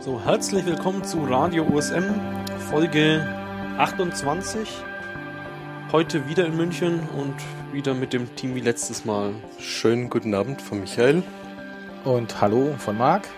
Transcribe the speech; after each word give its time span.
So, 0.00 0.20
herzlich 0.24 0.66
willkommen 0.66 1.04
zu 1.04 1.24
Radio 1.24 1.64
OSM, 1.66 2.02
Folge 2.70 3.24
28. 3.78 4.68
Heute 5.92 6.28
wieder 6.28 6.46
in 6.46 6.56
München 6.56 7.00
und 7.16 7.34
wieder 7.72 7.94
mit 7.94 8.12
dem 8.12 8.34
Team 8.34 8.54
wie 8.54 8.60
letztes 8.60 9.04
Mal. 9.04 9.34
Schönen 9.58 10.10
guten 10.10 10.34
Abend 10.34 10.60
von 10.62 10.80
Michael. 10.80 11.22
Und 12.04 12.40
hallo 12.40 12.74
von 12.78 12.96
Marc. 12.96 13.28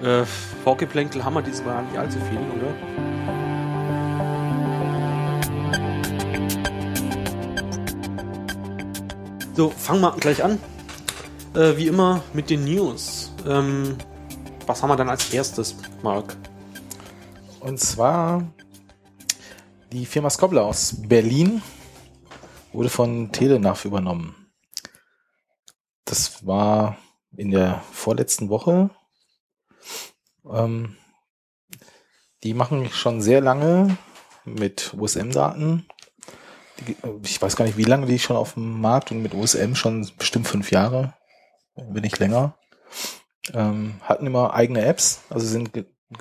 Äh, 0.00 0.24
Vorgeplänkel 0.62 1.24
haben 1.24 1.34
wir 1.34 1.42
diesmal 1.42 1.82
nicht 1.82 1.98
allzu 1.98 2.20
viel, 2.20 2.38
oder? 2.38 2.72
So, 9.56 9.70
fangen 9.70 10.02
wir 10.02 10.12
gleich 10.12 10.44
an. 10.44 10.60
Äh, 11.54 11.76
wie 11.76 11.88
immer 11.88 12.22
mit 12.32 12.48
den 12.48 12.64
News. 12.64 13.32
Ähm, 13.44 13.96
was 14.64 14.80
haben 14.80 14.90
wir 14.90 14.96
dann 14.96 15.08
als 15.10 15.34
erstes, 15.34 15.74
Marc? 16.02 16.36
Und 17.58 17.80
zwar 17.80 18.44
die 19.90 20.06
Firma 20.06 20.30
Skobler 20.30 20.64
aus 20.64 20.94
Berlin 21.08 21.60
wurde 22.72 22.88
von 22.88 23.32
Telenav 23.32 23.84
übernommen. 23.84 24.36
Das 26.04 26.46
war 26.46 26.96
in 27.36 27.50
der 27.50 27.82
vorletzten 27.92 28.48
Woche. 28.48 28.90
Ähm, 30.50 30.96
die 32.42 32.54
machen 32.54 32.88
schon 32.90 33.20
sehr 33.20 33.40
lange 33.40 33.98
mit 34.44 34.94
USM-Daten. 34.96 35.86
Ich 37.24 37.42
weiß 37.42 37.56
gar 37.56 37.64
nicht, 37.64 37.76
wie 37.76 37.84
lange 37.84 38.06
die 38.06 38.18
schon 38.18 38.36
auf 38.36 38.54
dem 38.54 38.80
Markt 38.80 39.10
und 39.10 39.22
mit 39.22 39.34
USM 39.34 39.74
schon 39.74 40.08
bestimmt 40.16 40.46
fünf 40.46 40.70
Jahre, 40.70 41.14
wenn 41.74 42.02
nicht 42.02 42.18
länger. 42.18 42.56
Ähm, 43.52 44.00
hatten 44.02 44.26
immer 44.26 44.54
eigene 44.54 44.84
Apps, 44.84 45.22
also 45.30 45.46
sind 45.46 45.72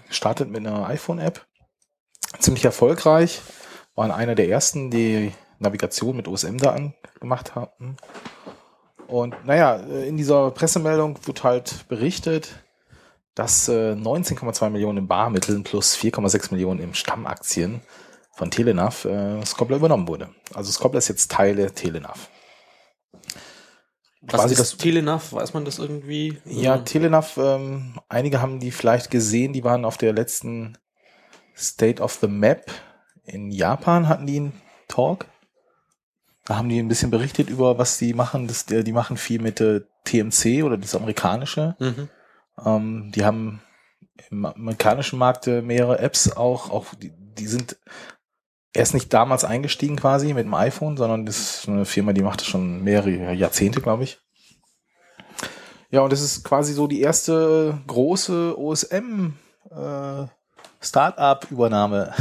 gestartet 0.08 0.50
mit 0.50 0.66
einer 0.66 0.88
iPhone-App. 0.88 1.46
Ziemlich 2.40 2.66
erfolgreich, 2.66 3.42
waren 3.96 4.12
einer 4.12 4.36
der 4.36 4.50
ersten, 4.50 4.90
die 4.90 5.34
Navigation 5.60 6.16
mit 6.16 6.28
OSM-Daten 6.28 6.96
gemacht 7.20 7.56
haben. 7.56 7.98
Und 9.08 9.46
naja, 9.46 9.76
in 9.76 10.18
dieser 10.18 10.52
Pressemeldung 10.52 11.18
wird 11.26 11.44
halt 11.44 11.88
berichtet, 11.88 12.64
dass 13.36 13.70
äh, 13.70 13.94
19,2 13.94 14.70
Millionen 14.70 15.00
in 15.00 15.08
Barmitteln 15.08 15.64
plus 15.64 15.96
4,6 15.96 16.52
Millionen 16.52 16.80
in 16.80 16.94
Stammaktien 16.94 17.82
von 18.34 18.52
Telenav 18.52 19.06
äh, 19.06 19.46
Skobler 19.46 19.78
übernommen 19.78 20.08
wurde. 20.08 20.30
Also 20.54 20.72
Skobler 20.72 20.98
ist 20.98 21.08
jetzt 21.08 21.32
Teil 21.32 21.56
der 21.56 21.74
Telenav. 21.74 22.30
Was 24.22 24.52
ist 24.52 24.60
das 24.60 24.78
Telenav? 24.78 25.32
Weiß 25.32 25.54
man 25.54 25.64
das 25.64 25.80
irgendwie? 25.80 26.38
Ja, 26.46 26.80
Telenav, 26.80 27.38
ähm, 27.38 27.94
einige 28.10 28.42
haben 28.42 28.60
die 28.60 28.72
vielleicht 28.72 29.10
gesehen, 29.10 29.54
die 29.54 29.64
waren 29.64 29.86
auf 29.86 29.98
der 29.98 30.14
letzten 30.14 30.78
State 31.56 32.02
of 32.02 32.14
the 32.20 32.28
Map 32.28 32.72
in 33.24 33.52
Japan, 33.52 34.10
hatten 34.10 34.28
die 34.28 34.38
einen 34.38 34.62
Talk. 34.88 35.26
Da 36.48 36.56
haben 36.56 36.70
die 36.70 36.80
ein 36.80 36.88
bisschen 36.88 37.12
berichtet 37.12 37.50
über, 37.50 37.78
was 37.78 37.98
die 37.98 38.14
machen. 38.14 38.48
Das, 38.48 38.66
die 38.66 38.94
machen 38.94 39.18
viel 39.18 39.42
mit 39.42 39.60
äh, 39.60 39.82
TMC 40.06 40.64
oder 40.64 40.78
das 40.78 40.96
amerikanische. 40.96 41.76
Mhm. 41.80 42.10
Ähm, 42.66 43.12
die 43.14 43.26
haben 43.26 43.62
im 44.30 44.46
amerikanischen 44.46 45.20
Markt 45.20 45.48
äh, 45.48 45.62
mehrere 45.62 46.00
Apps 46.00 46.32
auch, 46.32 46.70
auch 46.70 46.96
die, 46.96 47.12
die 47.12 47.48
sind 47.48 47.78
erst 48.74 48.94
nicht 48.94 49.14
damals 49.14 49.44
eingestiegen 49.44 49.98
quasi 49.98 50.34
mit 50.34 50.46
dem 50.46 50.54
iPhone, 50.54 50.96
sondern 50.96 51.26
das 51.26 51.38
ist 51.38 51.68
eine 51.68 51.84
Firma, 51.84 52.14
die 52.14 52.22
macht 52.22 52.40
das 52.40 52.48
schon 52.48 52.82
mehrere 52.82 53.34
Jahrzehnte, 53.34 53.82
glaube 53.82 54.06
ich. 54.06 54.20
Ja, 55.90 56.00
und 56.02 56.14
das 56.14 56.22
ist 56.22 56.46
quasi 56.46 56.74
so 56.74 56.88
die 56.88 57.02
erste 57.02 57.82
große 57.88 58.58
OSM 58.58 59.34
äh, 59.70 60.28
Startup-Übernahme. 60.80 62.14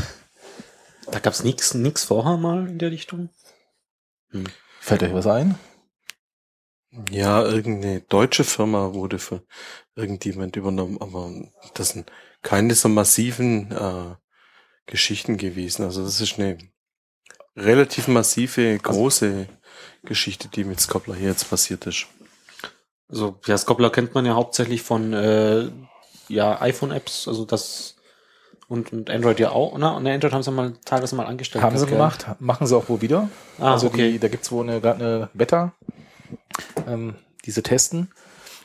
Da 1.11 1.21
gab's 1.21 1.45
nichts 1.45 1.75
nix 1.75 2.03
vorher 2.03 2.37
mal 2.37 2.69
in 2.69 2.79
der 2.79 2.91
Richtung? 2.91 3.29
Hm. 4.31 4.45
Fällt 4.81 5.03
euch 5.03 5.15
was 5.15 5.27
ein? 5.27 5.59
Ja, 7.11 7.45
irgendeine 7.45 8.01
deutsche 8.01 8.45
Firma 8.45 8.95
wurde 8.95 9.19
für 9.19 9.43
irgendjemand 9.95 10.57
übernommen, 10.57 10.99
aber 11.01 11.31
das 11.75 11.91
sind 11.91 12.11
keine 12.43 12.75
so 12.75 12.89
massiven 12.89 13.71
äh, 13.73 14.15
Geschichten 14.87 15.37
gewesen. 15.37 15.85
Also 15.85 16.05
das 16.05 16.21
ist 16.21 16.39
eine 16.39 16.59
relativ 17.57 18.09
massive, 18.09 18.79
große 18.79 19.27
also, 19.27 19.47
Geschichte, 20.05 20.49
die 20.49 20.65
mit 20.65 20.81
Scoppler 20.81 21.15
hier 21.15 21.31
jetzt 21.31 21.51
passiert 21.51 21.87
ist. 21.87 22.07
Also 23.09 23.39
ja, 23.47 23.59
Scoppler 23.59 23.91
kennt 23.91 24.15
man 24.15 24.27
ja 24.27 24.35
hauptsächlich 24.35 24.83
von 24.83 25.13
äh, 25.13 25.71
ja 26.29 26.61
iPhone-Apps, 26.61 27.29
also 27.29 27.45
das 27.45 27.96
und, 28.69 28.93
und 28.93 29.11
Android 29.11 29.39
ja 29.39 29.51
auch, 29.51 29.79
ne? 29.79 29.95
Und 29.95 30.07
Android 30.07 30.33
haben 30.33 30.43
sie 30.43 30.51
mal 30.51 30.75
teilweise 30.85 31.15
mal 31.15 31.27
angestellt. 31.27 31.63
Haben 31.65 31.79
sie 31.79 31.87
gemacht, 31.87 32.27
machen 32.41 32.67
sie 32.67 32.77
auch 32.77 32.89
wohl 32.89 33.01
wieder. 33.01 33.29
Ah, 33.59 33.73
also 33.73 33.87
okay. 33.87 34.13
die, 34.13 34.19
da 34.19 34.29
gibt's 34.29 34.51
wohl 34.51 34.69
eine, 34.69 34.83
eine 34.93 35.31
Beta, 35.35 35.73
ähm, 36.87 37.15
diese 37.45 37.63
testen. 37.63 38.11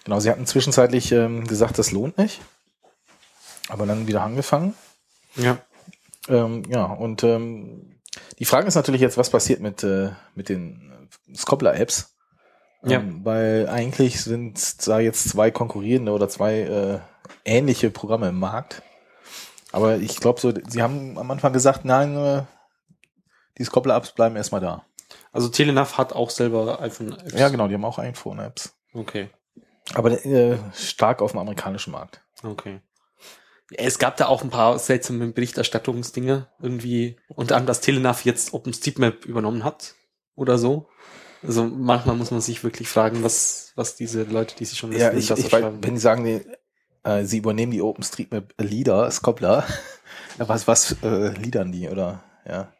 Genau, 0.03 0.19
sie 0.19 0.31
hatten 0.31 0.47
zwischenzeitlich 0.47 1.11
ähm, 1.11 1.45
gesagt, 1.45 1.77
das 1.77 1.91
lohnt 1.91 2.17
nicht. 2.17 2.41
Aber 3.69 3.85
dann 3.85 4.07
wieder 4.07 4.23
angefangen. 4.23 4.73
Ja. 5.35 5.59
Ähm, 6.27 6.63
ja, 6.67 6.85
und 6.85 7.23
ähm, 7.23 7.99
die 8.39 8.45
Frage 8.45 8.67
ist 8.67 8.75
natürlich 8.75 9.01
jetzt, 9.01 9.17
was 9.17 9.29
passiert 9.29 9.59
mit, 9.59 9.83
äh, 9.83 10.09
mit 10.33 10.49
den 10.49 11.07
Scoppler-Apps? 11.35 12.15
Ja. 12.83 12.99
Ähm, 12.99 13.23
weil 13.23 13.69
eigentlich 13.69 14.21
sind 14.21 14.87
da 14.87 14.99
jetzt 14.99 15.29
zwei 15.29 15.51
konkurrierende 15.51 16.11
oder 16.11 16.27
zwei 16.27 16.61
äh, 16.61 16.99
ähnliche 17.45 17.91
Programme 17.91 18.29
im 18.29 18.39
Markt. 18.39 18.81
Aber 19.71 19.97
ich 19.97 20.17
glaube 20.17 20.39
so, 20.39 20.53
sie 20.67 20.81
haben 20.81 21.17
am 21.17 21.31
Anfang 21.31 21.53
gesagt, 21.53 21.85
nein, 21.85 22.15
äh, 22.15 22.43
die 23.57 23.63
Scoppler-Apps 23.63 24.13
bleiben 24.13 24.35
erstmal 24.35 24.61
da. 24.61 24.85
Also 25.31 25.49
Telenav 25.49 25.97
hat 25.97 26.13
auch 26.13 26.29
selber 26.29 26.81
iPhone-Apps. 26.81 27.33
Ja, 27.33 27.49
genau, 27.49 27.67
die 27.67 27.75
haben 27.75 27.85
auch 27.85 27.99
iPhone-Apps. 27.99 28.75
Okay. 28.93 29.29
Aber 29.93 30.25
äh, 30.25 30.57
stark 30.73 31.21
auf 31.21 31.31
dem 31.31 31.39
amerikanischen 31.39 31.91
Markt. 31.91 32.21
Okay. 32.43 32.81
Es 33.73 33.99
gab 33.99 34.17
da 34.17 34.27
auch 34.27 34.43
ein 34.43 34.49
paar 34.49 34.77
seltsame 34.79 35.27
Berichterstattungsdinge 35.27 36.47
irgendwie, 36.61 37.17
unter 37.29 37.55
anderem, 37.55 37.67
dass 37.67 37.81
Telenav 37.81 38.25
jetzt 38.25 38.53
OpenStreetMap 38.53 39.25
übernommen 39.25 39.63
hat 39.63 39.95
oder 40.35 40.57
so. 40.57 40.89
Also 41.41 41.63
manchmal 41.63 42.15
muss 42.15 42.31
man 42.31 42.41
sich 42.41 42.63
wirklich 42.63 42.89
fragen, 42.89 43.23
was, 43.23 43.71
was 43.75 43.95
diese 43.95 44.23
Leute, 44.23 44.55
die 44.55 44.65
sich 44.65 44.77
schon 44.77 44.91
ja, 44.91 45.13
ich, 45.13 45.31
ich 45.31 45.51
weiß, 45.51 45.63
wenn 45.81 45.93
die 45.93 45.99
sagen, 45.99 46.25
die, 46.25 46.41
äh, 47.03 47.23
sie 47.23 47.37
übernehmen 47.39 47.71
die 47.71 47.81
OpenStreetMap 47.81 48.53
Leader, 48.59 49.09
Scoppler, 49.11 49.65
was, 50.37 50.67
was 50.67 50.97
äh, 51.03 51.29
liedern 51.37 51.71
die, 51.71 51.89
oder? 51.89 52.23
Ja. 52.47 52.71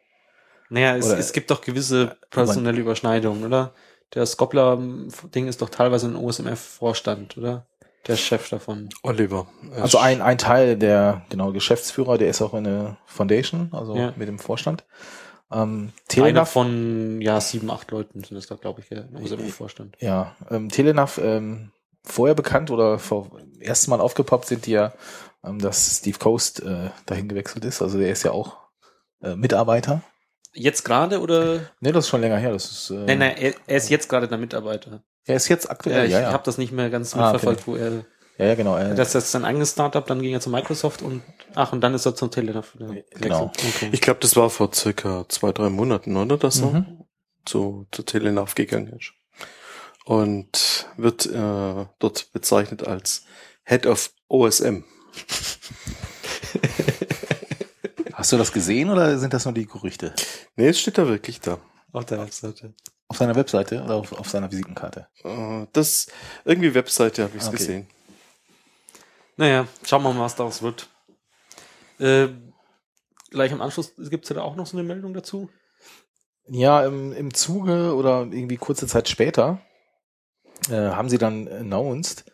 Naja, 0.68 0.96
es, 0.96 1.06
oder, 1.06 1.18
es 1.18 1.32
gibt 1.32 1.50
doch 1.50 1.60
gewisse 1.60 2.16
personelle 2.30 2.80
Überschneidungen, 2.80 3.44
oder? 3.44 3.72
Der 4.14 4.26
Scoppler-Ding 4.26 5.48
ist 5.48 5.62
doch 5.62 5.70
teilweise 5.70 6.06
ein 6.06 6.16
OSMF-Vorstand, 6.16 7.38
oder? 7.38 7.66
Der 8.06 8.16
Chef 8.16 8.48
davon. 8.48 8.88
Oliver. 9.02 9.46
Also 9.76 9.98
ein, 9.98 10.20
ein 10.22 10.36
Teil 10.36 10.76
der, 10.76 11.24
genau, 11.28 11.52
Geschäftsführer, 11.52 12.18
der 12.18 12.28
ist 12.28 12.42
auch 12.42 12.52
in 12.54 12.64
der 12.64 12.96
Foundation, 13.06 13.68
also 13.72 13.96
ja. 13.96 14.12
mit 14.16 14.28
dem 14.28 14.38
Vorstand. 14.38 14.84
Ähm, 15.52 15.92
Telenav 16.08 16.50
von 16.50 17.20
ja 17.20 17.40
sieben, 17.40 17.70
acht 17.70 17.90
Leuten 17.90 18.24
sind 18.24 18.36
es 18.36 18.46
da, 18.46 18.54
glaube 18.56 18.80
ich, 18.80 18.90
im 18.90 19.22
OSM-Vorstand. 19.22 19.96
Ja, 20.00 20.34
ähm, 20.50 20.68
Telenav 20.68 21.18
ähm, 21.18 21.70
vorher 22.04 22.34
bekannt 22.34 22.70
oder 22.70 22.98
vor 22.98 23.30
erstes 23.60 23.88
Mal 23.88 24.00
aufgepoppt 24.00 24.46
sind 24.46 24.66
die 24.66 24.72
ja, 24.72 24.92
ähm, 25.44 25.58
dass 25.58 25.98
Steve 25.98 26.18
Coast 26.18 26.62
äh, 26.62 26.90
dahin 27.06 27.28
gewechselt 27.28 27.64
ist. 27.64 27.82
Also 27.82 27.98
der 27.98 28.10
ist 28.10 28.22
ja 28.22 28.32
auch 28.32 28.58
äh, 29.22 29.36
Mitarbeiter. 29.36 30.02
Jetzt 30.54 30.84
gerade 30.84 31.20
oder? 31.20 31.60
Nee, 31.80 31.92
das 31.92 32.04
ist 32.04 32.10
schon 32.10 32.20
länger 32.20 32.36
her. 32.36 32.52
Das 32.52 32.70
ist, 32.70 32.90
äh, 32.90 32.94
nein, 32.94 33.18
nein, 33.18 33.36
er, 33.38 33.54
er 33.66 33.76
ist 33.76 33.88
jetzt 33.88 34.08
gerade 34.08 34.28
der 34.28 34.38
Mitarbeiter. 34.38 35.02
Er 35.24 35.36
ist 35.36 35.48
jetzt 35.48 35.70
aktuell. 35.70 35.98
Ja, 35.98 36.04
ich 36.04 36.12
ja, 36.12 36.20
ja. 36.22 36.32
habe 36.32 36.42
das 36.44 36.58
nicht 36.58 36.72
mehr 36.72 36.90
ganz 36.90 37.14
ah, 37.14 37.32
mitverfolgt, 37.32 37.62
okay. 37.62 37.70
wo 37.70 37.76
er. 37.76 38.04
Ja, 38.38 38.46
ja, 38.46 38.54
genau. 38.54 38.76
Er, 38.76 38.94
das 38.94 39.14
ist 39.14 39.30
sein 39.30 39.44
eigenes 39.44 39.72
Startup, 39.72 40.04
dann 40.04 40.20
ging 40.20 40.32
er 40.32 40.40
zu 40.40 40.50
Microsoft 40.50 41.02
und 41.02 41.22
ach, 41.54 41.72
und 41.72 41.80
dann 41.80 41.94
ist 41.94 42.06
er 42.06 42.14
zum 42.14 42.30
Telegraph. 42.30 42.76
Genau. 43.20 43.44
Okay. 43.44 43.90
Ich 43.92 44.00
glaube, 44.00 44.20
das 44.20 44.36
war 44.36 44.50
vor 44.50 44.72
circa 44.74 45.26
zwei, 45.28 45.52
drei 45.52 45.68
Monaten, 45.68 46.16
oder? 46.16 46.38
Dass 46.38 46.60
mhm. 46.60 46.74
er 46.74 46.86
zu, 47.44 47.86
zu 47.92 48.02
Telenav 48.02 48.54
gegangen 48.54 48.94
ist 48.98 49.12
und 50.04 50.88
wird 50.96 51.26
äh, 51.26 51.86
dort 51.98 52.32
bezeichnet 52.32 52.86
als 52.86 53.24
Head 53.64 53.86
of 53.86 54.10
OSM. 54.28 54.82
Hast 58.12 58.32
du 58.32 58.36
das 58.36 58.52
gesehen 58.52 58.90
oder 58.90 59.18
sind 59.18 59.32
das 59.34 59.44
nur 59.44 59.54
die 59.54 59.66
Gerüchte? 59.66 60.14
Nee, 60.56 60.68
es 60.68 60.80
steht 60.80 60.98
da 60.98 61.06
wirklich 61.08 61.40
da. 61.40 61.58
Auf 61.92 62.04
der 62.04 62.20
Webseite. 62.20 62.74
Auf 63.08 63.16
seiner 63.18 63.34
Webseite 63.36 63.82
oder 63.82 63.94
auf, 63.96 64.12
auf 64.12 64.28
seiner 64.28 64.50
Visitenkarte? 64.50 65.08
Äh, 65.24 65.66
das, 65.72 66.06
irgendwie 66.44 66.74
Webseite 66.74 67.24
habe 67.24 67.36
ich 67.36 67.42
es 67.42 67.48
Okay. 67.48 67.56
gesehen. 67.56 67.86
Naja, 69.36 69.66
schauen 69.84 70.02
wir 70.02 70.12
mal, 70.12 70.24
was 70.24 70.36
daraus 70.36 70.62
wird. 70.62 70.88
Äh, 71.98 72.28
gleich 73.30 73.52
am 73.52 73.60
Anschluss 73.60 73.94
gibt 73.96 74.24
es 74.24 74.30
ja 74.30 74.36
da 74.36 74.42
auch 74.42 74.56
noch 74.56 74.66
so 74.66 74.76
eine 74.76 74.86
Meldung 74.86 75.14
dazu. 75.14 75.50
Ja, 76.48 76.84
im, 76.84 77.12
im 77.12 77.32
Zuge 77.34 77.94
oder 77.94 78.22
irgendwie 78.22 78.56
kurze 78.56 78.86
Zeit 78.86 79.08
später 79.08 79.60
äh, 80.70 80.74
haben 80.90 81.08
sie 81.08 81.18
dann 81.18 81.48
announced, 81.48 82.24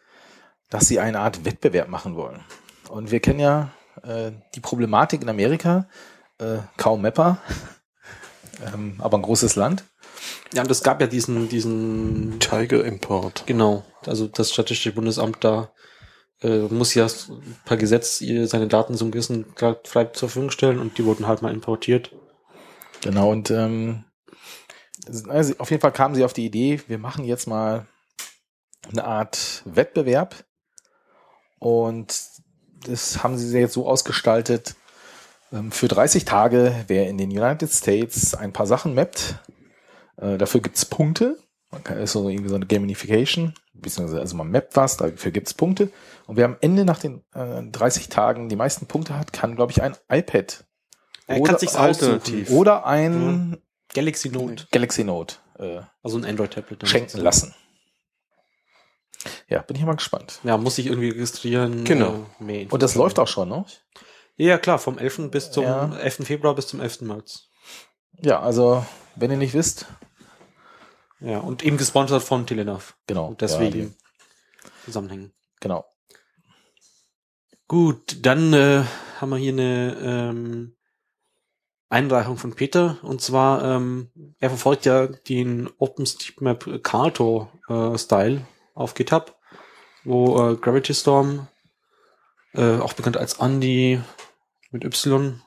dass 0.70 0.86
sie 0.88 1.00
eine 1.00 1.20
Art 1.20 1.44
Wettbewerb 1.44 1.88
machen 1.88 2.16
wollen. 2.16 2.44
Und 2.88 3.10
wir 3.10 3.20
kennen 3.20 3.40
ja 3.40 3.70
äh, 4.02 4.32
die 4.54 4.60
Problematik 4.60 5.22
in 5.22 5.28
Amerika, 5.28 5.88
äh, 6.38 6.58
kaum 6.76 7.02
Mapper, 7.02 7.38
ähm, 8.74 8.96
aber 8.98 9.18
ein 9.18 9.22
großes 9.22 9.56
Land. 9.56 9.84
Ja, 10.54 10.62
und 10.62 10.70
es 10.70 10.82
gab 10.82 11.00
ja 11.00 11.06
diesen, 11.06 11.48
diesen, 11.48 12.40
Tiger 12.40 12.84
Import. 12.84 13.44
genau, 13.46 13.84
also 14.06 14.26
das 14.26 14.50
Statistische 14.50 14.92
Bundesamt 14.92 15.44
da 15.44 15.70
äh, 16.42 16.60
muss 16.68 16.94
ja 16.94 17.06
per 17.64 17.76
Gesetz 17.76 18.20
ihr- 18.20 18.46
seine 18.46 18.68
Daten 18.68 18.96
so 18.96 19.04
einem 19.04 19.12
gewissen 19.12 19.54
Grad 19.54 19.88
frei 19.88 20.04
zur 20.06 20.28
Verfügung 20.28 20.50
stellen 20.50 20.78
und 20.78 20.96
die 20.98 21.04
wurden 21.04 21.26
halt 21.26 21.42
mal 21.42 21.52
importiert. 21.52 22.12
Genau, 23.02 23.30
und 23.30 23.50
ähm, 23.50 24.04
also 25.28 25.54
auf 25.58 25.70
jeden 25.70 25.80
Fall 25.80 25.92
kamen 25.92 26.14
sie 26.14 26.24
auf 26.24 26.32
die 26.32 26.46
Idee, 26.46 26.80
wir 26.86 26.98
machen 26.98 27.24
jetzt 27.24 27.46
mal 27.46 27.86
eine 28.90 29.04
Art 29.04 29.62
Wettbewerb. 29.64 30.44
Und 31.58 32.14
das 32.86 33.22
haben 33.22 33.36
sie 33.36 33.58
jetzt 33.58 33.74
so 33.74 33.86
ausgestaltet, 33.88 34.76
ähm, 35.52 35.72
für 35.72 35.88
30 35.88 36.24
Tage, 36.24 36.74
wer 36.88 37.08
in 37.08 37.18
den 37.18 37.30
United 37.30 37.70
States 37.72 38.34
ein 38.34 38.52
paar 38.52 38.66
Sachen 38.66 38.94
mappt, 38.94 39.36
äh, 40.16 40.38
dafür 40.38 40.60
gibt's 40.60 40.84
Punkte. 40.84 41.38
Man 41.70 41.84
kann, 41.84 41.98
ist 41.98 42.12
so 42.12 42.28
irgendwie 42.28 42.48
so 42.48 42.54
eine 42.54 42.66
Gamification, 42.66 43.54
beziehungsweise 43.74 44.20
also 44.20 44.36
man 44.36 44.50
mappt 44.50 44.76
was, 44.76 44.96
dafür 44.96 45.32
gibt's 45.32 45.54
Punkte. 45.54 45.90
Und 46.26 46.36
wer 46.36 46.46
am 46.46 46.56
Ende 46.60 46.84
nach 46.84 46.98
den 46.98 47.24
äh, 47.34 47.62
30 47.62 48.08
Tagen 48.08 48.48
die 48.48 48.56
meisten 48.56 48.86
Punkte 48.86 49.18
hat, 49.18 49.32
kann, 49.32 49.56
glaube 49.56 49.72
ich, 49.72 49.82
ein 49.82 49.96
iPad 50.10 50.64
Er 51.26 51.40
Oder 51.40 51.58
alternativ. 51.78 52.50
oder 52.50 52.86
ein 52.86 53.58
Galaxy 53.94 54.30
Note, 54.30 54.66
Galaxy 54.70 55.04
Note 55.04 55.36
äh, 55.58 55.80
also 56.02 56.18
ein 56.18 56.24
Android-Tablet. 56.24 56.88
schenken 56.88 57.18
lassen. 57.18 57.54
Ja, 59.48 59.62
bin 59.62 59.76
ich 59.76 59.82
mal 59.84 59.96
gespannt. 59.96 60.40
Ja, 60.44 60.56
muss 60.56 60.76
sich 60.76 60.86
irgendwie 60.86 61.08
registrieren. 61.10 61.84
Genau. 61.84 62.26
Äh, 62.46 62.66
Und 62.70 62.82
das 62.82 62.94
läuft 62.94 63.18
auch 63.18 63.28
schon, 63.28 63.48
ne? 63.48 63.64
Ja, 64.36 64.58
klar, 64.58 64.78
vom 64.78 64.98
11. 64.98 65.30
bis 65.30 65.50
zum 65.50 65.64
Ja. 65.64 65.96
11. 65.98 66.24
Februar 66.24 66.54
bis 66.54 66.68
zum 66.68 66.80
11. 66.80 67.00
März. 67.02 67.48
Ja, 68.20 68.40
also, 68.40 68.84
wenn 69.16 69.30
ihr 69.30 69.36
nicht 69.36 69.54
wisst, 69.54 69.86
Ja, 71.20 71.38
und 71.40 71.64
eben 71.64 71.76
gesponsert 71.78 72.22
von 72.22 72.46
Telenav. 72.46 72.96
genau. 73.08 73.26
Und 73.26 73.40
deswegen 73.40 73.96
Ja, 74.62 74.70
zusammenhängen. 74.84 75.32
genau. 75.60 75.84
Gut, 77.66 78.24
dann 78.24 78.52
äh, 78.54 78.84
haben 79.20 79.30
wir 79.30 79.36
hier 79.36 79.52
eine 79.52 79.96
ähm, 80.00 80.76
Einreichung 81.90 82.36
von 82.38 82.54
Peter. 82.54 82.98
Und 83.02 83.20
zwar, 83.20 83.62
ähm, 83.64 84.10
er 84.38 84.48
verfolgt 84.50 84.86
ja 84.86 85.06
den 85.06 85.68
OpenStreetMap 85.78 86.82
Carto 86.82 87.50
äh, 87.68 87.98
Style 87.98 88.46
auf 88.78 88.94
GitHub, 88.94 89.36
wo 90.04 90.50
äh, 90.50 90.56
Gravity 90.56 90.94
Storm, 90.94 91.48
äh, 92.54 92.78
auch 92.78 92.92
bekannt 92.94 93.16
als 93.16 93.40
Andy 93.40 94.00
mit 94.70 94.84
Y 94.84 95.40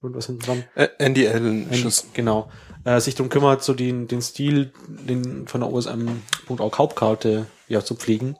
und 0.00 0.14
was 0.14 0.26
hinten 0.26 0.42
dran. 0.42 0.64
Äh, 0.74 0.88
Andy 0.98 1.26
Allen 1.26 1.70
es. 1.70 2.06
Genau. 2.14 2.50
Äh, 2.84 3.00
sich 3.00 3.16
darum 3.16 3.30
kümmert, 3.30 3.62
so 3.62 3.74
den, 3.74 4.06
den 4.06 4.22
Stil 4.22 4.72
den 4.86 5.48
von 5.48 5.60
der 5.60 5.70
OSM.org 5.70 6.78
Hauptkarte 6.78 7.46
ja 7.66 7.84
zu 7.84 7.96
pflegen. 7.96 8.38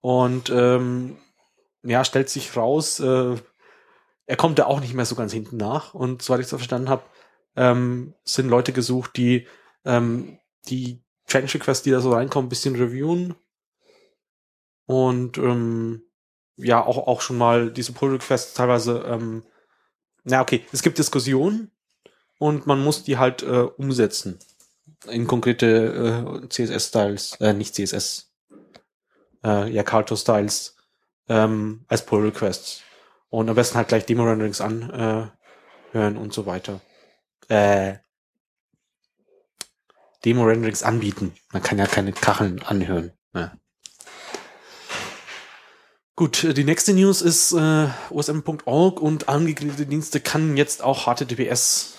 Und 0.00 0.50
ähm, 0.50 1.18
ja, 1.82 2.04
stellt 2.04 2.28
sich 2.28 2.56
raus, 2.56 3.00
äh, 3.00 3.36
er 4.26 4.36
kommt 4.36 4.58
da 4.58 4.66
auch 4.66 4.80
nicht 4.80 4.94
mehr 4.94 5.04
so 5.04 5.14
ganz 5.14 5.32
hinten 5.32 5.56
nach. 5.56 5.94
Und 5.94 6.22
soweit 6.22 6.40
ich 6.40 6.44
es 6.44 6.50
verstanden 6.50 6.88
habe, 6.88 7.02
ähm, 7.56 8.14
sind 8.24 8.48
Leute 8.48 8.72
gesucht, 8.72 9.16
die 9.16 9.46
ähm, 9.84 10.38
die 10.68 11.02
Change 11.26 11.54
Requests, 11.54 11.84
die 11.84 11.90
da 11.90 12.00
so 12.00 12.12
reinkommen, 12.12 12.46
ein 12.46 12.50
bisschen 12.50 12.74
reviewen. 12.74 13.34
Und 14.86 15.38
ähm, 15.38 16.02
ja, 16.56 16.84
auch, 16.84 17.06
auch 17.06 17.20
schon 17.20 17.38
mal 17.38 17.70
diese 17.70 17.92
Pull 17.92 18.12
Requests 18.12 18.54
teilweise, 18.54 19.04
ähm, 19.06 19.44
na 20.24 20.40
okay, 20.40 20.64
es 20.72 20.82
gibt 20.82 20.98
Diskussionen 20.98 21.70
und 22.38 22.66
man 22.66 22.82
muss 22.82 23.04
die 23.04 23.18
halt 23.18 23.42
äh, 23.42 23.62
umsetzen 23.62 24.38
in 25.08 25.26
konkrete 25.26 26.42
äh, 26.42 26.48
CSS-Styles, 26.48 27.36
äh, 27.40 27.52
nicht 27.52 27.74
CSS, 27.74 28.32
äh, 29.44 29.70
ja, 29.70 29.82
Carto-Styles 29.82 30.76
ähm, 31.28 31.84
als 31.88 32.04
Pull-Requests. 32.04 32.82
Und 33.28 33.48
am 33.48 33.54
besten 33.54 33.76
halt 33.76 33.88
gleich 33.88 34.06
Demo-Renderings 34.06 34.60
anhören 34.60 35.30
äh, 35.94 36.18
und 36.18 36.32
so 36.32 36.46
weiter. 36.46 36.80
Äh, 37.48 37.98
Demo-Renderings 40.24 40.82
anbieten. 40.82 41.34
Man 41.52 41.62
kann 41.62 41.78
ja 41.78 41.86
keine 41.86 42.12
Kacheln 42.12 42.62
anhören. 42.62 43.12
Ne? 43.32 43.58
Gut, 46.20 46.44
äh, 46.44 46.52
die 46.52 46.64
nächste 46.64 46.92
News 46.92 47.22
ist 47.22 47.52
äh, 47.52 47.86
osm.org 48.10 49.00
und 49.00 49.30
angegliederte 49.30 49.86
Dienste 49.86 50.20
kann 50.20 50.54
jetzt 50.54 50.84
auch 50.84 51.06
HTTPS. 51.06 51.94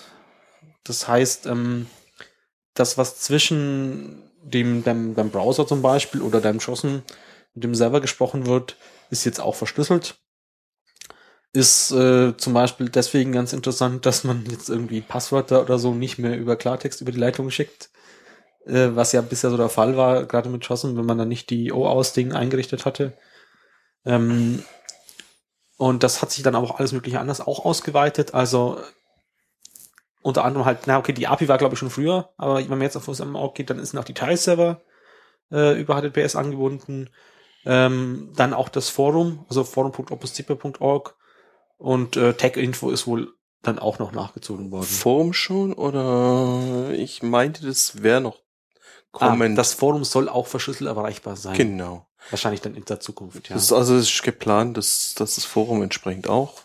Das 0.83 1.07
heißt, 1.07 1.47
ähm, 1.47 1.87
das, 2.75 2.99
was 2.99 3.19
zwischen 3.19 4.21
dem, 4.43 4.83
deinem, 4.83 5.15
deinem 5.15 5.31
Browser 5.31 5.65
zum 5.65 5.81
Beispiel 5.81 6.21
oder 6.21 6.39
deinem 6.39 6.59
JSON 6.59 7.01
mit 7.55 7.63
dem 7.63 7.73
Server 7.73 7.99
gesprochen 7.99 8.45
wird, 8.45 8.77
ist 9.09 9.25
jetzt 9.25 9.39
auch 9.41 9.55
verschlüsselt. 9.55 10.19
Ist 11.51 11.89
äh, 11.89 12.37
zum 12.37 12.53
Beispiel 12.53 12.89
deswegen 12.89 13.31
ganz 13.31 13.53
interessant, 13.53 14.05
dass 14.05 14.23
man 14.23 14.45
jetzt 14.51 14.69
irgendwie 14.69 15.01
Passwörter 15.01 15.63
oder 15.63 15.79
so 15.79 15.95
nicht 15.95 16.19
mehr 16.19 16.37
über 16.37 16.57
Klartext 16.57 17.01
über 17.01 17.11
die 17.11 17.19
Leitung 17.19 17.49
schickt. 17.49 17.89
Äh, 18.67 18.89
was 18.93 19.13
ja 19.13 19.21
bisher 19.21 19.49
so 19.49 19.57
der 19.57 19.69
Fall 19.69 19.97
war, 19.97 20.27
gerade 20.27 20.49
mit 20.49 20.63
JSON, 20.69 20.95
wenn 20.95 21.07
man 21.07 21.17
dann 21.17 21.27
nicht 21.29 21.49
die 21.49 21.71
OAuth-Ding 21.71 22.33
eingerichtet 22.33 22.85
hatte. 22.85 23.17
Ähm, 24.05 24.63
und 25.77 26.03
das 26.03 26.21
hat 26.21 26.31
sich 26.31 26.43
dann 26.43 26.55
aber 26.55 26.67
auch 26.69 26.77
alles 26.79 26.91
mögliche 26.91 27.19
anders 27.19 27.41
auch 27.41 27.65
ausgeweitet. 27.65 28.33
Also 28.33 28.79
unter 30.21 30.43
anderem 30.45 30.65
halt, 30.65 30.85
na 30.85 30.99
okay, 30.99 31.13
die 31.13 31.27
API 31.27 31.47
war 31.47 31.57
glaube 31.57 31.73
ich 31.73 31.79
schon 31.79 31.89
früher, 31.89 32.29
aber 32.37 32.57
wenn 32.57 32.67
man 32.69 32.81
jetzt 32.81 32.95
auf 32.97 33.07
OSM.org 33.07 33.55
geht, 33.55 33.69
dann 33.69 33.83
sind 33.83 33.97
auch 33.99 34.03
die 34.03 34.13
Teilserver 34.13 34.81
äh, 35.51 35.79
über 35.79 35.99
HTTPS 35.99 36.35
angebunden. 36.35 37.09
Ähm, 37.65 38.31
dann 38.35 38.53
auch 38.53 38.69
das 38.69 38.89
Forum, 38.89 39.45
also 39.49 39.63
forum.opuszipe.org 39.63 41.15
und 41.77 42.15
äh, 42.17 42.33
Tech-Info 42.33 42.89
ist 42.91 43.07
wohl 43.07 43.33
dann 43.63 43.77
auch 43.79 43.99
noch 43.99 44.11
nachgezogen 44.11 44.71
worden. 44.71 44.85
Forum 44.85 45.33
schon 45.33 45.73
oder 45.73 46.91
ich 46.93 47.21
meinte, 47.21 47.65
das 47.65 48.01
wäre 48.01 48.21
noch 48.21 48.37
Ah, 49.13 49.27
kommen. 49.29 49.55
das 49.55 49.73
Forum 49.73 50.03
soll 50.05 50.29
auch 50.29 50.47
verschlüsselt 50.47 50.87
erreichbar 50.89 51.35
sein. 51.35 51.55
genau. 51.55 52.07
Wahrscheinlich 52.29 52.61
dann 52.61 52.75
in 52.75 52.85
der 52.85 52.99
Zukunft, 52.99 53.49
ja. 53.49 53.55
Das 53.55 53.63
ist 53.63 53.73
also 53.73 53.95
es 53.95 54.09
ist 54.09 54.23
geplant, 54.23 54.77
dass, 54.77 55.15
dass 55.15 55.35
das 55.35 55.45
Forum 55.45 55.81
entsprechend 55.81 56.27
auch 56.27 56.61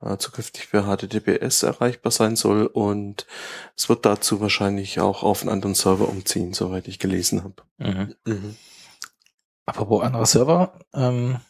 äh, 0.00 0.16
zukünftig 0.18 0.70
per 0.70 0.84
HTTPS 0.84 1.62
erreichbar 1.62 2.12
sein 2.12 2.36
soll 2.36 2.66
und 2.66 3.26
es 3.76 3.88
wird 3.88 4.06
dazu 4.06 4.40
wahrscheinlich 4.40 5.00
auch 5.00 5.22
auf 5.22 5.42
einen 5.42 5.50
anderen 5.50 5.74
Server 5.74 6.08
umziehen, 6.08 6.54
soweit 6.54 6.88
ich 6.88 6.98
gelesen 6.98 7.42
habe. 7.42 7.54
Mhm. 7.78 8.14
Mhm. 8.24 8.56
Apropos 9.66 10.02
anderer 10.02 10.26
Server, 10.26 10.78
ähm, 10.92 11.40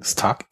Stark 0.00 0.46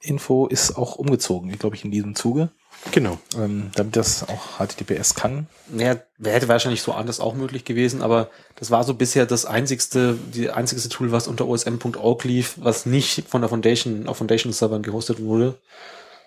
Info 0.00 0.46
ist 0.46 0.76
auch 0.76 0.96
umgezogen, 0.96 1.50
glaube 1.58 1.76
ich, 1.76 1.84
in 1.84 1.90
diesem 1.90 2.14
Zuge, 2.14 2.50
Genau. 2.92 3.18
ähm, 3.36 3.70
damit 3.74 3.96
das 3.96 4.28
auch 4.28 4.58
HTTPS 4.58 5.14
kann. 5.14 5.48
Ja, 5.76 5.96
wäre 6.16 6.46
wahrscheinlich 6.48 6.82
so 6.82 6.92
anders 6.92 7.18
auch 7.18 7.34
möglich 7.34 7.64
gewesen, 7.64 8.02
aber 8.02 8.30
das 8.56 8.70
war 8.70 8.84
so 8.84 8.94
bisher 8.94 9.26
das 9.26 9.44
einzigste, 9.44 10.16
die 10.32 10.50
einzigste 10.50 10.88
Tool, 10.88 11.10
was 11.10 11.26
unter 11.26 11.48
osm.org 11.48 12.24
lief, 12.24 12.54
was 12.58 12.86
nicht 12.86 13.28
von 13.28 13.40
der 13.40 13.50
Foundation, 13.50 14.06
auf 14.06 14.18
Foundation-Servern 14.18 14.82
gehostet 14.82 15.20
wurde, 15.20 15.58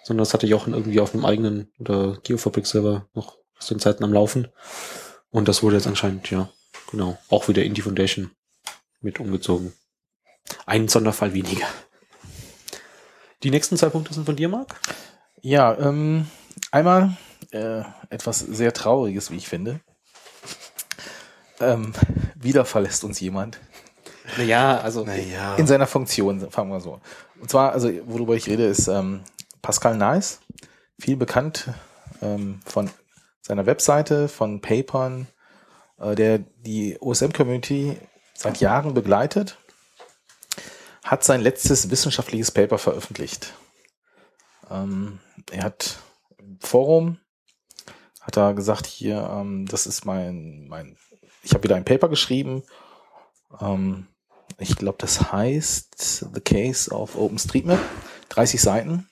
sondern 0.03 0.23
das 0.23 0.33
hatte 0.33 0.47
Jochen 0.47 0.73
irgendwie 0.73 0.99
auf 0.99 1.13
einem 1.13 1.25
eigenen 1.25 1.71
oder 1.79 2.17
Geofabrik-Server 2.23 3.07
noch 3.13 3.37
aus 3.57 3.67
den 3.67 3.79
Zeiten 3.79 4.03
am 4.03 4.11
Laufen. 4.13 4.47
Und 5.29 5.47
das 5.47 5.63
wurde 5.63 5.77
jetzt 5.77 5.87
anscheinend, 5.87 6.29
ja, 6.29 6.49
genau, 6.89 7.17
auch 7.29 7.47
wieder 7.47 7.63
in 7.63 7.73
die 7.73 7.81
Foundation 7.81 8.31
mit 8.99 9.19
umgezogen. 9.19 9.73
Ein 10.65 10.89
Sonderfall 10.89 11.33
weniger. 11.33 11.67
Die 13.43 13.49
nächsten 13.49 13.77
zwei 13.77 13.89
Punkte 13.89 14.13
sind 14.13 14.25
von 14.25 14.35
dir, 14.35 14.49
Marc? 14.49 14.79
Ja, 15.41 15.75
ähm, 15.79 16.27
einmal 16.71 17.17
äh, 17.51 17.81
etwas 18.09 18.39
sehr 18.39 18.73
Trauriges, 18.73 19.31
wie 19.31 19.37
ich 19.37 19.47
finde. 19.47 19.79
Ähm, 21.59 21.93
wieder 22.35 22.65
verlässt 22.65 23.03
uns 23.03 23.19
jemand 23.19 23.59
Naja, 24.37 24.79
also. 24.79 25.03
Naja. 25.05 25.55
in 25.55 25.67
seiner 25.67 25.87
Funktion, 25.87 26.49
fangen 26.51 26.71
wir 26.71 26.79
so. 26.79 27.01
Und 27.39 27.49
zwar, 27.49 27.71
also 27.71 27.89
worüber 28.05 28.35
ich 28.35 28.47
rede, 28.47 28.65
ist 28.65 28.87
ähm, 28.87 29.21
Pascal 29.61 29.97
Nice, 29.97 30.39
viel 30.99 31.17
bekannt 31.17 31.69
ähm, 32.21 32.59
von 32.65 32.89
seiner 33.41 33.65
Webseite, 33.65 34.27
von 34.27 34.61
Papern, 34.61 35.27
äh, 35.99 36.15
der 36.15 36.39
die 36.39 36.97
OSM-Community 36.99 37.97
seit 38.33 38.59
Jahren 38.59 38.93
begleitet, 38.93 39.57
hat 41.03 41.23
sein 41.23 41.41
letztes 41.41 41.89
wissenschaftliches 41.89 42.51
Paper 42.51 42.77
veröffentlicht. 42.77 43.53
Ähm, 44.69 45.19
er 45.51 45.63
hat 45.63 45.99
im 46.37 46.59
Forum 46.59 47.19
hat 48.21 48.37
er 48.37 48.53
gesagt, 48.53 48.85
hier, 48.85 49.29
ähm, 49.31 49.65
das 49.65 49.87
ist 49.87 50.05
mein, 50.05 50.67
mein, 50.67 50.95
ich 51.41 51.53
habe 51.53 51.63
wieder 51.63 51.75
ein 51.75 51.85
Paper 51.85 52.07
geschrieben. 52.07 52.63
Ähm, 53.59 54.07
ich 54.57 54.75
glaube, 54.75 54.97
das 54.99 55.31
heißt 55.31 56.27
The 56.33 56.41
Case 56.41 56.91
of 56.91 57.15
OpenStreetMap, 57.15 57.79
30 58.29 58.61
Seiten. 58.61 59.09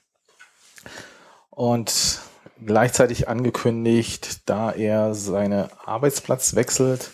Und 1.49 2.21
gleichzeitig 2.63 3.27
angekündigt, 3.27 4.47
da 4.47 4.71
er 4.71 5.15
seinen 5.15 5.69
Arbeitsplatz 5.85 6.55
wechselt, 6.55 7.11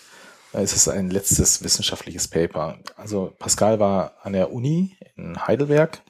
äh, 0.55 0.63
ist 0.63 0.75
es 0.75 0.88
ein 0.88 1.09
letztes 1.09 1.63
wissenschaftliches 1.63 2.27
Paper. 2.27 2.79
Also 2.95 3.33
Pascal 3.38 3.79
war 3.79 4.13
an 4.24 4.33
der 4.33 4.51
Uni 4.51 4.97
in 5.15 5.47
Heidelberg 5.47 6.01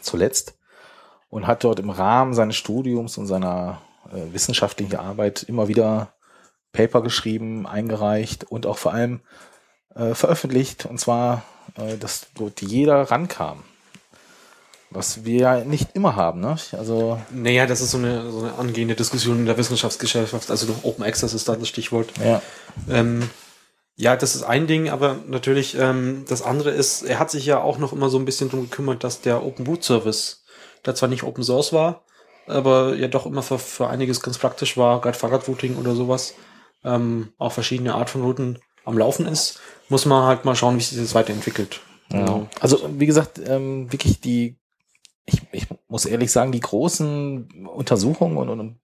zuletzt 0.00 0.54
und 1.28 1.46
hat 1.46 1.64
dort 1.64 1.80
im 1.80 1.90
Rahmen 1.90 2.34
seines 2.34 2.56
Studiums 2.56 3.18
und 3.18 3.26
seiner 3.26 3.80
äh, 4.12 4.32
wissenschaftlichen 4.32 4.96
Arbeit 4.96 5.42
immer 5.42 5.68
wieder 5.68 6.14
Paper 6.72 7.02
geschrieben, 7.02 7.66
eingereicht 7.66 8.44
und 8.44 8.66
auch 8.66 8.78
vor 8.78 8.92
allem 8.92 9.20
äh, 9.94 10.14
veröffentlicht. 10.14 10.86
Und 10.86 10.98
zwar, 10.98 11.42
äh, 11.76 11.96
dass 11.96 12.28
dort 12.34 12.62
jeder 12.62 13.10
rankam. 13.10 13.64
Was 14.92 15.24
wir 15.24 15.40
ja 15.40 15.64
nicht 15.64 15.94
immer 15.94 16.16
haben, 16.16 16.40
ne? 16.40 16.56
Also. 16.72 17.20
Naja, 17.30 17.66
das 17.66 17.80
ist 17.80 17.92
so 17.92 17.98
eine, 17.98 18.28
so 18.28 18.40
eine 18.40 18.54
angehende 18.54 18.96
Diskussion 18.96 19.38
in 19.38 19.46
der 19.46 19.56
Wissenschaftsgesellschaft. 19.56 20.50
Also 20.50 20.74
Open 20.82 21.04
Access 21.04 21.32
ist 21.32 21.48
da 21.48 21.54
das 21.54 21.68
Stichwort. 21.68 22.12
Ja. 22.18 22.42
Ähm, 22.88 23.30
ja, 24.00 24.16
das 24.16 24.34
ist 24.34 24.44
ein 24.44 24.66
Ding, 24.66 24.88
aber 24.88 25.18
natürlich 25.28 25.76
ähm, 25.78 26.24
das 26.26 26.40
andere 26.40 26.70
ist, 26.70 27.02
er 27.02 27.18
hat 27.18 27.30
sich 27.30 27.44
ja 27.44 27.60
auch 27.60 27.76
noch 27.76 27.92
immer 27.92 28.08
so 28.08 28.18
ein 28.18 28.24
bisschen 28.24 28.48
drum 28.48 28.62
gekümmert, 28.62 29.04
dass 29.04 29.20
der 29.20 29.44
Open 29.44 29.66
Boot 29.66 29.84
Service, 29.84 30.42
der 30.86 30.94
zwar 30.94 31.10
nicht 31.10 31.22
Open 31.22 31.44
Source 31.44 31.74
war, 31.74 32.02
aber 32.46 32.96
ja 32.96 33.08
doch 33.08 33.26
immer 33.26 33.42
für, 33.42 33.58
für 33.58 33.88
einiges 33.88 34.22
ganz 34.22 34.38
praktisch 34.38 34.78
war, 34.78 35.02
gerade 35.02 35.18
Fahrradrouting 35.18 35.76
oder 35.76 35.94
sowas, 35.94 36.32
ähm, 36.82 37.34
auch 37.36 37.52
verschiedene 37.52 37.94
Art 37.94 38.08
von 38.08 38.22
Routen 38.22 38.58
am 38.86 38.96
Laufen 38.96 39.26
ist, 39.26 39.60
muss 39.90 40.06
man 40.06 40.24
halt 40.24 40.46
mal 40.46 40.56
schauen, 40.56 40.78
wie 40.78 40.82
sich 40.82 40.96
das 40.96 41.14
weiterentwickelt. 41.14 41.82
Ja. 42.10 42.46
Also 42.58 42.88
wie 42.96 43.06
gesagt, 43.06 43.38
ähm, 43.46 43.92
wirklich 43.92 44.22
die, 44.22 44.56
ich, 45.26 45.42
ich 45.52 45.66
muss 45.88 46.06
ehrlich 46.06 46.32
sagen, 46.32 46.52
die 46.52 46.60
großen 46.60 47.66
Untersuchungen 47.66 48.38
und, 48.38 48.48
und 48.48 48.80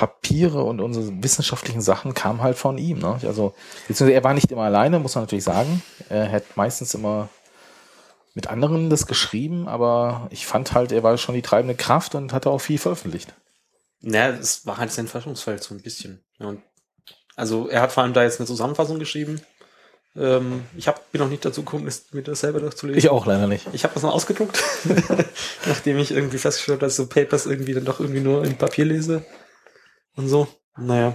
Papiere 0.00 0.64
und 0.64 0.80
unsere 0.80 1.22
wissenschaftlichen 1.22 1.82
Sachen 1.82 2.14
kamen 2.14 2.40
halt 2.40 2.56
von 2.56 2.78
ihm. 2.78 3.00
Ne? 3.00 3.20
Also 3.22 3.52
beziehungsweise 3.86 4.14
er 4.14 4.24
war 4.24 4.32
nicht 4.32 4.50
immer 4.50 4.62
alleine, 4.62 4.98
muss 4.98 5.14
man 5.14 5.24
natürlich 5.24 5.44
sagen. 5.44 5.82
Er 6.08 6.32
hat 6.32 6.56
meistens 6.56 6.94
immer 6.94 7.28
mit 8.32 8.46
anderen 8.46 8.88
das 8.88 9.06
geschrieben, 9.06 9.68
aber 9.68 10.26
ich 10.30 10.46
fand 10.46 10.72
halt, 10.72 10.90
er 10.90 11.02
war 11.02 11.18
schon 11.18 11.34
die 11.34 11.42
treibende 11.42 11.74
Kraft 11.74 12.14
und 12.14 12.32
hatte 12.32 12.48
auch 12.48 12.62
viel 12.62 12.78
veröffentlicht. 12.78 13.34
Naja, 14.00 14.30
es 14.30 14.64
war 14.64 14.78
halt 14.78 14.90
sein 14.90 15.06
Forschungsfeld 15.06 15.62
so 15.62 15.74
ein 15.74 15.82
bisschen. 15.82 16.24
Ja, 16.38 16.46
und 16.46 16.62
also 17.36 17.68
er 17.68 17.82
hat 17.82 17.92
vor 17.92 18.02
allem 18.02 18.14
da 18.14 18.22
jetzt 18.22 18.40
eine 18.40 18.46
Zusammenfassung 18.46 18.98
geschrieben. 18.98 19.42
Ähm, 20.16 20.64
ich 20.78 20.88
hab, 20.88 21.12
bin 21.12 21.20
noch 21.20 21.28
nicht 21.28 21.44
dazu 21.44 21.62
gekommen, 21.62 21.86
mir 22.12 22.22
das 22.22 22.40
selber 22.40 22.60
durchzulesen. 22.60 22.98
Ich 22.98 23.10
auch 23.10 23.26
leider 23.26 23.46
nicht. 23.46 23.66
Ich 23.74 23.84
habe 23.84 23.92
das 23.92 24.02
mal 24.02 24.12
ausgedruckt, 24.12 24.64
nachdem 25.66 25.98
ich 25.98 26.10
irgendwie 26.10 26.38
festgestellt 26.38 26.76
habe, 26.76 26.86
dass 26.86 26.96
so 26.96 27.06
Papers 27.06 27.44
irgendwie 27.44 27.74
dann 27.74 27.84
doch 27.84 28.00
irgendwie 28.00 28.20
nur 28.20 28.46
im 28.46 28.56
Papier 28.56 28.86
lese 28.86 29.26
und 30.16 30.28
so. 30.28 30.46
Naja, 30.76 31.14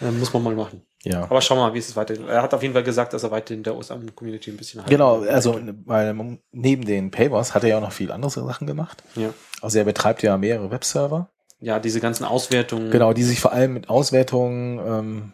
äh, 0.00 0.10
muss 0.10 0.32
man 0.32 0.42
mal 0.42 0.54
machen. 0.54 0.82
Ja. 1.04 1.24
Aber 1.24 1.40
schauen 1.40 1.58
wir 1.58 1.66
mal, 1.68 1.74
wie 1.74 1.78
es 1.78 1.88
es 1.88 1.96
weiter. 1.96 2.14
Er 2.28 2.42
hat 2.42 2.54
auf 2.54 2.62
jeden 2.62 2.74
Fall 2.74 2.84
gesagt, 2.84 3.12
dass 3.12 3.24
er 3.24 3.30
weiter 3.32 3.54
in 3.54 3.62
der 3.62 3.76
OSM-Community 3.76 4.50
ein 4.50 4.56
bisschen 4.56 4.84
Genau, 4.86 5.22
also 5.22 5.58
weil 5.84 6.38
neben 6.52 6.84
den 6.84 7.10
Papers 7.10 7.54
hat 7.54 7.64
er 7.64 7.70
ja 7.70 7.76
auch 7.78 7.82
noch 7.82 7.92
viel 7.92 8.12
andere 8.12 8.30
Sachen 8.30 8.66
gemacht. 8.66 9.02
Ja. 9.16 9.34
Also 9.60 9.78
er 9.78 9.84
betreibt 9.84 10.22
ja 10.22 10.36
mehrere 10.36 10.70
Webserver. 10.70 11.28
Ja, 11.58 11.78
diese 11.78 12.00
ganzen 12.00 12.24
Auswertungen. 12.24 12.90
Genau, 12.90 13.12
die 13.12 13.24
sich 13.24 13.40
vor 13.40 13.52
allem 13.52 13.74
mit 13.74 13.88
Auswertungen, 13.88 14.78
ähm, 14.78 15.32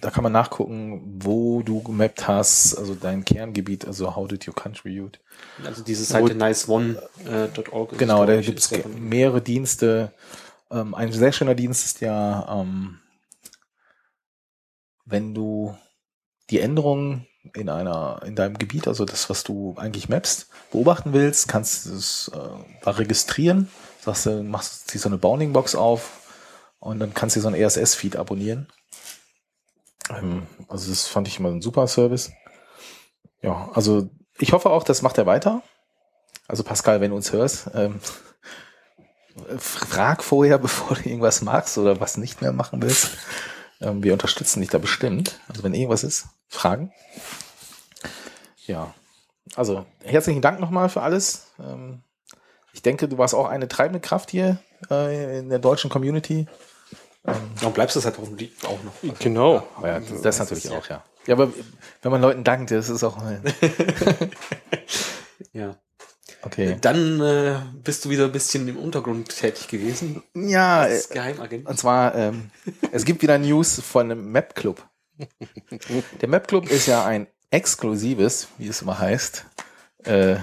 da 0.00 0.10
kann 0.10 0.22
man 0.22 0.32
nachgucken, 0.32 1.00
wo 1.20 1.62
du 1.62 1.82
gemappt 1.82 2.28
hast, 2.28 2.76
also 2.76 2.94
dein 2.94 3.24
Kerngebiet, 3.24 3.86
also 3.86 4.14
how 4.14 4.28
did 4.28 4.46
your 4.46 4.54
country 4.54 5.00
use. 5.00 5.12
Also 5.64 5.82
diese 5.82 6.04
Seite 6.04 6.34
niceone.org. 6.34 7.96
Genau, 7.98 8.26
da 8.26 8.40
gibt 8.40 8.58
es 8.58 8.70
mehrere 8.98 9.40
Dienste. 9.40 10.12
Ähm, 10.70 10.94
ein 10.94 11.12
sehr 11.12 11.32
schöner 11.32 11.54
Dienst 11.54 11.84
ist 11.84 12.00
ja, 12.00 12.60
ähm, 12.60 13.00
wenn 15.04 15.34
du 15.34 15.76
die 16.50 16.60
Änderungen 16.60 17.26
in 17.54 17.68
einer, 17.68 18.22
in 18.24 18.36
deinem 18.36 18.56
Gebiet, 18.58 18.88
also 18.88 19.04
das, 19.04 19.28
was 19.28 19.44
du 19.44 19.74
eigentlich 19.76 20.08
mappst, 20.08 20.48
beobachten 20.70 21.12
willst, 21.12 21.48
kannst 21.48 21.86
du 21.86 21.94
es 21.94 22.30
äh, 22.34 22.88
registrieren, 22.88 23.68
sagst 24.00 24.26
du, 24.26 24.42
machst, 24.42 24.88
ziehst 24.88 25.04
so 25.04 25.10
eine 25.10 25.18
Bounding-Box 25.18 25.74
auf 25.74 26.22
und 26.78 27.00
dann 27.00 27.12
kannst 27.12 27.36
du 27.36 27.40
so 27.40 27.48
ein 27.48 27.54
RSS-Feed 27.54 28.16
abonnieren. 28.16 28.68
Ähm, 30.10 30.46
also 30.68 30.90
das 30.90 31.06
fand 31.06 31.28
ich 31.28 31.38
immer 31.38 31.50
ein 31.50 31.62
super 31.62 31.86
Service. 31.86 32.32
Ja, 33.42 33.70
also 33.74 34.08
ich 34.38 34.52
hoffe 34.52 34.70
auch, 34.70 34.84
das 34.84 35.02
macht 35.02 35.18
er 35.18 35.26
weiter. 35.26 35.62
Also 36.48 36.62
Pascal, 36.62 37.00
wenn 37.00 37.10
du 37.10 37.16
uns 37.16 37.32
hörst, 37.32 37.70
ähm, 37.74 38.00
frag 39.58 40.22
vorher, 40.22 40.58
bevor 40.58 40.96
du 40.96 41.08
irgendwas 41.08 41.42
machst 41.42 41.78
oder 41.78 42.00
was 42.00 42.16
nicht 42.16 42.42
mehr 42.42 42.52
machen 42.52 42.82
willst. 42.82 43.10
Ähm, 43.80 44.02
wir 44.02 44.12
unterstützen 44.12 44.60
dich 44.60 44.70
da 44.70 44.78
bestimmt. 44.78 45.40
Also 45.48 45.62
wenn 45.62 45.74
irgendwas 45.74 46.04
ist, 46.04 46.26
fragen. 46.48 46.92
Ja, 48.66 48.94
also 49.56 49.84
herzlichen 50.02 50.40
Dank 50.40 50.60
nochmal 50.60 50.88
für 50.88 51.02
alles. 51.02 51.48
Ähm, 51.58 52.02
ich 52.72 52.82
denke, 52.82 53.08
du 53.08 53.18
warst 53.18 53.34
auch 53.34 53.48
eine 53.48 53.68
treibende 53.68 54.00
Kraft 54.00 54.30
hier 54.30 54.58
äh, 54.90 55.38
in 55.38 55.48
der 55.48 55.58
deutschen 55.58 55.90
Community. 55.90 56.46
Ähm, 57.26 57.34
und 57.62 57.74
bleibst 57.74 57.96
es 57.96 58.04
halt 58.04 58.18
auch, 58.18 58.22
auch 58.22 58.82
noch. 58.82 58.92
Also, 59.02 59.14
genau. 59.18 59.66
Ja, 59.82 59.88
ja, 59.88 60.00
das, 60.00 60.22
das 60.22 60.38
natürlich 60.38 60.70
auch, 60.70 60.88
ja. 60.88 61.02
Ja, 61.26 61.34
aber 61.34 61.50
wenn 62.02 62.12
man 62.12 62.20
Leuten 62.20 62.44
dankt, 62.44 62.70
das 62.70 62.90
ist 62.90 63.02
auch. 63.02 63.16
ja. 65.52 65.76
Okay. 66.44 66.76
Dann 66.80 67.20
äh, 67.20 67.56
bist 67.82 68.04
du 68.04 68.10
wieder 68.10 68.26
ein 68.26 68.32
bisschen 68.32 68.68
im 68.68 68.76
Untergrund 68.76 69.34
tätig 69.34 69.68
gewesen. 69.68 70.22
Ja, 70.34 70.80
als 70.82 71.08
Geheimagent. 71.08 71.66
Und 71.66 71.78
zwar, 71.78 72.14
ähm, 72.14 72.50
es 72.92 73.06
gibt 73.06 73.22
wieder 73.22 73.38
News 73.38 73.80
von 73.80 74.10
einem 74.10 74.30
Map 74.30 74.54
Club. 74.54 74.86
Der 76.20 76.28
Map 76.28 76.46
Club 76.46 76.68
ist 76.68 76.86
ja 76.86 77.06
ein 77.06 77.28
exklusives, 77.50 78.48
wie 78.58 78.68
es 78.68 78.82
immer 78.82 78.98
heißt, 78.98 79.46
äh, 80.04 80.36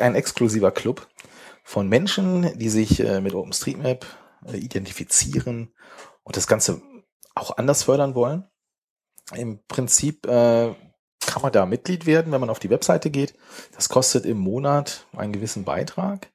ein 0.00 0.14
exklusiver 0.14 0.70
Club 0.70 1.08
von 1.62 1.88
Menschen, 1.88 2.58
die 2.58 2.68
sich 2.68 3.00
äh, 3.00 3.20
mit 3.20 3.34
OpenStreetMap 3.34 4.06
äh, 4.46 4.56
identifizieren 4.56 5.74
und 6.22 6.36
das 6.36 6.46
Ganze 6.46 6.80
auch 7.34 7.56
anders 7.58 7.82
fördern 7.82 8.14
wollen. 8.14 8.44
Im 9.34 9.58
Prinzip 9.66 10.26
äh, 10.26 10.74
kann 11.26 11.42
man 11.42 11.52
da 11.52 11.66
Mitglied 11.66 12.06
werden, 12.06 12.32
wenn 12.32 12.40
man 12.40 12.50
auf 12.50 12.58
die 12.58 12.70
Webseite 12.70 13.10
geht. 13.10 13.34
Das 13.74 13.88
kostet 13.88 14.24
im 14.24 14.38
Monat 14.38 15.06
einen 15.16 15.32
gewissen 15.32 15.64
Beitrag. 15.64 16.28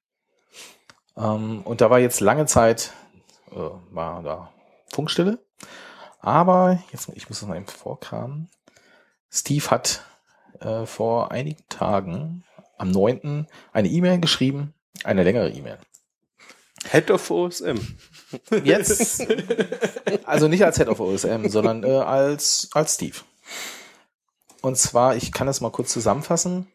Ähm, 1.18 1.62
und 1.64 1.82
da 1.82 1.90
war 1.90 2.00
jetzt 2.00 2.20
lange 2.20 2.46
Zeit, 2.46 2.94
äh, 3.52 3.70
war 3.90 4.24
da 4.24 4.54
Funkstille. 4.92 5.40
Aber, 6.20 6.80
jetzt, 6.92 7.10
ich 7.16 7.30
muss 7.30 7.40
das 7.40 7.50
mal 7.50 7.58
eben 7.58 7.68
vorkramen. 7.68 8.50
Steve 9.32 9.72
hat 9.72 10.06
äh, 10.60 10.86
vor 10.86 11.32
einigen 11.32 11.64
Tagen, 11.70 12.44
am 12.78 12.92
9. 12.92 13.48
eine 13.74 13.88
E-Mail 13.88 14.20
geschrieben, 14.20 14.74
eine 15.04 15.24
längere 15.24 15.50
E-Mail. 15.50 15.78
Head 16.90 17.12
of 17.12 17.30
OSM. 17.30 17.78
Jetzt, 18.64 19.28
also 20.26 20.48
nicht 20.48 20.66
als 20.66 20.78
Head 20.78 20.88
of 20.88 21.00
OSM, 21.00 21.48
sondern 21.48 21.84
äh, 21.84 21.98
als, 21.98 22.70
als 22.74 22.96
Steve. 22.96 23.18
Und 24.62 24.78
zwar, 24.78 25.16
ich 25.16 25.32
kann 25.32 25.48
das 25.48 25.62
mal 25.62 25.72
kurz 25.72 25.92
zusammenfassen. 25.92 26.68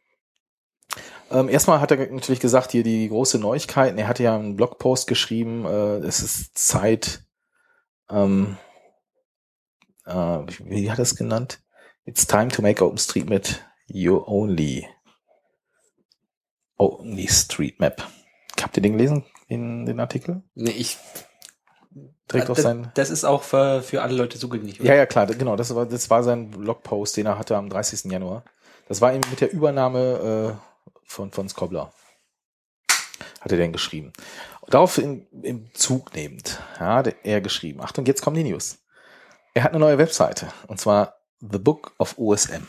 Ähm, 1.31 1.49
erstmal 1.49 1.81
hat 1.81 1.91
er 1.91 1.99
natürlich 2.13 2.41
gesagt, 2.41 2.73
hier 2.73 2.83
die 2.83 3.09
große 3.09 3.39
Neuigkeit. 3.39 3.97
Er 3.97 4.09
hatte 4.09 4.23
ja 4.23 4.37
einen 4.37 4.57
Blogpost 4.57 5.07
geschrieben, 5.07 5.65
äh, 5.65 5.97
es 5.99 6.21
ist 6.23 6.57
Zeit, 6.57 7.25
ähm, 8.11 8.57
äh, 10.05 10.13
wie 10.13 10.91
hat 10.91 10.99
er 10.99 11.03
es 11.03 11.17
genannt? 11.17 11.61
It's 12.05 12.27
time 12.27 12.49
to 12.49 12.63
make 12.63 12.85
OpenStreetMap 12.85 13.49
your 13.93 14.29
only, 14.29 14.87
only 16.79 17.27
Street 17.29 17.81
Map. 17.81 18.03
Habt 18.61 18.77
ihr 18.77 18.83
den 18.83 18.93
gelesen, 18.93 19.25
den, 19.51 19.87
den 19.87 20.01
Artikel? 20.01 20.43
Nee, 20.55 20.71
ich 20.71 20.99
Direkt 22.33 22.51
auf 22.51 22.59
sein. 22.59 22.91
Das 22.95 23.11
ist 23.11 23.25
auch 23.25 23.43
für, 23.43 23.83
für 23.83 24.03
alle 24.03 24.15
Leute 24.15 24.39
zugänglich. 24.39 24.81
Oder? 24.81 24.91
Ja, 24.91 24.95
ja, 24.97 25.07
klar, 25.07 25.27
genau. 25.27 25.55
Das 25.57 25.75
war, 25.75 25.87
das 25.87 26.11
war 26.11 26.25
sein 26.25 26.51
Blogpost, 26.51 27.17
den 27.17 27.27
er 27.27 27.39
hatte 27.39 27.57
am 27.57 27.69
30. 27.69 28.11
Januar. 28.11 28.45
Das 28.89 29.01
war 29.01 29.13
ihm 29.13 29.21
mit 29.31 29.41
der 29.41 29.53
Übernahme 29.53 30.59
äh, 30.59 30.91
von, 31.05 31.31
von 31.31 31.49
Scobler. 31.49 31.93
Hat 33.41 33.53
er 33.53 33.59
denn 33.59 33.73
geschrieben. 33.73 34.13
Darauf 34.69 34.99
in, 34.99 35.27
im 35.43 35.73
Zug 35.73 36.15
nehmend, 36.15 36.61
ja, 36.81 36.97
hat 36.97 37.15
er 37.23 37.41
geschrieben. 37.41 37.81
Achtung, 37.81 38.05
jetzt 38.07 38.23
kommen 38.23 38.37
die 38.37 38.51
News. 38.51 38.79
Er 39.55 39.63
hat 39.63 39.71
eine 39.71 39.81
neue 39.81 39.99
Webseite 39.99 40.49
und 40.67 40.81
zwar 40.81 41.15
The 41.41 41.59
Book 41.59 41.93
of 41.99 42.19
OSM. 42.19 42.67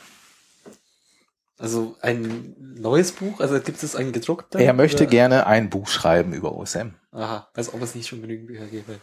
Also 1.59 1.95
ein 2.01 2.55
neues 2.59 3.11
Buch? 3.11 3.39
Also 3.39 3.59
gibt 3.59 3.81
es 3.81 3.95
ein 3.95 4.11
gedruckter? 4.11 4.59
Er 4.59 4.73
möchte 4.73 5.03
oder? 5.03 5.09
gerne 5.09 5.47
ein 5.47 5.71
Buch 5.71 5.87
schreiben 5.87 6.33
über 6.33 6.55
OSM. 6.55 6.89
Aha, 7.11 7.49
als 7.55 7.73
ob 7.73 7.81
es 7.81 7.95
nicht 7.95 8.07
schon 8.07 8.21
genügend 8.21 8.47
Bücher 8.47 8.67
gäbe. 8.67 8.99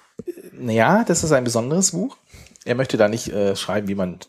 Naja, 0.56 1.04
das 1.04 1.25
ist 1.25 1.32
ein 1.32 1.44
besonderes 1.44 1.92
Buch. 1.92 2.16
Er 2.64 2.75
möchte 2.75 2.96
da 2.96 3.08
nicht 3.08 3.28
äh, 3.28 3.56
schreiben, 3.56 3.88
wie 3.88 3.94
man 3.94 4.20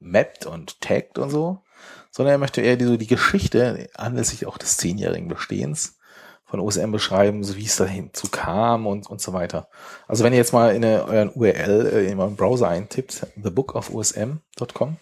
mappt 0.00 0.46
und 0.46 0.80
taggt 0.80 1.18
und 1.18 1.30
so, 1.30 1.62
sondern 2.10 2.34
er 2.34 2.38
möchte 2.38 2.60
eher 2.60 2.76
die, 2.76 2.84
so 2.84 2.96
die 2.96 3.06
Geschichte 3.06 3.88
anlässlich 3.94 4.46
auch 4.46 4.58
des 4.58 4.76
zehnjährigen 4.76 5.28
Bestehens 5.28 5.98
von 6.44 6.60
OSM 6.60 6.90
beschreiben, 6.90 7.44
so 7.44 7.56
wie 7.56 7.64
es 7.64 7.76
dahin 7.76 8.12
zu 8.12 8.28
kam 8.28 8.86
und, 8.86 9.08
und 9.08 9.20
so 9.20 9.32
weiter. 9.32 9.68
Also 10.08 10.24
wenn 10.24 10.32
ihr 10.32 10.38
jetzt 10.38 10.52
mal 10.52 10.74
in 10.74 10.84
eine, 10.84 11.04
euren 11.04 11.30
URL 11.30 11.86
äh, 11.86 12.10
in 12.10 12.18
eurem 12.18 12.36
Browser 12.36 12.68
eintippt, 12.68 13.26
thebookofosm.com, 13.40 14.96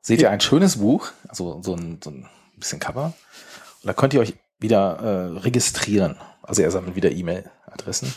seht 0.00 0.22
ihr 0.22 0.30
ein 0.30 0.40
schönes 0.40 0.78
Buch, 0.78 1.10
also 1.28 1.60
so 1.62 1.74
ein, 1.74 2.00
so 2.02 2.10
ein 2.10 2.28
bisschen 2.56 2.80
Cover. 2.80 3.12
Und 3.82 3.86
da 3.86 3.92
könnt 3.92 4.14
ihr 4.14 4.20
euch 4.20 4.34
wieder 4.58 4.98
äh, 5.00 5.38
registrieren. 5.40 6.16
Also 6.42 6.62
er 6.62 6.70
sammelt 6.70 6.96
wieder 6.96 7.10
E-Mail-Adressen. 7.10 8.14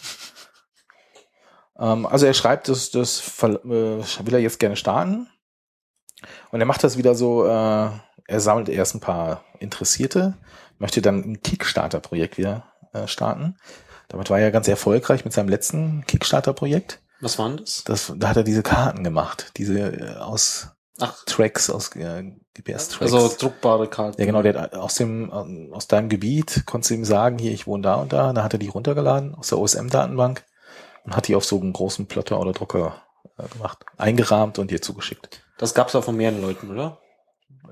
Ähm, 1.80 2.06
also 2.06 2.26
er 2.26 2.34
schreibt, 2.34 2.68
das, 2.68 2.92
das 2.92 3.22
äh, 3.42 3.48
will 3.48 4.34
er 4.34 4.40
jetzt 4.40 4.60
gerne 4.60 4.76
starten. 4.76 5.28
Und 6.52 6.60
er 6.60 6.66
macht 6.66 6.84
das 6.84 6.98
wieder 6.98 7.16
so, 7.16 7.46
äh, 7.46 7.50
er 7.50 8.40
sammelt 8.40 8.70
erst 8.70 8.96
ein 8.96 9.00
paar 9.00 9.44
Interessierte, 9.60 10.38
möchte 10.78 11.02
dann 11.02 11.24
ein 11.24 11.42
Kickstarter-Projekt 11.42 12.38
wieder 12.38 12.66
äh, 12.94 13.08
starten. 13.08 13.58
Damit 14.10 14.30
war 14.30 14.40
er 14.40 14.52
ganz 14.52 14.68
erfolgreich 14.68 15.24
mit 15.24 15.34
seinem 15.34 15.50
letzten 15.50 16.04
Kickstarter-Projekt. 16.08 17.02
Was 17.22 17.38
waren 17.38 17.58
das? 17.58 17.84
Das, 17.84 18.14
da 18.16 18.30
hat 18.30 18.38
er 18.38 18.44
diese 18.44 18.64
Karten 18.64 19.04
gemacht, 19.04 19.52
diese 19.58 19.80
äh, 19.80 20.16
aus 20.16 20.70
Ach, 21.00 21.16
Tracks, 21.26 21.70
aus 21.70 21.96
äh, 21.96 22.24
GPS-Tracks. 22.56 23.14
also 23.14 23.34
druckbare 23.38 23.88
Karten. 23.88 24.20
Ja, 24.20 24.26
genau, 24.26 24.42
der 24.42 24.60
hat 24.60 24.76
aus 24.76 24.96
dem, 24.96 25.32
ähm, 25.34 25.70
aus 25.74 25.88
deinem 25.88 26.10
Gebiet 26.10 26.64
konntest 26.66 26.92
du 26.92 26.96
ihm 26.96 27.06
sagen, 27.06 27.38
hier, 27.38 27.52
ich 27.52 27.68
wohne 27.68 27.84
da 27.84 27.96
und 27.96 28.12
da. 28.12 28.34
Da 28.34 28.44
hat 28.44 28.54
er 28.54 28.60
die 28.60 28.68
runtergeladen 28.68 29.36
aus 29.36 29.50
der 29.50 29.60
OSM-Datenbank 29.60 30.44
und 31.06 31.16
hat 31.16 31.28
die 31.28 31.36
auf 31.36 31.46
so 31.46 31.60
einen 31.60 31.74
großen 31.74 32.08
Plotter 32.08 32.40
oder 32.40 32.52
Drucker 32.54 33.02
äh, 33.38 33.48
gemacht, 33.48 33.86
eingerahmt 33.98 34.60
und 34.60 34.72
dir 34.72 34.82
zugeschickt. 34.82 35.44
Das 35.58 35.74
gab's 35.74 35.96
auch 35.96 36.04
von 36.04 36.16
mehreren 36.16 36.42
Leuten, 36.42 36.72
oder? 36.72 37.00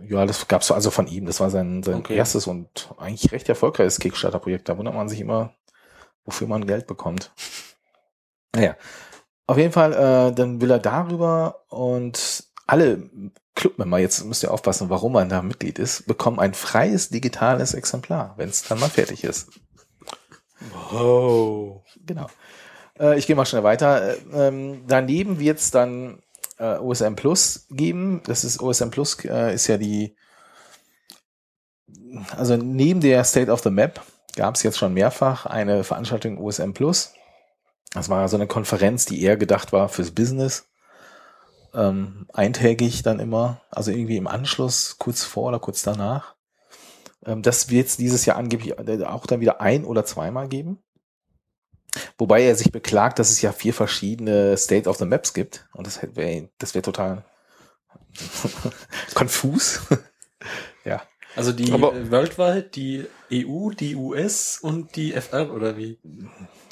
Ja, 0.04 0.26
das 0.26 0.48
gab's 0.48 0.72
also 0.72 0.92
von 0.92 1.08
ihm. 1.08 1.26
Das 1.26 1.40
war 1.40 1.50
sein, 1.50 1.82
sein 1.84 1.96
Okay. 1.96 2.16
erstes 2.16 2.48
und 2.48 2.94
eigentlich 2.98 3.32
recht 3.32 3.50
erfolgreiches 3.50 4.00
Kickstarter-Projekt. 4.00 4.70
Da 4.70 4.78
wundert 4.78 4.94
man 4.94 5.10
sich 5.10 5.20
immer, 5.20 5.54
wofür 6.26 6.48
man 6.48 6.68
Geld 6.68 6.88
bekommt. 6.88 7.32
Naja, 8.56 8.76
auf 9.48 9.58
jeden 9.58 9.72
Fall, 9.72 9.94
äh, 9.94 10.34
dann 10.34 10.62
will 10.62 10.72
er 10.72 10.80
darüber 10.80 11.64
und 11.70 12.44
alle 12.68 13.10
Clubmember, 13.56 13.98
jetzt 13.98 14.24
müsst 14.26 14.44
ihr 14.44 14.52
aufpassen, 14.52 14.90
warum 14.90 15.14
man 15.14 15.30
da 15.30 15.42
Mitglied 15.42 15.80
ist, 15.80 16.06
bekommen 16.06 16.40
ein 16.40 16.54
freies 16.54 17.10
digitales 17.10 17.74
Exemplar, 17.74 18.34
wenn 18.38 18.50
es 18.50 18.64
dann 18.64 18.80
mal 18.80 18.90
fertig 18.90 19.24
ist. 19.24 19.50
Wow. 20.92 21.84
Genau. 22.06 22.28
Äh, 23.00 23.18
ich 23.18 23.28
gehe 23.28 23.36
mal 23.36 23.46
schnell 23.46 23.64
weiter. 23.64 24.16
Äh, 24.16 24.18
ähm, 24.34 24.84
daneben 24.88 25.40
wird 25.40 25.60
es 25.60 25.72
dann 25.72 26.22
äh, 26.58 26.78
OSM 26.78 27.16
Plus 27.16 27.68
geben. 27.70 28.22
Das 28.26 28.44
ist 28.44 28.62
OSM 28.62 28.90
Plus 28.90 29.18
äh, 29.26 29.54
ist 29.54 29.68
ja 29.68 29.78
die, 29.78 30.16
also 32.36 32.58
neben 32.58 33.02
der 33.02 33.24
State 33.24 33.52
of 33.52 33.62
the 33.62 33.70
Map 33.70 34.02
gab 34.36 34.56
es 34.56 34.64
jetzt 34.64 34.78
schon 34.78 34.94
mehrfach 34.94 35.46
eine 35.46 35.84
Veranstaltung 35.84 36.38
OSM 36.38 36.72
Plus. 36.74 37.14
Das 37.94 38.10
war 38.10 38.28
so 38.28 38.38
eine 38.38 38.48
Konferenz, 38.48 39.06
die 39.06 39.22
eher 39.22 39.38
gedacht 39.38 39.72
war 39.74 39.90
fürs 39.90 40.12
Business. 40.12 40.68
Ähm, 41.74 42.28
eintägig 42.34 43.04
dann 43.04 43.20
immer, 43.20 43.62
also 43.72 43.92
irgendwie 43.92 44.18
im 44.18 44.28
Anschluss, 44.28 44.98
kurz 44.98 45.24
vor 45.24 45.50
oder 45.50 45.60
kurz 45.60 45.84
danach. 45.84 46.36
Ähm, 47.26 47.42
das 47.42 47.70
wird 47.70 47.88
es 47.88 47.98
dieses 47.98 48.26
Jahr 48.26 48.38
angeblich 48.38 48.78
äh, 48.78 49.04
auch 49.04 49.26
dann 49.26 49.42
wieder 49.42 49.62
ein 49.62 49.86
oder 49.86 50.06
zweimal 50.06 50.48
geben. 50.48 50.80
Wobei 52.18 52.44
er 52.44 52.56
sich 52.56 52.72
beklagt, 52.72 53.20
dass 53.20 53.30
es 53.30 53.42
ja 53.42 53.52
vier 53.52 53.74
verschiedene 53.74 54.58
State 54.58 54.90
of 54.90 54.98
the 54.98 55.06
Maps 55.06 55.34
gibt. 55.34 55.68
Und 55.74 55.88
das 55.88 56.02
wäre 56.02 56.50
das 56.58 56.76
wär 56.76 56.82
total 56.82 57.24
konfus. 59.14 59.82
ja. 60.86 61.02
Also 61.36 61.52
die 61.52 61.72
Aber- 61.72 62.10
Worldwide, 62.12 62.64
die 62.64 63.06
EU, 63.32 63.70
die 63.70 63.96
US 63.96 64.58
und 64.60 64.96
die 64.96 65.14
FR, 65.14 65.54
oder 65.54 65.78
wie? 65.78 66.00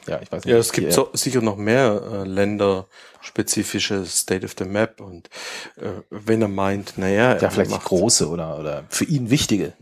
Ja, 0.07 0.19
ich 0.21 0.31
weiß 0.31 0.43
nicht. 0.45 0.51
Ja, 0.51 0.57
es 0.57 0.71
gibt 0.71 0.91
so, 0.93 1.09
sicher 1.13 1.41
noch 1.41 1.55
mehr 1.55 2.01
äh, 2.11 2.23
länderspezifische 2.27 4.05
State 4.05 4.45
of 4.45 4.55
the 4.57 4.65
Map 4.65 5.01
und 5.01 5.29
äh, 5.77 6.01
wenn 6.09 6.41
er 6.41 6.47
meint, 6.47 6.97
naja, 6.97 7.33
ja, 7.33 7.39
er 7.39 7.51
vielleicht 7.51 7.71
macht, 7.71 7.85
große 7.85 8.27
oder, 8.29 8.59
oder 8.59 8.85
für 8.89 9.05
ihn 9.05 9.29
wichtige. 9.29 9.73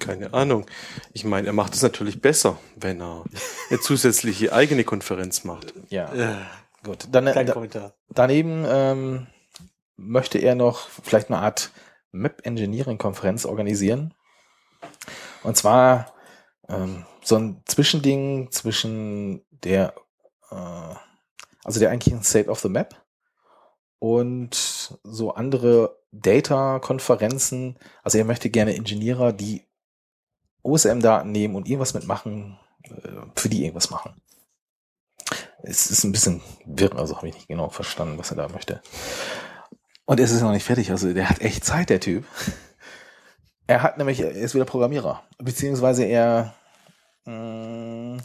Keine 0.00 0.32
Ahnung. 0.34 0.66
Ich 1.12 1.24
meine, 1.24 1.46
er 1.46 1.52
macht 1.52 1.74
es 1.74 1.82
natürlich 1.82 2.20
besser, 2.20 2.58
wenn 2.76 3.00
er 3.00 3.24
eine 3.70 3.80
zusätzliche 3.80 4.52
eigene 4.52 4.84
Konferenz 4.84 5.44
macht. 5.44 5.72
Ja, 5.88 6.12
Äh, 6.12 6.36
gut. 6.82 7.08
Dann, 7.10 7.26
kein 7.26 7.46
da, 7.46 7.52
Kommentar. 7.52 7.94
daneben 8.08 8.64
ähm, 8.66 9.26
möchte 9.96 10.38
er 10.38 10.54
noch 10.54 10.88
vielleicht 11.02 11.30
eine 11.30 11.38
Art 11.40 11.70
Map 12.12 12.40
Engineering 12.44 12.98
Konferenz 12.98 13.44
organisieren. 13.46 14.14
Und 15.42 15.56
zwar 15.56 16.12
ähm, 16.68 17.04
so 17.22 17.36
ein 17.36 17.62
Zwischending 17.66 18.50
zwischen 18.50 19.44
der, 19.50 19.94
äh, 20.50 20.94
also 21.64 21.80
der 21.80 21.90
eigentlichen 21.90 22.22
State 22.22 22.48
of 22.48 22.60
the 22.60 22.68
Map 22.68 22.94
und 23.98 24.98
so 25.02 25.34
andere 25.34 25.98
Data-Konferenzen. 26.12 27.78
Also 28.02 28.18
er 28.18 28.24
möchte 28.24 28.50
gerne 28.50 28.74
Ingenieure, 28.76 29.32
die 29.32 29.66
OSM-Daten 30.64 31.30
nehmen 31.30 31.54
und 31.54 31.68
irgendwas 31.68 31.94
mitmachen, 31.94 32.58
äh, 32.84 33.08
für 33.36 33.48
die 33.48 33.62
irgendwas 33.62 33.90
machen. 33.90 34.14
Es 35.62 35.90
ist 35.90 36.04
ein 36.04 36.12
bisschen 36.12 36.42
wirr, 36.66 36.96
also 36.96 37.16
habe 37.16 37.28
ich 37.28 37.34
nicht 37.34 37.48
genau 37.48 37.70
verstanden, 37.70 38.18
was 38.18 38.30
er 38.30 38.36
da 38.36 38.48
möchte. 38.48 38.82
Und 40.04 40.20
es 40.20 40.30
ist 40.30 40.42
noch 40.42 40.52
nicht 40.52 40.64
fertig, 40.64 40.90
also 40.90 41.12
der 41.12 41.30
hat 41.30 41.40
echt 41.40 41.64
Zeit, 41.64 41.90
der 41.90 42.00
Typ. 42.00 42.24
Er 43.66 43.82
hat 43.82 43.96
nämlich, 43.96 44.20
er 44.20 44.30
ist 44.30 44.54
wieder 44.54 44.66
Programmierer, 44.66 45.22
beziehungsweise 45.38 46.04
er 46.04 46.54
mh, 47.24 48.20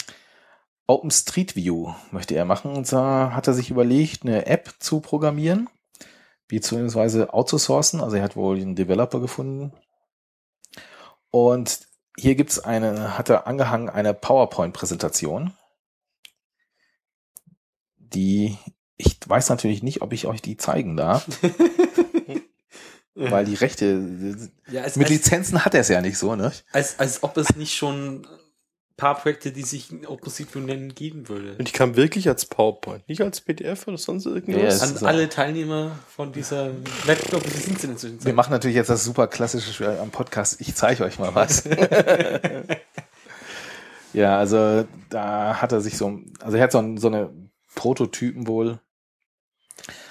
OpenStreetView 0.87 1.93
möchte 2.11 2.35
er 2.35 2.45
machen. 2.45 2.71
Und 2.71 2.85
zwar 2.85 3.35
hat 3.35 3.47
er 3.47 3.53
sich 3.53 3.69
überlegt, 3.69 4.23
eine 4.23 4.47
App 4.47 4.73
zu 4.79 4.99
programmieren, 4.99 5.69
beziehungsweise 6.47 7.33
outzusourcen. 7.33 8.01
Also 8.01 8.17
er 8.17 8.23
hat 8.23 8.35
wohl 8.35 8.57
einen 8.57 8.75
Developer 8.75 9.19
gefunden. 9.19 9.71
Und 11.31 11.87
hier 12.19 12.35
gibt's 12.35 12.59
eine, 12.59 13.17
hat 13.17 13.29
er 13.29 13.47
angehangen 13.47 13.89
eine 13.89 14.13
PowerPoint-Präsentation, 14.13 15.53
die 17.97 18.57
ich 18.97 19.17
weiß 19.25 19.49
natürlich 19.49 19.81
nicht, 19.81 20.01
ob 20.01 20.11
ich 20.11 20.27
euch 20.27 20.41
die 20.41 20.57
zeigen 20.57 20.97
darf, 20.97 21.25
weil 23.15 23.45
die 23.45 23.55
Rechte 23.55 24.49
ja, 24.69 24.81
als, 24.81 24.97
mit 24.97 25.07
als, 25.07 25.13
Lizenzen 25.13 25.63
hat 25.63 25.73
er 25.73 25.81
es 25.81 25.87
ja 25.87 26.01
nicht 26.01 26.17
so, 26.17 26.35
ne? 26.35 26.51
als, 26.73 26.99
als 26.99 27.23
ob 27.23 27.37
es 27.37 27.55
nicht 27.55 27.75
schon 27.75 28.27
paar 28.99 29.15
Projekte, 29.15 29.51
die 29.51 29.63
sich 29.63 29.89
OpenStreetView 30.07 30.61
nennen, 30.61 30.93
geben 30.93 31.27
würde. 31.29 31.55
Und 31.57 31.67
die 31.67 31.71
kam 31.71 31.95
wirklich 31.95 32.27
als 32.27 32.45
PowerPoint, 32.45 33.07
nicht 33.09 33.21
als 33.21 33.41
PDF 33.41 33.87
oder 33.87 33.97
sonst 33.97 34.25
Ja, 34.25 34.33
irgendwas. 34.33 34.75
es 34.75 34.81
An 34.83 34.97
so. 34.97 35.05
alle 35.05 35.29
Teilnehmer 35.29 35.91
von 36.15 36.31
dieser 36.31 36.71
Webgruppe, 37.05 37.45
wie 37.45 37.57
sind 37.57 37.79
sie 37.79 37.87
denn 37.87 37.95
inzwischen? 37.95 38.25
Wir 38.25 38.33
machen 38.33 38.51
natürlich 38.51 38.75
jetzt 38.75 38.89
das 38.89 39.03
super 39.03 39.27
klassische 39.27 39.73
Spiel 39.73 39.87
am 39.87 40.11
Podcast. 40.11 40.61
Ich 40.61 40.75
zeige 40.75 41.03
euch 41.03 41.17
mal 41.17 41.33
was. 41.33 41.63
ja, 44.13 44.37
also 44.37 44.85
da 45.09 45.61
hat 45.61 45.71
er 45.71 45.81
sich 45.81 45.97
so, 45.97 46.19
also 46.41 46.57
er 46.57 46.63
hat 46.63 46.71
so, 46.71 46.95
so 46.97 47.07
eine 47.07 47.29
Prototypen 47.75 48.47
wohl. 48.47 48.79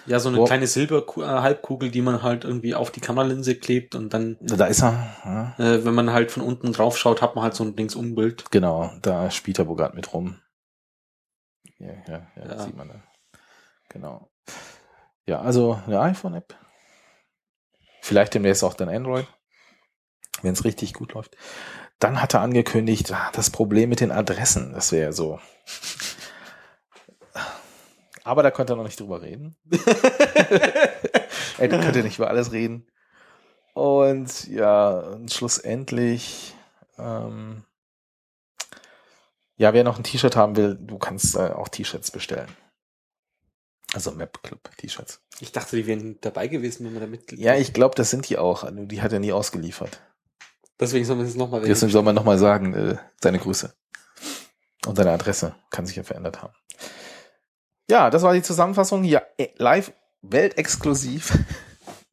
Ja, 0.08 0.18
so 0.18 0.28
eine 0.30 0.38
Wo- 0.38 0.44
kleine 0.44 0.66
Silberhalbkugel, 0.66 1.90
die 1.90 2.00
man 2.02 2.22
halt 2.22 2.44
irgendwie 2.44 2.74
auf 2.74 2.90
die 2.90 3.00
Kameralinse 3.00 3.54
klebt 3.56 3.94
und 3.94 4.12
dann, 4.14 4.36
Da 4.40 4.66
ist 4.66 4.82
er. 4.82 5.14
Ja, 5.24 5.54
äh, 5.64 5.84
wenn 5.84 5.94
man 5.94 6.12
halt 6.12 6.30
von 6.32 6.42
unten 6.42 6.72
drauf 6.72 6.96
schaut, 6.98 7.20
hat 7.22 7.34
man 7.34 7.44
halt 7.44 7.54
so 7.54 7.62
ein 7.64 7.76
Dings-Umbild. 7.76 8.50
genau, 8.50 8.90
da 9.02 9.30
spielt 9.30 9.58
er 9.58 9.66
gerade 9.66 9.94
mit 9.94 10.12
rum. 10.12 10.40
Ja, 11.78 11.92
ja, 12.08 12.26
ja, 12.36 12.46
Ja. 12.48 12.58
sieht 12.58 12.76
man 12.76 12.88
da. 12.88 13.02
Genau. 13.90 14.30
Ja, 15.26 15.40
also 15.40 15.80
eine 15.86 16.00
iPhone-App. 16.00 16.56
Vielleicht 18.02 18.34
demnächst 18.34 18.64
auch 18.64 18.74
dann 18.74 18.88
Android, 18.88 19.26
wenn 20.42 20.54
es 20.54 20.64
richtig 20.64 20.94
gut 20.94 21.12
läuft. 21.14 21.36
Dann 21.98 22.22
hat 22.22 22.32
er 22.34 22.40
angekündigt, 22.40 23.12
ah, 23.12 23.30
das 23.34 23.50
Problem 23.50 23.88
mit 23.90 24.00
den 24.00 24.12
Adressen, 24.12 24.72
das 24.72 24.92
wäre 24.92 25.12
so. 25.12 25.38
Aber 28.28 28.42
da 28.42 28.50
konnte 28.50 28.74
er 28.74 28.76
noch 28.76 28.84
nicht 28.84 29.00
drüber 29.00 29.22
reden. 29.22 29.56
er 31.58 31.68
könnte 31.70 32.02
nicht 32.02 32.18
über 32.18 32.28
alles 32.28 32.52
reden. 32.52 32.86
Und 33.72 34.46
ja, 34.48 34.90
und 34.90 35.32
schlussendlich, 35.32 36.54
ähm, 36.98 37.64
ja, 39.56 39.72
wer 39.72 39.82
noch 39.82 39.96
ein 39.96 40.04
T-Shirt 40.04 40.36
haben 40.36 40.56
will, 40.56 40.76
du 40.78 40.98
kannst 40.98 41.36
äh, 41.36 41.52
auch 41.52 41.68
T-Shirts 41.68 42.10
bestellen. 42.10 42.54
Also 43.94 44.10
Map 44.10 44.42
Club 44.42 44.76
T-Shirts. 44.76 45.22
Ich 45.40 45.52
dachte, 45.52 45.76
die 45.76 45.86
wären 45.86 46.18
dabei 46.20 46.48
gewesen, 46.48 46.84
wenn 46.84 46.92
wir 46.92 47.00
da 47.00 47.06
Mitglied 47.06 47.40
Ja, 47.40 47.54
ich 47.54 47.72
glaube, 47.72 47.94
das 47.94 48.10
sind 48.10 48.28
die 48.28 48.36
auch. 48.36 48.62
Also, 48.62 48.84
Die 48.84 49.00
hat 49.00 49.14
er 49.14 49.20
nie 49.20 49.32
ausgeliefert. 49.32 50.02
Deswegen 50.78 51.06
sollen 51.06 51.20
wir 51.20 51.26
es 51.26 51.34
nochmal 51.34 51.62
Deswegen 51.62 51.92
soll 51.92 52.02
man 52.02 52.14
nochmal 52.14 52.38
sagen, 52.38 52.74
äh, 52.74 52.98
seine 53.22 53.38
Grüße. 53.38 53.72
Und 54.84 54.96
seine 54.96 55.12
Adresse 55.12 55.54
kann 55.70 55.86
sich 55.86 55.96
ja 55.96 56.02
verändert 56.02 56.42
haben. 56.42 56.52
Ja, 57.90 58.10
das 58.10 58.22
war 58.22 58.34
die 58.34 58.42
Zusammenfassung. 58.42 59.02
Ja, 59.04 59.22
äh, 59.38 59.48
live, 59.56 59.92
weltexklusiv. 60.22 61.32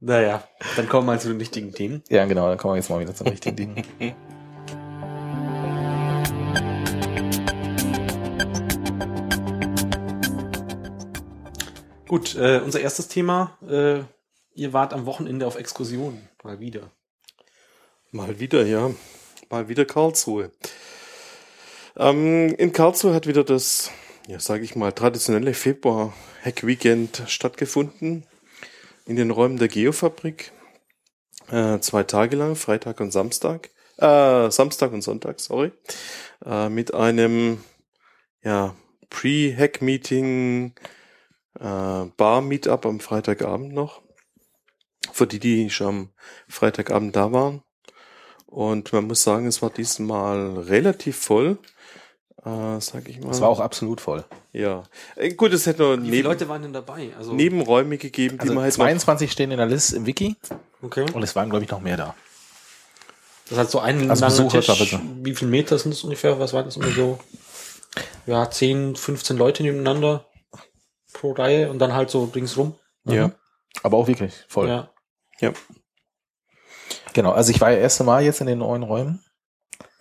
Naja, 0.01 0.43
dann 0.75 0.87
kommen 0.87 1.07
wir 1.07 1.13
mal 1.13 1.19
zu 1.19 1.29
den 1.29 1.39
wichtigen 1.39 1.71
Themen. 1.73 2.03
Ja, 2.09 2.25
genau, 2.25 2.47
dann 2.47 2.59
kommen 2.59 2.73
wir 2.73 2.77
jetzt 2.77 2.89
mal 2.89 2.99
wieder 2.99 3.15
zum 3.15 3.27
richtigen 3.27 3.55
Ding. 3.55 3.83
Gut, 12.07 12.35
äh, 12.35 12.59
unser 12.63 12.81
erstes 12.81 13.07
Thema. 13.07 13.57
Äh, 13.67 14.01
ihr 14.53 14.73
wart 14.73 14.93
am 14.93 15.07
Wochenende 15.07 15.47
auf 15.47 15.55
Exkursion. 15.55 16.21
Mal 16.43 16.59
wieder. 16.59 16.91
Mal 18.11 18.39
wieder, 18.39 18.63
ja. 18.63 18.91
Mal 19.49 19.69
wieder 19.69 19.85
Karlsruhe. 19.85 20.51
Ähm, 21.97 22.53
in 22.55 22.73
Karlsruhe 22.73 23.15
hat 23.15 23.25
wieder 23.25 23.43
das, 23.43 23.89
ja, 24.27 24.39
sage 24.39 24.63
ich 24.63 24.75
mal, 24.75 24.91
traditionelle 24.91 25.53
Februar-Hack-Weekend 25.53 27.23
stattgefunden. 27.27 28.25
In 29.05 29.15
den 29.15 29.29
Räumen 29.29 29.57
der 29.57 29.67
Geofabrik. 29.67 30.51
Äh, 31.49 31.79
zwei 31.79 32.03
Tage 32.03 32.35
lang, 32.35 32.55
Freitag 32.55 32.99
und 32.99 33.11
Samstag. 33.11 33.69
Äh, 33.97 34.49
Samstag 34.49 34.93
und 34.93 35.03
Sonntag, 35.03 35.39
sorry. 35.39 35.71
Äh, 36.43 36.69
mit 36.69 36.93
einem, 36.93 37.63
ja, 38.43 38.75
Pre-Hack-Meeting, 39.11 40.73
äh, 41.59 42.05
Bar-Meetup 42.17 42.85
am 42.87 42.99
Freitagabend 42.99 43.73
noch. 43.73 44.01
Für 45.11 45.27
die, 45.27 45.39
die 45.39 45.69
schon 45.69 45.87
am 45.87 46.09
Freitagabend 46.49 47.15
da 47.15 47.31
waren. 47.31 47.61
Und 48.47 48.91
man 48.91 49.05
muss 49.05 49.21
sagen, 49.21 49.45
es 49.45 49.61
war 49.61 49.69
diesmal 49.69 50.57
relativ 50.57 51.17
voll. 51.17 51.59
Äh, 52.45 52.79
sag 52.79 53.09
ich 53.09 53.19
mal. 53.19 53.29
Das 53.29 53.41
war 53.41 53.49
auch 53.49 53.59
absolut 53.59 53.99
voll. 54.01 54.23
Ja. 54.53 54.83
Äh, 55.15 55.33
gut, 55.33 55.51
es 55.53 55.65
hätte 55.65 55.81
noch 55.81 55.91
Wie 55.93 56.01
viele 56.01 56.11
neben, 56.11 56.23
Leute 56.27 56.47
waren 56.47 56.61
denn 56.61 56.73
dabei? 56.73 57.11
Also, 57.17 57.33
Nebenräume 57.33 57.97
gegeben, 57.97 58.37
die 58.37 58.41
Also 58.41 58.53
man 58.53 58.63
halt 58.63 58.77
noch, 58.77 58.85
22 58.85 59.31
stehen 59.31 59.51
in 59.51 59.57
der 59.57 59.65
Liste 59.65 59.95
im 59.95 60.05
Wiki 60.05 60.35
okay. 60.83 61.05
und 61.11 61.23
es 61.23 61.35
waren, 61.35 61.49
glaube 61.49 61.65
ich, 61.65 61.71
noch 61.71 61.81
mehr 61.81 61.97
da. 61.97 62.15
Das 63.49 63.57
hat 63.57 63.71
so 63.71 63.79
einen 63.79 64.09
Also 64.09 64.25
Besucher, 64.25 64.61
Tisch. 64.61 64.77
bitte. 64.79 65.01
Wie 65.23 65.33
viele 65.35 65.51
Meter 65.51 65.77
sind 65.79 65.93
das 65.93 66.03
ungefähr? 66.03 66.39
Was 66.39 66.53
waren 66.53 66.65
das 66.65 66.77
immer 66.77 66.89
so? 66.89 67.19
Ja, 68.25 68.49
10, 68.49 68.95
15 68.95 69.37
Leute 69.37 69.63
nebeneinander 69.63 70.25
pro 71.13 71.31
Reihe 71.31 71.69
und 71.71 71.79
dann 71.79 71.93
halt 71.93 72.09
so 72.09 72.25
ringsrum. 72.25 72.75
ja. 73.05 73.31
Aber 73.83 73.97
auch 73.97 74.07
wirklich 74.07 74.33
voll. 74.47 74.69
Ja. 74.69 74.89
Ja. 75.41 75.51
Genau, 77.13 77.31
also 77.33 77.51
ich 77.51 77.59
war 77.59 77.71
ja 77.71 77.77
erste 77.77 78.03
Mal 78.05 78.23
jetzt 78.23 78.39
in 78.39 78.47
den 78.47 78.59
neuen 78.59 78.83
Räumen 78.83 79.23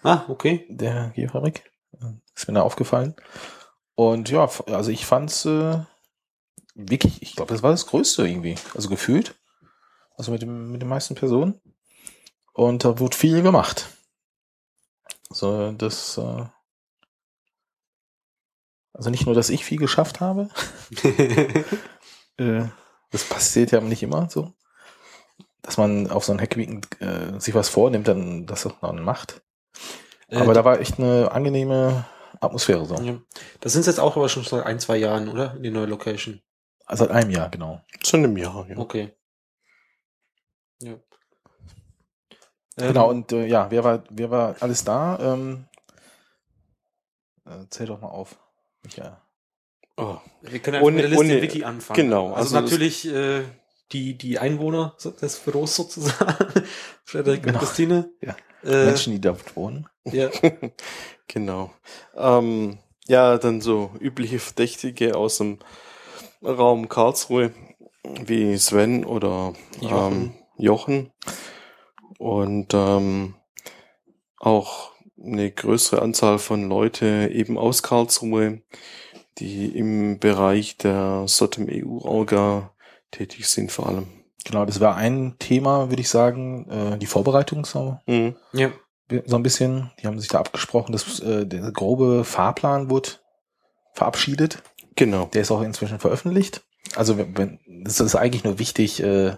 Ah, 0.03 0.23
okay. 0.29 0.65
der 0.71 1.13
Geofabrik. 1.17 1.65
Ist 2.35 2.49
mir 2.49 2.55
da 2.55 2.63
aufgefallen. 2.63 3.15
Und 3.95 4.29
ja, 4.31 4.49
also 4.67 4.91
ich 4.91 5.07
fand's 5.07 5.45
äh, 5.45 5.79
wirklich, 6.75 7.23
ich 7.23 7.37
glaube, 7.37 7.53
das 7.53 7.63
war 7.63 7.71
das 7.71 7.87
Größte 7.87 8.27
irgendwie. 8.27 8.57
Also 8.75 8.89
gefühlt. 8.89 9.37
Also 10.17 10.33
mit, 10.33 10.43
dem, 10.43 10.73
mit 10.73 10.83
den 10.83 10.89
meisten 10.89 11.15
Personen. 11.15 11.61
Und 12.53 12.85
da 12.85 12.99
wurde 12.99 13.17
viel 13.17 13.43
gemacht. 13.43 13.89
So, 15.31 15.73
das, 15.73 16.19
äh, 16.19 16.45
also 18.93 19.11
nicht 19.11 19.27
nur, 19.27 19.35
dass 19.35 19.51
ich 19.51 19.65
viel 19.65 19.79
geschafft 19.79 20.21
habe, 20.21 20.49
äh, 22.37 22.65
das 23.11 23.25
passiert 23.25 23.73
ja 23.73 23.81
nicht 23.81 24.03
immer 24.05 24.31
so, 24.31 24.53
dass 25.63 25.77
man 25.77 26.11
auf 26.11 26.25
so 26.25 26.33
ein 26.33 26.41
Hackweekend 26.41 27.01
äh, 27.01 27.41
sich 27.41 27.55
was 27.55 27.69
vornimmt, 27.69 28.07
dann 28.07 28.47
das 28.47 28.67
auch 28.67 28.79
dann 28.81 29.03
macht. 29.03 29.43
Aber 30.31 30.53
Äh, 30.53 30.55
da 30.55 30.65
war 30.65 30.81
echt 30.81 30.99
eine 30.99 31.33
angenehme 31.33 32.07
Atmosphäre 32.45 32.85
so. 32.87 32.95
ja. 32.97 33.21
Das 33.61 33.73
sind 33.73 33.87
jetzt 33.87 34.01
auch 34.01 34.17
aber 34.17 34.29
schon 34.29 34.45
seit 34.45 34.65
ein, 34.67 34.79
zwei 34.81 34.97
Jahren, 34.97 35.29
oder? 35.29 35.55
In 35.57 35.63
die 35.63 35.71
neue 35.71 35.87
Location. 35.87 36.41
Also 36.87 37.05
seit 37.05 37.15
einem 37.15 37.31
Jahr, 37.31 37.49
genau. 37.51 37.81
Zu 38.03 38.17
einem 38.19 38.37
Jahr, 38.37 38.67
ja. 38.69 38.77
Okay. 38.77 39.13
Ja. 40.81 40.95
Genau, 42.77 43.11
Ähm, 43.11 43.17
und 43.19 43.33
äh, 43.33 43.47
ja, 43.47 43.71
wer 43.71 43.85
war, 43.85 44.05
wer 44.11 44.31
war 44.31 44.57
alles 44.61 44.85
da? 44.85 45.19
Ähm, 45.35 45.67
äh, 47.47 47.67
zähl 47.71 47.87
doch 47.87 48.01
mal 48.01 48.09
auf. 48.09 48.37
Ja. 48.97 49.21
Oh, 49.97 50.17
Wir 50.43 50.59
können 50.59 50.77
einfach 50.77 50.87
Ohne- 50.89 50.97
mit 50.97 51.05
der 51.05 51.11
Liste 51.11 51.25
ohne- 51.25 51.43
Wiki 51.43 51.65
anfangen. 51.65 51.97
genau, 51.97 52.27
Also, 52.33 52.37
also 52.37 52.55
das- 52.55 52.63
natürlich 52.65 53.07
äh, 53.09 53.45
die, 53.93 54.17
die 54.17 54.39
Einwohner 54.39 54.97
des 55.21 55.39
Büros 55.39 55.77
sozusagen. 55.77 56.65
Frederik 57.05 57.43
Genau. 57.43 57.59
und 57.59 57.65
Christine. 57.65 58.11
Ja. 58.21 58.37
Äh, 58.65 58.87
Menschen, 58.87 59.13
die 59.13 59.21
dort 59.21 59.57
wohnen. 59.57 59.87
Ja. 60.05 60.31
genau. 61.29 61.71
Ähm, 62.17 62.79
ja, 63.07 63.37
dann 63.39 63.61
so 63.61 63.91
übliche 64.01 64.39
Verdächtige 64.39 65.17
aus 65.17 65.39
dem 65.39 65.59
Raum 66.43 66.89
Karlsruhe, 66.89 67.53
wie 68.25 68.57
Sven 68.59 69.05
oder 69.05 69.53
Jochen. 69.81 70.13
Ähm, 70.13 70.35
Jochen. 70.57 71.11
Und 72.19 72.73
ähm, 72.75 73.35
auch 74.39 74.93
eine 75.23 75.51
größere 75.51 76.03
Anzahl 76.03 76.39
von 76.39 76.69
Leute 76.69 77.31
eben 77.33 77.57
aus 77.59 77.83
Karlsruhe, 77.83 78.63
die 79.39 79.67
im 79.77 80.19
Bereich 80.19 80.77
der 80.77 81.25
SOTEM 81.27 81.67
EU-Orga 81.71 82.74
tätig 83.15 83.47
sind 83.49 83.71
vor 83.73 83.87
allem. 83.89 84.07
Genau, 84.45 84.65
das 84.67 84.81
war 84.81 84.97
ein 84.97 85.37
Thema, 85.39 85.89
würde 85.91 86.03
ich 86.03 86.09
sagen, 86.11 86.69
äh, 86.69 86.99
die 86.99 87.07
Vorbereitung 87.07 87.65
so, 87.65 87.99
Mhm. 88.07 88.37
ja. 88.53 88.71
so 89.27 89.37
ein 89.37 89.43
bisschen. 89.43 89.91
Die 90.01 90.07
haben 90.07 90.19
sich 90.19 90.29
da 90.29 90.39
abgesprochen, 90.41 90.93
dass 90.93 91.21
äh, 91.21 91.47
der 91.47 91.71
grobe 91.73 92.25
Fahrplan 92.25 92.91
wurde 92.91 93.11
verabschiedet. 93.95 94.63
Genau. 94.97 95.27
Der 95.33 95.43
ist 95.43 95.51
auch 95.51 95.63
inzwischen 95.63 95.99
veröffentlicht. 95.99 96.63
Also 96.97 97.17
wenn, 97.17 97.37
wenn 97.37 97.61
das 97.85 98.01
ist 98.01 98.15
eigentlich 98.17 98.45
nur 98.45 98.59
wichtig, 98.59 99.03
äh, 99.03 99.37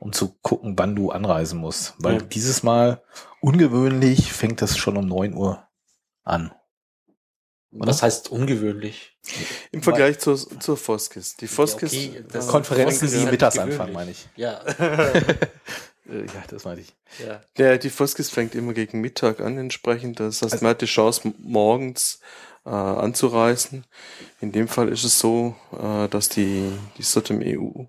um 0.00 0.12
zu 0.12 0.34
gucken, 0.42 0.74
wann 0.78 0.94
du 0.96 1.10
anreisen 1.10 1.58
musst. 1.58 1.94
Weil 1.98 2.14
Ja. 2.14 2.20
dieses 2.22 2.62
Mal 2.62 3.02
ungewöhnlich 3.40 4.32
fängt 4.32 4.62
das 4.62 4.76
schon 4.78 4.96
um 4.96 5.06
9 5.06 5.34
Uhr 5.34 5.66
an. 6.22 6.52
Was 7.70 8.02
heißt 8.02 8.30
ungewöhnlich? 8.30 9.17
Im 9.72 9.82
Vergleich 9.82 10.18
zur, 10.18 10.36
zur 10.60 10.76
Foskis. 10.76 11.36
Die 11.36 11.46
Foskis. 11.48 11.92
okay, 11.92 12.24
das- 12.30 12.48
äh, 12.48 12.50
Konferenzen, 12.50 12.92
Foskis 13.00 13.12
die 13.12 13.18
halt 13.22 13.30
mittags 13.32 13.58
anfangen, 13.58 13.92
meine 13.92 14.10
ich. 14.12 14.28
Ja. 14.36 14.60
Äh, 16.10 16.20
ja, 16.24 16.42
das 16.48 16.64
meinte 16.64 16.80
ich. 16.80 16.94
ja. 17.22 17.42
Ja, 17.58 17.76
die 17.76 17.90
Foskis 17.90 18.30
fängt 18.30 18.54
immer 18.54 18.72
gegen 18.72 19.02
Mittag 19.02 19.40
an 19.40 19.58
entsprechend. 19.58 20.20
Das 20.20 20.40
heißt, 20.40 20.54
Also- 20.54 20.64
man 20.64 20.70
hat 20.70 20.80
die 20.80 20.86
Chance, 20.86 21.34
morgens 21.38 22.20
äh, 22.64 22.70
anzureisen. 22.70 23.84
In 24.40 24.50
dem 24.50 24.68
Fall 24.68 24.88
ist 24.88 25.04
es 25.04 25.18
so, 25.18 25.54
äh, 25.78 26.08
dass 26.08 26.30
die, 26.30 26.72
die 26.96 27.02
SOTEM 27.02 27.42
EU 27.44 27.84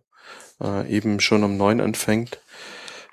äh, 0.62 0.90
eben 0.94 1.22
schon 1.22 1.46
um 1.46 1.56
neun 1.56 1.80
anfängt 1.80 2.42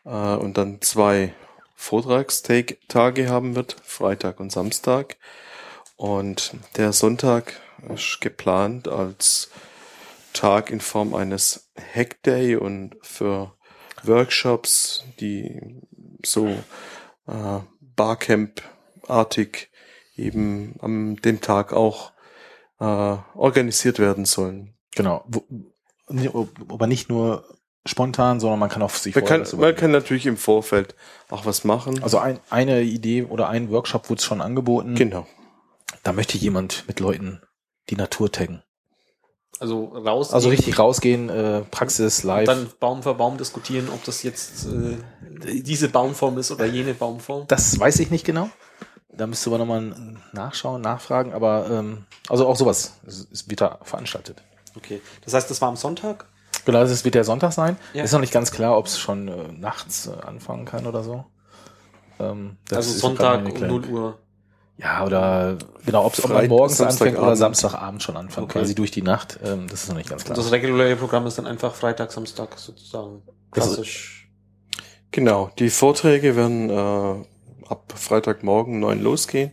äh, 0.05 0.09
und 0.09 0.59
dann 0.59 0.81
zwei 0.83 1.33
Vortragstage 1.77 3.29
haben 3.29 3.55
wird, 3.55 3.77
Freitag 3.85 4.41
und 4.41 4.51
Samstag. 4.51 5.17
Und 5.97 6.53
der 6.77 6.93
Sonntag 6.93 7.61
ist 7.95 8.21
geplant 8.21 8.89
als 8.89 9.51
Tag 10.33 10.71
in 10.71 10.81
Form 10.81 11.15
eines 11.15 11.71
Hackday 11.95 12.57
und 12.57 12.97
für 13.03 13.55
Workshops, 14.03 15.05
die 15.21 15.81
so 16.25 16.49
äh, 17.27 17.61
Barcamp-artig 17.81 19.71
eben 20.17 20.75
am 20.81 21.17
dem 21.23 21.41
Tag 21.41 21.73
auch 21.73 22.13
äh, 22.81 22.85
organisiert 22.85 23.99
werden 23.99 24.27
sollen. 24.27 24.75
Genau. 24.95 25.25
Aber 26.69 26.87
nicht 26.87 27.09
nur 27.09 27.45
spontan, 27.87 28.41
sondern 28.41 28.59
man 28.59 28.69
kann 28.69 28.83
auch 28.83 28.91
sich 28.91 29.15
Man 29.15 29.25
kann, 29.25 29.47
man 29.57 29.75
kann 29.75 29.91
natürlich 29.93 30.27
im 30.27 30.37
Vorfeld 30.37 30.95
auch 31.31 31.47
was 31.47 31.65
machen. 31.65 32.03
Also 32.03 32.19
ein, 32.19 32.41
eine 32.51 32.83
Idee 32.83 33.23
oder 33.23 33.49
ein 33.49 33.71
Workshop 33.71 34.11
wurde 34.11 34.23
schon 34.23 34.41
angeboten. 34.41 34.95
genau. 34.95 35.27
Da 36.03 36.13
möchte 36.13 36.39
jemand 36.39 36.85
mit 36.89 37.01
Leuten 37.01 37.41
die 37.91 37.97
Natur 37.97 38.31
taggen. 38.31 38.63
Also 39.59 39.87
raus. 39.87 40.33
Also 40.33 40.51
richtig 40.51 40.79
rausgehen, 40.79 41.31
äh, 41.31 41.63
Praxis, 41.63 42.23
live. 42.23 42.47
Dann 42.47 42.69
Baum 42.79 43.03
für 43.03 43.15
Baum 43.15 43.39
diskutieren, 43.39 43.89
ob 43.93 44.05
das 44.05 44.23
jetzt 44.23 44.67
äh, 44.67 45.63
diese 45.63 45.89
Baumform 45.89 46.37
ist 46.39 46.51
oder 46.51 46.67
jene 46.67 46.95
Baumform. 46.95 47.47
das 47.49 47.79
weiß 47.79 48.01
ich 48.01 48.11
nicht 48.11 48.25
genau. 48.25 48.51
Da 49.09 49.27
müsste 49.27 49.49
man 49.49 49.61
nochmal 49.61 50.21
nachschauen, 50.33 50.83
nachfragen, 50.83 51.33
aber 51.33 51.71
ähm, 51.71 52.05
also 52.29 52.47
auch 52.47 52.57
sowas 52.57 52.99
ist, 53.07 53.49
wieder 53.49 53.79
veranstaltet. 53.83 54.43
Okay. 54.77 55.01
Das 55.25 55.33
heißt, 55.33 55.51
das 55.51 55.63
war 55.63 55.71
am 55.71 55.77
Sonntag? 55.77 56.27
Genau, 56.67 56.81
das 56.81 57.05
wird 57.05 57.15
der 57.15 57.25
Sonntag 57.25 57.53
sein. 57.53 57.79
Ja. 57.95 58.05
Ist 58.05 58.13
noch 58.13 58.21
nicht 58.21 58.33
ganz 58.33 58.51
klar, 58.51 58.77
ob 58.77 58.87
es 58.87 58.99
schon 58.99 59.29
äh, 59.29 59.53
nachts 59.53 60.07
äh, 60.07 60.11
anfangen 60.27 60.67
kann 60.67 60.87
oder 60.87 61.03
so. 61.03 61.25
Ähm, 62.19 62.59
das 62.69 62.79
also 62.79 62.91
ist 62.91 63.01
Sonntag 63.01 63.39
um 63.39 63.45
noch 63.55 63.61
0 63.61 63.81
nicht 63.81 63.91
Uhr. 63.91 64.19
Ja, 64.79 65.07
oder 65.07 65.57
genau, 65.87 66.05
ob, 66.05 66.29
man 66.29 66.49
morgens 66.49 66.81
anfängt 66.81 67.17
oder 67.19 67.35
Samstagabend. 67.35 67.39
Samstagabend 67.39 68.03
schon 68.03 68.17
anfängt, 68.17 68.45
Okay. 68.51 68.59
quasi 68.59 68.75
durch 68.75 68.91
die 68.91 69.01
Nacht. 69.03 69.39
Ähm, 69.43 69.67
das 69.71 69.85
ist 69.85 69.89
noch 69.89 69.97
nicht 69.97 70.11
ganz 70.11 70.25
klar. 70.25 70.37
das 70.37 70.53
reguläre 70.53 70.97
Programm 70.97 71.27
ist 71.27 71.39
dann 71.39 71.47
einfach 71.47 71.75
Freitag, 71.75 72.13
Samstag 72.13 72.59
sozusagen. 72.59 73.23
Das 73.53 73.67
ist- 73.69 73.75
Klassisch. 73.75 74.29
Genau, 75.13 75.51
die 75.59 75.71
Vorträge 75.71 76.37
werden 76.37 76.69
äh, 76.69 77.25
ab 77.69 77.95
Freitagmorgen 77.97 78.79
neun 78.81 79.01
losgehen 79.03 79.53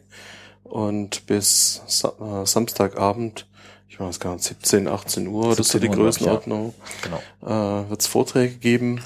und 0.64 1.26
bis 1.26 1.82
Sa 1.88 2.12
äh, 2.20 2.46
Samstagabend, 2.46 3.48
ich 3.88 4.00
weiß 4.02 4.20
gar 4.20 4.34
nicht, 4.34 4.44
17, 4.44 4.90
18 4.90 5.28
Uhr 5.28 5.46
oder 5.46 5.56
so 5.56 5.64
17 5.64 5.82
die 5.82 5.88
Uhr, 5.88 5.94
glaub 5.96 6.08
ich, 6.10 6.16
ja. 6.20 6.34
Größenordnung, 6.34 6.74
Genau. 7.02 7.84
äh, 7.86 7.90
wird 7.90 8.02
es 8.02 8.08
Vorträge 8.08 8.56
geben 8.56 9.02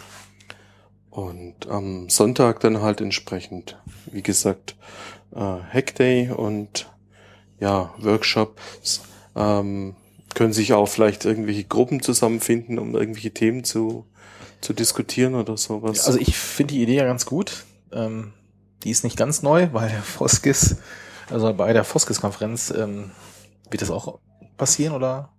und 1.11 1.67
am 1.69 2.09
Sonntag 2.09 2.59
dann 2.61 2.81
halt 2.81 3.01
entsprechend, 3.01 3.77
wie 4.11 4.21
gesagt, 4.23 4.75
äh, 5.35 5.39
Hackday 5.39 6.31
und 6.31 6.89
ja, 7.59 7.93
Workshops. 7.97 9.01
Ähm, 9.35 9.95
können 10.35 10.53
sich 10.53 10.73
auch 10.73 10.87
vielleicht 10.87 11.25
irgendwelche 11.25 11.63
Gruppen 11.63 12.01
zusammenfinden, 12.01 12.77
um 12.77 12.95
irgendwelche 12.95 13.31
Themen 13.31 13.63
zu, 13.63 14.05
zu 14.61 14.73
diskutieren 14.73 15.33
oder 15.35 15.57
sowas. 15.57 16.05
Also 16.05 16.19
ich 16.19 16.37
finde 16.37 16.75
die 16.75 16.83
Idee 16.83 16.97
ja 16.97 17.05
ganz 17.05 17.25
gut. 17.25 17.65
Ähm, 17.91 18.33
die 18.83 18.91
ist 18.91 19.03
nicht 19.03 19.17
ganz 19.17 19.41
neu, 19.41 19.69
weil 19.71 19.89
der 19.89 20.03
Foskis, 20.03 20.77
also 21.31 21.51
bei 21.53 21.73
der 21.73 21.83
Foskis-Konferenz 21.83 22.69
ähm, 22.69 23.11
wird 23.71 23.81
das 23.81 23.89
auch 23.89 24.19
passieren 24.57 24.93
oder? 24.93 25.29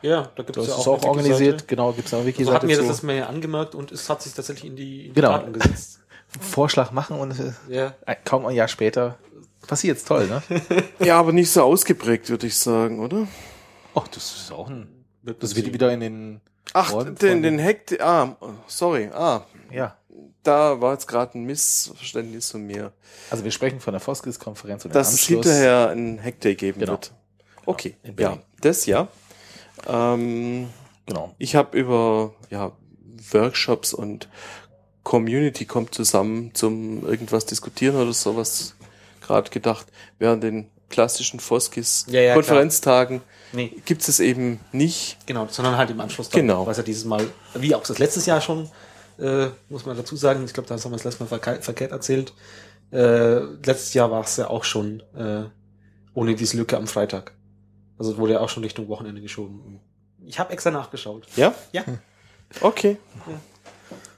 Ja, 0.00 0.30
da 0.34 0.42
gibt 0.42 0.56
Das 0.56 0.64
es 0.64 0.70
ja 0.70 0.80
ist 0.80 0.88
auch, 0.88 1.02
auch 1.02 1.08
organisiert, 1.08 1.68
genau, 1.68 1.92
gibt 1.92 2.08
es 2.08 2.14
eine 2.14 2.26
Wiki-Seite 2.26 2.54
hat 2.56 2.64
mir 2.64 2.76
das 2.76 2.88
das 2.88 3.02
mal 3.02 3.22
angemerkt 3.22 3.74
und 3.74 3.92
es 3.92 4.08
hat 4.10 4.22
sich 4.22 4.32
tatsächlich 4.32 4.70
in 4.70 4.76
die, 4.76 5.06
in 5.06 5.14
die 5.14 5.20
Genau. 5.20 5.28
Daten 5.32 5.52
gesetzt. 5.52 6.00
Vorschlag 6.40 6.90
machen 6.92 7.18
und 7.18 7.38
äh, 7.38 7.52
Ja. 7.68 7.94
kaum 8.24 8.46
ein 8.46 8.54
Jahr 8.54 8.68
später 8.68 9.18
passiert's 9.66 10.04
toll, 10.04 10.26
ne? 10.28 10.42
Ja, 11.00 11.18
aber 11.18 11.32
nicht 11.32 11.50
so 11.50 11.62
ausgeprägt, 11.62 12.28
würde 12.30 12.46
ich 12.46 12.56
sagen, 12.58 13.00
oder? 13.00 13.26
Ach, 13.94 14.08
das 14.08 14.34
ist 14.36 14.52
auch 14.52 14.68
ein, 14.68 14.88
Wird 15.22 15.42
das 15.42 15.54
wird 15.54 15.72
wieder 15.72 15.92
in 15.92 16.00
den, 16.00 16.40
Ach, 16.72 16.92
Worden 16.92 17.14
den, 17.16 17.42
den 17.42 17.62
Hack, 17.62 18.00
ah, 18.00 18.36
sorry, 18.66 19.10
ah, 19.12 19.44
ja. 19.70 19.96
da 20.42 20.80
war 20.80 20.94
jetzt 20.94 21.06
gerade 21.06 21.38
ein 21.38 21.44
Missverständnis 21.44 22.50
von 22.50 22.62
mir, 22.66 22.92
Also 23.30 23.44
wir 23.44 23.50
sprechen 23.50 23.80
von 23.80 23.92
der 23.92 24.00
Foskis-Konferenz 24.00 24.84
und 24.84 24.94
dass 24.94 25.12
es 25.12 25.20
hinterher 25.26 25.90
einen 25.90 26.22
Hackday 26.22 26.54
geben 26.54 26.80
Genau. 26.80 26.92
wird. 26.92 27.12
Okay, 27.66 27.96
in 28.02 28.16
ja, 28.18 28.38
das 28.60 28.86
ja. 28.86 29.08
Ähm, 29.86 30.68
Genau. 31.06 31.34
ich 31.38 31.54
habe 31.56 31.76
über 31.78 32.34
ja, 32.50 32.72
Workshops 33.32 33.92
und 33.94 34.28
Community 35.02 35.64
kommt 35.64 35.94
zusammen 35.94 36.54
zum 36.54 37.06
irgendwas 37.06 37.46
diskutieren 37.46 37.96
oder 37.96 38.12
sowas 38.12 38.74
gerade 39.20 39.50
gedacht. 39.50 39.86
Während 40.18 40.42
den 40.42 40.68
klassischen 40.88 41.40
Foskis 41.40 42.06
Ja, 42.08 42.20
ja, 42.20 42.34
Nee, 43.54 43.72
gibt 43.84 44.06
es 44.08 44.20
eben 44.20 44.60
nicht. 44.72 45.18
genau, 45.26 45.46
sondern 45.50 45.76
halt 45.76 45.90
im 45.90 46.00
Anschluss 46.00 46.28
dann. 46.30 46.40
Genau. 46.40 46.64
Weil 46.64 46.72
es 46.72 46.78
ja 46.78 46.82
dieses 46.82 47.04
Mal, 47.04 47.26
wie 47.54 47.74
auch 47.74 47.82
das 47.82 47.98
letztes 47.98 48.24
Jahr 48.26 48.40
schon, 48.40 48.70
äh, 49.18 49.48
muss 49.68 49.84
man 49.84 49.96
dazu 49.96 50.16
sagen, 50.16 50.44
ich 50.44 50.54
glaube, 50.54 50.68
da 50.68 50.76
haben 50.76 50.84
wir 50.84 50.92
das 50.92 51.04
letzte 51.04 51.24
Mal 51.24 51.28
verke 51.28 51.60
verkehrt 51.60 51.92
erzählt. 51.92 52.32
Äh, 52.92 53.40
letztes 53.64 53.94
Jahr 53.94 54.10
war 54.10 54.22
es 54.22 54.36
ja 54.36 54.48
auch 54.48 54.64
schon 54.64 55.02
äh, 55.14 55.44
ohne 56.14 56.34
diese 56.34 56.56
Lücke 56.56 56.76
am 56.76 56.86
Freitag. 56.86 57.32
Also 57.98 58.16
wurde 58.16 58.34
ja 58.34 58.40
auch 58.40 58.48
schon 58.48 58.62
Richtung 58.62 58.88
Wochenende 58.88 59.20
geschoben. 59.20 59.80
Ich 60.24 60.38
habe 60.38 60.52
extra 60.52 60.70
nachgeschaut. 60.70 61.26
Ja? 61.36 61.54
Ja. 61.72 61.84
Okay. 62.60 62.96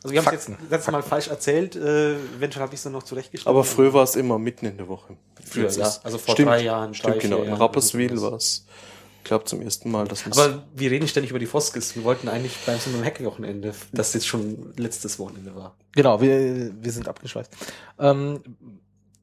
Also 0.05 0.13
wir 0.13 0.21
haben 0.23 0.35
es 0.35 0.47
jetzt 0.49 0.59
letztes 0.71 0.93
Mal 0.93 1.03
falsch 1.03 1.29
erzählt, 1.29 1.77
äh, 1.77 2.17
eventuell 2.17 2.63
habe 2.63 2.75
ich 2.75 2.79
es 2.79 2.85
dann 2.85 2.93
noch 2.93 3.05
zurechtgeschrieben. 3.05 3.51
Aber 3.51 3.65
früher 3.65 3.95
war 3.95 4.05
es 4.05 4.17
immer 4.17 4.39
mitten 4.39 4.67
in 4.67 4.77
der 4.77 4.87
Woche. 4.87 5.17
Früher, 5.43 5.71
ja. 5.71 5.91
Also 6.03 6.19
vor 6.19 6.35
stimmt, 6.35 6.51
drei 6.51 6.63
Jahren, 6.63 6.93
Stimmt, 6.93 7.15
drei, 7.15 7.21
genau. 7.21 7.43
In 7.43 7.55
Rapperswil 7.55 8.21
war 8.21 8.35
es, 8.35 8.67
ich 9.21 9.25
glaube, 9.25 9.47
zum 9.47 9.63
ersten 9.63 9.91
Mal, 9.91 10.07
dass 10.07 10.27
Aber 10.27 10.63
wir 10.77 10.91
reden 10.91 11.09
ständig 11.09 11.31
über 11.31 11.39
die 11.39 11.47
Foskis. 11.47 11.97
Wir 11.97 12.05
wollten 12.05 12.29
eigentlich 12.29 12.55
beim 12.67 12.79
so 12.79 12.91
einem 12.91 13.03
Hack-Wochenende, 13.03 13.75
das 13.93 14.13
jetzt 14.13 14.27
schon 14.27 14.75
letztes 14.77 15.19
Wochenende 15.19 15.57
war. 15.57 15.75
Genau, 15.93 16.21
wir, 16.21 16.71
wir 16.79 16.93
sind 16.93 17.09
abgeschweift. 17.09 17.51
Ähm, 17.99 18.43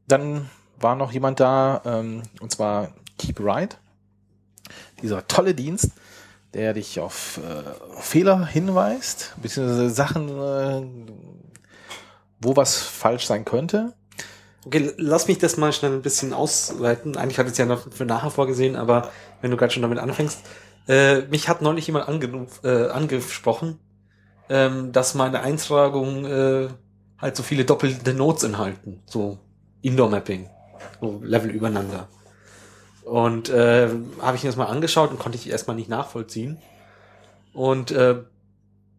dann 0.07 0.49
war 0.79 0.95
noch 0.95 1.11
jemand 1.11 1.39
da, 1.39 1.83
ähm, 1.85 2.23
und 2.39 2.51
zwar 2.51 2.91
Keep 3.19 3.39
Right. 3.39 3.77
Dieser 5.03 5.27
tolle 5.27 5.53
Dienst, 5.53 5.91
der 6.53 6.73
dich 6.73 6.99
auf 6.99 7.37
äh, 7.37 8.01
Fehler 8.01 8.45
hinweist, 8.45 9.35
beziehungsweise 9.41 9.89
Sachen, 9.89 10.29
äh, 10.29 10.81
wo 12.41 12.55
was 12.55 12.77
falsch 12.77 13.25
sein 13.25 13.45
könnte. 13.45 13.93
Okay, 14.65 14.91
lass 14.97 15.27
mich 15.27 15.39
das 15.39 15.57
mal 15.57 15.73
schnell 15.73 15.93
ein 15.93 16.01
bisschen 16.01 16.33
ausweiten. 16.33 17.17
Eigentlich 17.17 17.39
hatte 17.39 17.47
ich 17.47 17.53
es 17.53 17.57
ja 17.57 17.65
noch 17.65 17.91
für 17.91 18.05
nachher 18.05 18.29
vorgesehen, 18.29 18.75
aber 18.75 19.09
wenn 19.41 19.49
du 19.49 19.57
gerade 19.57 19.73
schon 19.73 19.81
damit 19.81 19.99
anfängst. 19.99 20.39
Äh, 20.87 21.21
mich 21.21 21.47
hat 21.47 21.61
neulich 21.61 21.87
jemand 21.87 22.07
angeruf, 22.07 22.61
äh, 22.63 22.87
angesprochen, 22.89 23.79
ähm, 24.49 24.91
dass 24.91 25.15
meine 25.15 25.41
Eintragung 25.41 26.25
äh, 26.25 26.67
halt 27.17 27.35
so 27.35 27.43
viele 27.43 27.65
doppelte 27.65 28.13
Notes 28.13 28.43
enthalten. 28.43 29.01
So 29.05 29.39
Indoor-Mapping. 29.81 30.49
So 30.99 31.21
Level 31.23 31.51
übereinander. 31.51 32.07
Und 33.03 33.49
äh, 33.49 33.89
habe 34.21 34.37
ich 34.37 34.43
mir 34.43 34.49
das 34.49 34.57
mal 34.57 34.65
angeschaut 34.65 35.11
und 35.11 35.19
konnte 35.19 35.37
ich 35.37 35.49
erstmal 35.49 35.75
nicht 35.75 35.89
nachvollziehen. 35.89 36.59
Und 37.53 37.91
äh, 37.91 38.17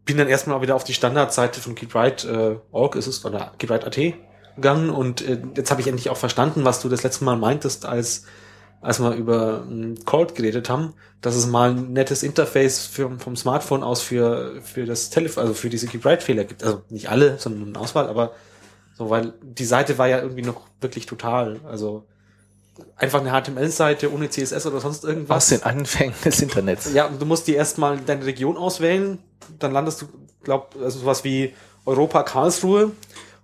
bin 0.05 0.17
dann 0.17 0.29
erstmal 0.29 0.61
wieder 0.63 0.75
auf 0.75 0.85
die 0.85 0.95
Standardseite 0.95 1.61
von 1.61 1.75
KeepWrite 1.75 2.61
äh, 2.73 2.99
ist 2.99 3.07
es, 3.07 3.25
oder 3.25 3.53
KeepWrite.at 3.59 4.15
gegangen 4.57 4.91
und 4.91 5.27
äh, 5.27 5.41
jetzt 5.57 5.71
habe 5.71 5.81
ich 5.81 5.87
endlich 5.87 6.11
auch 6.11 6.17
verstanden, 6.17 6.65
was 6.65 6.81
du 6.81 6.89
das 6.89 7.03
letzte 7.03 7.25
Mal 7.25 7.37
meintest, 7.37 7.87
als 7.87 8.25
als 8.81 8.99
wir 8.99 9.15
über 9.15 9.65
Cold 10.07 10.35
geredet 10.35 10.69
haben, 10.69 10.95
dass 11.21 11.37
es 11.37 11.47
mal 11.47 11.71
ein 11.71 11.93
nettes 11.93 12.25
Interface 12.25 12.85
für, 12.85 13.17
vom 13.21 13.37
Smartphone 13.37 13.85
aus 13.85 14.03
für 14.03 14.61
für 14.61 14.85
das 14.85 15.09
Telefon, 15.11 15.43
also 15.43 15.55
für 15.55 15.71
diese 15.71 15.87
KeepWrite-Fehler 15.87 16.45
gibt. 16.45 16.65
Also 16.65 16.83
nicht 16.91 17.09
alle, 17.09 17.39
sondern 17.39 17.69
eine 17.69 17.79
Auswahl, 17.79 18.09
aber 18.09 18.33
so, 18.99 19.09
weil 19.09 19.35
die 19.41 19.65
Seite 19.65 19.99
war 19.99 20.09
ja 20.09 20.21
irgendwie 20.21 20.43
noch 20.43 20.63
wirklich 20.81 21.07
total, 21.07 21.61
also 21.65 22.05
einfach 22.97 23.21
eine 23.21 23.31
HTML-Seite 23.31 24.13
ohne 24.13 24.31
CSS 24.31 24.67
oder 24.67 24.81
sonst 24.81 25.05
irgendwas. 25.05 25.37
Aus 25.37 25.49
den 25.49 25.63
Anfängen 25.63 26.15
des 26.25 26.41
Internets. 26.41 26.93
Ja, 26.93 27.09
du 27.09 27.27
musst 27.27 27.47
dir 27.47 27.57
erstmal 27.57 27.99
deine 27.99 28.25
Region 28.25 28.57
auswählen, 28.57 29.19
dann 29.59 29.73
landest 29.73 30.03
du, 30.03 30.07
glaub, 30.43 30.75
also 30.81 31.01
sowas 31.01 31.25
wie 31.25 31.55
Europa 31.85 32.23
Karlsruhe 32.23 32.93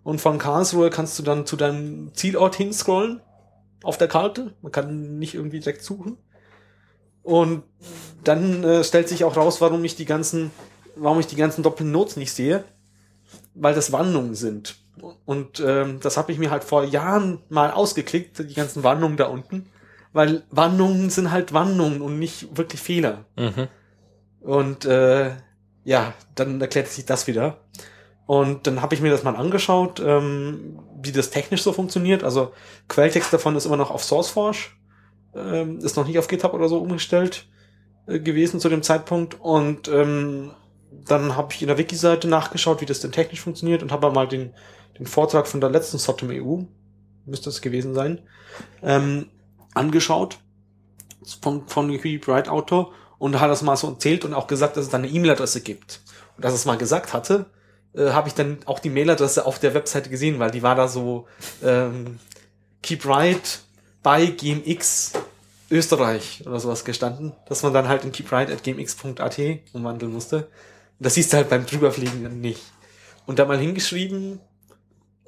und 0.04 0.20
von 0.20 0.38
Karlsruhe 0.38 0.90
kannst 0.90 1.18
du 1.18 1.22
dann 1.22 1.44
zu 1.44 1.56
deinem 1.56 2.14
Zielort 2.14 2.56
hinscrollen 2.56 3.20
auf 3.82 3.98
der 3.98 4.08
Karte. 4.08 4.54
Man 4.62 4.72
kann 4.72 5.18
nicht 5.18 5.34
irgendwie 5.34 5.60
direkt 5.60 5.82
suchen. 5.82 6.16
Und 7.22 7.62
dann 8.24 8.64
äh, 8.64 8.84
stellt 8.84 9.08
sich 9.08 9.24
auch 9.24 9.36
raus, 9.36 9.60
warum 9.60 9.84
ich 9.84 9.96
die 9.96 10.06
ganzen, 10.06 10.50
warum 10.96 11.20
ich 11.20 11.26
die 11.26 11.36
ganzen 11.36 11.62
doppelten 11.62 11.92
Notes 11.92 12.16
nicht 12.16 12.32
sehe, 12.32 12.64
weil 13.54 13.74
das 13.74 13.92
Wandlungen 13.92 14.34
sind. 14.34 14.76
Und 15.24 15.60
ähm, 15.60 16.00
das 16.00 16.16
habe 16.16 16.32
ich 16.32 16.38
mir 16.38 16.50
halt 16.50 16.64
vor 16.64 16.84
Jahren 16.84 17.40
mal 17.48 17.70
ausgeklickt, 17.70 18.38
die 18.38 18.54
ganzen 18.54 18.84
Wandlungen 18.84 19.16
da 19.16 19.26
unten, 19.26 19.66
weil 20.12 20.44
Wandlungen 20.50 21.10
sind 21.10 21.30
halt 21.30 21.52
Wandlungen 21.52 22.00
und 22.00 22.18
nicht 22.18 22.56
wirklich 22.56 22.80
Fehler. 22.80 23.24
Mhm. 23.36 23.68
Und 24.40 24.84
äh, 24.84 25.32
ja, 25.84 26.12
dann 26.34 26.60
erklärt 26.60 26.88
sich 26.88 27.06
das 27.06 27.26
wieder. 27.26 27.58
Und 28.26 28.66
dann 28.66 28.82
habe 28.82 28.94
ich 28.94 29.00
mir 29.00 29.10
das 29.10 29.24
mal 29.24 29.36
angeschaut, 29.36 30.00
ähm, 30.04 30.78
wie 31.00 31.12
das 31.12 31.30
technisch 31.30 31.62
so 31.62 31.72
funktioniert. 31.72 32.24
Also 32.24 32.52
Quelltext 32.88 33.32
davon 33.32 33.56
ist 33.56 33.64
immer 33.64 33.78
noch 33.78 33.90
auf 33.90 34.04
SourceForge, 34.04 34.68
ähm, 35.34 35.78
ist 35.78 35.96
noch 35.96 36.06
nicht 36.06 36.18
auf 36.18 36.28
GitHub 36.28 36.52
oder 36.52 36.68
so 36.68 36.78
umgestellt 36.78 37.46
äh, 38.06 38.20
gewesen 38.20 38.60
zu 38.60 38.68
dem 38.68 38.82
Zeitpunkt. 38.82 39.40
Und 39.40 39.88
ähm, 39.88 40.50
dann 40.90 41.36
habe 41.36 41.54
ich 41.54 41.62
in 41.62 41.68
der 41.68 41.78
Wiki-Seite 41.78 42.28
nachgeschaut, 42.28 42.80
wie 42.82 42.86
das 42.86 43.00
denn 43.00 43.12
technisch 43.12 43.40
funktioniert 43.40 43.82
und 43.82 43.92
habe 43.92 44.10
mal 44.10 44.28
den, 44.28 44.52
den 44.98 45.06
Vortrag 45.06 45.46
von 45.46 45.60
der 45.60 45.70
letzten 45.70 45.98
SOTM 45.98 46.30
EU, 46.30 46.62
müsste 47.26 47.50
es 47.50 47.60
gewesen 47.60 47.94
sein, 47.94 48.20
ähm, 48.82 49.26
angeschaut 49.74 50.38
von, 51.40 51.66
von 51.68 51.88
Bright 52.20 52.48
Autor 52.48 52.92
und 53.18 53.40
hat 53.40 53.50
das 53.50 53.62
mal 53.62 53.76
so 53.76 53.88
erzählt 53.88 54.24
und 54.24 54.34
auch 54.34 54.46
gesagt, 54.46 54.76
dass 54.76 54.86
es 54.86 54.90
da 54.90 54.98
eine 54.98 55.08
E-Mail-Adresse 55.08 55.60
gibt. 55.60 56.00
Und 56.36 56.44
dass 56.44 56.54
es 56.54 56.64
mal 56.64 56.78
gesagt 56.78 57.12
hatte, 57.12 57.46
äh, 57.94 58.10
habe 58.10 58.28
ich 58.28 58.34
dann 58.34 58.58
auch 58.64 58.78
die 58.78 58.90
Mailadresse 58.90 59.44
auf 59.44 59.58
der 59.58 59.74
Webseite 59.74 60.10
gesehen, 60.10 60.38
weil 60.38 60.50
die 60.50 60.62
war 60.62 60.74
da 60.74 60.88
so 60.88 61.26
ähm, 61.62 62.18
Keep 62.82 63.06
Right 63.06 63.60
bei 64.02 64.26
GMX 64.26 65.12
Österreich 65.70 66.42
oder 66.46 66.60
sowas 66.60 66.84
gestanden, 66.84 67.32
dass 67.46 67.62
man 67.62 67.74
dann 67.74 67.88
halt 67.88 68.04
in 68.04 68.12
keepwrite.gmx.at 68.12 69.40
umwandeln 69.72 70.12
musste. 70.12 70.36
Und 70.98 71.06
das 71.06 71.14
siehst 71.14 71.32
du 71.32 71.36
halt 71.36 71.50
beim 71.50 71.66
drüberfliegen 71.66 72.40
nicht. 72.40 72.62
Und 73.26 73.38
da 73.38 73.44
mal 73.44 73.58
hingeschrieben, 73.58 74.40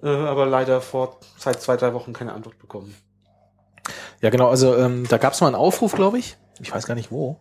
äh, 0.02 0.08
aber 0.08 0.46
leider 0.46 0.80
vor 0.80 1.18
seit 1.36 1.60
zwei, 1.60 1.76
drei 1.76 1.94
Wochen 1.94 2.12
keine 2.12 2.32
Antwort 2.32 2.58
bekommen. 2.58 2.94
Ja, 4.20 4.30
genau, 4.30 4.48
also 4.48 4.76
ähm, 4.76 5.06
da 5.08 5.18
gab 5.18 5.32
es 5.32 5.40
mal 5.40 5.48
einen 5.48 5.56
Aufruf, 5.56 5.94
glaube 5.94 6.18
ich. 6.18 6.36
Ich 6.60 6.72
weiß 6.72 6.86
gar 6.86 6.94
nicht 6.94 7.10
wo. 7.10 7.38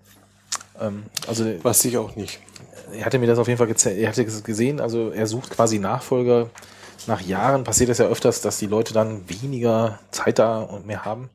Ähm, 0.80 1.04
also 1.28 1.46
Weiß 1.64 1.84
ich 1.86 1.98
auch 1.98 2.16
nicht. 2.16 2.40
er 2.94 3.06
hatte 3.06 3.20
mir 3.20 3.28
das 3.28 3.40
auf 3.40 3.48
jeden 3.48 3.58
Fall 3.58 3.68
er 3.68 4.10
hatte 4.10 4.24
es 4.24 4.44
gesehen, 4.44 4.80
also 4.80 5.10
er 5.10 5.28
sucht 5.28 5.52
quasi 5.52 5.80
Nachfolger. 5.80 6.50
Nach 7.08 7.22
Jahren 7.22 7.64
passiert 7.64 7.90
es 7.90 7.98
ja 7.98 8.06
öfters, 8.06 8.42
dass 8.42 8.60
die 8.60 8.68
Leute 8.68 8.94
dann 8.94 9.28
weniger 9.30 10.00
Zeit 10.12 10.40
da 10.40 10.60
und 10.60 10.86
mehr 10.86 11.06
haben. 11.06 11.30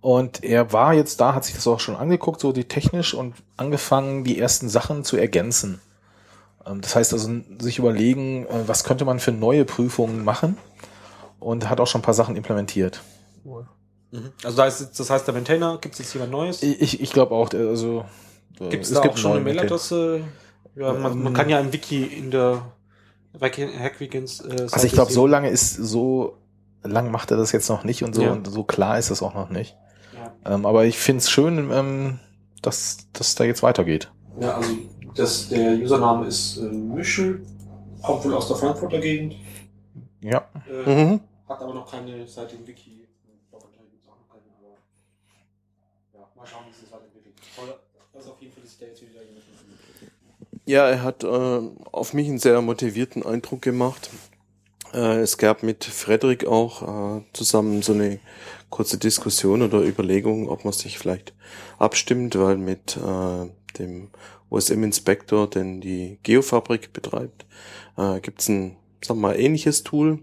Und 0.00 0.42
er 0.42 0.72
war 0.72 0.94
jetzt 0.94 1.20
da, 1.20 1.34
hat 1.34 1.44
sich 1.44 1.54
das 1.54 1.66
auch 1.66 1.80
schon 1.80 1.96
angeguckt, 1.96 2.40
so 2.40 2.52
die 2.52 2.64
technisch 2.64 3.12
und 3.12 3.34
angefangen, 3.58 4.24
die 4.24 4.38
ersten 4.38 4.68
Sachen 4.68 5.04
zu 5.04 5.18
ergänzen. 5.18 5.80
Ähm, 6.66 6.80
Das 6.80 6.94
heißt 6.96 7.12
also, 7.12 7.30
sich 7.58 7.78
überlegen, 7.78 8.46
äh, 8.46 8.66
was 8.66 8.84
könnte 8.84 9.04
man 9.04 9.20
für 9.20 9.32
neue 9.32 9.64
Prüfungen 9.64 10.24
machen 10.24 10.56
und 11.38 11.68
hat 11.68 11.80
auch 11.80 11.86
schon 11.86 12.00
ein 12.00 12.04
paar 12.04 12.14
Sachen 12.14 12.36
implementiert. 12.36 13.00
Mhm. 13.44 14.32
Also 14.44 14.56
da 14.56 14.66
ist, 14.66 14.98
das 14.98 15.10
heißt, 15.10 15.26
der 15.26 15.34
Maintainer, 15.34 15.78
gibt 15.80 15.94
es 15.94 16.00
jetzt 16.00 16.12
jemand 16.14 16.32
Neues? 16.32 16.62
Ich, 16.62 17.00
ich 17.00 17.12
glaube 17.12 17.34
auch, 17.34 17.52
also 17.52 18.04
äh, 18.60 18.68
Gibt 18.68 18.84
es 18.84 18.92
da 18.92 19.00
gibt 19.00 19.14
auch 19.14 19.18
schon 19.18 19.32
eine 19.32 19.40
Mailadresse? 19.40 20.22
Ja, 20.74 20.92
man, 20.92 21.18
man 21.18 21.26
Ähm, 21.28 21.32
kann 21.32 21.48
ja 21.48 21.58
im 21.60 21.72
Wiki 21.72 22.04
in 22.04 22.30
der 22.30 22.62
Hackweekends. 23.40 24.40
Äh, 24.40 24.68
Also 24.72 24.86
ich 24.86 24.92
glaube, 24.92 25.12
so 25.12 25.26
lange 25.26 25.48
ist 25.48 25.74
so 25.74 26.36
lang 26.82 27.10
macht 27.10 27.30
er 27.30 27.36
das 27.36 27.52
jetzt 27.52 27.68
noch 27.68 27.84
nicht 27.84 28.02
und 28.02 28.14
so 28.14 28.22
Ja. 28.22 28.32
und 28.32 28.46
so 28.46 28.64
klar 28.64 28.98
ist 28.98 29.10
es 29.10 29.22
auch 29.22 29.34
noch 29.34 29.50
nicht. 29.50 29.76
Ja. 30.44 30.54
Ähm, 30.54 30.66
aber 30.66 30.84
ich 30.86 30.98
finde 30.98 31.18
es 31.18 31.30
schön, 31.30 31.70
ähm, 31.70 32.18
dass 32.62 33.06
dass 33.12 33.34
da 33.34 33.44
jetzt 33.44 33.62
weitergeht. 33.62 34.10
Ja, 34.40 34.56
also 34.56 34.70
das, 35.14 35.48
der 35.48 35.72
Username 35.78 36.26
ist 36.26 36.58
äh, 36.58 36.62
Michel, 36.62 37.44
kommt 38.02 38.24
wohl 38.24 38.34
aus 38.34 38.48
der 38.48 38.56
Frankfurter 38.56 38.98
Gegend, 39.00 39.36
Ja. 40.22 40.48
äh, 40.68 40.88
Mhm. 40.88 41.20
hat 41.48 41.60
aber 41.60 41.74
noch 41.74 41.90
keine 41.90 42.26
Seite 42.26 42.56
im 42.56 42.66
Wiki. 42.66 43.04
Ich 43.04 43.50
glaube, 43.50 43.66
anscheinend 43.66 43.90
gibt's 43.90 44.06
auch 44.08 44.16
noch 44.16 44.28
keine, 44.28 44.42
aber 44.58 44.76
ja, 46.14 46.28
mal 46.36 46.46
schauen, 46.46 46.62
wie 46.68 46.72
sich 46.72 46.84
das 46.84 46.92
weiterentwickelt. 46.92 47.34
Das 48.12 48.24
ist 48.24 48.30
auf 48.30 48.40
jeden 48.40 48.52
Fall, 48.52 48.62
da 48.80 48.86
jetzt 48.86 49.02
wieder 49.02 49.22
jemand 49.22 49.44
findet. 49.44 50.12
Ja, 50.66 50.88
er 50.88 51.02
hat 51.02 51.24
äh, 51.24 51.60
auf 51.92 52.12
mich 52.14 52.28
einen 52.28 52.38
sehr 52.38 52.60
motivierten 52.62 53.24
Eindruck 53.24 53.62
gemacht. 53.62 54.10
Äh, 54.92 55.20
es 55.20 55.38
gab 55.38 55.62
mit 55.62 55.84
Frederik 55.84 56.46
auch 56.46 57.18
äh, 57.18 57.22
zusammen 57.32 57.82
so 57.82 57.92
eine 57.92 58.18
kurze 58.70 58.98
Diskussion 58.98 59.62
oder 59.62 59.80
Überlegung, 59.80 60.48
ob 60.48 60.64
man 60.64 60.72
sich 60.72 60.98
vielleicht 60.98 61.32
abstimmt, 61.78 62.38
weil 62.38 62.56
mit 62.56 62.96
äh, 62.96 63.48
dem 63.78 64.10
OSM-Inspektor, 64.50 65.48
den 65.48 65.80
die 65.80 66.18
Geofabrik 66.22 66.92
betreibt, 66.92 67.46
äh, 67.96 68.20
gibt 68.20 68.40
es 68.40 68.48
ein, 68.48 68.76
wir 69.06 69.14
mal, 69.14 69.38
ähnliches 69.38 69.82
Tool, 69.82 70.18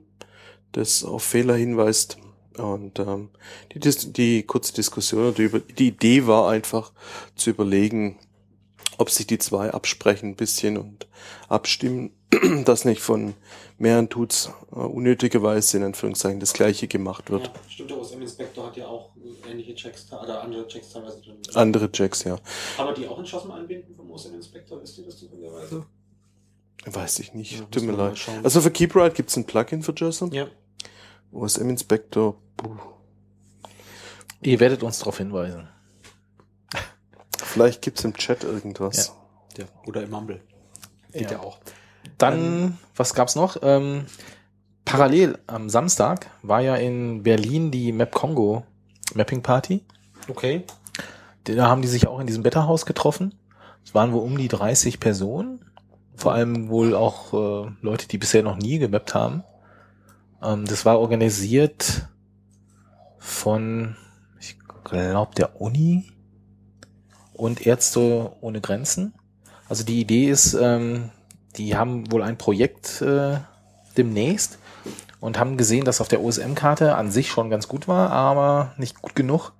das 0.74 1.04
auf 1.04 1.24
Fehler 1.24 1.56
hinweist. 1.56 2.18
Und 2.58 3.00
ähm, 3.00 3.30
die, 3.74 3.80
die 3.80 4.44
kurze 4.44 4.74
Diskussion 4.74 5.34
die, 5.36 5.50
die 5.78 5.88
Idee 5.90 6.26
war 6.26 6.50
einfach 6.50 6.92
zu 7.36 7.52
überlegen, 7.52 8.18
ob 8.98 9.10
sich 9.12 9.28
die 9.28 9.38
zwei 9.38 9.72
absprechen 9.72 10.30
ein 10.30 10.36
bisschen 10.36 10.78
und 10.78 11.08
abstimmen, 11.50 12.12
dass 12.66 12.84
nicht 12.84 13.02
von 13.02 13.36
mehreren 13.78 14.10
Tuts 14.10 14.52
äh, 14.72 14.76
unnötigerweise 14.76 15.78
in 15.78 15.84
Anführungszeichen 15.84 16.40
das 16.40 16.54
gleiche 16.54 16.88
gemacht 16.88 17.30
wird. 17.30 17.48
Ja, 17.48 17.54
stimmt, 17.70 17.92
der 17.92 18.00
OSM-Inspektor 18.00 18.66
hat 18.68 18.78
ja 18.78 18.88
auch 18.88 19.12
ähnliche 19.48 19.76
Checks, 19.76 20.08
oder 20.12 20.42
andere 20.44 20.68
Checks 20.68 20.92
teilweise 20.92 21.22
drin. 21.22 21.38
Andere 21.54 21.92
Checks, 21.92 22.24
ja. 22.24 22.38
Man 22.78 22.94
die 22.96 23.08
auch 23.08 23.20
in 23.20 23.26
JOSM 23.26 23.52
einbinden 23.52 23.96
vom 23.96 24.10
OSM-Inspektor? 24.12 24.82
Wisst 24.82 24.98
ihr 24.98 25.06
das 25.06 25.18
zufälligerweise? 25.18 25.86
Weiß 26.86 27.20
ich 27.20 27.34
nicht. 27.34 27.60
Ja, 27.60 27.66
Tut 27.72 27.84
mir 27.84 27.92
leid. 27.94 28.18
Also 28.44 28.62
für 28.62 28.72
KeepRite 28.72 29.16
gibt 29.16 29.30
es 29.30 29.36
ein 29.38 29.46
Plugin 29.46 29.82
für 29.84 29.94
JSON. 29.94 30.32
Ja. 30.32 30.48
OSM 31.32 31.70
Inspector. 31.70 32.36
puh. 32.56 32.78
Ihr 34.42 34.60
werdet 34.60 34.84
uns 34.84 35.00
darauf 35.00 35.18
hinweisen. 35.18 35.68
Vielleicht 37.38 37.82
gibt's 37.82 38.04
im 38.04 38.14
Chat 38.14 38.44
irgendwas. 38.44 39.14
ja. 39.58 39.66
Oder 39.86 40.04
im 40.04 40.12
Mumble. 40.12 40.42
Geht 41.12 41.24
ja, 41.24 41.32
Ja. 41.32 41.40
auch. 41.40 41.60
Dann, 42.18 42.78
was 42.96 43.14
gab's 43.14 43.36
noch? 43.36 43.58
Ähm, 43.62 44.06
parallel 44.86 45.38
am 45.48 45.70
Samstag 45.70 46.30
war 46.44 46.62
ja 46.62 46.76
in 46.76 47.24
Berlin 47.24 47.72
die 47.72 47.92
Map 47.92 48.14
Congo 48.14 48.64
Mapping 49.14 49.42
Party. 49.42 49.84
Okay. 50.28 50.64
Da 51.44 51.68
haben 51.68 51.82
die 51.82 51.88
sich 51.88 52.08
auch 52.08 52.20
in 52.20 52.28
diesem 52.28 52.44
Wetterhaus 52.44 52.86
getroffen. 52.86 53.34
Es 53.86 53.96
waren 53.96 54.12
wohl 54.12 54.22
um 54.22 54.38
die 54.38 54.50
30 54.50 55.00
Personen. 55.00 55.64
Vor 56.16 56.34
allem 56.34 56.70
wohl 56.70 56.96
auch 56.96 57.34
äh, 57.34 57.72
Leute, 57.82 58.08
die 58.08 58.18
bisher 58.18 58.44
noch 58.44 58.58
nie 58.58 58.80
gemappt 58.80 59.14
haben. 59.14 59.44
Ähm, 60.44 60.66
das 60.66 60.86
war 60.86 61.00
organisiert 61.00 62.08
von, 63.18 63.96
ich 64.40 64.58
glaube, 64.84 65.36
der 65.36 65.62
Uni 65.62 66.12
und 67.34 67.66
Ärzte 67.66 68.34
ohne 68.42 68.62
Grenzen. 68.62 69.14
Also 69.70 69.84
die 69.84 70.02
Idee 70.02 70.30
ist, 70.30 70.54
ähm, 70.54 71.12
die 71.56 71.76
haben 71.76 72.12
wohl 72.12 72.24
ein 72.24 72.38
Projekt 72.38 73.02
äh, 73.02 73.38
demnächst 73.96 74.60
und 75.20 75.40
haben 75.40 75.58
gesehen, 75.58 75.86
dass 75.86 76.02
auf 76.02 76.08
der 76.08 76.22
OSM-Karte 76.22 76.96
an 76.96 77.12
sich 77.12 77.30
schon 77.30 77.50
ganz 77.50 77.68
gut 77.68 77.88
war, 77.88 78.12
aber 78.12 78.74
nicht 78.78 79.02
gut 79.02 79.16
genug, 79.16 79.54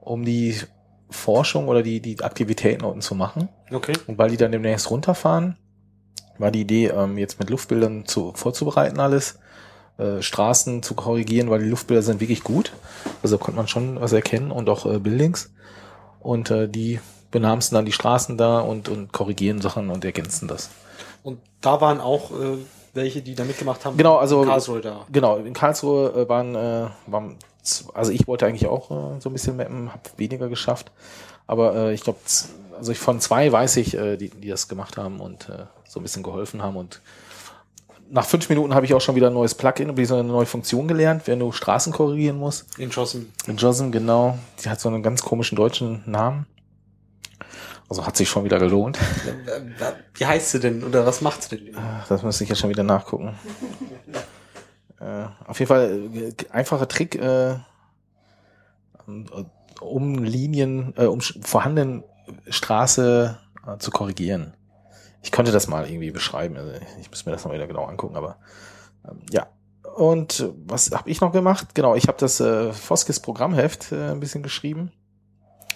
um 0.00 0.24
die 0.24 0.56
Forschung 1.10 1.68
oder 1.68 1.82
die, 1.82 2.00
die 2.00 2.22
Aktivitäten 2.22 2.84
unten 2.84 3.02
zu 3.02 3.14
machen. 3.14 3.48
Okay. 3.70 3.92
Und 4.06 4.18
weil 4.18 4.30
die 4.30 4.36
dann 4.36 4.52
demnächst 4.52 4.90
runterfahren, 4.90 5.56
war 6.38 6.50
die 6.50 6.62
Idee, 6.62 6.88
ähm, 6.88 7.18
jetzt 7.18 7.38
mit 7.38 7.50
Luftbildern 7.50 8.06
zu, 8.06 8.32
vorzubereiten 8.34 9.00
alles, 9.00 9.38
äh, 9.98 10.22
Straßen 10.22 10.82
zu 10.82 10.94
korrigieren, 10.94 11.50
weil 11.50 11.62
die 11.62 11.68
Luftbilder 11.68 12.02
sind 12.02 12.20
wirklich 12.20 12.42
gut. 12.42 12.72
Also 13.22 13.38
konnte 13.38 13.56
man 13.56 13.68
schon 13.68 14.00
was 14.00 14.12
erkennen 14.12 14.50
und 14.50 14.68
auch 14.68 14.86
äh, 14.86 14.98
Buildings. 14.98 15.52
Und 16.20 16.50
äh, 16.50 16.68
die 16.68 17.00
benamsen 17.30 17.74
dann 17.74 17.84
die 17.84 17.92
Straßen 17.92 18.38
da 18.38 18.60
und, 18.60 18.88
und 18.88 19.12
korrigieren 19.12 19.60
Sachen 19.60 19.90
und 19.90 20.04
ergänzen 20.04 20.48
das. 20.48 20.70
Und 21.22 21.40
da 21.60 21.80
waren 21.80 22.00
auch 22.00 22.30
äh, 22.30 22.58
welche, 22.94 23.22
die 23.22 23.34
da 23.34 23.44
mitgemacht 23.44 23.84
haben. 23.84 23.96
Genau, 23.96 24.16
also- 24.16 24.42
Karlsruhe 24.44 24.80
da. 24.80 25.06
Genau, 25.10 25.36
in 25.36 25.52
Karlsruhe 25.52 26.12
äh, 26.12 26.28
waren, 26.28 26.54
äh, 26.54 26.88
waren, 27.06 27.36
also 27.94 28.12
ich 28.12 28.26
wollte 28.26 28.46
eigentlich 28.46 28.66
auch 28.66 28.90
äh, 28.90 29.20
so 29.20 29.30
ein 29.30 29.32
bisschen 29.32 29.56
mappen, 29.56 29.90
habe 29.92 30.02
weniger 30.16 30.48
geschafft. 30.48 30.90
Aber 31.46 31.74
äh, 31.74 31.94
ich 31.94 32.02
glaube, 32.02 32.18
also 32.76 32.92
ich 32.92 32.98
von 32.98 33.20
zwei 33.20 33.50
weiß 33.50 33.76
ich, 33.76 33.94
äh, 33.96 34.16
die, 34.16 34.28
die 34.30 34.48
das 34.48 34.68
gemacht 34.68 34.96
haben 34.96 35.20
und 35.20 35.48
äh, 35.48 35.64
so 35.88 36.00
ein 36.00 36.02
bisschen 36.02 36.22
geholfen 36.22 36.62
haben. 36.62 36.76
Und 36.76 37.00
nach 38.10 38.26
fünf 38.26 38.48
Minuten 38.48 38.74
habe 38.74 38.84
ich 38.86 38.94
auch 38.94 39.00
schon 39.00 39.14
wieder 39.14 39.28
ein 39.28 39.34
neues 39.34 39.54
Plugin, 39.54 39.96
wie 39.96 40.04
so 40.04 40.14
eine 40.14 40.24
neue 40.24 40.46
Funktion 40.46 40.86
gelernt, 40.88 41.26
wenn 41.26 41.38
du 41.38 41.50
Straßen 41.52 41.92
korrigieren 41.92 42.38
musst. 42.38 42.78
In 42.78 42.90
JOSM. 42.90 43.26
In 43.46 43.56
JOSM, 43.56 43.90
genau. 43.90 44.38
Die 44.62 44.68
hat 44.68 44.80
so 44.80 44.88
einen 44.88 45.02
ganz 45.02 45.22
komischen 45.22 45.56
deutschen 45.56 46.02
Namen. 46.06 46.46
Also 47.92 48.06
hat 48.06 48.16
sich 48.16 48.30
schon 48.30 48.44
wieder 48.44 48.58
gelohnt. 48.58 48.98
Wie 50.14 50.24
heißt 50.24 50.52
sie 50.52 50.60
denn? 50.60 50.82
Oder 50.82 51.04
was 51.04 51.20
macht 51.20 51.42
sie 51.42 51.58
denn? 51.58 51.76
Das 52.08 52.22
müsste 52.22 52.42
ich 52.42 52.48
jetzt 52.48 52.58
schon 52.58 52.70
wieder 52.70 52.84
nachgucken. 52.84 53.34
äh, 54.98 55.26
auf 55.46 55.58
jeden 55.58 55.68
Fall 55.68 56.08
äh, 56.14 56.32
einfacher 56.50 56.88
Trick, 56.88 57.16
äh, 57.16 57.56
um 59.78 60.24
Linien, 60.24 60.94
äh, 60.96 61.04
um 61.04 61.20
vorhandenen 61.20 62.02
Straße 62.48 63.38
äh, 63.66 63.76
zu 63.76 63.90
korrigieren. 63.90 64.54
Ich 65.22 65.30
könnte 65.30 65.52
das 65.52 65.68
mal 65.68 65.86
irgendwie 65.86 66.12
beschreiben. 66.12 66.56
Also 66.56 66.72
ich 66.98 67.10
muss 67.10 67.26
mir 67.26 67.32
das 67.32 67.44
noch 67.44 67.52
wieder 67.52 67.66
genau 67.66 67.84
angucken, 67.84 68.16
aber 68.16 68.38
ähm, 69.06 69.18
ja. 69.30 69.48
Und 69.96 70.40
äh, 70.40 70.48
was 70.64 70.90
habe 70.92 71.10
ich 71.10 71.20
noch 71.20 71.32
gemacht? 71.32 71.74
Genau, 71.74 71.94
ich 71.94 72.08
habe 72.08 72.16
das 72.16 72.40
äh, 72.40 72.72
Foskis 72.72 73.20
Programmheft 73.20 73.92
äh, 73.92 74.12
ein 74.12 74.20
bisschen 74.20 74.42
geschrieben, 74.42 74.92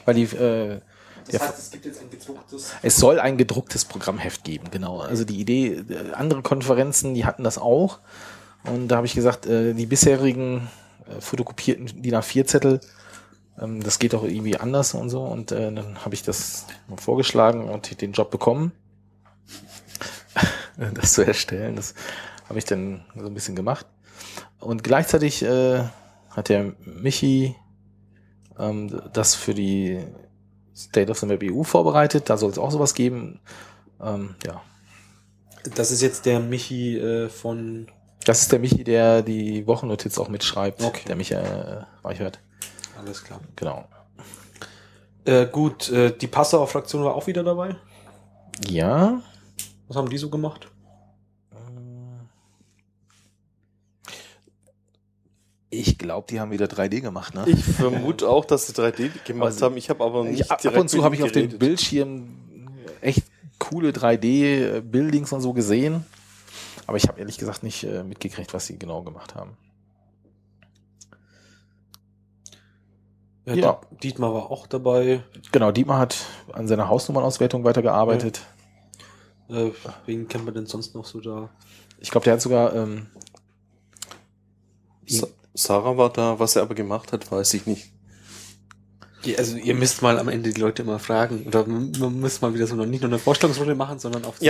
weil 0.07 0.15
die 0.15 0.23
äh, 0.35 0.81
Das 1.31 1.43
heißt, 1.43 1.59
es 1.59 1.71
gibt 1.71 1.85
jetzt 1.85 2.01
ein 2.01 2.11
gedrucktes. 2.11 2.73
es 2.83 2.97
soll 2.97 3.21
ein 3.21 3.37
gedrucktes 3.37 3.85
Programmheft 3.85 4.45
geben, 4.45 4.71
genau. 4.71 5.01
Also 5.01 5.25
die 5.25 5.41
Idee, 5.41 5.85
äh, 5.89 6.13
andere 6.13 6.43
Konferenzen, 6.43 7.15
die 7.15 7.25
hatten 7.25 7.45
das 7.45 7.59
auch. 7.59 8.01
Und 8.65 8.89
da 8.89 8.97
habe 8.97 9.07
ich 9.07 9.15
gesagt, 9.15 9.47
äh, 9.47 9.75
die 9.75 9.87
bisherigen 9.87 10.69
äh, 11.09 11.21
fotokopierten 11.21 12.03
DIN 12.03 12.15
A4-Zettel, 12.15 12.81
ähm, 13.61 13.83
das 13.83 13.99
geht 13.99 14.13
doch 14.13 14.25
irgendwie 14.25 14.57
anders 14.57 14.95
und 14.95 15.11
so. 15.11 15.23
Und 15.23 15.51
dann 15.51 16.05
habe 16.05 16.15
ich 16.15 16.23
das 16.23 16.67
vorgeschlagen 16.97 17.69
und 17.69 18.01
den 18.01 18.13
Job 18.13 18.31
bekommen, 18.31 18.73
das 20.95 21.15
zu 21.15 21.27
erstellen. 21.27 21.77
Das 21.77 21.95
habe 22.49 22.59
ich 22.59 22.65
dann 22.65 23.05
so 23.17 23.27
ein 23.27 23.35
bisschen 23.35 23.57
gemacht. 23.57 23.87
Und 24.59 24.83
gleichzeitig 24.83 25.43
hat 25.43 26.49
der 26.49 26.73
Michi 26.85 27.55
ähm, 28.59 29.01
das 29.13 29.35
für 29.35 29.55
die 29.55 30.05
State 30.77 31.11
of 31.11 31.19
the 31.19 31.27
Map 31.27 31.43
EU 31.43 31.63
vorbereitet. 31.63 32.29
Da 32.29 32.37
soll 32.37 32.51
es 32.51 32.59
auch 32.59 32.71
sowas 32.71 32.95
geben. 32.95 33.41
Ähm, 34.01 34.35
ja, 34.45 34.61
Das 35.75 35.91
ist 35.91 36.03
jetzt 36.03 36.27
der 36.27 36.39
Michi 36.41 36.99
äh, 36.99 37.29
von. 37.29 37.89
das 38.25 38.43
ist 38.43 38.53
der 38.53 38.59
Michi, 38.59 38.85
der 38.85 39.23
die 39.23 39.67
Wochennotiz 39.67 40.19
auch 40.19 40.29
mitschreibt. 40.29 40.83
Okay. 40.83 41.05
Der 41.09 41.17
Michael 41.17 41.87
äh, 42.05 42.07
Reichert. 42.07 42.41
Alles 42.99 43.25
klar. 43.25 43.41
Genau. 43.57 43.85
Äh, 45.25 45.47
gut, 45.47 45.91
äh, 45.91 46.17
die 46.17 46.27
Passauer 46.27 46.67
Fraktion 46.69 47.03
war 47.05 47.15
auch 47.15 47.27
wieder 47.27 47.43
dabei. 47.43 47.77
Ja. 48.69 49.21
Was 49.89 49.97
haben 49.97 50.09
die 50.11 50.19
so 50.19 50.31
gemacht? 50.31 50.69
Ich 55.69 55.99
glaube, 55.99 56.27
die 56.31 56.39
haben 56.41 56.51
wieder 56.53 56.67
3D 56.67 57.01
gemacht, 57.01 57.35
ne? 57.35 57.45
Ich 57.49 57.65
vermute 57.65 58.29
auch, 58.29 58.45
dass 58.45 58.67
sie 58.69 58.73
3D 58.73 59.11
gemacht 59.25 59.47
Also, 59.47 59.67
haben. 59.67 59.77
Ich 59.77 59.91
habe 59.91 60.05
aber 60.05 60.25
nicht 60.25 60.41
Ich, 60.41 60.51
ab 60.51 60.61
direkt 60.61 60.79
und 60.81 60.89
zu 60.89 61.03
habe 61.03 61.15
ich 61.17 61.23
auf 61.25 61.33
dem. 61.33 61.59
Bildschirm 61.59 62.37
echt 63.01 63.25
coole 63.59 63.91
3D-Buildings 63.91 65.33
und 65.33 65.41
so 65.41 65.53
gesehen. 65.53 66.05
Aber 66.87 66.97
ich 66.97 67.09
habe 67.09 67.19
ehrlich 67.19 67.37
gesagt 67.39 67.63
nicht 67.65 67.83
äh, 67.83 68.05
mitgekriegt, 68.05 68.55
was 68.55 68.67
sie 68.67 68.79
genau 68.79 69.03
gemacht 69.03 69.35
haben. 69.35 69.57
Ja, 73.45 73.55
Ja. 73.55 73.73
Diet- 73.91 74.03
Dietmar 74.03 74.35
war 74.35 74.51
auch 74.51 74.67
dabei. 74.67 75.23
Genau, 75.53 75.73
Dietmar 75.73 75.99
hat 75.99 76.17
an 76.53 76.69
seiner 76.69 76.89
Hausnummernauswertung 76.89 77.65
weitergearbeitet. 77.65 78.41
Äh, 79.49 79.71
wen 80.07 80.29
kennt 80.29 80.45
man 80.45 80.55
denn 80.55 80.67
sonst 80.67 80.95
noch 80.95 81.05
so 81.07 81.21
da? 81.21 81.49
Ich 82.01 82.11
glaube, 82.11 82.25
der 82.25 82.35
hat 82.35 82.41
sogar 82.43 82.75
ähm, 82.75 83.07
Sarah 85.57 85.97
war 85.97 86.13
da, 86.13 86.39
was 86.39 86.55
er 86.57 86.63
aber 86.63 86.75
gemacht 86.75 87.13
hat, 87.13 87.31
weiß 87.31 87.55
ich 87.55 87.67
nicht. 87.67 87.91
Ja, 89.25 89.39
also 89.39 89.57
ihr 89.57 89.75
müsst 89.75 90.03
mal 90.03 90.19
am 90.21 90.29
Ende 90.29 90.53
die 90.53 90.61
Leute 90.61 90.85
mal 90.85 90.99
fragen. 91.01 91.45
Oder 91.47 91.67
man 91.67 91.91
man 91.99 92.21
muss 92.21 92.41
mal 92.43 92.55
wieder 92.55 92.67
so 92.69 92.77
noch 92.77 92.87
nicht 92.87 93.01
nur 93.01 93.11
eine 93.11 93.19
Vorstellungsrunde 93.19 93.75
machen, 93.75 93.99
sondern 93.99 94.25
auch 94.25 94.35
so 94.37 94.45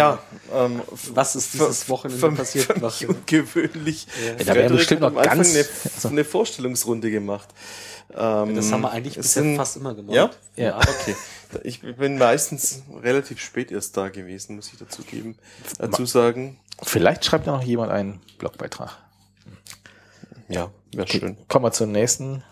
ähm, 0.52 0.82
was 1.14 1.34
ist 1.36 1.54
dieses 1.54 1.88
Wochenende 1.88 2.30
passiert? 2.32 2.82
Was, 2.82 3.02
ungewöhnlich. 3.02 4.06
Ja. 4.26 4.32
Ja, 4.32 4.44
da 4.44 4.54
wäre 4.54 4.74
bestimmt 4.74 5.00
noch 5.00 5.14
ganz- 5.14 5.54
eine, 5.54 5.64
also- 5.94 6.08
eine 6.08 6.24
Vorstellungsrunde 6.24 7.10
gemacht. 7.10 7.48
Ähm, 8.14 8.54
das 8.54 8.70
haben 8.70 8.82
wir 8.82 8.90
eigentlich 8.90 9.16
bisher 9.16 9.42
sind- 9.44 9.56
fast 9.56 9.76
immer 9.76 9.94
gemacht. 9.94 10.14
Ja? 10.14 10.30
Ja. 10.56 10.78
Okay. 10.78 11.16
Ich 11.62 11.80
bin 11.80 12.18
meistens 12.18 12.82
relativ 13.02 13.40
spät 13.40 13.70
erst 13.72 13.96
da 13.96 14.08
gewesen, 14.08 14.56
muss 14.56 14.70
ich 14.72 14.78
dazu 14.78 15.02
geben, 15.02 15.36
dazu 15.78 16.04
sagen. 16.04 16.58
vielleicht 16.82 17.24
schreibt 17.24 17.46
ja 17.46 17.52
noch 17.56 17.62
jemand 17.62 17.92
einen 17.92 18.20
Blogbeitrag. 18.38 18.98
Ja, 20.48 20.70
wäre 20.96 21.08
schön. 21.08 21.36
Kommen 21.48 21.64
wir 21.64 21.72
zur 21.72 21.86
nächsten. 21.86 22.42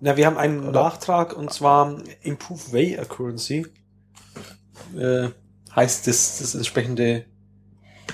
Na, 0.00 0.16
wir 0.16 0.26
haben 0.26 0.36
einen 0.36 0.70
Nachtrag 0.70 1.36
und 1.36 1.52
zwar 1.52 2.00
Improve 2.22 2.72
Way 2.72 2.98
Accuracy. 2.98 3.66
Äh, 4.96 5.30
heißt 5.74 6.06
das, 6.06 6.38
das 6.38 6.54
entsprechende, 6.54 7.24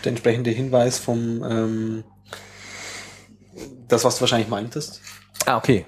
der 0.03 0.11
entsprechende 0.11 0.51
Hinweis 0.51 0.99
vom, 0.99 1.43
ähm, 1.45 2.05
das, 3.89 4.05
was 4.05 4.16
du 4.16 4.22
wahrscheinlich 4.22 4.49
meintest. 4.49 5.01
Ah, 5.47 5.59
okay. 5.59 5.85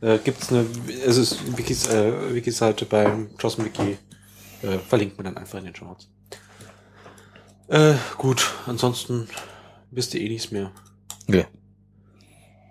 Äh, 0.00 0.18
gibt's 0.18 0.50
eine, 0.50 0.66
es 1.04 1.16
ist 1.16 1.56
Wikis, 1.56 1.88
äh, 1.88 2.34
Wiki-Seite 2.34 2.84
beim 2.84 3.30
Jossen 3.38 3.64
Wiki, 3.64 3.98
äh, 4.62 4.78
verlinkt 4.78 5.16
man 5.16 5.24
dann 5.24 5.36
einfach 5.36 5.58
in 5.58 5.64
den 5.64 5.74
Shorts. 5.74 6.08
Äh, 7.68 7.94
gut, 8.16 8.54
ansonsten 8.66 9.28
wisst 9.90 10.14
ihr 10.14 10.20
eh 10.20 10.28
nichts 10.28 10.52
mehr. 10.52 10.70
Nee. 11.26 11.46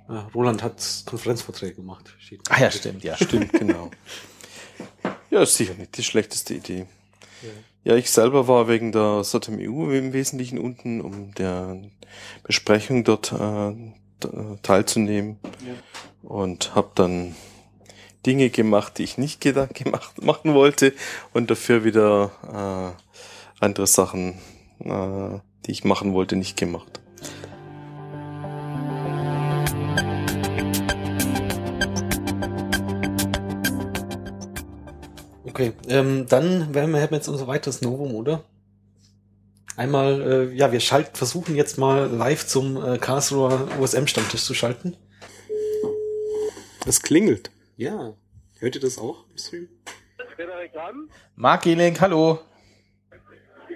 Äh, 0.07 0.13
Roland 0.33 0.63
hat 0.63 1.03
Konferenzvorträge 1.05 1.75
gemacht. 1.75 2.15
Ah 2.49 2.61
ja, 2.61 2.71
stimmt, 2.71 3.03
ja. 3.03 3.15
Stimmt, 3.17 3.51
genau. 3.53 3.91
Ja, 5.31 5.41
ist 5.41 5.55
sicher 5.55 5.73
nicht 5.73 5.97
die 5.97 6.03
schlechteste 6.03 6.53
Idee. 6.53 6.85
Ja, 7.83 7.95
ich 7.95 8.09
selber 8.09 8.47
war 8.47 8.67
wegen 8.67 8.91
der 8.91 9.23
SOTM 9.23 9.57
EU 9.59 9.91
im 9.91 10.13
Wesentlichen 10.13 10.57
unten, 10.57 11.01
um 11.01 11.33
der 11.33 11.81
Besprechung 12.43 13.03
dort 13.03 13.31
äh, 13.31 13.69
äh, 13.69 14.57
teilzunehmen 14.63 15.37
und 16.23 16.73
habe 16.73 16.91
dann 16.95 17.35
Dinge 18.25 18.49
gemacht, 18.49 18.97
die 18.97 19.03
ich 19.03 19.17
nicht 19.17 19.41
gemacht 19.41 20.21
machen 20.21 20.53
wollte 20.53 20.93
und 21.33 21.51
dafür 21.51 21.83
wieder 21.83 22.95
äh, 23.59 23.63
andere 23.63 23.87
Sachen, 23.87 24.39
äh, 24.79 25.39
die 25.65 25.71
ich 25.71 25.83
machen 25.83 26.13
wollte, 26.13 26.35
nicht 26.35 26.57
gemacht. 26.57 27.01
Okay, 35.55 35.71
ähm, 35.87 36.25
dann 36.27 36.75
werden 36.75 36.91
wir, 36.91 36.99
hätten 36.99 37.13
wir 37.13 37.19
jetzt 37.19 37.29
unser 37.29 37.47
weiteres 37.47 37.81
Novum, 37.81 38.13
oder? 38.13 38.43
Einmal, 39.77 40.21
äh, 40.21 40.53
ja, 40.53 40.73
wir 40.73 40.81
schalten, 40.81 41.15
versuchen 41.15 41.55
jetzt 41.55 41.77
mal 41.77 42.07
live 42.07 42.45
zum 42.45 42.75
äh, 42.75 42.97
Karlsruher 42.97 43.69
USM-Stammtisch 43.79 44.43
zu 44.43 44.53
schalten. 44.53 44.97
Es 46.85 47.01
klingelt. 47.01 47.51
Ja. 47.77 48.15
Hört 48.59 48.75
ihr 48.75 48.81
das 48.81 48.97
auch 48.97 49.29
im 49.29 49.37
Stream? 49.37 49.69
Marc 51.37 51.61
Gehling, 51.61 51.97
hallo. 52.01 52.39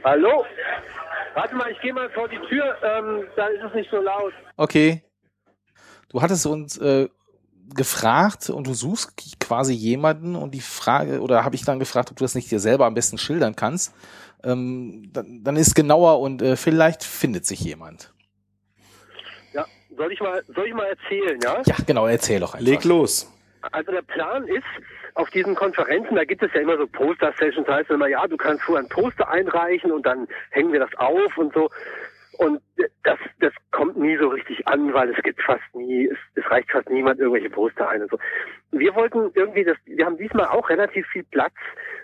Hallo? 0.03 0.43
Warte 1.34 1.55
mal, 1.55 1.71
ich 1.71 1.80
gehe 1.80 1.93
mal 1.93 2.09
vor 2.09 2.27
die 2.27 2.39
Tür, 2.49 2.75
ähm, 2.84 3.23
dann 3.38 3.53
ist 3.53 3.63
es 3.69 3.73
nicht 3.73 3.89
so 3.89 4.01
laut. 4.01 4.34
Okay. 4.57 5.01
Du 6.09 6.21
hattest 6.21 6.45
uns 6.45 6.77
äh, 6.77 7.07
gefragt 7.76 8.49
und 8.49 8.67
du 8.67 8.74
suchst 8.74 9.39
quasi 9.39 9.74
jemanden 9.74 10.36
und 10.36 10.51
die 10.51 10.61
Frage, 10.61 11.22
oder 11.22 11.43
habe 11.43 11.55
ich 11.55 11.63
dann 11.63 11.80
gefragt, 11.80 12.11
ob 12.11 12.17
du 12.17 12.24
das 12.24 12.36
nicht 12.36 12.51
dir 12.51 12.59
selber 12.59 12.86
am 12.86 12.93
besten 12.93 13.17
schildern 13.17 13.55
kannst. 13.55 13.93
Ähm, 14.43 15.09
dann, 15.13 15.43
dann 15.43 15.55
ist 15.57 15.76
genauer 15.76 16.20
und 16.20 16.41
äh, 16.41 16.55
vielleicht 16.55 17.03
findet 17.03 17.45
sich 17.45 17.59
jemand. 17.59 18.13
Ja, 19.53 19.65
soll 19.97 20.11
ich 20.11 20.20
mal, 20.22 20.43
soll 20.55 20.67
ich 20.67 20.74
mal 20.74 20.88
erzählen, 20.88 21.39
ja? 21.43 21.61
Ja, 21.65 21.76
genau, 21.86 22.07
erzähl 22.07 22.39
doch 22.39 22.53
einfach. 22.53 22.65
Leg 22.65 22.84
los. 22.86 23.32
Also 23.72 23.91
der 23.91 24.01
Plan 24.03 24.47
ist, 24.47 24.63
auf 25.15 25.30
diesen 25.32 25.55
Konferenzen, 25.55 26.15
da 26.15 26.24
gibt 26.24 26.41
es 26.43 26.49
ja 26.53 26.61
immer 26.61 26.78
so 26.78 26.88
Poster-Sessions, 26.88 27.67
da 27.67 27.76
heißt 27.76 27.89
es 27.89 27.95
immer, 27.95 28.07
ja, 28.07 28.26
du 28.28 28.38
kannst 28.38 28.63
vorher 28.63 28.86
ein 28.86 28.89
Poster 28.89 29.28
einreichen 29.28 29.91
und 29.91 30.05
dann 30.05 30.28
hängen 30.51 30.72
wir 30.72 30.80
das 30.80 30.93
auf 30.95 31.38
und 31.38 31.53
so. 31.53 31.70
Und 32.39 32.61
das, 33.03 33.19
das 33.41 33.51
kommt 33.71 33.97
nie 33.97 34.15
so 34.15 34.29
richtig 34.29 34.65
an, 34.65 34.93
weil 34.93 35.09
es 35.09 35.21
gibt 35.23 35.41
fast 35.41 35.61
nie, 35.73 36.07
es, 36.07 36.17
es 36.35 36.49
reicht 36.49 36.71
fast 36.71 36.89
niemand 36.89 37.19
irgendwelche 37.19 37.49
Poster 37.49 37.89
ein 37.89 38.03
und 38.03 38.11
so. 38.11 38.17
Wir 38.71 38.95
wollten 38.95 39.29
irgendwie 39.33 39.65
das, 39.65 39.75
wir 39.83 40.05
haben 40.05 40.17
diesmal 40.17 40.45
auch 40.45 40.69
relativ 40.69 41.05
viel 41.07 41.25
Platz, 41.25 41.51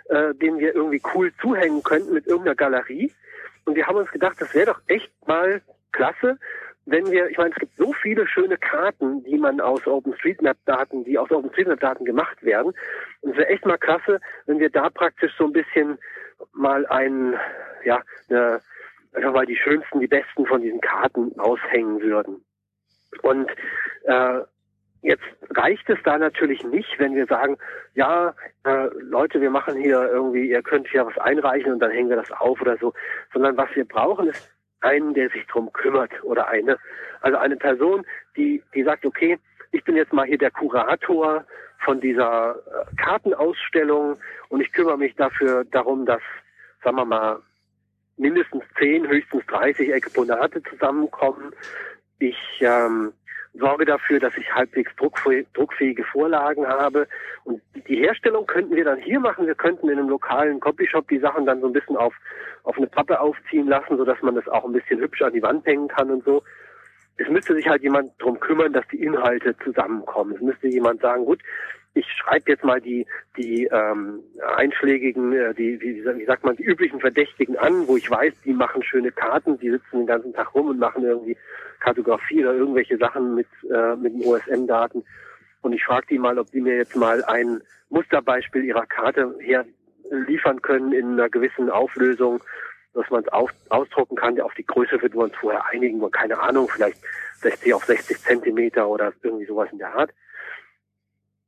äh, 0.09 0.33
den 0.33 0.59
wir 0.59 0.75
irgendwie 0.75 1.01
cool 1.13 1.31
zuhängen 1.39 1.83
könnten 1.83 2.13
mit 2.13 2.27
irgendeiner 2.27 2.55
Galerie. 2.55 3.13
Und 3.63 3.77
wir 3.77 3.87
haben 3.87 3.95
uns 3.95 4.11
gedacht, 4.11 4.35
das 4.41 4.53
wäre 4.53 4.65
doch 4.65 4.81
echt 4.87 5.09
mal 5.25 5.61
klasse, 5.93 6.37
wenn 6.85 7.09
wir, 7.09 7.29
ich 7.29 7.37
meine, 7.37 7.51
es 7.51 7.59
gibt 7.59 7.77
so 7.77 7.93
viele 7.93 8.27
schöne 8.27 8.57
Karten, 8.57 9.23
die 9.23 9.37
man 9.37 9.61
aus 9.61 9.87
OpenStreetMap-Daten, 9.87 11.05
die 11.05 11.17
aus 11.17 11.31
OpenStreetMap-Daten 11.31 12.03
gemacht 12.03 12.43
werden. 12.43 12.73
Und 13.21 13.31
es 13.31 13.37
wäre 13.37 13.47
echt 13.47 13.65
mal 13.65 13.77
klasse, 13.77 14.19
wenn 14.47 14.59
wir 14.59 14.69
da 14.69 14.89
praktisch 14.89 15.31
so 15.37 15.45
ein 15.45 15.53
bisschen 15.53 15.97
mal 16.51 16.85
ein, 16.87 17.35
ja, 17.85 18.01
eine, 18.29 18.59
einfach 19.15 19.33
mal 19.33 19.45
die 19.45 19.57
schönsten, 19.57 19.99
die 19.99 20.07
besten 20.07 20.45
von 20.45 20.61
diesen 20.61 20.81
Karten 20.81 21.37
aushängen 21.39 22.01
würden. 22.01 22.43
Und 23.21 23.49
äh, 24.03 24.41
jetzt 25.01 25.23
reicht 25.51 25.89
es 25.89 25.99
da 26.03 26.17
natürlich 26.17 26.63
nicht, 26.63 26.99
wenn 26.99 27.15
wir 27.15 27.27
sagen, 27.27 27.57
ja, 27.93 28.33
äh, 28.65 28.89
Leute, 28.99 29.39
wir 29.39 29.49
machen 29.49 29.77
hier 29.77 30.09
irgendwie, 30.11 30.49
ihr 30.49 30.61
könnt 30.61 30.87
hier 30.87 31.05
was 31.05 31.17
einreichen 31.17 31.73
und 31.73 31.79
dann 31.79 31.91
hängen 31.91 32.09
wir 32.09 32.17
das 32.17 32.31
auf 32.31 32.59
oder 32.61 32.77
so, 32.77 32.93
sondern 33.33 33.55
was 33.57 33.69
wir 33.75 33.85
brauchen 33.85 34.27
ist 34.27 34.51
einen, 34.81 35.13
der 35.13 35.29
sich 35.29 35.45
drum 35.47 35.71
kümmert 35.73 36.11
oder 36.23 36.47
eine, 36.47 36.77
also 37.21 37.37
eine 37.37 37.57
Person, 37.57 38.05
die, 38.37 38.63
die 38.73 38.83
sagt, 38.83 39.05
okay, 39.05 39.37
ich 39.71 39.83
bin 39.83 39.95
jetzt 39.95 40.13
mal 40.13 40.25
hier 40.25 40.37
der 40.37 40.51
Kurator 40.51 41.43
von 41.83 41.99
dieser 41.99 42.55
äh, 42.55 42.95
Kartenausstellung 42.95 44.17
und 44.49 44.61
ich 44.61 44.71
kümmere 44.71 44.97
mich 44.97 45.15
dafür 45.15 45.65
darum, 45.65 46.05
dass, 46.05 46.21
sagen 46.83 46.97
wir 46.97 47.05
mal, 47.05 47.41
mindestens 48.17 48.63
10, 48.79 49.07
höchstens 49.07 49.45
30 49.47 49.93
Exponate 49.93 50.61
zusammenkommen. 50.63 51.53
Ich 52.19 52.37
ähm, 52.61 53.13
sorge 53.53 53.85
dafür, 53.85 54.19
dass 54.19 54.35
ich 54.37 54.53
halbwegs 54.53 54.91
druckfäh- 54.97 55.45
druckfähige 55.53 56.03
Vorlagen 56.03 56.67
habe. 56.67 57.07
Und 57.43 57.61
die 57.87 57.97
Herstellung 57.97 58.45
könnten 58.45 58.75
wir 58.75 58.85
dann 58.85 58.99
hier 58.99 59.19
machen. 59.19 59.47
Wir 59.47 59.55
könnten 59.55 59.89
in 59.89 59.97
einem 59.99 60.09
lokalen 60.09 60.59
Copyshop 60.59 61.07
die 61.09 61.19
Sachen 61.19 61.45
dann 61.45 61.61
so 61.61 61.67
ein 61.67 61.73
bisschen 61.73 61.97
auf, 61.97 62.13
auf 62.63 62.77
eine 62.77 62.87
Pappe 62.87 63.19
aufziehen 63.19 63.67
lassen, 63.67 63.97
sodass 63.97 64.21
man 64.21 64.35
das 64.35 64.47
auch 64.47 64.65
ein 64.65 64.73
bisschen 64.73 64.99
hübsch 64.99 65.21
an 65.21 65.33
die 65.33 65.43
Wand 65.43 65.65
hängen 65.65 65.87
kann 65.87 66.09
und 66.09 66.23
so. 66.23 66.43
Es 67.17 67.29
müsste 67.29 67.55
sich 67.55 67.67
halt 67.67 67.81
jemand 67.81 68.11
drum 68.21 68.39
kümmern, 68.39 68.73
dass 68.73 68.85
die 68.89 69.01
Inhalte 69.01 69.55
zusammenkommen. 69.63 70.35
Es 70.35 70.41
müsste 70.41 70.67
jemand 70.67 71.01
sagen, 71.01 71.25
gut, 71.25 71.41
ich 71.95 72.05
schreibe 72.11 72.51
jetzt 72.51 72.63
mal 72.63 72.79
die 72.79 73.07
die 73.37 73.65
ähm, 73.65 74.19
einschlägigen, 74.55 75.33
äh, 75.33 75.53
die, 75.53 75.79
die 75.79 76.03
wie 76.03 76.25
sagt 76.25 76.43
man, 76.43 76.55
die 76.57 76.63
üblichen 76.63 76.99
Verdächtigen 76.99 77.57
an, 77.57 77.87
wo 77.87 77.97
ich 77.97 78.09
weiß, 78.11 78.33
die 78.43 78.53
machen 78.53 78.83
schöne 78.83 79.11
Karten, 79.11 79.57
die 79.59 79.71
sitzen 79.71 79.99
den 79.99 80.05
ganzen 80.05 80.33
Tag 80.33 80.53
rum 80.53 80.67
und 80.67 80.79
machen 80.79 81.03
irgendwie 81.03 81.37
Kartografie 81.79 82.41
oder 82.41 82.53
irgendwelche 82.53 82.97
Sachen 82.97 83.35
mit 83.35 83.47
äh, 83.73 83.95
mit 83.95 84.13
den 84.13 84.25
OSM-Daten. 84.25 85.03
Und 85.61 85.73
ich 85.73 85.83
frage 85.83 86.07
die 86.11 86.19
mal, 86.19 86.37
ob 86.37 86.51
die 86.51 86.61
mir 86.61 86.75
jetzt 86.75 86.95
mal 86.95 87.23
ein 87.23 87.61
Musterbeispiel 87.89 88.65
ihrer 88.65 88.85
Karte 88.85 89.33
her 89.39 89.65
liefern 90.11 90.61
können 90.61 90.91
in 90.91 91.13
einer 91.13 91.29
gewissen 91.29 91.69
Auflösung, 91.69 92.43
dass 92.93 93.09
man 93.09 93.23
es 93.23 93.29
ausdrucken 93.69 94.15
kann. 94.15 94.39
Auf 94.41 94.53
die 94.53 94.65
Größe 94.65 95.01
wird 95.01 95.15
man 95.15 95.25
uns 95.25 95.35
vorher 95.35 95.65
einigen, 95.65 95.99
keine 96.11 96.39
Ahnung, 96.39 96.69
vielleicht 96.69 97.01
60 97.37 97.73
auf 97.73 97.85
60 97.85 98.19
Zentimeter 98.19 98.87
oder 98.87 99.13
irgendwie 99.23 99.45
sowas 99.45 99.69
in 99.71 99.79
der 99.79 99.95
Art. 99.95 100.11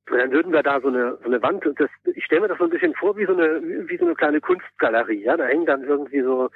Und 0.10 0.18
dann 0.18 0.32
würden 0.32 0.54
wir 0.54 0.64
da 0.64 0.80
so 0.80 0.88
eine, 0.88 1.18
so 1.22 1.26
eine 1.26 1.42
Wand, 1.42 1.66
und 1.66 1.80
das, 1.80 1.90
ich 2.16 2.24
stelle 2.26 2.42
mir 2.42 2.48
das 2.48 2.58
so 2.58 2.64
ein 2.64 2.70
bisschen 2.70 2.94
vor 2.96 3.18
wie 3.18 3.26
so 3.26 3.34
eine, 3.34 3.62
wie 3.88 3.98
so 3.98 4.06
eine 4.06 4.16
kleine 4.16 4.40
Kunstgalerie, 4.40 5.24
ja. 5.24 5.36
Da 5.36 5.46
hängen 5.46 5.66
dann 5.66 5.84
irgendwie 5.84 6.22
so 6.22 6.50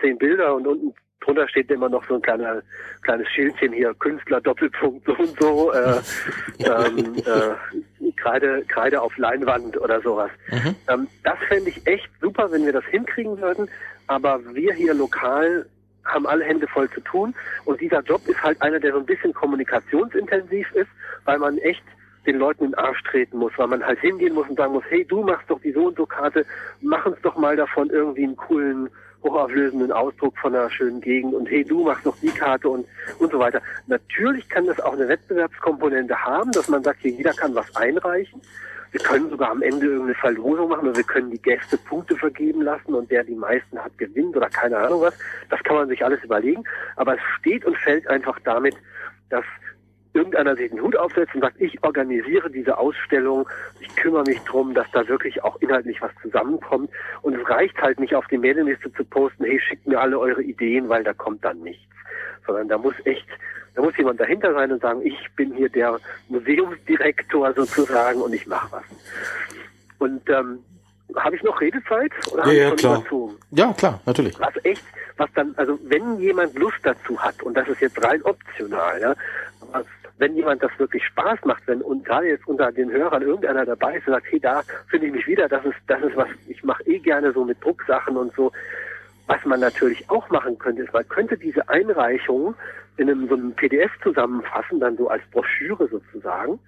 zehn 0.00 0.18
Bilder 0.18 0.54
und 0.54 0.66
unten 0.66 0.94
drunter 1.24 1.48
steht 1.48 1.70
immer 1.70 1.88
noch 1.88 2.04
so 2.06 2.16
ein 2.16 2.22
kleiner, 2.22 2.62
kleines 3.02 3.28
Schildchen 3.28 3.72
hier, 3.72 3.94
Künstler, 3.94 4.40
Doppelpunkt, 4.40 5.06
so 5.06 5.12
und 5.14 5.40
so, 5.40 5.72
äh, 5.72 6.00
ähm, 6.60 7.14
äh, 7.16 8.12
Kreide, 8.16 8.64
Kreide 8.68 9.00
auf 9.00 9.16
Leinwand 9.16 9.80
oder 9.80 10.00
sowas. 10.00 10.30
Mhm. 10.50 10.74
Ähm, 10.88 11.08
das 11.22 11.38
fände 11.48 11.70
ich 11.70 11.86
echt 11.86 12.08
super, 12.20 12.50
wenn 12.50 12.64
wir 12.64 12.72
das 12.72 12.84
hinkriegen 12.86 13.40
würden, 13.40 13.68
aber 14.06 14.40
wir 14.54 14.72
hier 14.74 14.94
lokal 14.94 15.66
haben 16.04 16.26
alle 16.26 16.44
Hände 16.44 16.66
voll 16.68 16.90
zu 16.90 17.00
tun 17.00 17.34
und 17.64 17.80
dieser 17.80 18.00
Job 18.02 18.20
ist 18.28 18.42
halt 18.42 18.60
einer, 18.60 18.78
der 18.78 18.92
so 18.92 18.98
ein 18.98 19.06
bisschen 19.06 19.32
kommunikationsintensiv 19.32 20.70
ist, 20.72 20.90
weil 21.24 21.38
man 21.38 21.56
echt 21.58 21.82
den 22.26 22.38
Leuten 22.38 22.64
in 22.64 22.70
den 22.70 22.78
Arsch 22.78 23.02
treten 23.04 23.38
muss, 23.38 23.52
weil 23.56 23.68
man 23.68 23.84
halt 23.84 24.00
hingehen 24.00 24.34
muss 24.34 24.48
und 24.48 24.56
sagen 24.56 24.72
muss, 24.72 24.84
hey, 24.88 25.04
du 25.04 25.22
machst 25.22 25.48
doch 25.50 25.60
die 25.60 25.72
so 25.72 25.86
und 25.86 25.96
so 25.96 26.06
Karte, 26.06 26.46
mach 26.80 27.04
uns 27.06 27.16
doch 27.22 27.36
mal 27.36 27.56
davon 27.56 27.90
irgendwie 27.90 28.24
einen 28.24 28.36
coolen, 28.36 28.88
hochauflösenden 29.22 29.90
Ausdruck 29.90 30.36
von 30.38 30.54
einer 30.54 30.70
schönen 30.70 31.00
Gegend 31.00 31.34
und 31.34 31.46
hey, 31.46 31.64
du 31.64 31.84
machst 31.84 32.06
doch 32.06 32.16
die 32.20 32.28
Karte 32.28 32.68
und, 32.68 32.86
und 33.18 33.32
so 33.32 33.38
weiter. 33.38 33.60
Natürlich 33.86 34.48
kann 34.48 34.66
das 34.66 34.80
auch 34.80 34.92
eine 34.92 35.08
Wettbewerbskomponente 35.08 36.16
haben, 36.16 36.52
dass 36.52 36.68
man 36.68 36.82
sagt, 36.82 37.00
hier 37.00 37.12
jeder 37.12 37.32
kann 37.32 37.54
was 37.54 37.74
einreichen. 37.76 38.40
Wir 38.92 39.00
können 39.00 39.28
sogar 39.28 39.50
am 39.50 39.60
Ende 39.60 39.86
irgendeine 39.86 40.14
Verlosung 40.14 40.68
machen 40.68 40.86
oder 40.86 40.96
wir 40.96 41.04
können 41.04 41.28
die 41.28 41.42
Gäste 41.42 41.76
Punkte 41.76 42.14
vergeben 42.14 42.62
lassen 42.62 42.94
und 42.94 43.10
der 43.10 43.24
die 43.24 43.34
meisten 43.34 43.76
hat 43.76 43.98
gewinnt 43.98 44.36
oder 44.36 44.48
keine 44.48 44.78
Ahnung 44.78 45.00
was. 45.00 45.18
Das 45.50 45.60
kann 45.64 45.74
man 45.74 45.88
sich 45.88 46.04
alles 46.04 46.22
überlegen. 46.22 46.62
Aber 46.94 47.14
es 47.14 47.20
steht 47.40 47.64
und 47.64 47.76
fällt 47.78 48.06
einfach 48.06 48.38
damit, 48.44 48.76
dass 49.30 49.44
irgendeiner 50.14 50.56
sich 50.56 50.70
den 50.70 50.80
Hut 50.80 50.96
aufsetzt 50.96 51.34
und 51.34 51.40
sagt, 51.40 51.60
ich 51.60 51.82
organisiere 51.82 52.48
diese 52.50 52.78
Ausstellung, 52.78 53.48
ich 53.80 53.94
kümmere 53.96 54.22
mich 54.24 54.38
drum, 54.40 54.72
dass 54.72 54.90
da 54.92 55.06
wirklich 55.08 55.42
auch 55.42 55.60
inhaltlich 55.60 56.00
was 56.00 56.12
zusammenkommt. 56.22 56.90
Und 57.22 57.34
es 57.34 57.48
reicht 57.48 57.76
halt 57.82 57.98
nicht 58.00 58.14
auf 58.14 58.26
die 58.28 58.38
Mailingliste 58.38 58.92
zu 58.92 59.04
posten, 59.04 59.44
hey, 59.44 59.60
schickt 59.60 59.86
mir 59.86 60.00
alle 60.00 60.18
eure 60.18 60.42
Ideen, 60.42 60.88
weil 60.88 61.04
da 61.04 61.12
kommt 61.12 61.44
dann 61.44 61.60
nichts. 61.60 61.92
Sondern 62.46 62.68
da 62.68 62.78
muss 62.78 62.94
echt, 63.04 63.26
da 63.74 63.82
muss 63.82 63.96
jemand 63.96 64.20
dahinter 64.20 64.54
sein 64.54 64.70
und 64.70 64.80
sagen, 64.80 65.02
ich 65.04 65.18
bin 65.36 65.52
hier 65.54 65.68
der 65.68 65.98
Museumsdirektor 66.28 67.52
sozusagen 67.54 68.22
und 68.22 68.32
ich 68.32 68.46
mache 68.46 68.68
was. 68.70 68.84
Und 69.98 70.28
ähm, 70.30 70.60
habe 71.16 71.36
ich 71.36 71.42
noch 71.42 71.60
Redezeit? 71.60 72.12
Oder 72.32 72.46
Ja, 72.46 72.52
ja, 72.52 72.70
klar. 72.76 72.98
überzogen? 72.98 73.34
Ja, 73.50 73.72
klar, 73.72 74.00
natürlich. 74.06 74.38
was 74.38 74.54
echt, 74.64 74.84
was 75.16 75.30
dann, 75.34 75.54
also 75.56 75.78
wenn 75.84 76.18
jemand 76.20 76.54
Lust 76.54 76.78
dazu 76.82 77.18
hat, 77.20 77.42
und 77.42 77.54
das 77.54 77.68
ist 77.68 77.80
jetzt 77.80 78.02
rein 78.04 78.22
optional, 78.22 79.00
ja, 79.00 79.14
wenn 80.18 80.36
jemand 80.36 80.62
das 80.62 80.70
wirklich 80.78 81.04
Spaß 81.04 81.40
macht, 81.44 81.66
wenn 81.66 81.82
und 81.82 82.04
gerade 82.04 82.28
jetzt 82.28 82.46
unter 82.46 82.70
den 82.70 82.90
Hörern 82.90 83.22
irgendeiner 83.22 83.64
dabei 83.64 83.96
ist 83.96 84.06
und 84.06 84.14
sagt, 84.14 84.26
hey, 84.30 84.40
da 84.40 84.62
finde 84.88 85.06
ich 85.06 85.12
mich 85.12 85.26
wieder, 85.26 85.48
das 85.48 85.64
ist, 85.64 85.76
das 85.88 86.02
ist 86.02 86.16
was, 86.16 86.28
ich 86.48 86.62
mache 86.62 86.84
eh 86.84 86.98
gerne 86.98 87.32
so 87.32 87.44
mit 87.44 87.62
Drucksachen 87.62 88.16
und 88.16 88.32
so. 88.34 88.52
Was 89.26 89.44
man 89.44 89.60
natürlich 89.60 90.08
auch 90.10 90.28
machen 90.30 90.58
könnte, 90.58 90.82
ist, 90.82 90.92
man 90.92 91.08
könnte 91.08 91.36
diese 91.36 91.68
Einreichung 91.68 92.54
in 92.96 93.10
einem 93.10 93.26
so 93.28 93.34
einem 93.34 93.52
PDF 93.52 93.90
zusammenfassen, 94.02 94.80
dann 94.80 94.96
so 94.96 95.08
als 95.08 95.22
Broschüre 95.32 95.88
sozusagen 95.88 96.60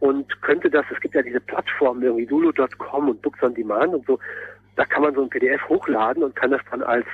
und 0.00 0.42
könnte 0.42 0.70
das, 0.70 0.86
es 0.92 1.00
gibt 1.00 1.14
ja 1.14 1.22
diese 1.22 1.40
Plattformen 1.40 2.02
irgendwie 2.02 2.26
Lulu.com 2.26 3.08
und 3.08 3.22
Books 3.22 3.42
on 3.42 3.54
Demand 3.54 3.94
und 3.94 4.06
so, 4.06 4.18
da 4.76 4.84
kann 4.84 5.02
man 5.02 5.14
so 5.14 5.22
ein 5.22 5.28
PDF 5.28 5.60
hochladen 5.68 6.22
und 6.22 6.36
kann 6.36 6.50
das 6.50 6.60
dann 6.70 6.82
als 6.82 7.06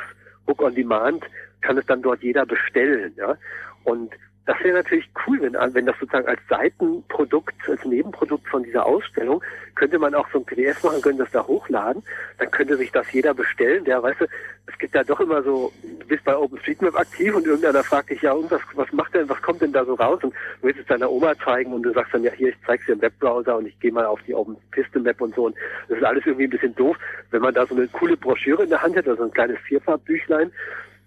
Book 0.46 0.62
on 0.62 0.74
Demand, 0.74 1.24
kann 1.62 1.78
es 1.78 1.86
dann 1.86 2.02
dort 2.02 2.22
jeder 2.22 2.44
bestellen, 2.44 3.14
ja. 3.16 3.36
Und 3.84 4.12
das 4.46 4.58
wäre 4.62 4.76
natürlich 4.76 5.08
cool, 5.26 5.40
wenn, 5.40 5.54
wenn 5.54 5.86
das 5.86 5.98
sozusagen 5.98 6.28
als 6.28 6.40
Seitenprodukt, 6.48 7.54
als 7.66 7.84
Nebenprodukt 7.84 8.46
von 8.48 8.62
dieser 8.62 8.84
Ausstellung, 8.84 9.42
könnte 9.74 9.98
man 9.98 10.14
auch 10.14 10.28
so 10.32 10.38
ein 10.38 10.44
PDF 10.44 10.82
machen, 10.84 11.00
könnte 11.00 11.22
das 11.22 11.32
da 11.32 11.46
hochladen, 11.46 12.02
dann 12.38 12.50
könnte 12.50 12.76
sich 12.76 12.92
das 12.92 13.10
jeder 13.12 13.32
bestellen, 13.32 13.84
der, 13.84 14.02
weißt 14.02 14.20
du, 14.20 14.26
es 14.66 14.78
gibt 14.78 14.94
ja 14.94 15.02
doch 15.02 15.20
immer 15.20 15.42
so, 15.42 15.72
du 15.82 16.06
bist 16.06 16.24
bei 16.24 16.36
OpenStreetMap 16.36 16.94
aktiv 16.94 17.34
und 17.34 17.46
irgendeiner 17.46 17.82
fragt 17.82 18.10
dich, 18.10 18.20
ja, 18.20 18.32
und 18.32 18.50
was, 18.50 18.60
was 18.74 18.92
macht 18.92 19.14
denn, 19.14 19.28
was 19.28 19.40
kommt 19.40 19.62
denn 19.62 19.72
da 19.72 19.84
so 19.84 19.94
raus? 19.94 20.20
Und 20.22 20.34
du 20.34 20.66
willst 20.66 20.80
es 20.80 20.86
deiner 20.86 21.10
Oma 21.10 21.34
zeigen 21.38 21.72
und 21.72 21.82
du 21.82 21.92
sagst 21.92 22.12
dann, 22.12 22.22
ja, 22.22 22.32
hier, 22.32 22.50
ich 22.50 22.56
zeig's 22.66 22.84
dir 22.86 22.92
im 22.92 23.02
Webbrowser 23.02 23.56
und 23.56 23.66
ich 23.66 23.78
gehe 23.80 23.92
mal 23.92 24.04
auf 24.04 24.20
die 24.26 24.34
OpenPistol-Map 24.34 25.20
und 25.22 25.34
so 25.34 25.46
und 25.46 25.56
das 25.88 25.98
ist 25.98 26.04
alles 26.04 26.24
irgendwie 26.26 26.44
ein 26.44 26.50
bisschen 26.50 26.74
doof. 26.74 26.96
Wenn 27.30 27.42
man 27.42 27.54
da 27.54 27.66
so 27.66 27.74
eine 27.74 27.88
coole 27.88 28.16
Broschüre 28.16 28.64
in 28.64 28.68
der 28.68 28.82
Hand 28.82 28.96
hätte, 28.96 29.10
also 29.10 29.24
ein 29.24 29.32
kleines 29.32 29.58
Vierfarbbüchlein, 29.60 30.52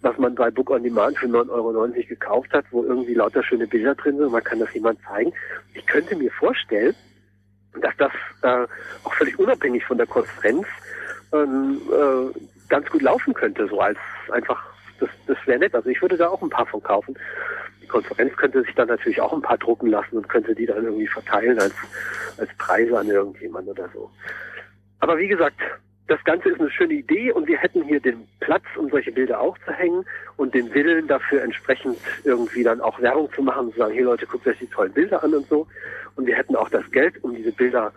was 0.02 0.18
man 0.18 0.36
bei 0.36 0.52
Book 0.52 0.70
on 0.70 0.84
Demand 0.84 1.18
für 1.18 1.28
9,90 1.28 1.50
Euro 1.50 1.88
gekauft 2.08 2.54
hat, 2.54 2.66
wo 2.72 2.84
irgendwie 2.84 3.16
lauter 3.16 3.44
schöne 3.44 3.68
Bilder 3.68 3.96
drin 3.96 4.18
sind 4.18 4.32
man 4.32 4.44
kann 4.44 4.60
das 4.60 4.74
jemand 4.74 5.00
zeigen. 5.02 5.34
Ich 5.74 5.86
könnte 5.88 6.16
mir 6.16 6.32
vorstellen, 6.32 6.96
dass 7.82 7.96
das 7.98 8.12
äh, 8.44 8.68
auch 9.04 9.14
völlig 9.14 9.38
unabhängig 9.40 9.84
von 9.86 9.98
der 9.98 10.08
Konferenz 10.08 10.66
ähm, 11.34 11.82
äh, 11.92 12.40
ganz 12.70 12.90
gut 12.90 13.02
laufen 13.02 13.34
könnte, 13.34 13.68
so 13.68 13.80
als 13.80 13.98
einfach, 14.32 14.64
das, 15.00 15.10
das 15.26 15.38
wäre 15.46 15.60
nett. 15.60 15.76
Also 15.76 15.90
ich 15.90 16.02
würde 16.02 16.18
da 16.18 16.28
auch 16.30 16.42
ein 16.42 16.50
paar 16.50 16.66
von 16.66 16.82
kaufen. 16.82 17.18
Die 17.82 17.88
Konferenz 17.88 18.36
könnte 18.36 18.64
sich 18.64 18.76
dann 18.76 18.88
natürlich 18.88 19.22
auch 19.22 19.34
ein 19.34 19.42
paar 19.42 19.58
drucken 19.58 19.88
lassen 19.88 20.18
und 20.18 20.30
könnte 20.30 20.54
die 20.54 20.66
dann 20.66 20.84
irgendwie 20.84 21.08
verteilen 21.08 21.60
als, 21.60 21.74
als 22.38 22.50
Preise 22.58 22.98
an 22.98 23.08
irgendjemand 23.08 23.68
oder 23.68 23.90
so. 23.94 24.12
Aber 25.00 25.18
wie 25.18 25.28
gesagt, 25.28 25.60
das 26.08 26.24
Ganze 26.24 26.50
ist 26.50 26.60
eine 26.60 26.72
schöne 26.72 26.94
Idee 26.94 27.32
und 27.32 27.48
wir 27.48 27.58
hätten 27.58 27.84
hier 27.84 28.00
den 28.00 28.28
Platz, 28.40 28.64
um 28.78 28.90
solche 28.90 29.12
Bilder 29.12 29.40
aufzuhängen 29.42 30.06
und 30.38 30.54
den 30.54 30.74
Willen 30.74 31.08
dafür 31.08 31.42
entsprechend 31.42 31.98
irgendwie 32.24 32.64
dann 32.64 32.80
auch 32.80 33.02
Werbung 33.02 33.30
zu 33.34 33.42
machen, 33.42 33.72
zu 33.74 33.80
sagen, 33.80 33.94
hier 33.94 34.06
Leute, 34.06 34.26
guckt 34.26 34.48
euch 34.48 34.58
die 34.60 34.68
tollen 34.68 34.94
Bilder 34.94 35.22
an 35.22 35.34
und 35.34 35.48
so. 35.50 35.68
Und 36.16 36.26
wir 36.26 36.36
hätten 36.36 36.56
auch 36.56 36.70
das 36.70 36.90
Geld, 36.92 37.22
um 37.24 37.36
diese 37.36 37.52
Bilder, 37.52 37.92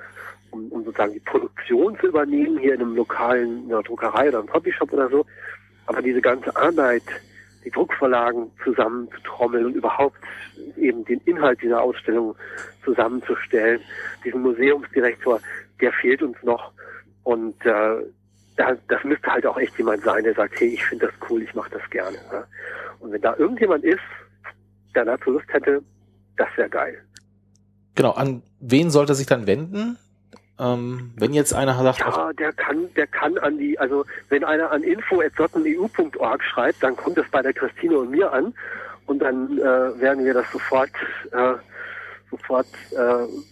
um, 0.50 0.66
um 0.72 0.84
sozusagen 0.84 1.12
die 1.12 1.20
Produktion 1.20 1.96
zu 2.00 2.08
übernehmen, 2.08 2.58
hier 2.58 2.74
in 2.74 2.80
einem 2.80 2.96
lokalen, 2.96 3.64
in 3.64 3.72
einer 3.72 3.82
Druckerei 3.82 4.28
oder 4.28 4.40
einem 4.40 4.48
Copyshop 4.48 4.92
oder 4.92 5.08
so. 5.08 5.24
Aber 5.86 6.02
diese 6.02 6.20
ganze 6.20 6.54
Arbeit, 6.56 7.04
die 7.64 7.70
Druckvorlagen 7.70 8.50
zusammenzutrommeln 8.64 9.66
und 9.66 9.76
überhaupt 9.76 10.16
eben 10.76 11.04
den 11.04 11.20
Inhalt 11.26 11.62
dieser 11.62 11.80
Ausstellung 11.80 12.34
zusammenzustellen, 12.84 13.80
diesen 14.24 14.42
Museumsdirektor, 14.42 15.40
der 15.80 15.92
fehlt 15.92 16.22
uns 16.22 16.36
noch. 16.42 16.72
Und 17.24 17.54
äh, 17.64 18.04
da, 18.56 18.76
das 18.88 19.04
müsste 19.04 19.32
halt 19.32 19.46
auch 19.46 19.58
echt 19.58 19.76
jemand 19.78 20.02
sein, 20.02 20.24
der 20.24 20.34
sagt, 20.34 20.60
hey, 20.60 20.68
ich 20.68 20.84
finde 20.84 21.06
das 21.06 21.14
cool, 21.30 21.42
ich 21.42 21.54
mache 21.54 21.70
das 21.70 21.88
gerne. 21.90 22.18
Ja. 22.32 22.44
Und 23.00 23.12
wenn 23.12 23.20
da 23.20 23.34
irgendjemand 23.36 23.84
ist, 23.84 24.00
der 24.94 25.04
dazu 25.04 25.30
Lust 25.30 25.46
hätte, 25.48 25.82
das 26.36 26.48
wäre 26.56 26.68
geil. 26.68 26.98
Genau, 27.94 28.12
an 28.12 28.42
wen 28.60 28.90
sollte 28.90 29.12
er 29.12 29.16
sich 29.16 29.26
dann 29.26 29.46
wenden? 29.46 29.98
Ähm, 30.58 31.12
wenn 31.16 31.32
jetzt 31.32 31.54
einer 31.54 31.74
sagt, 31.82 32.00
Ja, 32.00 32.32
der 32.34 32.52
kann, 32.52 32.92
der 32.94 33.06
kann 33.06 33.38
an 33.38 33.56
die, 33.56 33.78
also 33.78 34.04
wenn 34.28 34.44
einer 34.44 34.70
an 34.70 34.82
info.sotteneu.org 34.82 36.42
schreibt, 36.44 36.82
dann 36.82 36.96
kommt 36.96 37.16
das 37.16 37.26
bei 37.30 37.40
der 37.40 37.54
Christine 37.54 37.98
und 37.98 38.10
mir 38.10 38.30
an 38.30 38.52
und 39.06 39.20
dann 39.20 39.58
äh, 39.58 39.62
werden 40.00 40.24
wir 40.24 40.34
das 40.34 40.50
sofort 40.52 40.90
äh, 41.32 41.54
sofort 42.30 42.66
äh, 42.92 42.96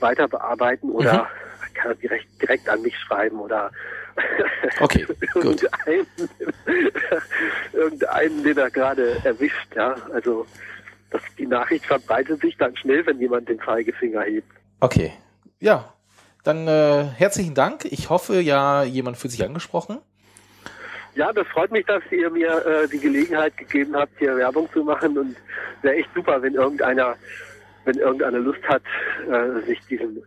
weiter 0.00 0.28
bearbeiten 0.28 0.90
oder 0.90 1.28
kann 1.74 1.92
er 1.92 1.94
direkt 1.96 2.26
direkt 2.40 2.68
an 2.68 2.82
mich 2.82 2.96
schreiben 2.98 3.40
oder 3.40 3.70
Okay, 4.80 5.06
irgendeinen, 5.34 6.06
irgendeinen, 7.72 8.42
den 8.42 8.58
er 8.58 8.70
gerade 8.70 9.20
erwischt, 9.24 9.74
ja. 9.76 9.94
Also 10.12 10.46
das, 11.10 11.22
die 11.38 11.46
Nachricht 11.46 11.86
verbreitet 11.86 12.40
sich 12.40 12.56
dann 12.56 12.76
schnell, 12.76 13.06
wenn 13.06 13.20
jemand 13.20 13.48
den 13.48 13.60
Zeigefinger 13.60 14.22
hebt. 14.22 14.50
okay, 14.80 15.12
ja, 15.60 15.92
dann 16.44 16.68
äh, 16.68 17.04
herzlichen 17.04 17.54
Dank. 17.54 17.84
Ich 17.84 18.10
hoffe 18.10 18.40
ja, 18.40 18.82
jemand 18.82 19.16
fühlt 19.16 19.32
sich 19.32 19.44
angesprochen. 19.44 19.98
Ja, 21.14 21.32
das 21.32 21.46
freut 21.48 21.72
mich, 21.72 21.84
dass 21.86 22.02
ihr 22.10 22.30
mir 22.30 22.64
äh, 22.64 22.88
die 22.88 23.00
Gelegenheit 23.00 23.56
gegeben 23.56 23.96
habt, 23.96 24.16
hier 24.18 24.36
Werbung 24.36 24.68
zu 24.72 24.84
machen 24.84 25.18
und 25.18 25.36
wäre 25.82 25.96
echt 25.96 26.08
super, 26.14 26.40
wenn 26.40 26.54
irgendeiner, 26.54 27.16
wenn 27.84 27.96
irgendeiner 27.96 28.38
Lust 28.38 28.62
hat, 28.68 28.82
äh, 29.28 29.66
sich 29.66 29.80
diesem 29.86 30.22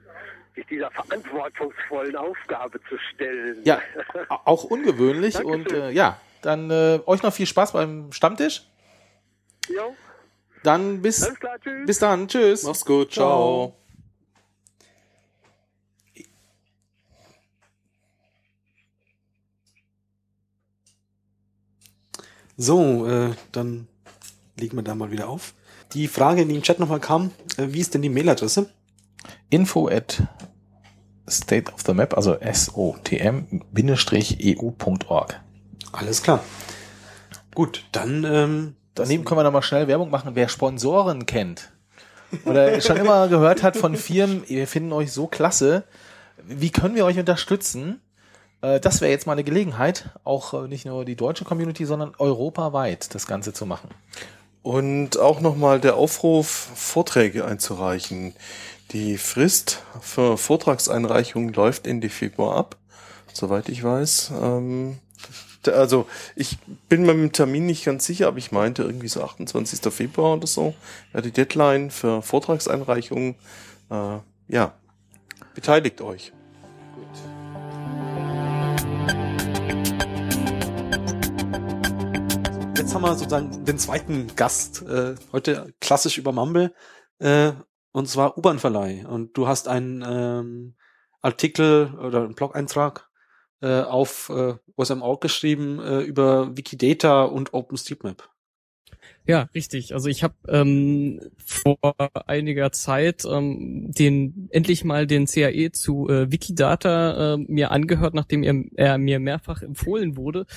sich 0.55 0.65
dieser 0.67 0.91
verantwortungsvollen 0.91 2.15
Aufgabe 2.15 2.79
zu 2.89 2.97
stellen. 3.13 3.61
Ja, 3.63 3.81
auch 4.29 4.63
ungewöhnlich 4.63 5.43
und 5.43 5.71
äh, 5.71 5.91
ja, 5.91 6.19
dann 6.41 6.69
äh, 6.71 6.99
euch 7.05 7.23
noch 7.23 7.33
viel 7.33 7.45
Spaß 7.45 7.73
beim 7.73 8.11
Stammtisch. 8.11 8.63
Jo, 9.69 9.95
Dann 10.63 11.01
bis 11.01 11.23
alles 11.23 11.39
klar, 11.39 11.57
bis 11.85 11.99
dann, 11.99 12.27
tschüss. 12.27 12.63
Mach's 12.63 12.85
gut, 12.85 13.13
ciao. 13.13 13.75
So, 22.57 23.07
äh, 23.07 23.33
dann 23.51 23.87
legen 24.59 24.77
wir 24.77 24.83
da 24.83 24.93
mal 24.93 25.11
wieder 25.11 25.29
auf. 25.29 25.53
Die 25.93 26.07
Frage, 26.07 26.45
die 26.45 26.55
im 26.55 26.61
Chat 26.61 26.79
nochmal 26.79 26.99
kam, 26.99 27.31
äh, 27.57 27.67
wie 27.69 27.79
ist 27.79 27.93
denn 27.93 28.03
die 28.03 28.09
Mailadresse? 28.09 28.69
Info 29.49 29.87
at 29.87 30.23
state 31.29 31.71
of 31.73 31.81
the 31.85 31.93
map, 31.93 32.15
also 32.15 32.37
sotm-eu.org. 32.41 33.59
Alles 35.91 36.23
klar. 36.23 36.43
Gut, 37.53 37.85
dann 37.91 38.23
ähm, 38.23 38.75
Daneben 38.95 39.23
können 39.23 39.39
wir 39.39 39.43
noch 39.43 39.51
mal 39.53 39.61
schnell 39.61 39.87
Werbung 39.87 40.09
machen, 40.09 40.31
wer 40.35 40.49
Sponsoren 40.49 41.25
kennt 41.25 41.71
oder 42.45 42.79
schon 42.81 42.97
immer 42.97 43.27
gehört 43.29 43.63
hat 43.63 43.77
von 43.77 43.95
Firmen, 43.95 44.43
wir 44.47 44.67
finden 44.67 44.91
euch 44.91 45.11
so 45.11 45.27
klasse, 45.27 45.83
wie 46.43 46.71
können 46.71 46.95
wir 46.95 47.05
euch 47.05 47.17
unterstützen? 47.17 48.01
Äh, 48.61 48.79
Das 48.79 49.01
wäre 49.01 49.11
jetzt 49.11 49.27
mal 49.27 49.33
eine 49.33 49.43
Gelegenheit, 49.43 50.09
auch 50.23 50.53
äh, 50.53 50.67
nicht 50.67 50.85
nur 50.85 51.05
die 51.05 51.15
deutsche 51.15 51.45
Community, 51.45 51.85
sondern 51.85 52.13
europaweit 52.17 53.13
das 53.15 53.27
Ganze 53.27 53.53
zu 53.53 53.65
machen. 53.65 53.89
Und 54.61 55.17
auch 55.17 55.39
nochmal 55.39 55.79
der 55.79 55.95
Aufruf, 55.95 56.47
Vorträge 56.47 57.45
einzureichen. 57.45 58.35
Die 58.91 59.17
Frist 59.17 59.83
für 60.01 60.37
Vortragseinreichungen 60.37 61.53
läuft 61.53 61.87
Ende 61.87 62.09
Februar 62.09 62.57
ab, 62.57 62.77
soweit 63.33 63.69
ich 63.69 63.83
weiß. 63.83 64.31
Ähm, 64.41 64.99
also 65.67 66.07
ich 66.35 66.57
bin 66.89 67.03
mir 67.03 67.13
mit 67.13 67.31
dem 67.31 67.31
Termin 67.33 67.65
nicht 67.65 67.85
ganz 67.85 68.05
sicher, 68.05 68.27
aber 68.27 68.37
ich 68.37 68.51
meinte 68.51 68.83
irgendwie 68.83 69.07
so 69.07 69.23
28. 69.23 69.93
Februar 69.93 70.37
oder 70.37 70.47
so, 70.47 70.73
ja, 71.13 71.21
die 71.21 71.31
Deadline 71.31 71.91
für 71.91 72.21
Vortragseinreichungen. 72.21 73.35
Äh, 73.89 74.17
ja, 74.47 74.73
Beteiligt 75.53 75.99
euch. 75.99 76.31
Jetzt 82.77 82.95
haben 82.95 83.01
wir 83.01 83.15
sozusagen 83.15 83.65
den 83.65 83.77
zweiten 83.77 84.27
Gast, 84.35 84.81
äh, 84.83 85.15
heute 85.33 85.73
klassisch 85.81 86.17
über 86.17 86.31
Mumble, 86.31 86.73
äh, 87.19 87.51
und 87.91 88.07
zwar 88.07 88.37
U-Bahn-Verleih. 88.37 89.05
Und 89.07 89.37
du 89.37 89.47
hast 89.47 89.67
einen 89.67 90.03
ähm, 90.07 90.75
Artikel 91.21 91.93
oder 91.99 92.23
einen 92.23 92.35
Blog-Eintrag 92.35 93.09
äh, 93.61 93.81
auf 93.81 94.29
äh, 94.29 94.55
OSM.org 94.75 95.21
geschrieben 95.21 95.79
äh, 95.79 96.01
über 96.01 96.55
Wikidata 96.57 97.23
und 97.23 97.53
OpenStreetMap. 97.53 98.30
Ja, 99.27 99.49
richtig. 99.53 99.93
Also 99.93 100.09
ich 100.09 100.23
habe 100.23 100.33
ähm, 100.47 101.19
vor 101.37 101.77
einiger 102.25 102.71
Zeit 102.71 103.23
ähm, 103.25 103.91
den 103.91 104.49
endlich 104.51 104.83
mal 104.83 105.05
den 105.05 105.27
CAE 105.27 105.71
zu 105.71 106.09
äh, 106.09 106.31
Wikidata 106.31 107.35
äh, 107.35 107.37
mir 107.37 107.71
angehört, 107.71 108.15
nachdem 108.15 108.41
er, 108.41 108.63
er 108.75 108.97
mir 108.97 109.19
mehrfach 109.19 109.61
empfohlen 109.61 110.17
wurde. 110.17 110.47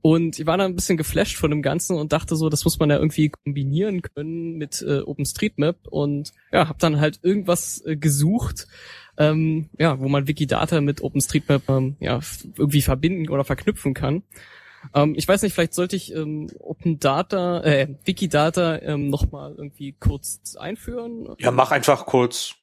Und 0.00 0.38
ich 0.38 0.46
war 0.46 0.56
da 0.56 0.64
ein 0.64 0.76
bisschen 0.76 0.96
geflasht 0.96 1.36
von 1.36 1.50
dem 1.50 1.60
Ganzen 1.60 1.96
und 1.96 2.12
dachte 2.12 2.36
so, 2.36 2.48
das 2.48 2.64
muss 2.64 2.78
man 2.78 2.90
ja 2.90 2.96
irgendwie 2.96 3.30
kombinieren 3.30 4.00
können 4.02 4.56
mit 4.58 4.80
äh, 4.82 5.00
OpenStreetMap. 5.00 5.88
Und 5.88 6.32
ja, 6.52 6.68
habe 6.68 6.78
dann 6.78 7.00
halt 7.00 7.18
irgendwas 7.22 7.84
äh, 7.84 7.96
gesucht, 7.96 8.68
ähm, 9.18 9.70
ja, 9.76 9.98
wo 9.98 10.08
man 10.08 10.28
Wikidata 10.28 10.80
mit 10.80 11.02
OpenStreetMap 11.02 11.68
ähm, 11.68 11.96
ja, 11.98 12.20
irgendwie 12.56 12.82
verbinden 12.82 13.28
oder 13.28 13.44
verknüpfen 13.44 13.92
kann. 13.92 14.22
Ähm, 14.94 15.14
ich 15.16 15.26
weiß 15.26 15.42
nicht, 15.42 15.54
vielleicht 15.54 15.74
sollte 15.74 15.96
ich 15.96 16.14
ähm, 16.14 16.50
Open 16.58 16.98
Data, 16.98 17.62
äh, 17.62 17.88
Wikidata 18.04 18.78
ähm, 18.82 19.08
nochmal 19.08 19.54
irgendwie 19.56 19.92
kurz 19.92 20.56
einführen. 20.56 21.28
Ja, 21.38 21.50
mach 21.50 21.70
einfach 21.70 22.06
kurz. 22.06 22.56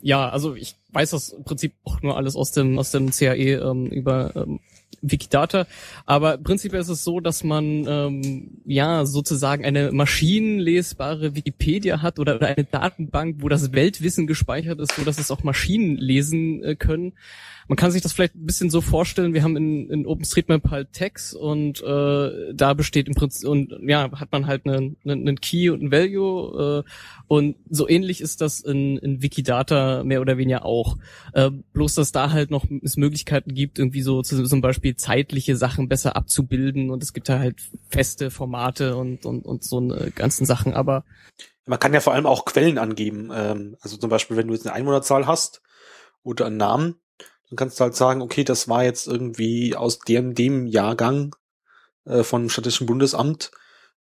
Ja, 0.00 0.28
also 0.28 0.54
ich 0.54 0.76
weiß 0.90 1.10
das 1.10 1.30
im 1.30 1.44
Prinzip 1.44 1.74
auch 1.84 2.02
nur 2.02 2.16
alles 2.16 2.34
aus 2.34 2.50
dem 2.50 2.78
aus 2.78 2.90
dem 2.90 3.10
CAE 3.10 3.60
ähm, 3.60 3.86
über 3.86 4.34
ähm, 4.34 4.60
Wikidata. 5.00 5.66
Aber 6.06 6.38
prinzipiell 6.38 6.80
ist 6.80 6.88
es 6.88 7.04
so, 7.04 7.20
dass 7.20 7.44
man 7.44 7.86
ähm, 7.86 8.60
ja 8.64 9.04
sozusagen 9.04 9.64
eine 9.64 9.92
maschinenlesbare 9.92 11.34
Wikipedia 11.34 12.02
hat 12.02 12.18
oder, 12.18 12.36
oder 12.36 12.48
eine 12.48 12.64
Datenbank, 12.64 13.36
wo 13.40 13.48
das 13.48 13.72
Weltwissen 13.72 14.26
gespeichert 14.26 14.80
ist, 14.80 14.92
so 14.96 15.04
dass 15.04 15.18
es 15.18 15.30
auch 15.30 15.42
Maschinen 15.42 15.96
lesen 15.96 16.62
äh, 16.62 16.76
können. 16.76 17.14
Man 17.72 17.78
kann 17.78 17.90
sich 17.90 18.02
das 18.02 18.12
vielleicht 18.12 18.34
ein 18.34 18.44
bisschen 18.44 18.68
so 18.68 18.82
vorstellen, 18.82 19.32
wir 19.32 19.42
haben 19.42 19.56
in, 19.56 19.88
in 19.88 20.06
OpenStreetMap 20.06 20.70
halt 20.70 20.92
Tags 20.92 21.32
und 21.32 21.82
äh, 21.82 22.52
da 22.52 22.74
besteht 22.74 23.08
im 23.08 23.14
Prinzip, 23.14 23.48
und 23.48 23.74
ja, 23.88 24.10
hat 24.12 24.30
man 24.30 24.46
halt 24.46 24.66
einen, 24.66 24.98
einen 25.06 25.40
Key 25.40 25.70
und 25.70 25.82
ein 25.82 25.90
Value 25.90 26.84
äh, 26.84 26.90
und 27.28 27.56
so 27.70 27.88
ähnlich 27.88 28.20
ist 28.20 28.42
das 28.42 28.60
in, 28.60 28.98
in 28.98 29.22
Wikidata 29.22 30.04
mehr 30.04 30.20
oder 30.20 30.36
weniger 30.36 30.66
auch. 30.66 30.98
Äh, 31.32 31.48
bloß, 31.72 31.94
dass 31.94 32.12
da 32.12 32.30
halt 32.30 32.50
noch 32.50 32.66
es 32.82 32.98
Möglichkeiten 32.98 33.54
gibt, 33.54 33.78
irgendwie 33.78 34.02
so 34.02 34.20
zu, 34.20 34.44
zum 34.44 34.60
Beispiel 34.60 34.94
zeitliche 34.96 35.56
Sachen 35.56 35.88
besser 35.88 36.14
abzubilden 36.14 36.90
und 36.90 37.02
es 37.02 37.14
gibt 37.14 37.30
da 37.30 37.38
halt 37.38 37.56
feste 37.88 38.30
Formate 38.30 38.96
und, 38.96 39.24
und, 39.24 39.46
und 39.46 39.64
so 39.64 39.78
eine 39.78 40.10
ganzen 40.14 40.44
Sachen, 40.44 40.74
aber 40.74 41.06
man 41.64 41.78
kann 41.78 41.94
ja 41.94 42.00
vor 42.00 42.12
allem 42.12 42.26
auch 42.26 42.44
Quellen 42.44 42.76
angeben. 42.76 43.30
Ähm, 43.34 43.78
also 43.80 43.96
zum 43.96 44.10
Beispiel, 44.10 44.36
wenn 44.36 44.48
du 44.48 44.52
jetzt 44.52 44.66
eine 44.66 44.74
Einwohnerzahl 44.74 45.26
hast 45.26 45.62
oder 46.22 46.44
einen 46.44 46.58
Namen, 46.58 46.96
dann 47.52 47.56
kannst 47.58 47.78
du 47.78 47.84
halt 47.84 47.94
sagen, 47.94 48.22
okay, 48.22 48.44
das 48.44 48.66
war 48.66 48.82
jetzt 48.82 49.06
irgendwie 49.06 49.76
aus 49.76 49.98
dem, 49.98 50.34
dem 50.34 50.66
Jahrgang 50.66 51.36
äh, 52.06 52.22
von 52.22 52.48
Statistischen 52.48 52.86
Bundesamt. 52.86 53.50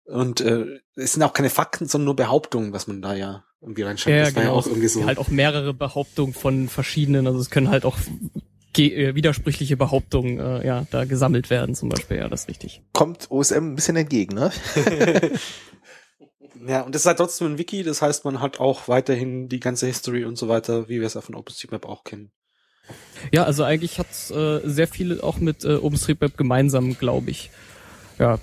Und 0.06 0.40
äh, 0.40 0.80
es 0.96 1.14
sind 1.14 1.24
auch 1.24 1.34
keine 1.34 1.50
Fakten, 1.50 1.86
sondern 1.86 2.06
nur 2.06 2.16
Behauptungen, 2.16 2.72
was 2.72 2.88
man 2.88 3.02
da 3.02 3.14
ja 3.14 3.44
irgendwie 3.60 3.82
reinschreibt. 3.82 4.16
Ja, 4.16 4.24
das 4.24 4.34
genau. 4.34 4.46
ja 4.46 4.52
auch 4.54 4.66
irgendwie 4.66 4.88
so. 4.88 5.06
Halt 5.06 5.18
auch 5.18 5.28
mehrere 5.28 5.74
Behauptungen 5.74 6.34
von 6.34 6.70
verschiedenen, 6.70 7.28
also 7.28 7.40
es 7.40 7.50
können 7.50 7.70
halt 7.70 7.84
auch 7.84 7.98
äh, 8.78 9.16
widersprüchliche 9.16 9.76
Behauptungen 9.76 10.40
äh, 10.40 10.66
ja 10.66 10.88
da 10.90 11.04
gesammelt 11.04 11.50
werden 11.50 11.76
zum 11.76 11.90
Beispiel, 11.90 12.18
ja, 12.18 12.30
das 12.30 12.44
ist 12.44 12.48
richtig. 12.48 12.82
Kommt 12.94 13.30
OSM 13.32 13.56
ein 13.56 13.76
bisschen 13.76 13.98
entgegen, 13.98 14.34
ne? 14.34 14.52
ja, 16.68 16.84
und 16.84 16.96
es 16.96 17.02
ist 17.02 17.06
halt 17.06 17.18
trotzdem 17.18 17.48
ein 17.48 17.58
Wiki, 17.58 17.84
das 17.84 18.02
heißt, 18.02 18.24
man 18.24 18.40
hat 18.40 18.62
auch 18.62 18.88
weiterhin 18.88 19.50
die 19.50 19.60
ganze 19.60 19.88
History 19.88 20.24
und 20.24 20.38
so 20.38 20.48
weiter, 20.48 20.88
wie 20.88 21.02
wir 21.02 21.08
es 21.08 21.16
ja 21.16 21.22
von 21.22 21.36
OpenStreetMap 21.36 21.86
auch 21.86 22.06
kennen. 22.06 22.32
Ja, 23.32 23.44
also 23.44 23.64
eigentlich 23.64 24.00
hat's 24.00 24.32
äh, 24.32 24.60
sehr 24.64 24.88
viele 24.88 25.24
auch 25.24 25.40
mit 25.40 25.64
äh, 25.64 25.76
OpenStreetMap 25.76 26.38
gemeinsam, 26.38 26.98
glaube 26.98 27.32
ich. 27.32 27.50
Ja. 28.20 28.40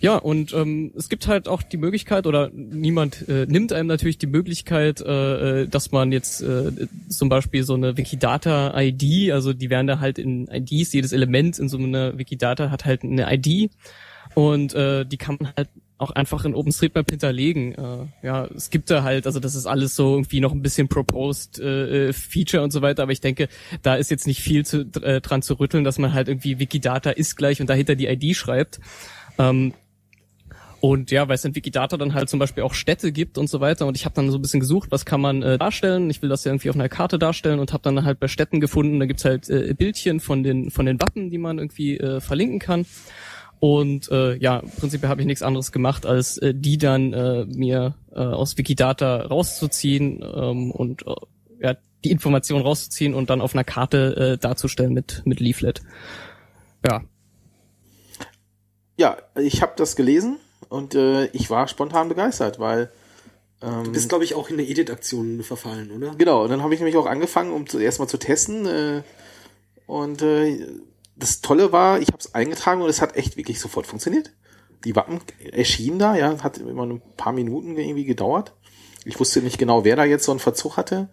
Ja, 0.00 0.16
und 0.16 0.52
ähm, 0.54 0.92
es 0.96 1.08
gibt 1.08 1.26
halt 1.26 1.46
auch 1.46 1.62
die 1.62 1.76
Möglichkeit, 1.76 2.26
oder 2.26 2.50
niemand 2.52 3.28
äh, 3.28 3.46
nimmt 3.46 3.72
einem 3.72 3.86
natürlich 3.86 4.18
die 4.18 4.26
Möglichkeit, 4.26 5.00
äh, 5.00 5.62
äh 5.62 5.68
dass 5.68 5.92
man 5.92 6.10
jetzt 6.10 6.40
äh, 6.40 6.72
zum 7.08 7.28
Beispiel 7.28 7.64
so 7.64 7.74
eine 7.74 7.96
Wikidata-ID, 7.96 9.32
also 9.32 9.52
die 9.52 9.70
werden 9.70 9.86
da 9.86 10.00
halt 10.00 10.18
in 10.18 10.48
IDs, 10.48 10.92
jedes 10.92 11.12
Element 11.12 11.58
in 11.58 11.68
so 11.68 11.78
einer 11.78 12.16
Wikidata 12.18 12.70
hat 12.70 12.84
halt 12.84 13.04
eine 13.04 13.32
ID 13.32 13.70
und 14.34 14.74
äh, 14.74 15.04
die 15.04 15.16
kann 15.16 15.36
man 15.40 15.52
halt 15.56 15.68
auch 15.98 16.10
einfach 16.10 16.44
in 16.44 16.54
OpenStreetMap 16.54 17.08
hinterlegen. 17.08 17.72
Äh, 17.74 18.26
ja, 18.26 18.46
es 18.46 18.70
gibt 18.70 18.90
da 18.90 19.02
halt, 19.02 19.26
also 19.26 19.40
das 19.40 19.54
ist 19.54 19.66
alles 19.66 19.94
so 19.94 20.14
irgendwie 20.14 20.40
noch 20.40 20.52
ein 20.52 20.62
bisschen 20.62 20.88
proposed 20.88 21.60
äh, 21.60 22.12
Feature 22.12 22.62
und 22.62 22.72
so 22.72 22.82
weiter, 22.82 23.04
aber 23.04 23.12
ich 23.12 23.20
denke, 23.20 23.48
da 23.82 23.94
ist 23.94 24.10
jetzt 24.10 24.26
nicht 24.26 24.40
viel 24.40 24.64
zu, 24.64 24.80
äh, 25.02 25.20
dran 25.20 25.42
zu 25.42 25.54
rütteln, 25.54 25.84
dass 25.84 25.98
man 25.98 26.12
halt 26.12 26.28
irgendwie 26.28 26.58
Wikidata 26.58 27.10
ist 27.10 27.36
gleich 27.36 27.60
und 27.60 27.70
dahinter 27.70 27.94
die 27.94 28.06
ID 28.06 28.36
schreibt. 28.36 28.80
Ähm, 29.38 29.72
und 30.80 31.10
ja, 31.10 31.26
weil 31.28 31.36
es 31.36 31.44
in 31.46 31.54
Wikidata 31.54 31.96
dann 31.96 32.12
halt 32.12 32.28
zum 32.28 32.38
Beispiel 32.38 32.62
auch 32.62 32.74
Städte 32.74 33.10
gibt 33.10 33.38
und 33.38 33.48
so 33.48 33.60
weiter. 33.60 33.86
Und 33.86 33.96
ich 33.96 34.04
habe 34.04 34.14
dann 34.14 34.30
so 34.30 34.36
ein 34.36 34.42
bisschen 34.42 34.60
gesucht, 34.60 34.90
was 34.90 35.06
kann 35.06 35.18
man 35.18 35.42
äh, 35.42 35.56
darstellen. 35.56 36.10
Ich 36.10 36.20
will 36.20 36.28
das 36.28 36.44
ja 36.44 36.50
irgendwie 36.52 36.68
auf 36.68 36.76
einer 36.76 36.90
Karte 36.90 37.18
darstellen 37.18 37.58
und 37.58 37.72
habe 37.72 37.82
dann 37.82 38.04
halt 38.04 38.20
bei 38.20 38.28
Städten 38.28 38.60
gefunden, 38.60 39.00
da 39.00 39.06
gibt's 39.06 39.24
halt 39.24 39.48
äh, 39.48 39.72
Bildchen 39.72 40.20
von 40.20 40.42
den 40.42 40.70
von 40.70 40.84
den 40.84 41.00
Wappen, 41.00 41.30
die 41.30 41.38
man 41.38 41.56
irgendwie 41.56 41.96
äh, 41.96 42.20
verlinken 42.20 42.58
kann. 42.58 42.84
Und 43.60 44.10
äh, 44.10 44.36
ja, 44.36 44.58
im 44.58 44.70
Prinzip 44.70 45.02
habe 45.04 45.20
ich 45.20 45.26
nichts 45.26 45.42
anderes 45.42 45.72
gemacht, 45.72 46.06
als 46.06 46.38
äh, 46.38 46.54
die 46.54 46.78
dann 46.78 47.12
äh, 47.12 47.44
mir 47.46 47.94
äh, 48.12 48.18
aus 48.18 48.58
Wikidata 48.58 49.22
rauszuziehen 49.22 50.22
ähm, 50.22 50.70
und 50.70 51.06
äh, 51.06 51.14
ja, 51.60 51.76
die 52.04 52.10
Information 52.10 52.60
rauszuziehen 52.60 53.14
und 53.14 53.30
dann 53.30 53.40
auf 53.40 53.54
einer 53.54 53.64
Karte 53.64 54.34
äh, 54.34 54.38
darzustellen 54.38 54.92
mit, 54.92 55.22
mit 55.24 55.40
Leaflet. 55.40 55.82
Ja. 56.84 57.02
Ja, 58.96 59.16
ich 59.36 59.62
habe 59.62 59.72
das 59.76 59.96
gelesen 59.96 60.36
und 60.68 60.94
äh, 60.94 61.26
ich 61.26 61.48
war 61.50 61.66
spontan 61.66 62.08
begeistert, 62.08 62.58
weil 62.58 62.90
Du 63.60 63.92
bist, 63.92 64.10
glaube 64.10 64.24
ich, 64.24 64.34
auch 64.34 64.50
in 64.50 64.58
der 64.58 64.68
Edit-Aktion 64.68 65.42
verfallen, 65.42 65.90
oder? 65.90 66.14
Genau, 66.18 66.42
und 66.42 66.50
dann 66.50 66.62
habe 66.62 66.74
ich 66.74 66.80
nämlich 66.80 66.98
auch 66.98 67.06
angefangen, 67.06 67.50
um 67.50 67.66
zuerst 67.66 67.98
mal 67.98 68.08
zu 68.08 68.18
testen. 68.18 68.66
Äh, 68.66 69.02
und 69.86 70.20
äh, 70.22 70.66
das 71.16 71.40
Tolle 71.40 71.72
war, 71.72 72.00
ich 72.00 72.08
habe 72.08 72.18
es 72.18 72.34
eingetragen 72.34 72.82
und 72.82 72.88
es 72.88 73.00
hat 73.00 73.16
echt 73.16 73.36
wirklich 73.36 73.60
sofort 73.60 73.86
funktioniert. 73.86 74.32
Die 74.84 74.96
Wappen 74.96 75.20
erschienen 75.52 75.98
da, 75.98 76.16
ja, 76.16 76.42
hat 76.42 76.58
immer 76.58 76.84
ein 76.84 77.00
paar 77.16 77.32
Minuten 77.32 77.76
irgendwie 77.78 78.04
gedauert. 78.04 78.52
Ich 79.04 79.18
wusste 79.18 79.40
nicht 79.40 79.58
genau, 79.58 79.84
wer 79.84 79.96
da 79.96 80.04
jetzt 80.04 80.24
so 80.24 80.32
einen 80.32 80.40
Verzug 80.40 80.76
hatte. 80.76 81.08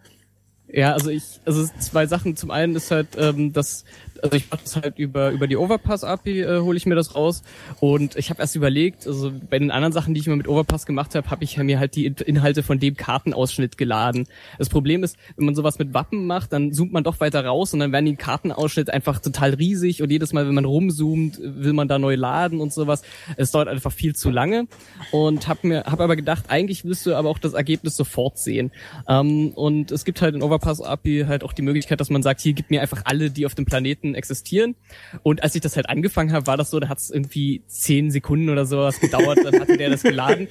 Ja, 0.68 0.92
also 0.92 1.10
ich, 1.10 1.40
also 1.44 1.66
zwei 1.78 2.06
Sachen. 2.06 2.36
Zum 2.36 2.50
einen 2.50 2.74
ist 2.74 2.90
halt, 2.90 3.08
ähm, 3.16 3.52
dass 3.52 3.84
also 4.22 4.36
ich 4.36 4.50
mache 4.50 4.62
das 4.62 4.76
halt 4.76 4.98
über 4.98 5.30
über 5.30 5.46
die 5.46 5.56
Overpass 5.56 6.04
API 6.04 6.40
äh, 6.40 6.60
hole 6.60 6.76
ich 6.76 6.86
mir 6.86 6.94
das 6.94 7.14
raus 7.14 7.42
und 7.80 8.16
ich 8.16 8.30
habe 8.30 8.40
erst 8.40 8.56
überlegt, 8.56 9.06
also 9.06 9.32
bei 9.50 9.58
den 9.58 9.70
anderen 9.70 9.92
Sachen, 9.92 10.14
die 10.14 10.20
ich 10.20 10.26
mir 10.26 10.36
mit 10.36 10.48
Overpass 10.48 10.86
gemacht 10.86 11.14
habe, 11.14 11.30
habe 11.30 11.44
ich 11.44 11.56
mir 11.56 11.78
halt 11.78 11.96
die 11.96 12.06
Inhalte 12.06 12.62
von 12.62 12.78
dem 12.78 12.96
Kartenausschnitt 12.96 13.76
geladen. 13.76 14.26
Das 14.58 14.68
Problem 14.68 15.02
ist, 15.04 15.16
wenn 15.36 15.46
man 15.46 15.54
sowas 15.54 15.78
mit 15.78 15.94
Wappen 15.94 16.26
macht, 16.26 16.52
dann 16.52 16.72
zoomt 16.72 16.92
man 16.92 17.04
doch 17.04 17.20
weiter 17.20 17.44
raus 17.44 17.74
und 17.74 17.80
dann 17.80 17.92
werden 17.92 18.06
die 18.06 18.16
Kartenausschnitt 18.16 18.90
einfach 18.90 19.20
total 19.20 19.54
riesig 19.54 20.02
und 20.02 20.10
jedes 20.10 20.32
Mal, 20.32 20.46
wenn 20.46 20.54
man 20.54 20.64
rumzoomt, 20.64 21.38
will 21.42 21.72
man 21.72 21.88
da 21.88 21.98
neu 21.98 22.14
laden 22.14 22.60
und 22.60 22.72
sowas. 22.72 23.02
Es 23.36 23.50
dauert 23.50 23.68
einfach 23.68 23.92
viel 23.92 24.14
zu 24.14 24.30
lange 24.30 24.66
und 25.10 25.48
habe 25.48 25.66
mir 25.66 25.84
habe 25.84 26.04
aber 26.04 26.16
gedacht, 26.16 26.44
eigentlich 26.48 26.84
willst 26.84 27.06
du 27.06 27.14
aber 27.14 27.28
auch 27.28 27.38
das 27.38 27.54
Ergebnis 27.54 27.96
sofort 27.96 28.38
sehen. 28.38 28.70
Ähm, 29.08 29.50
und 29.50 29.90
es 29.90 30.04
gibt 30.04 30.22
halt 30.22 30.34
in 30.34 30.42
Overpass 30.42 30.80
API 30.80 31.24
halt 31.26 31.44
auch 31.44 31.52
die 31.52 31.62
Möglichkeit, 31.62 32.00
dass 32.00 32.10
man 32.10 32.22
sagt, 32.22 32.40
hier 32.40 32.52
gib 32.52 32.70
mir 32.70 32.80
einfach 32.80 33.02
alle, 33.04 33.30
die 33.30 33.46
auf 33.46 33.54
dem 33.54 33.64
Planeten 33.64 34.11
existieren. 34.14 34.74
Und 35.22 35.42
als 35.42 35.54
ich 35.54 35.60
das 35.60 35.76
halt 35.76 35.88
angefangen 35.88 36.32
habe, 36.32 36.46
war 36.46 36.56
das 36.56 36.70
so, 36.70 36.80
da 36.80 36.88
hat 36.88 36.98
es 36.98 37.10
irgendwie 37.10 37.62
zehn 37.66 38.10
Sekunden 38.10 38.48
oder 38.48 38.66
sowas 38.66 39.00
gedauert, 39.00 39.38
dann 39.44 39.60
hatte 39.60 39.76
der 39.76 39.90
das 39.90 40.02
geladen. 40.02 40.48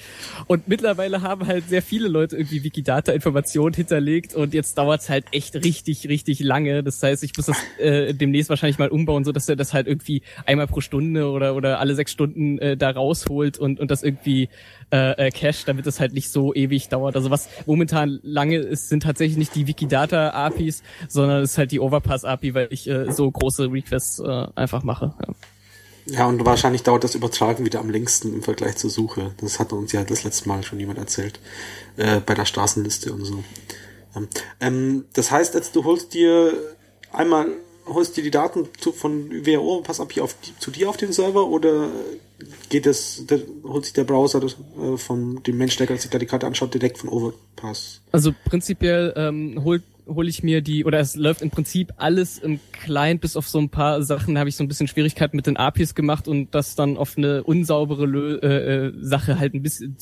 Und 0.47 0.67
mittlerweile 0.67 1.21
haben 1.21 1.47
halt 1.47 1.69
sehr 1.69 1.81
viele 1.81 2.07
Leute 2.07 2.37
irgendwie 2.37 2.63
Wikidata-Informationen 2.63 3.73
hinterlegt 3.73 4.33
und 4.33 4.53
jetzt 4.53 4.77
dauert 4.77 5.01
es 5.01 5.09
halt 5.09 5.25
echt 5.31 5.55
richtig, 5.55 6.07
richtig 6.07 6.39
lange. 6.39 6.83
Das 6.83 7.01
heißt, 7.01 7.23
ich 7.23 7.35
muss 7.37 7.47
das 7.47 7.57
äh, 7.79 8.13
demnächst 8.13 8.49
wahrscheinlich 8.49 8.79
mal 8.79 8.89
umbauen, 8.89 9.23
so 9.23 9.31
dass 9.31 9.47
er 9.49 9.55
das 9.55 9.73
halt 9.73 9.87
irgendwie 9.87 10.21
einmal 10.45 10.67
pro 10.67 10.81
Stunde 10.81 11.29
oder, 11.29 11.55
oder 11.55 11.79
alle 11.79 11.95
sechs 11.95 12.11
Stunden 12.11 12.59
äh, 12.59 12.77
da 12.77 12.91
rausholt 12.91 13.57
und, 13.57 13.79
und 13.79 13.91
das 13.91 14.03
irgendwie 14.03 14.49
äh, 14.91 15.27
äh, 15.27 15.31
Cache, 15.31 15.65
damit 15.65 15.87
es 15.87 15.99
halt 15.99 16.13
nicht 16.13 16.31
so 16.31 16.53
ewig 16.53 16.89
dauert. 16.89 17.15
Also 17.15 17.29
was 17.29 17.49
momentan 17.65 18.19
lange 18.23 18.57
ist, 18.57 18.89
sind 18.89 19.03
tatsächlich 19.03 19.37
nicht 19.37 19.55
die 19.55 19.67
Wikidata-APIs, 19.67 20.83
sondern 21.07 21.43
es 21.43 21.51
ist 21.51 21.57
halt 21.57 21.71
die 21.71 21.79
Overpass-API, 21.79 22.53
weil 22.53 22.67
ich 22.71 22.87
äh, 22.87 23.11
so 23.11 23.29
große 23.29 23.71
Requests 23.71 24.19
äh, 24.19 24.47
einfach 24.55 24.83
mache. 24.83 25.13
Ja. 25.19 25.33
Ja, 26.07 26.25
und 26.25 26.43
wahrscheinlich 26.45 26.81
dauert 26.81 27.03
das 27.03 27.13
Übertragen 27.15 27.63
wieder 27.63 27.79
am 27.79 27.89
längsten 27.89 28.33
im 28.33 28.41
Vergleich 28.41 28.75
zur 28.75 28.89
Suche. 28.89 29.35
Das 29.39 29.59
hat 29.59 29.71
uns 29.71 29.91
ja 29.91 30.03
das 30.03 30.23
letzte 30.23 30.49
Mal 30.49 30.63
schon 30.63 30.79
jemand 30.79 30.97
erzählt. 30.97 31.39
Äh, 31.95 32.19
bei 32.25 32.33
der 32.33 32.45
Straßenliste 32.45 33.13
und 33.13 33.23
so. 33.23 33.43
Ähm, 34.59 35.05
das 35.13 35.31
heißt 35.31 35.53
jetzt, 35.53 35.75
du 35.75 35.83
holst 35.83 36.13
dir 36.13 36.53
einmal 37.11 37.47
holst 37.93 38.17
dir 38.17 38.23
die 38.23 38.31
Daten 38.31 38.67
zu, 38.79 38.91
von 38.91 39.29
WHO 39.45 39.81
Pass 39.81 39.99
API 39.99 40.21
auf 40.21 40.35
die, 40.41 40.57
zu 40.59 40.71
dir 40.71 40.89
auf 40.89 40.97
den 40.97 41.11
Server 41.11 41.47
oder 41.47 41.89
geht 42.69 42.85
das, 42.85 43.25
der, 43.29 43.41
holt 43.63 43.85
sich 43.85 43.93
der 43.93 44.03
Browser 44.03 44.39
das, 44.39 44.55
äh, 44.79 44.97
von 44.97 45.43
dem 45.43 45.57
Mensch, 45.57 45.75
der 45.77 45.87
sich 45.97 46.09
da 46.09 46.17
die 46.17 46.25
Karte 46.25 46.47
anschaut, 46.47 46.73
direkt 46.73 46.97
von 46.97 47.09
Overpass? 47.09 48.01
Also 48.11 48.33
prinzipiell 48.45 49.13
ähm, 49.15 49.63
holt 49.63 49.83
hole 50.07 50.29
ich 50.29 50.43
mir 50.43 50.61
die, 50.61 50.85
oder 50.85 50.99
es 50.99 51.15
läuft 51.15 51.41
im 51.41 51.51
Prinzip 51.51 51.93
alles 51.97 52.37
im 52.37 52.59
Client, 52.71 53.21
bis 53.21 53.37
auf 53.37 53.47
so 53.47 53.59
ein 53.59 53.69
paar 53.69 54.03
Sachen 54.03 54.37
habe 54.37 54.49
ich 54.49 54.55
so 54.55 54.63
ein 54.63 54.67
bisschen 54.67 54.87
Schwierigkeiten 54.87 55.35
mit 55.35 55.47
den 55.47 55.57
APIs 55.57 55.95
gemacht 55.95 56.27
und 56.27 56.53
das 56.53 56.75
dann 56.75 56.97
auf 56.97 57.17
eine 57.17 57.43
unsaubere 57.43 58.05
Lö 58.05 58.39
äh, 58.41 58.87
äh 58.87 58.93
Sache 58.99 59.39
halt 59.39 59.53
ein 59.53 59.61
bisschen 59.61 59.95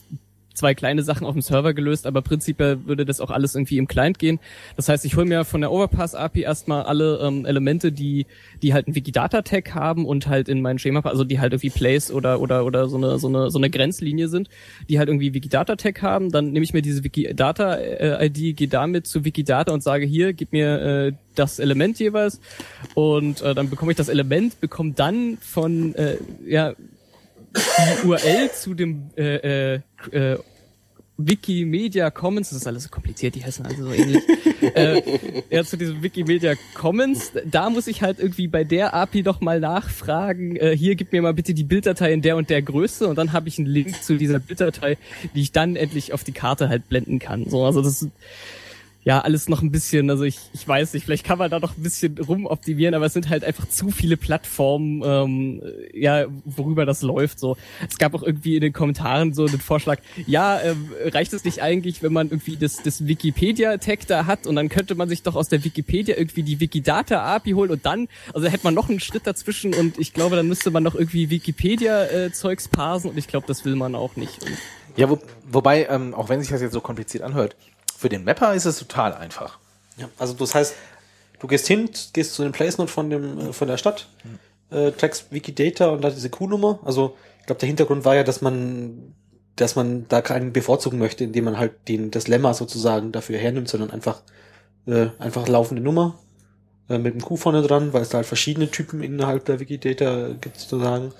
zwei 0.60 0.76
kleine 0.76 1.04
Sachen 1.04 1.26
auf 1.26 1.34
dem 1.34 1.42
Server 1.42 1.74
gelöst, 1.74 2.06
aber 2.06 2.22
prinzipiell 2.22 2.86
würde 2.86 3.06
das 3.06 3.22
auch 3.22 3.32
alles 3.32 3.56
irgendwie 3.56 3.78
im 3.78 3.88
Client 3.88 4.20
gehen. 4.20 4.40
Das 4.76 4.90
heißt, 4.90 5.06
ich 5.06 5.16
hole 5.16 5.26
mir 5.26 5.46
von 5.46 5.62
der 5.62 5.72
Overpass 5.72 6.16
API 6.16 6.42
erstmal 6.42 6.84
alle 6.84 7.20
ähm, 7.22 7.46
Elemente, 7.46 7.92
die 7.92 8.26
die 8.62 8.74
halt 8.74 8.88
einen 8.88 8.96
Wikidata 8.96 9.42
Tag 9.42 9.74
haben 9.74 10.06
und 10.06 10.28
halt 10.28 10.50
in 10.50 10.62
meinen 10.62 10.80
Schema, 10.80 11.00
also 11.02 11.24
die 11.24 11.40
halt 11.40 11.54
irgendwie 11.54 11.70
Place 11.70 12.12
oder 12.12 12.42
oder 12.42 12.66
oder 12.66 12.88
so 12.88 12.98
eine 12.98 13.18
so 13.20 13.28
eine 13.28 13.50
so 13.50 13.58
eine 13.58 13.70
Grenzlinie 13.70 14.28
sind, 14.28 14.50
die 14.90 15.00
halt 15.00 15.10
irgendwie 15.10 15.34
Wikidata 15.34 15.76
Tag 15.78 16.02
haben, 16.02 16.32
dann 16.32 16.52
nehme 16.52 16.64
ich 16.64 16.74
mir 16.74 16.82
diese 16.82 17.04
Wikidata 17.04 17.76
äh, 17.76 18.30
gehe 18.30 18.68
damit 18.68 19.08
zu 19.08 19.24
Wikidata 19.24 19.72
und 19.72 19.82
sage 19.82 20.06
hier, 20.06 20.34
gib 20.34 20.52
mir 20.52 20.82
äh, 20.82 21.12
das 21.36 21.60
Element 21.60 22.00
jeweils 22.00 22.42
und 22.96 23.42
äh, 23.42 23.56
dann 23.56 23.70
bekomme 23.70 23.92
ich 23.92 23.98
das 23.98 24.10
Element, 24.10 24.60
bekomme 24.60 24.92
dann 24.92 25.38
von 25.42 25.96
äh, 25.96 26.18
ja 26.46 26.74
die 27.56 28.08
URL 28.08 28.52
zu 28.52 28.74
dem 28.74 29.10
äh, 29.18 29.76
äh, 29.76 29.80
äh, 30.12 30.38
Wikimedia 31.22 32.10
Commons, 32.12 32.50
das 32.50 32.60
ist 32.60 32.68
alles 32.68 32.84
so 32.84 32.90
kompliziert, 32.90 33.36
die 33.36 33.44
heißen 33.44 33.66
also 33.66 33.84
so 33.84 33.92
ähnlich. 33.92 34.24
äh, 34.74 35.02
ja, 35.50 35.66
zu 35.66 35.76
diesem 35.76 36.02
Wikimedia 36.02 36.54
Commons, 36.76 37.34
da 37.44 37.70
muss 37.70 37.88
ich 37.88 38.02
halt 38.02 38.20
irgendwie 38.20 38.48
bei 38.48 38.64
der 38.64 38.94
API 38.94 39.22
doch 39.22 39.42
mal 39.42 39.60
nachfragen, 39.60 40.56
äh, 40.56 40.76
hier 40.78 40.96
gib 40.96 41.12
mir 41.12 41.22
mal 41.22 41.34
bitte 41.34 41.54
die 41.54 41.66
Bilddatei 41.66 42.14
in 42.14 42.22
der 42.22 42.38
und 42.38 42.50
der 42.50 42.62
Größe 42.62 43.06
und 43.06 43.18
dann 43.18 43.34
habe 43.34 43.50
ich 43.50 43.58
einen 43.58 43.68
Link 43.68 44.02
zu 44.02 44.16
dieser 44.16 44.40
Bilddatei, 44.40 44.98
die 45.36 45.42
ich 45.42 45.52
dann 45.52 45.76
endlich 45.76 46.14
auf 46.14 46.24
die 46.24 46.32
Karte 46.32 46.70
halt 46.70 46.88
blenden 46.88 47.20
kann. 47.20 47.50
So, 47.50 47.66
also 47.66 47.82
das 47.82 48.08
ja, 49.04 49.22
alles 49.22 49.48
noch 49.48 49.62
ein 49.62 49.72
bisschen, 49.72 50.10
also 50.10 50.24
ich, 50.24 50.38
ich 50.54 50.68
weiß 50.68 50.94
nicht, 50.94 51.06
vielleicht 51.06 51.26
kann 51.26 51.38
man 51.38 51.50
da 51.50 51.60
noch 51.60 51.78
ein 51.78 51.84
bisschen 51.84 52.18
rumoptimieren, 52.18 52.94
aber 52.94 53.06
es 53.06 53.14
sind 53.14 53.30
halt 53.30 53.46
einfach 53.46 53.68
zu 53.70 53.92
viele 53.92 54.18
Plattformen, 54.18 55.02
ähm, 55.06 55.62
ja, 55.94 56.26
worüber 56.44 56.86
das 56.86 57.02
läuft. 57.02 57.40
So, 57.40 57.56
es 57.90 57.98
gab 57.98 58.14
auch 58.14 58.24
irgendwie 58.24 58.56
in 58.56 58.62
den 58.62 58.74
Kommentaren 58.74 59.34
so 59.34 59.46
einen 59.46 59.62
Vorschlag, 59.62 60.00
ja, 60.28 60.60
ähm, 60.62 60.90
reicht 61.06 61.32
es 61.32 61.46
nicht 61.46 61.62
eigentlich, 61.62 62.04
wenn 62.04 62.12
man 62.12 62.28
irgendwie 62.28 62.58
das, 62.58 62.84
das 62.84 63.08
Wikipedia-Tag 63.08 64.06
da 64.08 64.26
hat 64.26 64.46
und 64.46 64.56
dann 64.58 64.68
könnte 64.68 64.96
man 64.96 65.08
sich 65.08 65.24
doch 65.24 65.36
aus 65.36 65.48
der 65.48 65.64
Wikipedia 65.64 66.18
irgendwie 66.18 66.44
die 66.44 66.60
Wikidata-API 66.60 67.52
holen 67.54 67.72
und 67.72 67.86
dann, 67.86 68.10
also 68.34 68.48
hätte 68.48 68.66
man 68.66 68.74
noch 68.74 68.90
einen 68.90 69.00
Schritt 69.00 69.26
dazwischen 69.26 69.74
und 69.74 69.98
ich 69.98 70.14
glaube, 70.14 70.36
dann 70.36 70.48
müsste 70.48 70.72
man 70.72 70.84
noch 70.84 70.96
irgendwie 70.96 71.30
Wikipedia-Zeugs 71.30 72.68
parsen 72.68 73.12
und 73.12 73.18
ich 73.18 73.28
glaube, 73.28 73.48
das 73.48 73.64
will 73.64 73.76
man 73.76 73.96
auch 73.96 74.18
nicht. 74.18 74.44
Und 74.44 74.58
ja, 74.98 75.10
wo, 75.10 75.20
wobei, 75.50 75.88
ähm, 75.90 76.14
auch 76.14 76.28
wenn 76.28 76.42
sich 76.42 76.50
das 76.50 76.62
jetzt 76.62 76.74
so 76.74 76.82
kompliziert 76.82 77.24
anhört, 77.24 77.56
für 78.00 78.08
den 78.08 78.24
Mapper 78.24 78.54
ist 78.54 78.64
es 78.64 78.80
total 78.80 79.14
einfach. 79.14 79.60
Ja, 79.98 80.08
also 80.18 80.34
das 80.34 80.56
heißt, 80.56 80.74
du 81.40 81.48
gehst 81.48 81.68
hin, 81.68 81.90
gehst 82.14 82.34
zu 82.34 82.44
dem 82.44 82.54
Place-Note 82.54 82.90
von 82.90 83.10
dem, 83.10 83.50
äh, 83.50 83.54
von 83.54 83.68
der 83.68 83.76
Stadt, 83.76 84.08
mhm. 84.24 84.78
äh, 84.78 84.92
trackst 84.92 85.34
Wikidata 85.34 85.90
und 85.90 86.02
da 86.02 86.10
diese 86.10 86.30
Q-Nummer. 86.30 86.80
Also, 86.86 87.18
ich 87.42 87.46
glaube, 87.46 87.60
der 87.60 87.68
Hintergrund 87.68 88.06
war 88.06 88.16
ja, 88.16 88.24
dass 88.24 88.40
man, 88.40 89.14
dass 89.58 89.76
man 89.76 90.08
da 90.08 90.22
keinen 90.22 90.54
bevorzugen 90.54 90.98
möchte, 90.98 91.26
indem 91.26 91.44
man 91.44 91.58
halt 91.58 91.74
den, 91.90 92.10
das 92.10 92.30
Lemma 92.30 92.54
sozusagen 92.54 93.12
dafür 93.12 93.38
hernimmt, 93.38 93.68
sondern 93.68 93.92
einfach, 93.92 94.22
äh, 94.88 95.08
einfach 95.20 95.50
laufende 95.50 95.84
Nummer, 95.84 96.18
äh, 96.88 97.00
mit 97.00 97.16
dem 97.16 97.22
Q 97.22 97.36
vorne 97.36 97.64
dran, 97.64 97.92
weil 97.92 98.04
es 98.04 98.10
da 98.10 98.20
halt 98.20 98.28
verschiedene 98.28 98.72
Typen 98.72 99.04
innerhalb 99.04 99.44
der 99.44 99.60
Wikidata 99.60 100.30
gibt 100.40 100.58
sozusagen. 100.58 101.12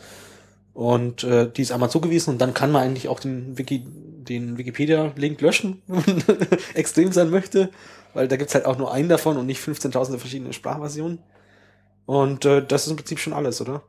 Und 0.74 1.24
äh, 1.24 1.52
die 1.52 1.62
ist 1.62 1.72
einmal 1.72 1.90
zugewiesen 1.90 2.34
und 2.34 2.40
dann 2.40 2.54
kann 2.54 2.72
man 2.72 2.84
eigentlich 2.84 3.08
auch 3.08 3.20
den 3.20 3.58
Wiki, 3.58 3.84
den 3.86 4.58
Wikipedia-Link 4.58 5.42
löschen, 5.42 5.82
wenn 5.88 6.18
man 6.18 6.48
extrem 6.74 7.12
sein 7.12 7.30
möchte, 7.30 7.70
weil 8.14 8.28
da 8.28 8.38
gibt's 8.38 8.56
halt 8.56 8.66
auch 8.66 8.78
nur 8.78 8.94
einen 8.94 9.10
davon 9.10 9.38
und 9.38 9.46
nicht 9.46 9.62
15.000 9.62 10.18
verschiedene 10.18 10.54
Sprachversionen. 10.54 11.20
Und 12.06 12.46
äh, 12.46 12.66
das 12.66 12.86
ist 12.86 12.92
im 12.92 12.98
Prinzip 12.98 13.20
schon 13.20 13.34
alles, 13.34 13.62
oder? 13.62 13.84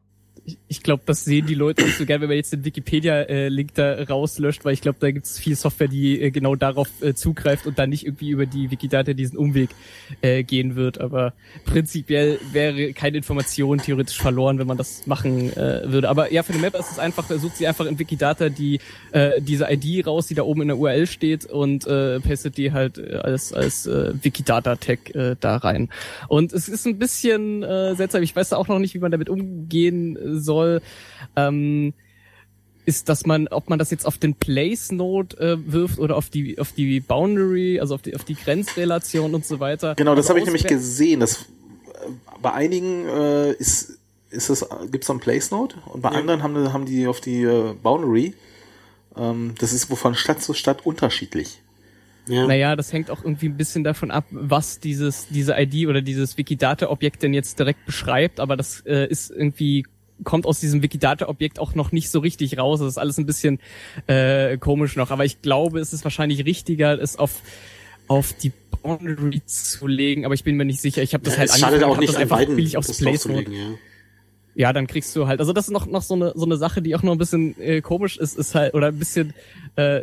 Ich, 0.68 0.82
glaube, 0.82 1.02
das 1.06 1.24
sehen 1.24 1.46
die 1.46 1.54
Leute 1.54 1.84
nicht 1.84 1.98
so 1.98 2.06
gern, 2.06 2.20
wenn 2.20 2.28
man 2.28 2.36
jetzt 2.36 2.52
den 2.52 2.64
Wikipedia-Link 2.64 3.74
da 3.74 4.02
rauslöscht, 4.04 4.64
weil 4.64 4.72
ich 4.72 4.80
glaube, 4.80 4.98
da 5.00 5.10
gibt 5.10 5.26
es 5.26 5.38
viel 5.38 5.56
Software, 5.56 5.88
die 5.88 6.20
äh, 6.20 6.30
genau 6.30 6.56
darauf 6.56 6.88
äh, 7.02 7.14
zugreift 7.14 7.66
und 7.66 7.78
dann 7.78 7.90
nicht 7.90 8.06
irgendwie 8.06 8.30
über 8.30 8.46
die 8.46 8.70
Wikidata 8.70 9.12
diesen 9.12 9.38
Umweg 9.38 9.70
äh, 10.22 10.42
gehen 10.42 10.76
wird. 10.76 11.00
Aber 11.00 11.34
prinzipiell 11.64 12.38
wäre 12.52 12.92
keine 12.92 13.18
Information 13.18 13.78
theoretisch 13.78 14.18
verloren, 14.18 14.58
wenn 14.58 14.66
man 14.66 14.76
das 14.76 15.06
machen 15.06 15.52
äh, 15.56 15.82
würde. 15.90 16.08
Aber 16.08 16.32
ja, 16.32 16.42
für 16.42 16.52
eine 16.52 16.62
Map 16.62 16.74
ist 16.74 16.92
es 16.92 16.98
einfach, 16.98 17.28
sucht 17.30 17.56
sie 17.56 17.66
einfach 17.66 17.86
in 17.86 17.98
Wikidata 17.98 18.48
die 18.48 18.80
äh, 19.12 19.40
diese 19.40 19.66
ID 19.70 20.06
raus, 20.06 20.26
die 20.26 20.34
da 20.34 20.42
oben 20.42 20.62
in 20.62 20.68
der 20.68 20.78
URL 20.78 21.06
steht 21.06 21.46
und 21.46 21.86
äh, 21.86 22.20
pastet 22.20 22.56
die 22.56 22.72
halt 22.72 22.98
äh, 22.98 23.16
als 23.16 23.52
als 23.52 23.86
äh, 23.86 24.12
Wikidata-Tag 24.22 25.14
äh, 25.14 25.36
da 25.38 25.56
rein. 25.56 25.90
Und 26.28 26.52
es 26.52 26.68
ist 26.68 26.86
ein 26.86 26.98
bisschen 26.98 27.62
äh, 27.62 27.94
seltsam. 27.94 28.22
Ich 28.22 28.34
weiß 28.34 28.50
da 28.50 28.56
auch 28.56 28.68
noch 28.68 28.78
nicht, 28.78 28.94
wie 28.94 28.98
man 28.98 29.10
damit 29.10 29.28
umgehen 29.28 30.16
soll, 30.38 30.82
ähm, 31.36 31.92
ist, 32.86 33.08
dass 33.08 33.26
man, 33.26 33.48
ob 33.48 33.68
man 33.68 33.78
das 33.78 33.90
jetzt 33.90 34.06
auf 34.06 34.18
den 34.18 34.34
Place 34.34 34.92
Node 34.92 35.36
äh, 35.38 35.72
wirft 35.72 35.98
oder 35.98 36.16
auf 36.16 36.30
die 36.30 36.58
auf 36.58 36.72
die 36.72 37.00
Boundary, 37.00 37.78
also 37.78 37.94
auf 37.94 38.02
die 38.02 38.14
auf 38.14 38.24
die 38.24 38.34
Grenzrelation 38.34 39.34
und 39.34 39.44
so 39.44 39.60
weiter. 39.60 39.94
Genau, 39.94 40.14
das 40.14 40.28
habe 40.28 40.38
ich 40.38 40.44
nämlich 40.44 40.66
gesehen. 40.66 41.20
Das 41.20 41.42
äh, 41.42 42.10
bei 42.42 42.52
einigen 42.52 43.06
äh, 43.06 43.52
ist 43.52 43.98
ist 44.30 44.48
es 44.48 44.66
gibt's 44.90 45.06
so 45.06 45.12
einen 45.12 45.20
Place 45.20 45.50
Node 45.50 45.76
und 45.86 46.02
bei 46.02 46.12
ja. 46.12 46.18
anderen 46.18 46.42
haben 46.42 46.72
haben 46.72 46.86
die 46.86 47.06
auf 47.06 47.20
die 47.20 47.42
äh, 47.42 47.74
Boundary. 47.82 48.34
Ähm, 49.16 49.54
das 49.58 49.72
ist 49.72 49.92
von 49.92 50.14
Stadt 50.14 50.42
zu 50.42 50.54
Stadt 50.54 50.86
unterschiedlich. 50.86 51.60
Ja. 52.28 52.46
Naja, 52.46 52.76
das 52.76 52.92
hängt 52.92 53.10
auch 53.10 53.24
irgendwie 53.24 53.48
ein 53.48 53.56
bisschen 53.56 53.82
davon 53.82 54.10
ab, 54.10 54.24
was 54.30 54.78
dieses, 54.78 55.26
diese 55.28 55.54
ID 55.58 55.88
oder 55.88 56.00
dieses 56.00 56.36
Wikidata-Objekt 56.36 57.22
denn 57.22 57.34
jetzt 57.34 57.58
direkt 57.58 57.84
beschreibt, 57.86 58.38
aber 58.38 58.56
das 58.56 58.82
äh, 58.86 59.06
ist 59.08 59.30
irgendwie 59.30 59.84
kommt 60.24 60.46
aus 60.46 60.60
diesem 60.60 60.82
Wikidata-Objekt 60.82 61.58
auch 61.58 61.74
noch 61.74 61.92
nicht 61.92 62.10
so 62.10 62.20
richtig 62.20 62.58
raus. 62.58 62.80
Das 62.80 62.88
ist 62.88 62.98
alles 62.98 63.18
ein 63.18 63.26
bisschen 63.26 63.60
äh, 64.06 64.58
komisch 64.58 64.96
noch. 64.96 65.10
Aber 65.10 65.24
ich 65.24 65.42
glaube, 65.42 65.80
es 65.80 65.92
ist 65.92 66.04
wahrscheinlich 66.04 66.44
richtiger, 66.44 67.00
es 67.00 67.16
auf 67.16 67.42
auf 68.08 68.32
die 68.32 68.50
Boundary 68.82 69.40
zu 69.46 69.86
legen, 69.86 70.24
aber 70.24 70.34
ich 70.34 70.42
bin 70.42 70.56
mir 70.56 70.64
nicht 70.64 70.80
sicher. 70.80 71.00
Ich 71.00 71.14
habe 71.14 71.22
das 71.22 71.34
ja, 71.34 71.40
halt 71.40 71.50
angefangen, 71.52 71.84
auch 71.84 71.98
nicht 71.98 72.12
das 72.12 72.20
einfach 72.20 72.44
billig 72.44 72.76
aufs 72.76 72.98
Place 72.98 73.24
ja. 73.24 73.40
ja, 74.56 74.72
dann 74.72 74.88
kriegst 74.88 75.14
du 75.14 75.28
halt, 75.28 75.38
also 75.38 75.52
das 75.52 75.68
ist 75.68 75.70
noch 75.70 75.86
noch 75.86 76.02
so 76.02 76.14
eine 76.14 76.32
so 76.34 76.44
eine 76.44 76.56
Sache, 76.56 76.82
die 76.82 76.96
auch 76.96 77.04
noch 77.04 77.12
ein 77.12 77.18
bisschen 77.18 77.56
äh, 77.60 77.80
komisch 77.80 78.16
ist, 78.16 78.36
ist 78.36 78.56
halt 78.56 78.74
oder 78.74 78.88
ein 78.88 78.98
bisschen 78.98 79.32
äh, 79.76 80.02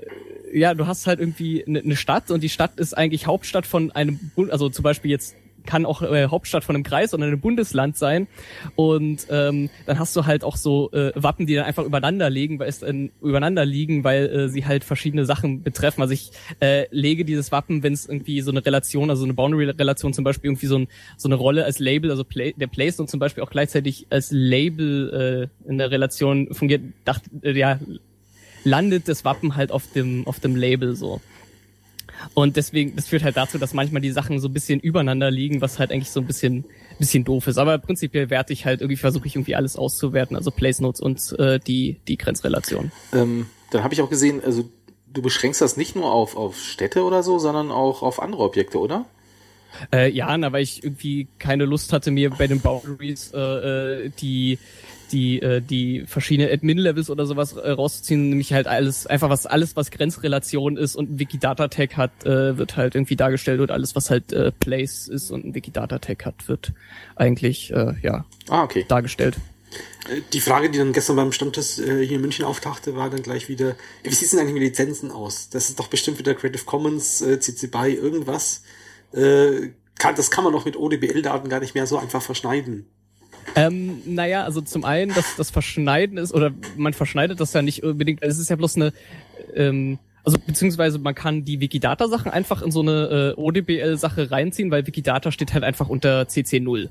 ja, 0.53 0.73
du 0.73 0.87
hast 0.87 1.05
halt 1.05 1.19
irgendwie 1.19 1.65
eine 1.65 1.81
ne 1.83 1.95
Stadt 1.97 2.31
und 2.31 2.41
die 2.41 2.49
Stadt 2.49 2.79
ist 2.79 2.97
eigentlich 2.97 3.27
Hauptstadt 3.27 3.65
von 3.65 3.91
einem, 3.91 4.31
also 4.49 4.69
zum 4.69 4.83
Beispiel 4.83 5.11
jetzt 5.11 5.35
kann 5.67 5.85
auch 5.85 6.01
äh, 6.01 6.27
Hauptstadt 6.27 6.63
von 6.63 6.75
einem 6.75 6.83
Kreis 6.83 7.13
oder 7.13 7.25
einem 7.25 7.39
Bundesland 7.39 7.95
sein. 7.95 8.27
Und 8.75 9.27
ähm, 9.29 9.69
dann 9.85 9.99
hast 9.99 10.15
du 10.15 10.25
halt 10.25 10.43
auch 10.43 10.57
so 10.57 10.91
äh, 10.91 11.11
Wappen, 11.13 11.45
die 11.45 11.53
dann 11.53 11.65
einfach 11.65 11.83
übereinander 11.83 12.31
liegen, 12.31 12.57
weil 12.57 12.69
es 12.69 12.81
äh, 12.81 13.09
übereinander 13.21 13.65
liegen, 13.65 14.03
weil 14.03 14.25
äh, 14.25 14.49
sie 14.49 14.65
halt 14.65 14.83
verschiedene 14.83 15.25
Sachen 15.25 15.61
betreffen. 15.61 16.01
Also 16.01 16.13
ich 16.13 16.31
äh, 16.59 16.85
lege 16.89 17.25
dieses 17.25 17.51
Wappen, 17.51 17.83
wenn 17.83 17.93
es 17.93 18.07
irgendwie 18.07 18.41
so 18.41 18.49
eine 18.49 18.65
Relation, 18.65 19.11
also 19.11 19.23
eine 19.25 19.33
Boundary-Relation 19.33 20.13
zum 20.13 20.23
Beispiel 20.23 20.49
irgendwie 20.49 20.67
so, 20.67 20.79
ein, 20.79 20.87
so 21.17 21.27
eine 21.27 21.35
Rolle 21.35 21.65
als 21.65 21.77
Label, 21.77 22.09
also 22.09 22.23
Play, 22.23 22.53
der 22.57 22.67
Place 22.67 22.99
und 22.99 23.09
zum 23.09 23.19
Beispiel 23.19 23.43
auch 23.43 23.51
gleichzeitig 23.51 24.07
als 24.09 24.31
Label 24.31 25.49
äh, 25.65 25.69
in 25.69 25.77
der 25.77 25.91
Relation 25.91 26.53
fungiert, 26.53 26.81
dachte, 27.05 27.29
äh, 27.43 27.51
ja, 27.51 27.79
landet 28.63 29.07
das 29.07 29.25
Wappen 29.25 29.55
halt 29.55 29.71
auf 29.71 29.91
dem 29.93 30.27
auf 30.27 30.39
dem 30.39 30.55
Label 30.55 30.95
so. 30.95 31.21
Und 32.33 32.55
deswegen, 32.55 32.95
das 32.95 33.07
führt 33.07 33.23
halt 33.23 33.37
dazu, 33.37 33.57
dass 33.57 33.73
manchmal 33.73 34.01
die 34.01 34.11
Sachen 34.11 34.39
so 34.39 34.47
ein 34.47 34.53
bisschen 34.53 34.79
übereinander 34.79 35.31
liegen, 35.31 35.61
was 35.61 35.79
halt 35.79 35.91
eigentlich 35.91 36.11
so 36.11 36.19
ein 36.19 36.25
bisschen, 36.25 36.65
bisschen 36.99 37.23
doof 37.23 37.47
ist. 37.47 37.57
Aber 37.57 37.77
prinzipiell 37.77 38.29
werte 38.29 38.53
ich 38.53 38.65
halt 38.65 38.81
irgendwie, 38.81 38.97
versuche 38.97 39.27
ich 39.27 39.35
irgendwie 39.35 39.55
alles 39.55 39.75
auszuwerten, 39.75 40.35
also 40.35 40.51
Place 40.51 40.79
Notes 40.79 41.01
und 41.01 41.37
äh, 41.39 41.59
die, 41.59 41.99
die 42.07 42.17
Grenzrelation. 42.17 42.91
Ähm, 43.13 43.47
dann 43.71 43.83
habe 43.83 43.93
ich 43.93 44.01
auch 44.01 44.09
gesehen, 44.09 44.41
also 44.43 44.69
du 45.07 45.21
beschränkst 45.21 45.61
das 45.61 45.77
nicht 45.77 45.95
nur 45.95 46.11
auf, 46.11 46.35
auf 46.35 46.57
Städte 46.57 47.03
oder 47.03 47.23
so, 47.23 47.39
sondern 47.39 47.71
auch 47.71 48.01
auf 48.01 48.21
andere 48.21 48.43
Objekte, 48.43 48.79
oder? 48.79 49.05
Äh, 49.93 50.09
ja, 50.11 50.35
na, 50.37 50.51
weil 50.51 50.63
ich 50.63 50.83
irgendwie 50.83 51.27
keine 51.39 51.65
Lust 51.65 51.93
hatte, 51.93 52.11
mir 52.11 52.29
bei 52.31 52.47
den 52.47 52.61
Boundaries 52.61 53.31
äh, 53.33 54.05
äh 54.05 54.09
die 54.21 54.57
die 55.11 55.41
äh, 55.41 55.61
die 55.61 56.05
verschiedene 56.05 56.51
Admin-Levels 56.51 57.09
oder 57.09 57.25
sowas 57.25 57.53
äh, 57.53 57.69
rauszuziehen, 57.69 58.29
nämlich 58.29 58.53
halt 58.53 58.67
alles 58.67 59.07
einfach 59.07 59.29
was 59.29 59.45
alles 59.45 59.75
was 59.75 59.91
Grenzrelation 59.91 60.77
ist 60.77 60.95
und 60.95 61.11
ein 61.11 61.19
Wikidata 61.19 61.67
Tag 61.67 61.97
hat, 61.97 62.25
äh, 62.25 62.57
wird 62.57 62.77
halt 62.77 62.95
irgendwie 62.95 63.15
dargestellt 63.15 63.59
und 63.59 63.71
alles 63.71 63.95
was 63.95 64.09
halt 64.09 64.31
äh, 64.33 64.51
Place 64.51 65.07
ist 65.07 65.31
und 65.31 65.45
ein 65.45 65.55
Wikidata 65.55 65.99
Tag 65.99 66.25
hat, 66.25 66.47
wird 66.47 66.73
eigentlich 67.15 67.71
äh, 67.71 67.93
ja 68.01 68.25
ah, 68.49 68.63
okay. 68.63 68.85
dargestellt. 68.87 69.37
Äh, 70.09 70.21
die 70.33 70.41
Frage, 70.41 70.69
die 70.69 70.77
dann 70.77 70.93
gestern 70.93 71.15
beim 71.15 71.31
Stammtisch 71.31 71.79
äh, 71.79 72.05
hier 72.05 72.15
in 72.17 72.21
München 72.21 72.45
auftauchte, 72.45 72.95
war 72.95 73.09
dann 73.09 73.23
gleich 73.23 73.49
wieder, 73.49 73.75
wie 74.03 74.13
sieht 74.13 74.23
es 74.23 74.31
denn 74.31 74.39
eigentlich 74.39 74.53
mit 74.53 74.63
Lizenzen 74.63 75.11
aus? 75.11 75.49
Das 75.49 75.69
ist 75.69 75.79
doch 75.79 75.87
bestimmt 75.87 76.19
wieder 76.19 76.33
Creative 76.33 76.65
Commons, 76.65 77.21
äh, 77.21 77.39
CC 77.39 77.67
BY, 77.67 77.93
irgendwas. 77.93 78.63
äh, 79.13 79.71
kann, 79.99 80.15
das 80.15 80.31
kann 80.31 80.43
man 80.43 80.53
doch 80.53 80.65
mit 80.65 80.77
ODBL-Daten 80.77 81.49
gar 81.49 81.59
nicht 81.59 81.75
mehr 81.75 81.87
so 81.87 81.97
einfach 81.97 82.21
verschneiden. 82.21 82.87
Ähm, 83.55 84.01
naja, 84.05 84.43
also 84.43 84.61
zum 84.61 84.83
einen, 84.83 85.13
dass 85.13 85.35
das 85.35 85.49
Verschneiden 85.49 86.17
ist, 86.17 86.33
oder 86.33 86.51
man 86.75 86.93
verschneidet 86.93 87.39
das 87.39 87.53
ja 87.53 87.61
nicht 87.61 87.83
unbedingt, 87.83 88.21
es 88.21 88.39
ist 88.39 88.49
ja 88.49 88.55
bloß 88.55 88.75
eine, 88.75 88.93
ähm, 89.55 89.99
also 90.23 90.37
beziehungsweise 90.45 90.99
man 90.99 91.15
kann 91.15 91.45
die 91.45 91.61
Wikidata-Sachen 91.61 92.31
einfach 92.31 92.61
in 92.61 92.71
so 92.71 92.81
eine 92.81 93.35
äh, 93.37 93.39
ODBL-Sache 93.39 94.29
reinziehen, 94.29 94.71
weil 94.71 94.85
Wikidata 94.85 95.31
steht 95.31 95.53
halt 95.53 95.63
einfach 95.63 95.89
unter 95.89 96.23
CC0. 96.23 96.89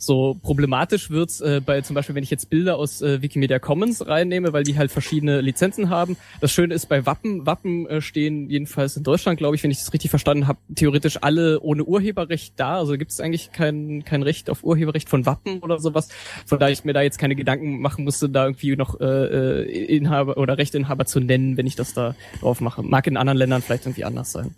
So 0.00 0.36
problematisch 0.42 1.10
wird's 1.10 1.40
äh, 1.40 1.60
bei 1.64 1.80
zum 1.80 1.94
Beispiel, 1.94 2.14
wenn 2.14 2.22
ich 2.22 2.30
jetzt 2.30 2.48
Bilder 2.50 2.76
aus 2.76 3.02
äh, 3.02 3.20
Wikimedia 3.20 3.58
Commons 3.58 4.06
reinnehme, 4.06 4.52
weil 4.52 4.62
die 4.62 4.78
halt 4.78 4.92
verschiedene 4.92 5.40
Lizenzen 5.40 5.90
haben. 5.90 6.16
Das 6.40 6.52
Schöne 6.52 6.72
ist 6.72 6.86
bei 6.86 7.04
Wappen, 7.04 7.46
Wappen 7.46 7.86
äh, 7.88 8.00
stehen 8.00 8.48
jedenfalls 8.48 8.96
in 8.96 9.02
Deutschland, 9.02 9.38
glaube 9.38 9.56
ich, 9.56 9.64
wenn 9.64 9.72
ich 9.72 9.78
das 9.78 9.92
richtig 9.92 10.10
verstanden 10.10 10.46
habe, 10.46 10.60
theoretisch 10.76 11.18
alle 11.20 11.60
ohne 11.60 11.84
Urheberrecht 11.84 12.54
da. 12.56 12.78
Also 12.78 12.96
gibt 12.96 13.10
es 13.10 13.18
eigentlich 13.20 13.50
kein, 13.50 14.04
kein 14.04 14.22
Recht 14.22 14.50
auf 14.50 14.62
Urheberrecht 14.62 15.08
von 15.08 15.26
Wappen 15.26 15.58
oder 15.58 15.80
sowas. 15.80 16.08
Von 16.46 16.60
daher 16.60 16.72
ich 16.72 16.84
mir 16.84 16.92
da 16.92 17.02
jetzt 17.02 17.18
keine 17.18 17.34
Gedanken 17.34 17.80
machen 17.80 18.04
musste, 18.04 18.28
da 18.28 18.44
irgendwie 18.44 18.76
noch 18.76 19.00
äh, 19.00 19.04
äh, 19.04 19.96
Inhaber 19.96 20.36
oder 20.36 20.58
Rechteinhaber 20.58 21.06
zu 21.06 21.18
nennen, 21.18 21.56
wenn 21.56 21.66
ich 21.66 21.74
das 21.74 21.92
da 21.92 22.14
drauf 22.40 22.60
mache. 22.60 22.84
Mag 22.84 23.08
in 23.08 23.16
anderen 23.16 23.38
Ländern 23.38 23.62
vielleicht 23.62 23.86
irgendwie 23.86 24.04
anders 24.04 24.30
sein. 24.30 24.54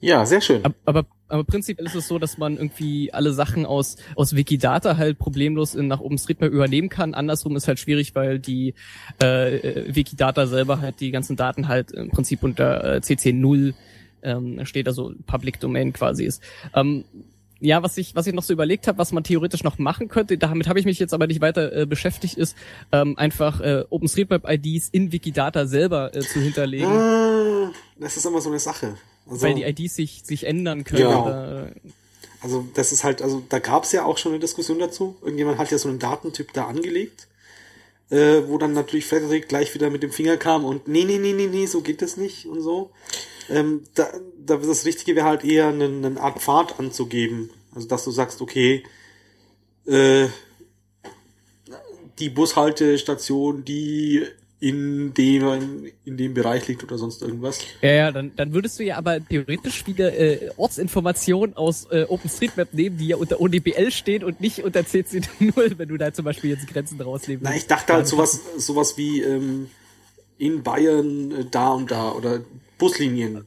Ja, 0.00 0.24
sehr 0.26 0.40
schön. 0.40 0.64
Ab- 0.64 0.74
Aber, 0.84 1.06
aber 1.28 1.44
prinzipiell 1.44 1.86
ist 1.86 1.94
es 1.96 2.06
so, 2.06 2.18
dass 2.18 2.38
man 2.38 2.56
irgendwie 2.56 3.12
alle 3.12 3.32
Sachen 3.32 3.66
aus, 3.66 3.96
aus 4.14 4.36
Wikidata 4.36 4.96
halt 4.96 5.18
problemlos 5.18 5.74
in, 5.74 5.88
nach 5.88 6.00
OpenStreetMap 6.00 6.52
übernehmen 6.52 6.88
kann. 6.88 7.14
Andersrum 7.14 7.56
ist 7.56 7.66
halt 7.66 7.80
schwierig, 7.80 8.14
weil 8.14 8.38
die 8.38 8.74
äh, 9.22 9.56
äh, 9.56 9.94
Wikidata 9.96 10.46
selber 10.46 10.80
halt 10.80 11.00
die 11.00 11.10
ganzen 11.10 11.34
Daten 11.36 11.66
halt 11.68 11.90
im 11.90 12.10
Prinzip 12.10 12.42
unter 12.44 12.96
äh, 12.96 12.98
CC0 12.98 13.74
ähm, 14.22 14.64
steht, 14.66 14.86
also 14.88 15.12
Public 15.26 15.58
Domain 15.60 15.92
quasi 15.92 16.24
ist. 16.24 16.42
Ähm, 16.74 17.04
ja, 17.60 17.82
was 17.82 17.98
ich, 17.98 18.14
was 18.14 18.24
ich 18.28 18.34
noch 18.34 18.44
so 18.44 18.52
überlegt 18.52 18.86
habe, 18.86 18.98
was 18.98 19.10
man 19.10 19.24
theoretisch 19.24 19.64
noch 19.64 19.78
machen 19.78 20.06
könnte, 20.06 20.38
damit 20.38 20.68
habe 20.68 20.78
ich 20.78 20.84
mich 20.84 21.00
jetzt 21.00 21.12
aber 21.12 21.26
nicht 21.26 21.40
weiter 21.40 21.72
äh, 21.76 21.86
beschäftigt, 21.86 22.34
ist 22.38 22.56
ähm, 22.92 23.18
einfach 23.18 23.60
äh, 23.60 23.82
OpenStreetMap-IDs 23.90 24.90
in 24.90 25.10
Wikidata 25.10 25.66
selber 25.66 26.14
äh, 26.14 26.20
zu 26.20 26.40
hinterlegen. 26.40 26.86
Ah, 26.86 27.72
das 27.98 28.16
ist 28.16 28.24
immer 28.26 28.40
so 28.40 28.48
eine 28.48 28.60
Sache. 28.60 28.94
Also, 29.28 29.42
weil 29.42 29.54
die 29.54 29.64
IDs 29.64 29.94
sich, 29.94 30.22
sich 30.24 30.44
ändern 30.44 30.84
können. 30.84 31.02
Genau. 31.02 31.26
Oder, 31.26 31.70
Also 32.40 32.66
das 32.74 32.92
ist 32.92 33.04
halt, 33.04 33.20
also 33.22 33.42
da 33.48 33.58
gab 33.58 33.84
es 33.84 33.92
ja 33.92 34.04
auch 34.04 34.18
schon 34.18 34.32
eine 34.32 34.40
Diskussion 34.40 34.78
dazu. 34.78 35.16
Irgendjemand 35.22 35.58
hat 35.58 35.70
ja 35.70 35.78
so 35.78 35.88
einen 35.88 35.98
Datentyp 35.98 36.52
da 36.52 36.66
angelegt, 36.66 37.28
äh, 38.10 38.42
wo 38.46 38.58
dann 38.58 38.72
natürlich 38.72 39.06
Frederik 39.06 39.48
gleich 39.48 39.74
wieder 39.74 39.90
mit 39.90 40.02
dem 40.02 40.12
Finger 40.12 40.36
kam 40.36 40.64
und 40.64 40.88
nee, 40.88 41.04
nee, 41.04 41.18
nee, 41.18 41.32
nee, 41.32 41.46
nee, 41.46 41.66
so 41.66 41.80
geht 41.80 42.00
das 42.00 42.16
nicht 42.16 42.46
und 42.46 42.60
so. 42.62 42.90
Ähm, 43.50 43.82
da, 43.94 44.08
da 44.38 44.56
das 44.56 44.84
Richtige 44.84 45.16
wäre 45.16 45.26
halt 45.26 45.44
eher 45.44 45.68
eine, 45.68 45.84
eine 45.84 46.20
Art 46.20 46.40
Pfad 46.40 46.78
anzugeben. 46.78 47.50
Also 47.74 47.88
dass 47.88 48.04
du 48.04 48.10
sagst, 48.10 48.40
okay, 48.40 48.84
äh, 49.86 50.28
die 52.18 52.30
Bushaltestation, 52.30 53.64
die 53.64 54.26
in 54.60 55.14
dem, 55.14 55.86
in 56.04 56.16
dem 56.16 56.34
Bereich 56.34 56.66
liegt 56.66 56.82
oder 56.82 56.98
sonst 56.98 57.22
irgendwas. 57.22 57.60
Ja, 57.80 57.90
ja, 57.90 58.10
dann, 58.10 58.32
dann 58.34 58.52
würdest 58.52 58.78
du 58.78 58.84
ja 58.84 58.96
aber 58.96 59.24
theoretisch 59.24 59.86
wieder 59.86 60.12
äh, 60.18 60.50
Ortsinformationen 60.56 61.56
aus 61.56 61.86
äh, 61.90 62.04
OpenStreetMap 62.08 62.74
nehmen, 62.74 62.96
die 62.96 63.08
ja 63.08 63.16
unter 63.16 63.40
ODBL 63.40 63.92
stehen 63.92 64.24
und 64.24 64.40
nicht 64.40 64.64
unter 64.64 64.80
CC0, 64.80 65.74
wenn 65.78 65.88
du 65.88 65.96
da 65.96 66.12
zum 66.12 66.24
Beispiel 66.24 66.50
jetzt 66.50 66.66
Grenzen 66.66 67.00
rausnehmen 67.00 67.42
Na, 67.44 67.54
ich 67.54 67.68
dachte 67.68 67.92
halt 67.92 68.08
sowas, 68.08 68.40
sowas 68.56 68.96
wie 68.96 69.22
ähm, 69.22 69.68
in 70.38 70.64
Bayern 70.64 71.30
äh, 71.30 71.44
da 71.48 71.74
und 71.74 71.92
da 71.92 72.12
oder 72.12 72.40
Buslinien. 72.78 73.44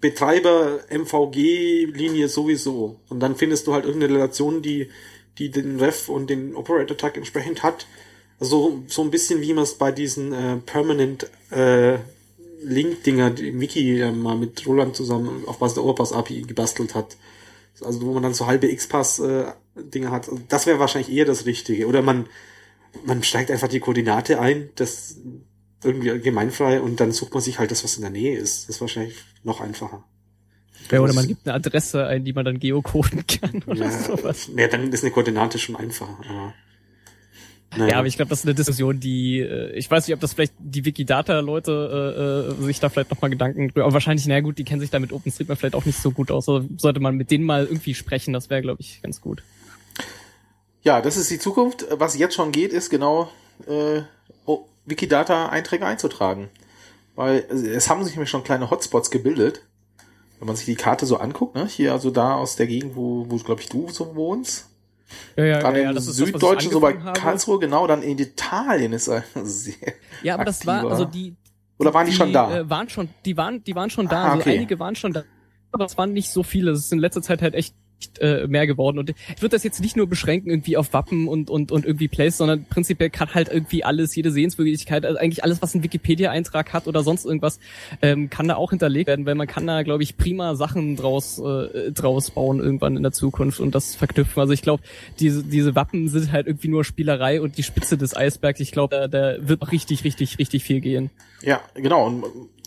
Betreiber 0.00 0.80
MVG-Linie 0.90 2.28
sowieso. 2.28 3.00
Und 3.08 3.20
dann 3.20 3.36
findest 3.36 3.66
du 3.66 3.72
halt 3.72 3.86
irgendeine 3.86 4.14
Relation, 4.14 4.60
die, 4.60 4.90
die 5.38 5.50
den 5.50 5.80
Ref 5.80 6.08
und 6.10 6.28
den 6.28 6.54
Operator-Tag 6.54 7.16
entsprechend 7.16 7.62
hat. 7.62 7.86
Also 8.42 8.82
so 8.88 9.02
ein 9.02 9.10
bisschen 9.12 9.40
wie 9.40 9.54
man 9.54 9.62
es 9.62 9.74
bei 9.78 9.92
diesen 9.92 10.32
äh, 10.32 10.56
Permanent 10.56 11.30
äh, 11.52 11.98
Link-Dinger, 12.64 13.30
die 13.30 13.60
Wiki 13.60 14.00
äh, 14.00 14.10
mal 14.10 14.36
mit 14.36 14.66
Roland 14.66 14.96
zusammen 14.96 15.44
auf 15.46 15.58
Basis 15.60 15.74
der 15.74 15.84
Overpass-API 15.84 16.42
gebastelt 16.42 16.96
hat. 16.96 17.16
Also 17.80 18.02
wo 18.02 18.12
man 18.14 18.24
dann 18.24 18.34
so 18.34 18.48
halbe 18.48 18.68
X-Pass-Dinge 18.68 20.10
hat. 20.10 20.28
Also 20.28 20.40
das 20.48 20.66
wäre 20.66 20.80
wahrscheinlich 20.80 21.12
eher 21.16 21.24
das 21.24 21.46
Richtige. 21.46 21.86
Oder 21.86 22.02
man, 22.02 22.26
man 23.04 23.22
steigt 23.22 23.52
einfach 23.52 23.68
die 23.68 23.78
Koordinate 23.78 24.40
ein, 24.40 24.70
das 24.74 25.16
irgendwie 25.84 26.18
gemeinfrei 26.20 26.80
und 26.80 26.98
dann 26.98 27.12
sucht 27.12 27.34
man 27.34 27.42
sich 27.44 27.60
halt 27.60 27.70
das, 27.70 27.84
was 27.84 27.94
in 27.94 28.02
der 28.02 28.10
Nähe 28.10 28.36
ist. 28.36 28.68
Das 28.68 28.76
ist 28.76 28.80
wahrscheinlich 28.80 29.14
noch 29.44 29.60
einfacher. 29.60 30.02
Ja, 30.90 30.98
oder 31.00 31.12
man 31.12 31.28
gibt 31.28 31.46
eine 31.46 31.54
Adresse 31.54 32.06
ein, 32.08 32.24
die 32.24 32.32
man 32.32 32.44
dann 32.44 32.58
geocoden 32.58 33.24
kann 33.24 33.62
oder 33.66 33.84
Ja, 33.84 33.90
sowas. 34.02 34.48
ja, 34.56 34.66
dann 34.66 34.92
ist 34.92 35.04
eine 35.04 35.12
Koordinate 35.12 35.60
schon 35.60 35.76
einfacher. 35.76 36.18
Aber, 37.74 37.88
Ja, 37.88 37.98
aber 37.98 38.06
ich 38.06 38.16
glaube, 38.16 38.28
das 38.28 38.40
ist 38.40 38.46
eine 38.46 38.54
Diskussion, 38.54 39.00
die, 39.00 39.40
äh, 39.40 39.72
ich 39.72 39.90
weiß 39.90 40.06
nicht, 40.06 40.14
ob 40.14 40.20
das 40.20 40.34
vielleicht 40.34 40.54
die 40.58 40.84
Wikidata-Leute 40.84 42.52
äh, 42.58 42.62
äh, 42.62 42.64
sich 42.66 42.80
da 42.80 42.88
vielleicht 42.88 43.10
nochmal 43.10 43.30
Gedanken 43.30 43.68
drüber, 43.68 43.84
aber 43.84 43.94
wahrscheinlich, 43.94 44.26
na 44.26 44.40
gut, 44.40 44.58
die 44.58 44.64
kennen 44.64 44.80
sich 44.80 44.90
da 44.90 44.98
mit 44.98 45.12
OpenStreetMap 45.12 45.58
vielleicht 45.58 45.74
auch 45.74 45.84
nicht 45.84 45.98
so 45.98 46.10
gut 46.10 46.30
aus. 46.30 46.48
Also 46.48 46.66
sollte 46.76 47.00
man 47.00 47.16
mit 47.16 47.30
denen 47.30 47.44
mal 47.44 47.64
irgendwie 47.64 47.94
sprechen, 47.94 48.32
das 48.32 48.50
wäre, 48.50 48.62
glaube 48.62 48.80
ich, 48.80 49.00
ganz 49.02 49.20
gut. 49.20 49.42
Ja, 50.82 51.00
das 51.00 51.16
ist 51.16 51.30
die 51.30 51.38
Zukunft. 51.38 51.86
Was 51.90 52.18
jetzt 52.18 52.34
schon 52.34 52.52
geht, 52.52 52.72
ist 52.72 52.90
genau 52.90 53.30
äh, 53.66 54.02
oh, 54.46 54.66
Wikidata-Einträge 54.86 55.86
einzutragen. 55.86 56.50
Weil 57.14 57.46
also, 57.48 57.66
es 57.66 57.88
haben 57.88 58.02
sich 58.04 58.14
nämlich 58.14 58.30
schon 58.30 58.44
kleine 58.44 58.70
Hotspots 58.70 59.10
gebildet. 59.10 59.62
Wenn 60.38 60.46
man 60.46 60.56
sich 60.56 60.66
die 60.66 60.74
Karte 60.74 61.06
so 61.06 61.18
anguckt, 61.18 61.54
ne? 61.54 61.66
hier 61.66 61.92
also 61.92 62.10
da 62.10 62.34
aus 62.34 62.56
der 62.56 62.66
Gegend, 62.66 62.96
wo, 62.96 63.26
wo 63.28 63.36
glaube 63.36 63.60
ich, 63.60 63.68
du 63.68 63.88
so 63.88 64.16
wohnst. 64.16 64.71
Ja, 65.36 65.44
ja, 65.44 65.60
Dann 65.60 65.74
ja, 65.76 65.82
ja, 65.82 65.92
das 65.92 66.06
ist 66.06 66.20
das, 66.20 66.26
Süddeutschen, 66.28 66.72
so 66.72 66.80
bei 66.80 66.98
habe. 66.98 67.18
Karlsruhe, 67.18 67.58
genau, 67.58 67.86
dann 67.86 68.02
in 68.02 68.18
Italien 68.18 68.92
ist 68.92 69.08
er 69.08 69.24
sehr 69.44 69.74
Ja, 70.22 70.34
aber 70.34 70.44
das 70.44 70.66
war, 70.66 70.76
aktiver. 70.76 70.92
also 70.92 71.04
die, 71.04 71.34
Oder 71.78 71.94
waren 71.94 72.06
die, 72.06 72.12
schon 72.12 72.32
da? 72.32 72.58
Äh, 72.58 72.70
waren 72.70 72.88
schon, 72.88 73.08
die 73.24 73.36
waren, 73.36 73.62
die 73.64 73.74
waren 73.74 73.90
schon 73.90 74.08
da. 74.08 74.24
Ah, 74.24 74.30
also 74.32 74.40
okay. 74.40 74.56
einige 74.56 74.78
waren 74.78 74.94
schon 74.94 75.12
da. 75.12 75.24
Aber 75.72 75.86
es 75.86 75.96
waren 75.96 76.12
nicht 76.12 76.30
so 76.30 76.42
viele. 76.42 76.72
Es 76.72 76.80
ist 76.80 76.92
in 76.92 76.98
letzter 76.98 77.22
Zeit 77.22 77.40
halt 77.40 77.54
echt 77.54 77.74
äh, 78.20 78.46
mehr 78.46 78.66
geworden. 78.66 78.98
Und 78.98 79.10
ich 79.10 79.42
würde 79.42 79.56
das 79.56 79.64
jetzt 79.64 79.80
nicht 79.80 79.96
nur 79.96 80.06
beschränken 80.06 80.50
irgendwie 80.50 80.76
auf 80.76 80.92
Wappen 80.92 81.28
und, 81.28 81.50
und, 81.50 81.72
und 81.72 81.84
irgendwie 81.84 82.08
Plays, 82.08 82.36
sondern 82.36 82.64
prinzipiell 82.64 83.10
kann 83.10 83.34
halt 83.34 83.48
irgendwie 83.48 83.84
alles, 83.84 84.14
jede 84.14 84.30
Sehenswürdigkeit, 84.30 85.04
also 85.04 85.18
eigentlich 85.18 85.44
alles, 85.44 85.62
was 85.62 85.74
ein 85.74 85.82
Wikipedia-Eintrag 85.82 86.72
hat 86.72 86.86
oder 86.86 87.02
sonst 87.02 87.24
irgendwas, 87.24 87.58
ähm, 88.00 88.30
kann 88.30 88.48
da 88.48 88.56
auch 88.56 88.70
hinterlegt 88.70 89.08
werden, 89.08 89.26
weil 89.26 89.34
man 89.34 89.46
kann 89.46 89.66
da, 89.66 89.82
glaube 89.82 90.02
ich, 90.02 90.16
prima 90.16 90.54
Sachen 90.54 90.96
draus, 90.96 91.38
äh, 91.38 91.92
draus 91.92 92.30
bauen 92.30 92.60
irgendwann 92.60 92.96
in 92.96 93.02
der 93.02 93.12
Zukunft 93.12 93.60
und 93.60 93.74
das 93.74 93.94
verknüpfen. 93.94 94.40
Also 94.40 94.52
ich 94.52 94.62
glaube, 94.62 94.82
diese, 95.20 95.44
diese 95.44 95.74
Wappen 95.74 96.08
sind 96.08 96.32
halt 96.32 96.46
irgendwie 96.46 96.68
nur 96.68 96.84
Spielerei 96.84 97.40
und 97.40 97.58
die 97.58 97.62
Spitze 97.62 97.96
des 97.96 98.16
Eisbergs. 98.16 98.60
Ich 98.60 98.72
glaube, 98.72 98.96
da, 98.96 99.08
da 99.08 99.36
wird 99.48 99.70
richtig, 99.72 100.04
richtig, 100.04 100.38
richtig 100.38 100.64
viel 100.64 100.80
gehen. 100.80 101.10
Ja, 101.42 101.60
genau. 101.74 102.06
Und 102.06 102.24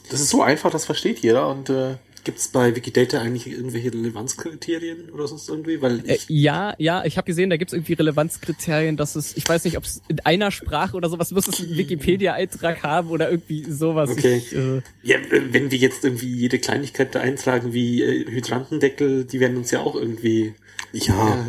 das 0.10 0.22
ist 0.22 0.30
so 0.30 0.42
einfach, 0.42 0.72
das 0.72 0.86
versteht 0.86 1.20
jeder. 1.20 1.48
Und 1.48 1.70
äh, 1.70 1.96
Gibt 2.26 2.40
es 2.40 2.48
bei 2.50 2.76
Wikidata 2.76 3.22
eigentlich 3.22 3.48
irgendwelche 3.48 3.94
Relevanzkriterien 3.94 5.10
oder 5.12 5.28
sonst 5.28 5.48
irgendwie? 5.48 5.82
Weil 5.82 6.02
Äh, 6.10 6.18
ja, 6.28 6.74
ja, 6.78 7.06
ich 7.06 7.18
habe 7.18 7.26
gesehen, 7.26 7.50
da 7.50 7.56
gibt's 7.58 7.72
irgendwie 7.72 7.94
Relevanzkriterien, 7.94 8.98
dass 8.98 9.16
es, 9.16 9.38
ich 9.38 9.48
weiß 9.48 9.64
nicht, 9.64 9.78
ob 9.78 9.84
es 9.86 10.02
in 10.08 10.20
einer 10.22 10.52
Sprache 10.52 10.98
oder 10.98 11.08
sowas, 11.08 11.32
muss 11.32 11.48
es 11.48 11.60
einen 11.62 11.78
Wikipedia-Eintrag 11.78 12.84
haben 12.84 13.10
oder 13.12 13.30
irgendwie 13.32 13.64
sowas. 13.72 14.10
Okay. 14.10 14.38
Ich, 14.38 14.56
äh, 14.56 14.82
ja, 15.04 15.18
wenn 15.52 15.72
wir 15.72 15.78
jetzt 15.78 16.04
irgendwie 16.04 16.34
jede 16.34 16.60
Kleinigkeit 16.60 17.16
da 17.16 17.22
eintragen, 17.22 17.74
wie 17.74 18.02
äh, 18.02 18.26
Hydrantendeckel, 18.30 19.26
die 19.26 19.40
werden 19.40 19.58
uns 19.58 19.72
ja 19.72 19.82
auch 19.82 19.96
irgendwie 19.96 20.56
Ja, 20.94 21.46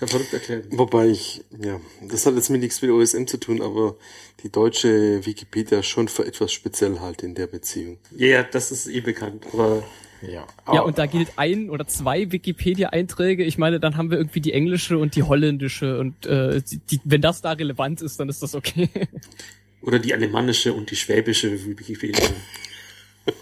äh, 0.00 0.06
verrückt 0.06 0.32
erklären. 0.32 0.62
wobei 0.70 1.08
ich, 1.08 1.44
ja, 1.62 1.80
das 2.08 2.26
hat 2.26 2.34
jetzt 2.36 2.50
mit 2.50 2.60
nichts 2.62 2.82
mit 2.82 2.90
OSM 2.90 3.26
zu 3.26 3.36
tun, 3.38 3.60
aber 3.62 3.96
die 4.42 4.50
deutsche 4.50 5.24
Wikipedia 5.24 5.82
schon 5.82 6.08
für 6.08 6.26
etwas 6.26 6.52
speziell 6.52 7.00
halt 7.00 7.22
in 7.22 7.34
der 7.34 7.46
Beziehung. 7.46 7.98
Ja, 8.16 8.26
ja, 8.26 8.42
das 8.42 8.72
ist 8.72 8.86
eh 8.88 9.00
bekannt. 9.00 9.44
Aber 9.52 9.82
ja. 10.22 10.46
ja, 10.72 10.80
und 10.80 10.98
da 10.98 11.06
gilt 11.06 11.32
ein 11.36 11.70
oder 11.70 11.86
zwei 11.86 12.30
Wikipedia-Einträge. 12.32 13.44
Ich 13.44 13.58
meine, 13.58 13.80
dann 13.80 13.96
haben 13.96 14.10
wir 14.10 14.18
irgendwie 14.18 14.40
die 14.40 14.52
englische 14.52 14.98
und 14.98 15.14
die 15.16 15.22
holländische 15.22 15.98
und 15.98 16.26
äh, 16.26 16.62
die, 16.62 16.78
die, 16.78 17.00
wenn 17.04 17.20
das 17.20 17.42
da 17.42 17.52
relevant 17.52 18.02
ist, 18.02 18.18
dann 18.18 18.28
ist 18.28 18.42
das 18.42 18.54
okay. 18.54 18.88
oder 19.82 19.98
die 19.98 20.12
alemannische 20.12 20.72
und 20.72 20.90
die 20.90 20.96
schwäbische 20.96 21.52
Wikipedia. 21.66 22.28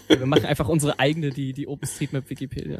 wir 0.07 0.25
machen 0.25 0.45
einfach 0.45 0.67
unsere 0.67 0.99
eigene, 0.99 1.29
die, 1.29 1.53
die 1.53 1.67
OpenStreetMap 1.67 2.29
Wikipedia. 2.29 2.77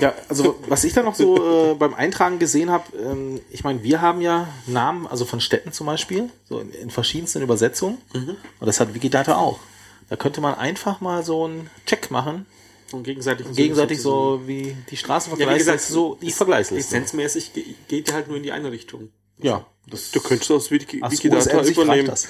Ja, 0.00 0.14
also 0.28 0.58
was 0.68 0.84
ich 0.84 0.92
da 0.92 1.02
noch 1.02 1.14
so 1.14 1.72
äh, 1.72 1.74
beim 1.74 1.94
Eintragen 1.94 2.38
gesehen 2.38 2.70
habe, 2.70 2.84
ähm, 2.98 3.40
ich 3.50 3.64
meine, 3.64 3.82
wir 3.82 4.00
haben 4.00 4.20
ja 4.20 4.48
Namen, 4.66 5.06
also 5.06 5.24
von 5.24 5.40
Städten 5.40 5.72
zum 5.72 5.86
Beispiel, 5.86 6.28
so 6.44 6.60
in, 6.60 6.70
in 6.72 6.90
verschiedensten 6.90 7.42
Übersetzungen. 7.42 7.98
Und 8.12 8.66
das 8.66 8.80
hat 8.80 8.94
Wikidata 8.94 9.36
auch. 9.36 9.60
Da 10.08 10.16
könnte 10.16 10.40
man 10.40 10.54
einfach 10.54 11.00
mal 11.00 11.24
so 11.24 11.44
einen 11.44 11.70
Check 11.86 12.10
machen, 12.10 12.46
Und 12.92 13.04
gegenseitig, 13.04 13.46
gegenseitig 13.54 14.00
so 14.00 14.42
wie 14.46 14.76
die 14.90 14.96
Straßenvergleichsliste, 14.96 15.70
Ja, 15.70 15.74
wie 15.74 15.76
gesagt, 15.76 15.92
so 15.92 16.18
die 16.20 16.30
Vergleichsliste. 16.32 16.94
Lizenzmäßig 16.96 17.52
ge- 17.52 17.64
geht 17.88 18.08
ja 18.08 18.14
halt 18.14 18.28
nur 18.28 18.36
in 18.36 18.42
die 18.42 18.52
eine 18.52 18.70
Richtung. 18.72 19.10
Ja, 19.38 19.66
das 19.88 20.10
Du 20.12 20.20
könntest 20.20 20.50
aus 20.52 20.70
Wiki 20.70 21.00
so, 21.00 21.10
Wikidata 21.10 21.58
USM 21.58 21.72
übernehmen. 21.72 22.06
das. 22.08 22.28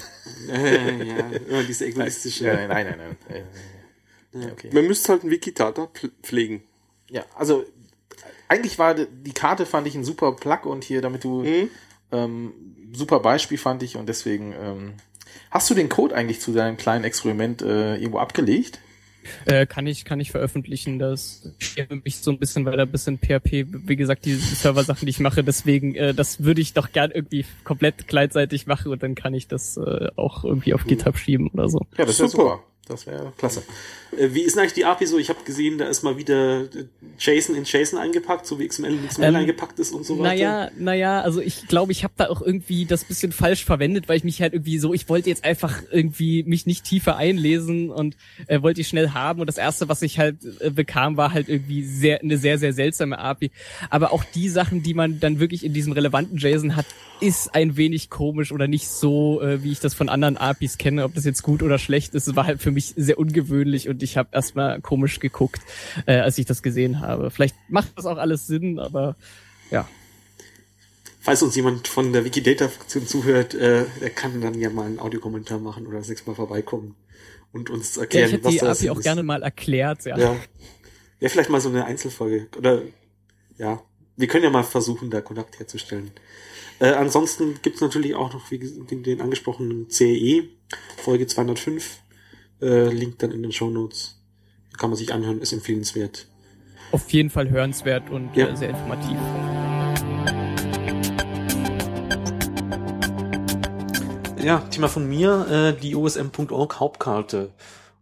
Äh, 0.51 1.05
ja, 1.09 1.31
immer 1.49 1.63
diese 1.65 1.87
egoistische. 1.87 2.45
Nein, 2.45 2.69
nein, 2.69 2.95
nein. 2.99 3.17
nein. 3.29 3.45
Ja, 4.43 4.53
okay. 4.53 4.71
Man 4.73 4.87
müsste 4.87 5.13
halt 5.13 5.25
ein 5.25 5.31
Wikidata 5.31 5.91
pflegen. 6.23 6.63
ja, 7.11 7.25
also 7.37 7.65
eigentlich 8.49 8.79
war 8.79 8.95
die 8.95 9.07
die 9.07 9.33
Karte 9.33 9.67
fand 9.67 9.87
ich 9.87 9.95
ein 9.95 10.05
super 10.05 10.33
Plug 10.33 10.61
und 10.65 10.85
hier, 10.85 11.01
damit 11.03 11.25
du 11.25 11.43
Mhm. 11.43 11.71
ähm, 12.13 12.53
super 12.95 13.21
Beispiel 13.21 13.59
fand 13.59 13.83
ich 13.83 13.97
und 13.97 14.07
deswegen 14.09 14.53
ähm, 14.59 14.95
hast 15.51 15.69
du 15.71 15.75
den 15.75 15.89
Code 15.89 16.15
eigentlich 16.15 16.41
zu 16.41 16.53
deinem 16.53 16.77
kleinen 16.77 17.05
Experiment 17.05 17.61
äh, 17.63 17.97
irgendwo 17.97 18.19
abgelegt? 18.19 18.79
Äh, 19.47 19.67
kann 19.67 19.87
ich, 19.87 20.05
kann 20.05 20.21
ich 20.21 20.31
veröffentlichen. 20.31 20.99
Das 20.99 21.49
schäme 21.59 22.03
mich 22.05 22.19
so 22.19 22.31
ein 22.31 22.39
bisschen, 22.39 22.65
weil 22.65 22.77
da 22.77 22.83
ein 22.83 22.91
bisschen 22.91 23.19
PHP, 23.19 23.67
wie 23.87 23.97
gesagt, 23.97 24.25
die 24.25 24.35
Server-Sachen, 24.35 25.07
die 25.07 25.11
ich 25.11 25.21
mache, 25.21 25.45
deswegen, 25.45 25.95
äh, 25.95 26.15
das 26.15 26.43
würde 26.45 26.61
ich 26.61 26.73
doch 26.73 26.93
gern 26.93 27.11
irgendwie 27.11 27.45
komplett 27.65 28.09
kleidseitig 28.09 28.67
machen 28.67 28.93
und 28.93 29.03
dann 29.03 29.15
kann 29.15 29.35
ich 29.35 29.49
das 29.49 29.77
äh, 29.77 30.09
auch 30.17 30.45
irgendwie 30.45 30.75
auf 30.75 30.85
GitHub 30.85 31.17
schieben 31.17 31.49
oder 31.49 31.69
so. 31.69 31.87
Ja, 31.97 32.05
das 32.05 32.19
wäre 32.19 32.29
Super. 32.29 32.43
super. 32.43 32.63
Das 32.89 33.07
wäre 33.07 33.33
klasse. 33.39 33.63
Äh, 34.17 34.35
Wie 34.35 34.43
ist 34.43 34.55
denn 34.55 34.61
eigentlich 34.61 34.75
die 34.75 34.85
API 34.85 35.07
so? 35.07 35.19
Ich 35.19 35.29
habe 35.29 35.41
gesehen, 35.45 35.79
da 35.79 35.87
ist 35.87 36.03
mal 36.03 36.17
wieder 36.17 36.63
äh, 36.63 36.87
JSON 37.19 37.57
in 37.57 37.65
JSON 37.65 37.99
eingepackt, 37.99 38.47
so 38.47 38.59
wie 38.59 38.67
XML 38.67 38.93
in 38.93 39.09
XML 39.09 39.25
Ähm, 39.25 39.37
eingepackt 39.37 39.79
ist 39.79 39.93
und 39.93 40.05
so 40.05 40.19
weiter. 40.19 40.35
Naja, 40.35 40.71
naja, 40.79 41.21
also 41.21 41.41
ich 41.41 41.69
glaube, 41.69 41.93
ich 41.93 42.05
habe 42.05 42.15
da 42.17 42.29
auch 42.29 42.43
irgendwie 42.43 42.85
das 42.85 43.05
bisschen 43.05 43.33
falsch 43.33 43.65
verwendet, 43.65 44.09
weil 44.09 44.17
ich 44.17 44.25
mich 44.25 44.41
halt 44.43 44.53
irgendwie 44.53 44.79
so, 44.79 44.93
ich 44.93 45.09
wollte 45.09 45.31
jetzt 45.31 45.45
einfach 45.45 45.83
irgendwie 45.91 46.43
mich 46.45 46.67
nicht 46.67 46.85
tiefer 46.85 47.17
einlesen 47.17 47.91
und 47.91 48.17
äh, 48.47 48.63
wollte 48.63 48.81
die 48.81 48.85
schnell 48.85 49.11
haben 49.11 49.41
und 49.41 49.47
das 49.47 49.59
erste, 49.59 49.89
was 49.89 50.03
ich 50.03 50.19
halt 50.19 50.37
äh, 50.61 50.71
bekam, 50.71 51.17
war 51.17 51.33
halt 51.33 51.49
irgendwie 51.49 51.83
sehr 51.83 52.21
eine 52.21 52.39
sehr 52.39 52.59
sehr 52.59 52.73
seltsame 52.73 53.19
API. 53.19 53.51
Aber 53.91 54.13
auch 54.13 54.25
die 54.25 54.49
Sachen, 54.49 54.83
die 54.83 54.95
man 54.95 55.21
dann 55.21 55.41
wirklich 55.41 55.65
in 55.65 55.73
diesem 55.73 55.93
relevanten 55.93 56.39
JSON 56.39 56.77
hat, 56.77 56.87
ist 57.21 57.55
ein 57.55 57.77
wenig 57.77 58.11
komisch 58.11 58.53
oder 58.53 58.67
nicht 58.67 58.89
so, 58.89 59.41
äh, 59.41 59.63
wie 59.63 59.73
ich 59.73 59.81
das 59.81 59.95
von 59.95 60.09
anderen 60.09 60.37
APIs 60.37 60.77
kenne. 60.77 61.05
Ob 61.05 61.15
das 61.15 61.25
jetzt 61.25 61.43
gut 61.43 61.63
oder 61.63 61.79
schlecht 61.79 62.15
ist, 62.15 62.35
war 62.35 62.47
halt 62.47 62.61
für 62.61 62.73
mich 62.73 62.95
sehr 62.97 63.19
ungewöhnlich 63.19 63.89
und 63.89 64.02
ich 64.03 64.17
habe 64.17 64.29
erstmal 64.33 64.81
komisch 64.81 65.21
geguckt, 65.21 65.61
äh, 66.07 66.19
als 66.19 66.39
ich 66.39 66.47
das 66.47 66.63
gesehen 66.63 67.01
habe. 67.01 67.31
Vielleicht 67.31 67.57
macht 67.69 67.93
das 67.97 68.07
auch 68.07 68.19
alles 68.19 68.47
Sinn, 68.47 68.79
aber 68.79 69.17
ja. 69.71 69.89
Falls 71.21 71.43
uns 71.43 71.55
jemand 71.55 71.87
von 71.87 72.13
der 72.13 72.25
Wikidata-Fraktion 72.25 73.07
zuhört, 73.07 73.55
äh, 73.55 73.85
der 74.01 74.11
kann 74.11 74.41
dann 74.41 74.55
ja 74.61 74.71
mal 74.71 74.87
einen 74.87 74.99
Audiokommentar 74.99 75.59
machen 75.61 75.87
oder 75.87 75.99
das 75.99 76.09
nächste 76.09 76.29
Mal 76.29 76.35
vorbeikommen 76.35 76.97
und 77.53 77.71
uns 77.71 77.95
Ja, 77.95 78.03
erklären, 78.03 78.27
ich 78.27 78.33
hätte 78.33 78.45
was 78.45 78.53
die 78.55 78.59
da 78.59 78.71
API 78.73 78.91
auch 78.91 78.97
ist. 78.99 79.03
gerne 79.05 79.23
mal 79.23 79.43
erklärt, 79.43 80.05
ja. 80.05 80.19
Ja. 80.19 80.37
Ja, 81.21 81.29
vielleicht 81.29 81.51
mal 81.51 81.61
so 81.61 81.69
eine 81.69 81.85
Einzelfolge. 81.85 82.49
Oder 82.59 82.83
ja, 83.57 83.81
wir 84.17 84.27
können 84.27 84.43
ja 84.43 84.51
mal 84.51 84.65
versuchen, 84.65 85.11
da 85.11 85.21
Kontakt 85.21 85.61
herzustellen. 85.61 86.11
Äh, 86.81 86.87
ansonsten 86.95 87.61
gibt's 87.63 87.81
natürlich 87.81 88.17
auch 88.17 88.33
noch 88.33 88.51
wie 88.51 88.59
den, 88.59 89.05
den 89.05 89.21
angesprochenen 89.21 89.89
CE, 89.89 90.49
Folge 90.97 91.29
205. 91.29 91.99
Äh, 92.63 92.89
Link 92.91 93.19
dann 93.19 93.33
in 93.33 93.43
den 93.43 93.53
Show 93.53 93.71
Notes. 93.71 94.17
Kann 94.79 94.89
man 94.91 94.97
sich 94.97 95.13
anhören, 95.13 95.41
ist 95.41 95.53
empfehlenswert. 95.53 96.29
Auf 96.93 97.11
jeden 97.13 97.29
Fall 97.31 97.51
hörenswert 97.51 98.09
und 98.11 98.35
Ja. 98.37 98.47
äh, 98.47 98.57
sehr 98.57 98.71
informativ. 98.71 99.17
Ja, 104.43 104.59
Thema 104.71 104.89
von 104.89 105.09
mir, 105.09 105.47
äh, 105.77 105.81
die 105.81 105.95
OSM.org 105.95 106.81
Hauptkarte. 106.81 107.51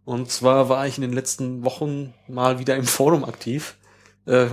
Und 0.05 0.31
zwar 0.31 0.69
war 0.69 0.87
ich 0.87 0.97
in 0.97 1.03
den 1.03 1.13
letzten 1.13 1.63
Wochen 1.63 2.13
mal 2.27 2.57
wieder 2.59 2.75
im 2.75 2.83
Forum 2.85 3.23
aktiv. 3.23 3.77
Äh, 4.25 4.47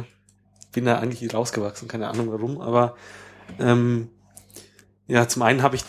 bin 0.72 0.84
da 0.84 0.98
eigentlich 0.98 1.32
rausgewachsen, 1.32 1.88
keine 1.88 2.08
Ahnung 2.08 2.30
warum, 2.30 2.60
aber 2.60 2.94
ähm, 3.58 4.08
ja, 5.06 5.26
zum 5.26 5.42
einen 5.42 5.62
habe 5.62 5.76
ich 5.76 5.82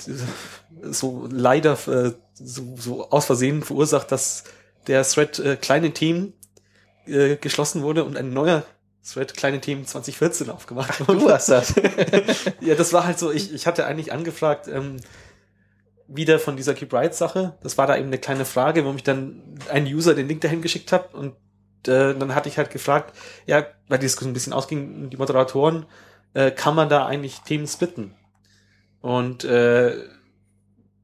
so 0.83 1.27
leider 1.29 1.73
äh, 1.87 2.13
so, 2.39 2.75
so 2.77 3.09
aus 3.09 3.25
Versehen 3.25 3.63
verursacht, 3.63 4.11
dass 4.11 4.43
der 4.87 5.03
Thread 5.03 5.39
äh, 5.39 5.55
kleine 5.55 5.91
Themen 5.91 6.33
äh, 7.05 7.35
geschlossen 7.35 7.81
wurde 7.81 8.03
und 8.03 8.17
ein 8.17 8.33
neuer 8.33 8.63
Thread 9.03 9.35
kleine 9.35 9.61
Themen 9.61 9.85
2014 9.85 10.49
aufgemacht 10.49 11.07
wurde. 11.07 11.19
Du 11.19 11.29
hast 11.29 11.49
das. 11.49 11.73
Ja, 12.61 12.75
das 12.75 12.93
war 12.93 13.05
halt 13.05 13.19
so, 13.19 13.31
ich, 13.31 13.53
ich 13.53 13.67
hatte 13.67 13.85
eigentlich 13.85 14.11
angefragt, 14.11 14.67
ähm, 14.67 14.97
wieder 16.07 16.39
von 16.39 16.57
dieser 16.57 16.73
Keep 16.73 16.93
Right 16.93 17.13
Sache. 17.13 17.57
Das 17.61 17.77
war 17.77 17.87
da 17.87 17.95
eben 17.95 18.07
eine 18.07 18.17
kleine 18.17 18.45
Frage, 18.45 18.83
wo 18.85 18.91
mich 18.91 19.03
dann 19.03 19.41
ein 19.71 19.85
User 19.85 20.15
den 20.15 20.27
Link 20.27 20.41
dahin 20.41 20.61
geschickt 20.61 20.91
hat 20.91 21.13
und 21.13 21.35
äh, 21.87 22.13
dann 22.15 22.35
hatte 22.35 22.49
ich 22.49 22.57
halt 22.57 22.71
gefragt, 22.71 23.15
ja, 23.45 23.65
weil 23.87 23.99
die 23.99 24.05
Diskussion 24.05 24.31
ein 24.31 24.33
bisschen 24.33 24.53
ausging, 24.53 25.09
die 25.09 25.17
Moderatoren, 25.17 25.85
äh, 26.33 26.51
kann 26.51 26.75
man 26.75 26.89
da 26.89 27.05
eigentlich 27.05 27.39
Themen 27.41 27.67
splitten? 27.67 28.15
Und 29.01 29.43
äh, 29.45 29.93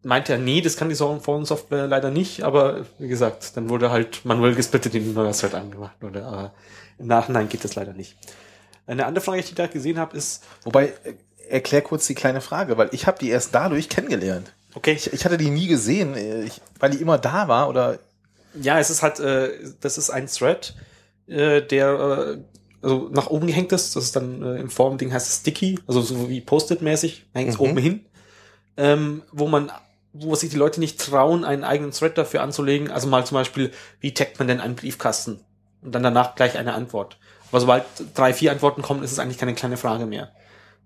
meinte 0.06 0.34
er, 0.34 0.40
nee, 0.40 0.62
das 0.62 0.78
kann 0.78 0.90
die 0.90 0.96
Foren-Software 0.96 1.88
leider 1.88 2.12
nicht, 2.12 2.44
aber 2.44 2.86
wie 3.00 3.08
gesagt, 3.08 3.58
dann 3.58 3.70
wurde 3.70 3.90
halt 3.92 4.24
manuell 4.26 4.56
gesplittet 4.56 4.96
in 4.96 5.14
neuer 5.14 5.32
Thread 5.34 5.54
angemacht, 5.56 6.04
oder? 6.04 6.26
Aber 6.28 6.54
im 6.98 7.08
Nachhinein 7.08 7.50
geht 7.50 7.64
das 7.64 7.76
leider 7.76 7.94
nicht. 7.94 8.16
Eine 8.88 9.06
andere 9.06 9.24
Frage, 9.24 9.42
die 9.42 9.50
ich 9.50 9.56
da 9.56 9.68
gesehen 9.68 9.98
habe, 10.00 10.16
ist, 10.16 10.44
Wobei, 10.64 10.94
äh, 11.04 11.14
erklär 11.50 11.82
kurz 11.82 12.08
die 12.08 12.16
kleine 12.16 12.40
Frage, 12.42 12.78
weil 12.78 12.90
ich 12.92 13.08
habe 13.08 13.18
die 13.20 13.30
erst 13.30 13.54
dadurch 13.54 13.90
kennengelernt. 13.90 14.52
okay, 14.76 14.94
Ich, 14.94 15.12
ich 15.12 15.26
hatte 15.26 15.38
die 15.38 15.50
nie 15.50 15.68
gesehen, 15.68 16.16
äh, 16.16 16.44
ich, 16.44 16.62
weil 16.80 16.92
die 16.92 17.02
immer 17.02 17.18
da 17.18 17.48
war 17.48 17.68
oder 17.70 18.00
Ja, 18.62 18.80
es 18.80 18.90
ist 18.90 19.02
halt, 19.02 19.20
äh, 19.20 19.50
das 19.82 19.98
ist 19.98 20.10
ein 20.12 20.28
Thread, 20.28 20.76
äh, 21.28 21.62
der 21.62 21.88
äh, 21.90 22.38
also 22.84 23.10
nach 23.12 23.28
oben 23.28 23.48
gehängt 23.48 23.72
ist. 23.72 23.96
Das 23.96 24.04
ist 24.04 24.16
dann 24.16 24.44
äh, 24.44 24.58
im 24.60 24.70
Form-Ding 24.70 25.12
heißt 25.12 25.40
Sticky, 25.42 25.80
also 25.88 26.02
so 26.02 26.30
wie 26.30 26.42
Post-it-mäßig, 26.42 27.26
hängt 27.34 27.50
es 27.50 27.56
Mhm. 27.58 27.62
oben 27.62 27.78
hin. 27.78 28.06
Ähm, 28.78 29.24
wo 29.32 29.48
man, 29.48 29.72
wo 30.18 30.36
sich 30.36 30.50
die 30.50 30.56
Leute 30.58 30.80
nicht 30.80 31.00
trauen, 31.00 31.44
einen 31.44 31.64
eigenen 31.64 31.92
Thread 31.92 32.18
dafür 32.18 32.42
anzulegen. 32.42 32.90
Also 32.90 33.08
mal 33.08 33.26
zum 33.26 33.36
Beispiel, 33.36 33.72
wie 34.00 34.14
taggt 34.14 34.40
man 34.40 34.48
denn 34.48 34.62
einen 34.62 34.76
Briefkasten? 34.76 35.40
Und 35.82 35.94
dann 35.94 36.04
danach 36.04 36.36
gleich 36.36 36.58
eine 36.58 36.74
Antwort. 36.74 37.18
Aber 37.52 37.60
sobald 37.60 37.84
drei, 38.16 38.34
vier 38.34 38.52
Antworten 38.52 38.82
kommen, 38.82 39.04
ist 39.04 39.12
es 39.12 39.20
eigentlich 39.20 39.38
keine 39.38 39.54
kleine 39.54 39.78
Frage 39.78 40.06
mehr. 40.06 40.32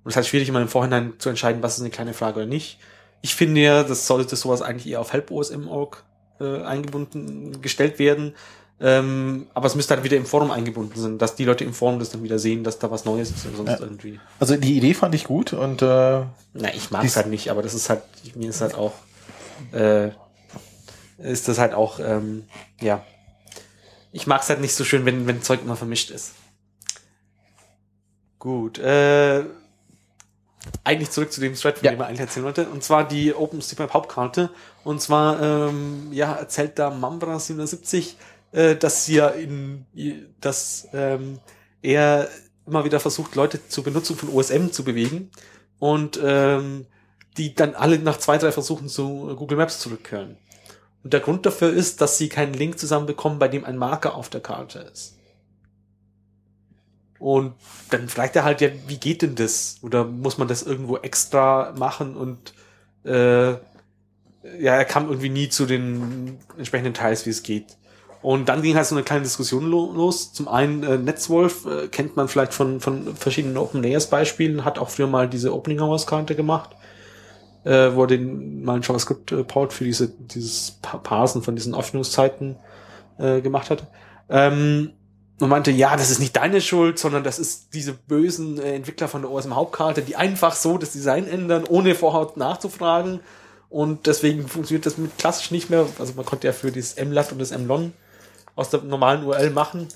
Und 0.03 0.09
es 0.09 0.13
ist 0.13 0.15
halt 0.17 0.27
schwierig, 0.27 0.49
immer 0.49 0.61
im 0.61 0.67
Vorhinein 0.67 1.13
zu 1.19 1.29
entscheiden, 1.29 1.61
was 1.63 1.75
ist 1.75 1.81
eine 1.81 1.89
kleine 1.89 2.13
Frage 2.13 2.37
oder 2.37 2.45
nicht. 2.45 2.79
Ich 3.21 3.35
finde 3.35 3.61
ja, 3.61 3.83
das 3.83 4.07
sollte 4.07 4.35
sowas 4.35 4.61
eigentlich 4.61 4.87
eher 4.87 4.99
auf 5.01 5.13
HelpOSM.org 5.13 6.03
äh, 6.39 6.63
eingebunden 6.63 7.61
gestellt 7.61 7.99
werden. 7.99 8.33
Ähm, 8.81 9.47
aber 9.53 9.67
es 9.67 9.75
müsste 9.75 9.93
halt 9.93 10.05
wieder 10.05 10.15
im 10.15 10.25
Forum 10.25 10.51
eingebunden 10.51 10.97
sein, 10.99 11.17
dass 11.17 11.35
die 11.35 11.43
Leute 11.43 11.65
im 11.65 11.73
Forum 11.73 11.99
das 11.99 12.11
dann 12.11 12.23
wieder 12.23 12.39
sehen, 12.39 12.63
dass 12.63 12.79
da 12.79 12.89
was 12.89 13.03
Neues 13.03 13.29
ist 13.29 13.45
und 13.45 13.57
sonst 13.57 13.71
Ja. 13.71 13.77
irgendwie. 13.79 14.19
Also 14.39 14.55
die 14.55 14.77
Idee 14.77 14.93
fand 14.93 15.13
ich 15.15 15.25
gut 15.25 15.51
und 15.51 15.81
äh, 15.81 15.85
Na, 16.53 16.73
ich 16.73 16.89
mag 16.89 17.03
es 17.03 17.17
halt 17.17 17.27
nicht, 17.27 17.51
aber 17.51 17.61
das 17.61 17.73
ist 17.73 17.89
halt, 17.89 18.01
mir 18.35 18.49
ist 18.49 18.61
halt 18.61 18.75
auch, 18.75 18.93
äh, 19.71 20.11
ist 21.17 21.47
das 21.47 21.57
halt 21.59 21.73
auch, 21.73 21.99
ähm, 21.99 22.45
ja. 22.79 23.03
Ich 24.11 24.25
mag 24.25 24.41
es 24.41 24.49
halt 24.49 24.61
nicht 24.61 24.73
so 24.73 24.83
schön, 24.83 25.05
wenn, 25.05 25.27
wenn 25.27 25.41
Zeug 25.41 25.61
immer 25.61 25.75
vermischt 25.75 26.09
ist. 26.09 26.33
Gut, 28.39 28.79
äh, 28.79 29.43
eigentlich 30.83 31.11
zurück 31.11 31.31
zu 31.31 31.41
dem 31.41 31.55
Thread, 31.55 31.77
von 31.79 31.85
Ja. 31.85 31.91
dem 31.91 31.99
wir 31.99 32.07
eigentlich 32.07 32.21
erzählen 32.21 32.45
wollte. 32.45 32.69
Und 32.69 32.83
zwar 32.83 33.07
die 33.07 33.33
OpenStreetMap 33.33 33.93
Hauptkarte. 33.93 34.49
Und 34.83 35.01
zwar, 35.01 35.41
ähm, 35.41 36.09
ja, 36.11 36.33
erzählt 36.33 36.79
da 36.79 36.89
Mambra 36.89 37.37
77, 37.39 38.17
äh, 38.51 38.75
dass 38.75 39.05
sie 39.05 39.15
ja 39.15 39.27
in, 39.29 39.85
dass, 40.41 40.87
ähm, 40.93 41.39
er 41.81 42.29
immer 42.65 42.85
wieder 42.85 42.99
versucht, 42.99 43.35
Leute 43.35 43.67
zur 43.67 43.83
Benutzung 43.83 44.15
von 44.17 44.29
OSM 44.29 44.71
zu 44.71 44.83
bewegen 44.83 45.31
und 45.79 46.19
ähm, 46.23 46.85
die 47.37 47.53
dann 47.55 47.75
alle 47.75 47.99
nach 47.99 48.17
zwei, 48.17 48.37
drei 48.37 48.51
Versuchen 48.51 48.89
zu 48.89 49.35
Google 49.35 49.57
Maps 49.57 49.79
zurückkehren. 49.79 50.37
Und 51.03 51.13
der 51.13 51.21
Grund 51.21 51.45
dafür 51.45 51.71
ist, 51.71 52.01
dass 52.01 52.17
sie 52.17 52.29
keinen 52.29 52.53
Link 52.53 52.77
zusammenbekommen, 52.77 53.39
bei 53.39 53.47
dem 53.47 53.63
ein 53.63 53.77
Marker 53.77 54.15
auf 54.15 54.29
der 54.29 54.41
Karte 54.41 54.79
ist. 54.79 55.15
Und 57.19 57.53
dann 57.89 58.07
fragt 58.07 58.35
er 58.35 58.43
halt 58.45 58.61
ja, 58.61 58.69
wie 58.87 58.97
geht 58.97 59.21
denn 59.21 59.35
das? 59.35 59.77
Oder 59.81 60.05
muss 60.05 60.37
man 60.37 60.47
das 60.47 60.63
irgendwo 60.63 60.97
extra 60.97 61.73
machen? 61.77 62.15
Und 62.15 62.53
äh, 63.03 63.51
ja, 63.51 63.59
er 64.75 64.85
kam 64.85 65.07
irgendwie 65.07 65.29
nie 65.29 65.49
zu 65.49 65.65
den 65.65 66.39
entsprechenden 66.57 66.93
Teils, 66.93 67.25
wie 67.25 67.29
es 67.29 67.43
geht. 67.43 67.77
Und 68.21 68.49
dann 68.49 68.61
ging 68.61 68.75
halt 68.75 68.85
so 68.85 68.95
eine 68.95 69.03
kleine 69.03 69.23
Diskussion 69.23 69.69
lo 69.69 69.91
los. 69.93 70.33
Zum 70.33 70.47
einen, 70.47 70.83
äh, 70.83 70.97
Netzwolf 70.97 71.65
äh, 71.65 71.87
kennt 71.87 72.17
man 72.17 72.27
vielleicht 72.27 72.53
von, 72.53 72.81
von 72.81 73.15
verschiedenen 73.15 73.57
Open 73.57 73.81
Layers 73.81 74.09
Beispielen, 74.09 74.65
hat 74.65 74.77
auch 74.77 74.89
früher 74.89 75.07
mal 75.07 75.29
diese 75.29 75.53
Opening 75.53 75.79
Hours 75.79 76.05
Karte 76.05 76.35
gemacht, 76.35 76.71
äh, 77.63 77.89
wo 77.93 78.03
er 78.03 78.07
den 78.07 78.63
mal 78.63 78.75
ein 78.75 78.81
JavaScript 78.81 79.31
äh, 79.31 79.43
für 79.69 79.83
diese, 79.83 80.09
dieses 80.09 80.77
Pa- 80.81 80.97
Parsen 80.97 81.41
von 81.41 81.55
diesen 81.55 81.75
Öffnungszeiten 81.75 82.57
äh, 83.17 83.41
gemacht 83.41 83.69
hat. 83.69 83.87
Ähm, 84.29 84.91
und 85.39 85.47
meinte, 85.47 85.71
ja, 85.71 85.95
das 85.95 86.09
ist 86.11 86.19
nicht 86.19 86.35
deine 86.35 86.59
Schuld, 86.59 86.99
sondern 86.99 87.23
das 87.23 87.39
ist 87.39 87.73
diese 87.73 87.93
bösen 87.93 88.59
äh, 88.59 88.75
Entwickler 88.75 89.07
von 89.07 89.21
der 89.21 89.31
OSM 89.31 89.55
Hauptkarte, 89.55 90.01
die 90.01 90.15
einfach 90.15 90.53
so 90.53 90.77
das 90.77 90.91
Design 90.91 91.27
ändern, 91.27 91.63
ohne 91.67 91.95
vorher 91.95 92.31
nachzufragen. 92.35 93.21
Und 93.69 94.07
deswegen 94.07 94.47
funktioniert 94.47 94.85
das 94.85 94.97
mit 94.97 95.17
klassisch 95.17 95.51
nicht 95.51 95.69
mehr. 95.69 95.85
Also 95.99 96.13
man 96.15 96.25
konnte 96.25 96.47
ja 96.47 96.53
für 96.53 96.71
dieses 96.71 96.95
MLAT 96.97 97.31
und 97.31 97.39
das 97.39 97.57
MLON 97.57 97.93
aus 98.55 98.69
der 98.69 98.81
normalen 98.81 99.23
URL 99.23 99.51
machen, 99.51 99.87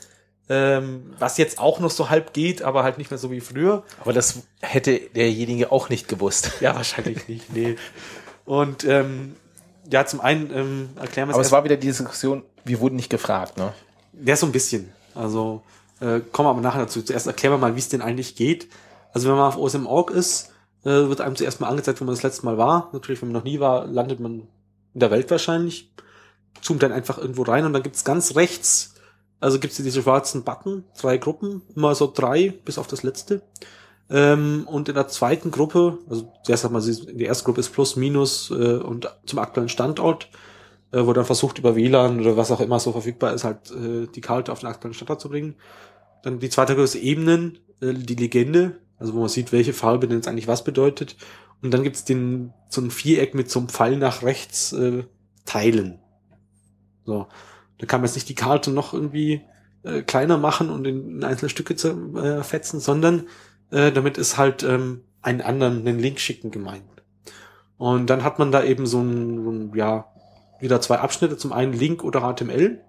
ähm, 0.49 1.13
was 1.19 1.37
jetzt 1.37 1.59
auch 1.59 1.79
noch 1.79 1.91
so 1.91 2.09
halb 2.09 2.33
geht, 2.33 2.61
aber 2.61 2.83
halt 2.83 2.97
nicht 2.97 3.11
mehr 3.11 3.17
so 3.17 3.31
wie 3.31 3.39
früher. 3.41 3.83
aber 4.01 4.13
das 4.13 4.43
hätte 4.61 4.99
derjenige 4.99 5.71
auch 5.71 5.89
nicht 5.89 6.07
gewusst. 6.07 6.51
Ja, 6.59 6.75
wahrscheinlich 6.75 7.27
nicht, 7.27 7.53
nee. 7.53 7.75
Und 8.45 8.83
ähm, 8.83 9.35
ja, 9.89 10.05
zum 10.05 10.21
einen 10.21 10.51
ähm, 10.53 10.89
erklären 10.99 11.29
wir 11.29 11.33
Aber 11.35 11.43
es 11.43 11.51
war 11.51 11.63
wieder 11.63 11.77
die 11.77 11.87
Diskussion, 11.87 12.43
wir 12.65 12.79
wurden 12.79 12.95
nicht 12.95 13.09
gefragt, 13.09 13.57
ne? 13.57 13.73
Ja, 14.25 14.35
so 14.35 14.45
ein 14.45 14.51
bisschen. 14.51 14.91
Also, 15.15 15.61
Äh, 16.01 16.19
kommen 16.31 16.47
wir 16.47 16.51
aber 16.51 16.61
nachher 16.61 16.81
dazu. 16.81 17.01
Zuerst 17.01 17.27
erklären 17.27 17.53
wir 17.53 17.57
mal, 17.57 17.75
wie 17.75 17.79
es 17.79 17.87
denn 17.87 18.01
eigentlich 18.01 18.35
geht. 18.35 18.67
Also 19.13 19.29
wenn 19.29 19.35
man 19.37 19.45
auf 19.47 19.57
OSM.org 19.57 20.11
ist, 20.11 20.51
äh, 20.83 20.89
wird 20.89 21.21
einem 21.21 21.35
zuerst 21.37 21.61
mal 21.61 21.69
angezeigt, 21.69 22.01
wo 22.01 22.05
man 22.05 22.13
das 22.13 22.23
letzte 22.23 22.45
Mal 22.45 22.57
war. 22.57 22.89
Natürlich, 22.91 23.21
wenn 23.21 23.29
man 23.29 23.37
noch 23.37 23.45
nie 23.45 23.59
war, 23.61 23.85
landet 23.85 24.19
man 24.19 24.47
in 24.93 24.99
der 24.99 25.11
Welt 25.11 25.31
wahrscheinlich. 25.31 25.93
Zoomt 26.61 26.83
dann 26.83 26.91
einfach 26.91 27.17
irgendwo 27.19 27.43
rein 27.43 27.65
und 27.65 27.71
dann 27.73 27.83
gibt's 27.83 28.03
ganz 28.03 28.35
rechts, 28.35 28.92
also 29.43 29.59
gibt's 29.59 29.75
diese 29.75 30.01
schwarzen 30.01 30.43
Button, 30.43 30.85
drei 30.97 31.17
Gruppen, 31.17 31.63
immer 31.75 31.93
so 31.95 32.11
drei, 32.11 32.53
bis 32.63 32.77
auf 32.77 32.87
das 32.87 33.03
letzte. 33.03 33.41
Ähm, 34.09 34.65
und 34.67 34.87
in 34.87 34.95
der 34.95 35.09
zweiten 35.09 35.51
Gruppe, 35.51 35.97
also 36.09 36.31
zuerst 36.43 36.63
hat 36.63 36.71
man 36.71 36.81
die 36.81 37.25
erste 37.25 37.43
Gruppe 37.43 37.59
ist 37.59 37.71
Plus, 37.71 37.97
Minus 37.97 38.51
äh, 38.51 38.77
und 38.77 39.13
zum 39.25 39.39
aktuellen 39.39 39.67
Standort, 39.67 40.29
äh, 40.91 41.05
wo 41.05 41.11
dann 41.11 41.25
versucht 41.25 41.59
über 41.59 41.75
WLAN 41.75 42.21
oder 42.21 42.37
was 42.37 42.51
auch 42.51 42.61
immer 42.61 42.79
so 42.79 42.93
verfügbar 42.93 43.33
ist, 43.33 43.43
halt 43.43 43.69
äh, 43.71 44.07
die 44.07 44.21
Karte 44.21 44.49
auf 44.49 44.59
den 44.59 44.69
aktuellen 44.69 44.93
Standort 44.93 45.19
zu 45.19 45.27
bringen. 45.27 45.55
Dann 46.23 46.39
die 46.39 46.49
zweite 46.49 46.73
Gruppe 46.73 46.85
ist 46.85 46.95
Ebenen, 46.95 47.59
äh, 47.81 47.93
die 47.93 48.15
Legende, 48.15 48.79
also 48.97 49.13
wo 49.13 49.19
man 49.19 49.29
sieht, 49.29 49.51
welche 49.51 49.73
Farbe 49.73 50.07
denn 50.07 50.19
jetzt 50.19 50.29
eigentlich 50.29 50.47
was 50.47 50.63
bedeutet. 50.63 51.17
Und 51.61 51.73
dann 51.73 51.83
gibt's 51.83 52.05
den 52.05 52.53
so 52.69 52.79
ein 52.79 52.91
Viereck 52.91 53.35
mit 53.35 53.51
so 53.51 53.59
einem 53.59 53.67
Pfeil 53.67 53.97
nach 53.97 54.23
rechts 54.23 54.71
äh, 54.71 55.03
teilen. 55.43 55.99
So, 57.05 57.27
da 57.77 57.85
kann 57.85 58.01
man 58.01 58.07
jetzt 58.07 58.15
nicht 58.15 58.29
die 58.29 58.35
Karte 58.35 58.71
noch 58.71 58.93
irgendwie 58.93 59.41
äh, 59.83 60.01
kleiner 60.01 60.37
machen 60.37 60.69
und 60.69 60.85
in, 60.85 61.17
in 61.17 61.23
einzelne 61.23 61.49
Stücke 61.49 61.75
zu, 61.75 62.15
äh, 62.17 62.43
sondern 62.61 63.27
äh, 63.71 63.91
damit 63.91 64.17
ist 64.17 64.37
halt 64.37 64.63
ähm, 64.63 65.03
einen 65.21 65.41
anderen 65.41 65.87
einen 65.87 65.99
Link 65.99 66.19
schicken 66.19 66.51
gemeint. 66.51 66.83
Und 67.77 68.09
dann 68.09 68.23
hat 68.23 68.39
man 68.39 68.51
da 68.51 68.63
eben 68.63 68.85
so 68.85 69.01
ein, 69.01 69.43
so 69.43 69.51
ein 69.51 69.71
ja 69.75 70.05
wieder 70.59 70.79
zwei 70.79 70.99
Abschnitte, 70.99 71.37
zum 71.37 71.51
einen 71.51 71.73
Link 71.73 72.03
oder 72.03 72.21
HTML 72.21 72.81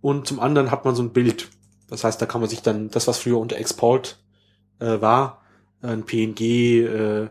und 0.00 0.26
zum 0.26 0.38
anderen 0.38 0.70
hat 0.70 0.84
man 0.84 0.94
so 0.94 1.02
ein 1.02 1.12
Bild. 1.12 1.48
Das 1.88 2.04
heißt, 2.04 2.20
da 2.20 2.26
kann 2.26 2.40
man 2.40 2.50
sich 2.50 2.62
dann 2.62 2.90
das, 2.90 3.08
was 3.08 3.18
früher 3.18 3.38
unter 3.38 3.56
Export 3.56 4.22
äh, 4.78 5.00
war, 5.00 5.42
ein 5.82 6.04
PNG, 6.04 6.40
äh, 6.40 7.28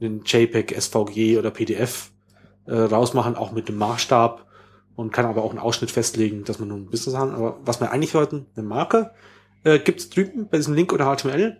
ein 0.00 0.22
JPEG, 0.24 0.80
SVG 0.80 1.38
oder 1.38 1.50
PDF 1.50 2.10
äh, 2.66 2.74
rausmachen, 2.74 3.36
auch 3.36 3.52
mit 3.52 3.68
einem 3.68 3.78
Maßstab 3.78 4.46
und 4.96 5.12
kann 5.12 5.26
aber 5.26 5.42
auch 5.42 5.50
einen 5.50 5.58
Ausschnitt 5.58 5.90
festlegen, 5.90 6.44
dass 6.44 6.58
man 6.58 6.68
nur 6.68 6.78
ein 6.78 6.90
bisschen 6.90 7.16
haben. 7.16 7.34
Aber 7.34 7.58
was 7.64 7.80
wir 7.80 7.90
eigentlich 7.90 8.14
wollten, 8.14 8.46
eine 8.56 8.66
Marke, 8.66 9.12
äh, 9.64 9.78
gibt 9.78 10.00
es 10.00 10.10
drüben 10.10 10.48
bei 10.48 10.58
diesem 10.58 10.74
Link 10.74 10.92
oder 10.92 11.04
HTML 11.04 11.58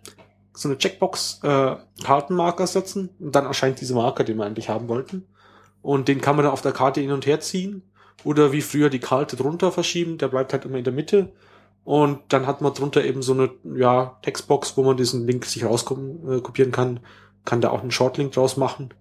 so 0.53 0.69
eine 0.69 0.77
Checkbox 0.77 1.39
äh, 1.43 1.75
Kartenmarker 2.03 2.67
setzen 2.67 3.09
und 3.19 3.35
dann 3.35 3.45
erscheint 3.45 3.81
diese 3.81 3.95
Marker, 3.95 4.23
den 4.23 4.37
wir 4.37 4.45
eigentlich 4.45 4.69
haben 4.69 4.87
wollten. 4.87 5.25
Und 5.81 6.07
den 6.07 6.21
kann 6.21 6.35
man 6.35 6.45
dann 6.45 6.53
auf 6.53 6.61
der 6.61 6.71
Karte 6.71 7.01
hin 7.01 7.11
und 7.11 7.25
her 7.25 7.39
ziehen 7.39 7.83
oder 8.23 8.51
wie 8.51 8.61
früher 8.61 8.89
die 8.89 8.99
Karte 8.99 9.35
drunter 9.35 9.71
verschieben, 9.71 10.17
der 10.17 10.27
bleibt 10.27 10.53
halt 10.53 10.65
immer 10.65 10.77
in 10.77 10.83
der 10.83 10.93
Mitte. 10.93 11.33
Und 11.83 12.19
dann 12.29 12.47
hat 12.47 12.61
man 12.61 12.73
drunter 12.73 13.03
eben 13.03 13.21
so 13.21 13.33
eine 13.33 13.49
ja, 13.75 14.17
Textbox, 14.21 14.77
wo 14.77 14.83
man 14.83 14.95
diesen 14.95 15.27
Link 15.27 15.45
sich 15.45 15.65
rauskopieren 15.65 16.71
kann. 16.71 17.01
Kann 17.43 17.59
da 17.59 17.71
auch 17.71 17.81
einen 17.81 17.91
Shortlink 17.91 18.31
draus 18.31 18.55
machen. 18.55 18.93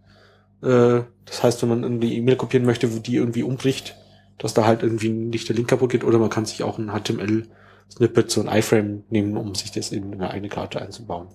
Äh, 0.62 1.02
das 1.24 1.42
heißt, 1.42 1.62
wenn 1.62 1.68
man 1.68 1.82
irgendwie 1.84 2.16
E-Mail 2.16 2.36
kopieren 2.36 2.66
möchte, 2.66 2.92
wo 2.92 2.98
die 2.98 3.14
irgendwie 3.14 3.44
umbricht, 3.44 3.96
dass 4.42 4.54
da 4.54 4.66
halt 4.66 4.82
irgendwie 4.82 5.08
nicht 5.08 5.48
der 5.48 5.56
Link 5.56 5.68
kaputt 5.68 5.90
geht, 5.90 6.04
oder 6.04 6.18
man 6.18 6.28
kann 6.30 6.44
sich 6.44 6.62
auch 6.62 6.78
ein 6.78 6.90
HTML-Snippet, 6.90 8.30
so 8.30 8.40
ein 8.42 8.48
iFrame 8.58 9.04
nehmen, 9.08 9.36
um 9.36 9.54
sich 9.54 9.70
das 9.70 9.92
in 9.92 10.12
eine 10.12 10.30
eigene 10.30 10.48
Karte 10.48 10.80
einzubauen. 10.82 11.28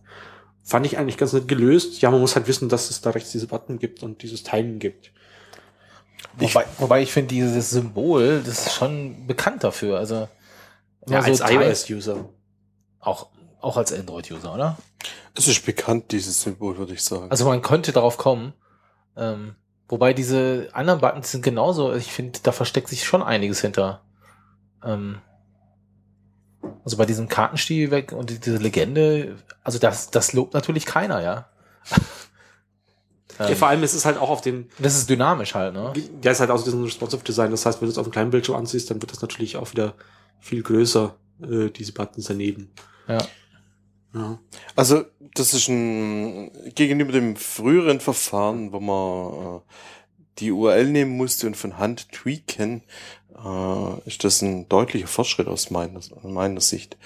Fand 0.64 0.86
ich 0.86 0.98
eigentlich 0.98 1.18
ganz 1.18 1.32
nett 1.32 1.48
gelöst. 1.48 2.02
Ja, 2.02 2.12
man 2.12 2.20
muss 2.20 2.36
halt 2.36 2.48
wissen, 2.48 2.68
dass 2.68 2.90
es 2.90 3.00
da 3.02 3.12
rechts 3.12 3.32
diese 3.32 3.48
Button 3.48 3.80
gibt 3.80 4.04
und 4.04 4.22
dieses 4.22 4.44
Teilen 4.44 4.80
gibt. 4.80 5.12
Wobei, 6.38 6.66
wobei 6.78 7.02
ich 7.02 7.12
finde, 7.12 7.30
dieses 7.34 7.70
Symbol, 7.70 8.42
das 8.46 8.68
ist 8.68 8.74
schon 8.74 9.26
bekannt 9.28 9.64
dafür. 9.64 9.98
Also 9.98 10.28
Ja, 11.08 11.22
als 11.22 11.40
Teil- 11.40 11.62
iOS-User. 11.62 12.26
Auch, 13.00 13.28
auch 13.62 13.78
als 13.78 13.94
Android-User, 13.94 14.54
oder? 14.54 14.78
Es 15.36 15.48
ist 15.48 15.66
bekannt, 15.66 16.12
dieses 16.12 16.42
Symbol, 16.42 16.78
würde 16.78 16.94
ich 16.94 17.02
sagen. 17.04 17.32
Also 17.32 17.46
man 17.46 17.62
könnte 17.62 17.92
darauf 17.94 18.18
kommen. 18.18 18.54
Ähm, 19.16 19.56
wobei 19.88 20.14
diese 20.14 20.70
anderen 20.74 21.02
Buttons 21.02 21.32
sind 21.32 21.44
genauso. 21.44 21.94
Ich 21.94 22.12
finde, 22.12 22.40
da 22.44 22.52
versteckt 22.52 22.90
sich 22.90 23.04
schon 23.06 23.24
einiges 23.24 23.62
hinter. 23.62 24.02
Ähm, 24.84 25.20
also 26.84 26.98
bei 26.98 27.06
diesem 27.06 27.28
Kartenstiel 27.28 27.92
weg 27.92 28.12
und 28.12 28.46
diese 28.46 28.58
Legende, 28.58 29.38
also 29.64 29.80
das, 29.80 30.10
das 30.10 30.34
lobt 30.34 30.54
natürlich 30.54 30.86
keiner, 30.86 31.22
ja. 31.22 31.50
Ja, 33.40 33.50
ähm, 33.50 33.56
vor 33.56 33.68
allem 33.68 33.84
ist 33.84 33.94
es 33.94 34.06
halt 34.06 34.18
auch 34.18 34.30
auf 34.30 34.42
den, 34.42 34.70
das 34.80 34.98
ist 34.98 35.10
dynamisch 35.10 35.54
halt, 35.54 35.74
ne? 35.74 35.94
ja, 36.24 36.32
ist 36.32 36.40
halt 36.40 36.50
auch 36.50 36.58
so 36.58 36.66
diesen 36.66 36.84
responsive 36.84 37.24
Design. 37.24 37.52
Das 37.52 37.66
heißt, 37.66 37.82
wenn 37.82 37.88
du 37.88 37.92
es 37.92 37.98
auf 37.98 38.06
einem 38.06 38.12
kleinen 38.12 38.32
Bildschirm 38.32 38.56
ansiehst, 38.56 38.90
dann 38.90 39.02
wird 39.02 39.12
das 39.12 39.22
natürlich 39.22 39.58
auch 39.58 39.72
wieder 39.72 39.94
viel 40.40 40.64
größer, 40.64 41.16
äh, 41.44 41.70
diese 41.70 41.94
Buttons 41.94 42.26
daneben. 42.26 42.72
Ja. 43.08 43.20
Ja. 44.18 44.40
Also, 44.76 45.06
das 45.36 45.54
ist 45.54 45.68
ein, 45.68 46.52
gegenüber 46.74 47.12
dem 47.12 47.36
früheren 47.36 48.00
Verfahren, 48.00 48.72
wo 48.72 48.80
man 48.80 49.58
äh, 49.58 49.60
die 50.40 50.52
URL 50.52 50.88
nehmen 50.88 51.18
musste 51.18 51.48
und 51.48 51.58
von 51.58 51.78
Hand 51.78 52.12
tweaken, 52.12 52.84
äh, 53.44 54.08
ist 54.08 54.24
das 54.24 54.42
ein 54.42 54.68
deutlicher 54.70 55.08
Fortschritt 55.08 55.48
aus 55.48 55.70
meiner, 55.70 56.00
meiner 56.24 56.62
Sicht. 56.62 56.98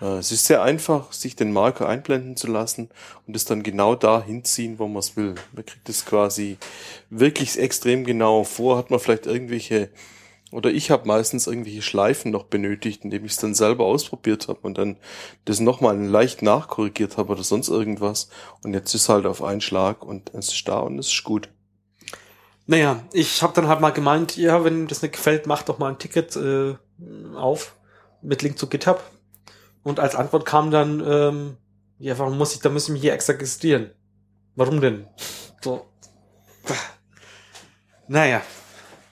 Äh, 0.00 0.18
es 0.18 0.32
ist 0.32 0.46
sehr 0.46 0.62
einfach, 0.62 1.12
sich 1.12 1.36
den 1.36 1.52
Marker 1.52 1.88
einblenden 1.88 2.36
zu 2.36 2.46
lassen 2.46 2.90
und 3.26 3.34
es 3.36 3.44
dann 3.44 3.62
genau 3.62 3.94
da 3.94 4.22
hinziehen, 4.22 4.78
wo 4.78 4.86
man 4.86 4.98
es 4.98 5.16
will. 5.16 5.34
Man 5.52 5.64
kriegt 5.64 5.88
es 5.88 6.04
quasi 6.04 6.58
wirklich 7.10 7.58
extrem 7.58 8.04
genau 8.04 8.44
vor, 8.44 8.76
hat 8.76 8.90
man 8.90 9.00
vielleicht 9.00 9.26
irgendwelche 9.26 9.90
oder 10.50 10.70
ich 10.70 10.90
habe 10.90 11.06
meistens 11.06 11.46
irgendwelche 11.46 11.82
Schleifen 11.82 12.30
noch 12.30 12.44
benötigt, 12.44 13.04
indem 13.04 13.24
ich 13.24 13.32
es 13.32 13.38
dann 13.38 13.54
selber 13.54 13.84
ausprobiert 13.84 14.48
habe 14.48 14.60
und 14.62 14.78
dann 14.78 14.96
das 15.44 15.60
nochmal 15.60 15.98
leicht 15.98 16.42
nachkorrigiert 16.42 17.18
habe 17.18 17.32
oder 17.32 17.42
sonst 17.42 17.68
irgendwas. 17.68 18.30
Und 18.62 18.72
jetzt 18.72 18.94
ist 18.94 19.08
halt 19.08 19.26
auf 19.26 19.42
einen 19.42 19.60
Schlag 19.60 20.04
und 20.04 20.32
es 20.34 20.52
ist 20.52 20.66
da 20.66 20.80
und 20.80 20.98
es 20.98 21.08
ist 21.08 21.24
gut. 21.24 21.50
Naja, 22.66 23.02
ich 23.12 23.42
habe 23.42 23.54
dann 23.54 23.68
halt 23.68 23.80
mal 23.80 23.90
gemeint, 23.90 24.36
ja, 24.36 24.64
wenn 24.64 24.86
das 24.86 25.02
nicht 25.02 25.14
gefällt, 25.14 25.46
mach 25.46 25.62
doch 25.62 25.78
mal 25.78 25.88
ein 25.88 25.98
Ticket 25.98 26.36
äh, 26.36 26.74
auf 27.34 27.76
mit 28.22 28.42
Link 28.42 28.58
zu 28.58 28.68
GitHub. 28.68 29.02
Und 29.82 30.00
als 30.00 30.14
Antwort 30.14 30.44
kam 30.44 30.70
dann, 30.70 31.02
ähm, 31.06 31.56
ja, 31.98 32.18
warum 32.18 32.36
muss 32.36 32.54
ich, 32.54 32.60
da 32.60 32.74
ich 32.74 32.88
mich 32.88 33.00
hier 33.00 33.12
extra 33.12 33.32
registrieren? 33.34 33.92
Warum 34.54 34.80
denn? 34.80 35.06
So. 35.62 35.86
Naja, 38.06 38.42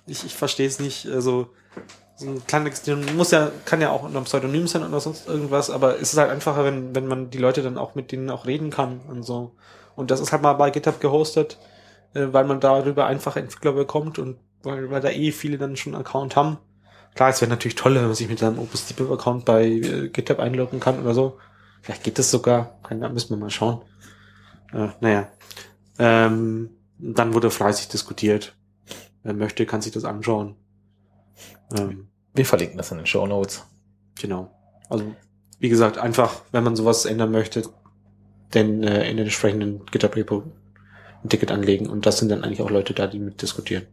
ich, 0.06 0.24
ich 0.24 0.34
verstehe 0.34 0.66
es 0.66 0.78
nicht. 0.78 1.06
Also, 1.06 1.48
so 2.16 2.28
ein 2.28 2.62
Registrierung 2.62 3.04
muss 3.16 3.30
ja, 3.30 3.50
kann 3.66 3.80
ja 3.80 3.90
auch 3.90 4.02
unter 4.02 4.16
einem 4.16 4.24
Pseudonym 4.24 4.66
sein 4.66 4.82
oder 4.82 5.00
sonst 5.00 5.28
irgendwas, 5.28 5.68
aber 5.68 6.00
es 6.00 6.14
ist 6.14 6.18
halt 6.18 6.30
einfacher, 6.30 6.64
wenn, 6.64 6.94
wenn 6.94 7.06
man 7.06 7.28
die 7.28 7.38
Leute 7.38 7.62
dann 7.62 7.76
auch 7.76 7.94
mit 7.94 8.10
denen 8.10 8.30
auch 8.30 8.46
reden 8.46 8.70
kann 8.70 9.00
und 9.08 9.22
so. 9.22 9.52
Und 9.94 10.10
das 10.10 10.20
ist 10.20 10.32
halt 10.32 10.42
mal 10.42 10.54
bei 10.54 10.70
GitHub 10.70 11.00
gehostet 11.00 11.58
äh, 12.16 12.32
weil 12.32 12.44
man 12.44 12.60
darüber 12.60 13.06
einfach 13.06 13.36
Entwickler 13.36 13.72
bekommt 13.72 14.18
und 14.18 14.38
weil, 14.62 14.90
weil 14.90 15.00
da 15.00 15.10
eh 15.10 15.32
viele 15.32 15.58
dann 15.58 15.76
schon 15.76 15.94
einen 15.94 16.04
Account 16.04 16.34
haben. 16.34 16.58
Klar, 17.14 17.30
es 17.30 17.40
wäre 17.40 17.50
natürlich 17.50 17.76
toll, 17.76 17.94
wenn 17.94 18.04
man 18.04 18.14
sich 18.14 18.28
mit 18.28 18.38
seinem 18.38 18.58
OpenStreetMap-Account 18.58 19.44
bei 19.44 19.66
äh, 19.66 20.08
GitHub 20.08 20.38
einloggen 20.38 20.80
kann 20.80 21.00
oder 21.00 21.14
so. 21.14 21.38
Vielleicht 21.82 22.02
geht 22.02 22.18
das 22.18 22.30
sogar. 22.30 22.78
Da 22.88 23.08
müssen 23.08 23.30
wir 23.30 23.36
mal 23.36 23.50
schauen. 23.50 23.82
Äh, 24.72 24.88
naja. 25.00 25.28
Ähm, 25.98 26.70
dann 26.98 27.32
wurde 27.34 27.50
fleißig 27.50 27.88
diskutiert. 27.88 28.56
Wer 29.26 29.34
möchte, 29.34 29.66
kann 29.66 29.82
sich 29.82 29.90
das 29.92 30.04
anschauen. 30.04 30.54
Ähm, 31.76 32.06
Wir 32.32 32.46
verlinken 32.46 32.78
das 32.78 32.92
in 32.92 32.98
den 32.98 33.06
Show 33.06 33.26
Notes. 33.26 33.66
genau. 34.20 34.52
Also, 34.88 35.04
wie 35.58 35.68
gesagt, 35.68 35.98
einfach, 35.98 36.42
wenn 36.52 36.62
man 36.62 36.76
sowas 36.76 37.06
ändern 37.06 37.32
möchte, 37.32 37.64
denn 38.54 38.84
äh, 38.84 39.10
in 39.10 39.16
den 39.16 39.26
entsprechenden 39.26 39.84
GitHub-Repo 39.86 40.44
ein 41.24 41.28
Ticket 41.28 41.50
anlegen 41.50 41.88
und 41.88 42.06
das 42.06 42.18
sind 42.18 42.28
dann 42.28 42.44
eigentlich 42.44 42.62
auch 42.62 42.70
Leute 42.70 42.94
da, 42.94 43.08
die 43.08 43.18
mit 43.18 43.42
diskutieren. 43.42 43.84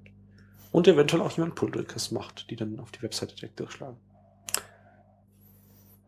Und 0.71 0.87
eventuell 0.87 1.23
auch 1.23 1.31
jemand 1.31 1.55
Pull 1.55 1.71
Requests 1.75 2.11
macht, 2.11 2.51
die 2.51 2.55
dann 2.55 2.79
auf 2.79 2.91
die 2.91 3.01
Webseite 3.01 3.33
direkt 3.35 3.59
durchschlagen. 3.59 3.97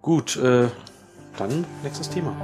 Gut, 0.03 0.37
äh, 0.37 0.67
dann 1.37 1.65
nächstes 1.81 2.11
Thema. 2.11 2.35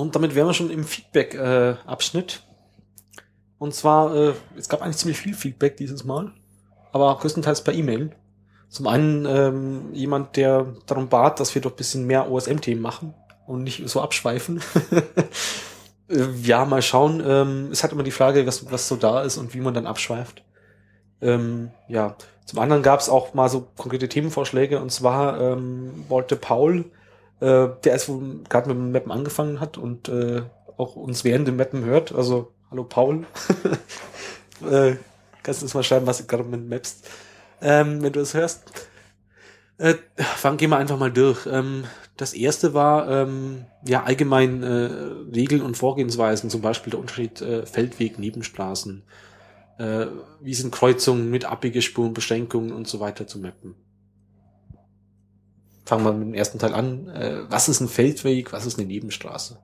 Und 0.00 0.16
damit 0.16 0.34
wären 0.34 0.46
wir 0.46 0.54
schon 0.54 0.70
im 0.70 0.84
Feedback-Abschnitt. 0.84 2.42
Und 3.58 3.74
zwar, 3.74 4.14
äh, 4.14 4.32
es 4.56 4.68
gab 4.68 4.80
eigentlich 4.80 4.96
ziemlich 4.96 5.18
viel 5.18 5.34
Feedback 5.34 5.76
dieses 5.76 6.04
Mal, 6.04 6.32
aber 6.92 7.16
größtenteils 7.18 7.62
per 7.62 7.74
E-Mail. 7.74 8.16
Zum 8.70 8.86
einen 8.86 9.26
ähm, 9.26 9.92
jemand, 9.92 10.36
der 10.36 10.74
darum 10.86 11.08
bat, 11.08 11.40
dass 11.40 11.54
wir 11.54 11.60
doch 11.60 11.72
ein 11.72 11.76
bisschen 11.76 12.06
mehr 12.06 12.30
OSM-Themen 12.30 12.80
machen 12.80 13.14
und 13.46 13.64
nicht 13.64 13.88
so 13.88 14.00
abschweifen. 14.00 14.62
Äh, 16.08 16.26
ja, 16.42 16.64
mal 16.64 16.82
schauen. 16.82 17.22
Ähm, 17.24 17.68
es 17.70 17.84
hat 17.84 17.92
immer 17.92 18.02
die 18.02 18.10
Frage, 18.10 18.44
was, 18.44 18.68
was 18.72 18.88
so 18.88 18.96
da 18.96 19.22
ist 19.22 19.36
und 19.36 19.54
wie 19.54 19.60
man 19.60 19.74
dann 19.74 19.86
abschweift. 19.86 20.42
Ähm, 21.20 21.70
ja, 21.86 22.16
zum 22.46 22.58
anderen 22.58 22.82
gab 22.82 22.98
es 22.98 23.08
auch 23.08 23.32
mal 23.32 23.48
so 23.48 23.68
konkrete 23.76 24.08
Themenvorschläge 24.08 24.80
und 24.80 24.90
zwar 24.90 25.40
ähm, 25.40 26.04
wollte 26.08 26.34
Paul, 26.34 26.90
äh, 27.40 27.68
der 27.84 27.94
ist 27.94 28.10
gerade 28.48 28.68
mit 28.68 28.76
dem 28.76 28.92
Mappen 28.92 29.12
angefangen 29.12 29.60
hat 29.60 29.78
und 29.78 30.08
äh, 30.08 30.42
auch 30.76 30.96
uns 30.96 31.24
während 31.24 31.48
dem 31.48 31.56
Mappen 31.56 31.84
hört, 31.84 32.12
also 32.12 32.52
hallo 32.70 32.84
Paul, 32.84 33.26
äh, 34.70 34.96
Kannst 35.42 35.62
du 35.62 35.66
uns 35.66 35.74
mal 35.74 35.82
schreiben, 35.82 36.06
was 36.06 36.18
du 36.18 36.26
gerade 36.26 36.44
mit 36.44 36.68
Maps, 36.68 37.02
ähm, 37.62 38.02
wenn 38.02 38.12
du 38.12 38.20
es 38.20 38.34
hörst. 38.34 38.62
Äh, 39.78 39.94
fang, 40.16 40.56
gehen 40.56 40.70
wir 40.70 40.76
einfach 40.76 40.98
mal 40.98 41.12
durch. 41.12 41.46
Ähm, 41.46 41.84
das 42.16 42.34
erste 42.34 42.74
war 42.74 43.08
ähm, 43.08 43.64
ja 43.86 44.02
allgemein 44.02 44.62
äh, 44.62 44.90
Regeln 45.34 45.62
und 45.62 45.78
Vorgehensweisen, 45.78 46.50
zum 46.50 46.60
Beispiel 46.60 46.90
der 46.90 47.00
Unterschied 47.00 47.40
äh, 47.40 47.64
Feldweg, 47.64 48.18
Nebenstraßen. 48.18 49.02
Äh, 49.78 50.06
wie 50.40 50.54
sind 50.54 50.74
Kreuzungen 50.74 51.30
mit 51.30 51.46
Abbiegespuren, 51.46 52.12
Beschränkungen 52.12 52.72
und 52.72 52.86
so 52.86 53.00
weiter 53.00 53.26
zu 53.26 53.38
mappen. 53.38 53.74
Fangen 55.90 56.04
wir 56.04 56.12
mit 56.12 56.28
dem 56.28 56.34
ersten 56.34 56.60
Teil 56.60 56.72
an. 56.72 57.08
Äh, 57.08 57.50
was 57.50 57.68
ist 57.68 57.80
ein 57.80 57.88
Feldweg, 57.88 58.52
was 58.52 58.64
ist 58.64 58.78
eine 58.78 58.86
Nebenstraße? 58.86 59.58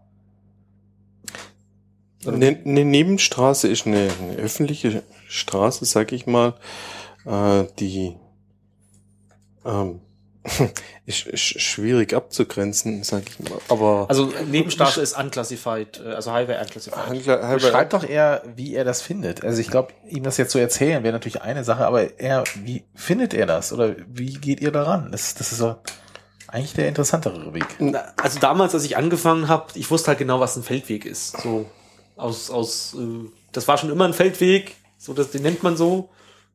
Eine, 2.27 2.59
eine 2.65 2.85
Nebenstraße 2.85 3.69
ist 3.69 3.87
eine, 3.87 4.11
eine 4.21 4.35
öffentliche 4.35 5.05
Straße, 5.29 5.85
sag 5.85 6.11
ich 6.11 6.27
mal, 6.27 6.55
äh, 7.27 7.65
die 7.79 8.17
ähm, 9.65 10.01
ist, 11.07 11.29
ist 11.29 11.41
schwierig 11.61 12.13
abzugrenzen, 12.13 13.05
sag 13.05 13.23
ich 13.29 13.39
mal. 13.49 13.59
Aber 13.69 14.07
Also 14.09 14.33
Nebenstraße 14.51 15.01
ist 15.01 15.17
unclassified, 15.17 16.01
äh, 16.05 16.09
also 16.15 16.33
Highway 16.33 16.61
unclassified. 16.61 17.07
Handler- 17.07 17.43
halber- 17.47 17.55
Beschreibt 17.67 17.93
doch 17.93 18.03
eher, 18.03 18.43
wie 18.57 18.75
er 18.75 18.83
das 18.85 19.01
findet. 19.01 19.45
Also 19.45 19.61
ich 19.61 19.69
glaube, 19.71 19.93
ihm 20.09 20.25
das 20.25 20.39
jetzt 20.39 20.51
zu 20.51 20.59
erzählen 20.59 21.05
wäre 21.05 21.13
natürlich 21.13 21.43
eine 21.43 21.63
Sache, 21.63 21.87
aber 21.87 22.19
er, 22.19 22.43
wie 22.65 22.83
findet 22.97 23.33
er 23.33 23.47
das? 23.47 23.73
Oder 23.73 23.95
wie 24.09 24.33
geht 24.35 24.61
ihr 24.61 24.73
daran? 24.73 25.13
Das, 25.13 25.35
das 25.35 25.53
ist 25.53 25.59
so 25.59 25.77
eigentlich 26.49 26.75
der 26.75 26.89
interessantere 26.89 27.53
Weg. 27.55 27.67
Also 28.17 28.39
damals, 28.39 28.75
als 28.75 28.85
ich 28.85 28.97
angefangen 28.97 29.49
habe, 29.49 29.67
ich 29.75 29.91
wusste 29.91 30.09
halt 30.09 30.19
genau, 30.19 30.41
was 30.41 30.57
ein 30.57 30.63
Feldweg 30.63 31.05
ist. 31.05 31.41
So 31.41 31.67
aus 32.17 32.51
aus 32.51 32.95
äh, 32.99 33.29
das 33.53 33.69
war 33.69 33.79
schon 33.79 33.91
immer 33.91 34.05
ein 34.05 34.15
Feldweg, 34.15 34.75
so 34.97 35.13
das 35.13 35.31
den 35.31 35.43
nennt 35.43 35.63
man 35.63 35.77
so, 35.77 36.11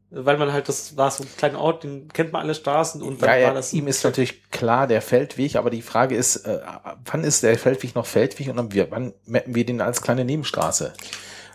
weil 0.09 0.38
man 0.38 0.51
halt 0.51 0.68
das 0.69 0.97
war 0.97 1.11
so 1.11 1.23
ein 1.23 1.30
kleiner 1.38 1.59
Ort, 1.59 1.84
den 1.84 2.07
kennt 2.09 2.34
man 2.34 2.43
alle 2.43 2.55
Straßen 2.55 3.01
und 3.01 3.22
dann 3.22 3.39
ja, 3.39 3.47
war 3.47 3.53
das 3.53 3.73
ihm 3.73 3.88
ist 3.88 4.03
natürlich 4.03 4.49
klar 4.49 4.88
der 4.88 5.01
Feldweg, 5.01 5.55
aber 5.55 5.69
die 5.69 5.81
Frage 5.81 6.15
ist, 6.15 6.38
äh, 6.38 6.59
wann 7.05 7.23
ist 7.23 7.43
der 7.43 7.57
Feldweg 7.57 7.95
noch 7.95 8.05
Feldweg 8.05 8.49
und 8.49 8.57
dann 8.57 8.72
wir, 8.73 8.89
wann 8.91 9.13
mappen 9.26 9.53
wir 9.55 9.65
den 9.65 9.81
als 9.81 10.01
kleine 10.01 10.26
Nebenstraße? 10.26 10.93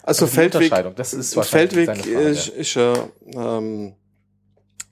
also 0.07 0.27
die 0.27 0.33
Feldweg, 0.33 0.63
Unterscheidung, 0.63 0.95
das 0.95 1.13
ist 1.13 1.35
Feldweg 1.47 2.07
ist, 2.07 2.49
ist 2.49 2.75
ja 2.75 2.95
ähm, 3.35 3.95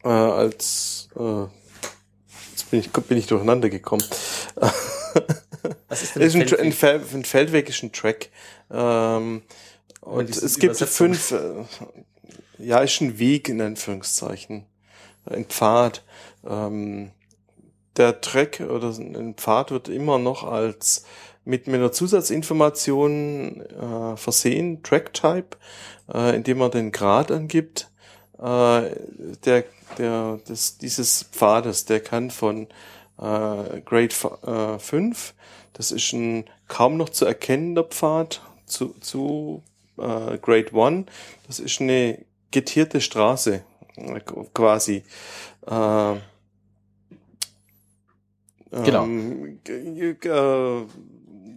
äh, 0.03 0.09
als 0.09 1.09
äh, 1.17 1.47
bin 2.75 2.81
ich, 2.81 2.91
bin 2.91 3.19
ich 3.19 3.27
durcheinander 3.27 3.71
gekommen. 3.71 4.05
was 5.89 6.03
ist 6.03 6.17
ist 6.17 6.35
ein, 6.35 6.43
Tra- 6.43 6.59
ein, 6.59 6.73
Feldweg? 6.73 7.09
Fel 7.09 7.19
ein 7.21 7.25
Feldweg 7.25 7.69
ist 7.69 7.83
ein 7.85 7.93
Track. 7.93 8.31
Ähm, 8.71 9.43
und 10.01 10.29
es 10.29 10.59
gibt 10.59 10.77
fünf, 10.77 11.31
äh, 11.31 11.65
ja, 12.59 12.81
ist 12.81 13.01
ein 13.01 13.19
Weg 13.19 13.49
in 13.49 13.61
Anführungszeichen, 13.61 14.67
ein 15.27 15.45
Pfad. 15.45 16.03
Ähm, 16.45 17.13
der 17.97 18.21
Track 18.21 18.61
oder 18.61 18.89
ein 18.89 19.35
Pfad 19.35 19.71
wird 19.71 19.89
immer 19.89 20.19
noch 20.19 20.43
als 20.43 21.05
mit 21.45 21.69
einer 21.69 21.93
Zusatzinformation 21.93 23.61
äh, 23.61 24.17
versehen, 24.17 24.83
Track-Type, 24.83 25.57
äh, 26.13 26.35
indem 26.35 26.59
man 26.59 26.73
den 26.73 26.91
Grad 26.91 27.31
angibt. 27.31 27.93
Äh, 28.39 28.91
der, 29.45 29.65
der, 29.99 30.39
des, 30.49 30.79
dieses 30.79 31.25
Pfades, 31.25 31.85
der 31.85 32.01
kann 32.01 32.31
von 32.31 32.67
äh, 33.19 33.81
Grade 33.85 34.15
äh, 34.47 34.79
5, 34.79 35.35
das 35.73 35.91
ist 35.93 36.13
ein 36.13 36.45
kaum 36.69 36.97
noch 36.97 37.11
zu 37.11 37.25
erkennender 37.27 37.85
Pfad, 37.85 38.43
zu, 38.67 38.95
zu 39.01 39.63
äh, 39.99 40.39
Grade 40.39 40.71
1, 40.75 41.07
das 41.47 41.61
ist 41.61 41.81
eine 41.81 42.25
getierte 42.51 43.01
Straße, 43.01 43.63
äh, 43.97 44.21
quasi. 44.53 45.05
Äh, 45.67 46.15
Genau. 48.83 49.05
ähm, 49.05 49.61
äh, 49.67 50.83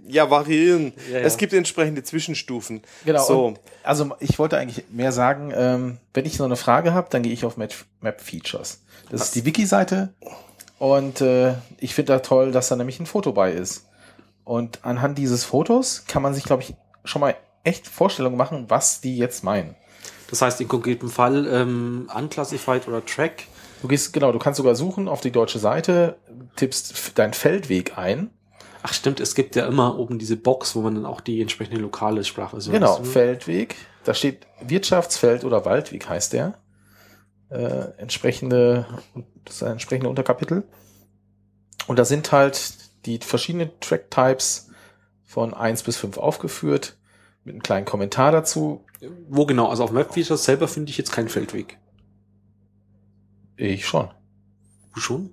ja, 0.08 0.30
variieren. 0.30 0.94
Ja, 1.12 1.20
ja. 1.20 1.26
Es 1.26 1.38
gibt 1.38 1.54
entsprechende 1.54 2.04
Zwischenstufen. 2.04 2.82
Genau. 3.06 3.24
So. 3.24 3.54
Also 3.84 4.16
ich 4.20 4.40
wollte 4.40 4.58
eigentlich 4.58 4.86
mehr 4.90 5.12
sagen, 5.12 5.52
ähm, 5.56 5.98
wenn 6.14 6.26
ich 6.26 6.38
so 6.38 6.44
eine 6.44 6.56
Frage 6.56 6.94
habe, 6.94 7.08
dann 7.10 7.24
gehe 7.24 7.34
ich 7.34 7.46
auf 7.46 7.58
Map, 7.58 7.74
Map 8.02 8.22
Features. 8.22 8.82
Das 9.10 9.22
ist 9.22 9.36
die 9.36 9.46
Wiki-Seite 9.46 10.14
und 10.80 11.22
äh, 11.22 11.56
ich 11.80 11.96
finde 11.96 12.14
da 12.14 12.20
toll, 12.20 12.52
dass 12.52 12.68
da 12.68 12.76
nämlich 12.76 13.00
ein 13.00 13.06
Foto 13.06 13.32
bei 13.32 13.52
ist. 13.52 13.86
Und 14.44 14.86
anhand 14.86 15.18
dieses 15.18 15.44
Fotos 15.44 16.06
kann 16.08 16.22
man 16.22 16.34
sich, 16.34 16.44
glaube 16.44 16.64
ich, 16.64 16.76
schon 17.04 17.20
mal 17.20 17.36
echt 17.64 17.88
Vorstellungen 17.88 18.38
machen, 18.38 18.66
was 18.70 19.02
die 19.02 19.18
jetzt 19.18 19.44
meinen. 19.44 19.76
Das 20.30 20.42
heißt 20.42 20.62
in 20.62 20.68
konkretem 20.68 21.10
Fall 21.10 21.48
ähm, 21.48 22.10
unclassified 22.16 22.88
oder 22.88 23.06
Track. 23.06 23.46
Du 23.82 23.88
gehst, 23.88 24.12
genau, 24.14 24.32
du 24.32 24.40
kannst 24.40 24.58
sogar 24.58 24.76
suchen 24.76 25.08
auf 25.08 25.22
die 25.22 25.32
deutsche 25.32 25.60
Seite, 25.60 26.18
tippst 26.56 27.18
deinen 27.18 27.34
Feldweg 27.34 27.98
ein. 27.98 28.30
Ach 28.84 28.94
stimmt, 28.94 29.20
es 29.20 29.36
gibt 29.36 29.56
ja 29.56 29.66
immer 29.66 29.98
oben 29.98 30.20
diese 30.20 30.38
Box, 30.38 30.76
wo 30.76 30.82
man 30.82 30.96
dann 30.96 31.06
auch 31.06 31.22
die 31.22 31.42
entsprechende 31.42 31.80
lokale 31.82 32.24
Sprache 32.24 32.62
so 32.62 32.72
Genau, 32.72 32.98
ist. 33.00 33.12
Feldweg. 33.12 33.76
Da 34.04 34.14
steht 34.14 34.48
Wirtschaftsfeld 34.62 35.44
oder 35.44 35.66
Waldweg 35.66 36.08
heißt 36.08 36.34
der. 36.34 36.60
Äh, 37.50 37.92
entsprechende, 37.98 38.86
das 39.46 39.56
ist 39.56 39.64
ein 39.64 39.74
entsprechende 39.74 40.10
Unterkapitel. 40.10 40.64
Und 41.88 41.98
da 42.00 42.06
sind 42.06 42.32
halt 42.32 42.76
die 43.06 43.18
verschiedenen 43.20 43.72
Track-Types 43.80 44.70
von 45.26 45.54
1 45.54 45.84
bis 45.84 45.98
5 45.98 46.18
aufgeführt, 46.18 46.98
mit 47.44 47.54
einem 47.54 47.64
kleinen 47.64 47.86
Kommentar 47.86 48.32
dazu. 48.32 48.86
Wo 49.30 49.46
genau? 49.46 49.68
Also 49.70 49.84
auf 49.84 49.92
Map 49.92 50.14
Features 50.14 50.44
selber 50.44 50.68
finde 50.68 50.90
ich 50.90 50.98
jetzt 50.98 51.12
keinen 51.12 51.30
Feldweg. 51.30 51.78
Ich 53.56 53.86
schon. 53.88 54.10
Du 54.94 55.00
schon? 55.00 55.32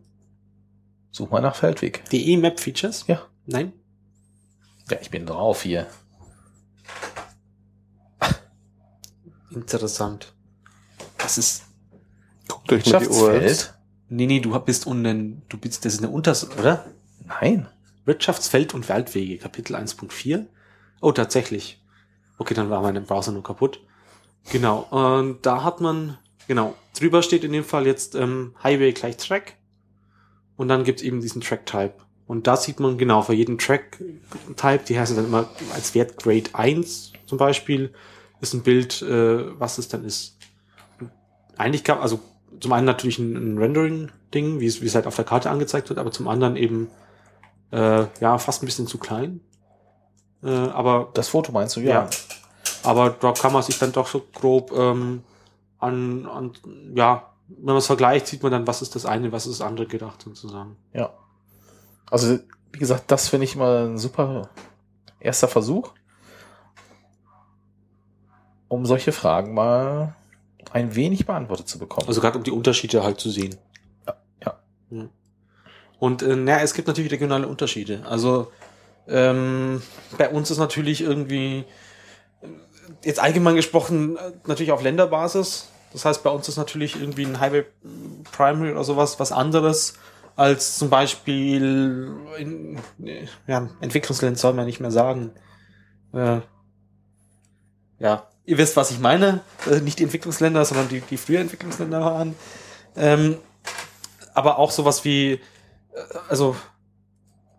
Such 1.11 1.31
mal 1.31 1.41
nach 1.41 1.57
Feldweg. 1.57 2.09
DE 2.11 2.37
Map 2.37 2.59
Features? 2.61 3.05
Ja. 3.07 3.23
Nein? 3.47 3.73
Ja, 4.91 4.99
ich 5.01 5.11
bin 5.11 5.27
drauf 5.27 5.63
hier. 5.63 5.87
Interessant. 9.51 10.35
Das 11.19 11.39
ist. 11.39 11.65
Guckt 12.49 12.73
euch 12.73 12.87
mal 12.87 12.99
die. 13.01 13.07
Wirtschaftsfeld? 13.07 13.75
Nee, 14.09 14.27
nee, 14.27 14.41
du 14.41 14.59
bist 14.61 14.87
unten, 14.87 15.43
du 15.49 15.59
bist, 15.59 15.85
das 15.85 15.95
ist 15.95 16.03
eine 16.03 16.11
Unters, 16.11 16.49
oder? 16.59 16.87
Nein. 17.25 17.69
Wirtschaftsfeld 18.05 18.75
und 18.75 18.89
Waldwege, 18.89 19.39
Kapitel 19.39 19.75
1.4. 19.75 20.47
Oh, 21.01 21.13
tatsächlich. 21.13 21.83
Okay, 22.39 22.55
dann 22.55 22.71
war 22.71 22.83
mein 22.83 23.03
Browser 23.05 23.33
nur 23.33 23.43
kaputt. 23.43 23.81
Genau, 24.51 24.81
und 24.91 25.47
da 25.47 25.65
hat 25.65 25.81
man, 25.81 26.19
genau, 26.47 26.75
drüber 26.99 27.23
steht 27.23 27.45
in 27.45 27.53
dem 27.53 27.65
Fall 27.65 27.87
jetzt 27.87 28.15
ähm, 28.15 28.55
Highway 28.63 28.93
gleich 28.93 29.17
Track. 29.17 29.57
Und 30.57 30.69
dann 30.69 30.85
gibt's 30.85 31.03
eben 31.03 31.21
diesen 31.21 31.41
Track-Type. 31.41 31.95
Und 32.27 32.47
da 32.47 32.57
sieht 32.57 32.81
man 32.81 32.97
genau 32.97 33.23
für 33.23 33.35
jeden 33.35 33.59
Track-Type, 33.59 34.85
die 34.89 34.99
heißen 34.99 35.17
dann 35.17 35.27
immer 35.27 35.47
als 35.75 35.95
Wert 35.95 36.23
Grade 36.23 36.51
1 36.53 37.13
zum 37.27 37.39
Beispiel, 37.39 37.93
ist 38.41 38.55
ein 38.55 38.63
Bild, 38.63 39.03
äh, 39.03 39.59
was 39.59 39.79
es 39.79 39.89
dann 39.89 40.05
ist. 40.05 40.37
Eigentlich 41.57 41.85
kann, 41.85 41.99
also 41.99 42.21
zum 42.61 42.73
einen 42.73 42.87
natürlich 42.87 43.19
ein, 43.19 43.35
ein 43.35 43.59
Rendering-Ding, 43.59 44.61
wie 44.61 44.67
es, 44.67 44.81
wie 44.81 44.87
es 44.87 44.95
halt 44.95 45.07
auf 45.07 45.17
der 45.17 45.25
Karte 45.25 45.51
angezeigt 45.51 45.89
wird, 45.89 45.99
aber 45.99 46.13
zum 46.13 46.29
anderen 46.29 46.57
eben 46.57 46.89
äh, 47.73 48.07
ja, 48.21 48.39
fast 48.39 48.63
ein 48.63 48.67
bisschen 48.67 48.87
zu 48.87 48.99
klein. 48.99 49.41
Äh, 50.43 50.49
aber, 50.49 51.11
Das 51.15 51.29
Foto 51.29 51.53
meinst 51.53 51.77
du? 51.77 51.81
Ja. 51.81 52.09
aber 52.83 53.11
da 53.11 53.33
kann 53.33 53.53
man 53.53 53.63
sich 53.63 53.79
dann 53.79 53.93
doch 53.93 54.07
so 54.07 54.23
grob 54.33 54.73
ähm, 54.77 55.23
an, 55.79 56.27
an, 56.27 56.53
ja, 56.95 57.31
wenn 57.49 57.67
man 57.67 57.77
es 57.77 57.87
vergleicht, 57.87 58.27
sieht 58.27 58.43
man 58.43 58.53
dann, 58.53 58.67
was 58.67 58.83
ist 58.83 58.95
das 58.95 59.05
eine, 59.05 59.33
was 59.33 59.47
ist 59.47 59.61
das 59.61 59.67
andere 59.67 59.87
gedacht 59.87 60.23
sozusagen. 60.23 60.77
Ja. 60.93 61.11
Also, 62.15 62.39
wie 62.71 62.79
gesagt, 62.79 63.11
das 63.11 63.29
finde 63.29 63.43
ich 63.43 63.57
immer 63.57 63.87
ein 63.87 63.99
super 63.99 64.49
erster 65.19 65.49
Versuch, 65.49 65.95
um 68.69 68.87
solche 68.87 69.11
Fragen 69.11 69.53
mal 69.53 70.15
ein 70.71 70.95
wenig 70.95 71.27
beantwortet 71.27 71.67
zu 71.67 71.81
bekommen. 71.81 72.07
Also 72.07 72.21
gerade 72.21 72.39
um 72.39 72.45
die 72.45 72.53
Unterschiede 72.53 73.03
halt 73.03 73.19
zu 73.19 73.31
sehen. 73.31 73.57
Ja, 74.07 74.17
ja. 74.47 74.61
Ja. 74.91 75.09
Und 75.99 76.23
äh, 76.23 76.37
naja, 76.37 76.61
es 76.63 76.75
gibt 76.75 76.87
natürlich 76.87 77.11
regionale 77.11 77.49
Unterschiede. 77.49 78.07
Also 78.07 78.53
ähm, 79.09 79.83
bei 80.17 80.29
uns 80.29 80.53
ist 80.53 80.59
natürlich 80.59 81.01
irgendwie 81.01 81.65
äh, 82.43 82.47
jetzt 83.03 83.19
allgemein 83.19 83.57
gesprochen 83.57 84.19
äh, 84.19 84.35
natürlich 84.47 84.71
auf 84.71 84.85
Länderbasis. 84.85 85.67
Das 85.93 86.05
heißt, 86.05 86.23
bei 86.23 86.31
uns 86.31 86.49
ist 86.49 86.59
natürlich 86.59 86.95
irgendwie 86.95 87.27
ein 87.27 87.41
Highway 87.41 87.65
Primary 88.31 88.71
oder 88.71 88.85
sowas 88.85 89.19
was 89.19 89.33
anderes 89.33 89.95
als 90.37 90.79
zum 90.79 90.91
Beispiel 90.91 92.11
in 92.39 92.79
ja, 93.47 93.69
Entwicklungsländern 93.81 94.37
soll 94.37 94.55
man 94.55 94.67
nicht 94.67 94.81
mehr 94.81 94.91
sagen. 94.91 95.33
Äh, 96.13 96.41
ja, 97.99 98.29
ihr 98.45 98.59
wisst, 98.59 98.77
was 98.77 98.91
ich 98.91 98.99
meine. 98.99 99.43
Äh, 99.71 99.81
nicht 99.81 99.99
die 99.99 100.05
Entwicklungsländer, 100.05 100.65
sondern 100.65 100.89
die, 100.89 101.01
die 101.01 101.17
früher 101.17 101.41
Entwicklungsländer 101.41 102.01
waren. 102.01 102.35
Ähm, 102.97 103.37
aber 104.35 104.59
auch 104.59 104.71
sowas 104.71 105.05
wie, 105.05 105.33
äh, 105.33 105.41
also 106.29 106.57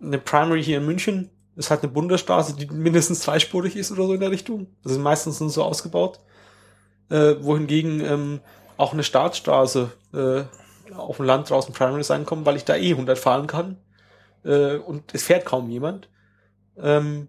eine 0.01 0.17
Primary 0.19 0.63
hier 0.63 0.77
in 0.79 0.85
München 0.85 1.29
ist 1.55 1.69
halt 1.71 1.83
eine 1.83 1.91
Bundesstraße, 1.91 2.55
die 2.55 2.67
mindestens 2.67 3.21
dreispurig 3.21 3.75
ist 3.77 3.91
oder 3.91 4.07
so 4.07 4.13
in 4.13 4.19
der 4.19 4.31
Richtung. 4.31 4.67
Das 4.83 4.93
sind 4.93 5.01
meistens 5.01 5.39
nur 5.39 5.49
so 5.49 5.63
ausgebaut. 5.63 6.19
äh, 7.09 7.35
wohingegen 7.41 8.01
ähm, 8.01 8.39
auch 8.77 8.93
eine 8.93 9.03
Startstraße 9.03 9.91
äh, 10.13 10.43
auf 10.93 11.17
dem 11.17 11.25
Land 11.25 11.49
draußen 11.49 11.73
Primary 11.73 12.03
sein 12.03 12.25
kommen, 12.25 12.45
weil 12.45 12.55
ich 12.55 12.65
da 12.65 12.75
eh 12.75 12.91
100 12.91 13.17
fahren 13.17 13.47
kann 13.47 13.77
äh, 14.43 14.77
und 14.77 15.13
es 15.13 15.23
fährt 15.23 15.45
kaum 15.45 15.69
jemand. 15.69 16.09
Ähm, 16.77 17.27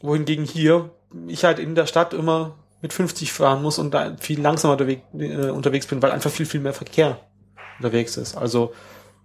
wohingegen 0.00 0.44
hier 0.44 0.90
ich 1.26 1.44
halt 1.44 1.58
in 1.58 1.74
der 1.74 1.86
Stadt 1.86 2.14
immer 2.14 2.56
mit 2.80 2.92
50 2.92 3.32
fahren 3.32 3.62
muss 3.62 3.78
und 3.78 3.92
da 3.92 4.16
viel 4.18 4.40
langsamer 4.40 4.72
unterwegs, 4.72 5.02
äh, 5.14 5.50
unterwegs 5.50 5.86
bin, 5.86 6.02
weil 6.02 6.10
einfach 6.10 6.30
viel, 6.30 6.46
viel 6.46 6.60
mehr 6.60 6.72
Verkehr 6.72 7.18
unterwegs 7.78 8.16
ist. 8.16 8.36
Also 8.36 8.72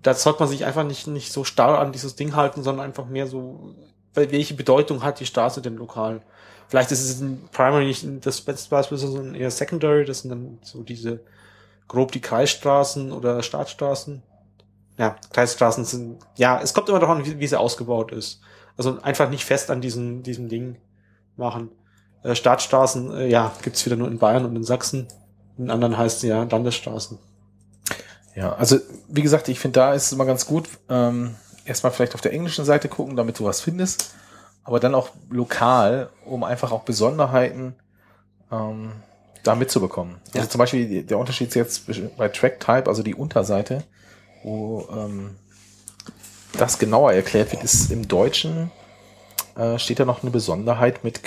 da 0.03 0.14
sollte 0.14 0.39
man 0.39 0.49
sich 0.49 0.65
einfach 0.65 0.84
nicht, 0.84 1.07
nicht 1.07 1.31
so 1.31 1.43
starr 1.43 1.80
an 1.80 1.91
dieses 1.91 2.15
Ding 2.15 2.35
halten, 2.35 2.61
sondern 2.61 2.85
einfach 2.85 3.07
mehr 3.07 3.27
so, 3.27 3.76
weil 4.14 4.31
welche 4.31 4.53
Bedeutung 4.53 5.03
hat 5.03 5.19
die 5.19 5.26
Straße 5.26 5.61
denn 5.61 5.76
lokal? 5.76 6.22
Vielleicht 6.68 6.91
ist 6.91 7.03
es 7.03 7.22
in 7.22 7.47
Primary 7.51 7.85
nicht 7.85 8.05
das 8.26 8.41
beste 8.41 8.69
Beispiel, 8.69 8.97
sondern 8.97 9.35
eher 9.35 9.51
Secondary, 9.51 10.05
das 10.05 10.19
sind 10.19 10.30
dann 10.30 10.59
so 10.61 10.84
diese 10.84 11.22
grob 11.88 12.11
die 12.11 12.22
Kreisstraßen 12.22 13.11
oder 13.11 13.41
Staatsstraßen. 13.43 14.22
Ja, 14.97 15.15
Kreisstraßen 15.31 15.85
sind, 15.85 16.19
ja, 16.35 16.59
es 16.61 16.73
kommt 16.73 16.89
immer 16.89 16.99
darauf 16.99 17.18
an, 17.18 17.26
wie, 17.26 17.39
wie 17.39 17.47
sie 17.47 17.59
ausgebaut 17.59 18.11
ist. 18.11 18.41
Also 18.77 18.99
einfach 19.01 19.30
nicht 19.30 19.45
fest 19.45 19.69
an 19.72 19.81
diesem, 19.81 20.23
diesem 20.23 20.49
Ding 20.49 20.77
machen. 21.35 21.69
Äh, 22.23 22.35
Staatsstraßen, 22.35 23.15
äh, 23.15 23.27
ja, 23.27 23.53
gibt's 23.61 23.85
wieder 23.85 23.95
nur 23.95 24.07
in 24.07 24.18
Bayern 24.18 24.45
und 24.45 24.55
in 24.55 24.64
Sachsen. 24.64 25.07
In 25.57 25.72
anderen 25.72 25.97
heißt 25.97 26.18
es 26.18 26.23
ja 26.23 26.43
Landesstraßen. 26.43 27.19
Ja, 28.35 28.53
also 28.53 28.77
wie 29.07 29.23
gesagt, 29.23 29.47
ich 29.49 29.59
finde, 29.59 29.80
da 29.80 29.93
ist 29.93 30.05
es 30.05 30.11
immer 30.11 30.26
ganz 30.26 30.45
gut, 30.45 30.69
ähm, 30.89 31.35
erstmal 31.65 31.91
vielleicht 31.91 32.14
auf 32.14 32.22
der 32.22 32.34
englischen 32.34 32.65
Seite 32.65 32.88
gucken, 32.88 33.15
damit 33.15 33.39
du 33.39 33.45
was 33.45 33.61
findest, 33.61 34.14
aber 34.64 34.80
dann 34.80 34.93
auch 34.93 35.09
lokal, 35.30 36.09
um 36.23 36.43
einfach 36.43 36.72
auch 36.72 36.84
Besonderheiten 36.84 37.76
ähm, 38.51 38.91
da 39.48 39.56
mitzubekommen. 39.56 40.18
Also 40.28 40.40
Ja. 40.40 40.49
zum 40.49 40.60
Beispiel 40.60 41.03
der 41.03 41.18
Unterschied 41.18 41.53
jetzt 41.56 41.86
zwischen- 41.86 42.11
bei 42.18 42.28
Track 42.30 42.60
Type, 42.60 42.88
also 42.88 43.02
die 43.03 43.15
Unterseite, 43.15 43.84
wo 44.44 44.88
ähm, 44.91 45.36
das 46.57 46.78
genauer 46.80 47.14
erklärt 47.14 47.52
wird, 47.52 47.64
ist 47.64 47.91
im 47.91 48.07
Deutschen 48.07 48.72
äh, 49.56 49.80
steht 49.80 49.99
da 49.99 50.06
noch 50.06 50.22
eine 50.22 50.30
Besonderheit 50.32 51.03
mit, 51.03 51.19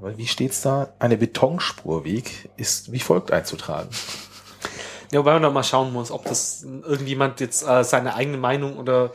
wie 0.00 0.26
steht's 0.26 0.60
da? 0.60 0.88
Eine 0.98 1.16
Betonspurweg 1.16 2.50
ist 2.58 2.92
wie 2.92 3.00
folgt 3.00 3.30
einzutragen. 3.32 3.88
Ja, 5.12 5.20
wobei 5.20 5.32
man 5.32 5.42
da 5.42 5.50
mal 5.50 5.62
schauen 5.62 5.92
muss, 5.92 6.10
ob 6.10 6.24
das 6.26 6.62
irgendjemand 6.64 7.40
jetzt 7.40 7.66
äh, 7.66 7.84
seine 7.84 8.14
eigene 8.14 8.36
Meinung 8.36 8.76
oder 8.76 9.12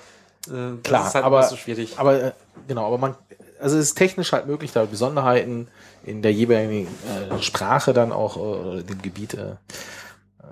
äh, 0.47 0.77
Klar, 0.81 1.01
das 1.01 1.07
ist 1.09 1.15
halt 1.15 1.25
aber, 1.25 1.43
so 1.43 1.55
schwierig. 1.57 1.99
aber 1.99 2.23
äh, 2.23 2.31
genau, 2.67 2.87
aber 2.87 2.97
man, 2.97 3.15
also 3.59 3.77
es 3.77 3.89
ist 3.89 3.95
technisch 3.95 4.31
halt 4.31 4.47
möglich, 4.47 4.71
da 4.71 4.85
Besonderheiten 4.85 5.67
in 6.03 6.21
der 6.21 6.33
jeweiligen 6.33 6.87
äh, 6.87 7.41
Sprache 7.41 7.93
dann 7.93 8.11
auch 8.11 8.37
äh, 8.37 8.39
oder 8.39 8.83
dem 8.83 9.01
Gebiet 9.01 9.33
äh, 9.35 9.55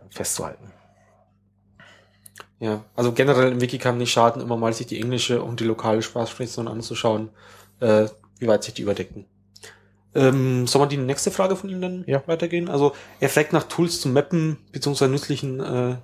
festzuhalten. 0.10 0.72
Ja, 2.60 2.84
also 2.96 3.14
generell 3.14 3.52
im 3.54 3.62
Wiki 3.62 3.78
kann 3.78 3.98
nicht 3.98 4.12
schaden, 4.12 4.42
immer 4.42 4.58
mal 4.58 4.74
sich 4.74 4.88
die 4.88 5.00
englische 5.00 5.42
und 5.42 5.60
die 5.62 5.64
lokale 5.64 6.02
Sprachsprechung 6.02 6.68
anzuschauen, 6.68 7.30
äh, 7.80 8.08
wie 8.38 8.48
weit 8.48 8.64
sich 8.64 8.74
die 8.74 8.82
überdecken. 8.82 9.26
Ähm, 10.16 10.68
soll 10.68 10.80
man 10.82 10.90
die 10.90 10.98
nächste 10.98 11.32
Frage 11.32 11.56
von 11.56 11.70
Ihnen 11.70 11.82
dann 11.82 12.04
Ja. 12.08 12.24
weitergehen? 12.26 12.68
Also 12.68 12.94
er 13.20 13.30
fragt 13.30 13.54
nach 13.54 13.64
Tools 13.64 14.02
zum 14.02 14.14
Mappen 14.14 14.58
beziehungsweise 14.72 15.12
nützlichen 15.12 15.60
äh, 15.60 15.96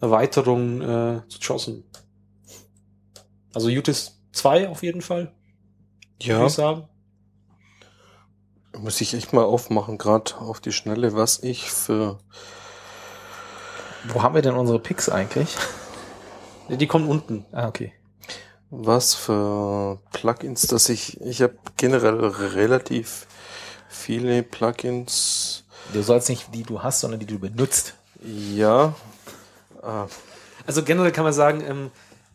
Erweiterungen 0.00 0.82
äh, 0.82 1.20
zu 1.28 1.38
JOSM. 1.40 1.84
Also 3.54 3.68
UTIS 3.68 4.20
2 4.32 4.68
auf 4.68 4.82
jeden 4.82 5.00
Fall, 5.00 5.32
würde 6.18 6.32
Ja, 6.32 6.46
ich 6.46 6.52
sagen. 6.52 6.88
Muss 8.78 9.00
ich 9.00 9.14
echt 9.14 9.32
mal 9.32 9.44
aufmachen, 9.44 9.98
gerade 9.98 10.36
auf 10.36 10.60
die 10.60 10.72
Schnelle, 10.72 11.14
was 11.14 11.42
ich 11.42 11.70
für 11.70 12.18
Wo 14.04 14.22
haben 14.22 14.34
wir 14.34 14.42
denn 14.42 14.54
unsere 14.56 14.78
Picks 14.78 15.08
eigentlich? 15.08 15.56
Die 16.68 16.86
kommen 16.86 17.08
unten. 17.08 17.44
Ah, 17.52 17.68
okay. 17.68 17.92
was 18.70 19.14
für 19.14 19.98
Plugins, 20.12 20.62
dass 20.66 20.88
ich 20.88 21.20
ich 21.20 21.42
habe 21.42 21.56
generell 21.76 22.16
relativ 22.24 23.26
viele 23.88 24.42
Plugins. 24.42 25.64
Du 25.92 26.02
sollst 26.02 26.28
nicht 26.28 26.52
die 26.54 26.62
du 26.64 26.82
hast, 26.82 27.00
sondern 27.00 27.20
die 27.20 27.26
du 27.26 27.38
benutzt. 27.38 27.94
Ja, 28.22 28.94
äh, 29.82 30.06
Also 30.66 30.82
generell 30.82 31.12
kann 31.12 31.24
man 31.24 31.32
sagen, 31.32 31.60
ähm, 31.62 31.90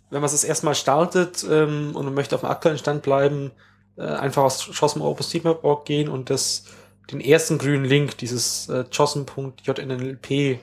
wenn 0.09 0.21
man 0.21 0.25
es 0.27 0.31
das 0.33 0.43
erstmal 0.43 0.75
startet 0.75 1.43
ähm, 1.49 1.95
und 1.95 2.05
man 2.05 2.13
möchte 2.13 2.35
auf 2.35 2.41
dem 2.41 2.49
aktuellen 2.49 2.77
Stand 2.77 3.01
bleiben, 3.03 3.51
äh, 3.99 4.03
einfach 4.03 4.43
aus 4.43 4.69
josm.openstreetmap.org 4.71 5.85
gehen 5.85 6.09
und 6.09 6.29
das, 6.29 6.65
den 7.11 7.19
ersten 7.19 7.57
grünen 7.57 7.85
Link, 7.85 8.17
dieses 8.17 8.69
äh, 8.69 8.85
josm.jnlp 8.91 10.59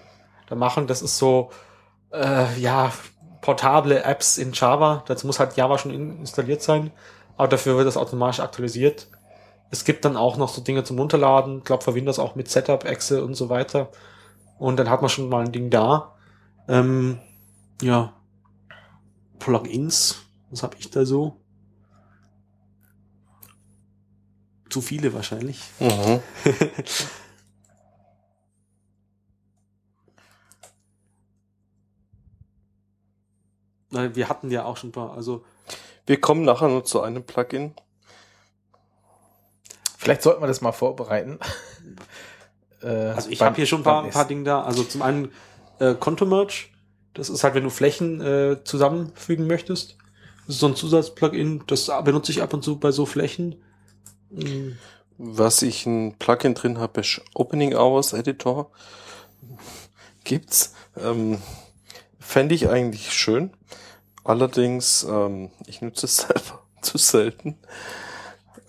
da 0.49 0.55
machen. 0.55 0.87
Das 0.87 1.03
ist 1.03 1.19
so, 1.19 1.51
äh, 2.13 2.59
ja, 2.59 2.93
portable 3.43 4.03
Apps 4.03 4.39
in 4.39 4.53
Java. 4.53 5.05
Dazu 5.07 5.27
muss 5.27 5.39
halt 5.39 5.57
Java 5.57 5.79
schon 5.79 5.93
in, 5.93 6.19
installiert 6.19 6.63
sein, 6.63 6.91
aber 7.37 7.49
dafür 7.49 7.77
wird 7.77 7.87
das 7.87 7.97
automatisch 7.97 8.41
aktualisiert. 8.41 9.09
Es 9.71 9.85
gibt 9.85 10.05
dann 10.05 10.17
auch 10.17 10.37
noch 10.37 10.49
so 10.49 10.63
Dinge 10.63 10.85
zum 10.85 10.99
Runterladen, 10.99 11.63
glaube 11.63 11.85
für 11.85 11.95
Windows 11.95 12.19
auch 12.19 12.37
mit 12.37 12.49
Setup, 12.49 12.85
Exe 12.85 13.23
und 13.25 13.35
so 13.35 13.49
weiter. 13.51 13.91
Und 14.59 14.79
dann 14.79 14.89
hat 14.89 15.03
man 15.03 15.11
schon 15.11 15.29
mal 15.29 15.45
ein 15.45 15.53
Ding 15.53 15.71
da. 15.71 16.15
Ähm, 16.69 17.19
ja. 17.83 18.15
Plugins. 19.39 20.23
Was 20.51 20.63
habe 20.63 20.77
ich 20.79 20.91
da 20.91 21.05
so? 21.05 21.41
Zu 24.77 24.83
viele 24.83 25.15
wahrscheinlich. 25.15 25.59
mhm. 25.81 26.21
Wir 34.15 34.29
hatten 34.29 34.51
ja 34.51 34.67
auch 34.67 34.77
schon 34.77 34.91
ein 34.91 34.93
paar. 34.93 35.15
Also 35.15 35.47
wir 36.05 36.21
kommen 36.21 36.43
nachher 36.43 36.69
nur 36.69 36.85
zu 36.85 37.01
einem 37.01 37.25
Plugin. 37.25 37.75
Vielleicht 39.97 40.21
sollten 40.21 40.43
wir 40.43 40.47
das 40.47 40.61
mal 40.61 40.73
vorbereiten. 40.73 41.39
Äh, 42.83 42.89
Also 42.89 43.31
ich 43.31 43.41
habe 43.41 43.57
hier 43.57 43.65
schon 43.65 43.81
ein 43.81 43.85
paar, 43.85 44.05
ein 44.05 44.11
paar 44.11 44.27
Dinge 44.27 44.45
da. 44.45 44.63
Also 44.63 44.85
zum 44.85 45.01
einen 45.01 45.33
äh, 45.79 45.95
Konto-Merge. 45.95 46.67
Das 47.15 47.31
ist 47.31 47.43
halt, 47.45 47.55
wenn 47.55 47.65
du 47.65 47.71
Flächen 47.71 48.21
äh, 48.21 48.63
zusammenfügen 48.63 49.47
möchtest. 49.47 49.97
Das 50.47 50.57
ist 50.57 50.61
so 50.61 50.67
ein 50.67 50.77
Zusatzplugin. 50.77 51.65
Das 51.67 51.91
benutze 52.05 52.31
ich 52.31 52.43
ab 52.43 52.53
und 52.53 52.63
zu 52.63 52.79
bei 52.79 52.91
so 52.91 53.07
Flächen. 53.07 53.63
Mm, 54.31 54.73
Was 55.19 55.63
ich 55.63 55.87
ein 55.87 56.17
Plugin 56.19 56.55
drin 56.55 56.79
habe, 56.79 57.01
ist 57.01 57.21
Opening 57.35 57.75
Hours 57.75 58.13
Editor. 58.13 58.71
Gibt's. 60.25 60.75
Ähm, 60.97 61.39
Fände 62.19 62.55
ich 62.55 62.69
eigentlich 62.69 63.13
schön. 63.13 63.53
Allerdings, 64.25 65.07
ähm, 65.09 65.51
ich 65.67 65.81
nutze 65.81 66.07
es 66.07 66.17
selber 66.29 66.63
zu 66.83 66.99
selten. 66.99 67.57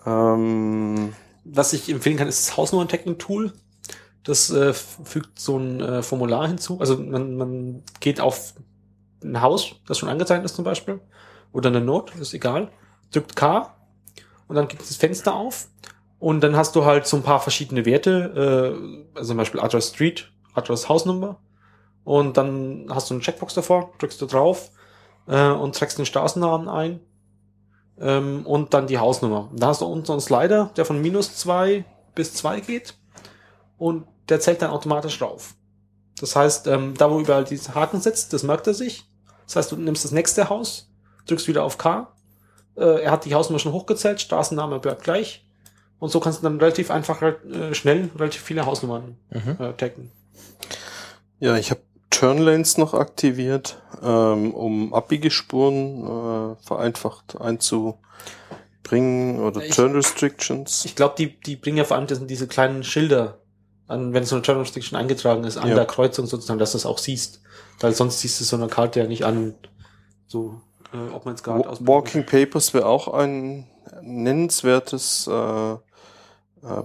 Ähm, 0.06 1.14
Was 1.44 1.74
ich 1.74 1.90
empfehlen 1.90 2.18
kann, 2.18 2.28
ist 2.28 2.48
das 2.48 2.58
Hausnummern-Tagging-Tool. 2.58 3.54
Das 4.24 4.50
äh, 4.50 4.74
fügt 4.74 5.40
so 5.40 5.58
ein 5.58 5.80
äh, 5.82 6.04
Formular 6.04 6.48
hinzu. 6.48 6.80
Also 6.80 6.98
man, 6.98 7.38
man 7.38 7.84
geht 8.00 8.20
auf 8.20 8.54
ein 9.24 9.42
Haus, 9.42 9.76
das 9.88 9.98
schon 9.98 10.10
angezeichnet 10.10 10.46
ist 10.46 10.56
zum 10.56 10.66
Beispiel, 10.66 11.00
oder 11.52 11.70
eine 11.70 11.82
Note, 11.82 12.18
ist 12.20 12.34
egal, 12.34 12.70
drückt 13.12 13.36
K 13.36 13.74
und 14.48 14.56
dann 14.56 14.68
geht 14.68 14.80
das 14.80 14.96
Fenster 14.96 15.36
auf 15.36 15.68
und 16.20 16.42
dann 16.42 16.56
hast 16.56 16.76
du 16.76 16.86
halt 16.86 17.06
so 17.08 17.18
ein 17.18 17.24
paar 17.24 17.40
verschiedene 17.40 17.86
Werte, 17.86 18.76
äh, 19.16 19.18
also 19.18 19.30
zum 19.30 19.38
Beispiel 19.38 19.60
Address 19.60 19.90
Street, 19.90 20.32
Address 20.54 20.90
Hausnummer 20.90 21.40
und 22.04 22.38
dann 22.38 22.88
hast 22.90 23.10
du 23.10 23.14
eine 23.14 23.24
Checkbox 23.24 23.54
davor, 23.54 23.92
drückst 24.00 24.22
du 24.22 24.26
drauf 24.26 24.72
äh, 25.28 25.50
und 25.50 25.76
trägst 25.76 25.98
den 25.98 26.06
Straßennamen 26.06 26.70
ein 26.70 27.00
ähm, 28.00 28.46
und 28.46 28.74
dann 28.74 28.88
die 28.88 28.98
Hausnummer. 28.98 29.50
Da 29.54 29.68
hast 29.68 29.82
du 29.82 29.86
unten 29.86 30.06
so 30.06 30.14
einen 30.14 30.22
Slider, 30.22 30.72
der 30.76 30.86
von 30.86 31.02
minus 31.02 31.36
zwei 31.36 31.86
bis 32.16 32.34
zwei 32.34 32.60
geht 32.60 32.96
und 33.78 34.08
der 34.30 34.40
zählt 34.40 34.62
dann 34.62 34.72
automatisch 34.72 35.22
rauf. 35.22 35.54
Das 36.20 36.36
heißt, 36.36 36.68
ähm, 36.68 36.96
da 36.98 37.12
wo 37.12 37.20
überall 37.20 37.44
diese 37.44 37.76
Haken 37.76 38.02
sitzt, 38.02 38.34
das 38.34 38.44
merkt 38.44 38.68
er 38.68 38.74
sich. 38.74 39.06
Das 39.46 39.56
heißt, 39.56 39.72
du 39.72 39.76
nimmst 39.78 40.04
das 40.04 40.12
nächste 40.12 40.50
Haus, 40.50 40.90
drückst 41.28 41.48
wieder 41.48 41.64
auf 41.64 41.78
K, 41.78 42.12
äh, 42.78 43.02
er 43.04 43.12
hat 43.12 43.26
die 43.26 43.36
Hausnummer 43.36 43.60
schon 43.60 43.74
hochgezählt, 43.74 44.22
Straßenname 44.22 44.80
bleibt 44.80 45.04
gleich 45.04 45.46
und 46.00 46.10
so 46.10 46.20
kannst 46.20 46.40
du 46.40 46.44
dann 46.44 46.60
relativ 46.60 46.92
einfach 46.92 47.22
äh, 47.22 47.74
schnell 47.74 48.10
relativ 48.18 48.42
viele 48.42 48.66
Hausnummern 48.66 49.18
Mhm. 49.32 49.58
äh, 49.60 49.74
taggen. 49.74 50.12
ja, 51.40 51.56
ich 51.58 51.72
habe 51.72 51.82
Turnlanes 52.10 52.78
noch 52.78 52.94
aktiviert, 52.94 53.82
ähm, 54.02 54.54
um 54.54 54.94
Abbiegespuren 54.94 56.04
äh, 56.04 56.56
vereinfacht 56.66 57.40
einzubringen 57.40 59.40
oder 59.40 59.62
Ich- 59.64 59.76
Turn 59.76 59.94
Restrictions. 59.94 60.86
Ich 60.86 60.96
glaube, 60.96 61.16
die, 61.18 61.40
die 61.42 61.56
bringen 61.56 61.78
ja 61.78 61.84
vor 61.84 61.98
allem 61.98 62.08
diese 62.28 62.48
kleinen 62.48 62.84
Schilder 62.84 63.40
an, 63.88 64.14
wenn 64.14 64.24
so 64.24 64.36
eine 64.36 64.42
Turn 64.42 64.58
Restriction 64.60 64.98
eingetragen 64.98 65.44
ist, 65.44 65.58
an 65.58 65.70
Ja. 65.70 65.76
der 65.76 65.86
Kreuzung 65.86 66.26
sozusagen, 66.28 66.60
dass 66.60 66.72
du 66.72 66.78
es 66.78 66.86
auch 66.86 66.98
siehst. 66.98 67.42
Weil 67.80 67.94
sonst 67.94 68.20
siehst 68.22 68.40
du 68.40 68.44
so 68.46 68.56
eine 68.56 68.68
Karte 68.68 69.00
ja 69.02 69.08
nicht 69.08 69.24
an, 69.24 69.54
so, 70.28 70.62
äh, 70.94 71.14
ob 71.14 71.26
man 71.26 71.36
es 71.36 71.44
gerade 71.44 71.68
aus. 71.68 71.86
Walking 71.86 72.26
Papers 72.26 72.74
wäre 72.74 72.86
auch 72.86 73.08
ein 73.14 73.68
nennenswertes 74.02 75.28
äh, 75.28 75.72
äh, 75.74 75.78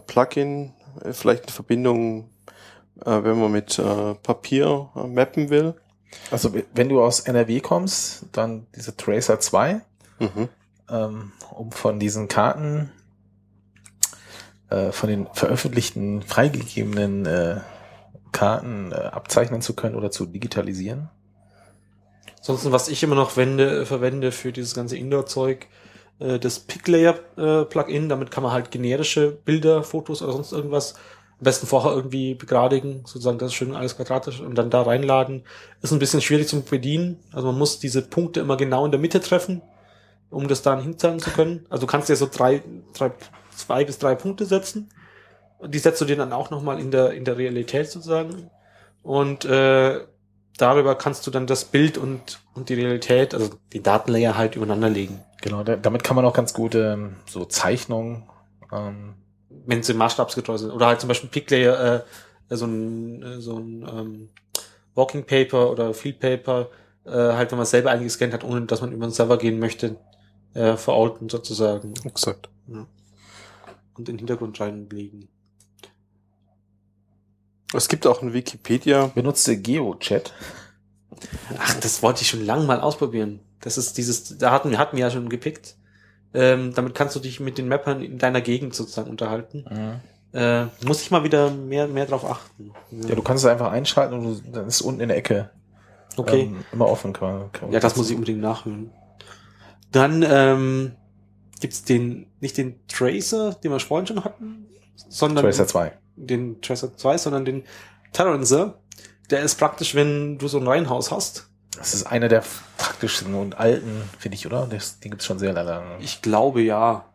Plugin. 0.06 0.72
äh, 1.04 1.12
vielleicht 1.12 1.44
in 1.44 1.50
Verbindung, 1.50 2.30
äh, 3.04 3.22
wenn 3.22 3.40
man 3.40 3.52
mit 3.52 3.78
äh, 3.78 4.14
Papier 4.14 4.88
äh, 4.96 5.06
mappen 5.06 5.50
will. 5.50 5.74
Also 6.30 6.52
wenn 6.74 6.88
du 6.88 7.02
aus 7.02 7.20
NRW 7.20 7.60
kommst, 7.60 8.26
dann 8.32 8.66
diese 8.76 8.96
Tracer 8.96 9.40
2, 9.40 9.80
Mhm. 10.18 10.48
ähm, 10.90 11.32
um 11.50 11.72
von 11.72 11.98
diesen 11.98 12.28
Karten, 12.28 12.92
äh, 14.68 14.92
von 14.92 15.08
den 15.08 15.26
veröffentlichten, 15.32 16.22
freigegebenen 16.22 17.26
äh, 17.26 17.60
Karten 18.32 18.92
äh, 18.92 18.96
abzeichnen 18.96 19.62
zu 19.62 19.74
können 19.74 19.94
oder 19.94 20.10
zu 20.10 20.26
digitalisieren. 20.26 21.08
Ansonsten, 22.42 22.72
was 22.72 22.88
ich 22.88 23.04
immer 23.04 23.14
noch 23.14 23.36
wende, 23.36 23.86
verwende 23.86 24.32
für 24.32 24.50
dieses 24.50 24.74
ganze 24.74 24.96
Indoor-Zeug, 24.96 25.68
äh, 26.18 26.40
das 26.40 26.58
Picklayer-Plugin. 26.58 28.08
Damit 28.08 28.32
kann 28.32 28.42
man 28.42 28.50
halt 28.50 28.72
generische 28.72 29.30
Bilder, 29.30 29.84
Fotos 29.84 30.22
oder 30.22 30.32
sonst 30.32 30.50
irgendwas 30.50 30.94
am 31.38 31.44
besten 31.44 31.68
vorher 31.68 31.92
irgendwie 31.92 32.34
begradigen, 32.34 33.02
sozusagen 33.04 33.38
das 33.38 33.54
schön 33.54 33.76
alles 33.76 33.96
quadratisch 33.96 34.40
und 34.40 34.56
dann 34.56 34.70
da 34.70 34.82
reinladen. 34.82 35.44
Ist 35.82 35.92
ein 35.92 36.00
bisschen 36.00 36.20
schwierig 36.20 36.48
zum 36.48 36.64
Bedienen. 36.64 37.20
Also 37.32 37.46
man 37.46 37.58
muss 37.58 37.78
diese 37.78 38.02
Punkte 38.02 38.40
immer 38.40 38.56
genau 38.56 38.84
in 38.84 38.90
der 38.90 39.00
Mitte 39.00 39.20
treffen, 39.20 39.62
um 40.30 40.48
das 40.48 40.62
dann 40.62 40.82
hinzahlen 40.82 41.20
zu 41.20 41.30
können. 41.30 41.64
Also 41.70 41.86
du 41.86 41.90
kannst 41.90 42.08
ja 42.08 42.16
so 42.16 42.28
drei, 42.28 42.60
drei, 42.92 43.12
zwei 43.54 43.84
bis 43.84 43.98
drei 43.98 44.16
Punkte 44.16 44.46
setzen. 44.46 44.88
Die 45.64 45.78
setzt 45.78 46.00
du 46.00 46.06
dir 46.06 46.16
dann 46.16 46.32
auch 46.32 46.50
nochmal 46.50 46.80
in 46.80 46.90
der, 46.90 47.12
in 47.12 47.24
der 47.24 47.38
Realität 47.38 47.88
sozusagen. 47.88 48.50
Und 49.04 49.44
äh, 49.44 50.00
darüber 50.58 50.94
kannst 50.94 51.26
du 51.26 51.30
dann 51.30 51.46
das 51.46 51.64
Bild 51.64 51.98
und, 51.98 52.40
und 52.54 52.68
die 52.68 52.74
Realität, 52.74 53.34
also 53.34 53.50
die 53.72 53.82
Datenlayer 53.82 54.36
halt 54.36 54.56
übereinander 54.56 54.88
legen. 54.88 55.20
Genau, 55.40 55.64
da, 55.64 55.76
damit 55.76 56.04
kann 56.04 56.16
man 56.16 56.24
auch 56.24 56.34
ganz 56.34 56.52
gut 56.54 56.74
ähm, 56.74 57.16
so 57.26 57.44
Zeichnungen 57.44 58.24
ähm, 58.72 59.14
Wenn 59.66 59.82
sie 59.82 59.94
maßstabsgetreu 59.94 60.58
sind. 60.58 60.70
Oder 60.70 60.86
halt 60.86 61.00
zum 61.00 61.08
Beispiel 61.08 61.30
Picklayer, 61.30 62.04
äh, 62.48 62.56
so 62.56 62.66
ein, 62.66 63.22
äh, 63.22 63.40
so 63.40 63.56
ein 63.56 63.86
ähm, 63.88 64.28
Walking 64.94 65.24
Paper 65.24 65.70
oder 65.70 65.94
Field 65.94 66.20
Paper, 66.20 66.68
äh, 67.04 67.10
halt 67.10 67.50
wenn 67.50 67.58
man 67.58 67.66
selber 67.66 67.90
eingescannt 67.90 68.32
hat, 68.32 68.44
ohne 68.44 68.62
dass 68.66 68.80
man 68.80 68.92
über 68.92 69.06
den 69.06 69.12
Server 69.12 69.38
gehen 69.38 69.58
möchte, 69.58 69.96
äh, 70.54 70.76
veralten 70.76 71.28
sozusagen 71.28 71.94
Exakt. 72.04 72.48
und 72.68 72.86
in 73.98 74.04
den 74.04 74.18
Hintergrund 74.18 74.60
reinlegen. 74.60 75.28
Es 77.72 77.88
gibt 77.88 78.06
auch 78.06 78.22
ein 78.22 78.32
Wikipedia. 78.32 79.06
benutzte 79.14 79.56
GeoChat. 79.56 80.32
Ach, 81.58 81.74
das 81.80 82.02
wollte 82.02 82.22
ich 82.22 82.28
schon 82.28 82.44
lange 82.44 82.64
mal 82.64 82.80
ausprobieren. 82.80 83.40
Das 83.60 83.78
ist 83.78 83.96
dieses, 83.96 84.38
da 84.38 84.50
hatten 84.50 84.70
wir, 84.70 84.78
hatten 84.78 84.96
wir 84.96 85.04
ja 85.04 85.10
schon 85.10 85.28
gepickt. 85.28 85.76
Ähm, 86.34 86.72
damit 86.74 86.94
kannst 86.94 87.14
du 87.14 87.20
dich 87.20 87.40
mit 87.40 87.58
den 87.58 87.68
Mappern 87.68 88.02
in 88.02 88.18
deiner 88.18 88.40
Gegend 88.40 88.74
sozusagen 88.74 89.10
unterhalten. 89.10 89.64
Äh, 90.32 90.64
muss 90.84 91.02
ich 91.02 91.10
mal 91.10 91.24
wieder 91.24 91.50
mehr, 91.50 91.86
mehr 91.86 92.06
drauf 92.06 92.24
achten. 92.24 92.72
Ja, 92.90 93.14
du 93.14 93.22
kannst 93.22 93.44
es 93.44 93.50
einfach 93.50 93.70
einschalten 93.70 94.14
und 94.14 94.22
du, 94.24 94.50
dann 94.50 94.66
ist 94.66 94.80
unten 94.80 95.02
in 95.02 95.08
der 95.08 95.18
Ecke 95.18 95.50
okay. 96.16 96.42
ähm, 96.42 96.64
immer 96.72 96.88
offen. 96.88 97.12
Kann, 97.12 97.52
kann 97.52 97.70
Ja, 97.70 97.80
das 97.80 97.96
muss 97.96 98.08
ich 98.08 98.16
unbedingt 98.16 98.40
nachhören. 98.40 98.90
Dann 99.90 100.24
ähm, 100.26 100.92
gibt's 101.60 101.84
den, 101.84 102.26
nicht 102.40 102.56
den 102.56 102.86
Tracer, 102.88 103.54
den 103.62 103.70
wir 103.70 103.80
vorhin 103.80 104.06
schon 104.06 104.24
hatten, 104.24 104.66
sondern 104.94 105.44
Tracer 105.44 105.66
2. 105.66 105.92
den 106.16 106.60
Tracer 106.60 106.96
2, 106.96 107.18
sondern 107.18 107.44
den 107.44 107.64
Terrancer. 108.12 108.78
Der 109.30 109.40
ist 109.42 109.56
praktisch, 109.58 109.94
wenn 109.94 110.38
du 110.38 110.48
so 110.48 110.58
ein 110.58 110.66
Reihenhaus 110.66 111.10
hast. 111.10 111.48
Das 111.76 111.94
ist 111.94 112.04
einer 112.04 112.28
der 112.28 112.44
praktischsten 112.76 113.34
und 113.34 113.56
alten, 113.58 114.02
finde 114.18 114.34
ich, 114.36 114.46
oder? 114.46 114.66
Das, 114.68 115.00
den 115.00 115.10
gibt's 115.10 115.24
schon 115.24 115.38
sehr 115.38 115.52
lange. 115.54 115.96
Ich 116.00 116.20
glaube 116.20 116.60
ja. 116.60 117.06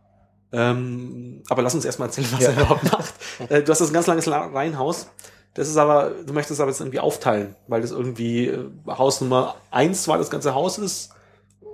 Ähm, 0.52 1.44
aber 1.50 1.62
lass 1.62 1.76
uns 1.76 1.86
erstmal 1.86 2.08
erzählen, 2.08 2.28
was 2.32 2.40
Ja. 2.42 2.50
er 2.50 2.56
überhaupt 2.58 2.92
macht. 2.92 3.14
Äh, 3.50 3.62
du 3.62 3.72
hast 3.72 3.82
das 3.82 3.90
ein 3.90 3.94
ganz 3.94 4.08
langes 4.08 4.26
La- 4.26 4.48
Reihenhaus. 4.48 5.08
Das 5.54 5.68
ist 5.68 5.78
aber, 5.78 6.12
du 6.26 6.34
möchtest 6.34 6.60
aber 6.60 6.72
jetzt 6.72 6.80
irgendwie 6.80 7.00
aufteilen, 7.00 7.56
weil 7.68 7.82
das 7.82 7.92
irgendwie 7.92 8.48
äh, 8.48 8.68
Hausnummer 8.88 9.56
eins 9.70 10.04
zwar 10.04 10.18
das 10.18 10.30
ganze 10.32 10.56
Haus 10.56 10.78
ist, 10.80 11.12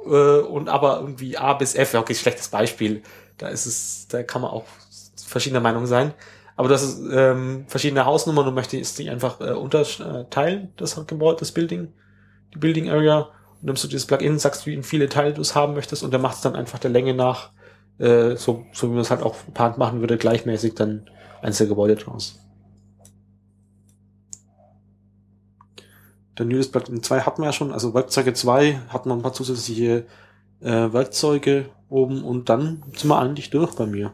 äh, 0.06 0.40
und 0.40 0.68
aber 0.70 1.00
irgendwie 1.00 1.38
A 1.38 1.54
bis 1.54 1.76
F, 1.76 1.94
ja, 1.94 2.00
okay, 2.02 2.16
schlechtes 2.16 2.50
Beispiel. 2.50 3.02
Da 3.38 3.48
ist 3.48 3.66
es, 3.66 4.08
da 4.10 4.24
kann 4.24 4.42
man 4.42 4.52
auch 4.52 4.66
verschiedener 5.26 5.62
Meinung 5.62 5.86
sein. 5.86 6.14
Aber 6.56 6.70
das 6.70 6.84
ist 6.84 7.02
ähm, 7.12 7.66
verschiedene 7.68 8.06
Hausnummern 8.06 8.48
und 8.48 8.54
möchtest 8.54 9.00
die 9.00 9.10
einfach 9.10 9.42
äh, 9.42 9.54
unterteilen, 9.54 10.72
das 10.78 10.96
Gebäude, 11.08 11.40
das 11.40 11.52
Building, 11.52 11.94
die 12.54 12.60
Building 12.60 12.90
Area. 12.90 13.30
Und 13.62 13.64
nimmst 13.64 13.84
du 13.84 13.88
dieses 13.88 14.06
Plugin, 14.06 14.38
sagst, 14.38 14.66
wie 14.68 14.82
viele 14.84 15.10
Teile 15.10 15.34
du 15.34 15.42
es 15.42 15.56
haben 15.56 15.74
möchtest 15.74 16.04
und 16.04 16.12
der 16.12 16.20
macht 16.20 16.36
es 16.36 16.42
dann 16.42 16.56
einfach 16.56 16.80
der 16.80 16.92
Länge 16.92 17.14
nach, 17.14 17.52
äh, 17.98 18.36
so, 18.36 18.66
so 18.72 18.88
wie 18.88 18.94
man 18.94 19.02
es 19.02 19.10
halt 19.10 19.24
auch 19.24 19.36
Hand 19.58 19.78
machen 19.78 20.00
würde, 20.00 20.18
gleichmäßig 20.18 20.76
dann 20.76 21.10
einzelne 21.42 21.70
Gebäude 21.70 21.96
draus. 21.96 22.40
Der 26.38 26.46
Newest 26.46 26.72
Plugin 26.72 27.02
2 27.02 27.22
hatten 27.22 27.42
wir 27.42 27.48
ja 27.48 27.54
schon, 27.54 27.72
also 27.72 27.94
Werkzeuge 27.94 28.34
2 28.34 28.82
hatten 28.90 29.10
wir 29.10 29.16
ein 29.16 29.22
paar 29.22 29.34
zusätzliche 29.34 30.06
äh, 30.62 30.94
Werkzeuge 30.94 31.70
oben 31.90 32.24
und 32.24 32.50
dann 32.50 32.84
sind 32.96 33.10
wir 33.10 33.20
eigentlich 33.20 33.50
durch 33.50 33.76
bei 33.76 33.86
mir. 33.86 34.14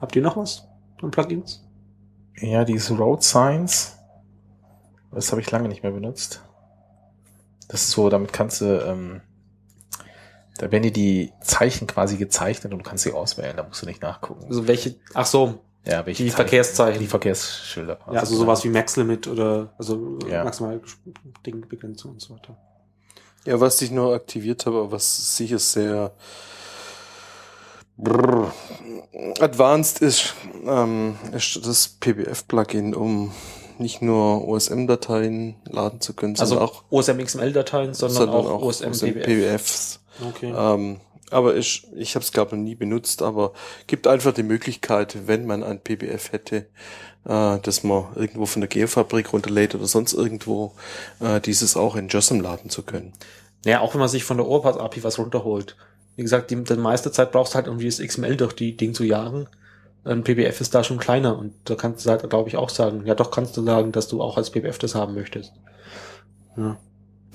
Habt 0.00 0.16
ihr 0.16 0.22
noch 0.22 0.36
was 0.36 0.69
an 1.02 1.10
Plugins? 1.10 1.62
Ja, 2.40 2.64
dieses 2.64 2.90
Road 2.98 3.22
Signs. 3.22 3.96
Das 5.12 5.30
habe 5.32 5.40
ich 5.40 5.50
lange 5.50 5.68
nicht 5.68 5.82
mehr 5.82 5.92
benutzt. 5.92 6.42
Das 7.68 7.82
ist 7.82 7.90
so, 7.92 8.08
damit 8.08 8.32
kannst 8.32 8.60
du, 8.60 8.64
ähm, 8.84 9.20
da 10.58 10.70
werden 10.70 10.82
dir 10.84 10.92
die 10.92 11.32
Zeichen 11.40 11.86
quasi 11.86 12.16
gezeichnet 12.16 12.72
und 12.72 12.80
du 12.80 12.84
kannst 12.84 13.04
sie 13.04 13.12
auswählen, 13.12 13.56
da 13.56 13.62
musst 13.64 13.82
du 13.82 13.86
nicht 13.86 14.02
nachgucken. 14.02 14.44
Also 14.46 14.66
welche, 14.68 14.96
ach 15.14 15.26
so, 15.26 15.60
Ja, 15.86 16.04
welche 16.06 16.22
die 16.24 16.30
Zeichen- 16.30 16.36
Verkehrszeichen. 16.36 17.00
Die 17.00 17.06
Verkehrsschilder. 17.06 17.98
ja, 18.12 18.20
also 18.20 18.36
sowas 18.36 18.62
wie 18.64 18.68
Max 18.68 18.96
Limit 18.96 19.26
oder 19.26 19.72
also 19.78 20.18
Ja. 20.28 20.44
maximal 20.44 20.80
Dingbegrenzung 21.46 22.12
und 22.12 22.20
so 22.20 22.34
weiter. 22.34 22.56
Ja, 23.46 23.58
was 23.60 23.80
ich 23.82 23.90
nur 23.90 24.14
aktiviert 24.14 24.66
habe, 24.66 24.78
aber 24.78 24.92
was 24.92 25.36
sicher 25.36 25.58
sehr 25.58 26.12
brrr, 28.02 28.52
advanced 29.40 30.00
ist, 30.00 30.34
ähm, 30.66 31.16
ist 31.32 31.64
das 31.66 31.88
PBF-Plugin, 32.00 32.94
um 32.94 33.32
nicht 33.78 34.02
nur 34.02 34.46
OSM-Dateien 34.46 35.56
laden 35.64 36.00
zu 36.00 36.14
können, 36.14 36.36
Also 36.38 36.56
sondern 36.56 36.68
auch, 36.68 36.84
OSM 36.90 37.18
XML-Dateien, 37.18 37.94
sondern, 37.94 38.16
sondern 38.16 38.36
auch, 38.36 38.50
auch 38.50 38.62
OSM, 38.62 38.90
PBF. 38.92 39.24
PBFs. 39.24 40.00
Okay. 40.28 40.52
Ähm, 40.54 41.00
aber 41.30 41.56
ich, 41.56 41.86
ich 41.94 42.14
habe 42.14 42.24
es 42.24 42.32
glaube 42.32 42.56
noch 42.56 42.62
nie 42.62 42.74
benutzt, 42.74 43.22
aber 43.22 43.52
gibt 43.86 44.06
einfach 44.06 44.34
die 44.34 44.42
Möglichkeit, 44.42 45.26
wenn 45.26 45.46
man 45.46 45.62
ein 45.62 45.80
PBF 45.80 46.32
hätte, 46.32 46.66
äh, 47.24 47.58
dass 47.58 47.82
man 47.84 48.06
irgendwo 48.16 48.46
von 48.46 48.60
der 48.60 48.68
Geofabrik 48.68 49.32
runterlädt 49.32 49.74
oder 49.74 49.86
sonst 49.86 50.12
irgendwo, 50.12 50.72
äh, 51.20 51.40
dieses 51.40 51.76
auch 51.76 51.96
in 51.96 52.08
JOSM 52.08 52.40
laden 52.40 52.68
zu 52.68 52.82
können. 52.82 53.12
Naja, 53.64 53.80
auch 53.80 53.94
wenn 53.94 54.00
man 54.00 54.08
sich 54.08 54.24
von 54.24 54.38
der 54.38 54.46
Overpass 54.46 54.78
API 54.78 55.04
was 55.04 55.18
runterholt. 55.18 55.76
Wie 56.16 56.22
gesagt, 56.22 56.50
die, 56.50 56.62
die 56.62 56.74
meiste 56.74 57.12
Zeit 57.12 57.32
brauchst 57.32 57.52
du 57.52 57.56
halt 57.56 57.66
irgendwie 57.66 57.86
das 57.86 57.98
XML 57.98 58.36
durch 58.36 58.54
die 58.54 58.76
Ding 58.76 58.94
zu 58.94 59.04
jagen. 59.04 59.48
Ein 60.04 60.24
PBF 60.24 60.60
ist 60.60 60.74
da 60.74 60.82
schon 60.82 60.98
kleiner 60.98 61.38
und 61.38 61.52
da 61.64 61.74
kannst 61.74 62.04
du 62.04 62.10
halt, 62.10 62.28
glaube 62.28 62.48
ich, 62.48 62.56
auch 62.56 62.70
sagen, 62.70 63.06
ja 63.06 63.14
doch 63.14 63.30
kannst 63.30 63.56
du 63.56 63.62
sagen, 63.62 63.92
dass 63.92 64.08
du 64.08 64.22
auch 64.22 64.36
als 64.36 64.50
PBF 64.50 64.78
das 64.78 64.94
haben 64.94 65.14
möchtest. 65.14 65.52
Ja. 66.56 66.78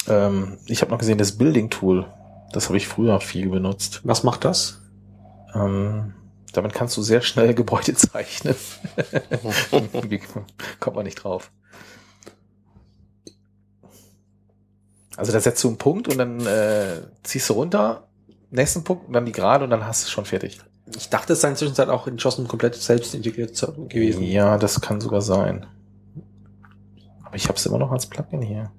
Ähm, 0.08 0.58
ich 0.66 0.82
habe 0.82 0.92
noch 0.92 1.00
gesehen, 1.00 1.18
das 1.18 1.38
Building 1.38 1.70
Tool. 1.70 2.06
Das 2.52 2.68
habe 2.68 2.78
ich 2.78 2.88
früher 2.88 3.20
viel 3.20 3.50
benutzt. 3.50 4.02
Was 4.04 4.24
macht 4.24 4.46
das? 4.46 4.82
Ähm, 5.54 6.14
damit 6.54 6.74
kannst 6.74 6.96
du 6.98 7.02
sehr 7.02 7.22
schnell 7.22 7.54
Gebäude 7.54 7.94
zeichnen. 7.96 8.56
Kommt 10.80 10.96
man 10.96 11.06
nicht 11.06 11.24
drauf? 11.24 11.52
Also 15.18 15.32
da 15.32 15.40
setzt 15.40 15.64
du 15.64 15.70
einen 15.70 15.78
Punkt 15.78 16.08
und 16.08 16.18
dann 16.18 16.46
äh, 16.46 17.02
ziehst 17.24 17.50
du 17.50 17.54
runter, 17.54 18.08
nächsten 18.52 18.84
Punkt 18.84 19.14
dann 19.14 19.26
die 19.26 19.32
Gerade 19.32 19.64
und 19.64 19.70
dann 19.70 19.86
hast 19.86 20.04
du 20.04 20.06
es 20.06 20.12
schon 20.12 20.26
fertig. 20.26 20.60
Ich 20.96 21.10
dachte, 21.10 21.34
es 21.34 21.42
sei 21.42 21.50
inzwischen 21.50 21.90
auch 21.90 22.08
in 22.08 22.18
JOSM 22.18 22.48
komplett 22.48 22.76
selbst 22.76 23.16
integriert 23.16 23.60
gewesen. 23.90 24.24
Ja, 24.24 24.58
das 24.58 24.80
kann 24.82 25.02
sogar 25.02 25.22
sein. 25.22 25.66
Aber 27.24 27.36
ich 27.36 27.48
habe 27.48 27.58
es 27.58 27.66
immer 27.66 27.80
noch 27.80 27.92
als 27.92 28.06
Plugin 28.06 28.42
hier. 28.42 28.72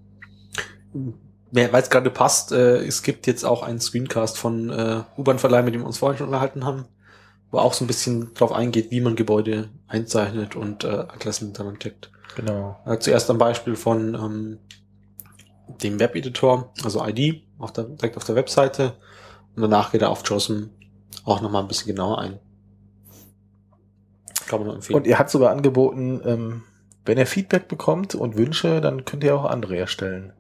Weil 1.50 1.82
es 1.82 1.90
gerade 1.90 2.10
passt, 2.10 2.52
äh, 2.52 2.78
es 2.84 3.02
gibt 3.02 3.26
jetzt 3.26 3.44
auch 3.44 3.62
einen 3.62 3.80
Screencast 3.80 4.38
von 4.38 4.70
äh, 4.70 5.02
U-Bahn-Verleih, 5.16 5.62
mit 5.62 5.74
dem 5.74 5.82
wir 5.82 5.86
uns 5.86 5.98
vorhin 5.98 6.18
schon 6.18 6.28
unterhalten 6.28 6.64
haben, 6.64 6.84
wo 7.50 7.58
auch 7.58 7.72
so 7.72 7.84
ein 7.84 7.88
bisschen 7.88 8.34
drauf 8.34 8.52
eingeht, 8.52 8.90
wie 8.90 9.00
man 9.00 9.16
Gebäude 9.16 9.70
einzeichnet 9.88 10.54
und 10.54 10.84
äh, 10.84 10.88
Adressen 10.88 11.52
daran 11.52 11.78
checkt. 11.78 12.10
Genau. 12.36 12.78
Äh, 12.84 12.98
zuerst 12.98 13.30
am 13.30 13.38
Beispiel 13.38 13.76
von 13.76 14.14
ähm, 14.14 14.58
dem 15.82 15.98
Webeditor, 15.98 16.72
also 16.84 17.04
ID, 17.04 17.42
auf 17.58 17.72
der, 17.72 17.84
direkt 17.84 18.16
auf 18.16 18.24
der 18.24 18.34
Webseite. 18.34 18.94
Und 19.56 19.62
danach 19.62 19.90
geht 19.92 20.02
er 20.02 20.10
auf 20.10 20.22
JOSM 20.24 20.64
auch 21.24 21.40
nochmal 21.40 21.62
ein 21.62 21.68
bisschen 21.68 21.88
genauer 21.88 22.18
ein. 22.18 22.38
Kann 24.46 24.60
man 24.60 24.66
nur 24.66 24.74
empfehlen. 24.76 24.96
Und 24.98 25.06
ihr 25.06 25.18
hat 25.18 25.30
sogar 25.30 25.50
angeboten, 25.50 26.20
ähm, 26.24 26.62
wenn 27.04 27.18
ihr 27.18 27.26
Feedback 27.26 27.66
bekommt 27.68 28.14
und 28.14 28.36
Wünsche, 28.36 28.80
dann 28.80 29.04
könnt 29.04 29.24
ihr 29.24 29.34
auch 29.34 29.44
andere 29.44 29.76
erstellen. 29.76 30.32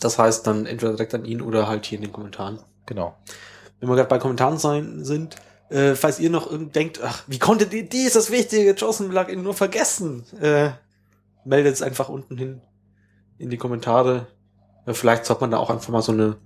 das 0.00 0.18
heißt 0.18 0.46
dann 0.46 0.66
entweder 0.66 0.92
direkt 0.92 1.14
an 1.14 1.24
ihn 1.24 1.40
oder 1.40 1.66
halt 1.66 1.86
hier 1.86 1.96
in 1.98 2.04
den 2.04 2.12
Kommentaren. 2.12 2.58
Genau. 2.86 3.16
Wenn 3.80 3.88
wir 3.88 3.96
gerade 3.96 4.08
bei 4.08 4.18
Kommentaren 4.18 4.58
sein, 4.58 5.04
sind, 5.04 5.36
Äh, 5.70 5.94
falls 5.94 6.20
ihr 6.20 6.28
noch 6.28 6.50
irgend 6.50 6.76
denkt, 6.76 7.00
ach, 7.02 7.22
wie 7.26 7.38
konntet 7.38 7.72
ihr 7.72 7.88
dieses 7.88 8.30
wichtige 8.30 8.74
JSON-Plugin 8.74 9.42
nur 9.42 9.54
vergessen? 9.54 10.24
Äh, 10.38 10.72
meldet 11.46 11.72
es 11.74 11.80
einfach 11.82 12.10
unten 12.10 12.36
hin 12.36 12.60
in 13.38 13.48
die 13.48 13.56
Kommentare. 13.56 14.26
Äh, 14.84 14.92
vielleicht 14.92 15.24
sollte 15.24 15.40
man 15.40 15.50
da 15.52 15.56
auch 15.56 15.70
einfach 15.70 15.88
mal 15.88 16.02
so 16.02 16.12
eine 16.12 16.36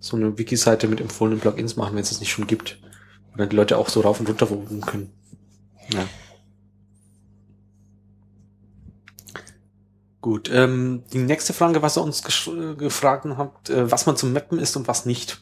so 0.00 0.16
eine 0.16 0.38
Wiki-Seite 0.38 0.88
mit 0.88 1.00
empfohlenen 1.00 1.40
Plugins 1.40 1.76
machen, 1.76 1.94
wenn 1.94 2.02
es 2.02 2.10
es 2.10 2.20
nicht 2.20 2.30
schon 2.30 2.46
gibt. 2.46 2.78
Und 3.32 3.38
dann 3.38 3.48
die 3.48 3.56
Leute 3.56 3.78
auch 3.78 3.88
so 3.88 4.00
rauf 4.00 4.20
und 4.20 4.28
runter 4.28 4.46
voten 4.46 4.80
können. 4.80 5.12
Ja. 5.92 6.06
Gut, 10.20 10.50
ähm, 10.52 11.04
die 11.12 11.18
nächste 11.18 11.52
Frage, 11.52 11.80
was 11.80 11.96
ihr 11.96 12.02
uns 12.02 12.22
äh, 12.48 12.74
gefragt 12.74 13.24
habt, 13.36 13.70
äh, 13.70 13.90
was 13.90 14.06
man 14.06 14.16
zum 14.16 14.32
Mappen 14.32 14.58
ist 14.58 14.76
und 14.76 14.88
was 14.88 15.06
nicht. 15.06 15.40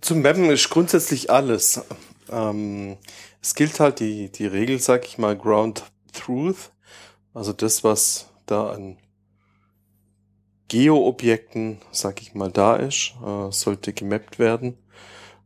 Zum 0.00 0.22
Mappen 0.22 0.48
ist 0.50 0.70
grundsätzlich 0.70 1.30
alles. 1.30 1.82
Ähm, 2.30 2.96
es 3.42 3.54
gilt 3.54 3.78
halt 3.78 4.00
die, 4.00 4.32
die 4.32 4.46
Regel, 4.46 4.80
sag 4.80 5.04
ich 5.04 5.18
mal, 5.18 5.36
Ground 5.36 5.84
Truth. 6.12 6.70
Also 7.34 7.52
das, 7.52 7.84
was 7.84 8.30
da 8.46 8.70
an 8.70 8.96
Geo-Objekten, 10.68 11.78
sag 11.92 12.20
ich 12.22 12.34
mal, 12.34 12.50
da 12.50 12.76
ist, 12.76 13.14
äh, 13.24 13.50
sollte 13.50 13.92
gemappt 13.92 14.38
werden. 14.38 14.78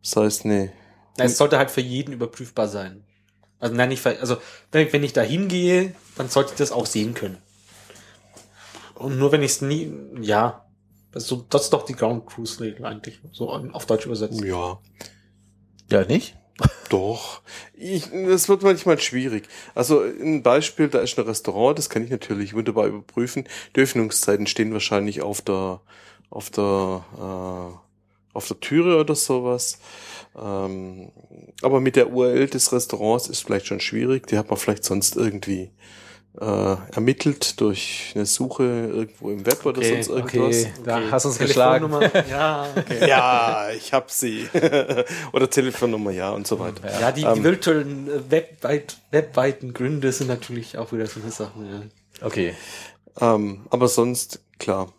Das 0.02 0.16
heißt, 0.16 0.44
ne, 0.46 0.72
Na, 1.16 1.24
Es 1.24 1.38
sollte 1.38 1.58
halt 1.58 1.70
für 1.70 1.80
jeden 1.80 2.12
überprüfbar 2.12 2.68
sein. 2.68 3.04
Also 3.60 3.74
nein, 3.76 3.90
nicht 3.90 4.02
für, 4.02 4.18
also 4.18 4.36
wenn, 4.72 4.92
wenn 4.92 5.04
ich 5.04 5.12
da 5.12 5.22
hingehe, 5.22 5.94
dann 6.16 6.28
sollte 6.28 6.52
ich 6.52 6.58
das 6.58 6.72
auch 6.72 6.86
sehen 6.86 7.14
können. 7.14 7.38
Und 8.94 9.18
nur 9.18 9.32
wenn 9.32 9.42
ich 9.42 9.52
es 9.52 9.62
nie, 9.62 9.92
ja, 10.20 10.66
also 11.14 11.44
das 11.48 11.64
ist 11.64 11.72
doch 11.72 11.84
die 11.84 11.94
Ground 11.94 12.26
Cruise 12.26 12.60
Regel 12.60 12.84
eigentlich, 12.84 13.20
so 13.32 13.50
auf 13.50 13.86
Deutsch 13.86 14.06
übersetzt. 14.06 14.42
ja, 14.42 14.78
Ja, 15.90 16.04
nicht? 16.04 16.36
Doch. 16.88 17.40
Ich, 17.74 18.10
das 18.10 18.48
wird 18.48 18.62
manchmal 18.62 19.00
schwierig. 19.00 19.48
Also 19.74 20.02
ein 20.02 20.42
Beispiel, 20.42 20.88
da 20.88 21.00
ist 21.00 21.18
ein 21.18 21.24
Restaurant, 21.24 21.78
das 21.78 21.88
kann 21.88 22.04
ich 22.04 22.10
natürlich 22.10 22.54
wunderbar 22.54 22.86
überprüfen. 22.86 23.48
Die 23.74 23.80
Öffnungszeiten 23.80 24.46
stehen 24.46 24.72
wahrscheinlich 24.72 25.22
auf 25.22 25.40
der 25.40 25.80
auf 26.30 26.50
der 26.50 27.04
äh, 27.18 28.34
auf 28.34 28.48
der 28.48 28.60
Türe 28.60 28.98
oder 28.98 29.14
sowas. 29.14 29.78
Ähm, 30.36 31.10
aber 31.62 31.80
mit 31.80 31.96
der 31.96 32.12
URL 32.12 32.46
des 32.46 32.72
Restaurants 32.72 33.28
ist 33.28 33.40
vielleicht 33.40 33.66
schon 33.66 33.80
schwierig. 33.80 34.26
Die 34.26 34.38
hat 34.38 34.48
man 34.48 34.58
vielleicht 34.58 34.84
sonst 34.84 35.16
irgendwie 35.16 35.70
äh, 36.40 36.76
ermittelt 36.94 37.60
durch 37.60 38.12
eine 38.14 38.24
Suche 38.24 38.62
irgendwo 38.62 39.30
im 39.30 39.44
Web 39.44 39.66
oder 39.66 39.78
Okay, 39.78 40.02
sonst 40.02 40.08
irgendwas. 40.08 40.64
Okay, 40.64 40.72
da 40.84 41.00
hast 41.10 41.24
du 41.24 41.28
uns 41.28 41.38
geschlagen. 41.38 41.92
Ja, 42.30 42.66
okay. 42.74 43.08
Ja, 43.08 43.68
ich 43.76 43.92
hab 43.92 44.10
sie. 44.10 44.48
oder 45.32 45.50
Telefonnummer, 45.50 46.10
ja 46.10 46.30
und 46.30 46.46
so 46.46 46.58
weiter. 46.58 46.90
Ja, 47.00 47.12
die, 47.12 47.20
die 47.20 47.26
Ähm. 47.26 47.44
virtuellen 47.44 48.08
äh, 48.08 48.30
webweit, 48.30 48.96
webweiten 49.10 49.74
Gründe 49.74 50.10
sind 50.12 50.28
natürlich 50.28 50.78
auch 50.78 50.92
wieder 50.92 51.06
so 51.06 51.20
eine 51.20 51.30
Sache. 51.30 51.52
Ja. 51.70 52.26
Okay. 52.26 52.54
Ähm, 53.20 53.66
aber 53.70 53.88
sonst, 53.88 54.40
klar. 54.58 54.92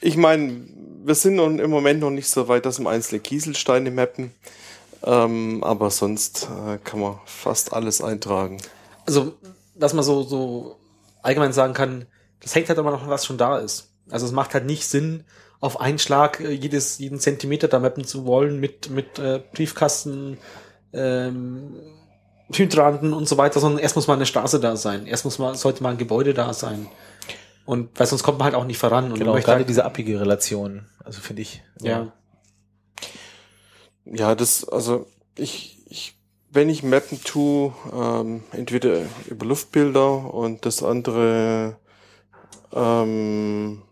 Ich 0.00 0.16
meine, 0.16 0.62
wir 1.04 1.14
sind 1.14 1.38
im 1.38 1.70
Moment 1.70 2.00
noch 2.00 2.10
nicht 2.10 2.28
so 2.28 2.48
weit, 2.48 2.66
dass 2.66 2.80
wir 2.80 2.90
einzelne 2.90 3.20
Kieselsteine 3.20 3.90
mappen. 3.90 4.32
Ähm, 5.04 5.62
aber 5.62 5.90
sonst 5.90 6.48
äh, 6.66 6.78
kann 6.82 7.00
man 7.00 7.20
fast 7.26 7.72
alles 7.72 8.00
eintragen. 8.02 8.58
Also, 9.06 9.34
dass 9.74 9.94
man 9.94 10.04
so, 10.04 10.22
so 10.22 10.76
allgemein 11.22 11.52
sagen 11.52 11.74
kann, 11.74 12.06
das 12.40 12.54
hängt 12.54 12.68
halt 12.68 12.78
immer 12.78 12.90
noch, 12.90 13.08
was 13.08 13.24
schon 13.26 13.38
da 13.38 13.58
ist. 13.58 13.94
Also 14.10 14.26
es 14.26 14.32
macht 14.32 14.54
halt 14.54 14.66
nicht 14.66 14.86
Sinn, 14.86 15.24
auf 15.60 15.80
einen 15.80 15.98
Schlag 15.98 16.40
äh, 16.40 16.50
jedes, 16.50 16.98
jeden 16.98 17.18
Zentimeter 17.18 17.68
da 17.68 17.78
mappen 17.78 18.04
zu 18.04 18.26
wollen 18.26 18.60
mit, 18.60 18.90
mit 18.90 19.18
äh, 19.18 19.40
Briefkasten, 19.54 20.38
ähm, 20.92 21.76
Hydranten 22.52 23.14
und 23.14 23.26
so 23.26 23.38
weiter, 23.38 23.60
sondern 23.60 23.80
erst 23.80 23.96
muss 23.96 24.06
mal 24.06 24.14
eine 24.14 24.26
Straße 24.26 24.60
da 24.60 24.76
sein. 24.76 25.06
Erst 25.06 25.24
muss 25.24 25.38
mal, 25.38 25.54
sollte 25.54 25.82
mal 25.82 25.90
ein 25.92 25.98
Gebäude 25.98 26.34
da 26.34 26.52
sein. 26.52 26.86
Und 27.64 27.98
weil 27.98 28.06
sonst 28.06 28.22
kommt 28.22 28.38
man 28.38 28.44
halt 28.44 28.54
auch 28.54 28.66
nicht 28.66 28.76
voran. 28.76 29.06
Und 29.06 29.14
Genau, 29.14 29.26
man 29.26 29.36
möchte 29.36 29.46
gerade 29.46 29.60
halt, 29.60 29.68
diese 29.70 29.86
abige 29.86 30.20
Relation, 30.20 30.86
also 31.02 31.20
finde 31.20 31.42
ich. 31.42 31.62
ja. 31.80 32.12
Ja, 34.04 34.34
das, 34.34 34.68
also 34.68 35.06
ich 35.34 35.73
wenn 36.54 36.68
ich 36.68 36.82
mappen 36.82 37.22
tue, 37.24 37.72
ähm, 37.92 38.42
entweder 38.52 39.02
über 39.28 39.46
Luftbilder 39.46 40.32
und 40.32 40.64
das 40.66 40.82
andere 40.82 41.76
ähm, 42.74 43.82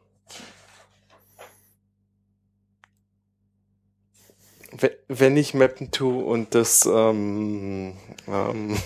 we- 4.81 4.97
wenn 5.09 5.37
ich 5.37 5.55
mappen 5.55 5.91
tue 5.91 6.25
und 6.25 6.55
das 6.55 6.87
ähm, 6.87 7.95
ähm, 8.29 8.77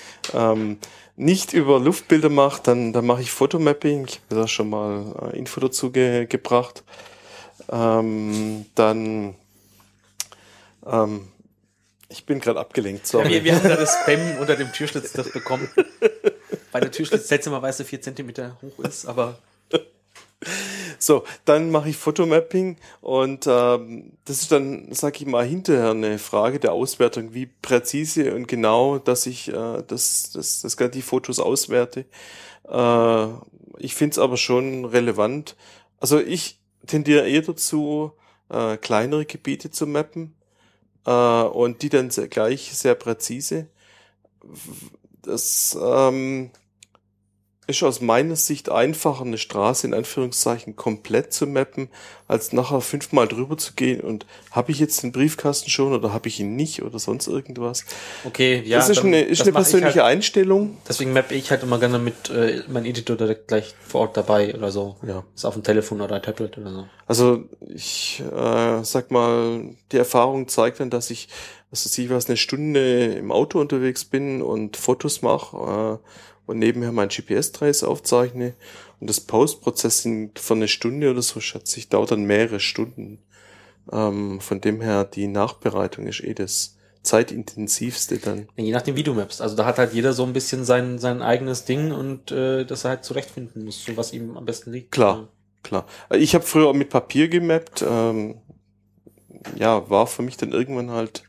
ähm, 0.34 0.78
nicht 1.16 1.52
über 1.52 1.78
Luftbilder 1.78 2.28
mache, 2.30 2.62
dann, 2.64 2.92
dann 2.92 3.06
mache 3.06 3.22
ich 3.22 3.30
Fotomapping. 3.30 4.06
Ich 4.08 4.20
habe 4.30 4.40
da 4.42 4.48
schon 4.48 4.70
mal 4.70 5.30
äh, 5.32 5.38
Info 5.38 5.60
dazu 5.60 5.90
ge 5.92 6.26
gebracht. 6.26 6.84
Ähm, 7.70 8.66
dann 8.74 9.34
ähm, 10.86 11.28
ich 12.12 12.26
bin 12.26 12.40
gerade 12.40 12.60
abgelenkt, 12.60 13.02
Ja, 13.04 13.08
sorry. 13.08 13.30
wir, 13.30 13.44
wir 13.44 13.56
haben 13.56 13.68
da 13.68 13.76
das 13.76 13.94
Spam 14.02 14.38
unter 14.38 14.56
dem 14.56 14.72
Türschlitz 14.72 15.12
das 15.12 15.30
bekommen. 15.32 15.68
Weil 16.72 16.80
der 16.82 16.90
Türschlitz 16.90 17.28
seltsamerweise 17.28 17.84
vier 17.84 18.00
Zentimeter 18.00 18.58
hoch 18.62 18.84
ist, 18.84 19.06
aber 19.06 19.38
So, 20.98 21.24
dann 21.44 21.70
mache 21.70 21.88
ich 21.88 21.96
Fotomapping 21.96 22.76
und 23.00 23.46
ähm, 23.48 24.12
das 24.24 24.42
ist 24.42 24.52
dann, 24.52 24.88
sag 24.92 25.20
ich 25.20 25.26
mal, 25.26 25.44
hinterher 25.44 25.90
eine 25.90 26.18
Frage 26.18 26.60
der 26.60 26.72
Auswertung, 26.72 27.34
wie 27.34 27.46
präzise 27.46 28.34
und 28.34 28.46
genau, 28.46 28.98
dass 28.98 29.26
ich 29.26 29.48
äh, 29.48 29.82
das, 29.86 30.30
das, 30.32 30.60
das 30.62 30.76
die 30.92 31.02
Fotos 31.02 31.40
auswerte. 31.40 32.04
Äh, 32.68 33.26
ich 33.78 33.94
finde 33.94 34.12
es 34.12 34.18
aber 34.18 34.36
schon 34.36 34.84
relevant. 34.84 35.56
Also 35.98 36.20
ich 36.20 36.60
tendiere 36.86 37.28
eher 37.28 37.42
dazu, 37.42 38.12
äh, 38.48 38.76
kleinere 38.76 39.24
Gebiete 39.24 39.70
zu 39.70 39.86
mappen 39.86 40.34
äh, 41.06 41.10
und 41.10 41.82
die 41.82 41.88
dann 41.88 42.10
sehr, 42.10 42.28
gleich 42.28 42.74
sehr 42.74 42.94
präzise. 42.94 43.68
Das 45.22 45.78
ähm, 45.80 46.50
ist 47.68 47.82
aus 47.84 48.00
meiner 48.00 48.34
Sicht 48.34 48.70
einfacher, 48.70 49.22
eine 49.24 49.38
Straße 49.38 49.86
in 49.86 49.94
Anführungszeichen 49.94 50.74
komplett 50.74 51.32
zu 51.32 51.46
mappen, 51.46 51.88
als 52.26 52.52
nachher 52.52 52.80
fünfmal 52.80 53.28
drüber 53.28 53.56
zu 53.56 53.74
gehen 53.74 54.00
und 54.00 54.26
habe 54.50 54.72
ich 54.72 54.80
jetzt 54.80 55.02
den 55.04 55.12
Briefkasten 55.12 55.70
schon 55.70 55.92
oder 55.92 56.12
habe 56.12 56.26
ich 56.28 56.40
ihn 56.40 56.56
nicht 56.56 56.82
oder 56.82 56.98
sonst 56.98 57.28
irgendwas. 57.28 57.84
okay, 58.24 58.62
ja. 58.66 58.78
das 58.78 58.88
ist 58.88 58.98
dann- 58.98 59.06
eine, 59.08 59.20
ist 59.22 59.42
eine 59.42 59.52
persönliche 59.52 60.02
Halt, 60.02 60.16
Einstellung. 60.16 60.76
deswegen 60.88 61.12
mappe 61.12 61.34
ich 61.34 61.50
halt 61.52 61.62
immer 61.62 61.78
gerne 61.78 62.00
mit 62.00 62.30
äh, 62.30 62.62
meinem 62.68 62.86
Editor 62.86 63.16
direkt 63.16 63.48
gleich 63.48 63.74
vor 63.86 64.02
Ort 64.02 64.16
dabei 64.16 64.54
oder 64.54 64.72
so. 64.72 64.96
Ja. 65.06 65.22
Ist 65.34 65.44
auf 65.44 65.54
dem 65.54 65.62
Telefon 65.62 66.00
oder 66.00 66.20
Tablet 66.20 66.58
oder 66.58 66.70
so. 66.72 66.86
Also 67.06 67.44
ich 67.72 68.22
äh, 68.34 68.82
sag 68.82 69.12
mal, 69.12 69.66
die 69.92 69.98
Erfahrung 69.98 70.48
zeigt 70.48 70.80
dann, 70.80 70.90
dass 70.90 71.10
ich, 71.10 71.28
also 71.70 72.02
ich 72.02 72.10
was 72.10 72.26
eine 72.26 72.36
Stunde 72.36 73.04
im 73.14 73.30
Auto 73.30 73.60
unterwegs 73.60 74.04
bin 74.04 74.42
und 74.42 74.76
Fotos 74.76 75.22
mache 75.22 76.00
äh, 76.02 76.08
und 76.46 76.58
nebenher 76.58 76.92
mein 76.92 77.08
GPS-Trace 77.08 77.84
aufzeichne 77.84 78.54
und 79.00 79.10
das 79.10 79.20
Post-Processing 79.20 80.32
von 80.36 80.58
eine 80.58 80.68
Stunde 80.68 81.10
oder 81.10 81.22
so, 81.22 81.40
schätze 81.40 81.78
ich, 81.78 81.88
dauert 81.88 82.10
dann 82.10 82.24
mehrere 82.24 82.60
Stunden. 82.60 83.18
Ähm, 83.90 84.40
von 84.40 84.60
dem 84.60 84.80
her, 84.80 85.04
die 85.04 85.26
Nachbereitung 85.26 86.06
ist 86.06 86.22
eh 86.22 86.34
das 86.34 86.76
zeitintensivste 87.02 88.18
dann. 88.18 88.48
Je 88.56 88.70
nachdem, 88.70 88.96
wie 88.96 89.02
du 89.02 89.12
mappst. 89.12 89.42
Also 89.42 89.56
da 89.56 89.64
hat 89.64 89.78
halt 89.78 89.92
jeder 89.92 90.12
so 90.12 90.24
ein 90.24 90.32
bisschen 90.32 90.64
sein, 90.64 90.98
sein 90.98 91.20
eigenes 91.20 91.64
Ding 91.64 91.90
und 91.90 92.30
äh, 92.30 92.64
das 92.64 92.84
er 92.84 92.90
halt 92.90 93.04
zurechtfinden 93.04 93.64
muss, 93.64 93.84
so 93.84 93.96
was 93.96 94.12
ihm 94.12 94.36
am 94.36 94.44
besten 94.44 94.72
liegt. 94.72 94.92
Klar. 94.92 95.28
Klar. 95.62 95.86
Ich 96.10 96.34
habe 96.34 96.44
früher 96.44 96.68
auch 96.68 96.74
mit 96.74 96.90
Papier 96.90 97.28
gemappt. 97.28 97.84
Ähm, 97.88 98.40
ja, 99.56 99.88
war 99.90 100.06
für 100.06 100.22
mich 100.22 100.36
dann 100.36 100.52
irgendwann 100.52 100.90
halt 100.90 101.24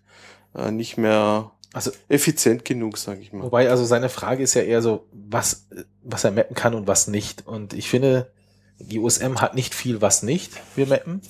äh, 0.56 0.72
nicht 0.72 0.98
mehr 0.98 1.52
Also, 1.74 1.91
effizient 2.08 2.64
genug, 2.66 2.98
sage 2.98 3.20
ich 3.22 3.34
mal. 3.34 3.44
wobei, 3.44 3.70
also 3.70 3.84
seine 3.84 4.10
Frage 4.10 4.44
ist 4.44 4.54
ja 4.54 4.62
eher 4.62 4.82
so, 4.82 5.08
was, 5.12 5.68
was 6.04 6.24
er 6.24 6.32
mappen 6.32 6.56
kann 6.56 6.76
und 6.76 6.88
was 6.88 7.08
nicht. 7.08 7.45
Und 7.48 7.74
ich 7.74 7.90
finde, 7.90 8.32
die 8.80 9.00
USM 9.00 9.41
hat 9.41 9.56
nicht 9.56 9.74
viel, 9.74 10.02
was 10.02 10.24
nicht 10.24 10.52
wir 10.76 10.86
mappen. 10.88 11.22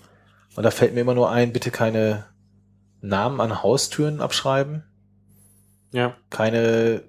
Und 0.55 0.63
da 0.63 0.69
fällt 0.71 0.93
mir 0.93 1.01
immer 1.01 1.15
nur 1.15 1.31
ein, 1.31 1.53
bitte 1.53 1.71
keine 1.71 2.25
Namen 3.01 3.39
an 3.41 3.63
Haustüren 3.63 4.21
abschreiben, 4.21 4.83
Ja. 5.91 6.15
keine, 6.29 7.03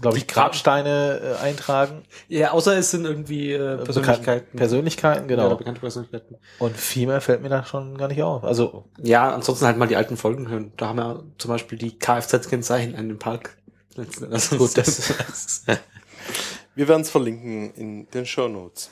glaube 0.00 0.18
ich, 0.18 0.26
Grabsteine 0.26 1.38
äh, 1.40 1.42
eintragen. 1.42 2.02
Ja, 2.28 2.50
außer 2.52 2.76
es 2.76 2.90
sind 2.90 3.04
irgendwie 3.04 3.52
äh, 3.52 3.76
Persönlichkeiten. 3.78 4.24
Bekannte 4.24 4.56
Persönlichkeiten, 4.56 5.28
Ja, 5.30 5.36
genau. 5.36 5.56
bekannte 5.56 5.80
Persönlichkeiten. 5.80 6.36
Und 6.58 6.76
viel 6.76 7.06
mehr 7.06 7.20
fällt 7.20 7.42
mir 7.42 7.48
da 7.48 7.64
schon 7.64 7.96
gar 7.98 8.08
nicht 8.08 8.22
auf. 8.22 8.44
Also, 8.44 8.84
Ja, 9.02 9.32
ansonsten 9.34 9.66
halt 9.66 9.76
mal 9.76 9.86
die 9.88 9.96
alten 9.96 10.16
Folgen 10.16 10.48
hören. 10.48 10.72
Da 10.76 10.88
haben 10.88 10.96
wir 10.98 11.24
zum 11.38 11.50
Beispiel 11.50 11.78
die 11.78 11.98
Kfz-Kennzeichen 11.98 12.94
an 12.96 13.08
dem 13.08 13.18
Park. 13.18 13.56
Das 13.96 14.50
ist 14.50 14.58
gut, 14.58 14.76
das, 14.76 15.64
Wir 16.74 16.88
werden 16.88 17.02
es 17.02 17.10
verlinken 17.10 17.72
in 17.74 18.10
den 18.10 18.26
Show 18.26 18.48
Notes. 18.48 18.90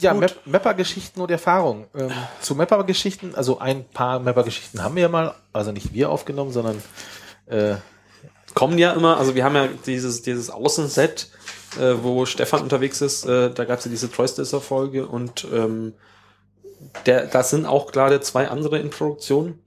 Ja, 0.00 0.12
Gut. 0.12 0.20
Map 0.20 0.46
Mapper-Geschichten 0.46 1.20
und 1.20 1.30
Erfahrungen. 1.30 1.86
Ähm, 1.94 2.12
zu 2.40 2.54
Mapper-Geschichten, 2.54 3.34
also 3.34 3.58
ein 3.58 3.84
paar 3.84 4.20
Mapper-Geschichten 4.20 4.82
haben 4.82 4.94
wir 4.94 5.02
ja 5.02 5.08
mal, 5.08 5.34
also 5.52 5.72
nicht 5.72 5.92
wir 5.92 6.10
aufgenommen, 6.10 6.52
sondern 6.52 6.80
äh, 7.46 7.74
kommen 8.58 8.76
ja 8.76 8.90
immer, 8.90 9.18
also 9.18 9.36
wir 9.36 9.44
haben 9.44 9.54
ja 9.54 9.68
dieses, 9.86 10.22
dieses 10.22 10.50
Außenset, 10.50 11.30
äh, 11.78 11.94
wo 12.02 12.26
Stefan 12.26 12.60
unterwegs 12.60 13.00
ist, 13.00 13.24
äh, 13.24 13.52
da 13.54 13.64
gab 13.64 13.78
es 13.78 13.84
ja 13.84 13.90
diese 13.92 14.10
Troystacer-Folge 14.10 15.06
und 15.06 15.46
ähm, 15.52 15.94
der, 17.06 17.26
da 17.26 17.44
sind 17.44 17.66
auch 17.66 17.92
gerade 17.92 18.20
zwei 18.20 18.48
andere 18.48 18.80
in 18.80 18.90
Produktion. 18.90 19.60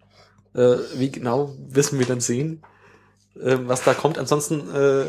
Äh, 0.53 0.75
wie 0.95 1.09
genau 1.09 1.55
wissen 1.69 1.99
wir 1.99 2.05
dann 2.05 2.19
sehen, 2.19 2.63
äh, 3.41 3.59
was 3.61 3.81
da 3.85 3.93
kommt. 3.93 4.17
Ansonsten 4.17 4.69
äh, 4.75 5.05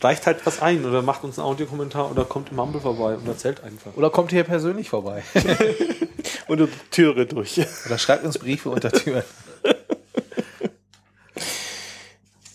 reicht 0.00 0.26
halt 0.26 0.44
was 0.44 0.60
ein 0.60 0.84
oder 0.84 1.02
macht 1.02 1.22
uns 1.22 1.38
einen 1.38 1.46
Audiokommentar 1.46 2.10
oder 2.10 2.24
kommt 2.24 2.50
im 2.50 2.56
Mumble 2.56 2.80
vorbei 2.80 3.14
und 3.14 3.28
erzählt 3.28 3.62
einfach. 3.62 3.94
oder 3.94 4.10
kommt 4.10 4.32
hier 4.32 4.42
persönlich 4.42 4.90
vorbei. 4.90 5.22
Unter 6.48 6.66
Türe 6.90 7.26
durch. 7.26 7.60
oder 7.86 7.96
schreibt 7.96 8.24
uns 8.24 8.40
Briefe 8.40 8.70
unter 8.70 8.90
Türen. 8.90 9.22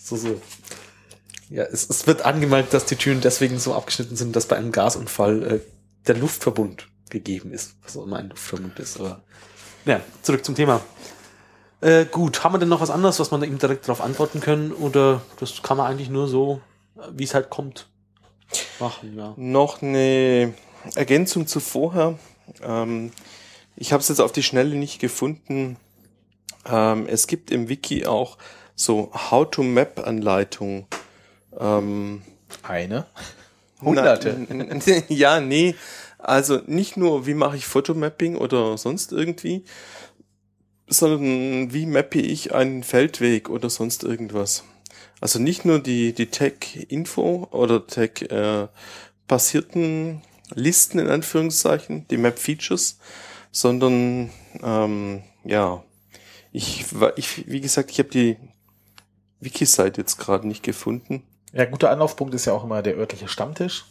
So, 0.07 0.15
so. 0.15 0.39
Ja, 1.49 1.63
es, 1.63 1.89
es 1.89 2.07
wird 2.07 2.21
angemerkt, 2.21 2.73
dass 2.73 2.85
die 2.85 2.95
Türen 2.95 3.19
deswegen 3.19 3.59
so 3.59 3.73
abgeschnitten 3.73 4.15
sind, 4.15 4.37
dass 4.37 4.45
bei 4.45 4.55
einem 4.55 4.71
Gasunfall 4.71 5.43
äh, 5.43 5.59
der 6.07 6.15
Luftverbund 6.15 6.87
gegeben 7.09 7.51
ist, 7.51 7.75
was 7.83 7.97
auch 7.97 8.05
immer 8.05 8.15
ein 8.15 8.29
Luftverbund 8.29 8.79
ist. 8.79 9.01
Aber 9.01 9.21
ja, 9.83 9.99
zurück 10.21 10.45
zum 10.45 10.55
Thema. 10.55 10.79
Äh, 11.81 12.05
gut, 12.05 12.45
haben 12.45 12.53
wir 12.53 12.59
denn 12.59 12.69
noch 12.69 12.79
was 12.79 12.89
anderes, 12.89 13.19
was 13.19 13.31
man 13.31 13.43
eben 13.43 13.59
direkt 13.59 13.83
darauf 13.83 13.99
antworten 13.99 14.39
können? 14.39 14.71
Oder 14.71 15.21
das 15.41 15.61
kann 15.61 15.75
man 15.75 15.87
eigentlich 15.87 16.09
nur 16.09 16.29
so, 16.29 16.61
wie 17.11 17.25
es 17.25 17.33
halt 17.33 17.49
kommt, 17.49 17.89
machen, 18.79 19.17
ja. 19.17 19.33
Noch 19.35 19.81
eine 19.81 20.53
Ergänzung 20.95 21.47
zu 21.47 21.59
vorher. 21.59 22.17
Ähm, 22.61 23.11
ich 23.75 23.91
habe 23.91 23.99
es 23.99 24.07
jetzt 24.07 24.21
auf 24.21 24.31
die 24.31 24.43
Schnelle 24.43 24.77
nicht 24.77 24.99
gefunden. 24.99 25.75
Ähm, 26.65 27.07
es 27.07 27.27
gibt 27.27 27.51
im 27.51 27.67
Wiki 27.67 28.05
auch 28.05 28.37
so 28.77 29.11
How-to-Map-Anleitungen. 29.13 30.85
Ähm, 31.59 32.21
Eine. 32.63 33.07
Hunderte. 33.81 34.47
Na, 34.49 34.79
ja, 35.09 35.41
nee. 35.41 35.75
Also 36.17 36.61
nicht 36.65 36.95
nur, 36.95 37.27
wie 37.27 37.33
mache 37.33 37.57
ich 37.57 37.65
Fotomapping 37.65 38.37
oder 38.37 38.77
sonst 38.77 39.11
irgendwie, 39.11 39.65
sondern 40.87 41.73
wie 41.73 41.85
mappe 41.85 42.19
ich 42.19 42.55
einen 42.55 42.83
Feldweg 42.83 43.49
oder 43.49 43.69
sonst 43.69 44.03
irgendwas. 44.03 44.63
Also 45.19 45.39
nicht 45.39 45.65
nur 45.65 45.79
die, 45.79 46.13
die 46.13 46.27
Tag-Info 46.27 47.49
oder 47.51 47.85
Tag-basierten 47.87 50.21
Listen 50.53 50.99
in 50.99 51.09
Anführungszeichen, 51.09 52.07
die 52.09 52.15
Map-Features, 52.17 52.99
sondern 53.51 54.29
ähm, 54.63 55.23
ja, 55.43 55.83
ich, 56.51 56.85
ich, 57.15 57.47
wie 57.47 57.61
gesagt, 57.61 57.91
ich 57.91 57.99
habe 57.99 58.09
die 58.09 58.37
Wiki-Seite 59.39 60.01
jetzt 60.01 60.17
gerade 60.17 60.47
nicht 60.47 60.63
gefunden. 60.63 61.23
Ja, 61.53 61.65
guter 61.65 61.89
Anlaufpunkt 61.91 62.33
ist 62.33 62.45
ja 62.45 62.53
auch 62.53 62.63
immer 62.63 62.81
der 62.81 62.97
örtliche 62.97 63.27
Stammtisch. 63.27 63.85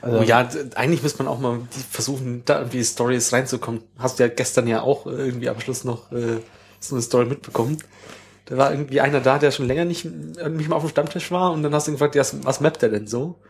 Also, 0.00 0.18
Oh 0.18 0.22
ja, 0.22 0.48
eigentlich 0.74 1.02
müsste 1.02 1.22
man 1.22 1.32
auch 1.32 1.38
mal 1.38 1.60
versuchen, 1.90 2.42
da 2.44 2.58
irgendwie 2.58 2.84
Stories 2.84 3.32
reinzukommen. 3.32 3.82
Hast 3.98 4.18
du 4.18 4.24
ja 4.24 4.28
gestern 4.28 4.66
ja 4.66 4.82
auch 4.82 5.06
irgendwie 5.06 5.48
am 5.48 5.60
Schluss 5.60 5.84
noch 5.84 6.12
äh, 6.12 6.40
so 6.78 6.94
eine 6.94 7.02
Story 7.02 7.26
mitbekommen. 7.26 7.78
Da 8.46 8.58
war 8.58 8.70
irgendwie 8.70 9.00
einer 9.00 9.20
da, 9.20 9.38
der 9.38 9.50
schon 9.50 9.66
länger 9.66 9.86
nicht, 9.86 10.04
äh, 10.04 10.48
nicht 10.50 10.68
mal 10.68 10.76
auf 10.76 10.82
dem 10.82 10.90
Stammtisch 10.90 11.30
war 11.30 11.52
und 11.52 11.62
dann 11.62 11.74
hast 11.74 11.86
du 11.86 11.92
ihn 11.92 11.94
gefragt, 11.94 12.14
ja, 12.14 12.24
was 12.42 12.60
mappt 12.60 12.82
er 12.82 12.90
denn 12.90 13.06
so? 13.06 13.40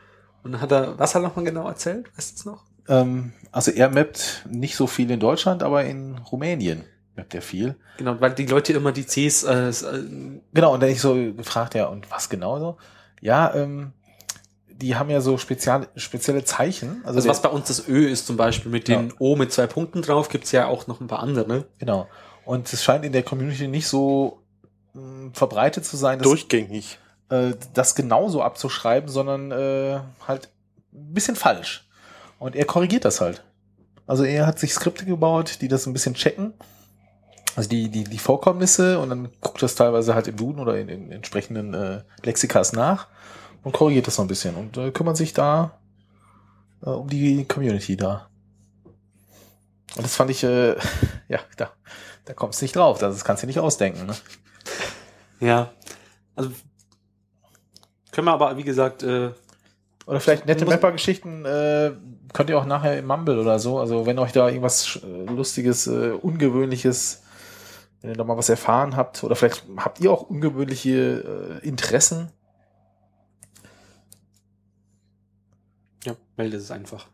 Und 0.44 0.52
dann 0.52 0.60
hat 0.60 0.70
er, 0.70 0.98
was 0.98 1.14
hat 1.14 1.22
er 1.22 1.28
nochmal 1.28 1.44
genau 1.44 1.66
erzählt? 1.66 2.06
Weißt 2.16 2.32
du 2.32 2.38
es 2.38 2.44
noch? 2.44 2.64
ähm, 2.88 3.32
also 3.50 3.70
er 3.70 3.90
mappt 3.90 4.46
nicht 4.48 4.76
so 4.76 4.86
viel 4.86 5.10
in 5.10 5.20
Deutschland, 5.20 5.62
aber 5.62 5.84
in 5.84 6.18
Rumänien 6.18 6.84
mappt 7.16 7.34
er 7.34 7.42
viel. 7.42 7.76
Genau, 7.98 8.20
weil 8.20 8.34
die 8.34 8.46
Leute 8.46 8.72
immer 8.72 8.92
die 8.92 9.04
Cs, 9.04 9.44
äh, 9.44 9.68
äh, 9.68 10.40
Genau, 10.52 10.74
und 10.74 10.80
dann 10.82 10.90
ich 10.90 11.00
so 11.00 11.14
gefragt, 11.14 11.74
ja, 11.74 11.86
und 11.86 12.10
was 12.10 12.28
genau 12.28 12.58
so? 12.58 12.76
Ja, 13.20 13.54
ähm, 13.54 13.92
die 14.68 14.96
haben 14.96 15.08
ja 15.10 15.20
so 15.20 15.38
spezial, 15.38 15.86
spezielle 15.96 16.44
Zeichen. 16.44 17.02
Also, 17.04 17.18
also 17.18 17.28
was 17.28 17.40
bei 17.42 17.48
uns 17.48 17.68
das 17.68 17.88
Ö 17.88 18.06
ist 18.08 18.26
zum 18.26 18.36
Beispiel 18.36 18.70
mit 18.72 18.88
den 18.88 19.08
Ja. 19.08 19.14
O 19.20 19.36
mit 19.36 19.52
zwei 19.52 19.66
Punkten 19.68 20.02
drauf, 20.02 20.28
gibt's 20.28 20.50
ja 20.52 20.66
auch 20.66 20.86
noch 20.88 21.00
ein 21.00 21.06
paar 21.06 21.20
andere. 21.20 21.66
genau. 21.78 22.08
Und 22.44 22.70
es 22.72 22.82
scheint 22.84 23.04
in 23.06 23.12
der 23.12 23.22
Community 23.22 23.68
nicht 23.68 23.86
so 23.88 24.42
mh, 24.92 25.30
verbreitet 25.32 25.86
zu 25.86 25.96
sein, 25.96 26.18
dass, 26.18 26.28
Durchgängig. 26.28 26.98
äh, 27.30 27.52
das 27.72 27.94
genauso 27.94 28.42
abzuschreiben, 28.42 29.08
sondern 29.08 29.50
äh, 29.50 30.00
halt 30.28 30.50
ein 30.92 31.14
bisschen 31.14 31.36
falsch. 31.36 31.88
Und 32.38 32.54
er 32.54 32.66
korrigiert 32.66 33.06
das 33.06 33.22
halt. 33.22 33.42
Also 34.06 34.24
er 34.24 34.46
hat 34.46 34.58
sich 34.58 34.74
Skripte 34.74 35.06
gebaut, 35.06 35.58
die 35.62 35.68
das 35.68 35.86
ein 35.86 35.94
bisschen 35.94 36.12
checken. 36.14 36.52
Also 37.56 37.68
die, 37.68 37.88
die, 37.88 38.04
die 38.04 38.18
Vorkommnisse 38.18 38.98
und 38.98 39.10
dann 39.10 39.28
guckt 39.40 39.62
das 39.62 39.74
teilweise 39.74 40.14
halt 40.14 40.26
im 40.26 40.36
Duden 40.36 40.60
oder 40.60 40.78
in, 40.78 40.88
in 40.88 41.12
entsprechenden 41.12 41.72
äh, 41.74 42.02
Lexikas 42.22 42.72
nach 42.72 43.06
und 43.62 43.72
korrigiert 43.72 44.06
das 44.06 44.16
so 44.16 44.22
ein 44.22 44.28
bisschen 44.28 44.56
und 44.56 44.76
äh, 44.76 44.90
kümmert 44.90 45.16
sich 45.16 45.32
da 45.32 45.78
äh, 46.84 46.90
um 46.90 47.08
die 47.08 47.44
Community 47.44 47.96
da. 47.96 48.28
Und 49.96 50.04
das 50.04 50.16
fand 50.16 50.30
ich, 50.30 50.42
äh, 50.42 50.74
ja, 51.28 51.40
da, 51.56 51.70
da 52.24 52.34
kommst 52.34 52.60
du 52.60 52.64
nicht 52.64 52.76
drauf, 52.76 52.98
das 52.98 53.24
kannst 53.24 53.42
du 53.42 53.46
nicht 53.46 53.60
ausdenken. 53.60 54.06
Ne? 54.06 54.14
Ja. 55.40 55.70
Also 56.34 56.50
können 58.10 58.26
wir 58.26 58.32
aber, 58.32 58.56
wie 58.56 58.64
gesagt, 58.64 59.02
äh, 59.02 59.30
Oder 60.06 60.20
vielleicht 60.20 60.46
nette 60.46 60.66
Mapper-Geschichten 60.66 61.44
äh, 61.44 61.92
könnt 62.32 62.50
ihr 62.50 62.58
auch 62.58 62.66
nachher 62.66 62.98
im 62.98 63.06
Mumble 63.06 63.40
oder 63.40 63.58
so. 63.58 63.78
Also 63.78 64.06
wenn 64.06 64.18
euch 64.18 64.32
da 64.32 64.48
irgendwas 64.48 65.00
äh, 65.02 65.24
Lustiges, 65.30 65.86
äh, 65.86 66.10
Ungewöhnliches, 66.10 67.23
wenn 68.04 68.10
ihr 68.10 68.16
da 68.18 68.24
mal 68.24 68.36
was 68.36 68.50
erfahren 68.50 68.96
habt, 68.96 69.24
oder 69.24 69.34
vielleicht 69.34 69.64
habt 69.78 69.98
ihr 69.98 70.12
auch 70.12 70.28
ungewöhnliche 70.28 71.60
äh, 71.62 71.66
Interessen. 71.66 72.30
Ja, 76.04 76.14
melde 76.36 76.58
es 76.58 76.70
einfach. 76.70 77.06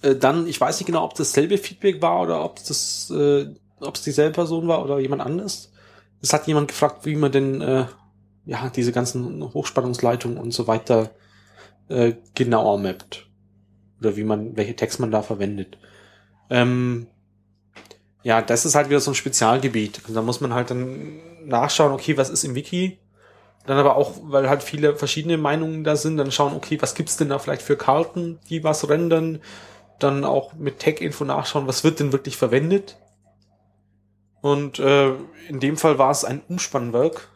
Äh, 0.00 0.16
dann, 0.16 0.46
ich 0.46 0.58
weiß 0.58 0.78
nicht 0.78 0.86
genau, 0.86 1.04
ob 1.04 1.14
das 1.14 1.28
dasselbe 1.28 1.58
Feedback 1.58 2.00
war 2.00 2.22
oder 2.22 2.42
ob 2.42 2.56
das, 2.56 3.10
äh, 3.10 3.54
ob 3.80 3.96
es 3.96 4.02
dieselbe 4.02 4.32
Person 4.32 4.66
war 4.66 4.82
oder 4.82 4.98
jemand 4.98 5.20
anderes. 5.20 5.72
Es 6.22 6.32
hat 6.32 6.46
jemand 6.46 6.68
gefragt, 6.68 7.04
wie 7.04 7.16
man 7.16 7.30
denn 7.30 7.60
äh, 7.60 7.84
ja 8.46 8.70
diese 8.74 8.92
ganzen 8.92 9.44
Hochspannungsleitungen 9.52 10.38
und 10.38 10.54
so 10.54 10.66
weiter 10.66 11.10
äh, 11.88 12.14
genauer 12.34 12.78
mappt 12.78 13.28
oder 14.00 14.16
wie 14.16 14.24
man 14.24 14.56
welche 14.56 14.74
Text 14.74 15.00
man 15.00 15.10
da 15.10 15.20
verwendet. 15.20 15.76
Ähm, 16.48 17.08
ja, 18.24 18.40
das 18.40 18.64
ist 18.64 18.74
halt 18.74 18.88
wieder 18.88 19.00
so 19.00 19.10
ein 19.10 19.14
Spezialgebiet. 19.14 20.00
Und 20.08 20.14
da 20.14 20.22
muss 20.22 20.40
man 20.40 20.54
halt 20.54 20.70
dann 20.70 21.20
nachschauen, 21.44 21.92
okay, 21.92 22.16
was 22.16 22.30
ist 22.30 22.42
im 22.42 22.54
Wiki? 22.54 22.98
Dann 23.66 23.76
aber 23.76 23.96
auch, 23.96 24.14
weil 24.22 24.48
halt 24.48 24.62
viele 24.62 24.96
verschiedene 24.96 25.36
Meinungen 25.36 25.84
da 25.84 25.94
sind, 25.94 26.16
dann 26.16 26.32
schauen, 26.32 26.54
okay, 26.54 26.80
was 26.80 26.94
gibt's 26.94 27.18
denn 27.18 27.28
da 27.28 27.38
vielleicht 27.38 27.62
für 27.62 27.76
Karten, 27.76 28.38
die 28.48 28.64
was 28.64 28.88
rendern? 28.88 29.40
Dann 29.98 30.24
auch 30.24 30.54
mit 30.54 30.78
Tech-Info 30.78 31.24
nachschauen, 31.24 31.66
was 31.66 31.84
wird 31.84 32.00
denn 32.00 32.12
wirklich 32.12 32.36
verwendet? 32.38 32.96
Und 34.40 34.78
äh, 34.78 35.12
in 35.48 35.60
dem 35.60 35.76
Fall 35.76 35.98
war 35.98 36.10
es 36.10 36.24
ein 36.24 36.42
Umspannwerk. 36.48 37.28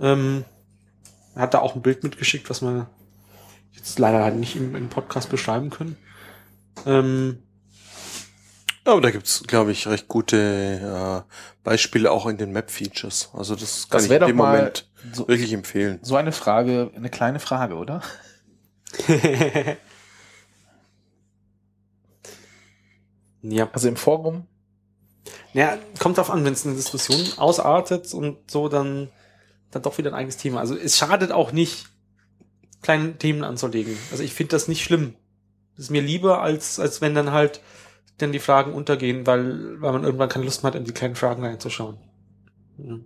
Ähm, 0.00 0.44
er 1.34 1.42
hat 1.42 1.54
da 1.54 1.58
auch 1.58 1.74
ein 1.74 1.82
Bild 1.82 2.02
mitgeschickt, 2.02 2.48
was 2.48 2.62
wir 2.62 2.88
jetzt 3.72 3.98
leider 3.98 4.24
halt 4.24 4.36
nicht 4.36 4.56
im, 4.56 4.74
im 4.74 4.88
Podcast 4.88 5.28
beschreiben 5.28 5.68
können. 5.68 5.98
Ähm, 6.86 7.42
Aber 8.86 9.00
da 9.00 9.10
gibt's, 9.10 9.42
glaube 9.46 9.72
ich, 9.72 9.86
recht 9.88 10.06
gute 10.08 11.24
äh, 11.26 11.32
Beispiele 11.64 12.10
auch 12.10 12.26
in 12.26 12.36
den 12.38 12.52
Map-Features. 12.52 13.30
Also 13.32 13.56
das 13.56 13.88
kann 13.88 13.98
Das 13.98 14.04
ich 14.06 14.10
in 14.12 14.20
dem 14.26 14.36
mal 14.36 14.56
Moment 14.58 14.88
so- 15.12 15.26
wirklich 15.28 15.52
empfehlen. 15.52 15.98
So 16.02 16.16
eine 16.16 16.32
Frage, 16.32 16.90
eine 16.94 17.10
kleine 17.10 17.40
Frage, 17.40 17.74
oder? 17.74 18.00
ja. 23.42 23.68
Also 23.72 23.88
im 23.88 23.96
Forum. 23.96 24.46
Ja, 25.52 25.78
kommt 25.98 26.18
drauf 26.18 26.30
an, 26.30 26.44
wenn 26.44 26.52
es 26.52 26.66
eine 26.66 26.76
Diskussion 26.76 27.20
ausartet 27.38 28.12
und 28.14 28.50
so, 28.50 28.68
dann, 28.68 29.08
dann 29.70 29.82
doch 29.82 29.96
wieder 29.98 30.10
ein 30.10 30.14
eigenes 30.14 30.36
Thema. 30.36 30.60
Also 30.60 30.76
es 30.76 30.96
schadet 30.96 31.32
auch 31.32 31.50
nicht, 31.52 31.86
kleine 32.82 33.16
Themen 33.16 33.42
anzulegen. 33.42 33.96
Also 34.10 34.22
ich 34.22 34.34
finde 34.34 34.50
das 34.52 34.68
nicht 34.68 34.84
schlimm. 34.84 35.14
Das 35.74 35.86
ist 35.86 35.90
mir 35.90 36.02
lieber, 36.02 36.42
als, 36.42 36.78
als 36.78 37.00
wenn 37.00 37.14
dann 37.14 37.32
halt 37.32 37.60
dann 38.18 38.32
die 38.32 38.38
Fragen 38.38 38.72
untergehen, 38.72 39.26
weil, 39.26 39.80
weil 39.80 39.92
man 39.92 40.04
irgendwann 40.04 40.28
keine 40.28 40.44
Lust 40.44 40.62
mehr 40.62 40.72
hat, 40.72 40.78
in 40.78 40.84
die 40.84 40.92
kleinen 40.92 41.16
Fragen 41.16 41.44
reinzuschauen. 41.44 41.98
Ja. 42.78 42.98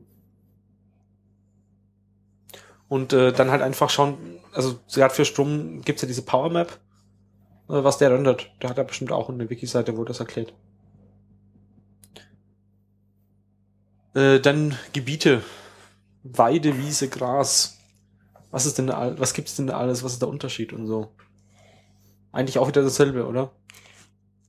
Und 2.89 3.13
äh, 3.13 3.33
dann 3.33 3.51
halt 3.51 3.63
einfach 3.63 3.91
schauen, 3.91 4.19
also 4.53 4.81
gerade 4.93 5.15
für 5.15 5.25
Strom 5.25 5.83
gibt's 5.83 6.03
ja 6.03 6.09
diese 6.09 6.23
Power 6.23 6.51
Map, 6.51 6.73
äh, 7.69 7.85
was 7.85 7.99
der 7.99 8.13
rendert. 8.13 8.51
Da 8.61 8.69
hat 8.69 8.79
er 8.79 8.85
bestimmt 8.85 9.13
auch 9.13 9.29
eine 9.29 9.49
Wiki-Seite, 9.49 9.97
wo 9.97 10.05
das 10.05 10.21
erklärt. 10.21 10.53
Äh, 14.15 14.41
dann 14.41 14.77
Gebiete. 14.93 15.43
Weide, 16.23 16.77
Wiese, 16.79 17.09
Gras. 17.09 17.79
Was 18.51 18.67
ist 18.67 18.79
denn 18.79 18.89
was 18.89 19.35
gibt's 19.35 19.57
denn 19.57 19.69
da 19.69 19.79
alles? 19.79 20.03
Was 20.03 20.15
ist 20.15 20.23
der 20.23 20.29
Unterschied 20.29 20.73
und 20.73 20.87
so? 20.87 21.13
Eigentlich 22.33 22.59
auch 22.59 22.69
wieder 22.69 22.83
dasselbe, 22.83 23.27
oder? 23.27 23.53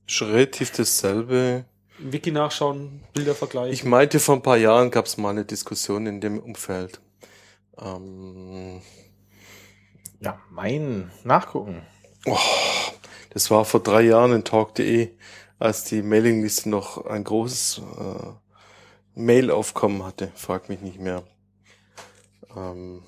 Ist 0.06 0.22
relativ 0.22 0.70
dasselbe. 0.72 1.64
Wiki 1.98 2.32
nachschauen, 2.32 3.02
Bilder 3.14 3.34
vergleichen. 3.34 3.72
Ich 3.72 3.84
meinte, 3.84 4.18
vor 4.18 4.34
ein 4.36 4.42
paar 4.42 4.56
Jahren 4.56 4.90
gab 4.90 5.06
es 5.06 5.16
mal 5.16 5.30
eine 5.30 5.44
Diskussion 5.44 6.06
in 6.06 6.20
dem 6.20 6.38
Umfeld. 6.38 7.00
Ähm, 7.78 8.82
Ja, 10.20 10.40
mein 10.50 11.10
Nachgucken. 11.24 11.82
oh, 12.26 12.36
das 13.30 13.50
war 13.50 13.64
vor 13.64 13.80
drei 13.80 14.02
Jahren 14.02 14.32
in 14.32 14.44
Talk.de, 14.44 15.10
als 15.58 15.84
die 15.84 16.02
Mailingliste 16.02 16.68
noch 16.68 17.06
ein 17.06 17.24
großes 17.24 17.80
äh, 17.98 19.20
Mailaufkommen 19.20 20.04
hatte. 20.04 20.32
Frag 20.34 20.68
mich 20.68 20.80
nicht 20.80 20.98
mehr. 20.98 21.22
Ähm, 22.56 23.02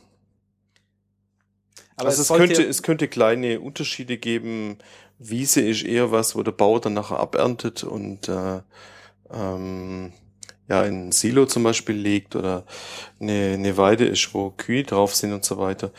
Aber 1.97 2.09
also 2.09 2.23
es, 2.23 2.29
sollte- 2.29 2.47
könnte, 2.55 2.63
es 2.69 2.83
könnte 2.83 3.09
kleine 3.09 3.61
Unterschiede 3.61 4.19
geben. 4.19 4.79
Wiese 5.29 5.61
ist 5.61 5.85
eher 5.85 6.11
was, 6.11 6.37
wo 6.37 6.43
der 6.43 6.53
Bauer 6.53 6.81
dann 6.81 6.95
nachher 6.95 7.19
aberntet 7.19 7.85
und 7.85 8.29
äh, 8.29 8.61
ähm, 9.31 10.13
ja 10.69 10.85
in 10.85 11.09
ein 11.09 11.13
Silo 11.13 11.47
zum 11.47 11.63
Beispiel 11.63 11.97
legt 11.97 12.37
oder 12.37 12.65
eine, 13.21 13.55
eine 13.55 13.77
Weide 13.77 14.05
ist, 14.07 14.35
wo 14.35 14.51
Kühe 14.51 14.85
drauf 14.85 15.15
sind 15.15 15.33
und 15.33 15.45
so 15.45 15.59
weiter. 15.59 15.93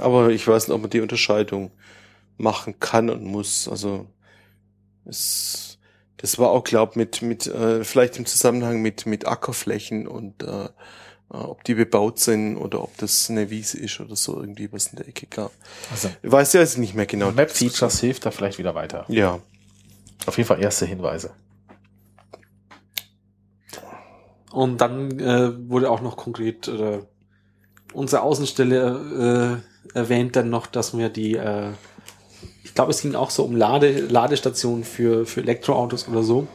Aber 0.00 0.30
ich 0.30 0.46
weiß 0.46 0.68
nicht, 0.68 0.74
ob 0.74 0.80
man 0.80 0.90
die 0.90 1.00
Unterscheidung 1.00 1.70
machen 2.36 2.78
kann 2.80 3.10
und 3.10 3.24
muss. 3.24 3.68
Also 3.68 4.06
es, 5.04 5.78
das 6.18 6.38
war 6.38 6.50
auch, 6.50 6.64
glaub 6.64 6.96
mit 6.96 7.22
mit 7.22 7.46
äh, 7.46 7.84
vielleicht 7.84 8.18
im 8.18 8.26
Zusammenhang 8.26 8.80
mit 8.80 9.06
mit 9.06 9.26
Ackerflächen 9.26 10.06
und 10.06 10.42
äh, 10.42 10.68
ob 11.30 11.62
die 11.64 11.74
bebaut 11.74 12.18
sind 12.18 12.56
oder 12.56 12.82
ob 12.82 12.96
das 12.96 13.28
eine 13.28 13.50
Wiese 13.50 13.78
ist 13.78 14.00
oder 14.00 14.16
so 14.16 14.40
irgendwie 14.40 14.72
was 14.72 14.86
in 14.88 14.96
der 14.96 15.08
Ecke 15.08 15.26
gab. 15.26 15.52
Also 15.90 16.10
Ich 16.22 16.32
weiß 16.32 16.54
ja 16.54 16.60
jetzt 16.60 16.78
nicht 16.78 16.94
mehr 16.94 17.06
genau. 17.06 17.30
Map 17.32 17.50
Features 17.50 18.00
hilft 18.00 18.24
da 18.24 18.30
vielleicht 18.30 18.58
wieder 18.58 18.74
weiter. 18.74 19.04
Ja. 19.08 19.40
Auf 20.26 20.36
jeden 20.36 20.46
Fall 20.46 20.62
erste 20.62 20.86
Hinweise. 20.86 21.30
Und 24.50 24.80
dann 24.80 25.20
äh, 25.20 25.52
wurde 25.68 25.90
auch 25.90 26.00
noch 26.00 26.16
konkret 26.16 26.66
äh, 26.68 27.00
unsere 27.92 28.22
Außenstelle 28.22 29.62
äh, 29.94 29.98
erwähnt 29.98 30.36
dann 30.36 30.50
noch, 30.50 30.66
dass 30.66 30.96
wir 30.96 31.10
die, 31.10 31.36
äh, 31.36 31.72
ich 32.64 32.74
glaube, 32.74 32.90
es 32.90 33.02
ging 33.02 33.14
auch 33.14 33.30
so 33.30 33.44
um 33.44 33.54
Lade, 33.54 34.00
Ladestationen 34.00 34.84
für, 34.84 35.26
für 35.26 35.40
Elektroautos 35.40 36.08
oder 36.08 36.22
so. 36.22 36.48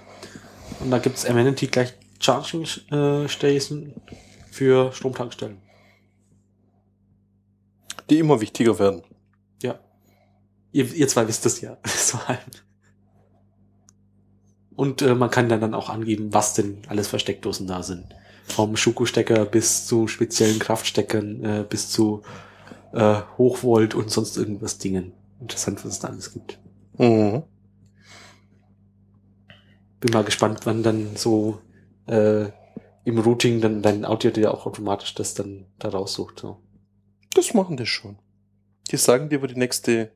Und 0.80 0.91
da 0.91 0.98
gibt's 0.98 1.26
Amenity 1.26 1.68
gleich 1.68 1.94
Charging 2.20 2.64
äh, 2.91 3.28
Station 3.28 3.94
für 4.53 4.91
Stromtankstellen. 4.91 5.57
Die 8.09 8.19
immer 8.19 8.39
wichtiger 8.39 8.77
werden. 8.77 9.01
Ja. 9.63 9.80
Ihr, 10.71 10.93
ihr 10.93 11.07
zwei 11.07 11.27
wisst 11.27 11.43
das 11.45 11.59
ja. 11.61 11.77
so 11.85 12.19
halt. 12.27 12.63
Und 14.75 15.01
äh, 15.01 15.15
man 15.15 15.31
kann 15.31 15.49
dann, 15.49 15.61
dann 15.61 15.73
auch 15.73 15.89
angeben, 15.89 16.34
was 16.34 16.53
denn 16.53 16.84
alles 16.88 17.07
für 17.07 17.19
Steckdosen 17.19 17.65
da 17.65 17.81
sind. 17.81 18.15
Vom 18.45 18.75
Schuko-Stecker 18.75 19.45
bis 19.45 19.88
zu 19.88 20.07
speziellen 20.07 20.59
Kraftsteckern, 20.59 21.43
äh, 21.43 21.65
bis 21.67 21.89
zu 21.89 22.21
äh, 22.91 23.21
Hochvolt 23.38 23.95
und 23.95 24.11
sonst 24.11 24.38
irgendwas 24.38 24.77
Dingen. 24.77 25.13
Interessant, 25.39 25.84
was 25.84 25.93
es 25.93 25.99
da 25.99 26.09
alles 26.09 26.31
gibt. 26.31 26.59
Mhm. 26.99 27.43
Bin 29.99 30.13
mal 30.13 30.23
gespannt, 30.23 30.59
wann 30.65 30.84
dann 30.84 31.15
so 31.15 31.59
äh, 32.05 32.49
im 33.05 33.19
Routing 33.19 33.61
dann 33.61 33.81
dein 33.81 34.05
Audio 34.05 34.31
dir 34.31 34.53
auch 34.53 34.65
automatisch 34.65 35.13
das 35.15 35.34
dann 35.34 35.65
da 35.80 35.89
raussucht. 35.89 36.39
So. 36.39 36.57
Das 37.35 37.53
machen 37.53 37.77
die 37.77 37.85
schon. 37.85 38.17
Die 38.91 38.97
sagen 38.97 39.30
dir, 39.30 39.41
wo 39.41 39.47
die 39.47 39.57
nächste 39.57 40.11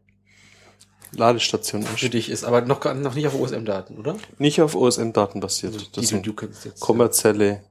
Ladestation 1.14 1.84
Für 1.84 2.06
ist. 2.06 2.14
dich 2.14 2.30
ist 2.30 2.44
aber 2.44 2.62
noch, 2.62 2.80
gar- 2.80 2.94
noch 2.94 3.16
nicht 3.16 3.28
auf 3.28 3.34
OSM-Daten, 3.40 3.98
oder? 3.98 4.18
Nicht 4.40 4.62
auf 4.62 4.76
OSM-Daten 4.76 5.40
basiert. 5.40 5.74
Also, 5.74 5.86
die 5.86 5.92
Das 6.02 6.08
sind 6.10 6.26
du 6.26 6.34
kennst 6.34 6.66
jetzt. 6.66 6.80
kommerzielle 6.82 7.64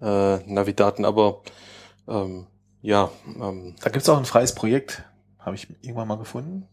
äh, 0.00 0.36
Navidaten, 0.52 1.04
aber 1.04 1.42
ähm, 2.08 2.46
ja, 2.80 3.10
ähm, 3.40 3.74
Da 3.82 3.90
gibt's 3.90 4.08
auch 4.08 4.18
ein 4.18 4.24
freies 4.24 4.54
Projekt. 4.54 5.04
Habe 5.38 5.56
ich 5.56 5.68
irgendwann 5.82 6.06
mal 6.08 6.18
gefunden. 6.18 6.68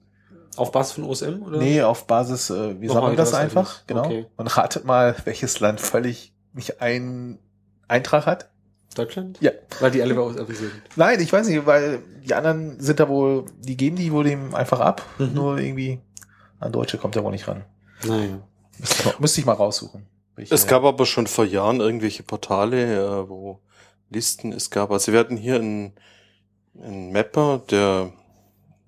Auf 0.57 0.71
Basis 0.71 0.93
von 0.93 1.03
OSM, 1.05 1.41
oder? 1.43 1.57
Nee, 1.57 1.81
auf 1.81 2.05
Basis, 2.05 2.49
äh, 2.49 2.79
wir 2.79 2.87
Nochmal 2.87 3.01
sammeln 3.03 3.17
das 3.17 3.33
einfach, 3.33 3.85
genau. 3.87 4.05
Okay. 4.05 4.25
Und 4.37 4.47
ratet 4.57 4.85
mal, 4.85 5.15
welches 5.25 5.59
Land 5.59 5.79
völlig 5.81 6.33
nicht 6.53 6.81
einen 6.81 7.39
Eintrag 7.89 8.25
hat. 8.25 8.49
Deutschland? 8.95 9.37
Ja. 9.41 9.51
Weil 9.79 9.91
die 9.91 10.01
alle 10.01 10.15
bei 10.15 10.21
OSM 10.21 10.53
sind. 10.53 10.71
Nein, 10.95 11.19
ich 11.19 11.31
weiß 11.31 11.47
nicht, 11.47 11.65
weil 11.65 11.99
die 12.23 12.33
anderen 12.33 12.79
sind 12.79 12.99
da 12.99 13.07
wohl, 13.07 13.45
die 13.59 13.77
geben 13.77 13.97
die 13.97 14.11
wohl 14.11 14.23
dem 14.23 14.55
einfach 14.55 14.79
ab. 14.79 15.05
Mhm. 15.19 15.33
Nur 15.33 15.57
irgendwie 15.59 15.99
an 16.59 16.71
Deutsche 16.71 16.97
kommt 16.97 17.15
er 17.15 17.23
wohl 17.23 17.31
nicht 17.31 17.47
ran. 17.47 17.63
Naja. 18.05 18.41
Müsste 18.77 18.95
ich 18.95 19.05
mal, 19.05 19.15
müsste 19.19 19.39
ich 19.41 19.45
mal 19.45 19.53
raussuchen. 19.53 20.05
Ich, 20.37 20.51
es 20.51 20.65
äh, 20.65 20.67
gab 20.67 20.83
aber 20.83 21.05
schon 21.05 21.27
vor 21.27 21.45
Jahren 21.45 21.81
irgendwelche 21.81 22.23
Portale, 22.23 22.95
äh, 22.95 23.29
wo 23.29 23.59
Listen 24.09 24.53
es 24.53 24.69
gab. 24.69 24.91
Also 24.91 25.11
wir 25.11 25.19
hatten 25.19 25.37
hier 25.37 25.55
einen, 25.55 25.93
einen 26.81 27.11
Mapper, 27.11 27.61
der 27.69 28.11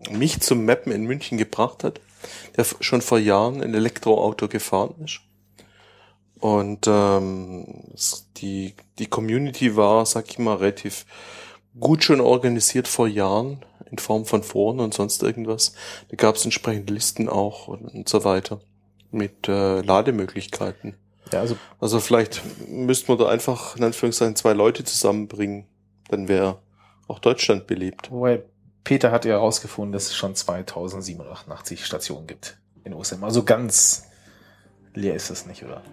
mich 0.10 0.40
zum 0.42 0.66
Mappen 0.66 0.92
in 0.92 1.04
München 1.04 1.38
gebracht 1.38 1.84
hat, 1.84 2.02
der 2.58 2.66
schon 2.80 3.02
vor 3.02 3.20
Jahren 3.20 3.62
ein 3.62 3.74
Elektroauto 3.74 4.48
gefahren 4.48 4.96
ist. 5.04 5.22
Und 6.42 6.88
ähm, 6.88 7.94
die, 8.38 8.74
die 8.98 9.06
Community 9.06 9.76
war, 9.76 10.06
sag 10.08 10.28
ich 10.28 10.40
mal, 10.40 10.56
relativ 10.56 11.06
gut 11.80 12.04
schon 12.04 12.20
organisiert 12.20 12.88
vor 12.88 13.08
Jahren 13.08 13.64
in 13.92 14.00
Form 14.00 14.26
von 14.26 14.42
Foren 14.42 14.80
und 14.80 14.94
sonst 14.94 15.22
irgendwas. 15.22 15.74
Da 16.10 16.16
gab 16.16 16.36
es 16.36 16.44
entsprechende 16.44 16.94
Listen 16.94 17.30
auch 17.30 17.68
und, 17.68 17.86
und 17.86 18.10
so 18.10 18.24
weiter 18.24 18.60
mit 19.12 19.48
äh, 19.48 19.82
Lademöglichkeiten. 19.82 20.96
ja, 21.32 21.42
also 21.42 21.58
Also 21.80 22.00
vielleicht 22.00 22.42
müssten 22.68 23.10
wir 23.10 23.18
da 23.18 23.30
einfach 23.30 23.76
in 23.76 23.84
Anführungszeichen 23.84 24.36
zwei 24.36 24.54
Leute 24.54 24.84
zusammenbringen, 24.84 25.68
dann 26.10 26.28
wäre 26.28 26.58
auch 27.08 27.20
Deutschland 27.20 27.68
belebt. 27.68 28.10
Wobei 28.10 28.42
Peter 28.84 29.12
hat 29.12 29.26
ja 29.26 29.34
herausgefunden, 29.34 29.92
dass 29.92 30.08
es 30.08 30.16
schon 30.16 30.34
2087 30.34 31.86
Stationen 31.86 32.26
gibt 32.26 32.58
in 32.84 32.96
OSM. 32.96 33.24
Also 33.24 33.44
ganz 33.44 34.08
leer 34.96 35.14
ist 35.14 35.30
es 35.30 35.46
nicht, 35.46 35.64
oder? 35.64 35.84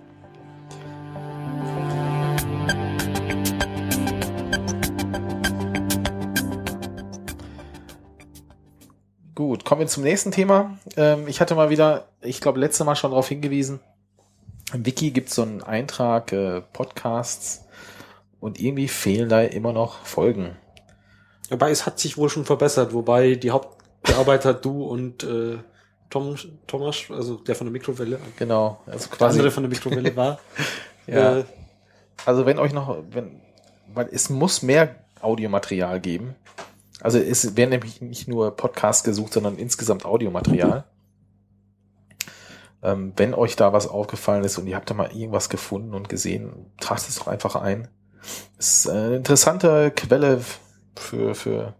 Kommen 9.68 9.80
wir 9.82 9.86
zum 9.86 10.02
nächsten 10.02 10.30
Thema. 10.32 10.78
Ähm, 10.96 11.28
ich 11.28 11.42
hatte 11.42 11.54
mal 11.54 11.68
wieder, 11.68 12.08
ich 12.22 12.40
glaube, 12.40 12.58
letzte 12.58 12.84
Mal 12.84 12.96
schon 12.96 13.10
darauf 13.10 13.28
hingewiesen, 13.28 13.80
im 14.72 14.86
Wiki 14.86 15.10
gibt 15.10 15.28
es 15.28 15.34
so 15.34 15.42
einen 15.42 15.62
Eintrag, 15.62 16.32
äh, 16.32 16.62
Podcasts, 16.72 17.66
und 18.40 18.58
irgendwie 18.58 18.88
fehlen 18.88 19.28
da 19.28 19.42
immer 19.42 19.74
noch 19.74 20.06
Folgen. 20.06 20.56
Wobei 21.50 21.70
es 21.70 21.84
hat 21.84 21.98
sich 21.98 22.16
wohl 22.16 22.30
schon 22.30 22.46
verbessert, 22.46 22.94
wobei 22.94 23.34
die 23.34 23.50
Hauptbearbeiter 23.50 24.54
du 24.54 24.84
und 24.84 25.24
äh, 25.24 25.58
Tom, 26.08 26.36
Thomas, 26.66 27.02
also 27.10 27.36
der 27.36 27.54
von 27.54 27.66
der 27.66 27.72
Mikrowelle, 27.72 28.18
Genau, 28.38 28.80
also 28.86 29.10
der 29.10 29.18
quasi. 29.18 29.36
andere 29.38 29.50
von 29.50 29.64
der 29.64 29.70
Mikrowelle 29.70 30.16
war. 30.16 30.38
Ja. 31.06 31.40
äh, 31.40 31.44
Also 32.24 32.46
wenn 32.46 32.58
euch 32.58 32.72
noch, 32.72 33.02
wenn, 33.10 33.42
weil 33.92 34.08
es 34.12 34.30
muss 34.30 34.62
mehr 34.62 34.94
Audiomaterial 35.20 36.00
geben. 36.00 36.36
Also 37.00 37.18
es 37.18 37.56
werden 37.56 37.70
nämlich 37.70 38.00
nicht 38.00 38.28
nur 38.28 38.56
Podcasts 38.56 39.04
gesucht, 39.04 39.32
sondern 39.32 39.56
insgesamt 39.56 40.04
Audiomaterial. 40.04 40.84
Ähm, 42.82 43.12
wenn 43.16 43.34
euch 43.34 43.56
da 43.56 43.72
was 43.72 43.88
aufgefallen 43.88 44.44
ist 44.44 44.58
und 44.58 44.66
ihr 44.66 44.76
habt 44.76 44.90
da 44.90 44.94
mal 44.94 45.12
irgendwas 45.12 45.48
gefunden 45.48 45.94
und 45.94 46.08
gesehen, 46.08 46.72
tragt 46.80 47.08
es 47.08 47.18
doch 47.18 47.26
einfach 47.26 47.56
ein. 47.56 47.88
Es 48.58 48.80
ist 48.80 48.88
eine 48.88 49.16
interessante 49.16 49.90
Quelle 49.90 50.40
für, 50.96 51.34
für 51.34 51.74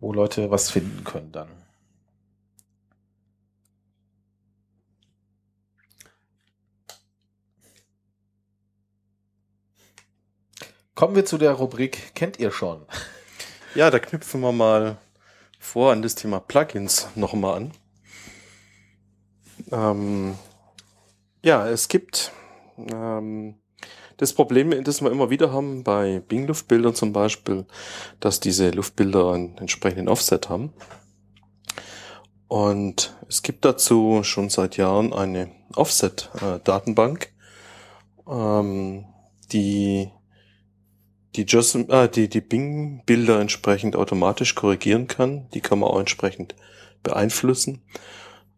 wo 0.00 0.12
Leute 0.12 0.50
was 0.50 0.70
finden 0.70 1.04
können 1.04 1.32
dann. 1.32 1.48
Kommen 10.94 11.14
wir 11.14 11.26
zu 11.26 11.36
der 11.36 11.52
Rubrik 11.52 12.14
Kennt 12.14 12.38
ihr 12.38 12.50
schon? 12.50 12.86
Ja, 13.76 13.90
da 13.90 13.98
knüpfen 13.98 14.40
wir 14.40 14.52
mal 14.52 14.96
vor 15.58 15.92
an 15.92 16.00
das 16.00 16.14
Thema 16.14 16.40
Plugins 16.40 17.08
nochmal 17.14 17.56
an. 17.56 17.72
Ähm, 19.70 20.38
ja, 21.44 21.68
es 21.68 21.88
gibt 21.88 22.32
ähm, 22.78 23.56
das 24.16 24.32
Problem, 24.32 24.82
das 24.82 25.02
wir 25.02 25.10
immer 25.10 25.28
wieder 25.28 25.52
haben 25.52 25.84
bei 25.84 26.20
Bing-Luftbildern 26.20 26.94
zum 26.94 27.12
Beispiel, 27.12 27.66
dass 28.18 28.40
diese 28.40 28.70
Luftbilder 28.70 29.32
einen 29.32 29.58
entsprechenden 29.58 30.08
Offset 30.08 30.48
haben. 30.48 30.72
Und 32.48 33.14
es 33.28 33.42
gibt 33.42 33.66
dazu 33.66 34.22
schon 34.22 34.48
seit 34.48 34.78
Jahren 34.78 35.12
eine 35.12 35.50
Offset-Datenbank, 35.74 37.30
ähm, 38.26 39.04
die 39.52 40.10
die, 41.36 41.44
JOSM, 41.44 41.90
äh, 41.90 42.08
die, 42.08 42.28
die 42.28 42.40
Bing-Bilder 42.40 43.40
entsprechend 43.40 43.96
automatisch 43.96 44.54
korrigieren 44.54 45.06
kann. 45.06 45.48
Die 45.50 45.60
kann 45.60 45.78
man 45.78 45.90
auch 45.90 46.00
entsprechend 46.00 46.54
beeinflussen, 47.02 47.82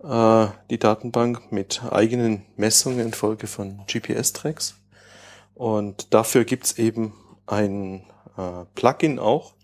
äh, 0.03 0.47
die 0.71 0.79
Datenbank 0.79 1.53
mit 1.53 1.83
eigenen 1.91 2.45
Messungen 2.57 3.01
infolge 3.01 3.47
von 3.47 3.81
GPS-Tracks. 3.87 4.77
Und 5.55 6.15
dafür 6.15 6.45
gibt's 6.45 6.79
eben 6.79 7.13
ein 7.47 8.05
äh, 8.37 8.65
Plugin 8.75 9.19
auch, 9.19 9.55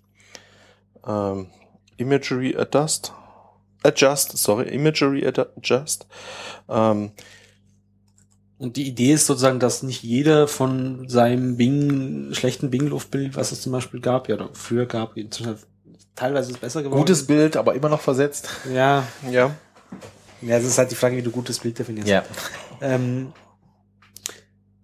ähm, 1.07 1.51
Imagery 1.97 2.57
Adjust, 2.57 3.13
Adjust, 3.85 4.37
sorry, 4.37 4.69
Imagery 4.69 5.27
Adjust. 5.27 6.07
Ähm, 6.69 7.13
Und 8.59 8.77
die 8.77 8.87
Idee 8.87 9.15
ist 9.15 9.27
sozusagen, 9.27 9.59
dass 9.59 9.83
nicht 9.83 10.03
jeder 10.03 10.47
von 10.47 11.09
seinem 11.09 11.57
Bing, 11.57 12.33
schlechten 12.35 12.71
Bing-Luftbild, 12.71 13.37
was 13.37 13.53
es 13.53 13.63
zum 13.63 13.73
Beispiel 13.73 14.01
gab, 14.01 14.29
ja, 14.29 14.37
oder 14.37 14.51
früher 14.53 14.87
gab, 14.87 15.17
inzwischen 15.17 15.57
teilweise 16.15 16.51
ist 16.51 16.57
es 16.57 16.61
besser 16.61 16.83
geworden. 16.83 17.01
Gutes 17.01 17.27
Bild, 17.27 17.57
aber 17.57 17.75
immer 17.75 17.89
noch 17.89 18.01
versetzt. 18.01 18.49
Ja, 18.73 19.07
ja, 19.31 19.51
ja, 20.47 20.59
es 20.59 20.65
ist 20.65 20.79
halt 20.79 20.91
die 20.91 20.95
Frage, 20.95 21.17
wie 21.17 21.23
du 21.23 21.31
gutes 21.31 21.59
Bild 21.59 21.79
definierst. 21.79 22.09
Ja. 22.09 22.23
ähm, 22.81 23.33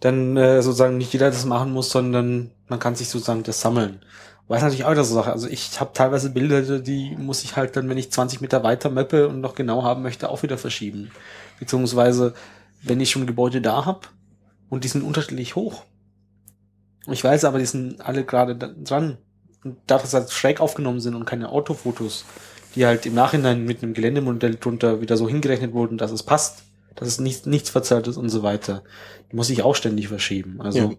dann 0.00 0.36
äh, 0.36 0.62
sozusagen 0.62 0.96
nicht 0.96 1.12
jeder 1.12 1.30
das 1.30 1.44
machen 1.44 1.72
muss, 1.72 1.90
sondern 1.90 2.50
man 2.68 2.78
kann 2.78 2.94
sich 2.94 3.08
sozusagen 3.08 3.42
das 3.42 3.60
sammeln. 3.60 4.00
Weiß 4.48 4.62
natürlich 4.62 4.84
auch 4.84 4.90
wieder 4.90 5.04
so 5.04 5.14
Sache. 5.14 5.30
Also 5.30 5.46
ich 5.48 5.78
habe 5.78 5.90
teilweise 5.92 6.30
Bilder, 6.30 6.78
die 6.80 7.14
muss 7.16 7.44
ich 7.44 7.56
halt 7.56 7.76
dann, 7.76 7.88
wenn 7.88 7.98
ich 7.98 8.10
20 8.10 8.40
Meter 8.40 8.64
weiter 8.64 8.90
mappe 8.90 9.28
und 9.28 9.40
noch 9.40 9.54
genau 9.54 9.84
haben 9.84 10.02
möchte, 10.02 10.30
auch 10.30 10.42
wieder 10.42 10.58
verschieben. 10.58 11.10
Beziehungsweise, 11.58 12.34
wenn 12.82 13.00
ich 13.00 13.10
schon 13.10 13.26
Gebäude 13.26 13.60
da 13.60 13.84
hab 13.86 14.12
und 14.68 14.84
die 14.84 14.88
sind 14.88 15.02
unterschiedlich 15.02 15.56
hoch. 15.56 15.84
Ich 17.06 17.24
weiß 17.24 17.44
aber, 17.44 17.58
die 17.58 17.66
sind 17.66 18.00
alle 18.00 18.24
gerade 18.24 18.56
dran. 18.56 19.18
Und 19.64 19.76
da 19.86 19.98
das 19.98 20.14
halt 20.14 20.30
schräg 20.30 20.60
aufgenommen 20.60 21.00
sind 21.00 21.14
und 21.14 21.26
keine 21.26 21.50
Autofotos, 21.50 22.24
die 22.74 22.86
halt 22.86 23.04
im 23.04 23.14
Nachhinein 23.14 23.64
mit 23.64 23.82
einem 23.82 23.94
Geländemodell 23.94 24.56
drunter 24.56 25.00
wieder 25.00 25.16
so 25.16 25.28
hingerechnet 25.28 25.72
wurden, 25.74 25.98
dass 25.98 26.12
es 26.12 26.22
passt, 26.22 26.62
dass 26.94 27.08
es 27.08 27.20
nichts, 27.20 27.46
nichts 27.46 27.68
verzerrt 27.70 28.08
ist 28.08 28.16
und 28.16 28.30
so 28.30 28.42
weiter, 28.42 28.82
die 29.30 29.36
muss 29.36 29.50
ich 29.50 29.62
auch 29.62 29.74
ständig 29.74 30.08
verschieben. 30.08 30.60
Also 30.60 30.78
Ja. 30.78 30.90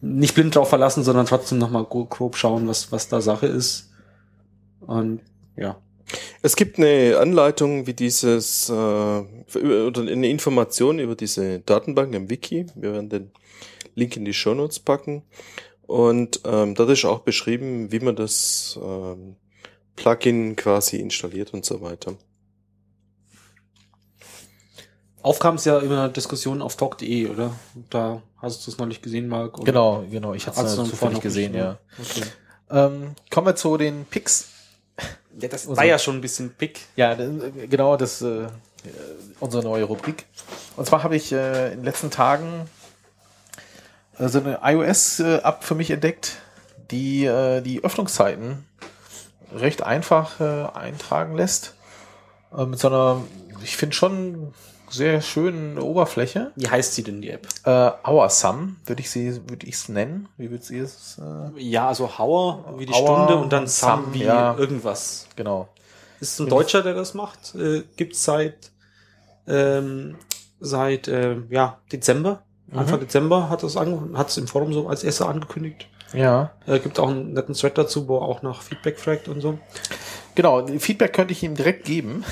nicht 0.00 0.34
blind 0.34 0.54
drauf 0.56 0.68
verlassen, 0.68 1.04
sondern 1.04 1.26
trotzdem 1.26 1.58
nochmal 1.58 1.84
grob 1.84 2.36
schauen, 2.36 2.66
was, 2.66 2.90
was 2.90 3.08
da 3.08 3.20
Sache 3.20 3.46
ist. 3.46 3.90
Und 4.80 5.20
ja. 5.56 5.76
Es 6.42 6.56
gibt 6.56 6.78
eine 6.78 7.18
Anleitung, 7.18 7.86
wie 7.86 7.94
dieses, 7.94 8.68
äh, 8.68 8.72
oder 8.72 10.00
eine 10.00 10.28
Information 10.28 10.98
über 10.98 11.14
diese 11.14 11.60
Datenbank 11.60 12.14
im 12.14 12.30
Wiki. 12.30 12.66
Wir 12.74 12.92
werden 12.92 13.08
den 13.08 13.30
Link 13.94 14.16
in 14.16 14.24
die 14.24 14.34
Show 14.34 14.54
Notes 14.54 14.80
packen. 14.80 15.22
Und 15.86 16.40
ähm, 16.44 16.74
dort 16.74 16.90
ist 16.90 17.04
auch 17.04 17.20
beschrieben, 17.20 17.92
wie 17.92 18.00
man 18.00 18.16
das 18.16 18.78
ähm, 18.82 19.36
Plugin 19.96 20.56
quasi 20.56 20.96
installiert 20.96 21.52
und 21.52 21.64
so 21.64 21.80
weiter. 21.80 22.14
Aufkam 25.22 25.54
es 25.54 25.64
ja 25.64 25.80
über 25.80 26.02
eine 26.02 26.12
Diskussion 26.12 26.60
auf 26.60 26.76
talk.de, 26.76 27.28
oder? 27.28 27.54
Da 27.88 28.22
hast 28.36 28.66
du 28.66 28.70
es 28.70 28.76
neulich 28.76 29.00
gesehen, 29.00 29.28
Marc? 29.28 29.64
Genau, 29.64 30.04
genau. 30.10 30.34
Ich 30.34 30.46
hatte 30.46 30.60
es 30.60 30.74
zufällig 30.74 31.20
gesehen, 31.20 31.54
ja. 31.54 31.78
Okay. 31.98 32.28
Ähm, 32.70 33.14
kommen 33.30 33.46
wir 33.46 33.56
zu 33.56 33.76
den 33.78 34.04
Picks. 34.04 34.53
Ja, 35.38 35.48
das 35.48 35.66
war 35.68 35.84
ja 35.84 35.98
schon 35.98 36.16
ein 36.16 36.20
bisschen 36.20 36.50
pick. 36.50 36.80
Ja, 36.96 37.14
genau, 37.14 37.96
das 37.96 38.22
äh, 38.22 38.46
unsere 39.40 39.62
neue 39.62 39.84
Rubrik. 39.84 40.26
Und 40.76 40.86
zwar 40.86 41.02
habe 41.02 41.16
ich 41.16 41.32
äh, 41.32 41.72
in 41.72 41.78
den 41.78 41.84
letzten 41.84 42.10
Tagen 42.10 42.68
äh, 44.18 44.28
so 44.28 44.40
eine 44.40 44.60
iOS-App 44.62 45.64
für 45.64 45.74
mich 45.74 45.90
entdeckt, 45.90 46.36
die 46.90 47.24
äh, 47.24 47.60
die 47.60 47.82
Öffnungszeiten 47.82 48.64
recht 49.54 49.82
einfach 49.82 50.40
äh, 50.40 50.66
eintragen 50.76 51.36
lässt. 51.36 51.74
Äh, 52.56 52.66
mit 52.66 52.78
so 52.78 52.88
einer, 52.88 53.22
ich 53.62 53.76
finde 53.76 53.94
schon 53.94 54.54
sehr 54.94 55.20
schönen 55.20 55.78
Oberfläche. 55.78 56.52
Wie 56.56 56.68
heißt 56.68 56.94
sie 56.94 57.02
denn, 57.02 57.20
die 57.20 57.30
App? 57.30 57.46
Äh, 57.64 57.90
Hour-Sum 58.08 58.76
würde 58.86 59.00
ich 59.00 59.10
sie, 59.10 59.40
würde 59.48 59.66
ich 59.66 59.74
es 59.74 59.88
nennen. 59.88 60.28
Wie 60.36 60.50
würdet 60.50 60.70
ihr 60.70 60.84
es? 60.84 61.18
Äh, 61.18 61.60
Ja, 61.60 61.88
also 61.88 62.10
Hour 62.18 62.74
wie 62.78 62.86
die 62.86 62.92
Hour 62.92 63.24
Stunde 63.26 63.36
und 63.36 63.52
dann 63.52 63.66
Sum 63.66 64.04
Sum, 64.04 64.14
wie 64.14 64.24
ja. 64.24 64.56
irgendwas. 64.56 65.26
genau. 65.36 65.68
Ist 66.20 66.38
ein 66.40 66.48
Deutscher, 66.48 66.82
der 66.82 66.94
das 66.94 67.14
macht. 67.14 67.54
Äh, 67.54 67.82
gibt's 67.96 68.24
seit 68.24 68.70
ähm, 69.46 70.16
seit 70.60 71.08
äh, 71.08 71.36
ja 71.50 71.78
Dezember. 71.92 72.42
Anfang 72.72 72.98
Dezember 72.98 73.50
hat 73.50 73.62
es 73.62 73.76
an, 73.76 74.16
hat 74.16 74.30
es 74.30 74.36
im 74.36 74.48
Forum 74.48 74.72
so 74.72 74.88
als 74.88 75.04
erster 75.04 75.28
angekündigt. 75.28 75.86
Ja. 76.12 76.52
Äh, 76.66 76.78
gibt 76.80 76.98
auch 76.98 77.08
einen 77.08 77.32
netten 77.32 77.54
Thread 77.54 77.76
dazu, 77.78 78.08
wo 78.08 78.16
er 78.18 78.22
auch 78.22 78.42
nach 78.42 78.62
Feedback 78.62 78.98
fragt 78.98 79.28
und 79.28 79.40
so. 79.40 79.58
Genau, 80.34 80.66
Feedback 80.78 81.12
könnte 81.12 81.32
ich 81.32 81.42
ihm 81.42 81.54
direkt 81.54 81.84
geben. 81.84 82.24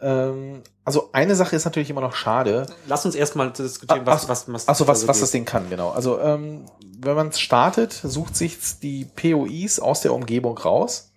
Ähm, 0.00 0.62
also 0.84 1.10
eine 1.12 1.34
Sache 1.34 1.56
ist 1.56 1.64
natürlich 1.64 1.90
immer 1.90 2.00
noch 2.00 2.14
schade. 2.14 2.66
Lass 2.86 3.04
uns 3.04 3.14
erstmal 3.14 3.50
diskutieren, 3.52 4.02
Ah, 4.02 4.06
was, 4.12 4.24
ach- 4.24 4.28
was, 4.28 4.52
was, 4.52 4.68
Achso, 4.68 4.86
was, 4.86 4.98
also 5.00 5.08
was 5.08 5.20
das 5.20 5.30
Ding 5.32 5.44
kann, 5.44 5.68
genau. 5.68 5.90
Also 5.90 6.20
ähm, 6.20 6.64
wenn 7.00 7.14
man 7.16 7.28
es 7.28 7.40
startet, 7.40 7.92
sucht 7.92 8.36
sich 8.36 8.56
die 8.80 9.04
POIs 9.04 9.80
aus 9.80 10.00
der 10.00 10.14
Umgebung 10.14 10.56
raus 10.58 11.12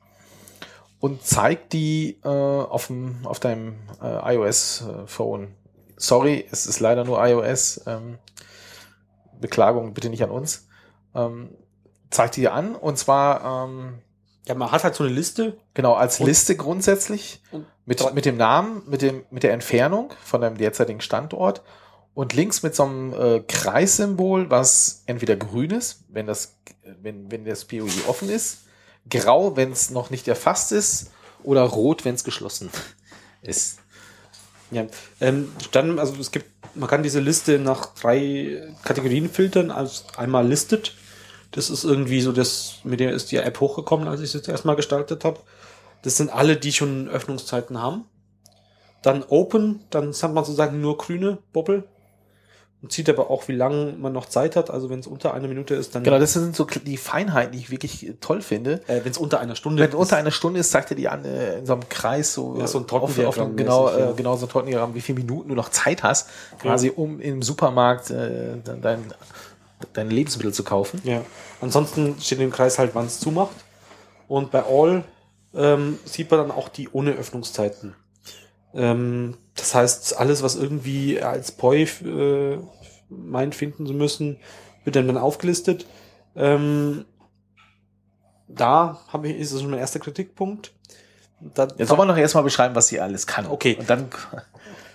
und 1.00 1.24
zeigt 1.26 1.74
die 1.74 2.20
äh, 2.24 2.28
auf, 2.28 2.88
dem, 2.88 3.18
auf 3.26 3.40
deinem 3.40 3.76
äh, 4.02 4.36
iOS-Phone. 4.36 5.56
Sorry, 5.98 6.46
es 6.52 6.66
ist 6.66 6.80
leider 6.80 7.04
nur 7.04 7.24
iOS. 7.26 7.82
Ähm, 7.88 8.18
Beklagung 9.40 9.94
bitte 9.94 10.10
nicht 10.10 10.24
an 10.24 10.30
uns. 10.32 10.68
Ähm, 11.16 11.50
zeigt 12.10 12.36
die 12.36 12.42
dir 12.42 12.54
an 12.54 12.76
und 12.76 12.98
zwar 12.98 13.66
ähm, 13.68 14.00
Ja, 14.48 14.56
man 14.56 14.72
hat 14.72 14.84
halt 14.84 14.96
so 14.96 15.04
eine 15.04 15.14
Liste. 15.14 15.58
Genau, 15.74 15.94
als 15.94 16.20
Und- 16.20 16.28
Liste 16.28 16.56
grundsätzlich 16.56 17.42
Und 17.52 17.66
mit, 17.86 18.14
mit 18.14 18.26
dem 18.26 18.38
Namen, 18.38 18.84
mit, 18.88 19.02
dem, 19.02 19.24
mit 19.32 19.44
der 19.44 19.54
Entfernung 19.54 20.14
von 20.24 20.42
deinem 20.42 20.58
derzeitigen 20.58 21.02
Standort 21.02 21.62
und 22.14 22.34
links 22.34 22.64
mit 22.64 22.76
so 22.76 22.84
einem 22.84 23.14
äh, 23.14 23.40
Kreissymbol, 23.48 24.50
was 24.50 25.04
entweder 25.06 25.36
grün 25.36 25.72
ist, 25.72 26.04
wenn 26.10 26.28
das, 26.28 26.56
wenn, 27.02 27.32
wenn 27.32 27.46
das 27.46 27.66
POI 27.66 27.90
offen 28.08 28.30
ist, 28.30 28.60
grau, 29.10 29.56
wenn 29.56 29.72
es 29.72 29.90
noch 29.92 30.10
nicht 30.10 30.28
erfasst 30.28 30.72
ist, 30.72 31.12
oder 31.44 31.62
rot, 31.64 32.06
wenn 32.06 32.16
es 32.16 32.24
geschlossen 32.24 32.70
ist. 33.42 33.80
Ja, 34.72 34.86
ähm, 35.20 35.52
dann, 35.72 36.00
also 36.00 36.16
es 36.20 36.32
gibt, 36.32 36.46
man 36.76 36.88
kann 36.90 37.04
diese 37.04 37.20
Liste 37.20 37.60
nach 37.60 37.94
drei 37.96 38.74
Kategorien 38.84 39.30
filtern. 39.30 39.70
Also 39.72 40.04
einmal 40.18 40.48
listed. 40.48 40.94
Das 41.52 41.70
ist 41.70 41.84
irgendwie 41.84 42.22
so, 42.22 42.32
das, 42.32 42.76
mit 42.84 43.00
der 43.00 43.12
ist 43.12 43.32
die 43.32 43.38
App 43.38 43.60
hochgekommen, 43.60 44.08
als 44.08 44.22
ich 44.22 44.28
es 44.28 44.34
jetzt 44.34 44.48
erstmal 44.48 44.76
gestartet 44.76 45.26
habe. 45.26 45.40
Das 46.02 46.18
sind 46.18 46.34
alle, 46.34 46.58
die 46.58 46.72
schon 46.72 47.10
Öffnungszeiten 47.10 47.82
haben. 47.82 48.06
Dann 49.04 49.24
open, 49.28 49.82
dann 49.90 50.14
hat 50.14 50.34
man 50.34 50.46
sozusagen 50.46 50.80
nur 50.80 50.98
grüne 50.98 51.40
Bubble. 51.54 51.84
Und 52.82 52.92
sieht 52.92 53.10
aber 53.10 53.30
auch, 53.30 53.48
wie 53.48 53.56
lange 53.56 53.94
man 53.94 54.12
noch 54.12 54.26
Zeit 54.26 54.56
hat. 54.56 54.72
Also 54.72 54.90
wenn 54.90 55.00
es 55.00 55.06
unter 55.06 55.36
einer 55.36 55.48
Minute 55.48 55.76
ist, 55.76 55.94
dann 55.94 56.04
Genau, 56.04 56.18
das 56.18 56.34
sind 56.34 56.56
so 56.56 56.66
die 56.66 56.98
Feinheiten, 56.98 57.52
die 57.52 57.60
ich 57.60 57.70
wirklich 57.70 58.16
toll 58.22 58.42
finde. 58.42 58.82
äh, 58.88 59.02
wenn 59.04 59.12
es 59.12 59.20
unter 59.20 59.40
einer 59.40 59.56
Stunde 59.56 59.84
Wenn 59.84 59.94
unter 59.94 60.18
einer 60.18 60.32
Stunde 60.32 60.60
ist, 60.60 60.72
zeigt 60.72 60.90
er 60.90 60.96
die 60.96 61.08
an 61.08 61.24
äh, 61.24 61.60
in 61.60 61.68
so 61.68 61.74
einem 61.74 61.88
Kreis, 61.90 62.34
so, 62.34 62.56
Ja, 62.58 62.66
so 62.66 62.80
ein 62.80 62.86
auf, 62.86 62.94
auf 62.94 63.00
Tortendiagramm 63.02 63.48
einem, 63.50 63.58
genau, 63.58 63.86
mäßig, 63.86 64.00
ja. 64.00 64.10
äh, 64.10 64.14
genau 64.14 64.36
so 64.36 64.48
ein 64.48 64.50
Tortendiagramm, 64.50 64.96
wie 64.96 65.02
viele 65.02 65.20
Minuten 65.20 65.50
du 65.50 65.56
noch 65.56 65.70
Zeit 65.70 66.02
hast, 66.02 66.30
quasi 66.60 66.92
um 66.96 67.20
im 67.20 67.44
Supermarkt 67.44 68.10
äh, 68.10 68.58
dein, 68.64 68.82
dein, 68.82 69.14
dein 69.94 70.10
Lebensmittel 70.10 70.54
zu 70.54 70.64
kaufen. 70.64 71.02
Ja. 71.04 71.24
Ansonsten 71.62 72.16
steht 72.22 72.40
im 72.40 72.52
Kreis 72.52 72.80
halt, 72.80 72.96
wann 72.96 73.06
es 73.06 73.20
zumacht. 73.20 73.56
Und 74.28 74.52
bei 74.52 74.64
All 74.64 75.04
ähm, 75.54 76.00
sieht 76.06 76.32
man 76.32 76.40
dann 76.40 76.52
auch 76.52 76.70
die 76.70 76.90
ohne 76.90 77.12
Öffnungszeiten. 77.14 77.96
Ähm, 78.74 79.38
das 79.56 79.76
heißt, 79.76 80.18
alles, 80.18 80.44
was 80.44 80.56
irgendwie 80.56 81.22
als 81.22 81.52
Poi 81.52 81.84
äh, 81.84 82.58
meint 83.10 83.56
finden 83.56 83.86
zu 83.86 83.94
müssen, 83.94 84.38
wird 84.84 84.96
dann, 84.96 85.08
dann 85.08 85.18
aufgelistet. 85.18 85.86
Ähm, 86.36 87.06
da 88.48 89.02
habe 89.10 89.28
ich, 89.30 89.38
ist 89.38 89.52
es 89.52 89.62
schon 89.62 89.70
mein 89.72 89.80
erster 89.80 90.00
Kritikpunkt. 90.00 90.72
Da, 91.40 91.68
Jetzt 91.78 91.90
soll 91.90 91.98
man 91.98 92.08
noch 92.08 92.18
erstmal 92.18 92.44
beschreiben, 92.44 92.76
was 92.76 92.88
sie 92.88 93.00
alles 93.00 93.28
kann. 93.28 93.48
Okay. 93.48 93.76
Und 93.80 93.90
dann, 93.90 94.10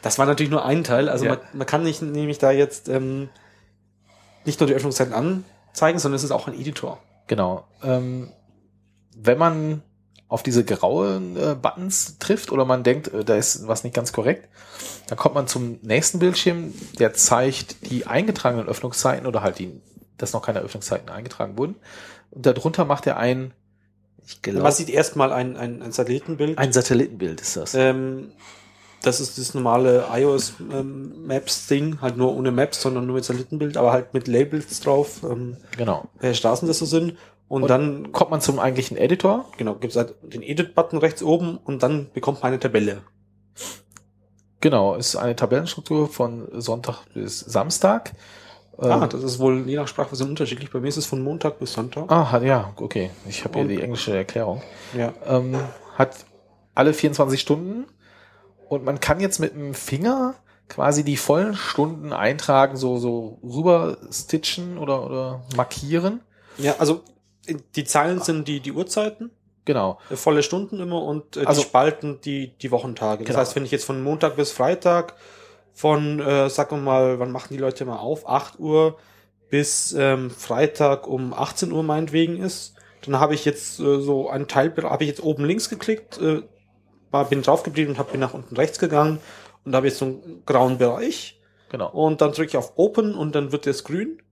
das 0.03 0.19
war 0.19 0.27
natürlich 0.27 0.51
nur 0.51 0.65
ein 0.65 0.85
Teil. 0.85 1.09
Also 1.09 1.25
Ja. 1.25 1.33
man, 1.33 1.41
man 1.53 1.67
kann 1.67 1.83
nicht 1.83 2.01
nämlich 2.03 2.39
da 2.39 2.51
jetzt 2.51 2.89
ähm, 2.89 3.29
nicht 4.47 4.61
nur 4.61 4.67
die 4.67 4.75
Öffnungszeiten 4.75 5.13
anzeigen, 5.13 5.99
sondern 5.99 6.17
es 6.17 6.25
ist 6.25 6.31
auch 6.31 6.47
ein 6.47 6.55
Editor. 6.55 6.99
genau. 7.27 7.65
Ähm, 7.83 8.31
wenn 9.19 9.39
man 9.39 9.83
auf 10.29 10.43
diese 10.43 10.65
grauen 10.65 11.37
äh, 11.37 11.55
Buttons 11.55 12.19
trifft 12.19 12.51
oder 12.51 12.65
man 12.65 12.83
denkt, 12.83 13.09
äh, 13.09 13.25
da 13.25 13.37
ist 13.37 13.67
was 13.69 13.85
nicht 13.85 13.95
ganz 13.95 14.13
korrekt, 14.13 14.49
dann 15.07 15.17
kommt 15.17 15.35
man 15.35 15.47
zum 15.47 15.79
nächsten 15.83 16.19
Bildschirm, 16.19 16.75
der 16.99 17.15
zeigt 17.15 17.91
die 17.91 18.07
eingetragenen 18.07 18.67
Öffnungszeiten 18.67 19.27
oder 19.27 19.43
halt 19.43 19.59
die, 19.59 19.81
dass 20.19 20.33
noch 20.33 20.43
keine 20.43 20.61
Öffnungszeiten 20.61 21.09
eingetragen 21.09 21.57
wurden. 21.57 21.77
Und 22.31 22.45
darunter 22.45 22.85
macht 22.85 23.07
er 23.07 23.19
ein, 23.19 23.53
ich 24.27 24.43
glaube, 24.43 24.61
Man 24.61 24.73
sieht 24.73 24.91
erstmal 24.91 25.33
ein, 25.33 25.57
ein, 25.57 25.81
ein 25.83 25.93
Satellitenbild. 25.93 26.59
ein 26.59 26.73
Satellitenbild 26.73 27.41
ist 27.41 27.57
das. 27.57 27.75
Ähm, 27.75 28.33
das 29.03 29.21
ist 29.21 29.39
das 29.39 29.55
normale 29.55 30.05
iOS 30.13 30.55
ähm, 30.73 31.27
Maps 31.27 31.67
Ding, 31.69 32.01
halt 32.01 32.17
nur 32.17 32.35
ohne 32.35 32.51
Maps, 32.51 32.83
sondern 32.83 33.07
nur 33.07 33.15
mit 33.17 33.25
Satellitenbild, 33.25 33.77
aber 33.77 33.93
halt 33.93 34.15
mit 34.15 34.27
Labels 34.29 34.81
drauf, 34.81 35.21
ähm, 35.23 35.57
genau. 35.77 36.05
welche 36.21 36.37
Straßen 36.37 36.67
das 36.67 36.79
so 36.79 36.87
sind. 36.87 37.17
Und, 37.49 37.63
Und 37.63 37.69
dann, 37.69 38.11
Kommt 38.11 38.33
man 38.33 38.41
zum 38.41 38.59
eigentlichen 38.59 38.97
Editor. 38.97 39.45
genau, 39.57 39.75
gibt's 39.77 39.95
halt 39.97 40.17
den 40.23 40.43
Edit-Button 40.43 40.99
rechts 40.99 41.23
oben 41.23 41.59
und 41.59 41.83
dann 41.85 42.09
bekommt 42.13 42.43
man 42.43 42.49
eine 42.49 42.59
Tabelle. 42.59 43.03
Genau, 44.61 44.95
ist 44.97 45.17
eine 45.17 45.37
Tabellenstruktur 45.37 46.09
von 46.09 46.49
Sonntag 46.61 47.05
bis 47.15 47.41
Samstag. 47.41 48.13
Ah, 48.79 49.03
Ähm, 49.05 49.09
das 49.11 49.23
ist 49.23 49.39
wohl 49.39 49.69
je 49.69 49.77
nach 49.77 49.87
Sprachversion 49.87 50.31
unterschiedlich. 50.31 50.71
Bei 50.71 50.81
mir 50.81 50.89
ist 50.89 50.97
es 50.97 51.07
von 51.07 51.23
Montag 51.23 51.59
bis 51.59 51.73
Sonntag. 51.75 52.11
ah, 52.11 52.33
hat- 52.33 52.43
ja, 52.43 52.73
okay. 52.77 53.11
Ich 53.29 53.45
habe 53.45 53.61
hier 53.61 53.69
die 53.69 53.81
englische 53.83 54.17
Erklärung. 54.17 54.63
Ja. 54.97 55.13
ähm, 55.27 55.57
hat 55.97 56.17
alle 56.75 56.93
24 56.93 57.41
Stunden 57.41 57.85
und 58.69 58.85
man 58.85 59.01
kann 59.01 59.21
jetzt 59.21 59.39
mit 59.39 59.55
dem 59.55 59.75
Finger 59.75 60.35
quasi 60.69 61.05
die 61.05 61.17
vollen 61.17 61.55
Stunden 61.55 62.13
eintragen, 62.13 62.77
so, 62.77 62.99
so 62.99 63.39
rüber 63.43 63.99
stitchen 64.11 64.79
oder, 64.79 65.07
oder 65.07 65.43
markieren. 65.57 66.21
Ja, 66.59 66.75
also 66.79 67.03
die 67.77 67.85
Zeilen 67.85 68.21
sind 68.21 68.49
die, 68.49 68.59
die 68.61 68.73
Uhrzeiten, 68.73 69.31
Genau. 69.65 69.99
äh, 70.11 70.17
volle 70.17 70.43
Stunden 70.43 70.81
immer 70.81 71.03
und 71.03 71.37
äh, 71.37 71.45
Also- 71.45 71.61
die 71.63 71.69
Spalten 71.69 72.21
die, 72.23 72.57
die 72.59 72.71
Wochentage. 72.73 73.19
Das 73.23 73.27
Genau. 73.29 73.39
heißt, 73.41 73.55
wenn 73.57 73.65
ich 73.65 73.71
jetzt 73.71 73.85
von 73.85 74.03
Montag 74.03 74.35
bis 74.37 74.51
Freitag 74.53 75.15
von, 75.73 76.19
äh, 76.21 76.49
sagen 76.51 76.77
wir 76.79 76.83
mal, 76.83 77.19
wann 77.21 77.31
machen 77.31 77.49
die 77.53 77.59
Leute 77.61 77.85
mal 77.85 77.99
auf? 77.99 78.29
8 78.29 78.59
Uhr 78.59 78.97
bis 79.51 79.93
ähm, 79.97 80.31
Freitag 80.31 81.07
um 81.07 81.33
18 81.33 81.71
Uhr 81.71 81.85
meinetwegen 81.85 82.39
ist, 82.39 82.75
dann 83.05 83.21
habe 83.21 83.35
ich 83.35 83.45
jetzt 83.45 83.79
äh, 83.79 84.01
so 84.01 84.29
einen 84.29 84.49
Teil, 84.49 84.75
habe 84.83 85.05
ich 85.05 85.09
jetzt 85.11 85.23
oben 85.23 85.45
links 85.45 85.69
geklickt, 85.69 86.19
äh, 86.21 86.43
war, 87.17 87.25
bin 87.27 87.43
drauf 87.43 87.63
geblieben 87.63 87.91
und 87.91 87.99
hab, 87.99 88.13
bin 88.13 88.21
nach 88.21 88.35
unten 88.35 88.57
rechts 88.57 88.79
gegangen 88.79 89.19
und 89.65 89.75
habe 89.75 89.89
jetzt 89.89 89.99
so 89.99 90.05
einen 90.07 90.43
grauen 90.47 90.79
Bereich 90.79 91.41
Genau. 91.71 91.91
und 91.91 92.21
dann 92.21 92.33
drücke 92.33 92.49
ich 92.49 92.57
auf 92.57 92.75
Open 92.77 93.15
und 93.15 93.35
dann 93.35 93.51
wird 93.51 93.67
das 93.67 93.83
grün 93.85 94.23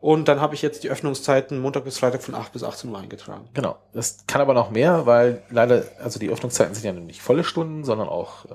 und 0.00 0.28
dann 0.28 0.40
habe 0.40 0.54
ich 0.54 0.62
jetzt 0.62 0.84
die 0.84 0.90
Öffnungszeiten 0.90 1.58
Montag 1.58 1.84
bis 1.84 1.98
Freitag 1.98 2.22
von 2.22 2.34
8 2.34 2.52
bis 2.52 2.62
18 2.62 2.88
Uhr 2.90 2.98
eingetragen. 2.98 3.48
Genau. 3.52 3.76
Das 3.92 4.26
kann 4.26 4.40
aber 4.40 4.54
noch 4.54 4.70
mehr, 4.70 5.06
weil 5.06 5.42
leider, 5.50 5.84
also 6.00 6.20
die 6.20 6.30
Öffnungszeiten 6.30 6.74
sind 6.74 6.84
ja 6.84 6.92
nicht 6.92 7.20
volle 7.20 7.42
Stunden, 7.42 7.84
sondern 7.84 8.08
auch 8.08 8.44
äh, 8.44 8.48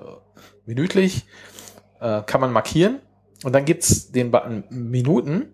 minütlich. 0.65 1.25
Äh, 1.99 2.21
kann 2.25 2.39
man 2.39 2.51
markieren. 2.53 2.99
Und 3.43 3.53
dann 3.53 3.65
gibt's 3.65 4.11
den 4.11 4.31
Button 4.31 4.63
Minuten. 4.69 5.53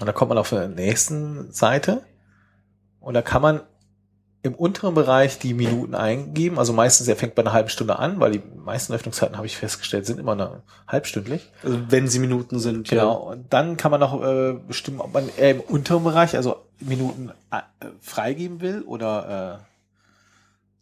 Und 0.00 0.06
da 0.06 0.12
kommt 0.12 0.28
man 0.28 0.38
auf 0.38 0.50
der 0.50 0.68
nächsten 0.68 1.52
Seite. 1.52 2.04
Und 3.00 3.14
da 3.14 3.22
kann 3.22 3.42
man 3.42 3.62
im 4.44 4.54
unteren 4.54 4.94
Bereich 4.94 5.38
die 5.38 5.54
Minuten 5.54 5.94
eingeben. 5.94 6.58
Also 6.58 6.72
meistens, 6.72 7.06
er 7.06 7.14
fängt 7.14 7.36
bei 7.36 7.42
einer 7.42 7.52
halben 7.52 7.68
Stunde 7.68 7.98
an, 7.98 8.18
weil 8.18 8.32
die 8.32 8.42
meisten 8.56 8.92
Öffnungszeiten, 8.92 9.36
habe 9.36 9.46
ich 9.46 9.56
festgestellt, 9.56 10.04
sind 10.04 10.18
immer 10.18 10.32
eine 10.32 10.62
halbstündlich. 10.88 11.52
Also 11.62 11.78
wenn 11.88 12.08
sie 12.08 12.18
Minuten 12.18 12.58
sind. 12.58 12.88
Genau. 12.88 13.30
Und 13.30 13.52
dann 13.52 13.76
kann 13.76 13.92
man 13.92 14.00
noch 14.00 14.20
äh, 14.20 14.54
bestimmen, 14.66 15.00
ob 15.00 15.14
man 15.14 15.28
eher 15.36 15.52
im 15.52 15.60
unteren 15.60 16.02
Bereich, 16.02 16.34
also 16.34 16.56
Minuten 16.80 17.30
äh, 17.52 17.60
freigeben 18.00 18.60
will 18.60 18.82
oder 18.82 19.60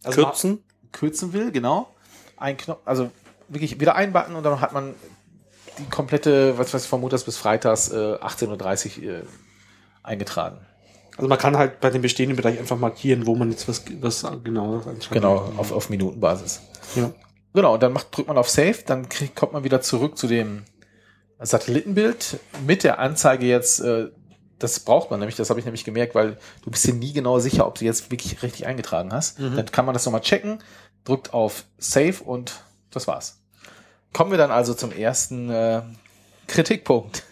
äh, 0.03 0.07
Also 0.07 0.25
Kürzen? 0.25 0.65
kürzen 0.93 1.35
will, 1.35 1.53
genau. 1.53 1.95
Ein 2.39 2.57
Knopf, 2.57 2.81
also 2.87 3.11
wirklich 3.49 3.79
wieder 3.79 3.95
ein 3.95 4.15
Button 4.15 4.37
und 4.37 4.43
dann 4.43 4.63
hat 4.63 4.73
man 4.73 4.95
die 5.79 5.85
komplette, 5.85 6.57
was 6.57 6.73
weiß 6.73 6.85
ich, 6.85 6.89
von 6.89 7.03
Montags 7.03 7.25
bis 7.25 7.37
Freitags 7.37 7.91
äh, 7.91 8.15
18.30 8.15 9.03
Uhr 9.03 9.13
äh, 9.13 9.23
eingetragen. 10.03 10.59
Also 11.17 11.29
man 11.29 11.39
kann 11.39 11.57
halt 11.57 11.81
bei 11.81 11.91
dem 11.91 12.03
bestehenden 12.03 12.37
Bereich 12.37 12.59
einfach 12.59 12.79
markieren, 12.79 13.27
wo 13.27 13.35
man 13.35 13.51
jetzt 13.51 13.69
was, 13.69 13.85
was 14.01 14.27
genau 14.43 14.83
Genau, 15.11 15.53
auf, 15.57 15.73
auf 15.73 15.91
Minutenbasis. 15.91 16.61
Ja. 16.97 17.13
Genau, 17.53 17.75
und 17.75 17.83
dann 17.83 17.93
macht, 17.93 18.17
drückt 18.17 18.29
man 18.29 18.39
auf 18.39 18.49
Save, 18.49 18.77
dann 18.87 19.09
kriegt, 19.09 19.35
kommt 19.35 19.53
man 19.53 19.65
wieder 19.65 19.81
zurück 19.81 20.17
zu 20.17 20.27
dem 20.29 20.65
Satellitenbild 21.41 22.39
mit 22.67 22.85
der 22.85 22.99
Anzeige 22.99 23.47
jetzt, 23.47 23.81
äh, 23.81 24.09
das 24.59 24.81
braucht 24.81 25.11
man 25.11 25.21
nämlich, 25.21 25.37
das 25.37 25.51
habe 25.51 25.59
ich 25.59 25.65
nämlich 25.65 25.85
gemerkt, 25.85 26.15
weil 26.15 26.37
du 26.63 26.71
bist 26.71 26.87
dir 26.87 26.95
nie 26.95 27.13
genau 27.13 27.39
sicher, 27.39 27.67
ob 27.67 27.79
du 27.79 27.85
jetzt 27.85 28.11
wirklich 28.11 28.43
richtig 28.43 28.67
eingetragen 28.67 29.13
hast. 29.13 29.39
Mhm. 29.39 29.57
Dann 29.57 29.67
kann 29.67 29.87
man 29.87 29.95
das 29.95 30.05
nochmal 30.05 30.21
checken, 30.21 30.63
drückt 31.05 31.33
auf 31.33 31.65
Save 31.79 32.23
und 32.25 32.63
das 32.91 33.07
war's. 33.07 33.41
Kommen 34.13 34.31
wir 34.31 34.39
dann 34.39 34.51
also 34.51 34.75
zum 34.75 34.93
ersten 34.93 35.51
äh, 35.51 35.83
Kritikpunkt. 36.47 37.25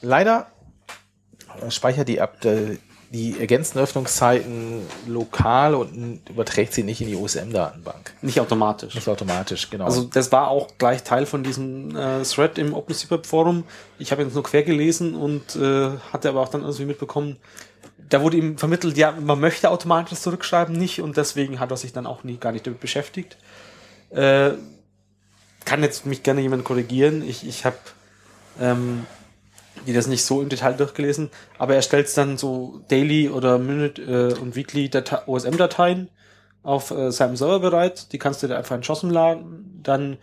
Leider 0.00 0.46
speichert 1.70 2.08
die 2.08 2.18
App 2.18 2.44
äh, 2.44 2.78
die 3.14 3.38
ergänzten 3.38 3.78
Öffnungszeiten 3.78 4.82
lokal 5.06 5.76
und 5.76 6.20
überträgt 6.28 6.72
sie 6.72 6.82
nicht 6.82 7.00
in 7.00 7.06
die 7.06 7.14
USM-Datenbank. 7.14 8.12
Nicht 8.22 8.40
automatisch. 8.40 8.96
Nicht 8.96 9.06
automatisch, 9.06 9.70
genau. 9.70 9.84
Also 9.84 10.02
das 10.02 10.32
war 10.32 10.48
auch 10.48 10.68
gleich 10.78 11.04
Teil 11.04 11.24
von 11.24 11.44
diesem 11.44 11.94
äh, 11.94 12.24
Thread 12.24 12.58
im 12.58 12.74
OpenCPAP 12.74 13.24
Forum. 13.24 13.62
Ich 14.00 14.10
habe 14.10 14.22
jetzt 14.22 14.34
nur 14.34 14.42
quer 14.42 14.64
gelesen 14.64 15.14
und 15.14 15.54
äh, 15.54 15.90
hatte 16.12 16.28
aber 16.28 16.40
auch 16.40 16.48
dann 16.48 16.62
irgendwie 16.62 16.86
mitbekommen, 16.86 17.36
da 18.08 18.20
wurde 18.20 18.36
ihm 18.36 18.58
vermittelt, 18.58 18.96
ja, 18.96 19.12
man 19.12 19.40
möchte 19.40 19.70
automatisch 19.70 20.18
zurückschreiben, 20.18 20.76
nicht 20.76 21.00
und 21.00 21.16
deswegen 21.16 21.60
hat 21.60 21.70
er 21.70 21.76
sich 21.76 21.92
dann 21.92 22.06
auch 22.06 22.24
nie 22.24 22.36
gar 22.36 22.52
nicht 22.52 22.66
damit 22.66 22.80
beschäftigt. 22.80 23.36
Äh, 24.10 24.52
kann 25.64 25.82
jetzt 25.82 26.04
mich 26.04 26.22
gerne 26.22 26.40
jemand 26.40 26.64
korrigieren. 26.64 27.26
Ich, 27.26 27.46
ich 27.46 27.64
habe 27.64 27.76
ähm, 28.60 29.06
die 29.86 29.92
das 29.92 30.06
nicht 30.06 30.24
so 30.24 30.40
im 30.40 30.48
Detail 30.48 30.74
durchgelesen, 30.74 31.30
aber 31.58 31.74
er 31.74 31.82
stellt 31.82 32.14
dann 32.16 32.38
so 32.38 32.80
Daily 32.88 33.28
oder 33.28 33.58
Minute 33.58 34.02
äh, 34.02 34.40
und 34.40 34.56
Weekly 34.56 34.88
Data 34.88 35.24
OSM-Dateien 35.26 36.08
auf 36.62 36.90
äh, 36.90 37.10
seinem 37.10 37.36
Server 37.36 37.60
bereit. 37.60 38.12
Die 38.12 38.18
kannst 38.18 38.42
du 38.42 38.46
dir 38.46 38.56
einfach 38.56 38.76
in 38.76 38.82
JOSM 38.82 39.10
laden. 39.10 39.80
Dann 39.82 40.18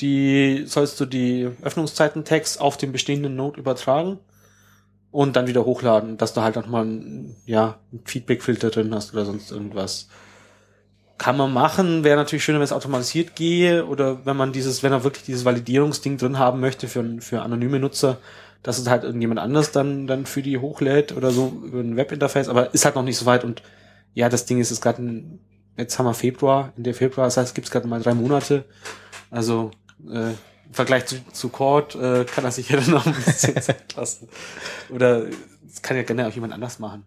die 0.00 0.64
sollst 0.66 0.98
du 1.00 1.06
die 1.06 1.48
Öffnungszeiten-Tags 1.62 2.58
auf 2.58 2.76
den 2.76 2.92
bestehenden 2.92 3.36
Node 3.36 3.60
übertragen 3.60 4.18
und 5.10 5.36
dann 5.36 5.46
wieder 5.46 5.64
hochladen, 5.64 6.16
dass 6.16 6.32
du 6.32 6.40
halt 6.40 6.56
nochmal 6.56 6.86
ein, 6.86 7.36
ja, 7.46 7.78
einen 7.92 8.02
Feedback-Filter 8.04 8.70
drin 8.70 8.94
hast 8.94 9.12
oder 9.12 9.24
sonst 9.24 9.50
irgendwas. 9.52 10.08
Kann 11.18 11.36
man 11.36 11.52
machen, 11.52 12.02
wäre 12.02 12.16
natürlich 12.16 12.42
schöner, 12.42 12.58
wenn 12.58 12.64
es 12.64 12.72
automatisiert 12.72 13.36
gehe 13.36 13.86
oder 13.86 14.24
wenn 14.26 14.36
man 14.36 14.52
dieses, 14.52 14.82
wenn 14.82 14.92
er 14.92 15.04
wirklich 15.04 15.24
dieses 15.24 15.44
Validierungsding 15.44 16.16
drin 16.16 16.38
haben 16.38 16.58
möchte 16.58 16.88
für, 16.88 17.20
für 17.20 17.42
anonyme 17.42 17.78
Nutzer, 17.78 18.18
dass 18.62 18.78
es 18.78 18.88
halt 18.88 19.04
irgendjemand 19.04 19.40
anders 19.40 19.72
dann, 19.72 20.06
dann 20.06 20.26
für 20.26 20.42
die 20.42 20.58
hochlädt 20.58 21.12
oder 21.16 21.30
so 21.30 21.52
über 21.64 21.80
ein 21.80 21.96
Webinterface, 21.96 22.48
aber 22.48 22.72
ist 22.74 22.84
halt 22.84 22.94
noch 22.94 23.02
nicht 23.02 23.18
so 23.18 23.26
weit 23.26 23.44
und 23.44 23.62
ja, 24.14 24.28
das 24.28 24.44
Ding 24.44 24.60
ist, 24.60 24.70
es 24.70 24.80
gerade 24.80 25.24
jetzt 25.76 25.98
haben 25.98 26.06
wir 26.06 26.14
Februar, 26.14 26.72
in 26.76 26.84
der 26.84 26.94
Februar, 26.94 27.26
das 27.26 27.36
heißt, 27.36 27.48
es 27.48 27.54
gibt 27.54 27.70
gerade 27.70 27.88
mal 27.88 28.02
drei 28.02 28.14
Monate, 28.14 28.64
also 29.30 29.70
äh, 30.08 30.30
im 30.30 30.74
Vergleich 30.74 31.06
zu, 31.06 31.16
zu 31.32 31.48
Cord 31.48 31.94
äh, 31.96 32.24
kann 32.24 32.44
er 32.44 32.52
sich 32.52 32.68
ja 32.68 32.76
dann 32.80 32.90
noch 32.90 33.06
ein 33.06 33.14
bisschen 33.14 33.60
Zeit 33.60 33.94
lassen. 33.94 34.28
Oder 34.90 35.26
das 35.62 35.82
kann 35.82 35.96
ja 35.96 36.02
gerne 36.02 36.26
auch 36.26 36.32
jemand 36.32 36.52
anders 36.52 36.78
machen. 36.78 37.04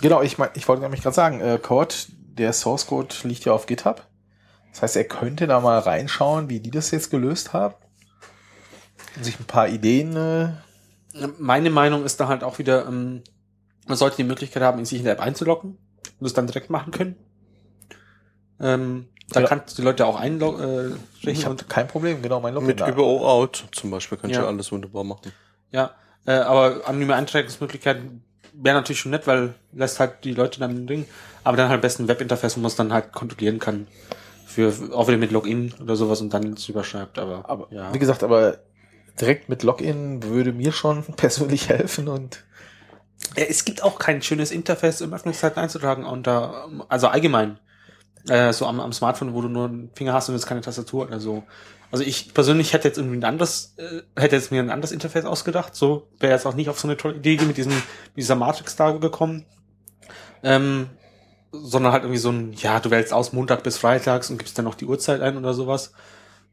genau, 0.00 0.22
ich 0.22 0.38
mein, 0.38 0.50
ich 0.54 0.66
wollte 0.68 0.82
nämlich 0.82 1.02
gerade 1.02 1.14
sagen, 1.14 1.40
äh, 1.40 1.58
Code, 1.60 1.94
der 2.08 2.52
Source 2.52 2.86
Code 2.86 3.14
liegt 3.24 3.44
ja 3.44 3.52
auf 3.52 3.66
GitHub. 3.66 4.06
Das 4.72 4.82
heißt, 4.82 4.96
er 4.96 5.04
könnte 5.04 5.46
da 5.46 5.60
mal 5.60 5.78
reinschauen, 5.78 6.48
wie 6.48 6.58
die 6.58 6.72
das 6.72 6.90
jetzt 6.90 7.10
gelöst 7.10 7.52
haben. 7.52 7.74
Und 9.16 9.24
sich 9.24 9.38
ein 9.38 9.44
paar 9.44 9.68
Ideen 9.68 10.16
äh, 10.16 10.48
Meine 11.38 11.70
Meinung 11.70 12.04
ist 12.04 12.18
da 12.20 12.28
halt 12.28 12.42
auch 12.42 12.58
wieder, 12.58 12.86
ähm, 12.86 13.22
man 13.86 13.96
sollte 13.96 14.16
die 14.16 14.24
Möglichkeit 14.24 14.62
haben, 14.62 14.84
sich 14.84 14.98
in 14.98 15.04
der 15.04 15.14
App 15.14 15.20
einzuloggen 15.20 15.78
und 16.18 16.26
es 16.26 16.34
dann 16.34 16.46
direkt 16.46 16.70
machen 16.70 16.90
können. 16.92 17.16
Ähm, 18.60 19.06
da 19.30 19.40
Ja. 19.40 19.46
kannst 19.46 19.76
du 19.78 19.82
die 19.82 19.86
Leute 19.86 20.06
auch 20.06 20.18
einloggen. 20.18 20.96
Äh, 21.22 21.30
Ich 21.30 21.46
habe 21.46 21.56
kein 21.64 21.88
Problem, 21.88 22.20
genau, 22.22 22.40
mein 22.40 22.54
Login 22.54 22.66
Mit 22.68 22.80
da. 22.80 22.88
über 22.88 23.04
O-Out 23.04 23.64
zum 23.72 23.90
Beispiel 23.90 24.18
könnt 24.18 24.32
ihr 24.34 24.40
Ja. 24.40 24.46
alles 24.46 24.70
wunderbar 24.72 25.04
machen. 25.04 25.32
Ja, 25.70 25.92
äh, 26.26 26.32
aber 26.32 26.86
anonyme 26.86 27.14
Eintragungsmöglichkeiten 27.14 28.22
wäre 28.52 28.76
natürlich 28.76 29.00
schon 29.00 29.10
nett, 29.10 29.26
weil 29.26 29.54
lässt 29.72 29.98
halt 30.00 30.24
die 30.24 30.32
Leute 30.32 30.60
dann 30.60 30.86
Ding, 30.86 31.06
aber 31.42 31.56
dann 31.56 31.68
halt 31.68 31.78
am 31.78 31.80
besten 31.80 32.04
ein 32.04 32.08
Webinterface, 32.08 32.56
wo 32.56 32.60
man 32.60 32.68
es 32.68 32.76
dann 32.76 32.92
halt 32.92 33.12
kontrollieren 33.12 33.58
kann. 33.58 33.86
Für, 34.46 34.72
auch 34.92 35.08
wieder 35.08 35.16
mit 35.18 35.32
Login 35.32 35.72
oder 35.82 35.96
sowas 35.96 36.20
und 36.20 36.32
dann 36.32 36.52
es 36.52 36.68
überschreibt, 36.68 37.18
aber, 37.18 37.48
Aber 37.48 37.66
ja. 37.72 37.92
wie 37.92 37.98
gesagt, 37.98 38.22
aber 38.22 38.58
direkt 39.20 39.48
mit 39.48 39.62
Login 39.62 40.22
würde 40.22 40.52
mir 40.52 40.72
schon 40.72 41.04
persönlich 41.16 41.68
helfen 41.68 42.08
und 42.08 42.44
es 43.36 43.64
gibt 43.64 43.82
auch 43.82 43.98
kein 43.98 44.22
schönes 44.22 44.50
Interface 44.50 45.00
im 45.00 45.12
Öffnungszeiten 45.12 45.60
einzutragen 45.60 46.04
unter, 46.04 46.68
also 46.88 47.08
allgemein. 47.08 47.58
Äh, 48.28 48.52
so 48.52 48.66
am, 48.66 48.80
am 48.80 48.92
Smartphone, 48.92 49.34
wo 49.34 49.42
du 49.42 49.48
nur 49.48 49.66
einen 49.66 49.90
Finger 49.94 50.12
hast 50.12 50.28
und 50.28 50.34
jetzt 50.34 50.46
keine 50.46 50.60
Tastatur 50.60 51.06
oder 51.06 51.20
so. 51.20 51.44
Also 51.90 52.04
ich 52.04 52.32
persönlich 52.32 52.72
hätte 52.72 52.88
jetzt 52.88 52.98
irgendwie 52.98 53.18
ein 53.18 53.24
anderes, 53.24 53.74
äh, 53.76 54.02
hätte 54.20 54.36
jetzt 54.36 54.50
mir 54.50 54.60
ein 54.60 54.70
anderes 54.70 54.92
Interface 54.92 55.26
ausgedacht. 55.26 55.74
So 55.74 56.08
wäre 56.18 56.32
jetzt 56.32 56.46
auch 56.46 56.54
nicht 56.54 56.68
auf 56.68 56.78
so 56.78 56.88
eine 56.88 56.96
tolle 56.96 57.16
Idee 57.16 57.38
mit 57.44 57.56
diesem, 57.56 57.72
dieser 58.16 58.34
Matrix 58.34 58.76
da 58.76 58.92
gekommen. 58.92 59.44
Ähm, 60.42 60.90
sondern 61.52 61.92
halt 61.92 62.02
irgendwie 62.02 62.18
so 62.18 62.30
ein, 62.30 62.52
ja, 62.54 62.80
du 62.80 62.90
wählst 62.90 63.12
aus 63.12 63.32
Montag 63.32 63.62
bis 63.62 63.78
Freitags 63.78 64.30
und 64.30 64.38
gibst 64.38 64.58
dann 64.58 64.64
noch 64.64 64.74
die 64.74 64.86
Uhrzeit 64.86 65.20
ein 65.20 65.36
oder 65.36 65.54
sowas. 65.54 65.92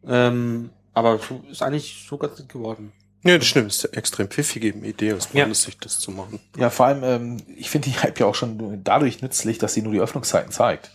Ähm, 0.06 0.70
aber 0.94 1.18
so- 1.20 1.42
ist 1.50 1.62
eigentlich 1.62 2.06
so 2.08 2.18
ganz 2.18 2.38
nett 2.40 2.50
geworden. 2.50 2.92
Ja, 3.24 3.38
das 3.38 3.46
stimmt. 3.46 3.68
Das 3.68 3.78
ist 3.78 3.86
eine 3.86 3.98
extrem 3.98 4.28
pfiffige 4.30 4.70
Idee 4.70 5.14
aus 5.14 5.30
Ja. 5.34 5.44
meiner 5.44 5.54
Sicht, 5.56 5.84
das 5.86 6.00
zu 6.00 6.12
machen. 6.12 6.40
ja, 6.58 6.70
vor 6.72 6.88
allem, 6.88 7.04
ähm, 7.04 7.38
ich 7.56 7.70
finde 7.70 7.90
die 7.90 7.98
Hype 8.00 8.20
ja 8.20 8.26
auch 8.26 8.36
schon 8.36 8.82
dadurch 8.84 9.22
nützlich, 9.22 9.58
dass 9.60 9.74
sie 9.76 9.82
nur 9.84 9.94
die 9.94 10.00
Öffnungszeiten 10.00 10.52
zeigt. 10.52 10.90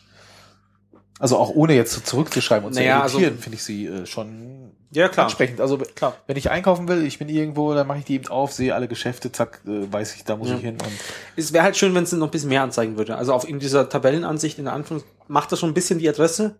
Also 1.18 1.38
auch 1.38 1.50
ohne 1.50 1.74
jetzt 1.74 2.06
zurückzuschreiben 2.06 2.66
und 2.66 2.74
Naja, 2.74 2.98
zu 2.98 3.02
also- 3.04 3.18
editieren, 3.18 3.38
finde 3.38 3.56
ich 3.56 3.62
sie 3.64 3.86
äh, 3.86 4.06
schon 4.06 4.72
Ja, 4.90 5.06
ansprechend. 5.10 5.60
Also 5.60 5.78
Klar. 5.78 6.16
wenn 6.26 6.36
ich 6.36 6.50
einkaufen 6.50 6.88
will, 6.88 7.04
ich 7.06 7.18
bin 7.18 7.28
irgendwo, 7.28 7.72
dann 7.74 7.86
mache 7.86 7.98
ich 8.00 8.04
die 8.04 8.14
eben 8.14 8.28
auf, 8.28 8.52
sehe 8.52 8.74
alle 8.74 8.86
Geschäfte, 8.88 9.32
zack, 9.32 9.60
äh, 9.66 9.90
weiß 9.92 10.14
ich, 10.16 10.24
da 10.24 10.36
muss 10.36 10.48
Ja. 10.50 10.56
ich 10.56 10.62
hin 10.62 10.74
und 10.74 10.90
Es 11.36 11.52
wäre 11.52 11.64
halt 11.64 11.76
schön, 11.76 11.94
wenn 11.94 12.04
es 12.04 12.12
noch 12.12 12.26
ein 12.28 12.30
bisschen 12.30 12.48
mehr 12.50 12.62
anzeigen 12.62 12.96
würde. 12.98 13.16
Also 13.16 13.32
auf 13.32 13.48
in 13.48 13.58
dieser 13.60 13.88
Tabellenansicht 13.88 14.58
in 14.58 14.64
der 14.64 14.74
Anfang 14.74 15.02
macht 15.26 15.52
das 15.52 15.60
schon 15.60 15.70
ein 15.70 15.74
bisschen 15.74 15.98
die 15.98 16.08
Adresse, 16.08 16.56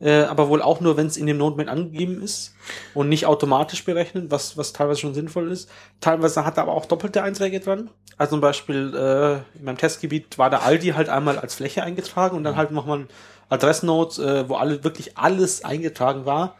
äh, 0.00 0.22
aber 0.22 0.48
wohl 0.48 0.60
auch 0.60 0.80
nur, 0.80 0.96
wenn 0.96 1.06
es 1.06 1.16
in 1.16 1.26
dem 1.26 1.38
Notepad 1.38 1.68
angegeben 1.68 2.22
ist 2.22 2.54
und 2.94 3.08
nicht 3.08 3.26
automatisch 3.26 3.84
berechnet, 3.84 4.30
was, 4.30 4.56
was 4.56 4.72
teilweise 4.72 5.00
schon 5.00 5.14
sinnvoll 5.14 5.50
ist. 5.50 5.70
Teilweise 6.00 6.44
hat 6.44 6.56
er 6.56 6.64
aber 6.64 6.72
auch 6.72 6.86
doppelte 6.86 7.22
Einträge 7.22 7.60
dran. 7.60 7.90
Also 8.16 8.32
zum 8.32 8.40
Beispiel 8.40 8.94
äh, 8.94 9.58
in 9.58 9.64
meinem 9.64 9.78
Testgebiet 9.78 10.38
war 10.38 10.50
der 10.50 10.62
Aldi 10.62 10.88
halt 10.88 11.08
einmal 11.08 11.38
als 11.38 11.54
Fläche 11.54 11.82
eingetragen 11.82 12.36
und 12.36 12.44
dann 12.44 12.56
halt 12.56 12.70
nochmal 12.70 13.00
ein 13.00 13.08
Adressnote, 13.48 14.22
äh, 14.22 14.48
wo 14.48 14.56
alle 14.56 14.84
wirklich 14.84 15.16
alles 15.16 15.64
eingetragen 15.64 16.26
war. 16.26 16.56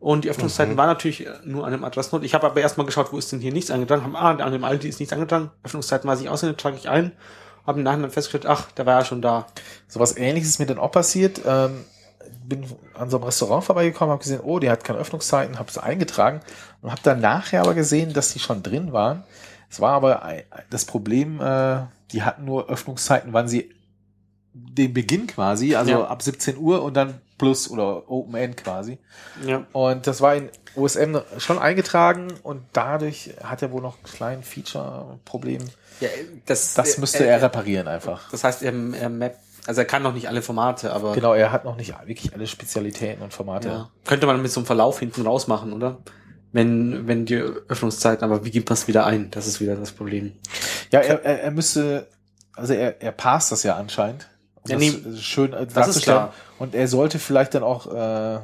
Und 0.00 0.24
die 0.24 0.30
Öffnungszeiten 0.30 0.76
waren 0.76 0.88
natürlich 0.88 1.26
äh, 1.26 1.30
nur 1.44 1.64
an 1.64 1.72
dem 1.72 1.82
Adressnote. 1.82 2.26
Ich 2.26 2.34
habe 2.34 2.46
aber 2.46 2.60
erstmal 2.60 2.84
geschaut, 2.84 3.12
wo 3.12 3.18
ist 3.18 3.32
denn 3.32 3.40
hier 3.40 3.52
nichts 3.52 3.70
eingetragen. 3.70 4.02
Haben, 4.02 4.16
ah, 4.16 4.30
an 4.32 4.52
dem 4.52 4.64
Aldi 4.64 4.88
ist 4.88 5.00
nichts 5.00 5.14
eingetragen. 5.14 5.50
Öffnungszeiten 5.62 6.08
weiß 6.08 6.20
ich 6.20 6.28
aussehen, 6.28 6.56
trage 6.56 6.76
ich 6.76 6.88
ein. 6.88 7.12
Habe 7.66 7.78
im 7.78 7.84
Nachhinein 7.84 8.10
festgestellt, 8.10 8.46
ach, 8.46 8.70
der 8.72 8.84
war 8.84 8.98
ja 9.00 9.04
schon 9.06 9.22
da. 9.22 9.46
sowas 9.88 10.16
ähnliches 10.18 10.50
ist 10.50 10.58
mir 10.58 10.66
dann 10.66 10.78
auch 10.78 10.92
passiert. 10.92 11.40
Ähm, 11.46 11.84
bin 12.44 12.64
an 12.94 13.10
so 13.10 13.16
einem 13.16 13.24
Restaurant 13.24 13.64
vorbeigekommen, 13.64 14.12
habe 14.12 14.22
gesehen, 14.22 14.40
oh, 14.42 14.58
die 14.58 14.70
hat 14.70 14.84
keine 14.84 14.98
Öffnungszeiten, 14.98 15.58
habe 15.58 15.70
es 15.70 15.78
eingetragen 15.78 16.40
und 16.82 16.90
habe 16.90 17.00
dann 17.02 17.20
nachher 17.20 17.62
aber 17.62 17.74
gesehen, 17.74 18.12
dass 18.12 18.32
die 18.32 18.38
schon 18.38 18.62
drin 18.62 18.92
waren. 18.92 19.24
Es 19.70 19.80
war 19.80 19.92
aber 19.92 20.22
das 20.70 20.84
Problem, 20.84 21.40
äh, 21.40 21.80
die 22.12 22.22
hatten 22.22 22.44
nur 22.44 22.68
Öffnungszeiten, 22.68 23.32
wann 23.32 23.48
sie 23.48 23.74
den 24.52 24.94
Beginn 24.94 25.26
quasi, 25.26 25.74
also 25.74 25.90
Ja. 25.90 26.04
ab 26.04 26.22
17 26.22 26.56
Uhr 26.58 26.82
und 26.82 26.94
dann 26.94 27.20
Plus 27.38 27.68
oder 27.68 28.08
Open 28.08 28.34
End 28.36 28.56
quasi. 28.56 28.98
Ja. 29.44 29.66
Und 29.72 30.06
das 30.06 30.20
war 30.20 30.36
in 30.36 30.48
OSM 30.76 31.16
schon 31.38 31.58
eingetragen 31.58 32.28
und 32.44 32.62
dadurch 32.72 33.34
hat 33.42 33.62
er 33.62 33.72
wohl 33.72 33.82
noch 33.82 33.96
ein 33.98 34.04
kleines 34.04 34.46
Feature-Problem. 34.46 35.62
ja 36.00 36.08
das, 36.46 36.74
Das 36.74 36.98
müsste 36.98 37.24
äh, 37.24 37.28
er 37.30 37.42
reparieren 37.42 37.88
einfach. 37.88 38.30
Das 38.30 38.44
heißt, 38.44 38.62
er, 38.62 38.72
er 38.72 39.08
mappt, 39.08 39.40
also 39.66 39.80
er 39.80 39.84
kann 39.86 40.02
noch 40.02 40.12
nicht 40.14 40.28
alle 40.28 40.42
Formate, 40.42 40.92
aber 40.92 41.12
Genau, 41.14 41.34
er 41.34 41.52
hat 41.52 41.64
noch 41.64 41.76
nicht 41.76 41.94
wirklich 42.06 42.34
alle 42.34 42.46
Spezialitäten 42.46 43.22
und 43.22 43.32
Formate. 43.32 43.68
ja. 43.68 43.90
könnte 44.04 44.26
man 44.26 44.40
mit 44.42 44.50
so 44.50 44.60
einem 44.60 44.66
Verlauf 44.66 44.98
hinten 44.98 45.22
raus 45.26 45.46
machen, 45.46 45.72
oder? 45.72 45.98
Wenn, 46.52 47.08
wenn 47.08 47.26
die 47.26 47.36
Öffnungszeiten, 47.36 48.22
aber 48.24 48.44
wie 48.44 48.50
gibt 48.50 48.68
man 48.68 48.74
es 48.74 48.86
wieder 48.86 49.06
ein? 49.06 49.30
Das 49.32 49.46
ist 49.48 49.60
wieder 49.60 49.74
das 49.74 49.90
Problem. 49.92 50.32
Ja, 50.92 51.00
er, 51.00 51.24
er, 51.24 51.42
er 51.42 51.50
müsste, 51.50 52.06
also 52.52 52.74
er, 52.74 53.02
er 53.02 53.10
passt 53.12 53.50
das 53.50 53.64
ja 53.64 53.74
anscheinend. 53.76 54.28
Um 54.62 54.70
Ja, 54.70 54.76
das 54.76 54.84
nee, 54.84 55.16
schön 55.16 55.52
äh, 55.52 55.64
ist 55.64 55.76
darzustellen. 55.76 56.18
klar. 56.18 56.34
Und 56.58 56.74
er 56.76 56.86
sollte 56.86 57.18
vielleicht 57.18 57.54
dann 57.54 57.64
auch, 57.64 57.92
äh, 57.92 58.38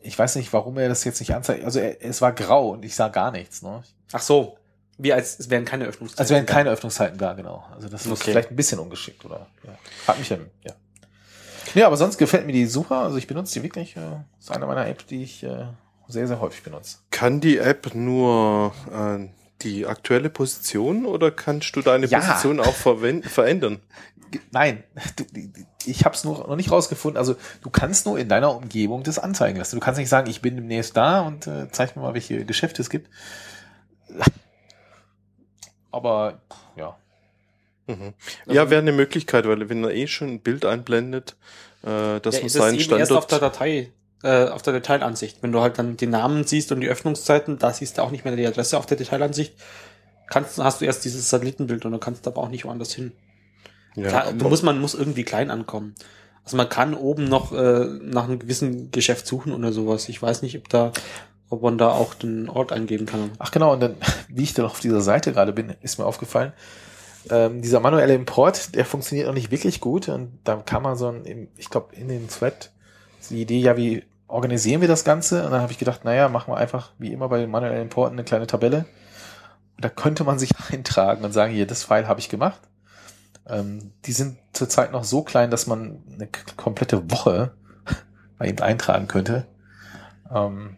ich 0.00 0.18
weiß 0.18 0.36
nicht, 0.36 0.52
warum 0.52 0.76
er 0.78 0.88
das 0.88 1.04
jetzt 1.04 1.20
nicht 1.20 1.34
anzeigt. 1.34 1.64
Also 1.64 1.78
er, 1.78 2.02
es 2.04 2.20
war 2.20 2.32
grau 2.32 2.70
und 2.70 2.84
ich 2.84 2.94
sah 2.96 3.08
gar 3.08 3.30
nichts. 3.30 3.62
Ne? 3.62 3.82
Ach 4.12 4.20
so. 4.20 4.56
Wie 4.98 5.12
als 5.12 5.38
es 5.38 5.50
wären 5.50 5.64
keine 5.64 5.84
Öffnungszeiten. 5.84 6.20
Also 6.20 6.34
wären 6.34 6.46
keine 6.46 6.70
Öffnungszeiten 6.70 7.18
da, 7.18 7.34
genau. 7.34 7.64
Also 7.74 7.88
das 7.88 8.06
ist 8.06 8.12
Okay. 8.12 8.30
vielleicht 8.30 8.50
ein 8.50 8.56
bisschen 8.56 8.78
ungeschickt, 8.78 9.24
oder? 9.24 9.46
Ja. 9.64 9.78
Hat 10.08 10.18
mich 10.18 10.28
dann, 10.28 10.46
ja. 10.64 10.72
Ja, 11.74 11.86
aber 11.88 11.96
sonst 11.96 12.16
gefällt 12.16 12.46
mir 12.46 12.52
die 12.52 12.66
super. 12.66 13.00
Also 13.00 13.18
ich 13.18 13.26
benutze 13.26 13.54
die 13.54 13.62
wirklich. 13.62 13.96
Äh, 13.96 14.00
ist 14.38 14.50
eine 14.50 14.66
meiner 14.66 14.86
Apps, 14.86 15.04
die 15.06 15.22
ich 15.22 15.42
äh, 15.42 15.66
sehr, 16.08 16.26
sehr 16.26 16.40
häufig 16.40 16.62
benutze. 16.62 16.98
Kann 17.10 17.40
die 17.40 17.58
App 17.58 17.94
nur 17.94 18.72
äh, 18.90 19.28
die 19.62 19.86
aktuelle 19.86 20.30
Position 20.30 21.04
oder 21.04 21.30
kannst 21.30 21.74
du 21.76 21.82
deine 21.82 22.06
Ja. 22.06 22.20
Position 22.20 22.60
auch 22.60 22.74
verändern? 22.74 23.80
Nein, 24.50 24.82
du, 25.16 25.24
ich 25.84 26.04
habe 26.04 26.14
es 26.14 26.24
noch 26.24 26.54
nicht 26.56 26.70
rausgefunden. 26.70 27.18
Also 27.18 27.36
du 27.62 27.70
kannst 27.70 28.06
nur 28.06 28.18
in 28.18 28.28
deiner 28.28 28.54
Umgebung 28.54 29.02
das 29.02 29.18
anzeigen 29.18 29.58
lassen. 29.58 29.76
Du 29.76 29.80
kannst 29.80 29.98
nicht 29.98 30.08
sagen, 30.08 30.28
ich 30.30 30.40
bin 30.40 30.56
demnächst 30.56 30.96
da 30.96 31.20
und 31.20 31.46
äh, 31.46 31.68
zeig 31.70 31.96
mir 31.96 32.02
mal, 32.02 32.14
welche 32.14 32.44
Geschäfte 32.44 32.80
es 32.82 32.90
gibt. 32.90 33.08
Aber 35.96 36.40
ja, 36.76 36.96
Mhm. 37.86 38.14
Ja, 38.46 38.68
wäre 38.70 38.82
eine 38.82 38.92
Möglichkeit, 38.92 39.46
weil 39.46 39.68
wenn 39.68 39.84
er 39.84 39.94
eh 39.94 40.06
schon 40.06 40.28
ein 40.28 40.40
Bild 40.40 40.64
einblendet, 40.64 41.36
äh, 41.82 42.20
dass 42.20 42.36
ja, 42.36 42.40
man 42.40 42.48
seinen 42.48 42.78
eben 42.78 42.98
erst 42.98 43.12
auf 43.12 43.24
Standort 43.24 43.30
der 43.30 43.38
Datei, 43.38 43.92
äh, 44.22 44.48
auf 44.48 44.62
der 44.62 44.72
Detailansicht. 44.72 45.42
Wenn 45.42 45.52
du 45.52 45.60
halt 45.60 45.78
dann 45.78 45.96
die 45.96 46.06
Namen 46.06 46.44
siehst 46.44 46.72
und 46.72 46.80
die 46.80 46.88
Öffnungszeiten, 46.88 47.58
da 47.58 47.72
siehst 47.72 47.98
du 47.98 48.02
auch 48.02 48.10
nicht 48.10 48.24
mehr 48.24 48.34
die 48.34 48.46
Adresse 48.46 48.78
auf 48.78 48.86
der 48.86 48.96
Detailansicht. 48.96 49.54
Kannst, 50.28 50.58
hast 50.58 50.80
du 50.80 50.84
erst 50.84 51.04
dieses 51.04 51.30
Satellitenbild 51.30 51.84
und 51.84 51.92
dann 51.92 52.00
kannst 52.00 52.26
du 52.26 52.30
aber 52.30 52.42
auch 52.42 52.48
nicht 52.48 52.64
woanders 52.64 52.92
hin. 52.92 53.12
ja, 53.94 54.08
Klar, 54.08 54.32
muss 54.32 54.62
man 54.62 54.80
muss 54.80 54.94
irgendwie 54.94 55.22
klein 55.22 55.50
ankommen. 55.50 55.94
Also 56.42 56.56
man 56.56 56.68
kann 56.68 56.94
oben 56.94 57.24
noch 57.24 57.52
äh, 57.52 57.86
nach 58.02 58.24
einem 58.24 58.40
gewissen 58.40 58.90
Geschäft 58.90 59.26
suchen 59.26 59.52
oder 59.52 59.72
sowas. 59.72 60.08
Ich 60.08 60.20
weiß 60.20 60.42
nicht, 60.42 60.56
ob 60.56 60.68
da, 60.68 60.92
ob 61.48 61.62
man 61.62 61.78
da 61.78 61.90
auch 61.90 62.14
den 62.14 62.48
Ort 62.48 62.72
eingeben 62.72 63.06
kann. 63.06 63.30
ach 63.38 63.50
genau. 63.50 63.72
Und 63.72 63.80
dann, 63.80 63.96
wie 64.28 64.42
ich 64.42 64.54
dann 64.54 64.66
auf 64.66 64.80
dieser 64.80 65.00
Seite 65.00 65.32
gerade 65.32 65.52
bin, 65.52 65.74
ist 65.82 65.98
mir 65.98 66.06
aufgefallen, 66.06 66.52
ähm, 67.30 67.62
dieser 67.62 67.80
manuelle 67.80 68.14
Import, 68.14 68.74
der 68.74 68.84
funktioniert 68.84 69.26
noch 69.26 69.34
nicht 69.34 69.50
wirklich 69.50 69.80
gut. 69.80 70.08
Und 70.08 70.38
da 70.44 70.56
kam 70.56 70.84
mal 70.84 70.96
so 70.96 71.08
ein, 71.08 71.48
ich 71.56 71.70
glaube, 71.70 71.94
in 71.94 72.08
den 72.08 72.28
Thread 72.28 72.70
die 73.30 73.42
Idee, 73.42 73.58
ja, 73.58 73.76
wie 73.76 74.04
organisieren 74.28 74.80
wir 74.80 74.88
das 74.88 75.04
Ganze? 75.04 75.44
Und 75.44 75.50
dann 75.50 75.60
habe 75.60 75.72
ich 75.72 75.78
gedacht, 75.78 76.04
naja, 76.04 76.28
machen 76.28 76.52
wir 76.52 76.58
einfach 76.58 76.92
wie 76.98 77.12
immer 77.12 77.28
bei 77.28 77.38
den 77.38 77.50
manuellen 77.50 77.82
Importen 77.82 78.14
eine 78.14 78.24
kleine 78.24 78.46
Tabelle. 78.46 78.86
Und 79.76 79.84
da 79.84 79.88
könnte 79.88 80.24
man 80.24 80.38
sich 80.38 80.50
eintragen 80.72 81.24
und 81.24 81.32
sagen, 81.32 81.52
hier, 81.52 81.66
das 81.66 81.84
File 81.84 82.08
habe 82.08 82.20
ich 82.20 82.28
gemacht. 82.28 82.60
Ähm, 83.48 83.92
die 84.04 84.12
sind 84.12 84.38
zurzeit 84.52 84.92
noch 84.92 85.04
so 85.04 85.22
klein, 85.22 85.50
dass 85.50 85.66
man 85.66 86.02
eine 86.12 86.28
komplette 86.56 87.10
Woche 87.10 87.52
bei 88.38 88.46
ihm 88.46 88.60
eintragen 88.60 89.06
könnte. 89.06 89.46
Ähm, 90.32 90.76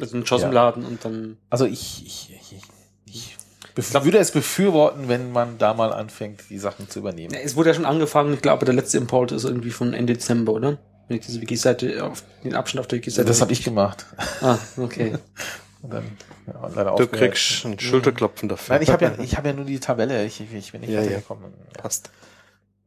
Also 0.00 0.16
einen 0.16 0.26
Schoss 0.26 0.42
im 0.42 0.48
Ja. 0.48 0.54
Laden 0.54 0.84
und 0.84 1.04
dann. 1.04 1.36
also 1.50 1.64
ich, 1.66 2.04
ich, 2.06 2.32
ich, 2.34 2.62
ich 3.06 3.36
bef- 3.74 4.04
würde 4.04 4.18
es 4.18 4.30
befürworten, 4.32 5.08
wenn 5.08 5.32
man 5.32 5.58
da 5.58 5.74
mal 5.74 5.92
anfängt, 5.92 6.42
die 6.50 6.58
Sachen 6.58 6.88
zu 6.88 6.98
übernehmen. 7.00 7.34
Ja, 7.34 7.40
Es 7.40 7.56
wurde 7.56 7.70
ja 7.70 7.74
schon 7.74 7.86
angefangen, 7.86 8.34
ich 8.34 8.42
glaube, 8.42 8.64
der 8.64 8.74
letzte 8.74 8.98
Import 8.98 9.32
ist 9.32 9.44
irgendwie 9.44 9.70
von 9.70 9.92
Ende 9.94 10.12
Dezember, 10.14 10.52
oder? 10.52 10.78
Wenn 11.08 11.18
ich 11.18 11.26
diese 11.26 11.40
Wiki-Seite 11.40 12.04
auf 12.04 12.22
den 12.44 12.54
Abschnitt 12.54 12.80
auf 12.80 12.86
der 12.86 12.98
Wiki-Seite. 12.98 13.26
Das 13.26 13.40
habe 13.40 13.52
ich 13.52 13.64
gemacht. 13.64 14.06
Ah, 14.40 14.58
okay. 14.76 15.14
Und 15.82 15.92
dann 15.94 16.04
ja, 16.46 16.60
leider 16.68 16.84
du 16.84 16.90
aufgehört. 16.90 17.12
kriegst 17.32 17.64
ein 17.64 17.78
Schulterklopfen 17.80 18.48
dafür. 18.50 18.74
Nein, 18.74 18.82
ich 18.82 18.90
habe 18.90 19.04
ja, 19.06 19.14
ich 19.22 19.36
habe 19.38 19.48
ja 19.48 19.54
nur 19.54 19.64
die 19.64 19.80
Tabelle. 19.80 20.24
Ich, 20.26 20.40
ich, 20.40 20.52
ich 20.52 20.72
bin 20.72 20.82
nicht 20.82 20.90
ja. 20.90 21.00
weitergekommen. 21.00 21.52
Ja. 21.74 21.82
Passt. 21.82 22.10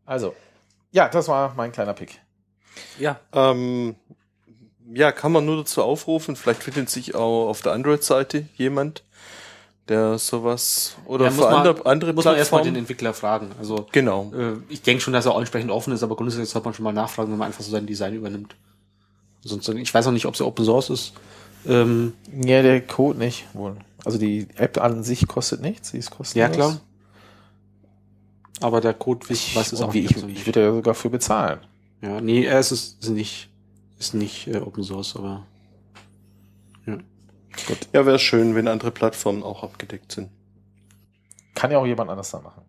Also, 0.06 0.36
ja, 0.92 1.10
das 1.10 1.28
war 1.28 1.54
mein 1.58 1.72
kleiner 1.72 1.94
Pick. 1.94 2.20
Ja. 3.00 3.20
Ähm, 3.34 3.96
ja, 4.94 5.12
kann 5.12 5.32
man 5.32 5.46
nur 5.46 5.58
dazu 5.58 5.82
aufrufen. 5.82 6.36
Vielleicht 6.36 6.64
findet 6.64 6.90
sich 6.90 7.16
auch 7.16 7.50
auf 7.50 7.62
der 7.62 7.72
Android-Seite 7.74 8.48
jemand, 8.56 9.04
der 9.90 10.18
sowas 10.18 10.96
oder 11.06 11.26
Ja, 11.26 11.32
für 11.32 11.38
muss 11.38 11.46
man- 11.46 11.54
andere, 11.68 11.86
andere 11.86 12.14
Muss 12.14 12.26
man 12.26 12.36
erstmal 12.36 12.62
den 12.62 12.74
Plattformen. 12.74 12.78
Entwickler 12.80 13.14
fragen. 13.14 13.52
Also, 13.60 13.88
Genau. 13.92 14.32
äh, 14.34 14.54
ich 14.70 14.82
denke 14.82 15.02
schon, 15.02 15.14
dass 15.14 15.26
er 15.26 15.34
auch 15.34 15.40
entsprechend 15.40 15.72
offen 15.72 15.94
ist, 15.94 16.04
aber 16.04 16.16
grundsätzlich 16.16 16.50
sollte 16.50 16.66
man 16.68 16.74
schon 16.74 16.84
mal 16.84 16.94
nachfragen, 16.94 17.32
wenn 17.32 17.38
man 17.38 17.48
einfach 17.48 17.64
so 17.64 17.72
sein 17.72 17.86
Design 17.86 18.14
übernimmt. 18.14 18.56
Sonst, 19.42 19.68
ich 19.68 19.94
weiß 19.94 20.08
auch 20.08 20.12
nicht, 20.12 20.26
ob 20.26 20.38
sie 20.38 20.46
Open 20.46 20.64
Source 20.64 20.90
ist. 20.90 21.14
Ähm, 21.68 22.14
Ja, 22.44 22.62
der 22.62 22.80
Code 22.82 23.20
nicht 23.20 23.46
wohl. 23.54 23.76
Also 24.06 24.18
die 24.18 24.48
App 24.56 24.78
an 24.82 25.04
sich 25.04 25.28
kostet 25.28 25.62
nichts, 25.62 25.90
sie 25.92 25.98
ist 25.98 26.12
kostenlos. 26.12 26.50
ja, 26.50 26.54
klar. 26.54 26.80
Aber 28.62 28.80
der 28.80 28.94
Code, 28.94 29.26
ich 29.30 29.56
weiß 29.56 29.74
es 29.74 29.82
auch 29.82 29.94
wie, 29.94 30.02
nicht. 30.02 30.16
ich, 30.16 30.24
ich 30.28 30.46
würde 30.46 30.62
ja 30.62 30.74
sogar 30.74 30.94
für 30.94 31.10
bezahlen. 31.10 31.60
Ja, 32.02 32.22
nee, 32.22 32.46
es 32.46 32.72
ist, 32.72 33.04
ist 33.04 33.10
nicht, 33.10 33.50
ist 34.04 34.14
nicht 34.14 34.48
äh, 34.48 34.58
Open 34.58 34.84
Source, 34.84 35.16
aber 35.16 35.48
Ja, 37.94 38.06
wäre 38.06 38.20
schön, 38.20 38.54
wenn 38.54 38.68
andere 38.68 38.92
Plattformen 38.92 39.44
auch 39.44 39.64
abgedeckt 39.64 40.12
sind. 40.12 40.30
Kann 41.56 41.72
ja 41.72 41.78
auch 41.78 41.86
jemand 41.86 42.10
anders 42.10 42.32
da 42.32 42.42
machen. 42.42 42.64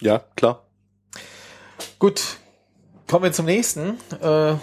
Ja, 0.00 0.20
klar. 0.34 0.66
Gut, 1.98 2.38
kommen 3.06 3.24
wir 3.24 3.32
zum 3.32 3.44
nächsten. 3.44 3.98
Äh, 4.22 4.54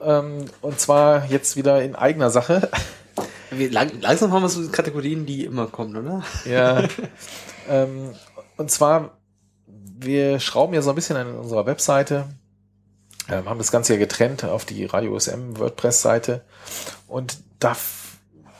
ähm, 0.00 0.46
und 0.60 0.80
zwar 0.80 1.26
jetzt 1.26 1.56
wieder 1.56 1.84
in 1.84 1.94
eigener 1.94 2.30
Sache. 2.30 2.68
Lang, 3.70 4.00
langsam 4.00 4.32
haben 4.32 4.42
wir 4.42 4.48
so 4.48 4.66
Kategorien, 4.70 5.26
die 5.26 5.44
immer 5.44 5.66
kommen, 5.66 5.96
oder? 5.96 6.22
Ja. 6.44 6.82
ähm, 7.68 8.10
und 8.56 8.70
zwar, 8.70 9.18
wir 9.66 10.40
schrauben 10.40 10.74
ja 10.74 10.82
so 10.82 10.90
ein 10.90 10.96
bisschen 10.96 11.16
an 11.16 11.34
unserer 11.34 11.66
Webseite, 11.66 12.28
ähm, 13.28 13.48
haben 13.48 13.58
das 13.58 13.72
Ganze 13.72 13.94
ja 13.94 13.98
getrennt 13.98 14.44
auf 14.44 14.64
die 14.64 14.84
Radio 14.84 15.18
SM 15.18 15.58
WordPress-Seite. 15.58 16.42
Und 17.06 17.38
da, 17.60 17.76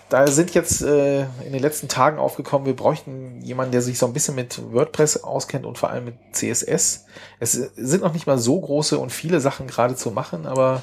da 0.09 0.27
sind 0.28 0.55
jetzt 0.55 0.82
äh, 0.82 1.23
in 1.23 1.52
den 1.52 1.60
letzten 1.60 1.89
Tagen 1.89 2.19
aufgekommen, 2.19 2.66
wir 2.66 2.77
bräuchten 2.77 3.40
jemanden, 3.43 3.73
der 3.73 3.82
sich 3.82 3.98
so 3.98 4.06
ein 4.06 4.12
bisschen 4.12 4.35
mit 4.35 4.60
WordPress 4.73 5.24
auskennt 5.24 5.66
und 5.66 5.78
vor 5.78 5.90
allem 5.90 6.05
mit 6.05 6.14
CSS. 6.32 7.06
Es 7.40 7.52
sind 7.52 8.02
noch 8.02 8.12
nicht 8.12 8.27
mal 8.27 8.39
so 8.39 8.60
große 8.60 8.98
und 8.98 9.10
viele 9.10 9.40
Sachen 9.40 9.66
gerade 9.66 9.97
zu 9.97 10.10
machen, 10.10 10.47
aber 10.47 10.82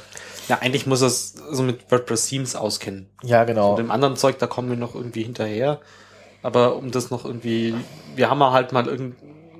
Ja, 0.50 0.58
eigentlich 0.62 0.88
muss 0.88 1.02
es 1.02 1.36
so 1.52 1.62
mit 1.62 1.92
WordPress 1.92 2.28
Themes 2.28 2.56
auskennen. 2.56 3.08
Ja, 3.22 3.44
genau. 3.44 3.72
Mit 3.72 3.80
dem 3.80 3.92
anderen 3.92 4.16
Zeug, 4.16 4.40
da 4.40 4.48
kommen 4.48 4.70
wir 4.70 4.78
noch 4.78 4.96
irgendwie 4.96 5.22
hinterher. 5.22 5.80
Aber 6.42 6.76
um 6.76 6.90
das 6.90 7.12
noch 7.12 7.24
irgendwie, 7.24 7.76
wir 8.16 8.32
haben 8.32 8.44
halt 8.44 8.72
mal 8.72 8.88
irgend 8.88 9.16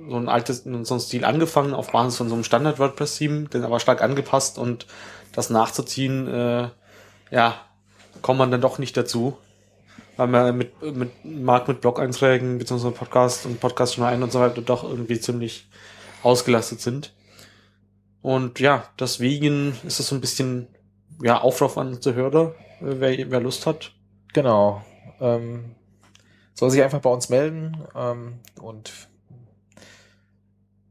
so 0.08 0.16
ein 0.16 0.28
altes, 0.28 0.64
so 0.64 0.94
einen 0.94 1.00
Stil 1.00 1.24
angefangen 1.24 1.74
auf 1.74 1.92
Basis 1.92 2.16
von 2.16 2.28
so 2.28 2.34
einem 2.34 2.42
Standard 2.42 2.80
WordPress 2.80 3.18
Theme, 3.18 3.48
den 3.48 3.62
aber 3.62 3.78
stark 3.78 4.02
angepasst 4.02 4.58
und 4.58 4.86
das 5.32 5.48
nachzuziehen, 5.48 6.26
äh, 6.26 6.68
ja, 7.30 7.54
kommt 8.20 8.40
man 8.40 8.50
dann 8.50 8.60
doch 8.60 8.78
nicht 8.78 8.96
dazu. 8.96 9.36
Weil 10.16 10.26
man 10.26 10.58
mit, 10.58 10.82
mit 10.82 11.24
Markt 11.24 11.68
mit 11.68 11.80
Blog-Einträgen, 11.80 12.58
beziehungsweise 12.58 12.92
Podcast 12.92 13.46
und 13.46 13.60
Podcast 13.60 13.94
schneiden 13.94 14.24
und 14.24 14.32
so 14.32 14.40
weiter 14.40 14.60
doch 14.60 14.82
irgendwie 14.82 15.20
ziemlich 15.20 15.68
ausgelastet 16.24 16.80
sind. 16.80 17.14
Und 18.22 18.58
ja, 18.58 18.84
deswegen 18.98 19.76
ist 19.86 20.00
es 20.00 20.08
so 20.08 20.16
ein 20.16 20.20
bisschen, 20.20 20.66
ja, 21.22 21.40
Aufruf 21.40 21.78
an 21.78 21.88
unsere 21.88 22.14
Hörer, 22.14 22.54
äh, 22.80 23.00
wer, 23.00 23.30
wer 23.30 23.40
Lust 23.40 23.66
hat. 23.66 23.92
Genau. 24.32 24.82
Ähm, 25.20 25.74
soll 26.54 26.70
sich 26.70 26.82
einfach 26.82 27.00
bei 27.00 27.10
uns 27.10 27.28
melden 27.28 27.76
ähm, 27.94 28.40
und 28.60 28.92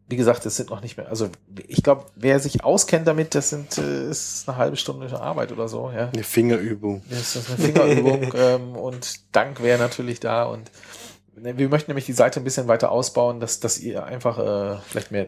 wie 0.07 0.15
gesagt, 0.15 0.43
es 0.47 0.57
sind 0.57 0.71
noch 0.71 0.81
nicht 0.81 0.97
mehr, 0.97 1.07
also 1.07 1.29
ich 1.67 1.83
glaube, 1.83 2.05
wer 2.15 2.39
sich 2.39 2.63
auskennt 2.63 3.07
damit, 3.07 3.35
das 3.35 3.51
sind 3.51 3.77
äh, 3.77 4.09
ist 4.09 4.49
eine 4.49 4.57
halbe 4.57 4.75
Stunde 4.75 5.19
Arbeit 5.19 5.51
oder 5.51 5.67
so, 5.67 5.91
ja. 5.91 6.09
Eine 6.09 6.23
Fingerübung. 6.23 7.03
Das 7.09 7.35
ist 7.35 7.47
eine 7.47 7.59
Fingerübung 7.59 8.33
ähm, 8.35 8.75
und 8.75 9.35
Dank 9.35 9.61
wäre 9.61 9.77
natürlich 9.77 10.19
da 10.19 10.45
und 10.45 10.71
ne, 11.35 11.57
wir 11.59 11.69
möchten 11.69 11.91
nämlich 11.91 12.07
die 12.07 12.13
Seite 12.13 12.39
ein 12.39 12.43
bisschen 12.43 12.67
weiter 12.67 12.91
ausbauen, 12.91 13.39
dass, 13.39 13.59
dass 13.59 13.77
ihr 13.77 14.03
einfach 14.03 14.39
äh, 14.39 14.79
vielleicht 14.87 15.11
mehr 15.11 15.27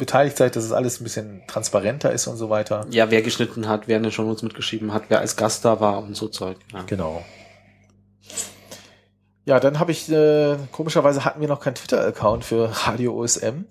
beteiligt 0.00 0.36
seid, 0.36 0.56
dass 0.56 0.64
es 0.64 0.72
alles 0.72 1.00
ein 1.00 1.04
bisschen 1.04 1.42
transparenter 1.46 2.10
ist 2.10 2.26
und 2.26 2.36
so 2.36 2.50
weiter. 2.50 2.86
Ja, 2.90 3.10
wer 3.12 3.22
geschnitten 3.22 3.68
hat, 3.68 3.86
wer 3.86 3.98
eine 3.98 4.10
schon 4.10 4.28
uns 4.28 4.42
mitgeschrieben 4.42 4.92
hat, 4.92 5.04
wer 5.08 5.20
als 5.20 5.36
Gast 5.36 5.64
da 5.64 5.78
war 5.80 5.98
und 6.02 6.16
so 6.16 6.26
Zeug. 6.26 6.56
Ja. 6.72 6.82
Genau. 6.86 7.24
Ja, 9.44 9.58
dann 9.58 9.78
habe 9.78 9.90
ich, 9.92 10.10
äh, 10.10 10.56
komischerweise 10.72 11.24
hatten 11.24 11.40
wir 11.40 11.48
noch 11.48 11.60
keinen 11.60 11.74
Twitter-Account 11.74 12.44
für 12.44 12.70
Radio 12.86 13.14
OSM. 13.14 13.64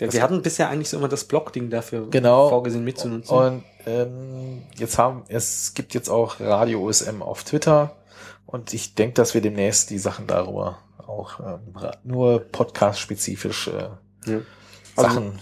Ja, 0.00 0.12
wir 0.12 0.22
hatten 0.22 0.42
bisher 0.42 0.68
eigentlich 0.68 0.88
so 0.88 0.96
immer 0.98 1.08
das 1.08 1.24
Blog-Ding 1.24 1.70
dafür 1.70 2.10
Genau. 2.10 2.48
vorgesehen 2.48 2.84
mitzunutzen. 2.84 3.36
Und 3.36 3.64
ähm, 3.86 4.62
jetzt 4.76 4.98
haben, 4.98 5.22
es 5.28 5.72
gibt 5.74 5.94
jetzt 5.94 6.08
auch 6.08 6.40
Radio 6.40 6.82
OSM 6.84 7.22
auf 7.22 7.44
Twitter 7.44 7.94
und 8.44 8.74
ich 8.74 8.94
denke, 8.96 9.14
dass 9.14 9.34
wir 9.34 9.40
demnächst 9.40 9.90
die 9.90 9.98
Sachen 9.98 10.26
darüber 10.26 10.78
auch 11.06 11.38
ähm, 11.40 11.74
nur 12.02 12.40
podcast-spezifisch 12.40 13.68
äh, 13.68 13.88
Ja. 14.30 14.40
Also- 14.96 15.08
Sachen, 15.10 15.38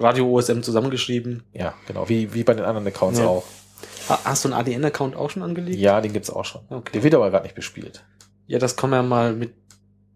Radio 0.00 0.26
OSM 0.30 0.62
zusammengeschrieben. 0.62 1.42
ja, 1.52 1.74
genau, 1.86 2.08
wie, 2.08 2.32
wie 2.34 2.42
bei 2.42 2.54
den 2.54 2.64
anderen 2.64 2.86
Accounts 2.86 3.18
Ja. 3.18 3.26
auch. 3.26 3.44
Ha- 4.08 4.20
Hast 4.24 4.44
du 4.44 4.48
einen 4.48 4.58
ADN-Account 4.58 5.14
auch 5.14 5.30
schon 5.30 5.42
angelegt? 5.42 5.78
Ja, 5.78 6.00
den 6.00 6.12
gibt's 6.12 6.30
auch 6.30 6.44
schon. 6.44 6.62
Okay. 6.70 6.92
Der 6.94 7.02
wird 7.02 7.14
aber 7.14 7.30
gerade 7.30 7.44
nicht 7.44 7.54
bespielt. 7.54 8.04
Ja, 8.46 8.58
das 8.58 8.76
kann 8.76 8.90
man 8.90 9.02
ja 9.02 9.08
mal 9.08 9.32
mit 9.34 9.52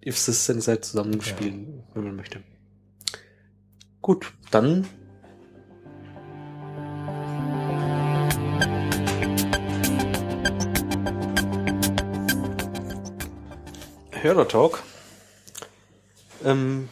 If 0.05 0.19
Sensei 0.19 0.77
zusammenspielen, 0.77 1.85
wenn 1.95 2.05
man 2.05 2.17
möchte. 2.17 2.41
Gut, 4.03 4.33
dann 4.51 4.87
Hörertalk. 14.13 14.83
Ähm, 16.45 16.89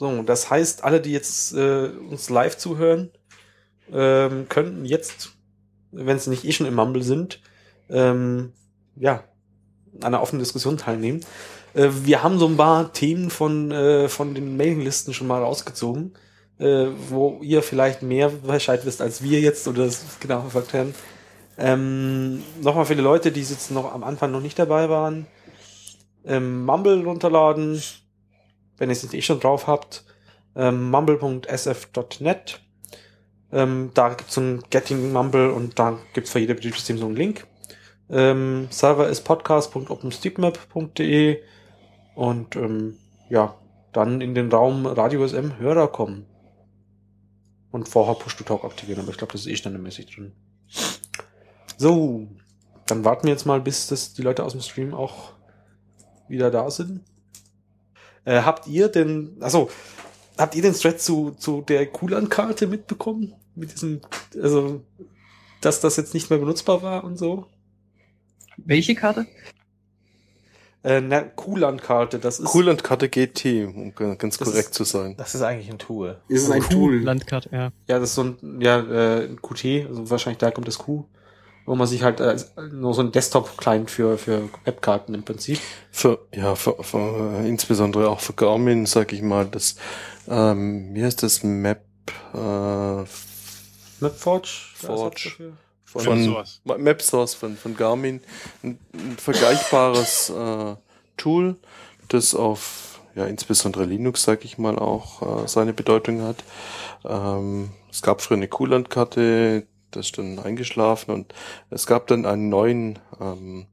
so, 0.00 0.22
das 0.22 0.48
heißt, 0.48 0.82
alle, 0.82 1.02
die 1.02 1.12
jetzt 1.12 1.52
äh, 1.52 1.88
uns 1.88 2.30
live 2.30 2.56
zuhören, 2.56 3.10
ähm, 3.92 4.48
könnten 4.48 4.86
jetzt, 4.86 5.32
wenn 5.92 6.18
sie 6.18 6.30
nicht 6.30 6.46
eh 6.46 6.52
schon 6.52 6.66
im 6.66 6.74
Mumble 6.74 7.02
sind, 7.02 7.42
ähm, 7.90 8.54
ja, 8.96 9.24
an 9.96 10.06
einer 10.14 10.22
offenen 10.22 10.38
Diskussion 10.38 10.78
teilnehmen. 10.78 11.20
Äh, 11.74 11.90
wir 12.04 12.22
haben 12.22 12.38
so 12.38 12.46
ein 12.46 12.56
paar 12.56 12.94
Themen 12.94 13.28
von, 13.28 13.70
äh, 13.72 14.08
von 14.08 14.34
den 14.34 14.56
Mailinglisten 14.56 15.12
schon 15.12 15.26
mal 15.26 15.42
rausgezogen, 15.42 16.14
äh, 16.58 16.86
wo 17.10 17.38
ihr 17.42 17.62
vielleicht 17.62 18.00
mehr 18.00 18.30
Bescheid 18.30 18.86
wisst 18.86 19.02
als 19.02 19.22
wir 19.22 19.40
jetzt 19.40 19.68
oder 19.68 19.84
das 19.84 20.02
genau 20.18 20.40
verfolgt 20.40 20.72
haben. 20.72 20.94
Ähm, 21.58 22.42
Nochmal 22.62 22.86
für 22.86 22.96
die 22.96 23.02
Leute, 23.02 23.32
die 23.32 23.42
jetzt 23.42 23.70
noch 23.70 23.92
am 23.92 24.02
Anfang 24.02 24.30
noch 24.30 24.40
nicht 24.40 24.58
dabei 24.58 24.88
waren. 24.88 25.26
Ähm, 26.24 26.64
Mumble 26.64 27.04
runterladen, 27.04 27.82
wenn 28.80 28.88
ihr 28.88 28.94
es 28.94 29.04
nicht 29.04 29.14
eh 29.14 29.22
schon 29.22 29.38
drauf 29.38 29.68
habt. 29.68 30.02
Ähm, 30.56 30.90
mumble.sf.net. 30.90 32.60
Ähm, 33.52 33.92
da 33.94 34.08
gibt's 34.08 34.34
so 34.34 34.40
ein 34.40 34.64
Getting 34.70 35.12
Mumble 35.12 35.52
und 35.52 35.78
da 35.78 36.00
gibt's 36.14 36.32
für 36.32 36.40
jede 36.40 36.56
Betriebssystem 36.56 36.98
so 36.98 37.06
einen 37.06 37.14
Link. 37.14 37.46
Ähm, 38.08 38.66
Server 38.70 39.08
ist 39.08 39.22
podcast.openstreetmap.de 39.22 41.40
und 42.16 42.56
ähm, 42.56 42.96
ja, 43.28 43.54
dann 43.92 44.20
in 44.20 44.34
den 44.34 44.50
Raum 44.50 44.86
Radio 44.86 45.24
SM 45.26 45.58
Hörer 45.58 45.88
kommen. 45.88 46.26
Und 47.70 47.88
vorher 47.88 48.14
Push-to-Talk 48.14 48.64
aktivieren, 48.64 49.00
aber 49.00 49.10
ich 49.10 49.18
glaube, 49.18 49.32
das 49.32 49.42
ist 49.42 49.46
eh 49.46 49.56
standardmäßig 49.56 50.06
drin. 50.06 50.32
So, 51.76 52.26
dann 52.86 53.04
warten 53.04 53.26
wir 53.26 53.32
jetzt 53.32 53.46
mal, 53.46 53.60
bis 53.60 53.86
das 53.86 54.14
die 54.14 54.22
Leute 54.22 54.42
aus 54.42 54.52
dem 54.52 54.60
Stream 54.60 54.94
auch 54.94 55.34
wieder 56.28 56.50
da 56.50 56.70
sind. 56.70 57.04
Äh, 58.24 58.42
habt 58.42 58.66
ihr 58.66 58.88
denn, 58.88 59.36
also 59.40 59.70
habt 60.38 60.54
ihr 60.54 60.62
den 60.62 60.74
Thread 60.74 61.00
zu, 61.00 61.32
zu 61.32 61.62
der 61.62 61.86
Kulan-Karte 61.86 62.66
mitbekommen? 62.66 63.34
Mit 63.54 63.72
diesem, 63.72 64.00
also, 64.40 64.82
dass 65.60 65.80
das 65.80 65.96
jetzt 65.96 66.14
nicht 66.14 66.30
mehr 66.30 66.38
benutzbar 66.38 66.82
war 66.82 67.04
und 67.04 67.18
so? 67.18 67.46
Welche 68.56 68.94
Karte? 68.94 69.26
Äh, 70.82 71.02
na, 71.02 71.20
Kulan-Karte, 71.22 72.18
das 72.18 72.38
ist. 72.40 72.46
Coolant-Karte 72.46 73.10
GT, 73.10 73.66
um 73.66 73.94
ganz 74.16 74.38
korrekt 74.38 74.68
ist- 74.70 74.74
zu 74.74 74.84
sein. 74.84 75.14
Das 75.18 75.34
ist 75.34 75.42
eigentlich 75.42 75.70
ein 75.70 75.78
Tool. 75.78 76.18
Ist 76.28 76.44
es 76.44 76.50
ein 76.50 76.62
Tool? 76.62 77.00
Landkarte, 77.02 77.50
ja. 77.52 77.70
Ja, 77.86 77.98
das 77.98 78.10
ist 78.10 78.14
so 78.14 78.22
ein, 78.24 78.60
ja, 78.62 78.78
äh, 78.80 79.24
ein 79.26 79.42
QT, 79.42 79.86
also 79.88 80.08
wahrscheinlich 80.08 80.38
da 80.38 80.50
kommt 80.50 80.68
das 80.68 80.78
Q, 80.78 81.04
wo 81.70 81.76
man 81.76 81.86
sich 81.86 82.02
halt 82.02 82.18
äh, 82.18 82.36
nur 82.72 82.94
so 82.94 83.00
ein 83.00 83.12
Desktop-Client 83.12 83.92
für, 83.92 84.18
für 84.18 84.48
Webkarten 84.64 85.14
im 85.14 85.22
Prinzip. 85.22 85.60
Für, 85.92 86.18
ja, 86.34 86.56
für, 86.56 86.82
für, 86.82 87.44
insbesondere 87.46 88.08
auch 88.08 88.18
für 88.18 88.32
Garmin, 88.32 88.86
sag 88.86 89.12
ich 89.12 89.22
mal, 89.22 89.46
das, 89.46 89.76
ähm, 90.26 90.92
wie 90.94 91.04
heißt 91.04 91.22
das, 91.22 91.44
Map, 91.44 91.84
äh, 92.34 93.04
Mapforge? 94.00 94.48
Forge. 94.74 95.52
Von, 95.84 96.02
von 96.02 96.24
sowas. 96.24 96.60
Ma- 96.64 96.76
MapSource 96.76 97.34
von, 97.34 97.56
von 97.56 97.76
Garmin, 97.76 98.20
ein, 98.64 98.80
ein 98.92 99.16
vergleichbares 99.16 100.30
äh, 100.36 100.74
Tool, 101.16 101.56
das 102.08 102.34
auf 102.34 103.00
ja 103.14 103.26
insbesondere 103.26 103.84
Linux, 103.84 104.24
sag 104.24 104.44
ich 104.44 104.58
mal, 104.58 104.76
auch 104.76 105.44
äh, 105.44 105.46
seine 105.48 105.72
Bedeutung 105.72 106.22
hat. 106.22 106.42
Ähm, 107.04 107.70
es 107.90 108.02
gab 108.02 108.22
früher 108.22 108.38
eine 108.38 108.48
Kulantkarte, 108.48 109.66
das 109.90 110.06
ist 110.06 110.18
dann 110.18 110.38
eingeschlafen 110.38 111.12
und 111.12 111.34
es 111.70 111.86
gab 111.86 112.06
dann 112.06 112.26
einen 112.26 112.48
neuen 112.48 112.98
ähm, 113.20 113.66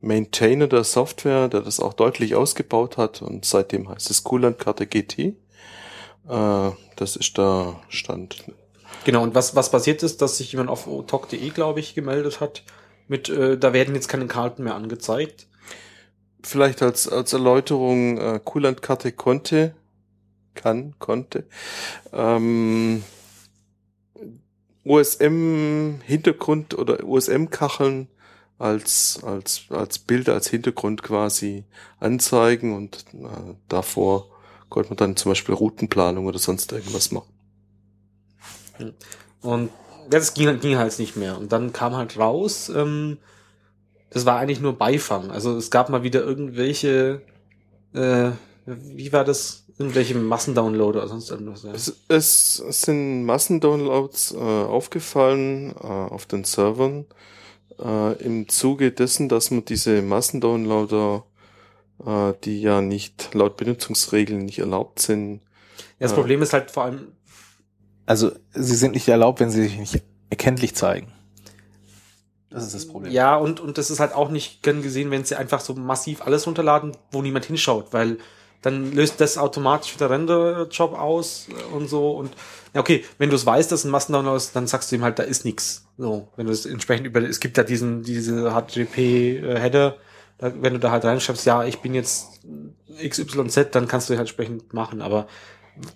Maintainer 0.00 0.68
der 0.68 0.84
Software, 0.84 1.48
der 1.48 1.60
das 1.60 1.80
auch 1.80 1.94
deutlich 1.94 2.34
ausgebaut 2.34 2.96
hat 2.96 3.22
und 3.22 3.44
seitdem 3.44 3.88
heißt 3.88 4.10
es 4.10 4.24
Kulantkarte 4.24 4.86
GT. 4.86 5.18
Äh, 5.18 5.34
das 6.96 7.16
ist 7.16 7.38
der 7.38 7.80
Stand. 7.88 8.44
Genau, 9.04 9.22
und 9.22 9.34
was, 9.34 9.54
was 9.54 9.70
passiert 9.70 10.02
ist, 10.02 10.22
dass 10.22 10.38
sich 10.38 10.52
jemand 10.52 10.70
auf 10.70 10.88
talk.de, 11.06 11.50
glaube 11.50 11.80
ich, 11.80 11.94
gemeldet 11.94 12.40
hat, 12.40 12.62
mit, 13.08 13.28
äh, 13.28 13.56
da 13.56 13.72
werden 13.72 13.94
jetzt 13.94 14.08
keine 14.08 14.26
Karten 14.26 14.64
mehr 14.64 14.74
angezeigt. 14.74 15.46
vielleicht 16.42 16.82
als, 16.82 17.08
als 17.08 17.32
Erläuterung, 17.32 18.18
äh, 18.18 18.40
Kulantkarte 18.44 19.12
konnte, 19.12 19.74
kann, 20.54 20.94
konnte, 20.98 21.46
ähm, 22.12 23.02
OSM-Hintergrund 24.86 26.78
oder 26.78 27.04
OSM-Kacheln 27.04 28.08
als, 28.58 29.20
als, 29.22 29.62
als 29.70 29.98
Bilder, 29.98 30.34
als 30.34 30.48
Hintergrund 30.48 31.02
quasi 31.02 31.64
anzeigen 32.00 32.74
und 32.74 33.04
äh, 33.14 33.54
davor 33.68 34.30
konnte 34.68 34.90
man 34.90 34.96
dann 34.96 35.16
zum 35.16 35.30
Beispiel 35.30 35.54
Routenplanung 35.54 36.26
oder 36.26 36.38
sonst 36.38 36.72
irgendwas 36.72 37.10
machen. 37.12 37.32
Und 39.40 39.70
das 40.10 40.34
ging, 40.34 40.58
ging 40.60 40.76
halt 40.76 40.98
nicht 40.98 41.16
mehr. 41.16 41.38
Und 41.38 41.52
dann 41.52 41.72
kam 41.72 41.94
halt 41.94 42.18
raus, 42.18 42.68
ähm, 42.68 43.18
das 44.10 44.26
war 44.26 44.38
eigentlich 44.38 44.60
nur 44.60 44.78
Beifang. 44.78 45.30
Also 45.30 45.56
es 45.56 45.70
gab 45.70 45.88
mal 45.88 46.02
wieder 46.02 46.22
irgendwelche, 46.22 47.22
äh, 47.92 48.30
wie 48.64 49.12
war 49.12 49.24
das? 49.24 49.65
Irgendwelche 49.78 50.14
Massendownloader 50.14 51.00
oder 51.00 51.08
sonst 51.08 51.30
irgendwas. 51.30 51.62
Ja. 51.64 51.72
Es, 52.08 52.60
es 52.60 52.80
sind 52.82 53.24
Massendownloads 53.24 54.32
äh, 54.32 54.38
aufgefallen 54.38 55.74
äh, 55.78 55.86
auf 55.86 56.24
den 56.26 56.44
Servern 56.44 57.04
äh, 57.78 58.12
im 58.22 58.48
Zuge 58.48 58.92
dessen, 58.92 59.28
dass 59.28 59.50
man 59.50 59.64
diese 59.66 60.00
Massendownloader, 60.00 61.24
äh, 62.06 62.32
die 62.44 62.62
ja 62.62 62.80
nicht 62.80 63.34
laut 63.34 63.58
Benutzungsregeln 63.58 64.46
nicht 64.46 64.60
erlaubt 64.60 64.98
sind, 65.00 65.40
Ja, 65.76 65.84
das 66.00 66.12
Ja. 66.12 66.16
Problem 66.16 66.40
ist 66.40 66.54
halt 66.54 66.70
vor 66.70 66.84
allem, 66.84 67.08
Also 68.06 68.32
sie 68.54 68.76
sind 68.76 68.92
nicht 68.94 69.08
erlaubt, 69.08 69.40
wenn 69.40 69.50
sie 69.50 69.64
sich 69.64 69.78
nicht 69.78 70.02
erkenntlich 70.30 70.74
zeigen. 70.74 71.12
Das 72.48 72.64
ist 72.64 72.74
das 72.74 72.86
Problem. 72.88 73.12
Ja, 73.12 73.36
und, 73.36 73.60
und 73.60 73.76
das 73.76 73.90
ist 73.90 74.00
halt 74.00 74.14
auch 74.14 74.30
nicht 74.30 74.62
gern 74.62 74.80
gesehen, 74.80 75.10
wenn 75.10 75.24
sie 75.24 75.34
einfach 75.36 75.60
so 75.60 75.74
massiv 75.74 76.22
alles 76.22 76.46
runterladen, 76.46 76.92
wo 77.10 77.20
niemand 77.20 77.44
hinschaut, 77.44 77.92
weil 77.92 78.18
dann 78.62 78.92
löst 78.92 79.20
das 79.20 79.38
automatisch 79.38 79.94
wieder 79.94 80.10
Render-Job 80.10 80.98
aus 80.98 81.46
und 81.72 81.88
so 81.88 82.12
und 82.12 82.32
ja, 82.74 82.80
okay, 82.80 83.04
wenn 83.18 83.30
du 83.30 83.36
es 83.36 83.46
weißt, 83.46 83.72
dass 83.72 83.84
ein 83.84 83.90
Massendownload 83.90 84.36
ist, 84.36 84.54
dann 84.54 84.66
sagst 84.66 84.92
du 84.92 84.96
ihm 84.96 85.02
halt, 85.02 85.18
da 85.18 85.22
ist 85.22 85.44
nix. 85.44 85.86
So, 85.96 86.28
wenn 86.36 86.46
du 86.46 86.52
es 86.52 86.66
entsprechend 86.66 87.06
über, 87.06 87.22
es 87.22 87.40
gibt 87.40 87.56
ja 87.56 87.64
diesen, 87.64 88.02
diese 88.02 88.50
HTTP-Header, 88.50 89.96
da, 90.38 90.52
wenn 90.60 90.74
du 90.74 90.78
da 90.78 90.90
halt 90.90 91.04
reinschreibst, 91.04 91.46
ja, 91.46 91.64
ich 91.64 91.78
bin 91.78 91.94
jetzt 91.94 92.40
XYZ, 93.02 93.68
dann 93.72 93.88
kannst 93.88 94.08
du 94.08 94.12
halt 94.12 94.20
entsprechend 94.20 94.74
machen, 94.74 95.00
aber 95.00 95.26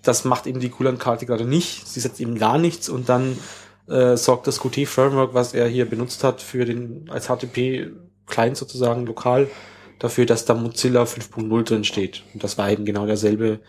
das 0.01 0.25
macht 0.25 0.47
eben 0.47 0.59
die 0.59 0.69
Coolant-Karte 0.69 1.25
gerade 1.25 1.45
nicht. 1.45 1.87
Sie 1.87 1.99
setzt 1.99 2.19
eben 2.19 2.37
gar 2.37 2.57
nichts 2.57 2.89
und 2.89 3.09
dann 3.09 3.37
äh, 3.87 4.17
sorgt 4.17 4.47
das 4.47 4.59
Qt-Framework, 4.59 5.33
was 5.33 5.53
er 5.53 5.67
hier 5.67 5.89
benutzt 5.89 6.23
hat, 6.23 6.41
für 6.41 6.65
den 6.65 7.09
als 7.09 7.27
HTTP-Client 7.27 8.57
sozusagen 8.57 9.05
lokal 9.05 9.47
dafür, 10.01 10.25
dass 10.25 10.45
da 10.45 10.55
Mozilla 10.55 11.03
5.0 11.03 11.63
drin 11.63 11.83
steht. 11.83 12.23
Und 12.33 12.43
das 12.43 12.57
war 12.57 12.69
eben 12.71 12.85
genau 12.85 13.05
derselbe, 13.05 13.59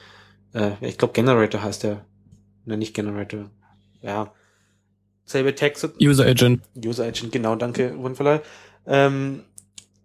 äh, 0.55 0.73
ich 0.81 0.97
glaube 0.97 1.13
Generator 1.13 1.63
heißt 1.63 1.83
der. 1.85 2.05
Ne, 2.65 2.77
nicht 2.77 2.95
Generator. 2.95 3.51
Ja. 4.01 4.33
Selbe 5.25 5.55
Text. 5.55 5.89
User 6.01 6.25
Agent. 6.25 6.63
User 6.75 7.05
Agent, 7.05 7.33
genau, 7.33 7.55
danke, 7.55 7.97
Wunderverleih. 7.99 8.41
Ähm, 8.87 9.43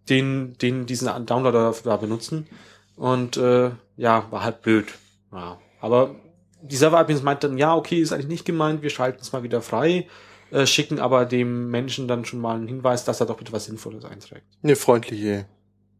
den, 0.09 0.57
den 0.57 0.85
diesen 0.85 1.07
Downloader 1.25 1.73
da 1.83 1.97
benutzen. 1.97 2.47
Und 2.95 3.37
äh, 3.37 3.71
ja, 3.95 4.27
war 4.29 4.43
halt 4.43 4.61
blöd. 4.61 4.87
Ja. 5.31 5.59
Aber 5.79 6.15
die 6.61 6.75
Server-Admins 6.75 7.23
meinten, 7.23 7.57
ja, 7.57 7.75
okay, 7.75 8.01
ist 8.01 8.11
eigentlich 8.11 8.27
nicht 8.27 8.45
gemeint, 8.45 8.81
wir 8.81 8.89
schalten 8.89 9.19
es 9.21 9.31
mal 9.31 9.43
wieder 9.43 9.61
frei, 9.61 10.07
äh, 10.51 10.65
schicken 10.65 10.99
aber 10.99 11.25
dem 11.25 11.69
Menschen 11.69 12.07
dann 12.07 12.25
schon 12.25 12.39
mal 12.39 12.55
einen 12.55 12.67
Hinweis, 12.67 13.05
dass 13.05 13.19
er 13.19 13.27
doch 13.27 13.37
bitte 13.37 13.53
was 13.53 13.65
Sinnvolles 13.65 14.05
einträgt. 14.05 14.45
Eine 14.63 14.75
freundliche, 14.75 15.45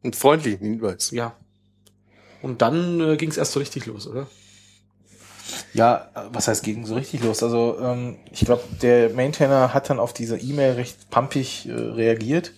einen 0.08 0.14
freundlichen 0.14 0.66
Hinweis. 0.66 1.12
Ja. 1.12 1.36
Und 2.42 2.62
dann 2.62 3.00
äh, 3.02 3.18
ging 3.18 3.30
es 3.30 3.38
erst 3.38 3.52
so 3.52 3.60
richtig 3.60 3.86
los, 3.86 4.08
oder? 4.08 4.28
Ja, 5.74 6.10
was 6.32 6.48
heißt 6.48 6.64
gegen 6.64 6.86
so 6.86 6.96
richtig 6.96 7.24
los? 7.24 7.42
Also 7.42 7.78
ähm, 7.82 8.18
ich 8.32 8.42
glaube, 8.42 8.64
der 8.82 9.12
Maintainer 9.12 9.74
hat 9.74 9.90
dann 9.90 10.00
auf 10.00 10.14
diese 10.14 10.38
E-Mail 10.38 10.74
recht 10.74 11.10
pumpig 11.10 11.68
äh, 11.68 11.74
reagiert 11.74 12.54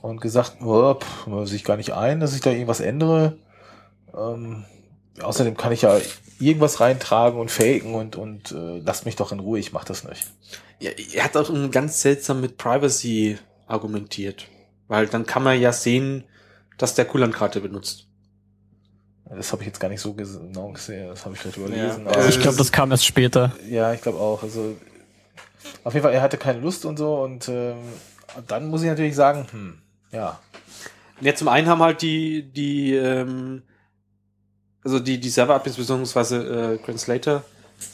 und 0.00 0.20
gesagt, 0.20 0.58
oh, 0.62 0.94
pff, 0.94 1.26
man 1.26 1.46
sich 1.46 1.64
gar 1.64 1.76
nicht 1.76 1.92
ein, 1.92 2.20
dass 2.20 2.34
ich 2.34 2.40
da 2.40 2.50
irgendwas 2.50 2.80
ändere. 2.80 3.38
Ähm, 4.16 4.64
außerdem 5.20 5.56
kann 5.56 5.72
ich 5.72 5.82
ja 5.82 5.98
irgendwas 6.38 6.80
reintragen 6.80 7.40
und 7.40 7.50
faken 7.50 7.94
und 7.94 8.16
und 8.16 8.52
äh, 8.52 8.78
lasst 8.78 9.04
mich 9.04 9.16
doch 9.16 9.32
in 9.32 9.40
Ruhe, 9.40 9.58
ich 9.58 9.72
mach 9.72 9.84
das 9.84 10.04
nicht. 10.04 10.26
Ja, 10.78 10.90
er 11.14 11.24
hat 11.24 11.36
auch 11.36 11.50
ganz 11.70 12.00
seltsam 12.02 12.40
mit 12.40 12.56
Privacy 12.56 13.38
argumentiert. 13.66 14.46
Weil 14.86 15.06
dann 15.06 15.26
kann 15.26 15.42
man 15.42 15.60
ja 15.60 15.72
sehen, 15.72 16.24
dass 16.78 16.94
der 16.94 17.04
Kulan-Karte 17.04 17.60
benutzt. 17.60 18.06
Das 19.30 19.52
habe 19.52 19.62
ich 19.62 19.66
jetzt 19.66 19.78
gar 19.78 19.88
nicht 19.90 20.00
so 20.00 20.14
genau 20.14 20.72
gesehen, 20.72 21.08
das 21.08 21.24
habe 21.26 21.34
ich 21.34 21.40
vielleicht 21.40 21.58
überlesen. 21.58 22.06
Ja, 22.06 22.12
Also 22.12 22.30
ich 22.30 22.40
glaube, 22.40 22.56
das 22.56 22.72
kam 22.72 22.90
erst 22.90 23.04
später. 23.04 23.52
Ja, 23.68 23.92
ich 23.92 24.00
glaube 24.00 24.18
auch. 24.18 24.42
Also 24.42 24.74
auf 25.84 25.92
jeden 25.92 26.02
Fall, 26.04 26.14
er 26.14 26.22
hatte 26.22 26.38
keine 26.38 26.60
Lust 26.60 26.86
und 26.86 26.96
so 26.96 27.20
und 27.22 27.46
ähm, 27.48 27.76
dann 28.46 28.68
muss 28.68 28.82
ich 28.82 28.88
natürlich 28.88 29.14
sagen, 29.14 29.46
hm, 29.50 29.78
ja, 30.12 30.38
Ja, 31.20 31.34
zum 31.34 31.48
einen 31.48 31.66
haben 31.66 31.82
halt 31.82 32.00
die, 32.00 32.42
die, 32.50 32.94
ähm, 32.94 33.64
also 34.82 34.98
die, 34.98 35.18
die 35.20 35.28
Server-Admins 35.28 35.76
beziehungsweise 35.76 36.78
äh, 36.80 36.84
Translator, 36.84 37.42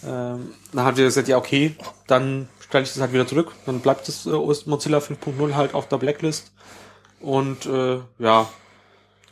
ähm, 0.07 0.53
dann 0.73 0.85
hat 0.85 0.99
er 0.99 1.05
gesagt, 1.07 1.27
ja 1.27 1.37
okay, 1.37 1.75
dann 2.07 2.49
stelle 2.61 2.85
ich 2.85 2.93
das 2.93 3.01
halt 3.01 3.13
wieder 3.13 3.27
zurück, 3.27 3.53
dann 3.67 3.81
bleibt 3.81 4.07
das 4.07 4.27
äh, 4.27 4.31
OS 4.31 4.67
Mozilla 4.67 4.99
5.0 4.99 5.55
halt 5.55 5.75
auf 5.75 5.89
der 5.89 5.97
Blacklist 5.97 6.53
und 7.21 7.67
äh, 7.67 7.99
ja, 8.19 8.49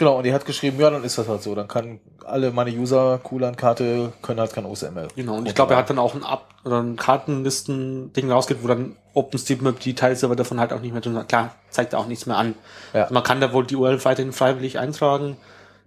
genau. 0.05 0.19
Und 0.19 0.24
er 0.27 0.35
hat 0.35 0.45
geschrieben, 0.45 0.81
ja, 0.81 0.91
dann 0.91 1.05
ist 1.05 1.16
das 1.19 1.29
halt 1.29 1.43
so. 1.43 1.55
Dann 1.55 1.69
kann 1.69 2.01
alle 2.24 2.51
meine 2.51 2.70
User 2.70 3.19
Kulan-Karte 3.23 4.12
können 4.23 4.41
halt 4.41 4.53
kein 4.53 4.65
OSML. 4.65 5.09
genau. 5.15 5.37
Und 5.37 5.47
ich 5.49 5.55
glaube, 5.55 5.74
er 5.74 5.79
hat 5.79 5.91
dann 5.91 5.99
auch 5.99 6.15
ein 6.15 6.24
Ab- 6.24 6.49
oder 6.65 6.81
ein 6.83 6.97
Kartenlisten-Ding 6.97 8.31
rausgeht, 8.31 8.59
wo 8.62 8.69
dann 8.69 8.97
OpenStreetMap 9.15 9.81
die 9.81 9.95
Teilserver 9.95 10.37
davon 10.37 10.59
halt 10.61 10.73
auch 10.73 10.81
nicht 10.81 10.93
mehr 10.93 11.01
drin 11.01 11.16
hat. 11.16 11.29
Klar, 11.29 11.55
zeigt 11.70 11.93
er 11.93 11.99
auch 11.99 12.07
nichts 12.07 12.27
mehr 12.27 12.37
an. 12.37 12.55
Ja. 12.95 13.09
Man 13.11 13.23
kann 13.23 13.41
da 13.41 13.53
wohl 13.53 13.66
die 13.66 13.77
URL 13.77 14.05
weiterhin 14.05 14.33
freiwillig 14.33 14.79
eintragen. 14.79 15.37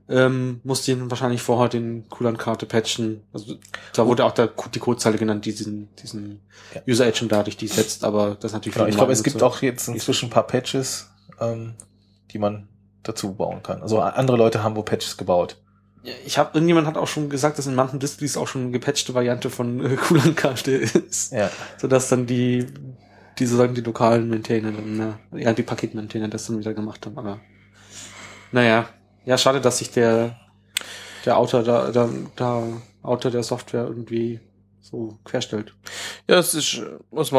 Ähm, 0.08 0.62
muss 0.64 0.86
den 0.86 1.10
wahrscheinlich 1.10 1.42
vorher 1.42 1.68
den 1.68 2.08
Kulan-Karte 2.10 2.68
patchen. 2.68 3.24
Also 3.34 3.56
da 3.94 4.06
wurde 4.06 4.24
auch 4.24 4.34
der, 4.34 4.52
die 4.74 4.78
Codezeile 4.80 5.18
genannt, 5.18 5.46
die 5.46 5.56
diesen, 5.56 5.90
diesen 5.96 6.42
Ja. 6.76 6.82
User 6.88 7.06
Agent 7.06 7.32
dadurch 7.32 7.58
die 7.58 7.68
setzt, 7.68 8.04
aber 8.04 8.36
das 8.36 8.52
ist 8.52 8.54
natürlich 8.54 8.76
Genau, 8.76 8.86
ich 8.86 8.92
die 8.94 8.98
glaube, 8.98 9.14
es 9.14 9.24
gibt 9.24 9.42
auch 9.42 9.64
jetzt 9.64 9.88
inzwischen 9.88 10.28
ein 10.28 10.30
paar 10.30 10.46
Patches, 10.46 11.10
ähm, 11.42 11.74
die 12.30 12.38
man 12.38 12.68
dazu 13.08 13.34
bauen 13.34 13.64
kann. 13.64 13.82
Also 13.82 14.00
andere 14.02 14.38
Leute 14.38 14.64
haben 14.64 14.76
wo 14.76 14.84
Patches 14.84 15.18
gebaut. 15.18 15.58
Ja, 16.04 16.14
Ich 16.26 16.38
habe 16.38 16.52
irgendjemand 16.54 16.88
hat 16.88 16.98
auch 16.98 17.08
schon 17.08 17.30
gesagt, 17.30 17.58
dass 17.58 17.68
in 17.68 17.76
manchen 17.76 18.00
Distries 18.00 18.38
auch 18.38 18.48
schon 18.48 18.64
eine 18.64 18.72
gepatchte 18.72 19.14
Variante 19.14 19.50
von 19.50 19.84
äh, 19.86 19.96
Kulan-Karte 19.96 20.72
ist, 20.72 21.32
Ja. 21.32 21.50
sodass 21.78 22.10
dann 22.10 22.26
die 22.26 22.66
die 23.38 23.46
sozusagen 23.46 23.76
die 23.76 23.82
lokalen 23.82 24.30
Maintainer, 24.30 24.72
ne, 24.72 25.20
ja 25.34 25.52
die 25.52 25.64
Paketmaintainer 25.64 26.30
das 26.30 26.48
dann 26.48 26.58
wieder 26.60 26.74
gemacht 26.74 27.06
haben. 27.06 27.18
Aber 27.18 27.40
naja, 28.54 28.88
ja 29.26 29.38
schade, 29.38 29.60
dass 29.62 29.80
sich 29.80 29.92
der 29.92 30.38
der 31.26 31.38
Autor 31.38 31.64
da, 31.64 31.92
da, 31.92 32.08
da 32.36 32.64
Autor 33.02 33.32
der 33.32 33.44
Software 33.44 33.86
irgendwie 33.88 34.40
so 34.80 35.18
querstellt. 35.26 35.74
Ja, 36.30 36.38
es 36.38 36.54
ist 36.54 36.76
äh, 36.76 36.86
aus 37.12 37.32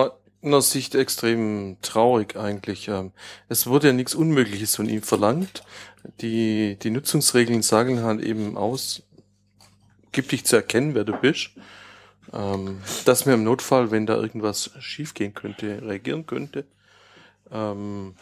meiner 0.46 0.62
Sicht 0.62 0.94
extrem 0.94 1.76
traurig 1.82 2.36
eigentlich. 2.36 2.88
Ähm, 2.88 3.12
Es 3.48 3.66
wurde 3.66 3.88
ja 3.88 3.92
nichts 3.92 4.14
Unmögliches 4.14 4.76
von 4.76 4.88
ihm 4.88 5.02
verlangt. 5.02 5.64
Die, 6.20 6.78
die 6.82 6.90
Nutzungsregeln 6.90 7.62
sagen 7.62 8.02
halt 8.02 8.22
eben 8.22 8.56
aus, 8.56 9.02
gib 10.12 10.28
dich 10.30 10.44
zu 10.46 10.56
erkennen, 10.56 10.94
wer 10.94 11.04
du 11.04 11.12
bist. 11.14 11.50
Ähm, 12.32 12.80
dass 13.04 13.26
mir 13.26 13.34
im 13.34 13.44
Notfall, 13.44 13.90
wenn 13.90 14.06
da 14.06 14.16
irgendwas 14.16 14.70
schiefgehen 14.80 15.34
könnte, 15.34 15.82
reagieren 15.82 16.26
könnte. 16.26 16.64
Ähm, 17.52 18.14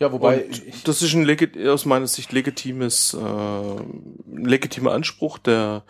Ja, 0.00 0.12
wobei 0.12 0.46
ich, 0.46 0.82
das 0.84 1.02
ist 1.02 1.14
ein 1.14 1.68
aus 1.68 1.84
meiner 1.84 2.06
Sicht 2.06 2.32
legitimes, 2.32 3.14
äh, 3.14 3.18
ein 3.18 4.44
legitimer 4.44 4.92
Anspruch 4.92 5.38
der, 5.38 5.84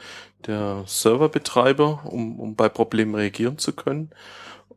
der 0.47 0.83
Serverbetreiber, 0.87 2.07
um, 2.07 2.41
um 2.41 2.57
bei 2.57 2.69
Problemen 2.69 3.15
reagieren 3.15 3.57
zu 3.59 3.73
können. 3.73 4.11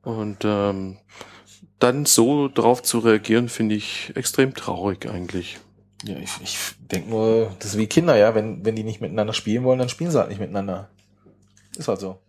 Und 0.03 0.39
ähm, 0.43 0.97
dann 1.79 2.05
so 2.05 2.47
drauf 2.47 2.83
zu 2.83 2.99
reagieren, 2.99 3.49
finde 3.49 3.75
ich 3.75 4.11
extrem 4.15 4.53
traurig 4.53 5.09
eigentlich. 5.09 5.59
ja, 6.03 6.17
ich, 6.17 6.31
ich 6.41 6.57
denke 6.79 7.09
nur, 7.09 7.51
das 7.59 7.71
ist 7.71 7.77
wie 7.77 7.87
Kinder, 7.87 8.15
ja. 8.15 8.35
Wenn, 8.35 8.65
wenn 8.65 8.75
die 8.75 8.83
nicht 8.83 9.01
miteinander 9.01 9.33
spielen 9.33 9.63
wollen, 9.63 9.79
dann 9.79 9.89
spielen 9.89 10.11
sie 10.11 10.19
halt 10.19 10.29
nicht 10.29 10.39
miteinander. 10.39 10.89
Ist 11.77 11.87
halt 11.87 11.99
so. 11.99 12.19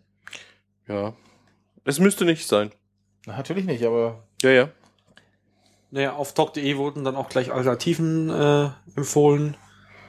Ja. 0.88 1.12
Es 1.84 1.98
müsste 1.98 2.24
nicht 2.24 2.46
sein. 2.46 2.70
Na, 3.26 3.36
natürlich 3.36 3.64
nicht, 3.64 3.84
aber 3.84 4.24
Ja, 4.42 4.50
ja. 4.50 4.68
Naja, 5.90 6.14
auf 6.14 6.34
talk.de 6.34 6.76
wurden 6.76 7.04
dann 7.04 7.14
auch 7.14 7.28
gleich 7.28 7.52
Alternativen 7.52 8.30
äh, 8.30 8.70
empfohlen. 8.96 9.56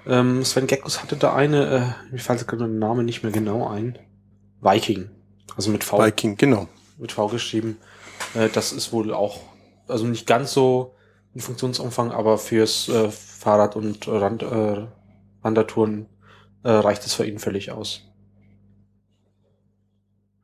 Ähm, 0.07 0.43
Sven 0.43 0.67
Geckos 0.67 1.01
hatte 1.01 1.15
da 1.15 1.35
eine, 1.35 1.95
äh, 2.09 2.11
mir 2.11 2.19
fällt 2.19 2.47
gerade 2.47 2.67
der 2.67 2.73
Name 2.73 3.03
nicht 3.03 3.23
mehr 3.23 3.31
genau 3.31 3.67
ein. 3.67 3.97
Viking. 4.61 5.09
Also 5.55 5.69
mit 5.69 5.83
V, 5.83 5.99
Viking, 5.99 6.37
genau. 6.37 6.67
Mit 6.97 7.11
V 7.11 7.27
geschrieben. 7.27 7.77
Äh, 8.33 8.49
das 8.49 8.71
ist 8.71 8.91
wohl 8.91 9.13
auch, 9.13 9.41
also 9.87 10.05
nicht 10.05 10.27
ganz 10.27 10.53
so 10.53 10.95
ein 11.35 11.39
Funktionsumfang, 11.39 12.11
aber 12.11 12.37
fürs 12.37 12.87
äh, 12.89 13.09
Fahrrad- 13.09 13.75
und 13.75 14.07
Rand, 14.07 14.43
äh, 14.43 14.87
Wandertouren 15.41 16.07
äh, 16.63 16.71
reicht 16.71 17.05
es 17.05 17.13
für 17.13 17.25
ihn 17.25 17.39
völlig 17.39 17.71
aus. 17.71 18.01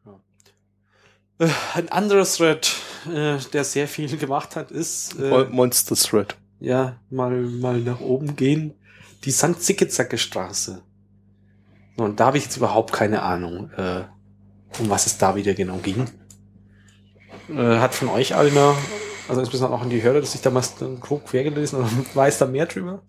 Ja. 0.06 0.20
Äh, 1.40 1.50
ein 1.76 1.90
anderes 1.90 2.36
Thread, 2.36 2.76
äh, 3.08 3.38
der 3.54 3.64
sehr 3.64 3.88
viel 3.88 4.16
gemacht 4.18 4.56
hat, 4.56 4.72
ist 4.72 5.18
äh, 5.20 5.46
Monster 5.46 5.96
Thread. 5.96 6.36
ja, 6.60 6.98
mal, 7.10 7.32
mal 7.32 7.80
nach 7.80 8.02
oben 8.02 8.36
gehen. 8.36 8.74
Die 9.24 9.32
St. 9.32 9.62
Zickezacke 9.62 10.18
Straße. 10.18 10.82
Und 11.98 12.20
da 12.20 12.28
habe 12.28 12.38
ich 12.38 12.46
jetzt 12.46 12.58
überhaupt 12.58 12.92
keine 12.92 13.22
Ahnung, 13.22 13.70
äh, 13.78 14.04
um 14.80 14.90
was 14.90 15.06
es 15.06 15.18
da 15.18 15.36
wieder 15.36 15.54
genau 15.54 15.78
ging. 15.78 16.10
Äh, 17.58 17.80
hat 17.80 17.94
von 17.94 18.10
euch 18.10 18.36
einer, 18.36 18.76
also 19.28 19.42
insbesondere 19.42 19.80
auch 19.80 19.84
an 19.84 19.90
die 19.90 20.02
Hörer, 20.02 20.22
dass 20.22 20.36
ich 20.36 20.42
damals 20.42 20.76
grob 21.00 21.28
quer 21.28 21.44
gelesen 21.44 21.78
oder 21.78 21.90
weiß 22.14 22.38
da 22.40 22.48
mehr 22.48 22.66
drüber? 22.66 23.02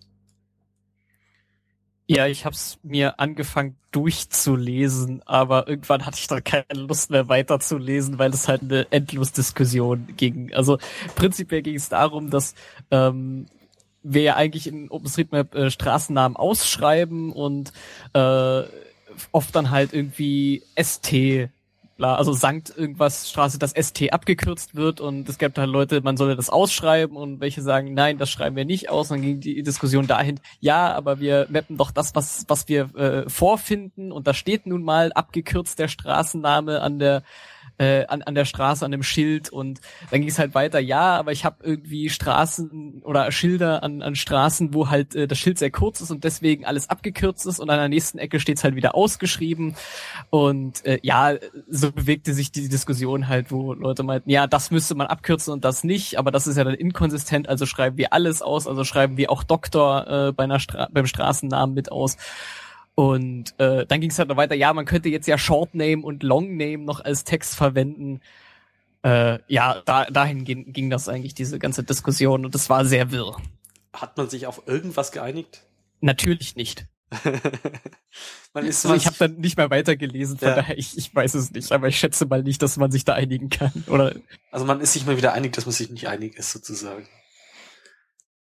Ja, 2.05 2.27
ich 2.27 2.45
hab's 2.45 2.79
mir 2.83 3.19
angefangen 3.19 3.77
durchzulesen, 3.91 5.21
aber 5.25 5.69
irgendwann 5.69 6.05
hatte 6.05 6.17
ich 6.19 6.27
dann 6.27 6.43
keine 6.43 6.65
Lust 6.73 7.09
mehr 7.09 7.29
weiterzulesen, 7.29 8.19
weil 8.19 8.31
es 8.33 8.49
halt 8.49 8.61
eine 8.61 8.91
Endlosdiskussion 8.91 10.07
ging. 10.17 10.53
Also 10.53 10.79
prinzipiell 11.15 11.61
ging 11.61 11.75
es 11.75 11.87
darum, 11.87 12.29
dass 12.29 12.55
ähm, 12.91 13.45
wir 14.03 14.21
ja 14.21 14.35
eigentlich 14.35 14.67
in 14.67 14.91
OpenStreetMap 14.91 15.55
äh, 15.55 15.71
Straßennamen 15.71 16.35
ausschreiben 16.35 17.31
und 17.31 17.71
äh, 18.13 18.63
oft 19.31 19.55
dann 19.55 19.71
halt 19.71 19.93
irgendwie 19.93 20.63
ST 20.77 21.49
bla, 21.97 22.15
also 22.15 22.33
Sankt 22.33 22.75
irgendwas 22.75 23.29
Straße, 23.29 23.59
das 23.59 23.71
ST 23.71 24.11
abgekürzt 24.11 24.75
wird 24.75 24.99
und 24.99 25.29
es 25.29 25.37
gibt 25.37 25.57
halt 25.57 25.69
Leute, 25.69 26.01
man 26.01 26.17
solle 26.17 26.35
das 26.35 26.49
ausschreiben 26.49 27.15
und 27.15 27.39
welche 27.39 27.61
sagen, 27.61 27.93
nein, 27.93 28.17
das 28.17 28.29
schreiben 28.29 28.55
wir 28.55 28.65
nicht 28.65 28.89
aus. 28.89 29.11
Und 29.11 29.17
dann 29.17 29.25
ging 29.25 29.39
die 29.39 29.63
Diskussion 29.63 30.07
dahin, 30.07 30.39
ja, 30.59 30.93
aber 30.93 31.19
wir 31.19 31.47
mappen 31.49 31.77
doch 31.77 31.91
das, 31.91 32.15
was, 32.15 32.45
was 32.47 32.67
wir 32.67 32.95
äh, 32.95 33.29
vorfinden 33.29 34.11
und 34.11 34.27
da 34.27 34.33
steht 34.33 34.65
nun 34.65 34.83
mal 34.83 35.11
abgekürzt 35.13 35.79
der 35.79 35.87
Straßenname 35.87 36.81
an 36.81 36.99
der 36.99 37.23
äh, 37.83 38.05
an, 38.07 38.21
an 38.21 38.35
der 38.35 38.45
Straße, 38.45 38.85
an 38.85 38.91
dem 38.91 39.03
Schild 39.03 39.49
und 39.49 39.81
dann 40.09 40.21
ging 40.21 40.29
es 40.29 40.39
halt 40.39 40.55
weiter, 40.55 40.79
ja, 40.79 41.17
aber 41.17 41.31
ich 41.31 41.45
habe 41.45 41.57
irgendwie 41.63 42.09
Straßen 42.09 43.01
oder 43.03 43.31
Schilder 43.31 43.83
an, 43.83 44.01
an 44.01 44.15
Straßen, 44.15 44.73
wo 44.73 44.89
halt 44.89 45.15
äh, 45.15 45.27
das 45.27 45.37
Schild 45.37 45.59
sehr 45.59 45.71
kurz 45.71 46.01
ist 46.01 46.11
und 46.11 46.23
deswegen 46.23 46.65
alles 46.65 46.89
abgekürzt 46.89 47.45
ist 47.45 47.59
und 47.59 47.69
an 47.69 47.77
der 47.77 47.89
nächsten 47.89 48.17
Ecke 48.17 48.39
steht's 48.39 48.63
halt 48.63 48.75
wieder 48.75 48.95
ausgeschrieben. 48.95 49.75
Und 50.29 50.85
äh, 50.85 50.99
ja, 51.03 51.33
so 51.69 51.91
bewegte 51.91 52.33
sich 52.33 52.51
die 52.51 52.69
Diskussion 52.69 53.27
halt, 53.27 53.51
wo 53.51 53.73
Leute 53.73 54.03
meinten, 54.03 54.29
ja, 54.29 54.47
das 54.47 54.71
müsste 54.71 54.95
man 54.95 55.07
abkürzen 55.07 55.53
und 55.53 55.65
das 55.65 55.83
nicht, 55.83 56.17
aber 56.17 56.31
das 56.31 56.47
ist 56.47 56.57
ja 56.57 56.63
dann 56.63 56.75
inkonsistent, 56.75 57.49
also 57.49 57.65
schreiben 57.65 57.97
wir 57.97 58.13
alles 58.13 58.41
aus, 58.41 58.67
also 58.67 58.83
schreiben 58.83 59.17
wir 59.17 59.31
auch 59.31 59.43
Doktor 59.43 60.07
äh, 60.07 60.31
bei 60.31 60.45
einer 60.45 60.59
Stra 60.59 60.87
beim 60.91 61.05
Straßennamen 61.05 61.73
mit 61.73 61.91
aus 61.91 62.17
und 62.95 63.59
äh, 63.59 63.85
dann 63.85 64.01
ging 64.01 64.11
es 64.11 64.19
halt 64.19 64.29
noch 64.29 64.37
weiter, 64.37 64.55
ja, 64.55 64.71
man 64.73 64.85
könnte 64.85 65.09
jetzt 65.09 65.27
ja 65.27 65.37
Short 65.37 65.73
Name 65.73 66.03
und 66.03 66.21
Long 66.21 66.57
Name 66.57 66.79
noch 66.79 66.99
als 66.99 67.23
Text 67.23 67.55
verwenden. 67.55 68.21
Äh, 69.03 69.39
ja, 69.47 69.81
da, 69.85 70.05
dahin 70.05 70.45
ging, 70.45 70.71
ging 70.73 70.89
das 70.89 71.09
eigentlich, 71.09 71.33
diese 71.33 71.59
ganze 71.59 71.83
Diskussion, 71.83 72.45
und 72.45 72.53
das 72.53 72.69
war 72.69 72.85
sehr 72.85 73.11
wirr. 73.11 73.37
Hat 73.93 74.17
man 74.17 74.29
sich 74.29 74.47
auf 74.47 74.63
irgendwas 74.67 75.11
geeinigt? 75.11 75.63
Natürlich 76.01 76.55
nicht. 76.55 76.87
man 78.53 78.65
ist 78.65 78.85
also 78.85 78.95
ich 78.95 79.05
habe 79.05 79.15
dann 79.19 79.35
nicht 79.35 79.57
mehr 79.57 79.69
weitergelesen, 79.69 80.37
von 80.37 80.47
ja. 80.47 80.55
daher 80.55 80.77
ich, 80.77 80.97
ich 80.97 81.13
weiß 81.13 81.35
es 81.35 81.51
nicht, 81.51 81.71
aber 81.71 81.87
ich 81.87 81.99
schätze 81.99 82.25
mal 82.25 82.41
nicht, 82.41 82.61
dass 82.61 82.77
man 82.77 82.91
sich 82.91 83.05
da 83.05 83.13
einigen 83.13 83.49
kann. 83.49 83.71
Oder 83.87 84.15
also 84.51 84.65
man 84.65 84.81
ist 84.81 84.93
sich 84.93 85.05
mal 85.05 85.17
wieder 85.17 85.33
einig, 85.33 85.53
dass 85.53 85.65
man 85.65 85.73
sich 85.73 85.89
nicht 85.89 86.07
einig 86.07 86.35
ist, 86.35 86.51
sozusagen. 86.51 87.07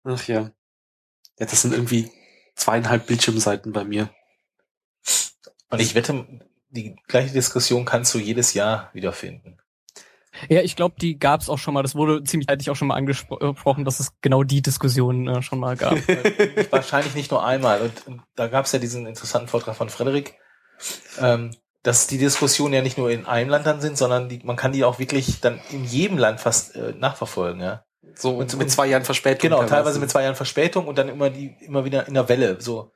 Ach 0.03 0.27
ja. 0.27 0.51
Ja, 1.39 1.45
das 1.45 1.61
sind 1.61 1.73
irgendwie 1.73 2.11
zweieinhalb 2.55 3.07
Bildschirmseiten 3.07 3.71
bei 3.71 3.83
mir. 3.83 4.09
Und 5.71 5.79
ich 5.79 5.95
wette, 5.95 6.25
die 6.69 6.95
gleiche 7.07 7.33
Diskussion 7.33 7.85
kannst 7.85 8.13
du 8.13 8.19
jedes 8.19 8.53
Jahr 8.53 8.89
wiederfinden. 8.93 9.57
Ja, 10.47 10.61
ich 10.61 10.75
glaube, 10.75 10.95
die 10.99 11.19
gab 11.19 11.41
es 11.41 11.49
auch 11.49 11.57
schon 11.57 11.73
mal. 11.73 11.83
Das 11.83 11.93
wurde 11.95 12.23
ziemlich 12.23 12.47
zeitig 12.47 12.69
auch 12.69 12.75
schon 12.75 12.87
mal 12.87 12.95
angesprochen, 12.95 13.83
dass 13.83 13.99
es 13.99 14.13
genau 14.21 14.43
die 14.43 14.61
Diskussion 14.61 15.27
äh, 15.27 15.41
schon 15.41 15.59
mal 15.59 15.75
gab. 15.75 15.95
Wahrscheinlich 16.71 17.15
nicht 17.15 17.31
nur 17.31 17.45
einmal. 17.45 17.81
Und, 17.81 18.07
und 18.07 18.21
da 18.35 18.47
gab 18.47 18.65
es 18.65 18.71
ja 18.71 18.79
diesen 18.79 19.05
interessanten 19.07 19.49
Vortrag 19.49 19.75
von 19.75 19.89
Frederik, 19.89 20.35
ähm, 21.19 21.51
dass 21.83 22.07
die 22.07 22.17
Diskussionen 22.17 22.73
ja 22.73 22.81
nicht 22.81 22.97
nur 22.97 23.11
in 23.11 23.25
einem 23.25 23.49
Land 23.49 23.65
dann 23.65 23.81
sind, 23.81 23.97
sondern 23.97 24.29
die, 24.29 24.39
man 24.43 24.55
kann 24.55 24.71
die 24.71 24.85
auch 24.85 24.99
wirklich 24.99 25.41
dann 25.41 25.59
in 25.69 25.83
jedem 25.83 26.17
Land 26.17 26.39
fast 26.39 26.75
äh, 26.75 26.93
nachverfolgen. 26.97 27.61
Ja. 27.61 27.83
So 28.15 28.35
und, 28.35 28.57
mit 28.57 28.71
zwei 28.71 28.87
Jahren 28.87 29.03
Verspätung. 29.03 29.49
Genau, 29.49 29.63
teilweise 29.65 29.99
mit 29.99 30.09
zwei 30.09 30.23
Jahren 30.23 30.35
Verspätung 30.35 30.87
und 30.87 30.97
dann 30.97 31.09
immer 31.09 31.29
die 31.29 31.55
immer 31.61 31.83
wieder 31.85 32.07
in 32.07 32.13
der 32.13 32.29
Welle. 32.29 32.61
So 32.61 32.93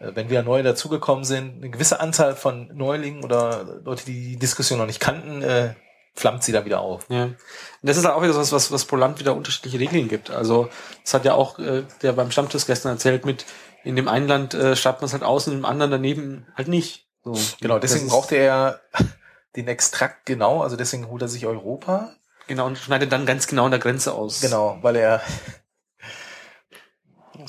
wenn 0.00 0.30
wieder 0.30 0.42
neue 0.42 0.62
dazugekommen 0.62 1.24
sind, 1.24 1.56
eine 1.56 1.70
gewisse 1.70 2.00
Anzahl 2.00 2.34
von 2.34 2.70
Neulingen 2.74 3.24
oder 3.24 3.80
Leute, 3.84 4.04
die 4.06 4.30
die 4.30 4.36
Diskussion 4.38 4.78
noch 4.78 4.86
nicht 4.86 5.00
kannten, 5.00 5.42
äh, 5.42 5.74
flammt 6.14 6.42
sie 6.42 6.52
da 6.52 6.64
wieder 6.64 6.80
auf. 6.80 7.06
Ja. 7.08 7.24
Und 7.24 7.36
das 7.82 7.96
ist 7.96 8.06
auch 8.06 8.22
wieder 8.22 8.32
so 8.32 8.40
was, 8.40 8.52
was, 8.52 8.72
was 8.72 8.84
pro 8.84 8.96
Land 8.96 9.20
wieder 9.20 9.34
unterschiedliche 9.34 9.78
Regeln 9.78 10.08
gibt. 10.08 10.30
Also 10.30 10.68
das 11.04 11.14
hat 11.14 11.24
ja 11.24 11.34
auch 11.34 11.58
äh, 11.58 11.84
der 12.02 12.12
beim 12.12 12.30
Stammtisch 12.30 12.66
gestern 12.66 12.92
erzählt 12.92 13.24
mit, 13.24 13.44
in 13.84 13.96
dem 13.96 14.08
einen 14.08 14.28
Land 14.28 14.54
äh, 14.54 14.76
schreibt 14.76 15.00
man 15.00 15.06
es 15.06 15.12
halt 15.12 15.22
aus 15.22 15.48
und 15.48 15.54
im 15.54 15.64
anderen 15.64 15.90
daneben 15.90 16.46
halt 16.56 16.68
nicht. 16.68 17.06
So. 17.24 17.34
Genau, 17.60 17.78
deswegen 17.78 18.08
braucht 18.08 18.32
er 18.32 18.42
ja 18.42 18.80
den 19.56 19.68
Extrakt 19.68 20.26
genau, 20.26 20.62
also 20.62 20.76
deswegen 20.76 21.08
holt 21.08 21.22
er 21.22 21.28
sich 21.28 21.46
Europa. 21.46 22.14
Genau, 22.46 22.66
und 22.66 22.78
schneidet 22.78 23.12
dann 23.12 23.26
ganz 23.26 23.46
genau 23.46 23.66
an 23.66 23.70
der 23.70 23.80
Grenze 23.80 24.12
aus. 24.12 24.40
Genau, 24.40 24.78
weil 24.82 24.96
er 24.96 25.20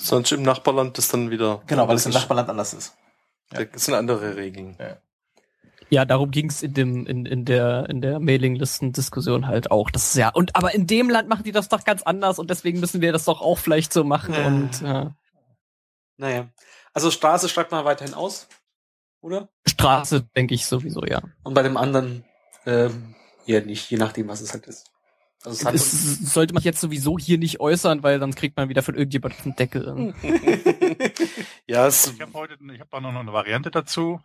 Sonst 0.02 0.32
im 0.32 0.42
Nachbarland 0.42 0.98
das 0.98 1.10
dann 1.10 1.30
wieder. 1.30 1.62
Genau, 1.68 1.88
weil 1.88 1.96
es 1.96 2.06
im 2.06 2.12
Nachbarland 2.12 2.50
anders 2.50 2.74
ist. 2.74 2.96
Ja. 3.54 3.64
Das 3.66 3.86
sind 3.86 3.94
andere 3.94 4.36
Regeln. 4.36 4.76
Ja. 4.80 4.98
Ja, 5.90 6.06
darum 6.06 6.32
ging 6.32 6.50
es 6.50 6.64
in 6.64 6.74
dem 6.74 7.06
in, 7.06 7.26
in 7.26 7.44
der 7.44 7.90
in 7.90 8.00
der 8.02 8.20
Mailinglisten-Diskussion 8.20 9.48
halt 9.48 9.72
auch. 9.72 9.92
Das 9.92 10.06
ist 10.06 10.16
ja 10.16 10.30
und 10.30 10.56
aber 10.56 10.74
in 10.74 10.88
dem 10.88 11.10
Land 11.10 11.28
machen 11.28 11.44
die 11.44 11.52
das 11.52 11.68
doch 11.68 11.84
ganz 11.84 12.02
anders 12.02 12.40
und 12.40 12.50
deswegen 12.50 12.80
müssen 12.80 13.02
wir 13.02 13.12
das 13.12 13.26
doch 13.26 13.42
auch 13.42 13.58
vielleicht 13.58 13.92
so 13.92 14.06
machen 14.06 14.34
ja. 14.34 14.48
und 14.48 14.82
ja. 14.82 15.16
Naja, 16.16 16.48
also 16.94 17.12
Straße 17.12 17.50
schreibt 17.50 17.72
man 17.72 17.84
weiterhin 17.84 18.14
aus, 18.14 18.48
oder? 19.20 19.50
Straße 19.68 20.22
denke 20.36 20.54
ich 20.54 20.66
sowieso 20.66 21.04
ja. 21.06 21.22
Und 21.44 21.56
bei 21.56 21.64
dem 21.64 21.76
anderen 21.76 22.24
ähm, 22.66 23.16
eher 23.46 23.62
nicht, 23.66 23.92
je 23.92 23.98
nachdem 23.98 24.30
was 24.30 24.40
es 24.40 24.54
halt 24.54 24.68
ist. 24.68 24.92
Also 25.44 25.72
das 25.72 26.20
sollte 26.34 26.54
man 26.54 26.62
jetzt 26.62 26.82
sowieso 26.82 27.18
hier 27.18 27.38
nicht 27.38 27.60
äußern, 27.60 28.04
weil 28.04 28.20
dann 28.20 28.36
kriegt 28.36 28.58
man 28.58 28.70
wieder 28.70 28.84
von 28.84 28.96
irgendjemandem 28.96 29.40
einen 29.44 29.56
Deckel. 29.56 30.14
ja, 31.68 31.88
es 31.88 32.14
ich 32.14 32.22
habe 32.22 32.34
heute, 32.34 32.58
ich 32.74 32.80
habe 32.80 32.90
da 32.92 33.02
noch 33.02 33.16
eine 33.16 33.34
Variante 33.34 33.72
dazu. 33.72 34.22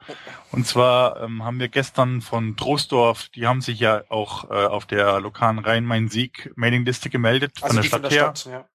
Und 0.53 0.67
zwar 0.67 1.23
ähm, 1.23 1.43
haben 1.43 1.59
wir 1.59 1.69
gestern 1.69 2.21
von 2.21 2.57
Troisdorf, 2.57 3.29
die 3.31 3.47
haben 3.47 3.63
sich 3.63 3.81
ja 3.81 4.05
auch 4.11 4.51
äh, 4.51 4.67
auf 4.67 4.85
der 4.85 5.21
lokalen 5.21 5.59
Rhein-Main-Sieg-Mailingliste 5.59 7.09
gemeldet 7.09 7.53
also 7.63 7.69
von 7.69 7.77
der 7.77 7.89
Stadt 7.89 8.01
von 8.03 8.11
der 8.11 8.19
her. 8.19 8.37
Stadt, 8.37 8.53
ja. 8.53 8.69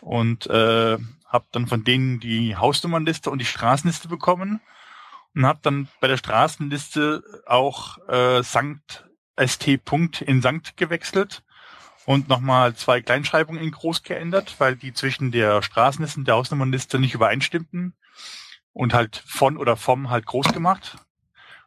Und 0.00 0.46
äh, 0.48 0.98
habe 1.26 1.46
dann 1.52 1.66
von 1.66 1.82
denen 1.82 2.20
die 2.20 2.56
Hausnummernliste 2.56 3.30
und 3.30 3.38
die 3.38 3.46
Straßenliste 3.46 4.08
bekommen 4.08 4.60
und 5.34 5.46
habe 5.46 5.60
dann 5.62 5.88
bei 6.00 6.08
der 6.08 6.18
Straßenliste 6.18 7.22
auch 7.46 7.98
äh, 8.08 8.42
Sankt 8.42 9.08
ST. 9.42 9.84
Punkt 9.84 10.20
in 10.20 10.42
Sankt 10.42 10.76
gewechselt 10.76 11.42
und 12.06 12.28
nochmal 12.28 12.74
zwei 12.74 13.00
Kleinschreibungen 13.00 13.62
in 13.62 13.70
groß 13.70 14.02
geändert, 14.02 14.56
weil 14.58 14.76
die 14.76 14.92
zwischen 14.92 15.30
der 15.30 15.62
Straßenliste 15.62 16.20
und 16.20 16.28
der 16.28 16.36
Hausnummernliste 16.36 16.98
nicht 16.98 17.14
übereinstimmten 17.14 17.94
und 18.72 18.94
halt 18.94 19.22
von 19.26 19.56
oder 19.56 19.76
vom 19.76 20.10
halt 20.10 20.26
groß 20.26 20.52
gemacht. 20.52 20.96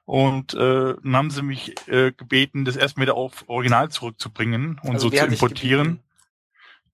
Und 0.06 0.54
äh, 0.54 0.96
dann 1.04 1.16
haben 1.16 1.32
sie 1.32 1.42
mich 1.42 1.76
äh, 1.88 2.12
gebeten, 2.12 2.64
das 2.64 2.78
erstmal 2.78 3.08
wieder 3.08 3.16
auf 3.16 3.44
Original 3.48 3.90
zurückzubringen 3.90 4.80
und 4.84 4.94
also 4.94 5.10
so 5.10 5.16
zu 5.16 5.26
importieren. 5.26 6.00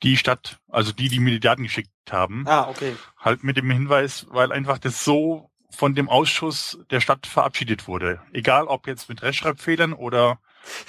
Die 0.01 0.17
Stadt, 0.17 0.59
also 0.67 0.91
die, 0.91 1.09
die 1.09 1.19
mir 1.19 1.31
die 1.31 1.39
Daten 1.39 1.63
geschickt 1.63 1.91
haben. 2.09 2.45
Ah, 2.47 2.67
okay. 2.67 2.95
Halt 3.17 3.43
mit 3.43 3.55
dem 3.55 3.69
Hinweis, 3.69 4.25
weil 4.29 4.51
einfach 4.51 4.77
das 4.79 5.03
so 5.03 5.51
von 5.69 5.95
dem 5.95 6.09
Ausschuss 6.09 6.79
der 6.89 7.01
Stadt 7.01 7.27
verabschiedet 7.27 7.87
wurde. 7.87 8.19
Egal 8.31 8.65
ob 8.65 8.87
jetzt 8.87 9.09
mit 9.09 9.21
Rechtschreibfehlern 9.21 9.93
oder 9.93 10.39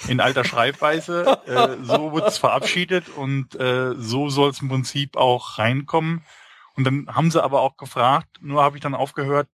in 0.07 0.19
alter 0.19 0.43
Schreibweise. 0.43 1.39
Äh, 1.45 1.77
so 1.83 2.13
wird 2.13 2.27
es 2.27 2.37
verabschiedet 2.37 3.09
und 3.09 3.55
äh, 3.55 3.93
so 3.97 4.29
soll 4.29 4.49
es 4.49 4.61
im 4.61 4.69
Prinzip 4.69 5.15
auch 5.15 5.59
reinkommen. 5.59 6.23
Und 6.75 6.85
dann 6.85 7.07
haben 7.07 7.29
sie 7.29 7.43
aber 7.43 7.61
auch 7.61 7.77
gefragt, 7.77 8.27
nur 8.41 8.63
habe 8.63 8.77
ich 8.77 8.81
dann 8.81 8.95
aufgehört, 8.95 9.47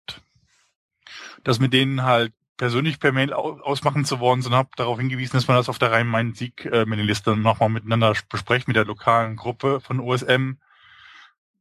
das 1.43 1.60
mit 1.60 1.73
denen 1.73 2.03
halt 2.03 2.34
persönlich 2.61 2.99
per 2.99 3.11
Mail 3.11 3.34
ausmachen 3.34 4.06
zu 4.06 4.19
wollen, 4.19 4.41
sondern 4.41 4.60
habe 4.60 4.69
darauf 4.76 4.99
hingewiesen, 4.99 5.35
dass 5.35 5.48
man 5.48 5.57
das 5.57 5.68
auf 5.68 5.80
der 5.80 5.91
Rhein-Main-Sieg 5.91 6.65
äh, 6.65 6.85
nochmal 6.85 7.69
miteinander 7.69 8.14
besprecht, 8.30 8.68
mit 8.68 8.77
der 8.77 8.85
lokalen 8.85 9.35
Gruppe 9.35 9.81
von 9.81 9.99
OSM, 9.99 10.53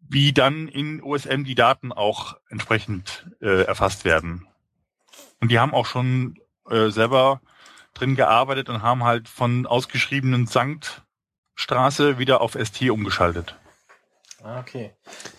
wie 0.08 0.32
dann 0.32 0.68
in 0.68 1.02
OSM 1.02 1.44
die 1.44 1.54
Daten 1.54 1.92
auch 1.92 2.36
entsprechend 2.50 3.26
äh, 3.40 3.62
erfasst 3.62 4.04
werden. 4.04 4.46
Und 5.40 5.50
die 5.50 5.58
haben 5.58 5.72
auch 5.72 5.86
schon 5.86 6.38
äh, 6.68 6.90
selber 6.90 7.40
drin 7.94 8.16
gearbeitet 8.16 8.68
und 8.68 8.82
haben 8.82 9.04
halt 9.04 9.28
von 9.28 9.66
ausgeschriebenen 9.66 10.46
Sanktstraße 10.46 12.18
wieder 12.18 12.40
auf 12.40 12.56
ST 12.60 12.90
umgeschaltet. 12.90 13.56
Ah, 14.42 14.60
okay. 14.60 14.94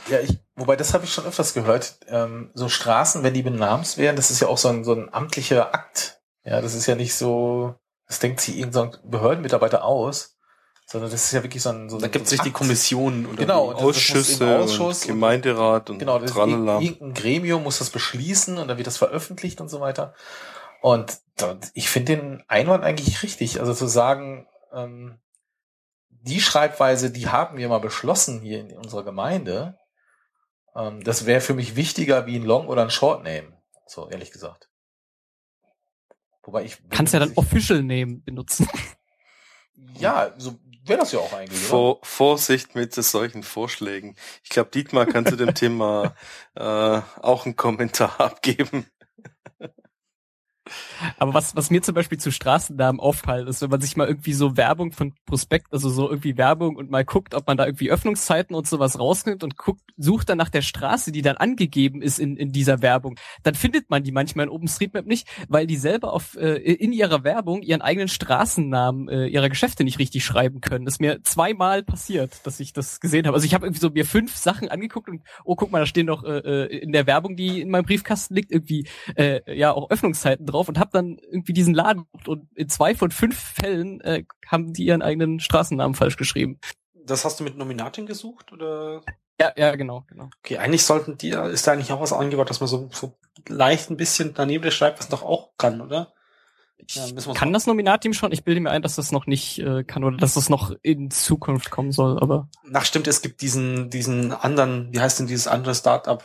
Ja, 0.09 0.19
ich, 0.19 0.37
wobei 0.55 0.75
das 0.75 0.93
habe 0.93 1.05
ich 1.05 1.13
schon 1.13 1.25
öfters 1.25 1.53
gehört. 1.53 1.97
Ähm, 2.07 2.51
so 2.53 2.69
Straßen, 2.69 3.23
wenn 3.23 3.33
die 3.33 3.41
benamens 3.41 3.97
werden, 3.97 4.15
das 4.15 4.29
ist 4.31 4.41
ja 4.41 4.47
auch 4.47 4.57
so 4.57 4.69
ein, 4.69 4.83
so 4.83 4.93
ein 4.93 5.11
amtlicher 5.13 5.73
Akt. 5.73 6.21
Ja, 6.43 6.61
das 6.61 6.75
ist 6.75 6.85
ja 6.85 6.95
nicht 6.95 7.15
so, 7.15 7.75
das 8.07 8.19
denkt 8.19 8.41
sich 8.41 8.57
irgendein 8.57 8.95
Behördenmitarbeiter 9.03 9.83
aus, 9.83 10.37
sondern 10.85 11.09
das 11.09 11.25
ist 11.25 11.31
ja 11.31 11.43
wirklich 11.43 11.63
so 11.63 11.69
ein. 11.69 11.89
So 11.89 11.97
da 11.97 12.07
gibt 12.07 12.31
es 12.31 12.41
die 12.41 12.51
Kommission 12.51 13.25
oder 13.25 13.37
genau, 13.37 13.73
die 13.73 13.81
Ausschüsse, 13.81 14.59
Ausschuss 14.59 15.03
und 15.03 15.07
Gemeinderat 15.07 15.89
und, 15.89 15.95
und 15.95 15.99
genau, 15.99 16.19
das 16.19 16.35
irgendein 16.35 17.13
Gremium 17.13 17.63
muss 17.63 17.79
das 17.79 17.89
beschließen 17.89 18.57
und 18.57 18.67
dann 18.67 18.77
wird 18.77 18.87
das 18.87 18.97
veröffentlicht 18.97 19.61
und 19.61 19.69
so 19.69 19.79
weiter. 19.79 20.13
Und 20.81 21.21
ich 21.73 21.89
finde 21.89 22.15
den 22.15 22.43
Einwand 22.47 22.83
eigentlich 22.83 23.23
richtig. 23.23 23.59
Also 23.59 23.73
zu 23.73 23.87
sagen, 23.87 24.47
ähm, 24.73 25.19
die 26.09 26.41
Schreibweise, 26.41 27.11
die 27.11 27.29
haben 27.29 27.57
wir 27.57 27.69
mal 27.69 27.79
beschlossen 27.79 28.41
hier 28.41 28.59
in 28.59 28.77
unserer 28.77 29.03
Gemeinde, 29.03 29.77
ähm, 30.75 31.03
das 31.03 31.25
wäre 31.25 31.41
für 31.41 31.53
mich 31.53 31.75
wichtiger 31.75 32.25
wie 32.25 32.35
ein 32.35 32.45
Long 32.45 32.67
oder 32.67 32.83
ein 32.83 32.89
Short 32.89 33.23
Name. 33.23 33.57
So, 33.87 34.09
ehrlich 34.09 34.31
gesagt. 34.31 34.69
Wobei 36.43 36.63
ich. 36.63 36.77
Kannst 36.89 37.13
ja 37.13 37.19
dann 37.19 37.33
Official 37.35 37.83
Name 37.83 38.17
benutzen. 38.17 38.67
Ja, 39.97 40.33
so 40.37 40.59
wäre 40.85 40.99
das 40.99 41.11
ja 41.11 41.19
auch 41.19 41.33
eigentlich. 41.33 41.59
Vor, 41.59 41.99
Vorsicht 42.03 42.75
mit 42.75 42.93
solchen 42.93 43.43
Vorschlägen. 43.43 44.15
Ich 44.43 44.49
glaube, 44.49 44.71
Dietmar 44.71 45.05
kann 45.05 45.25
zu 45.25 45.35
dem 45.35 45.53
Thema 45.53 46.15
äh, 46.55 47.01
auch 47.21 47.45
einen 47.45 47.55
Kommentar 47.55 48.19
abgeben. 48.19 48.85
Aber 51.17 51.33
was, 51.33 51.55
was 51.55 51.69
mir 51.69 51.81
zum 51.81 51.95
Beispiel 51.95 52.17
zu 52.17 52.31
Straßennamen 52.31 52.99
auffällt, 52.99 53.47
ist, 53.47 53.61
wenn 53.61 53.69
man 53.69 53.81
sich 53.81 53.95
mal 53.97 54.07
irgendwie 54.07 54.33
so 54.33 54.57
Werbung 54.57 54.91
von 54.91 55.13
Prospekt, 55.25 55.67
also 55.71 55.89
so 55.89 56.09
irgendwie 56.09 56.37
Werbung 56.37 56.75
und 56.75 56.89
mal 56.89 57.05
guckt, 57.05 57.33
ob 57.35 57.47
man 57.47 57.57
da 57.57 57.65
irgendwie 57.65 57.91
Öffnungszeiten 57.91 58.55
und 58.55 58.67
sowas 58.67 58.99
rausnimmt 58.99 59.43
und 59.43 59.57
guckt, 59.57 59.81
sucht 59.97 60.29
dann 60.29 60.37
nach 60.37 60.49
der 60.49 60.61
Straße, 60.61 61.11
die 61.11 61.21
dann 61.21 61.37
angegeben 61.37 62.01
ist 62.01 62.19
in, 62.19 62.37
in 62.37 62.51
dieser 62.51 62.81
Werbung, 62.81 63.17
dann 63.43 63.55
findet 63.55 63.89
man 63.89 64.03
die 64.03 64.11
manchmal 64.11 64.45
in 64.45 64.51
OpenStreetMap 64.51 65.05
nicht, 65.05 65.27
weil 65.47 65.67
die 65.67 65.77
selber 65.77 66.13
auf, 66.13 66.35
äh, 66.37 66.55
in 66.55 66.93
ihrer 66.93 67.23
Werbung 67.23 67.61
ihren 67.61 67.81
eigenen 67.81 68.07
Straßennamen 68.07 69.09
äh, 69.09 69.27
ihrer 69.27 69.49
Geschäfte 69.49 69.83
nicht 69.83 69.99
richtig 69.99 70.23
schreiben 70.25 70.61
können. 70.61 70.85
Das 70.85 70.95
ist 70.95 70.99
mir 70.99 71.21
zweimal 71.23 71.83
passiert, 71.83 72.45
dass 72.45 72.59
ich 72.59 72.73
das 72.73 72.99
gesehen 72.99 73.25
habe. 73.25 73.35
Also 73.35 73.45
ich 73.45 73.53
habe 73.53 73.65
irgendwie 73.65 73.81
so 73.81 73.89
mir 73.89 74.05
fünf 74.05 74.35
Sachen 74.35 74.69
angeguckt 74.69 75.09
und, 75.09 75.21
oh, 75.43 75.55
guck 75.55 75.71
mal, 75.71 75.79
da 75.79 75.85
stehen 75.85 76.07
doch 76.07 76.23
äh, 76.23 76.37
äh 76.37 76.81
in 76.81 76.91
der 76.91 77.07
Werbung, 77.07 77.35
die 77.35 77.61
in 77.61 77.69
meinem 77.69 77.85
Briefkasten 77.85 78.35
liegt, 78.35 78.51
irgendwie 78.51 78.87
äh, 79.15 79.41
ja 79.57 79.71
auch 79.71 79.89
Öffnungszeiten 79.89 80.45
drauf 80.45 80.60
und 80.69 80.79
habe 80.79 80.91
dann 80.93 81.17
irgendwie 81.17 81.53
diesen 81.53 81.73
Laden 81.73 82.05
und 82.25 82.47
in 82.55 82.69
zwei 82.69 82.95
von 82.95 83.11
fünf 83.11 83.37
Fällen 83.37 84.01
äh, 84.01 84.23
haben 84.47 84.73
die 84.73 84.85
ihren 84.85 85.01
eigenen 85.01 85.39
Straßennamen 85.39 85.95
falsch 85.95 86.17
geschrieben. 86.17 86.59
Das 87.05 87.25
hast 87.25 87.39
du 87.39 87.43
mit 87.43 87.57
Nominatin 87.57 88.05
gesucht 88.05 88.51
oder? 88.51 89.01
Ja, 89.39 89.51
ja, 89.55 89.75
genau, 89.75 90.05
genau. 90.07 90.29
Okay, 90.43 90.57
eigentlich 90.57 90.85
sollten 90.85 91.17
die, 91.17 91.29
ist 91.29 91.65
da 91.65 91.71
eigentlich 91.71 91.91
auch 91.91 92.01
was 92.01 92.13
angebaut, 92.13 92.49
dass 92.49 92.59
man 92.59 92.69
so, 92.69 92.89
so 92.91 93.17
leicht 93.47 93.89
ein 93.89 93.97
bisschen 93.97 94.33
daneben 94.35 94.69
schreibt, 94.71 94.99
was 94.99 95.09
doch 95.09 95.23
auch 95.23 95.51
kann, 95.57 95.81
oder? 95.81 96.13
Ja, 96.89 97.05
kann 97.33 97.53
das 97.53 97.67
Nominatteam 97.67 98.13
schon? 98.13 98.31
Ich 98.31 98.43
bilde 98.43 98.61
mir 98.61 98.71
ein, 98.71 98.81
dass 98.81 98.95
das 98.95 99.11
noch 99.11 99.27
nicht 99.27 99.59
äh, 99.59 99.83
kann 99.83 100.03
oder 100.03 100.17
dass 100.17 100.33
das 100.33 100.49
noch 100.49 100.73
in 100.81 101.11
Zukunft 101.11 101.69
kommen 101.69 101.91
soll, 101.91 102.19
aber. 102.19 102.49
Nach 102.63 102.85
stimmt, 102.85 103.07
es 103.07 103.21
gibt 103.21 103.41
diesen, 103.41 103.89
diesen 103.89 104.31
anderen, 104.31 104.91
wie 104.91 104.99
heißt 104.99 105.19
denn 105.19 105.27
dieses 105.27 105.47
andere 105.47 105.75
Startup, 105.75 106.23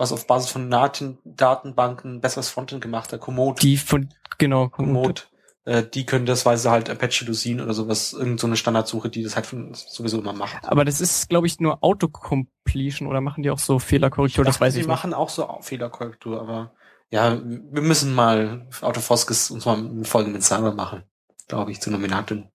was 0.00 0.12
auf 0.12 0.26
Basis 0.26 0.50
von 0.50 0.70
Datenbanken 0.70 2.20
besseres 2.20 2.48
Frontend 2.48 2.80
gemacht 2.80 3.12
hat, 3.12 3.20
Komoot. 3.20 3.62
Die 3.62 3.76
von, 3.76 4.08
genau, 4.38 4.68
Komoot. 4.68 5.28
Äh, 5.66 5.84
die 5.84 6.06
können 6.06 6.24
das, 6.24 6.46
weil 6.46 6.56
sie 6.56 6.70
halt 6.70 6.88
Apache 6.88 7.26
Lucene 7.26 7.62
oder 7.62 7.74
sowas, 7.74 8.14
irgend 8.14 8.40
so 8.40 8.46
eine 8.46 8.56
Standardsuche, 8.56 9.10
die 9.10 9.22
das 9.22 9.36
halt 9.36 9.46
sowieso 9.74 10.18
immer 10.18 10.32
macht. 10.32 10.64
Aber 10.64 10.86
das 10.86 11.02
ist, 11.02 11.28
glaube 11.28 11.46
ich, 11.46 11.60
nur 11.60 11.84
Autocompletion 11.84 13.08
oder 13.08 13.20
machen 13.20 13.42
die 13.42 13.50
auch 13.50 13.58
so 13.58 13.78
Fehlerkorrektur, 13.78 14.42
das 14.42 14.58
weiß 14.58 14.72
ich 14.74 14.78
nicht. 14.78 14.86
Die 14.86 14.88
machen 14.88 15.12
auch 15.12 15.28
so 15.28 15.46
Fehlerkorrektur, 15.60 16.40
aber 16.40 16.72
ja, 17.10 17.38
wir 17.44 17.82
müssen 17.82 18.14
mal 18.14 18.68
Autofoskes 18.80 19.50
uns 19.50 19.66
mal 19.66 19.76
eine 19.76 20.04
Folge 20.04 20.30
mit 20.30 20.42
Cyber 20.42 20.72
machen, 20.72 21.02
glaube 21.46 21.72
ich, 21.72 21.80
zu 21.82 21.90
Nominatin. 21.90 22.48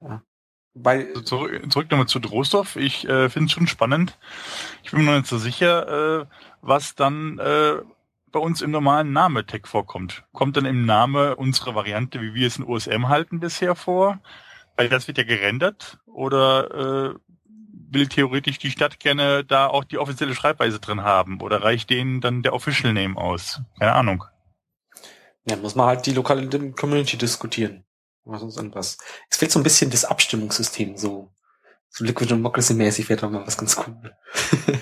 Ja. 0.00 0.22
Bei 0.74 1.06
also 1.08 1.20
zurück, 1.20 1.72
zurück 1.72 1.90
nochmal 1.90 2.08
zu 2.08 2.18
Drosdorf. 2.18 2.76
Ich 2.76 3.06
äh, 3.06 3.28
finde 3.28 3.46
es 3.46 3.52
schon 3.52 3.66
spannend. 3.66 4.18
Ich 4.82 4.90
bin 4.90 5.00
mir 5.00 5.10
noch 5.10 5.18
nicht 5.18 5.26
so 5.26 5.38
sicher, 5.38 6.22
äh, 6.22 6.26
was 6.62 6.94
dann 6.94 7.38
äh, 7.38 7.82
bei 8.30 8.40
uns 8.40 8.62
im 8.62 8.70
normalen 8.70 9.12
Name-Tag 9.12 9.68
vorkommt. 9.68 10.24
Kommt 10.32 10.56
dann 10.56 10.64
im 10.64 10.86
Name 10.86 11.36
unsere 11.36 11.74
Variante, 11.74 12.22
wie 12.22 12.32
wir 12.32 12.46
es 12.46 12.56
in 12.56 12.64
OSM 12.64 13.08
halten, 13.08 13.40
bisher 13.40 13.74
vor? 13.74 14.20
Weil 14.76 14.88
das 14.88 15.06
wird 15.06 15.18
ja 15.18 15.24
gerendert. 15.24 15.98
Oder 16.06 17.10
äh, 17.12 17.14
will 17.90 18.08
theoretisch 18.08 18.58
die 18.58 18.70
Stadt 18.70 18.98
gerne 18.98 19.44
da 19.44 19.66
auch 19.66 19.84
die 19.84 19.98
offizielle 19.98 20.34
Schreibweise 20.34 20.80
drin 20.80 21.02
haben? 21.02 21.42
Oder 21.42 21.62
reicht 21.62 21.90
denen 21.90 22.22
dann 22.22 22.42
der 22.42 22.54
Official 22.54 22.94
Name 22.94 23.18
aus? 23.18 23.60
Keine 23.78 23.92
Ahnung. 23.92 24.24
Ja, 25.46 25.56
muss 25.56 25.74
man 25.74 25.86
halt 25.86 26.06
die 26.06 26.12
lokale 26.12 26.48
Community 26.72 27.18
diskutieren 27.18 27.84
was 28.24 28.40
sonst 28.40 28.56
irgendwas. 28.56 28.98
Es 29.28 29.36
fehlt 29.36 29.52
so 29.52 29.58
ein 29.58 29.62
bisschen 29.64 29.90
das 29.90 30.04
Abstimmungssystem, 30.04 30.96
so, 30.96 31.32
so 31.88 32.04
Liquid 32.04 32.28
Democracy 32.28 32.74
mäßig 32.74 33.08
wäre 33.08 33.20
doch 33.20 33.30
mal 33.30 33.46
was 33.46 33.56
ganz 33.56 33.76
cool. 33.78 34.16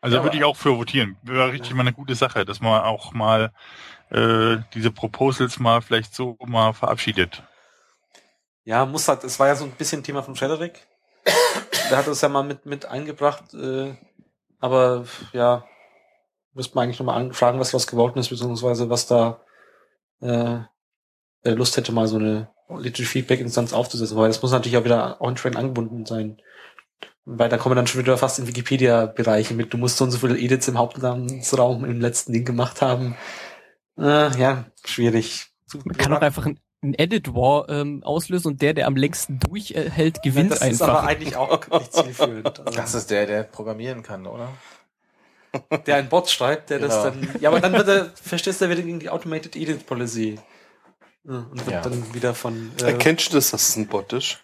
also 0.00 0.16
da 0.16 0.22
würde 0.22 0.36
ich 0.36 0.44
auch 0.44 0.56
für 0.56 0.76
votieren. 0.76 1.16
Wäre 1.22 1.52
richtig 1.52 1.70
ja. 1.70 1.76
mal 1.76 1.82
eine 1.82 1.92
gute 1.92 2.14
Sache, 2.14 2.44
dass 2.44 2.60
man 2.60 2.82
auch 2.82 3.12
mal 3.12 3.52
äh, 4.10 4.58
diese 4.74 4.90
Proposals 4.90 5.58
mal 5.58 5.82
vielleicht 5.82 6.14
so 6.14 6.36
mal 6.46 6.72
verabschiedet. 6.72 7.42
Ja, 8.64 8.86
muss 8.86 9.08
halt, 9.08 9.24
es 9.24 9.38
war 9.40 9.48
ja 9.48 9.56
so 9.56 9.64
ein 9.64 9.72
bisschen 9.72 10.02
Thema 10.02 10.22
von 10.22 10.36
Frederik. 10.36 10.86
Der 11.90 11.98
hat 11.98 12.06
es 12.06 12.20
ja 12.20 12.28
mal 12.28 12.44
mit, 12.44 12.66
mit 12.66 12.86
eingebracht, 12.86 13.52
äh, 13.52 13.94
aber 14.60 15.06
ja, 15.32 15.64
müsste 16.52 16.74
man 16.74 16.84
eigentlich 16.84 16.98
nochmal 16.98 17.32
fragen, 17.32 17.58
was 17.58 17.74
was 17.74 17.86
geworden 17.86 18.18
ist, 18.18 18.28
beziehungsweise 18.28 18.88
was 18.88 19.06
da 19.06 19.40
äh, 20.20 20.60
Lust 21.44 21.76
hätte, 21.76 21.92
mal 21.92 22.06
so 22.06 22.16
eine 22.16 22.50
Literary 22.78 23.06
Feedback 23.06 23.40
Instanz 23.40 23.72
aufzusetzen, 23.72 24.16
weil 24.16 24.28
das 24.28 24.42
muss 24.42 24.52
natürlich 24.52 24.78
auch 24.78 24.84
wieder 24.84 25.20
on-train 25.20 25.56
angebunden 25.56 26.06
sein. 26.06 26.40
Weil 27.24 27.48
da 27.48 27.58
kommen 27.58 27.72
wir 27.72 27.76
dann 27.76 27.86
schon 27.86 28.00
wieder 28.00 28.16
fast 28.16 28.38
in 28.38 28.46
Wikipedia-Bereiche 28.46 29.54
mit, 29.54 29.72
du 29.72 29.78
musst 29.78 29.98
so 29.98 30.04
und 30.04 30.10
so 30.10 30.18
viele 30.18 30.38
Edits 30.38 30.68
im 30.68 30.78
Hauptnamensraum 30.78 31.84
im 31.84 32.00
letzten 32.00 32.32
Ding 32.32 32.44
gemacht 32.44 32.82
haben. 32.82 33.16
Äh, 33.98 34.36
ja, 34.38 34.64
schwierig. 34.84 35.46
Man 35.84 35.96
kann 35.96 36.12
auch 36.12 36.22
einfach 36.22 36.46
ein, 36.46 36.58
ein 36.82 36.94
Edit 36.94 37.34
War 37.34 37.68
ähm, 37.68 38.02
auslösen 38.02 38.52
und 38.52 38.62
der, 38.62 38.74
der 38.74 38.86
am 38.86 38.96
längsten 38.96 39.38
durchhält, 39.38 40.22
gewinnt 40.22 40.50
ja, 40.50 40.56
das 40.56 40.62
einfach. 40.62 40.86
Das 40.86 40.88
ist 40.88 40.98
aber 40.98 41.06
eigentlich 41.06 41.36
auch 41.36 41.68
nicht 41.78 41.92
zielführend. 41.92 42.60
Also. 42.60 42.78
Das 42.78 42.94
ist 42.94 43.10
der, 43.10 43.26
der 43.26 43.42
programmieren 43.44 44.02
kann, 44.02 44.26
oder? 44.26 44.48
Der 45.86 45.96
ein 45.96 46.08
Bot 46.08 46.30
schreibt, 46.30 46.70
der 46.70 46.78
genau. 46.78 46.94
das 46.94 47.02
dann. 47.02 47.28
Ja, 47.40 47.50
aber 47.50 47.60
dann 47.60 47.72
wird 47.72 47.88
er, 47.88 48.10
verstehst 48.14 48.60
du, 48.60 48.66
der 48.66 48.76
wird 48.76 48.86
gegen 48.86 49.00
die 49.00 49.10
Automated 49.10 49.56
Edit 49.56 49.84
Policy 49.84 50.38
und 51.24 51.66
wird 51.66 51.70
ja. 51.70 51.80
dann 51.82 52.14
wieder 52.14 52.34
von. 52.34 52.72
Äh, 52.80 52.92
Erkennst 52.92 53.30
du 53.30 53.36
das, 53.36 53.50
dass 53.50 53.68
es 53.68 53.76
ein 53.76 53.86
Bot 53.86 54.12
ist? 54.12 54.38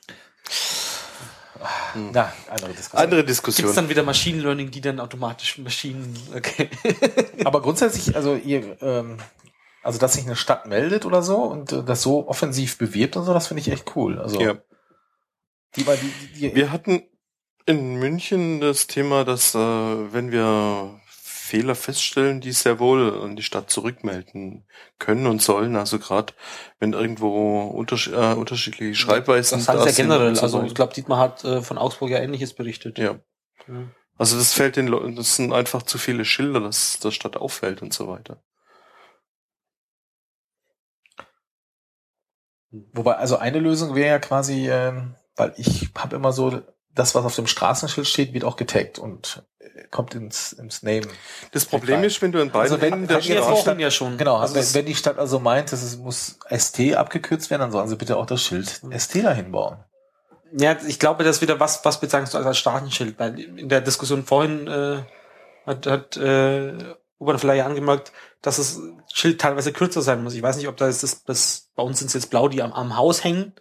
Hm. 1.92 2.10
Na, 2.12 2.32
andere 2.50 2.72
Diskussion. 2.72 3.02
Andere 3.02 3.24
Diskussion. 3.24 3.64
Gibt's 3.64 3.76
dann 3.76 3.88
wieder 3.88 4.02
Machine 4.02 4.42
Learning, 4.42 4.70
die 4.70 4.80
dann 4.80 5.00
automatisch 5.00 5.58
Maschinen. 5.58 6.16
Okay. 6.34 6.68
Aber 7.44 7.62
grundsätzlich, 7.62 8.14
also 8.14 8.34
ihr, 8.34 8.80
ähm, 8.82 9.18
also 9.82 9.98
dass 9.98 10.14
sich 10.14 10.26
eine 10.26 10.36
Stadt 10.36 10.66
meldet 10.66 11.06
oder 11.06 11.22
so 11.22 11.36
und 11.44 11.72
äh, 11.72 11.82
das 11.82 12.02
so 12.02 12.28
offensiv 12.28 12.76
bewirbt 12.78 13.16
und 13.16 13.24
so, 13.24 13.32
das 13.32 13.46
finde 13.46 13.62
ich 13.62 13.70
echt 13.70 13.96
cool. 13.96 14.18
Also 14.18 14.40
ja. 14.40 14.54
die, 15.76 15.84
die, 15.84 16.38
die, 16.40 16.54
wir 16.54 16.70
hatten 16.70 17.02
in 17.64 17.96
München 17.96 18.60
das 18.60 18.86
Thema, 18.86 19.24
dass 19.24 19.54
äh, 19.54 19.58
wenn 19.58 20.30
wir 20.30 21.00
Fehler 21.46 21.74
feststellen, 21.74 22.40
die 22.40 22.52
sehr 22.52 22.78
wohl 22.78 23.22
an 23.22 23.36
die 23.36 23.42
Stadt 23.42 23.70
zurückmelden 23.70 24.66
können 24.98 25.26
und 25.26 25.40
sollen. 25.40 25.76
Also 25.76 25.98
gerade 25.98 26.34
wenn 26.80 26.92
irgendwo 26.92 27.68
unterschied 27.68 28.14
äh, 28.14 28.34
unterschiedliche 28.34 28.94
Schreibweisen 28.94 29.58
das 29.58 29.68
heißt 29.68 29.80
da 29.80 29.86
ja 29.86 29.92
generell. 29.92 30.34
So 30.34 30.42
also 30.42 30.62
ich 30.64 30.74
glaube, 30.74 30.94
Dietmar 30.94 31.18
hat 31.18 31.44
äh, 31.44 31.62
von 31.62 31.78
Augsburg 31.78 32.10
ja 32.10 32.18
Ähnliches 32.18 32.54
berichtet. 32.54 32.98
Ja. 32.98 33.20
ja. 33.68 33.88
Also 34.18 34.36
das 34.36 34.54
fällt 34.54 34.76
den 34.76 34.88
Leuten, 34.88 35.14
das 35.14 35.36
sind 35.36 35.52
einfach 35.52 35.82
zu 35.82 35.98
viele 35.98 36.24
Schilder, 36.24 36.60
dass 36.60 36.98
der 36.98 37.10
Stadt 37.12 37.36
auffällt 37.36 37.80
und 37.82 37.92
so 37.92 38.08
weiter. 38.08 38.42
Wobei, 42.92 43.14
also 43.14 43.36
eine 43.36 43.60
Lösung 43.60 43.94
wäre 43.94 44.08
ja 44.08 44.18
quasi, 44.18 44.68
ähm, 44.68 45.14
weil 45.36 45.54
ich 45.56 45.90
habe 45.96 46.16
immer 46.16 46.32
so, 46.32 46.62
das, 46.92 47.14
was 47.14 47.24
auf 47.24 47.36
dem 47.36 47.46
Straßenschild 47.46 48.06
steht, 48.06 48.32
wird 48.32 48.44
auch 48.44 48.56
getaggt 48.56 48.98
und 48.98 49.44
kommt 49.90 50.14
ins, 50.14 50.52
ins 50.52 50.82
Name. 50.82 51.06
Das 51.52 51.64
Problem 51.64 52.04
ist, 52.04 52.20
wenn 52.22 52.32
du 52.32 52.40
in 52.40 52.50
beiden 52.50 52.72
also 52.72 52.80
wenn, 52.80 53.06
der 53.06 53.20
Stadt, 53.20 53.78
ja 53.78 53.90
schon. 53.90 54.16
Genau, 54.18 54.36
also 54.36 54.54
wenn, 54.54 54.74
wenn 54.74 54.86
die 54.86 54.94
Stadt 54.94 55.18
also 55.18 55.38
meint, 55.38 55.72
dass 55.72 55.82
es 55.82 55.96
muss 55.96 56.38
ST 56.56 56.94
abgekürzt 56.94 57.50
werden, 57.50 57.62
dann 57.62 57.72
sollen 57.72 57.88
sie 57.88 57.96
bitte 57.96 58.16
auch 58.16 58.26
das 58.26 58.42
Schild 58.42 58.80
ST 58.96 59.24
dahin 59.24 59.52
bauen. 59.52 59.78
Ja, 60.52 60.76
ich 60.86 60.98
glaube, 60.98 61.24
das 61.24 61.36
ist 61.36 61.42
wieder 61.42 61.58
was, 61.60 61.84
was 61.84 62.00
bezeichnest 62.00 62.34
du 62.34 62.38
als 62.38 62.58
Straßenschild, 62.58 63.18
weil 63.18 63.38
in 63.38 63.68
der 63.68 63.80
Diskussion 63.80 64.24
vorhin 64.24 64.66
äh, 64.68 65.02
hat, 65.66 65.86
hat 65.86 66.16
äh, 66.16 66.72
Uber 67.18 67.38
vielleicht 67.38 67.64
angemerkt, 67.64 68.12
dass 68.42 68.56
das 68.56 68.80
Schild 69.12 69.40
teilweise 69.40 69.72
kürzer 69.72 70.02
sein 70.02 70.22
muss. 70.22 70.34
Ich 70.34 70.42
weiß 70.42 70.56
nicht, 70.56 70.68
ob 70.68 70.76
da 70.76 70.88
ist 70.88 71.02
das, 71.02 71.24
das 71.24 71.70
bei 71.74 71.82
uns 71.82 71.98
sind 71.98 72.08
es 72.08 72.14
jetzt 72.14 72.30
blau, 72.30 72.48
die 72.48 72.62
am, 72.62 72.72
am 72.72 72.96
Haus 72.96 73.24
hängen, 73.24 73.54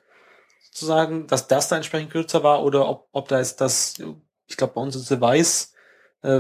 sozusagen, 0.64 1.28
dass 1.28 1.48
das 1.48 1.70
da 1.70 1.78
entsprechend 1.78 2.12
kürzer 2.12 2.44
war, 2.44 2.64
oder 2.64 2.88
ob, 2.88 3.08
ob 3.12 3.28
da 3.28 3.40
ist 3.40 3.62
das, 3.62 3.96
ich 4.48 4.58
glaube, 4.58 4.74
bei 4.74 4.82
uns 4.82 4.96
ist 4.96 5.10
es 5.10 5.22
weiß, 5.22 5.72
äh, 5.72 5.75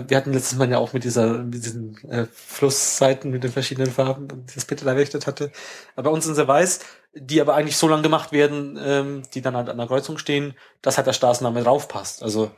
wir 0.07 0.18
hatten 0.18 0.34
letztes 0.34 0.57
Mal 0.57 0.70
ja 0.70 0.80
auch 0.80 0.94
mit 0.94 1.03
dieser, 1.03 1.44
mit 1.44 1.64
diesen 1.64 1.98
äh, 2.10 2.26
Flussseiten 2.32 3.30
mit 3.30 3.44
den 3.44 3.52
verschiedenen 3.52 3.91
Farben, 3.91 4.28
die 4.28 4.56
das 4.56 4.66
Peter 4.66 4.88
errichtet 4.88 5.28
hatte. 5.28 5.52
Aber 5.95 6.10
bei 6.10 6.16
uns 6.16 6.26
sind 6.26 6.36
sie 6.36 6.48
weiß, 6.48 6.80
die 7.14 7.40
aber 7.40 7.56
eigentlich 7.56 7.78
so 7.78 7.88
lang 7.88 8.02
gemacht 8.02 8.32
werden, 8.32 8.80
ähm, 8.82 9.24
die 9.34 9.41
dann 9.41 9.56
halt 9.56 9.70
an 9.70 9.78
der 9.78 9.88
Kreuzung 9.88 10.18
stehen, 10.18 10.56
dass 10.82 10.98
halt 10.98 11.07
der 11.07 11.14
Straßenname 11.14 11.62
draufpasst. 11.62 12.24
Also, 12.24 12.52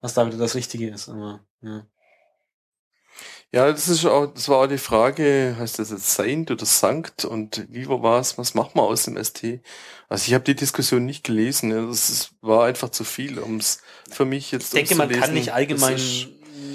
was 0.00 0.14
da 0.14 0.26
wieder 0.26 0.38
das 0.38 0.54
Richtige 0.54 0.88
ist. 0.88 1.08
Aber, 1.08 1.40
ja. 1.62 1.86
Ja, 3.52 3.70
das 3.70 3.88
ist 3.88 4.06
auch, 4.06 4.26
das 4.32 4.48
war 4.48 4.58
auch 4.58 4.66
die 4.68 4.78
Frage, 4.78 5.56
heißt 5.58 5.80
das 5.80 5.90
jetzt 5.90 6.14
Saint 6.14 6.52
oder 6.52 6.64
Sankt 6.64 7.24
und 7.24 7.66
wie 7.68 7.88
war 7.88 8.20
es, 8.20 8.38
was 8.38 8.54
macht 8.54 8.76
man 8.76 8.84
aus 8.84 9.02
dem 9.02 9.22
ST? 9.22 9.60
Also 10.08 10.28
ich 10.28 10.34
habe 10.34 10.44
die 10.44 10.54
Diskussion 10.54 11.04
nicht 11.04 11.24
gelesen, 11.24 11.70
das 11.88 12.30
war 12.42 12.66
einfach 12.66 12.90
zu 12.90 13.02
viel, 13.02 13.40
um 13.40 13.56
es 13.56 13.82
für 14.08 14.24
mich 14.24 14.52
jetzt 14.52 14.72
Ich 14.72 14.88
denke, 14.88 14.94
man 14.94 15.10
kann 15.10 15.34
nicht 15.34 15.52
allgemein 15.52 15.98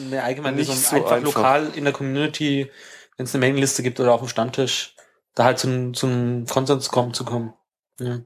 eine 0.05 0.23
allgemeine 0.23 0.57
nicht 0.57 0.71
so 0.71 0.95
einfach, 0.95 1.11
einfach, 1.11 1.35
lokal 1.35 1.71
in 1.75 1.83
der 1.83 1.93
Community, 1.93 2.71
wenn 3.17 3.25
es 3.25 3.33
eine 3.33 3.41
Mailingliste 3.41 3.83
gibt 3.83 3.99
oder 3.99 4.13
auf 4.13 4.21
dem 4.21 4.29
Stammtisch, 4.29 4.95
da 5.33 5.45
halt 5.45 5.59
zum, 5.59 5.93
zum 5.93 6.45
Konsens 6.45 6.89
kommen 6.89 7.13
zu 7.13 7.25
kommen. 7.25 7.53
Ja. 7.99 8.21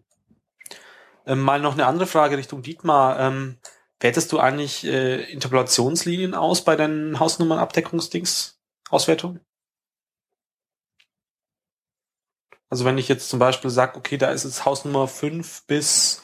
Ähm, 1.26 1.42
mal 1.42 1.60
noch 1.60 1.74
eine 1.74 1.86
andere 1.86 2.08
Frage 2.08 2.38
Richtung 2.38 2.62
Dietmar. 2.62 3.20
Ähm, 3.20 3.58
wertest 4.00 4.32
du 4.32 4.40
eigentlich 4.40 4.86
äh, 4.86 5.32
Interpolationslinien 5.32 6.34
aus 6.34 6.64
bei 6.64 6.76
deinen 6.76 7.20
Hausnummernabdeckungsdings? 7.20 8.60
Auswertung? 8.90 9.40
Also 12.70 12.86
wenn 12.86 12.98
ich 12.98 13.08
jetzt 13.08 13.30
zum 13.30 13.40
Beispiel 13.40 13.70
sage, 13.70 13.98
okay, 13.98 14.18
da 14.18 14.30
ist 14.30 14.44
jetzt 14.44 14.66
Hausnummer 14.66 15.08
5 15.08 15.66
bis 15.66 16.22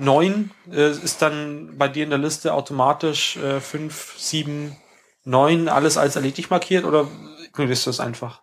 9, 0.00 0.50
äh, 0.70 0.90
ist 0.90 1.22
dann 1.22 1.76
bei 1.78 1.88
dir 1.88 2.04
in 2.04 2.10
der 2.10 2.18
Liste 2.18 2.54
automatisch 2.54 3.36
äh, 3.36 3.60
5, 3.60 4.14
7, 4.16 4.76
9 5.24 5.68
alles 5.68 5.96
als 5.96 6.16
erledigt 6.16 6.50
markiert 6.50 6.84
oder 6.84 7.08
ignorierst 7.44 7.86
du 7.86 7.90
das 7.90 8.00
einfach? 8.00 8.42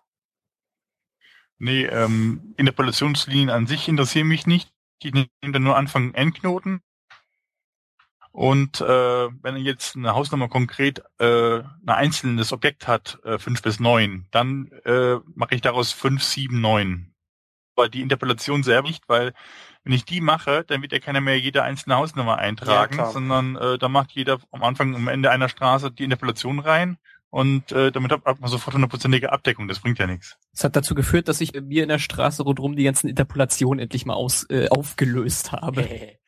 Nee, 1.58 1.84
ähm, 1.86 2.54
Interpolationslinien 2.56 3.50
an 3.50 3.66
sich 3.66 3.88
interessieren 3.88 4.28
mich 4.28 4.46
nicht. 4.46 4.72
Die 5.02 5.12
nehmen 5.12 5.52
dann 5.52 5.62
nur 5.62 5.76
Anfang 5.76 6.14
Endknoten. 6.14 6.80
Und 8.30 8.80
äh, 8.80 9.28
wenn 9.42 9.56
jetzt 9.56 9.96
eine 9.96 10.14
Hausnummer 10.14 10.48
konkret 10.48 11.02
äh, 11.18 11.58
ein 11.58 11.88
einzelnes 11.88 12.52
Objekt 12.52 12.86
hat, 12.86 13.18
äh, 13.24 13.38
5 13.38 13.62
bis 13.62 13.80
9, 13.80 14.26
dann 14.30 14.70
äh, 14.84 15.16
mache 15.34 15.56
ich 15.56 15.60
daraus 15.60 15.92
5, 15.92 16.22
7, 16.22 16.60
9. 16.60 17.12
Aber 17.74 17.88
die 17.88 18.02
Interpolation 18.02 18.62
selber 18.62 18.86
nicht, 18.86 19.08
weil 19.08 19.34
wenn 19.84 19.92
ich 19.92 20.04
die 20.04 20.20
mache, 20.20 20.64
dann 20.66 20.82
wird 20.82 20.92
ja 20.92 20.98
keiner 20.98 21.20
mehr 21.20 21.38
jede 21.38 21.62
einzelne 21.62 21.96
Hausnummer 21.96 22.38
eintragen, 22.38 22.98
Ja, 22.98 23.10
sondern 23.10 23.56
äh, 23.56 23.78
da 23.78 23.88
macht 23.88 24.12
jeder 24.12 24.38
am 24.50 24.62
Anfang 24.62 24.90
und 24.94 24.96
am 24.96 25.08
Ende 25.08 25.30
einer 25.30 25.48
Straße 25.48 25.90
die 25.90 26.04
Interpolation 26.04 26.58
rein 26.58 26.98
und 27.30 27.72
äh, 27.72 27.92
damit 27.92 28.10
hat 28.12 28.40
man 28.40 28.50
sofort 28.50 28.74
hundertprozentige 28.74 29.32
Abdeckung. 29.32 29.68
Das 29.68 29.80
bringt 29.80 29.98
ja 29.98 30.06
nichts. 30.06 30.38
Das 30.52 30.64
hat 30.64 30.76
dazu 30.76 30.94
geführt, 30.94 31.28
dass 31.28 31.40
ich 31.40 31.52
bei 31.52 31.60
mir 31.60 31.82
in 31.82 31.90
der 31.90 31.98
Straße 31.98 32.42
rundherum 32.42 32.74
die 32.74 32.84
ganzen 32.84 33.08
Interpolationen 33.08 33.80
endlich 33.80 34.06
mal 34.06 34.14
aus, 34.14 34.46
äh, 34.48 34.68
aufgelöst 34.68 35.52
habe. 35.52 35.82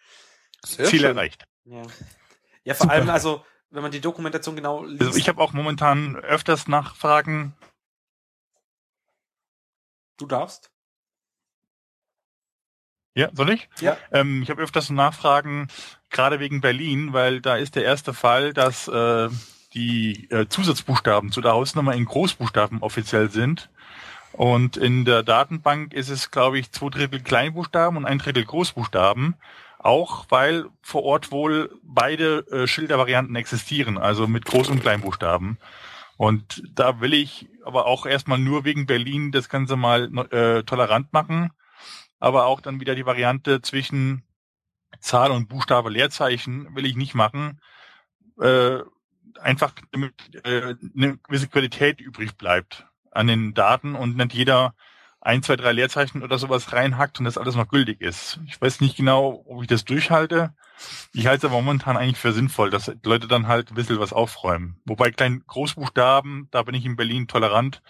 Sehr 0.65 0.85
Ziel 0.85 1.01
schön. 1.01 1.09
erreicht. 1.09 1.45
Ja, 1.65 1.83
ja 2.65 2.75
vor 2.75 2.85
Super. 2.85 2.93
allem, 2.93 3.09
also, 3.09 3.45
wenn 3.71 3.83
man 3.83 3.93
die 3.93 4.01
Dokumentation 4.01 4.57
genau 4.57 4.85
liest. 4.85 5.01
Also 5.03 5.19
ich 5.19 5.29
habe 5.29 5.41
auch 5.41 5.55
momentan 5.55 6.17
öfters 6.17 6.69
Nachfragen. 6.69 7.55
du 10.19 10.27
darfst. 10.27 10.71
Ja, 13.15 13.29
soll 13.33 13.51
ich? 13.51 13.69
Ja. 13.81 13.97
Ähm, 14.13 14.43
ich 14.43 14.51
habe 14.51 14.63
öfters 14.63 14.91
Nachfragen, 14.91 15.69
gerade 16.11 16.41
wegen 16.41 16.61
Berlin, 16.61 17.13
weil 17.13 17.41
da 17.41 17.57
ist 17.57 17.77
der 17.77 17.85
erste 17.85 18.15
Fall, 18.15 18.53
dass 18.53 18.89
äh, 18.89 19.29
die 19.75 20.29
äh, 20.31 20.47
Zusatzbuchstaben 20.49 21.33
zu 21.33 21.41
der 21.41 21.53
Hausnummer 21.53 21.95
in 21.95 22.05
Großbuchstaben 22.05 22.83
offiziell 22.83 23.31
sind. 23.31 23.69
Und 24.33 24.77
in 24.77 25.05
der 25.05 25.23
Datenbank 25.23 25.93
ist 25.93 26.09
es, 26.09 26.31
glaube 26.31 26.59
ich, 26.59 26.71
zwei 26.71 26.89
Drittel 26.89 27.21
Kleinbuchstaben 27.21 27.97
und 27.97 28.05
ein 28.05 28.19
Drittel 28.19 28.45
Großbuchstaben. 28.45 29.35
Auch 29.79 30.27
weil 30.29 30.67
vor 30.83 31.05
Ort 31.05 31.33
wohl 31.33 31.71
beide 31.83 32.47
äh, 32.51 32.67
Schildervarianten 32.67 33.35
existieren, 33.35 33.97
also 33.99 34.27
mit 34.27 34.45
Groß- 34.45 34.71
und 34.71 34.83
Kleinbuchstaben. 34.83 35.59
Und 36.17 36.63
da 36.75 37.01
will 37.01 37.15
ich 37.15 37.49
aber 37.65 37.87
auch 37.87 38.05
erstmal 38.05 38.39
nur 38.39 38.65
wegen 38.65 38.85
Berlin 38.85 39.33
das 39.33 39.49
Ganze 39.49 39.77
mal 39.77 40.11
äh, 40.31 40.63
tolerant 40.65 41.13
machen, 41.15 41.51
aber 42.21 42.47
auch 42.47 42.61
dann 42.61 42.81
wieder 42.81 42.95
die 42.95 43.07
Variante 43.07 43.61
zwischen 43.63 44.23
Zahl 45.01 45.31
und 45.31 45.49
Buchstabe 45.49 45.91
Leerzeichen 45.91 46.75
will 46.77 46.87
ich 46.87 46.97
nicht 46.97 47.15
machen. 47.15 47.61
Äh, 48.41 48.81
einfach 49.41 49.73
damit 49.91 50.15
äh, 50.45 50.75
eine 50.97 51.19
gewisse 51.19 51.49
Qualität 51.49 52.01
übrig 52.01 52.37
bleibt 52.37 52.87
an 53.11 53.27
den 53.27 53.55
Daten 53.55 53.95
und 53.95 54.17
nicht 54.17 54.35
jeder 54.35 54.75
ein, 55.23 55.43
zwei, 55.43 55.57
drei 55.57 55.73
Leerzeichen 55.73 56.23
oder 56.23 56.39
sowas 56.39 56.73
reinhackt 56.73 57.19
und 57.19 57.27
das 57.27 57.37
alles 57.37 57.55
noch 57.55 57.69
gültig 57.69 58.01
ist. 58.01 58.41
Ich 58.47 58.61
weiß 58.61 58.81
nicht 58.81 58.97
genau, 58.97 59.45
ob 59.47 59.63
ich 59.63 59.69
das 59.69 59.85
durchhalte. 59.85 60.55
Ich 61.13 61.27
halte 61.27 61.47
es 61.47 61.53
aber 61.53 61.61
momentan 61.61 61.99
eigentlich 61.99 62.19
für 62.19 62.33
sinnvoll, 62.33 62.71
dass 62.71 62.91
Leute 63.05 63.29
dann 63.29 63.47
halt 63.47 63.71
ein 63.71 63.75
bisschen 63.75 64.01
was 64.01 64.15
aufräumen. 64.15 64.81
Wobei 64.87 65.11
kleinen 65.11 65.45
Großbuchstaben, 65.47 66.49
da 66.51 66.63
bin 66.63 66.75
ich 66.75 66.87
in 66.87 66.97
Berlin 66.97 67.29
tolerant, 67.29 67.83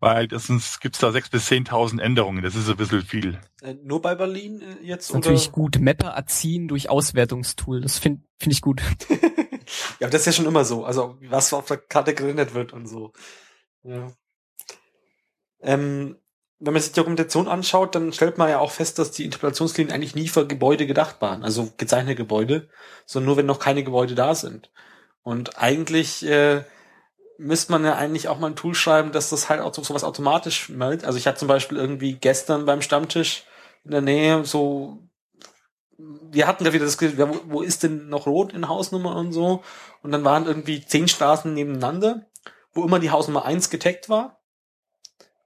weil 0.00 0.28
das 0.28 0.48
gibt's 0.80 0.98
da 0.98 1.12
sechs 1.12 1.28
bis 1.28 1.46
zehntausend 1.46 2.00
Änderungen. 2.00 2.42
Das 2.42 2.54
ist 2.54 2.68
ein 2.68 2.76
bisschen 2.76 3.02
viel. 3.02 3.38
Äh, 3.62 3.74
nur 3.82 4.00
bei 4.00 4.14
Berlin 4.14 4.60
äh, 4.60 4.86
jetzt? 4.86 5.08
Ist 5.08 5.14
natürlich 5.14 5.52
gut. 5.52 5.80
Mapper 5.80 6.10
erziehen 6.10 6.68
durch 6.68 6.88
Auswertungstool. 6.88 7.80
Das 7.80 7.98
finde 7.98 8.22
find 8.38 8.52
ich 8.52 8.60
gut. 8.60 8.80
ja, 10.00 10.06
aber 10.06 10.10
das 10.10 10.22
ist 10.22 10.26
ja 10.26 10.32
schon 10.32 10.46
immer 10.46 10.64
so. 10.64 10.84
Also, 10.84 11.16
was 11.22 11.52
auf 11.52 11.66
der 11.66 11.78
Karte 11.78 12.14
gerendert 12.14 12.54
wird 12.54 12.72
und 12.72 12.86
so. 12.86 13.12
Ja. 13.82 14.12
Ähm, 15.60 16.16
wenn 16.60 16.72
man 16.72 16.82
sich 16.82 16.92
die 16.92 17.00
Dokumentation 17.00 17.46
anschaut, 17.46 17.94
dann 17.94 18.12
stellt 18.12 18.38
man 18.38 18.48
ja 18.48 18.58
auch 18.58 18.72
fest, 18.72 18.98
dass 18.98 19.12
die 19.12 19.24
Interpolationslinien 19.24 19.94
eigentlich 19.94 20.16
nie 20.16 20.28
für 20.28 20.46
Gebäude 20.46 20.86
gedacht 20.86 21.20
waren. 21.20 21.44
Also 21.44 21.72
gezeichnete 21.76 22.16
Gebäude, 22.16 22.68
sondern 23.06 23.26
nur, 23.26 23.36
wenn 23.36 23.46
noch 23.46 23.60
keine 23.60 23.84
Gebäude 23.84 24.14
da 24.14 24.34
sind. 24.34 24.72
Und 25.22 25.58
eigentlich 25.58 26.24
äh, 26.26 26.64
müsste 27.38 27.72
man 27.72 27.84
ja 27.84 27.94
eigentlich 27.94 28.28
auch 28.28 28.38
mal 28.38 28.48
ein 28.48 28.56
Tool 28.56 28.74
schreiben, 28.74 29.12
dass 29.12 29.30
das 29.30 29.48
halt 29.48 29.60
auch 29.60 29.72
so 29.72 29.82
sowas 29.82 30.04
automatisch 30.04 30.68
meldet. 30.68 31.06
Also 31.06 31.18
ich 31.18 31.26
hatte 31.26 31.38
zum 31.38 31.48
Beispiel 31.48 31.78
irgendwie 31.78 32.14
gestern 32.14 32.66
beim 32.66 32.82
Stammtisch 32.82 33.44
in 33.84 33.92
der 33.92 34.00
Nähe 34.00 34.44
so, 34.44 34.98
wir 35.96 36.46
hatten 36.46 36.64
da 36.64 36.72
wieder 36.72 36.84
das 36.84 37.00
wo, 37.00 37.62
ist 37.62 37.84
denn 37.84 38.08
noch 38.08 38.26
rot 38.26 38.52
in 38.52 38.68
Hausnummer 38.68 39.16
und 39.16 39.32
so. 39.32 39.62
Und 40.02 40.10
dann 40.10 40.24
waren 40.24 40.46
irgendwie 40.46 40.84
zehn 40.84 41.08
Straßen 41.08 41.54
nebeneinander, 41.54 42.26
wo 42.72 42.84
immer 42.84 42.98
die 42.98 43.10
Hausnummer 43.10 43.44
eins 43.44 43.70
getaggt 43.70 44.08
war. 44.08 44.40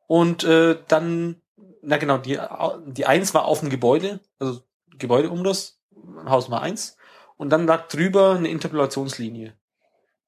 Und 0.07 0.45
äh, 0.45 0.79
dann, 0.89 1.41
na 1.83 1.99
genau, 1.99 2.19
die, 2.19 2.39
die 2.87 3.07
eins 3.07 3.35
war 3.35 3.45
auf 3.45 3.61
dem 3.61 3.71
Gebäude, 3.71 4.21
also 4.39 4.63
Gebäudeumriss, 4.99 5.79
Hausnummer 6.27 6.63
eins. 6.63 6.97
Und 7.37 7.51
dann 7.51 7.67
lag 7.67 7.89
drüber 7.89 8.35
eine 8.37 8.49
Interpolationslinie 8.49 9.55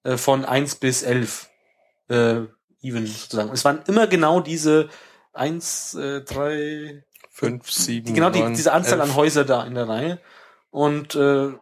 äh, 0.05 0.17
von 0.17 0.44
eins 0.44 0.75
bis 0.75 1.02
elf 1.02 1.51
äh, 2.08 2.42
even 2.83 3.07
sozusagen. 3.07 3.50
Es 3.52 3.65
waren 3.65 3.83
immer 3.86 4.07
genau 4.07 4.41
diese 4.41 4.89
eins, 5.33 5.94
äh, 5.94 6.23
drei, 6.23 7.05
Fünf, 7.31 7.68
sieben, 7.68 8.07
die, 8.07 8.12
genau 8.12 8.31
die, 8.31 8.41
neun, 8.41 8.55
diese 8.55 8.73
Anzahl 8.73 9.00
elf. 9.00 9.10
an 9.10 9.16
Häuser 9.16 9.44
da 9.44 9.65
in 9.65 9.74
der 9.74 9.89
Reihe. 9.89 10.20
Und 10.70 11.16
äh, 11.16 11.52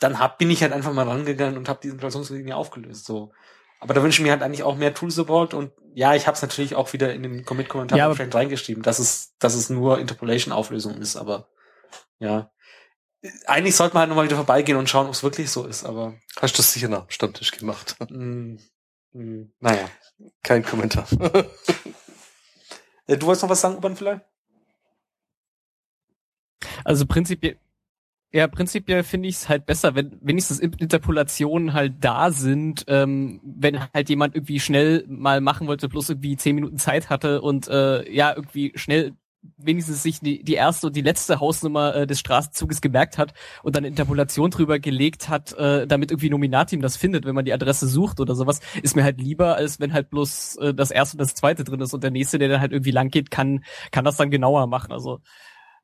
dann 0.00 0.18
hab, 0.18 0.36
bin 0.36 0.50
ich 0.50 0.62
halt 0.62 0.72
einfach 0.72 0.92
mal 0.92 1.08
rangegangen 1.08 1.56
und 1.56 1.68
habe 1.68 1.80
die 1.82 1.88
Interpolationslinie 1.88 2.54
aufgelöst. 2.54 3.06
So. 3.06 3.32
Aber 3.80 3.94
da 3.94 4.02
wünsche 4.02 4.20
ich 4.20 4.24
mir 4.24 4.32
halt 4.32 4.42
eigentlich 4.42 4.62
auch 4.62 4.76
mehr 4.76 4.92
Tool-Support 4.92 5.54
und 5.54 5.72
ja, 5.94 6.14
ich 6.14 6.26
habe 6.26 6.34
es 6.34 6.42
natürlich 6.42 6.74
auch 6.74 6.92
wieder 6.92 7.14
in 7.14 7.22
den 7.22 7.44
Commit-Kommentar 7.44 7.98
Ja, 7.98 8.10
reingeschrieben, 8.10 8.82
dass 8.82 8.98
es, 8.98 9.36
dass 9.38 9.54
es 9.54 9.70
nur 9.70 9.98
Interpolation-Auflösung 9.98 10.96
ist, 10.98 11.16
aber 11.16 11.48
ja. 12.18 12.50
Eigentlich 13.46 13.76
sollte 13.76 13.94
man 13.94 14.00
halt 14.00 14.08
nochmal 14.10 14.26
wieder 14.26 14.36
vorbeigehen 14.36 14.76
und 14.76 14.90
schauen, 14.90 15.06
ob 15.06 15.14
es 15.14 15.22
wirklich 15.22 15.50
so 15.50 15.64
ist, 15.66 15.84
aber 15.84 16.14
Hast 16.40 16.54
du 16.54 16.58
das 16.58 16.72
sicher 16.72 16.88
nach 16.88 17.06
dem 17.06 17.10
Stammtisch 17.10 17.52
gemacht? 17.52 17.96
mh, 19.14 19.22
mh, 19.24 19.46
naja. 19.60 19.88
Kein 20.42 20.62
Kommentar. 20.64 21.06
Äh, 23.06 23.18
Du 23.18 23.26
wolltest 23.26 23.42
noch 23.42 23.50
was 23.50 23.60
sagen, 23.60 23.74
Urban 23.74 23.96
vielleicht? 23.96 24.22
Also 26.84 27.06
prinzipiell, 27.06 27.56
ja, 28.32 28.48
prinzipiell 28.48 29.04
finde 29.04 29.28
ich 29.28 29.36
es 29.36 29.48
halt 29.48 29.66
besser, 29.66 29.94
wenn 29.94 30.18
wenigstens 30.22 30.60
Interpolationen 30.60 31.72
halt 31.74 31.94
da 32.00 32.30
sind, 32.32 32.84
ähm, 32.88 33.40
wenn 33.44 33.80
halt 33.92 34.08
jemand 34.08 34.34
irgendwie 34.34 34.60
schnell 34.60 35.04
mal 35.08 35.40
machen 35.40 35.66
wollte, 35.68 35.88
bloß 35.88 36.10
irgendwie 36.10 36.36
zehn 36.36 36.56
Minuten 36.56 36.78
Zeit 36.78 37.10
hatte 37.10 37.42
und 37.42 37.68
äh, 37.68 38.10
ja, 38.12 38.34
irgendwie 38.34 38.72
schnell 38.76 39.14
wenigstens 39.56 40.02
sich 40.02 40.20
die, 40.20 40.42
die 40.42 40.54
erste 40.54 40.88
und 40.88 40.96
die 40.96 41.02
letzte 41.02 41.40
Hausnummer 41.40 41.94
äh, 41.94 42.06
des 42.06 42.20
Straßenzuges 42.20 42.80
gemerkt 42.80 43.18
hat 43.18 43.34
und 43.62 43.76
dann 43.76 43.82
eine 43.82 43.88
Interpolation 43.88 44.50
drüber 44.50 44.78
gelegt 44.78 45.28
hat, 45.28 45.52
äh, 45.54 45.86
damit 45.86 46.10
irgendwie 46.10 46.30
Nominatim 46.30 46.80
das 46.80 46.96
findet, 46.96 47.24
wenn 47.24 47.34
man 47.34 47.44
die 47.44 47.52
Adresse 47.52 47.86
sucht 47.86 48.20
oder 48.20 48.34
sowas, 48.34 48.60
ist 48.82 48.96
mir 48.96 49.04
halt 49.04 49.20
lieber, 49.20 49.56
als 49.56 49.80
wenn 49.80 49.92
halt 49.92 50.10
bloß 50.10 50.56
äh, 50.56 50.74
das 50.74 50.90
erste 50.90 51.16
und 51.16 51.20
das 51.20 51.34
zweite 51.34 51.64
drin 51.64 51.80
ist 51.80 51.94
und 51.94 52.02
der 52.02 52.10
nächste, 52.10 52.38
der 52.38 52.48
dann 52.48 52.60
halt 52.60 52.72
irgendwie 52.72 52.90
lang 52.90 53.10
geht, 53.10 53.30
kann, 53.30 53.64
kann 53.90 54.04
das 54.04 54.16
dann 54.16 54.30
genauer 54.30 54.66
machen. 54.66 54.92
Also 54.92 55.20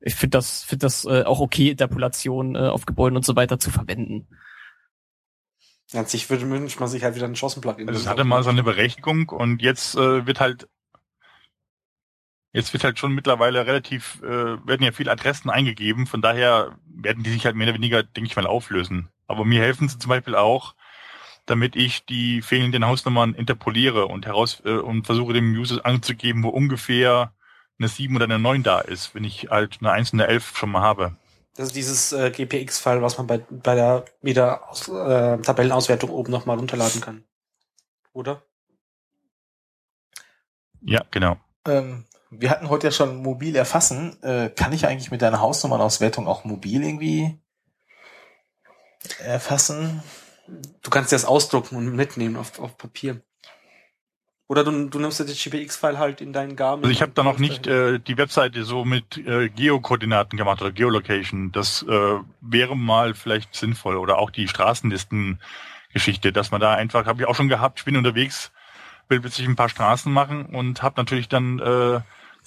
ich 0.00 0.14
finde 0.14 0.38
das, 0.38 0.64
finde 0.64 0.86
das 0.86 1.04
äh, 1.04 1.24
auch 1.24 1.40
okay, 1.40 1.70
Interpolation 1.70 2.54
äh, 2.54 2.68
auf 2.68 2.86
Gebäuden 2.86 3.16
und 3.16 3.24
so 3.24 3.36
weiter 3.36 3.58
zu 3.58 3.70
verwenden. 3.70 4.28
An 5.92 6.06
sich 6.06 6.30
würde 6.30 6.48
wünscht 6.48 6.78
man 6.78 6.88
sich 6.88 7.02
halt 7.02 7.16
wieder 7.16 7.24
einen 7.24 7.34
Chancen-Plugin. 7.34 7.88
Also 7.88 8.00
es 8.00 8.06
hatte 8.06 8.24
mal 8.24 8.42
so 8.42 8.50
eine 8.50 8.62
Berechtigung 8.62 9.28
und 9.28 9.60
jetzt 9.60 9.96
äh, 9.96 10.26
wird 10.26 10.38
halt 10.38 10.68
jetzt 12.52 12.72
wird 12.72 12.84
halt 12.84 12.98
schon 12.98 13.12
mittlerweile 13.12 13.66
relativ, 13.66 14.20
äh, 14.22 14.66
werden 14.66 14.82
ja 14.82 14.92
viele 14.92 15.10
Adressen 15.10 15.50
eingegeben, 15.50 16.06
von 16.06 16.22
daher 16.22 16.76
werden 16.86 17.22
die 17.22 17.30
sich 17.30 17.44
halt 17.46 17.56
mehr 17.56 17.68
oder 17.68 17.76
weniger, 17.76 18.02
denke 18.02 18.28
ich 18.28 18.36
mal, 18.36 18.46
auflösen. 18.46 19.08
Aber 19.26 19.44
mir 19.44 19.60
helfen 19.60 19.88
sie 19.88 19.98
zum 19.98 20.08
Beispiel 20.08 20.34
auch, 20.34 20.74
damit 21.46 21.76
ich 21.76 22.04
die 22.04 22.42
fehlenden 22.42 22.86
Hausnummern 22.86 23.34
interpoliere 23.34 24.06
und 24.06 24.26
heraus 24.26 24.62
äh, 24.64 24.72
und 24.72 25.04
versuche 25.04 25.32
dem 25.32 25.52
User 25.52 25.84
anzugeben, 25.84 26.42
wo 26.42 26.48
ungefähr 26.48 27.32
eine 27.78 27.88
7 27.88 28.14
oder 28.14 28.24
eine 28.24 28.38
9 28.38 28.62
da 28.62 28.80
ist, 28.80 29.14
wenn 29.14 29.24
ich 29.24 29.48
halt 29.50 29.78
eine 29.80 29.90
1 29.92 30.12
und 30.12 30.20
eine 30.20 30.30
11 30.30 30.56
schon 30.56 30.70
mal 30.70 30.82
habe. 30.82 31.16
Das 31.56 31.68
ist 31.68 31.76
dieses 31.76 32.12
äh, 32.12 32.30
GPX-File, 32.30 33.02
was 33.02 33.18
man 33.18 33.26
bei, 33.26 33.38
bei 33.38 33.74
der 33.74 34.04
wieder 34.22 34.68
aus, 34.68 34.88
äh, 34.88 35.38
Tabellenauswertung 35.38 36.10
oben 36.10 36.30
nochmal 36.30 36.56
runterladen 36.56 37.00
kann. 37.00 37.24
Oder? 38.12 38.42
Ja, 40.82 41.04
genau. 41.10 41.36
Ähm, 41.66 42.04
wir 42.30 42.50
hatten 42.50 42.68
heute 42.68 42.86
ja 42.86 42.90
schon 42.92 43.22
mobil 43.22 43.56
erfassen. 43.56 44.16
Äh, 44.22 44.50
kann 44.50 44.72
ich 44.72 44.86
eigentlich 44.86 45.10
mit 45.10 45.22
deiner 45.22 45.40
Hausnummernauswertung 45.40 46.26
auch 46.28 46.44
mobil 46.44 46.82
irgendwie 46.82 47.38
erfassen? 49.18 50.02
Du 50.82 50.90
kannst 50.90 51.12
dir 51.12 51.16
das 51.16 51.24
ausdrucken 51.24 51.76
und 51.76 51.94
mitnehmen 51.94 52.36
auf, 52.36 52.58
auf 52.60 52.78
Papier. 52.78 53.20
Oder 54.46 54.64
du, 54.64 54.88
du 54.88 54.98
nimmst 54.98 55.20
ja 55.20 55.24
das 55.24 55.40
GPX-File 55.40 55.98
halt 55.98 56.20
in 56.20 56.32
deinen 56.32 56.56
Garmin. 56.56 56.84
Also 56.84 56.92
ich 56.92 57.02
habe 57.02 57.12
da 57.12 57.22
noch 57.22 57.38
nicht 57.38 57.68
äh, 57.68 58.00
die 58.00 58.18
Webseite 58.18 58.64
so 58.64 58.84
mit 58.84 59.16
äh, 59.16 59.48
Geokoordinaten 59.48 60.36
gemacht 60.36 60.60
oder 60.60 60.72
Geolocation. 60.72 61.52
Das 61.52 61.84
äh, 61.88 62.16
wäre 62.40 62.76
mal 62.76 63.14
vielleicht 63.14 63.54
sinnvoll. 63.54 63.96
Oder 63.96 64.18
auch 64.18 64.30
die 64.30 64.48
Straßenlisten-Geschichte, 64.48 66.32
dass 66.32 66.50
man 66.50 66.60
da 66.60 66.74
einfach, 66.74 67.06
habe 67.06 67.22
ich 67.22 67.28
auch 67.28 67.36
schon 67.36 67.48
gehabt, 67.48 67.78
ich 67.78 67.84
bin 67.84 67.96
unterwegs, 67.96 68.50
will 69.08 69.20
plötzlich 69.20 69.46
ein 69.46 69.54
paar 69.54 69.68
Straßen 69.68 70.12
machen 70.12 70.46
und 70.46 70.82
habe 70.82 71.00
natürlich 71.00 71.28
dann 71.28 71.60
äh, 71.60 72.00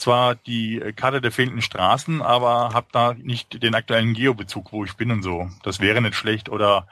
zwar 0.03 0.35
die 0.35 0.79
Karte 0.95 1.21
der 1.21 1.31
fehlenden 1.31 1.61
Straßen, 1.61 2.21
aber 2.21 2.73
habe 2.73 2.87
da 2.91 3.13
nicht 3.13 3.63
den 3.63 3.73
aktuellen 3.73 4.13
Geobezug, 4.13 4.73
wo 4.73 4.83
ich 4.83 4.95
bin 4.95 5.11
und 5.11 5.23
so. 5.23 5.49
Das 5.63 5.79
wäre 5.79 6.01
nicht 6.01 6.15
schlecht. 6.15 6.49
Oder 6.49 6.87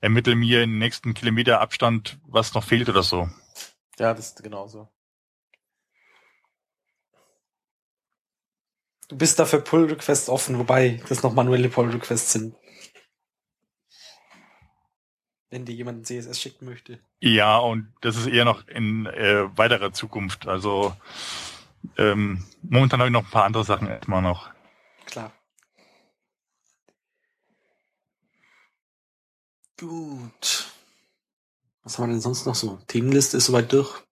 ermittel 0.00 0.34
mir 0.34 0.62
in 0.62 0.70
den 0.70 0.78
nächsten 0.78 1.12
Kilometer 1.12 1.60
Abstand, 1.60 2.18
was 2.26 2.54
noch 2.54 2.64
fehlt 2.64 2.88
oder 2.88 3.02
so. 3.02 3.28
Ja, 3.98 4.14
das 4.14 4.28
ist 4.28 4.42
genauso. 4.42 4.88
Du 9.08 9.18
bist 9.18 9.38
dafür 9.38 9.60
Pull-Requests 9.60 10.30
offen, 10.30 10.58
wobei 10.58 11.02
das 11.08 11.22
noch 11.22 11.34
manuelle 11.34 11.68
Pull-Requests 11.68 12.32
sind. 12.32 12.56
Wenn 15.50 15.66
dir 15.66 15.74
jemand 15.74 16.06
CSS 16.06 16.40
schicken 16.40 16.64
möchte. 16.64 16.98
Ja, 17.20 17.58
und 17.58 17.92
das 18.00 18.16
ist 18.16 18.26
eher 18.26 18.46
noch 18.46 18.66
in 18.68 19.04
äh, 19.04 19.56
weiterer 19.56 19.92
Zukunft. 19.92 20.48
Also 20.48 20.96
ähm, 21.96 22.44
momentan 22.62 23.00
habe 23.00 23.08
ich 23.08 23.12
noch 23.12 23.24
ein 23.24 23.30
paar 23.30 23.44
andere 23.44 23.64
Sachen 23.64 23.88
erstmal 23.88 24.22
noch. 24.22 24.50
Klar. 25.06 25.32
Gut. 29.78 30.70
Was 31.82 31.98
haben 31.98 32.08
wir 32.08 32.14
denn 32.14 32.20
sonst 32.20 32.46
noch 32.46 32.54
so? 32.54 32.78
Themenliste 32.86 33.36
ist 33.36 33.46
soweit 33.46 33.72
durch. 33.72 34.04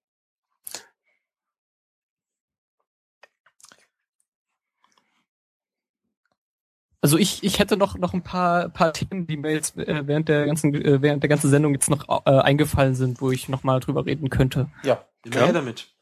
Also 7.01 7.18
ich, 7.18 7.42
ich 7.42 7.59
hätte 7.59 7.76
noch 7.76 7.99
noch 7.99 8.15
ein 8.15 8.23
paar 8.23 8.68
paar 8.68 8.92
Themen, 8.92 9.26
die 9.26 9.36
mir 9.36 9.51
jetzt 9.51 9.76
äh, 9.76 10.07
während 10.07 10.28
der 10.28 10.47
ganzen 10.47 10.73
äh, 10.75 11.02
während 11.02 11.23
der 11.25 11.28
ganzen 11.28 11.51
Sendung 11.51 11.73
jetzt 11.73 11.91
noch 11.91 12.09
äh, 12.26 12.31
eingefallen 12.31 12.94
sind, 12.94 13.20
wo 13.20 13.33
ich 13.33 13.49
noch 13.49 13.65
mal 13.65 13.81
drüber 13.81 14.07
reden 14.07 14.31
könnte. 14.31 14.70
Ja, 14.84 15.05
immer 15.25 15.47
ja. 15.47 15.52
damit. 15.52 15.92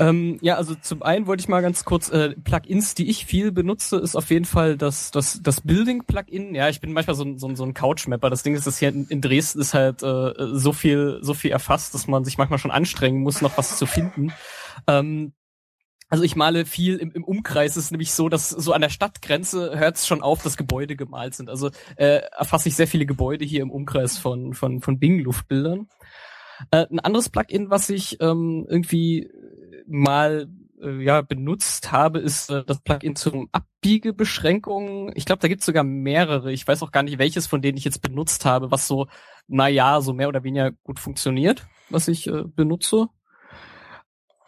Ähm, 0.00 0.38
ja, 0.40 0.56
also 0.56 0.74
zum 0.74 1.02
einen 1.02 1.26
wollte 1.26 1.42
ich 1.42 1.48
mal 1.48 1.60
ganz 1.60 1.84
kurz 1.84 2.08
äh, 2.08 2.30
Plugins, 2.30 2.94
die 2.94 3.10
ich 3.10 3.26
viel 3.26 3.52
benutze, 3.52 3.98
ist 3.98 4.16
auf 4.16 4.30
jeden 4.30 4.46
Fall 4.46 4.78
das 4.78 5.10
das 5.10 5.42
das 5.42 5.60
Building 5.60 6.04
Plugin. 6.04 6.54
Ja, 6.54 6.70
ich 6.70 6.80
bin 6.80 6.94
manchmal 6.94 7.16
so 7.16 7.22
ein 7.22 7.38
so 7.38 7.46
ein, 7.46 7.54
so 7.54 7.64
ein 7.64 7.74
Couchmapper. 7.74 8.30
Das 8.30 8.42
Ding 8.42 8.54
ist, 8.54 8.66
dass 8.66 8.78
hier 8.78 8.88
in, 8.88 9.06
in 9.08 9.20
Dresden 9.20 9.60
ist 9.60 9.74
halt 9.74 10.02
äh, 10.02 10.32
so 10.52 10.72
viel 10.72 11.18
so 11.20 11.34
viel 11.34 11.50
erfasst, 11.50 11.92
dass 11.92 12.06
man 12.06 12.24
sich 12.24 12.38
manchmal 12.38 12.58
schon 12.58 12.70
anstrengen 12.70 13.20
muss, 13.20 13.42
noch 13.42 13.58
was 13.58 13.76
zu 13.76 13.84
finden. 13.84 14.32
Ähm, 14.86 15.34
also 16.08 16.24
ich 16.24 16.34
male 16.34 16.64
viel 16.64 16.96
im, 16.96 17.12
im 17.12 17.22
Umkreis. 17.22 17.72
Es 17.76 17.84
ist 17.84 17.90
nämlich 17.90 18.12
so, 18.12 18.30
dass 18.30 18.48
so 18.48 18.72
an 18.72 18.80
der 18.80 18.88
Stadtgrenze 18.88 19.78
hört 19.78 19.96
es 19.96 20.06
schon 20.06 20.22
auf, 20.22 20.42
dass 20.42 20.56
Gebäude 20.56 20.96
gemalt 20.96 21.34
sind. 21.34 21.50
Also 21.50 21.70
äh, 21.96 22.22
erfasse 22.38 22.70
ich 22.70 22.74
sehr 22.74 22.88
viele 22.88 23.04
Gebäude 23.04 23.44
hier 23.44 23.60
im 23.60 23.70
Umkreis 23.70 24.16
von 24.16 24.54
von 24.54 24.80
von 24.80 24.98
Bing-Luftbildern. 24.98 25.88
Äh, 26.70 26.86
ein 26.90 27.00
anderes 27.00 27.28
Plugin, 27.28 27.70
was 27.70 27.88
ich 27.90 28.20
ähm, 28.20 28.66
irgendwie 28.68 29.30
mal 29.90 30.48
äh, 30.80 31.02
ja 31.02 31.20
benutzt 31.22 31.92
habe, 31.92 32.18
ist 32.18 32.50
äh, 32.50 32.64
das 32.64 32.80
Plugin 32.80 33.16
zum 33.16 33.48
Abbiegebeschränkungen. 33.52 35.12
Ich 35.14 35.24
glaube, 35.24 35.40
da 35.40 35.48
gibt 35.48 35.60
es 35.60 35.66
sogar 35.66 35.84
mehrere. 35.84 36.52
Ich 36.52 36.66
weiß 36.66 36.82
auch 36.82 36.92
gar 36.92 37.02
nicht, 37.02 37.18
welches 37.18 37.46
von 37.46 37.62
denen 37.62 37.78
ich 37.78 37.84
jetzt 37.84 38.02
benutzt 38.02 38.44
habe, 38.44 38.70
was 38.70 38.86
so, 38.86 39.06
na 39.46 39.68
ja, 39.68 40.00
so 40.00 40.12
mehr 40.12 40.28
oder 40.28 40.44
weniger 40.44 40.72
gut 40.82 40.98
funktioniert, 40.98 41.66
was 41.90 42.08
ich 42.08 42.26
äh, 42.26 42.44
benutze. 42.44 43.08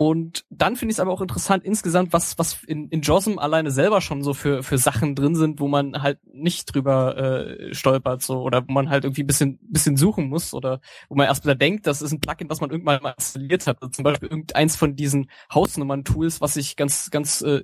Und 0.02 0.44
dann 0.50 0.74
finde 0.74 0.90
ich 0.90 0.97
es 0.97 1.00
aber 1.00 1.12
auch 1.12 1.20
interessant 1.20 1.62
insgesamt, 1.62 2.12
was, 2.12 2.36
was 2.36 2.64
in, 2.64 2.89
in 2.89 3.02
JOSM 3.02 3.39
alleine 3.39 3.70
selber 3.70 4.00
schon 4.00 4.24
so 4.24 4.34
für, 4.34 4.64
für 4.64 4.76
Sachen 4.76 5.14
drin 5.14 5.36
sind, 5.36 5.60
wo 5.60 5.68
man 5.68 6.02
halt 6.02 6.18
nicht 6.26 6.74
drüber 6.74 7.16
äh, 7.16 7.72
stolpert, 7.72 8.20
so, 8.20 8.42
oder 8.42 8.66
wo 8.66 8.72
man 8.72 8.90
halt 8.90 9.05
irgendwie 9.05 9.22
bisschen, 9.22 9.60
bisschen 9.62 9.97
suchen 9.97 10.28
muss, 10.28 10.55
oder 10.55 10.81
wo 11.08 11.14
man 11.14 11.28
erst 11.28 11.44
wieder 11.44 11.55
denkt, 11.55 11.86
das 11.86 12.02
ist 12.02 12.10
ein 12.10 12.18
Plugin, 12.18 12.50
was 12.50 12.60
man 12.60 12.70
irgendwann 12.70 13.00
mal 13.00 13.14
installiert 13.16 13.68
hat. 13.68 13.81
Also 13.81 13.92
zum 13.92 14.02
Beispiel 14.02 14.28
irgendeins 14.28 14.74
von 14.74 14.97
diesen 14.97 15.31
Hausnummern-Tools, 15.55 16.40
was 16.40 16.56
ich 16.56 16.74
ganz, 16.74 17.12
ganz 17.12 17.40
äh, 17.42 17.62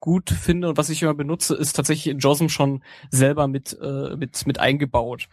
gut 0.00 0.30
finde 0.30 0.70
und 0.70 0.78
was 0.78 0.88
ich 0.88 1.02
immer 1.02 1.12
benutze, 1.12 1.54
ist 1.54 1.76
tatsächlich 1.76 2.06
in 2.06 2.18
JOSM 2.18 2.48
schon 2.48 2.82
selber 3.10 3.46
mit, 3.46 3.78
äh, 3.78 4.16
mit, 4.16 4.46
mit 4.46 4.58
eingebaut. 4.58 5.28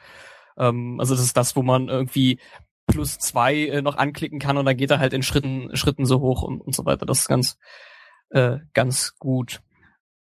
Ähm, 0.58 1.00
also 1.00 1.16
das 1.16 1.24
ist 1.24 1.38
das, 1.38 1.56
wo 1.56 1.64
man 1.64 1.88
irgendwie 1.88 2.40
plus 2.88 3.18
zwei 3.18 3.68
äh, 3.68 3.82
noch 3.82 3.98
anklicken 3.98 4.40
kann 4.40 4.58
und 4.58 4.66
dann 4.66 4.78
geht 4.78 4.92
er 4.92 5.00
halt 5.00 5.14
in 5.14 5.24
Schritten, 5.24 5.76
Schritten 5.76 6.06
so 6.06 6.22
hoch 6.22 6.44
und, 6.44 6.62
und 6.62 6.76
so 6.76 6.86
weiter. 6.86 7.06
Das 7.06 7.20
ist 7.20 7.28
ganz, 7.28 7.58
äh, 8.30 8.60
ganz 8.74 9.16
gut. 9.18 9.62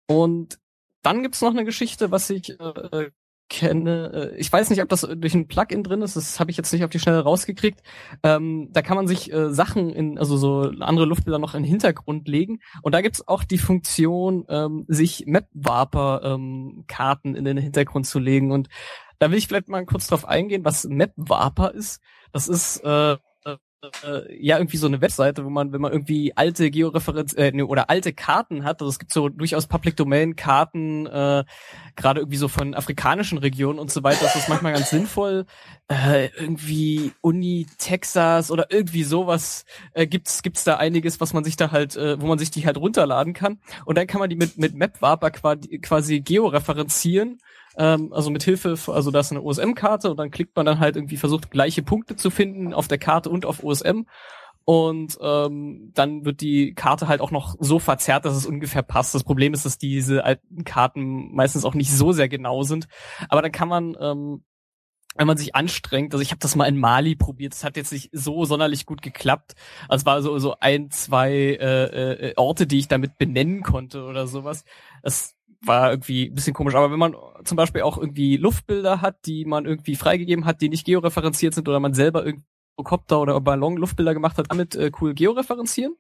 Und 0.07 0.59
dann 1.03 1.23
gibt's 1.23 1.43
noch 1.43 1.51
eine 1.51 1.65
Geschichte, 1.65 2.11
was 2.11 2.29
ich 2.31 2.59
äh, 2.59 3.11
kenne. 3.49 4.33
Äh, 4.35 4.37
ich 4.37 4.53
weiß 4.53 4.71
nicht, 4.71 4.83
ob 4.83 4.89
das 4.89 5.07
durch 5.17 5.35
ein 5.35 5.49
Plugin 5.49 5.83
drin 5.83 6.03
ist. 6.03 6.15
Das 6.17 6.41
habe 6.41 6.51
ich 6.51 6.57
jetzt 6.57 6.73
nicht 6.73 6.85
auf 6.85 6.91
die 6.91 6.99
Schnelle 6.99 7.21
rausgekriegt. 7.21 7.83
Ähm, 8.23 8.69
da 8.73 8.83
kann 8.83 8.97
man 8.97 9.07
sich 9.07 9.33
äh, 9.33 9.53
Sachen 9.53 9.91
in, 9.91 10.19
also 10.19 10.37
so 10.37 10.71
andere 10.81 11.07
Luftbilder 11.07 11.39
noch 11.39 11.55
in 11.55 11.63
den 11.63 11.69
Hintergrund 11.69 12.29
legen. 12.29 12.61
Und 12.83 12.95
da 12.95 13.01
gibt's 13.01 13.27
auch 13.27 13.45
die 13.45 13.59
Funktion, 13.59 14.45
ähm, 14.49 14.85
sich 14.89 15.25
Map-Warper-Karten 15.27 17.29
ähm, 17.29 17.37
in 17.37 17.45
den 17.45 17.59
Hintergrund 17.59 18.07
zu 18.07 18.19
legen. 18.19 18.53
Und 18.53 18.69
da 19.19 19.31
will 19.31 19.39
ich 19.39 19.49
vielleicht 19.49 19.69
mal 19.69 19.85
kurz 19.87 20.07
drauf 20.07 20.27
eingehen, 20.27 20.65
was 20.65 20.85
Map-Warper 20.85 21.73
ist. 21.75 22.01
Das 22.33 22.49
ist 22.49 22.79
äh, 22.85 23.17
äh, 24.03 24.45
ja 24.45 24.59
irgendwie 24.59 24.77
so 24.77 24.87
eine 24.87 25.01
Webseite, 25.01 25.45
wo 25.45 25.51
man, 25.51 25.73
wenn 25.73 25.81
man 25.81 25.93
irgendwie 25.93 26.37
alte 26.37 26.71
Georeferenz 26.71 27.33
äh, 27.35 27.53
ne, 27.53 27.67
oder 27.67 27.91
alte 27.91 28.13
Karten 28.13 28.65
hat, 28.65 28.81
also 28.81 28.91
es 28.91 28.99
gibt 28.99 29.13
so 29.13 29.29
durchaus 29.29 29.67
Public 29.67 29.97
Domain 29.97 30.37
Karten, 30.37 31.07
äh, 31.07 31.45
gerade 31.97 32.21
irgendwie 32.21 32.39
so 32.39 32.49
von 32.49 32.75
afrikanischen 32.75 33.39
Regionen 33.39 33.79
und 33.79 33.93
so 33.93 34.03
weiter, 34.03 34.25
das 34.25 34.37
ist 34.37 34.49
manchmal 34.49 34.73
ganz 34.73 34.91
sinnvoll. 34.91 35.47
Äh, 35.89 36.27
irgendwie 36.37 37.13
Uni 37.21 37.67
Texas 37.79 38.51
oder 38.51 38.71
irgendwie 38.71 39.05
sowas 39.05 39.65
äh, 39.95 40.07
gibt's 40.07 40.43
gibt's 40.43 40.65
da 40.65 40.77
einiges, 40.77 41.21
was 41.21 41.33
man 41.33 41.45
sich 41.45 41.57
da 41.57 41.71
halt, 41.71 41.97
äh, 41.97 42.21
wo 42.21 42.27
man 42.27 42.39
sich 42.39 42.51
die 42.51 42.67
halt 42.67 42.77
runterladen 42.77 43.33
kann 43.33 43.61
und 43.85 43.97
dann 43.97 44.07
kann 44.07 44.19
man 44.19 44.29
die 44.29 44.37
mit 44.37 44.59
mit 44.59 44.75
MapWarper 44.75 45.31
quasi, 45.31 45.79
quasi 45.79 46.21
georeferenzieren 46.21 47.39
ähm, 47.79 48.13
also 48.13 48.31
mit 48.31 48.43
Hilfe, 48.43 48.77
also 48.89 49.11
da 49.11 49.21
ist 49.21 49.31
eine 49.31 49.43
OSM-Karte 49.43 50.11
und 50.11 50.19
dann 50.19 50.31
klickt 50.31 50.57
man 50.57 50.67
dann 50.67 50.81
halt 50.81 50.97
irgendwie 50.97 51.17
versucht 51.17 51.51
gleiche 51.51 51.83
Punkte 51.83 52.17
zu 52.17 52.31
finden 52.31 52.75
auf 52.75 52.89
der 52.89 52.99
Karte 52.99 53.31
und 53.31 53.47
auf 53.47 53.63
OSM 53.65 54.03
und 54.65 55.17
ähm, 55.23 55.93
dann 55.95 56.27
wird 56.27 56.43
die 56.43 56.75
Karte 56.75 57.09
halt 57.09 57.23
auch 57.23 57.31
noch 57.31 57.57
so 57.59 57.79
verzerrt, 57.79 58.27
dass 58.27 58.37
es 58.37 58.45
ungefähr 58.45 58.83
passt. 58.83 59.15
Das 59.15 59.25
Problem 59.25 59.55
ist, 59.55 59.65
dass 59.65 59.79
diese 59.79 60.25
alten 60.25 60.65
Karten 60.65 61.35
meistens 61.35 61.65
auch 61.65 61.73
nicht 61.73 61.91
so 61.91 62.13
sehr 62.13 62.29
genau 62.29 62.65
sind, 62.65 62.87
aber 63.31 63.41
dann 63.41 63.53
kann 63.53 63.69
man 63.69 63.97
ähm, 63.99 64.43
wenn 65.17 65.27
man 65.27 65.37
sich 65.37 65.57
anstrengt, 65.57 66.13
also 66.15 66.23
ich 66.23 66.31
habe 66.31 66.39
das 66.39 66.55
mal 66.55 66.67
in 66.67 66.79
Mali 66.79 67.17
probiert, 67.17 67.53
es 67.53 67.65
hat 67.65 67.77
jetzt 67.77 67.93
nicht 67.93 68.11
so 68.13 68.45
sonderlich 68.45 68.87
gut 68.87 69.03
geklappt. 69.03 69.55
Also 69.89 70.03
es 70.03 70.07
war 70.07 70.23
so 70.23 70.39
so 70.39 70.57
ein, 70.61 70.91
zwei 70.91 71.33
äh, 71.33 72.29
äh, 72.29 72.35
Orte, 72.37 72.67
die 72.69 72.79
ich 72.79 72.89
damit 72.89 73.19
benennen 73.19 73.63
konnte 73.63 74.05
oder 74.05 74.29
sowas. 74.29 74.65
Es 75.03 75.35
war 75.61 75.91
irgendwie 75.91 76.27
ein 76.27 76.35
bisschen 76.35 76.55
komisch. 76.55 76.75
Aber 76.75 76.91
wenn 76.91 76.99
man 76.99 77.15
zum 77.45 77.57
Beispiel 77.57 77.83
auch 77.83 77.99
irgendwie 77.99 78.37
Luftbilder 78.37 79.01
hat, 79.01 79.27
die 79.27 79.45
man 79.45 79.65
irgendwie 79.65 79.97
freigegeben 79.97 80.45
hat, 80.45 80.61
die 80.61 80.69
nicht 80.69 80.87
georeferenziert 80.87 81.55
sind 81.55 81.69
oder 81.69 81.81
man 81.81 81.95
selber 81.95 82.25
irgendwie 82.25 82.47
Helikopter 82.79 83.21
oder 83.21 83.41
Ballon 83.41 83.77
Luftbilder 83.77 84.15
gemacht 84.15 84.39
hat, 84.39 84.51
damit 84.51 84.77
äh, 84.77 84.91
cool 85.01 85.15
georeferenzieren 85.15 85.97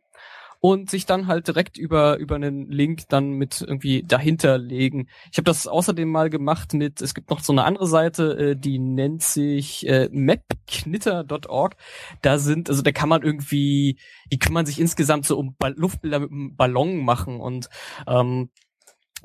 und 0.60 0.90
sich 0.90 1.06
dann 1.06 1.26
halt 1.26 1.46
direkt 1.46 1.78
über 1.78 2.18
über 2.18 2.34
einen 2.36 2.70
Link 2.70 3.08
dann 3.08 3.30
mit 3.30 3.60
irgendwie 3.60 4.02
dahinter 4.02 4.58
legen. 4.58 5.08
Ich 5.30 5.38
habe 5.38 5.44
das 5.44 5.66
außerdem 5.66 6.10
mal 6.10 6.30
gemacht 6.30 6.74
mit, 6.74 7.00
es 7.00 7.14
gibt 7.14 7.30
noch 7.30 7.40
so 7.40 7.52
eine 7.52 7.64
andere 7.64 7.86
Seite, 7.86 8.38
äh, 8.38 8.56
die 8.56 8.78
nennt 8.78 9.22
sich 9.22 9.86
äh, 9.88 10.08
mapknitter.org. 10.10 11.76
Da 12.22 12.38
sind, 12.38 12.70
also 12.70 12.82
da 12.82 12.92
kann 12.92 13.08
man 13.08 13.22
irgendwie, 13.22 13.98
die 14.32 14.38
kann 14.38 14.52
man 14.52 14.66
sich 14.66 14.80
insgesamt 14.80 15.26
so 15.26 15.38
um 15.38 15.56
Luftbilder 15.60 16.20
mit 16.20 16.30
einem 16.30 16.56
Ballon 16.56 17.04
machen 17.04 17.40
und 17.40 17.68
ähm, 18.06 18.50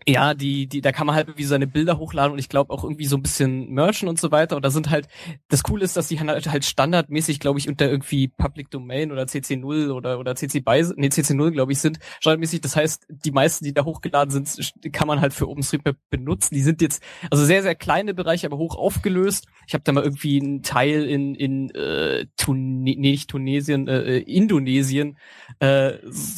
ja, 0.08 0.34
die, 0.34 0.68
die, 0.68 0.82
da 0.82 0.92
kann 0.92 1.08
man 1.08 1.16
halt 1.16 1.28
irgendwie 1.28 1.46
seine 1.46 1.68
Bilder 1.68 1.98
hochladen 1.98 2.34
und 2.34 2.40
ich 2.40 2.50
glaube 2.50 2.74
auch 2.74 2.84
irgendwie 2.84 3.06
so 3.06 3.16
ein 3.16 3.22
bisschen 3.22 3.70
merchen 3.72 4.10
und 4.10 4.20
so 4.20 4.32
weiter. 4.32 4.56
Und 4.56 4.66
da 4.66 4.70
sind 4.70 4.90
halt, 4.90 5.08
das 5.50 5.64
Coole 5.64 5.84
ist, 5.84 5.96
dass 5.96 6.08
die 6.08 6.20
halt, 6.20 6.52
halt 6.52 6.66
standardmäßig, 6.66 7.40
glaube 7.40 7.60
ich, 7.60 7.70
unter 7.70 7.90
irgendwie 7.90 8.28
Public 8.28 8.70
Domain 8.72 9.12
oder 9.12 9.24
CC0 9.24 9.92
oder, 9.92 10.20
oder 10.20 10.36
CC 10.36 10.60
BY, 10.60 10.94
nee, 10.98 11.08
CC0, 11.08 11.52
glaube 11.52 11.72
ich, 11.72 11.80
sind 11.80 12.00
standardmäßig. 12.20 12.62
Das 12.62 12.76
heißt, 12.76 13.08
die 13.10 13.32
meisten, 13.32 13.66
die 13.66 13.74
da 13.74 13.86
hochgeladen 13.86 14.32
sind, 14.32 14.74
kann 14.94 15.08
man 15.08 15.22
halt 15.22 15.34
für 15.34 15.48
OpenStreetMap 15.48 15.98
benutzen. 16.10 16.56
Die 16.56 16.62
sind 16.62 16.82
jetzt, 16.82 17.04
also 17.32 17.46
sehr, 17.46 17.64
sehr 17.64 17.76
kleine 17.76 18.14
Bereiche, 18.14 18.48
aber 18.48 18.58
hoch 18.58 18.76
aufgelöst. 18.76 19.48
Ich 19.68 19.74
habe 19.74 19.84
da 19.84 19.92
mal 19.92 20.04
irgendwie 20.04 20.42
einen 20.42 20.64
Teil 20.64 21.06
in, 21.06 21.36
in 21.36 21.70
äh, 21.72 22.26
Tun 22.38 22.74
nee, 22.84 22.96
nicht 22.96 23.30
Tunesien, 23.30 23.88
äh, 23.88 24.20
Indonesien 24.20 25.18
äh, 25.60 25.94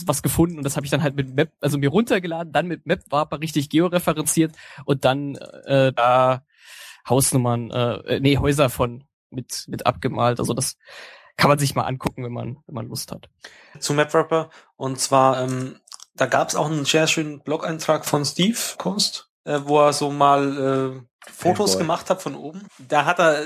was 0.06 0.22
gefunden 0.22 0.58
und 0.58 0.64
das 0.64 0.76
habe 0.76 0.86
ich 0.86 0.92
dann 0.92 1.04
halt 1.04 1.16
mit 1.16 1.36
Map, 1.36 1.52
also 1.62 1.78
mir 1.78 1.90
runtergeladen, 1.90 2.54
dann 2.54 2.68
mit 2.68 2.86
MapWarper 2.86 3.42
richtig 3.42 3.55
georeferenziert 3.64 4.56
und 4.86 5.06
dann 5.06 5.36
äh, 5.66 5.92
da 5.94 6.44
Hausnummern, 7.08 7.72
äh, 7.72 8.20
nee, 8.20 8.38
Häuser 8.38 8.70
von 8.70 9.04
mit, 9.30 9.66
mit 9.68 9.86
abgemalt. 9.86 10.40
Also 10.40 10.54
das 10.54 10.78
kann 11.38 11.50
man 11.50 11.60
sich 11.60 11.76
mal 11.76 11.84
angucken, 11.84 12.24
wenn 12.24 12.32
man, 12.32 12.58
wenn 12.66 12.76
man 12.76 12.88
Lust 12.88 13.12
hat. 13.12 13.30
Zu 13.80 13.94
MapWrapper. 13.94 14.50
Und 14.76 15.00
zwar, 15.00 15.42
ähm, 15.42 15.80
da 16.16 16.26
gab 16.26 16.50
es 16.50 16.56
auch 16.56 16.68
einen 16.68 16.86
sehr 16.86 17.08
schönen 17.08 17.42
Blog-Eintrag 17.42 18.06
von 18.06 18.24
Steve 18.26 18.58
Coast, 18.78 19.30
äh, 19.44 19.60
wo 19.64 19.80
er 19.82 19.94
so 19.94 20.12
mal 20.12 20.98
äh, 20.98 21.30
Fotos 21.32 21.72
Fanboy. 21.72 21.84
gemacht 21.84 22.10
hat 22.10 22.22
von 22.22 22.36
oben. 22.36 22.64
Da 22.80 23.06
hat 23.06 23.20
er, 23.20 23.46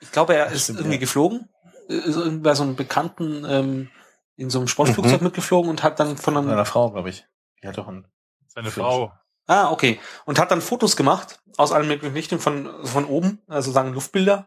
ich 0.00 0.10
glaube, 0.12 0.34
er 0.34 0.46
ist 0.48 0.64
stimmt, 0.64 0.80
irgendwie 0.80 0.96
ja. 0.96 1.00
geflogen, 1.00 1.48
äh, 1.88 1.94
ist 1.94 2.16
irgendwie 2.16 2.42
bei 2.42 2.54
so 2.54 2.64
einem 2.64 2.76
Bekannten 2.76 3.44
ähm, 3.48 3.90
in 4.36 4.50
so 4.50 4.58
einem 4.58 4.68
Sportflugzeug 4.68 5.20
Mhm. 5.20 5.26
mitgeflogen 5.28 5.70
und 5.70 5.82
hat 5.82 5.98
dann 6.00 6.16
von 6.16 6.36
einem 6.36 6.46
Meiner 6.48 6.64
Frau, 6.64 6.90
glaube 6.90 7.10
ich. 7.10 7.24
Die 7.62 7.68
hat 7.68 7.78
doch 7.78 7.88
ein 7.88 8.06
Seine. 8.46 8.70
Frau. 8.70 9.12
Ah, 9.48 9.72
okay. 9.72 9.98
Und 10.26 10.38
hat 10.38 10.50
dann 10.52 10.60
Fotos 10.60 10.94
gemacht 10.94 11.40
aus 11.56 11.72
allen 11.72 11.88
möglichen 11.88 12.38
von, 12.38 12.86
von 12.86 13.06
oben, 13.06 13.42
also 13.48 13.72
sagen 13.72 13.94
Luftbilder, 13.94 14.46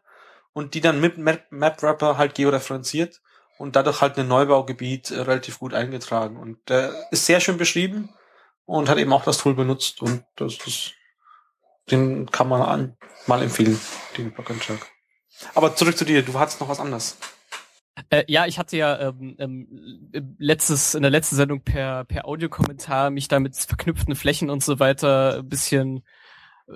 und 0.54 0.76
die 0.76 0.82
dann 0.82 1.02
mit 1.02 1.18
Map- 1.18 1.52
MapWrapper 1.52 2.18
halt 2.18 2.36
georeferenziert 2.36 3.22
und 3.58 3.76
dadurch 3.76 4.02
halt 4.02 4.18
ein 4.18 4.28
Neubaugebiet 4.28 5.12
äh, 5.12 5.22
relativ 5.22 5.60
gut 5.60 5.74
eingetragen. 5.74 6.38
Und 6.38 6.58
der 6.70 6.94
ist 7.12 7.26
sehr 7.26 7.40
schön 7.40 7.58
beschrieben 7.58 8.14
und 8.66 8.90
hat 8.90 9.00
eben 9.00 9.12
auch 9.12 9.24
das 9.24 9.40
Tool 9.40 9.56
benutzt 9.56 10.02
und 10.02 10.24
das 10.36 10.58
ist, 10.66 10.94
den 11.90 12.30
kann 12.30 12.48
man 12.48 12.62
an, 12.62 12.98
mal 13.26 13.42
empfehlen, 13.42 13.80
den 14.18 14.32
Blog-Eintrag. 14.32 14.88
Aber 15.56 15.76
zurück 15.76 15.98
zu 15.98 16.06
dir, 16.06 16.22
du 16.22 16.38
hattest 16.38 16.62
noch 16.62 16.70
was 16.70 16.80
anderes. 16.80 17.18
Äh, 18.10 18.24
ja, 18.28 18.46
ich 18.46 18.60
hatte 18.60 18.78
ja 18.78 19.00
ähm, 19.00 19.36
ähm, 19.40 19.68
letztes 20.38 20.96
in 20.96 21.02
der 21.02 21.12
letzten 21.12 21.36
Sendung 21.36 21.62
per 21.62 22.06
per 22.06 22.26
Audiokommentar 22.26 23.10
mich 23.10 23.28
da 23.28 23.40
mit 23.40 23.56
verknüpften 23.56 24.16
Flächen 24.16 24.50
und 24.50 24.64
so 24.64 24.80
weiter 24.80 25.40
ein 25.40 25.50
bisschen 25.50 26.04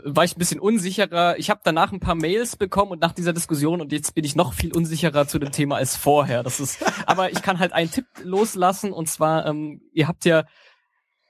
war 0.03 0.23
ich 0.23 0.35
ein 0.35 0.39
bisschen 0.39 0.59
unsicherer. 0.59 1.37
Ich 1.37 1.49
habe 1.49 1.61
danach 1.63 1.91
ein 1.91 1.99
paar 1.99 2.15
Mails 2.15 2.55
bekommen 2.55 2.91
und 2.91 3.01
nach 3.01 3.13
dieser 3.13 3.33
Diskussion 3.33 3.81
und 3.81 3.91
jetzt 3.91 4.13
bin 4.13 4.25
ich 4.25 4.35
noch 4.35 4.53
viel 4.53 4.73
unsicherer 4.73 5.27
zu 5.27 5.39
dem 5.39 5.51
Thema 5.51 5.77
als 5.77 5.95
vorher. 5.95 6.43
Das 6.43 6.59
ist, 6.59 6.83
aber 7.07 7.31
ich 7.31 7.41
kann 7.41 7.59
halt 7.59 7.73
einen 7.73 7.91
Tipp 7.91 8.05
loslassen 8.23 8.91
und 8.91 9.07
zwar, 9.07 9.45
ähm, 9.45 9.81
ihr 9.93 10.07
habt 10.07 10.25
ja 10.25 10.45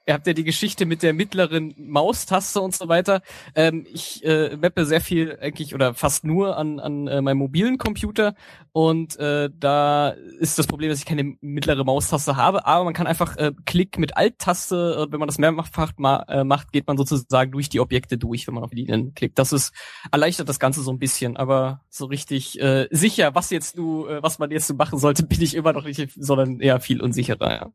Ihr 0.08 0.14
habt 0.14 0.26
ja 0.28 0.34
die 0.34 0.44
Geschichte 0.44 0.86
mit 0.86 1.02
der 1.02 1.12
mittleren 1.12 1.74
Maustaste 1.78 2.60
und 2.60 2.72
so 2.72 2.86
weiter. 2.86 3.22
Ähm, 3.56 3.84
ich 3.92 4.24
äh, 4.24 4.56
mappe 4.56 4.86
sehr 4.86 5.00
viel 5.00 5.36
eigentlich 5.40 5.74
oder 5.74 5.94
fast 5.94 6.22
nur 6.22 6.56
an, 6.56 6.78
an 6.78 7.08
äh, 7.08 7.20
meinem 7.20 7.38
mobilen 7.38 7.76
Computer 7.76 8.36
und 8.70 9.18
äh, 9.18 9.50
da 9.52 10.10
ist 10.10 10.60
das 10.60 10.68
Problem, 10.68 10.90
dass 10.90 11.00
ich 11.00 11.06
keine 11.06 11.36
mittlere 11.40 11.82
Maustaste 11.82 12.36
habe, 12.36 12.66
aber 12.66 12.84
man 12.84 12.94
kann 12.94 13.08
einfach 13.08 13.36
äh, 13.36 13.50
Klick 13.64 13.98
mit 13.98 14.16
Alt-Taste, 14.16 15.08
äh, 15.08 15.12
wenn 15.12 15.18
man 15.18 15.26
das 15.26 15.38
mehrfach 15.38 15.92
ma 15.96 16.24
äh, 16.28 16.44
macht, 16.44 16.70
geht 16.70 16.86
man 16.86 16.96
sozusagen 16.96 17.50
durch 17.50 17.68
die 17.68 17.80
Objekte 17.80 18.16
durch, 18.16 18.46
wenn 18.46 18.54
man 18.54 18.62
auf 18.62 18.72
Linien 18.72 19.12
klickt. 19.14 19.40
Das 19.40 19.52
ist 19.52 19.72
erleichtert 20.12 20.48
das 20.48 20.60
Ganze 20.60 20.82
so 20.82 20.92
ein 20.92 21.00
bisschen, 21.00 21.36
aber 21.36 21.80
so 21.88 22.06
richtig 22.06 22.60
äh, 22.60 22.86
sicher, 22.92 23.34
was 23.34 23.50
jetzt 23.50 23.76
du, 23.76 24.06
äh, 24.06 24.22
was 24.22 24.38
man 24.38 24.52
jetzt 24.52 24.68
so 24.68 24.74
machen 24.74 25.00
sollte, 25.00 25.22
bin 25.26 25.42
ich 25.42 25.56
immer 25.56 25.72
noch 25.72 25.84
nicht, 25.84 26.12
sondern 26.14 26.60
eher 26.60 26.78
viel 26.78 27.02
unsicherer. 27.02 27.52
Ja. 27.52 27.70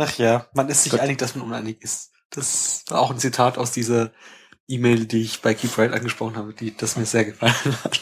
Ach 0.00 0.16
ja, 0.16 0.46
man 0.54 0.68
ist 0.68 0.84
sich 0.84 0.92
Gut. 0.92 1.00
einig, 1.00 1.18
dass 1.18 1.34
man 1.34 1.44
uneinig 1.46 1.82
ist. 1.82 2.12
Das 2.30 2.84
war 2.88 3.00
auch 3.00 3.10
ein 3.10 3.18
Zitat 3.18 3.58
aus 3.58 3.72
dieser 3.72 4.12
E-Mail, 4.66 5.06
die 5.06 5.22
ich 5.22 5.42
bei 5.42 5.52
Keep 5.52 5.76
Right 5.76 5.92
angesprochen 5.92 6.36
habe, 6.36 6.54
die 6.54 6.76
das 6.76 6.96
mir 6.96 7.04
sehr 7.04 7.24
gefallen 7.24 7.54
hat. 7.84 8.00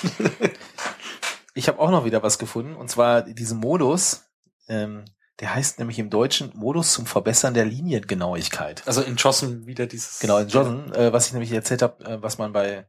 Ich 1.55 1.67
habe 1.67 1.81
auch 1.81 1.91
noch 1.91 2.05
wieder 2.05 2.23
was 2.23 2.39
gefunden, 2.39 2.77
und 2.77 2.89
zwar 2.89 3.23
diesen 3.23 3.59
Modus, 3.59 4.27
ähm, 4.68 5.07
der 5.41 5.55
heißt 5.55 5.81
nämlich 5.81 5.99
im 5.99 6.09
Deutschen 6.09 6.52
Modus 6.55 6.93
zum 6.93 7.05
Verbessern 7.05 7.52
der 7.52 7.65
Liniengenauigkeit. 7.65 8.86
Also 8.86 9.02
in 9.02 9.17
Jossen 9.17 9.67
wieder 9.67 9.86
dieses. 9.86 10.20
Genau, 10.20 10.39
in 10.39 10.47
Johnson, 10.47 10.93
äh, 10.93 11.12
was 11.12 11.27
ich 11.27 11.33
nämlich 11.33 11.51
erzählt 11.51 11.83
habe, 11.83 12.05
äh, 12.05 12.23
was 12.23 12.39
man 12.39 12.52
bei, 12.52 12.86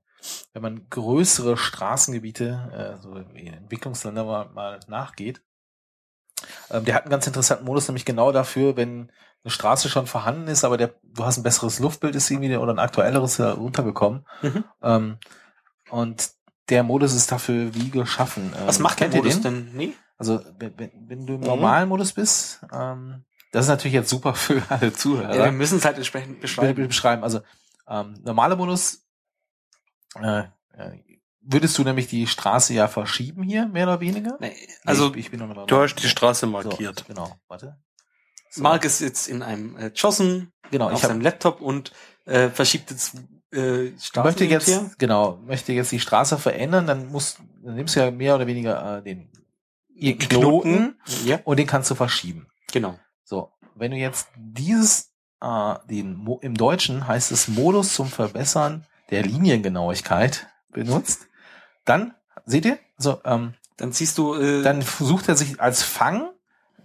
wenn 0.53 0.61
man 0.61 0.87
größere 0.87 1.57
Straßengebiete, 1.57 2.97
äh, 2.99 3.01
so 3.01 3.15
in 3.15 3.53
Entwicklungsländern 3.53 4.27
mal, 4.27 4.49
mal 4.49 4.79
nachgeht, 4.87 5.41
ähm, 6.71 6.85
der 6.85 6.95
hat 6.95 7.03
einen 7.03 7.11
ganz 7.11 7.27
interessanten 7.27 7.65
Modus, 7.65 7.87
nämlich 7.87 8.05
genau 8.05 8.31
dafür, 8.31 8.75
wenn 8.77 9.11
eine 9.43 9.51
Straße 9.51 9.89
schon 9.89 10.07
vorhanden 10.07 10.47
ist, 10.47 10.63
aber 10.63 10.77
der, 10.77 10.93
du 11.03 11.23
hast 11.25 11.37
ein 11.37 11.43
besseres 11.43 11.79
Luftbild 11.79 12.15
ist 12.15 12.29
irgendwie 12.29 12.55
oder 12.57 12.73
ein 12.73 12.79
aktuelleres 12.79 13.39
runterbekommen. 13.39 14.25
Mhm. 14.41 14.63
Ähm, 14.81 15.17
und 15.89 16.31
der 16.69 16.83
Modus 16.83 17.13
ist 17.13 17.31
dafür 17.31 17.73
wie 17.73 17.89
geschaffen. 17.89 18.53
Ähm, 18.57 18.67
Was 18.67 18.79
macht 18.79 18.99
der 18.99 19.09
Modus 19.09 19.41
den? 19.41 19.43
denn? 19.43 19.71
Nee? 19.75 19.93
Also 20.17 20.41
wenn, 20.59 20.73
wenn, 20.77 21.25
du 21.25 21.35
im 21.35 21.39
Mhm. 21.39 21.45
normalen 21.47 21.87
Modus 21.89 22.11
bist, 22.13 22.61
ähm, 22.73 23.23
das 23.51 23.65
ist 23.65 23.69
natürlich 23.69 23.93
jetzt 23.93 24.09
super 24.09 24.33
für 24.35 24.61
alle 24.69 24.91
Zuhörer. 24.93 25.35
Ja, 25.35 25.45
wir 25.45 25.51
müssen 25.51 25.77
es 25.79 25.85
halt 25.85 25.97
entsprechend 25.97 26.35
Be- 26.35 26.41
beschreiben. 26.41 26.87
beschreiben. 26.87 27.23
Also 27.23 27.39
ähm, 27.87 28.15
normaler 28.23 28.55
Modus 28.57 29.05
äh, 30.21 30.39
äh, 30.73 30.99
würdest 31.51 31.77
du 31.77 31.83
nämlich 31.83 32.07
die 32.07 32.27
Straße 32.27 32.73
ja 32.73 32.87
verschieben 32.87 33.43
hier, 33.43 33.67
mehr 33.67 33.85
oder 33.87 33.99
weniger? 33.99 34.37
Nee, 34.39 34.49
Nee, 34.49 34.67
also 34.85 35.11
ich, 35.11 35.17
ich 35.17 35.31
bin 35.31 35.39
noch 35.39 35.47
mal 35.47 35.65
Du 35.65 35.77
hast 35.77 35.95
die 35.95 36.07
Straße 36.07 36.47
markiert. 36.47 36.99
So, 36.99 37.05
genau, 37.05 37.35
warte. 37.47 37.77
So. 38.49 38.63
Mark 38.63 38.85
ist 38.85 38.99
jetzt 39.01 39.27
in 39.27 39.41
einem 39.43 39.77
äh, 39.77 39.91
Jossen 39.95 40.51
genau, 40.71 40.89
auf 40.89 41.01
seinem 41.01 41.21
Laptop 41.21 41.61
und 41.61 41.91
äh, 42.25 42.49
verschiebt 42.49 42.89
jetzt 42.91 43.15
äh, 43.53 43.85
ich 43.89 44.03
Straßen 44.05 44.27
möchte 44.27 44.45
jetzt, 44.45 44.97
genau, 44.99 45.37
möchte 45.45 45.73
jetzt 45.73 45.91
die 45.91 45.99
Straße 45.99 46.37
verändern, 46.37 46.87
dann 46.87 47.11
musst, 47.11 47.39
dann 47.63 47.75
nimmst 47.75 47.95
du 47.95 47.99
ja 47.99 48.11
mehr 48.11 48.35
oder 48.35 48.47
weniger 48.47 48.97
äh, 48.97 49.03
den 49.03 49.29
ihr 49.93 50.17
Knoten 50.17 50.99
Ja, 51.25 51.39
und 51.43 51.57
den 51.59 51.67
kannst 51.67 51.89
du 51.91 51.95
verschieben. 51.95 52.47
genau. 52.71 52.97
So, 53.23 53.51
wenn 53.75 53.91
du 53.91 53.97
jetzt 53.97 54.27
dieses, 54.35 55.11
äh, 55.41 55.75
den 55.87 56.27
im 56.41 56.55
Deutschen 56.55 57.07
heißt 57.07 57.31
es 57.31 57.47
Modus 57.47 57.93
zum 57.93 58.07
Verbessern 58.07 58.85
der 59.11 59.23
Liniengenauigkeit 59.23 60.47
benutzt, 60.71 61.27
dann 61.89 62.13
seht 62.45 62.65
ihr, 62.65 62.77
also 62.97 63.19
ähm, 63.25 63.53
Dann 63.77 63.91
siehst 63.93 64.17
du, 64.17 64.35
äh, 64.35 64.61
dann 64.61 64.81
sucht 64.81 65.29
er 65.29 65.35
sich 65.35 65.59
als 65.61 65.83
Fang 65.83 66.29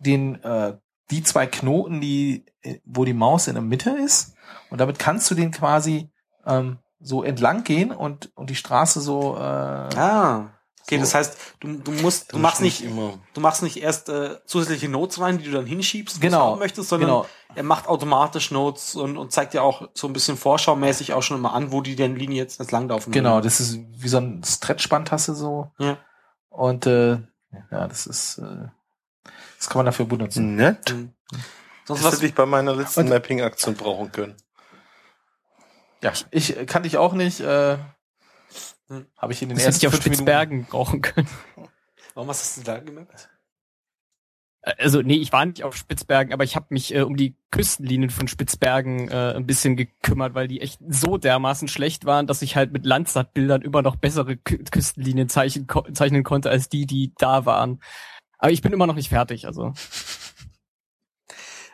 den 0.00 0.42
äh, 0.42 0.76
die 1.10 1.22
zwei 1.22 1.46
Knoten, 1.46 2.00
die 2.00 2.44
äh, 2.62 2.78
wo 2.84 3.04
die 3.04 3.12
Maus 3.14 3.48
in 3.48 3.54
der 3.54 3.62
Mitte 3.62 3.90
ist, 3.90 4.34
und 4.70 4.80
damit 4.80 4.98
kannst 4.98 5.30
du 5.30 5.34
den 5.34 5.50
quasi 5.50 6.10
ähm, 6.46 6.78
so 7.00 7.24
entlang 7.24 7.64
gehen 7.64 7.90
und 7.90 8.30
und 8.36 8.48
die 8.48 8.54
Straße 8.54 9.00
so. 9.00 9.36
Äh, 9.36 9.40
ah, 9.40 10.53
okay, 10.84 10.96
so. 10.96 11.00
das 11.00 11.14
heißt, 11.14 11.38
du, 11.60 11.74
du 11.78 11.90
musst, 11.90 12.32
du 12.32 12.38
machst 12.38 12.60
nicht, 12.60 12.84
immer. 12.84 13.18
du 13.34 13.40
machst 13.40 13.62
nicht 13.62 13.76
erst 13.76 14.08
äh, 14.08 14.38
zusätzliche 14.46 14.88
Notes 14.88 15.20
rein, 15.20 15.38
die 15.38 15.44
du 15.44 15.50
dann 15.50 15.66
hinschiebst, 15.66 16.16
du 16.16 16.20
Genau, 16.20 16.52
haben 16.52 16.58
möchtest, 16.58 16.88
sondern 16.88 17.08
genau, 17.08 17.26
er 17.54 17.62
macht 17.62 17.86
automatisch 17.86 18.50
Notes 18.50 18.94
und, 18.94 19.16
und 19.16 19.32
zeigt 19.32 19.54
dir 19.54 19.62
auch 19.62 19.88
so 19.94 20.06
ein 20.06 20.12
bisschen 20.12 20.36
vorschaumäßig 20.36 21.12
auch 21.12 21.22
schon 21.22 21.38
immer 21.38 21.52
an, 21.52 21.72
wo 21.72 21.80
die 21.80 21.96
denn 21.96 22.16
Linie 22.16 22.42
jetzt 22.42 22.70
langlaufen 22.70 23.12
genau. 23.12 23.34
würde. 23.34 23.48
Das 23.48 23.60
ist 23.60 23.78
wie 23.90 24.08
so 24.08 24.18
ein 24.18 24.42
Stretchbandtasse 24.44 25.34
so. 25.34 25.70
Ja. 25.78 25.98
Und 26.48 26.86
äh, 26.86 27.18
ja, 27.70 27.88
das 27.88 28.06
ist 28.06 28.38
äh, 28.38 28.68
das 29.58 29.70
kann 29.70 29.78
man 29.78 29.86
dafür 29.86 30.04
benutzen. 30.04 30.56
Nett. 30.56 30.92
Mhm. 30.92 31.14
Sonst 31.86 32.00
Das 32.00 32.04
was, 32.04 32.14
hätte 32.16 32.26
ich 32.26 32.34
bei 32.34 32.44
meiner 32.44 32.76
letzten 32.76 33.08
Mapping-Aktion 33.08 33.74
brauchen 33.74 34.12
können. 34.12 34.36
Ja, 36.02 36.12
ich 36.30 36.54
kannte 36.66 36.86
ich 36.86 36.98
auch 36.98 37.14
nicht. 37.14 37.40
Äh, 37.40 37.78
Hm. 38.88 39.06
Habe 39.16 39.32
ich 39.32 39.42
in 39.42 39.48
den 39.48 39.56
Das 39.56 39.64
hätte 39.64 39.68
ersten 39.74 39.86
ich 39.86 39.86
auf 39.88 39.92
fünf 39.94 40.04
Minuten 40.04 40.18
Spitzbergen 40.18 40.64
brauchen 40.66 41.02
können. 41.02 41.28
warum 42.14 42.28
hast 42.28 42.56
du 42.58 42.62
da 42.62 42.78
gemerkt? 42.78 43.30
Also 44.78 45.02
nee, 45.02 45.16
ich 45.16 45.30
war 45.30 45.44
nicht 45.44 45.62
auf 45.62 45.76
Spitzbergen, 45.76 46.32
aber 46.32 46.44
ich 46.44 46.56
habe 46.56 46.66
mich 46.70 46.94
äh, 46.94 47.02
um 47.02 47.16
die 47.16 47.36
Küstenlinien 47.50 48.08
von 48.08 48.28
Spitzbergen 48.28 49.08
äh, 49.08 49.34
ein 49.36 49.44
bisschen 49.44 49.76
gekümmert, 49.76 50.34
weil 50.34 50.48
die 50.48 50.62
echt 50.62 50.80
so 50.88 51.18
dermaßen 51.18 51.68
schlecht 51.68 52.06
waren, 52.06 52.26
dass 52.26 52.40
ich 52.40 52.56
halt 52.56 52.72
mit 52.72 52.86
Landsat-Bildern 52.86 53.60
immer 53.60 53.82
noch 53.82 53.96
bessere 53.96 54.38
Kü 54.38 54.64
Küstenlinien 54.64 55.28
zeichnen, 55.28 55.66
ko 55.66 55.82
zeichnen 55.92 56.24
konnte 56.24 56.48
als 56.48 56.70
die, 56.70 56.86
die 56.86 57.12
da 57.18 57.44
waren. 57.44 57.82
Aber 58.38 58.52
ich 58.52 58.62
bin 58.62 58.72
immer 58.72 58.86
noch 58.86 58.94
nicht 58.94 59.10
fertig, 59.10 59.46
also. 59.46 59.72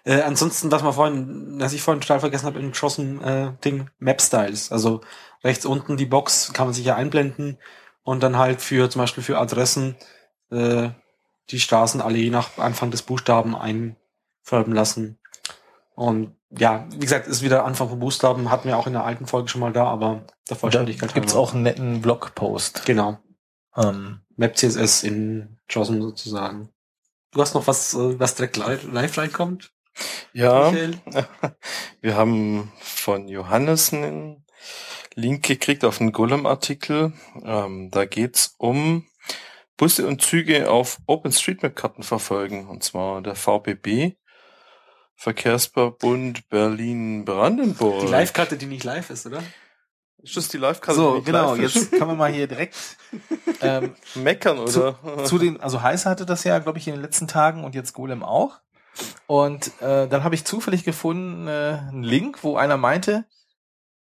Äh, 0.03 0.23
ansonsten, 0.23 0.73
was 0.73 0.83
man 0.83 0.95
vorhin, 0.95 1.61
was 1.61 1.75
ich 1.75 1.83
vorhin 1.83 2.01
total 2.01 2.21
vergessen 2.21 2.47
habe, 2.47 2.59
im 2.59 2.73
Chosen 2.73 3.23
äh, 3.23 3.53
Ding, 3.63 3.91
Map 3.99 4.23
Styles. 4.23 4.73
Also 4.73 5.03
rechts 5.43 5.67
unten 5.67 5.97
die 5.97 6.07
Box 6.07 6.52
kann 6.52 6.67
man 6.67 6.75
sich 6.75 6.85
ja 6.85 6.97
einblenden 6.97 7.59
und 8.02 8.23
dann 8.23 8.39
halt 8.39 8.60
für 8.60 8.91
zum 8.91 9.01
Beispiel 9.01 9.23
für 9.23 9.39
Adressen 9.39 9.97
äh, 10.51 10.91
die 11.51 11.60
Straßen 11.60 12.01
alle 12.01 12.19
je 12.19 12.31
nach 12.31 12.59
Anfang 12.59 12.91
des 12.91 13.02
Buchstaben 13.02 13.57
einfärben 13.57 14.73
lassen. 14.73 15.19
Und 15.94 16.36
ja, 16.51 16.86
wie 16.93 17.01
gesagt, 17.01 17.27
ist 17.27 17.43
wieder 17.43 17.65
Anfang 17.65 17.89
von 17.89 17.99
Buchstaben, 17.99 18.51
hatten 18.51 18.69
wir 18.69 18.77
auch 18.77 18.86
in 18.86 18.93
der 18.93 19.05
alten 19.05 19.27
Folge 19.27 19.49
schon 19.49 19.60
mal 19.60 19.73
da, 19.73 19.85
aber 19.85 20.15
der 20.15 20.27
Da 20.49 20.55
Vollständigkeit 20.57 21.15
gibt's 21.15 21.35
auch 21.35 21.55
einen 21.55 21.62
netten 21.62 22.02
Blogpost. 22.02 22.86
Genau. 22.86 23.19
Ähm, 23.77 24.20
Map 24.36 24.57
CSS 24.57 25.05
in 25.05 25.59
JOSM 25.69 26.01
sozusagen. 26.01 26.70
Du 27.31 27.41
hast 27.41 27.55
noch 27.55 27.67
was, 27.67 27.94
äh, 27.94 28.19
was 28.19 28.35
direkt 28.35 28.57
live, 28.57 28.91
live 28.91 29.19
reinkommt? 29.19 29.73
Ja, 30.33 30.70
Michael? 30.70 30.99
wir 32.01 32.17
haben 32.17 32.73
von 32.81 33.28
Johannes 33.28 33.93
einen 33.93 34.44
Link 35.15 35.45
gekriegt 35.45 35.85
auf 35.85 36.01
einen 36.01 36.13
Golem-Artikel. 36.13 37.13
Ähm, 37.45 37.91
da 37.91 38.05
geht's 38.05 38.55
um 38.59 39.07
Busse 39.77 40.07
und 40.07 40.23
Züge 40.23 40.71
auf 40.71 40.99
OpenStreetMap-Karten 41.07 42.03
verfolgen. 42.03 42.69
Und 42.69 42.85
zwar 42.85 43.23
der 43.23 43.35
VBB, 43.35 44.17
Verkehrsverbund 45.17 46.49
Berlin-Brandenburg. 46.49 48.01
Die 48.01 48.11
Live-Karte, 48.11 48.57
die 48.57 48.67
nicht 48.67 48.85
live 48.85 49.11
ist, 49.11 49.27
oder? 49.27 49.43
Ist 50.23 50.37
das 50.37 50.49
die 50.49 50.59
Live-Karte? 50.59 51.01
So, 51.01 51.23
genau, 51.23 51.55
live 51.55 51.63
jetzt 51.63 51.93
kann 51.93 52.09
man 52.09 52.17
mal 52.17 52.31
hier 52.31 52.47
direkt 52.47 52.77
ähm, 53.63 53.95
meckern, 54.15 54.59
oder? 54.59 54.99
zu 55.25 55.39
den, 55.39 55.61
also 55.61 55.83
Heiß 55.83 56.07
hatte 56.07 56.27
das 56.27 56.45
ja, 56.45 56.59
glaube 56.59 56.79
ich, 56.79 56.87
in 56.89 56.95
den 56.95 57.03
letzten 57.03 57.27
Tagen 57.27 57.65
und 57.65 57.75
jetzt 57.75 57.93
Golem 57.95 58.23
auch. 58.23 58.61
Und 59.27 59.69
äh, 59.81 60.09
dann 60.09 60.25
habe 60.25 60.35
ich 60.35 60.45
zufällig 60.45 60.85
gefunden 60.85 61.49
äh, 61.49 61.79
einen 61.89 62.03
Link, 62.03 62.43
wo 62.43 62.57
einer 62.57 62.77
meinte, 62.77 63.25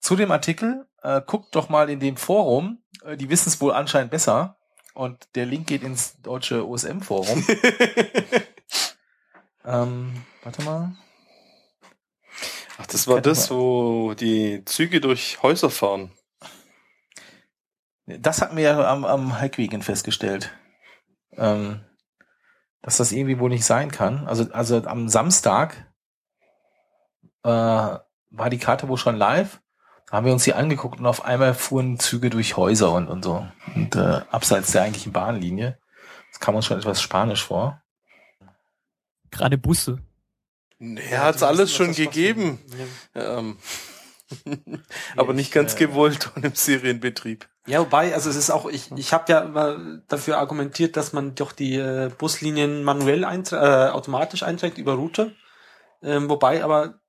zu 0.01 0.17
dem 0.17 0.31
Artikel, 0.31 0.87
äh, 1.03 1.21
guckt 1.25 1.55
doch 1.55 1.69
mal 1.69 1.91
in 1.91 2.01
dem 2.01 2.17
Forum, 2.17 2.83
äh, 3.05 3.17
die 3.17 3.31
wissen 3.31 3.49
es 3.49 3.61
wohl 3.61 3.73
anscheinend 3.73 4.11
besser. 4.11 4.57
Und 4.95 5.29
der 5.37 5.47
Link 5.47 5.69
geht 5.69 5.85
ins 5.85 6.21
deutsche 6.23 6.67
OSM-Forum. 6.67 7.47
ähm, 9.65 10.25
warte 10.43 10.63
mal. 10.63 10.97
Ach, 12.79 12.87
das 12.87 13.07
war 13.07 13.21
das, 13.21 13.51
wo 13.51 14.15
die 14.15 14.65
Züge 14.65 15.01
durch 15.01 15.41
Häuser 15.43 15.71
fahren. 15.71 16.11
Das 18.07 18.41
hatten 18.41 18.57
wir 18.57 18.65
ja 18.65 18.91
am, 18.91 19.05
am 19.05 19.39
Highweekend 19.39 19.85
festgestellt. 19.85 20.53
Ähm, 21.37 21.85
dass 22.83 22.97
das 22.97 23.13
irgendwie 23.13 23.39
wohl 23.39 23.51
nicht 23.51 23.65
sein 23.65 23.91
kann. 23.91 24.27
Also, 24.27 24.51
also 24.53 24.83
am 24.85 25.09
Samstag 25.09 25.93
äh, 27.43 27.51
war 27.51 28.51
die 28.51 28.59
Karte 28.59 28.89
wohl 28.89 28.97
schon 28.97 29.17
live. 29.17 29.61
Haben 30.11 30.27
wir 30.27 30.33
uns 30.33 30.45
die 30.45 30.55
angeguckt 30.55 31.01
und 31.01 31.07
auf 31.07 31.25
einmal 31.25 31.55
fuhren 31.55 31.99
Züge 31.99 32.31
durch 32.31 32.57
Häuser 32.57 32.93
und, 32.93 33.09
und 33.09 33.25
so. 33.25 33.47
Und 33.75 33.95
äh, 33.95 34.23
abseits 34.31 34.73
der 34.73 34.83
eigentlichen 34.83 35.13
Bahnlinie. 35.13 35.79
Das 36.31 36.41
kam 36.41 36.55
uns 36.55 36.67
schon 36.67 36.79
etwas 36.79 37.03
spanisch 37.03 37.45
vor. 37.45 37.83
Gerade 39.31 39.59
Busse. 39.59 39.99
Er 40.79 41.25
hat's 41.25 41.43
alles 41.43 41.75
schon 41.75 41.93
gegeben. 41.93 42.59
Ähm, 43.15 43.59
aber 45.17 45.33
nicht 45.35 45.53
ganz 45.53 45.77
gewollt 45.77 46.31
und 46.35 46.45
im 46.45 46.55
Serienbetrieb. 46.55 47.49
Ja, 47.67 47.81
wobei, 47.81 48.15
also 48.15 48.31
es 48.31 48.37
ist 48.37 48.51
auch, 48.51 48.67
ich, 48.69 48.91
ich 48.93 49.13
habe 49.13 49.31
ja 49.31 49.41
immer 49.41 50.01
dafür 50.09 50.39
argumentiert, 50.39 50.97
dass 50.97 51.13
man 51.13 51.35
doch 51.35 51.53
die 51.53 51.75
äh, 51.75 52.11
Buslinien 52.17 52.83
manuell 52.83 53.25
eintra 53.25 53.89
äh, 53.89 53.91
automatisch 53.91 54.43
einträgt 54.43 54.79
über 54.79 54.95
Route. 54.95 55.35
Ähm, 56.03 56.31
wobei 56.31 56.65
aber, 56.65 57.01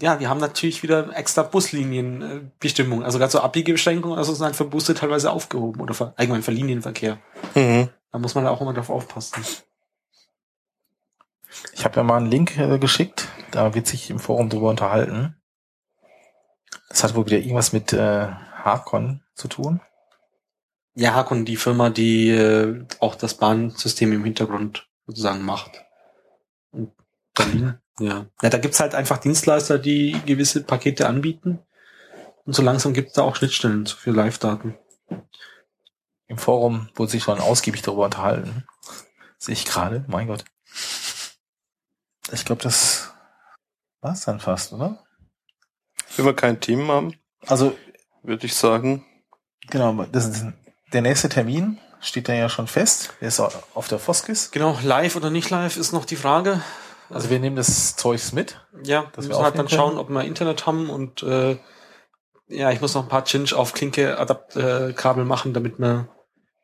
ja, 0.00 0.18
wir 0.20 0.28
haben 0.28 0.40
natürlich 0.40 0.82
wieder 0.82 1.16
extra 1.16 1.42
Buslinienbestimmungen. 1.42 3.02
Äh, 3.02 3.06
also 3.06 3.18
gerade 3.18 3.32
so 3.32 3.40
Abbiegebeschränkungen, 3.40 4.18
also 4.18 4.34
sind 4.34 4.44
halt 4.44 4.56
für 4.56 4.64
Busse 4.64 4.94
teilweise 4.94 5.30
aufgehoben 5.30 5.80
oder 5.80 5.94
für, 5.94 6.14
allgemein 6.16 6.42
für 6.42 6.52
Linienverkehr. 6.52 7.18
Mhm. 7.54 7.88
Da 8.12 8.18
muss 8.18 8.34
man 8.34 8.46
auch 8.46 8.60
immer 8.60 8.72
drauf 8.72 8.90
aufpassen. 8.90 9.44
Ich 11.72 11.84
habe 11.84 11.96
ja 11.96 12.02
mal 12.02 12.16
einen 12.16 12.30
Link 12.30 12.56
äh, 12.58 12.78
geschickt. 12.78 13.28
Da 13.50 13.74
wird 13.74 13.86
sich 13.86 14.10
im 14.10 14.18
Forum 14.18 14.48
drüber 14.48 14.70
unterhalten. 14.70 15.36
Das 16.88 17.04
hat 17.04 17.14
wohl 17.14 17.26
wieder 17.26 17.38
irgendwas 17.38 17.72
mit 17.72 17.92
äh, 17.92 18.28
Harkon 18.28 19.22
zu 19.34 19.48
tun. 19.48 19.80
Ja, 20.94 21.14
Hakon, 21.14 21.44
die 21.44 21.56
Firma, 21.56 21.90
die 21.90 22.30
äh, 22.30 22.84
auch 23.00 23.16
das 23.16 23.34
Bahnsystem 23.34 24.12
im 24.12 24.24
Hintergrund 24.24 24.88
sozusagen 25.06 25.42
macht. 25.42 25.84
Und 26.70 26.92
Berlin, 27.34 27.78
ja. 27.98 28.26
Ja, 28.42 28.50
da 28.50 28.58
gibt's 28.58 28.80
halt 28.80 28.94
einfach 28.94 29.18
Dienstleister, 29.18 29.78
die 29.78 30.20
gewisse 30.26 30.62
Pakete 30.62 31.06
anbieten. 31.06 31.60
Und 32.44 32.54
so 32.54 32.62
langsam 32.62 32.92
gibt's 32.92 33.14
da 33.14 33.22
auch 33.22 33.36
Schnittstellen 33.36 33.86
für 33.86 34.10
Live-Daten. 34.10 34.76
Im 36.26 36.38
Forum 36.38 36.88
wurde 36.94 37.10
sich 37.10 37.22
schon 37.22 37.40
ausgiebig 37.40 37.82
darüber 37.82 38.06
unterhalten. 38.06 38.64
Sehe 39.38 39.54
ich 39.54 39.64
gerade. 39.64 40.04
Mein 40.08 40.26
Gott. 40.26 40.44
Ich 42.32 42.44
glaube, 42.44 42.62
das 42.62 43.12
war's 44.00 44.24
dann 44.24 44.40
fast, 44.40 44.72
oder? 44.72 45.04
Wenn 46.16 46.24
wir 46.24 46.34
kein 46.34 46.60
Team 46.60 46.88
haben, 46.88 47.14
Also, 47.46 47.76
würde 48.22 48.46
ich 48.46 48.54
sagen, 48.54 49.04
genau, 49.68 50.04
das 50.04 50.26
ist, 50.26 50.46
der 50.92 51.02
nächste 51.02 51.28
Termin 51.28 51.78
steht 52.00 52.28
dann 52.28 52.36
ja 52.36 52.48
schon 52.48 52.66
fest. 52.66 53.14
Der 53.20 53.28
ist 53.28 53.40
auf 53.40 53.88
der 53.88 53.98
Foskis. 53.98 54.50
Genau, 54.50 54.78
live 54.82 55.16
oder 55.16 55.30
nicht 55.30 55.50
live 55.50 55.76
ist 55.76 55.92
noch 55.92 56.04
die 56.04 56.16
Frage. 56.16 56.62
Also 57.10 57.30
wir 57.30 57.38
nehmen 57.38 57.56
das 57.56 57.96
Zeugs 57.96 58.32
mit. 58.32 58.60
Ja, 58.82 59.10
Dass 59.12 59.24
wir 59.24 59.28
müssen 59.28 59.42
halt 59.42 59.58
dann 59.58 59.66
aufnehmen 59.66 59.68
schauen, 59.68 59.96
können? 59.96 59.98
ob 59.98 60.10
wir 60.10 60.24
Internet 60.24 60.66
haben 60.66 60.90
und 60.90 61.22
äh, 61.22 61.58
ja, 62.48 62.70
ich 62.70 62.80
muss 62.80 62.94
noch 62.94 63.02
ein 63.02 63.08
paar 63.08 63.24
Cinch 63.24 63.54
auf 63.54 63.72
Klinke 63.72 64.18
Adapt 64.18 64.56
äh, 64.56 64.92
Kabel 64.92 65.24
machen, 65.24 65.54
damit 65.54 65.78
wir 65.78 66.08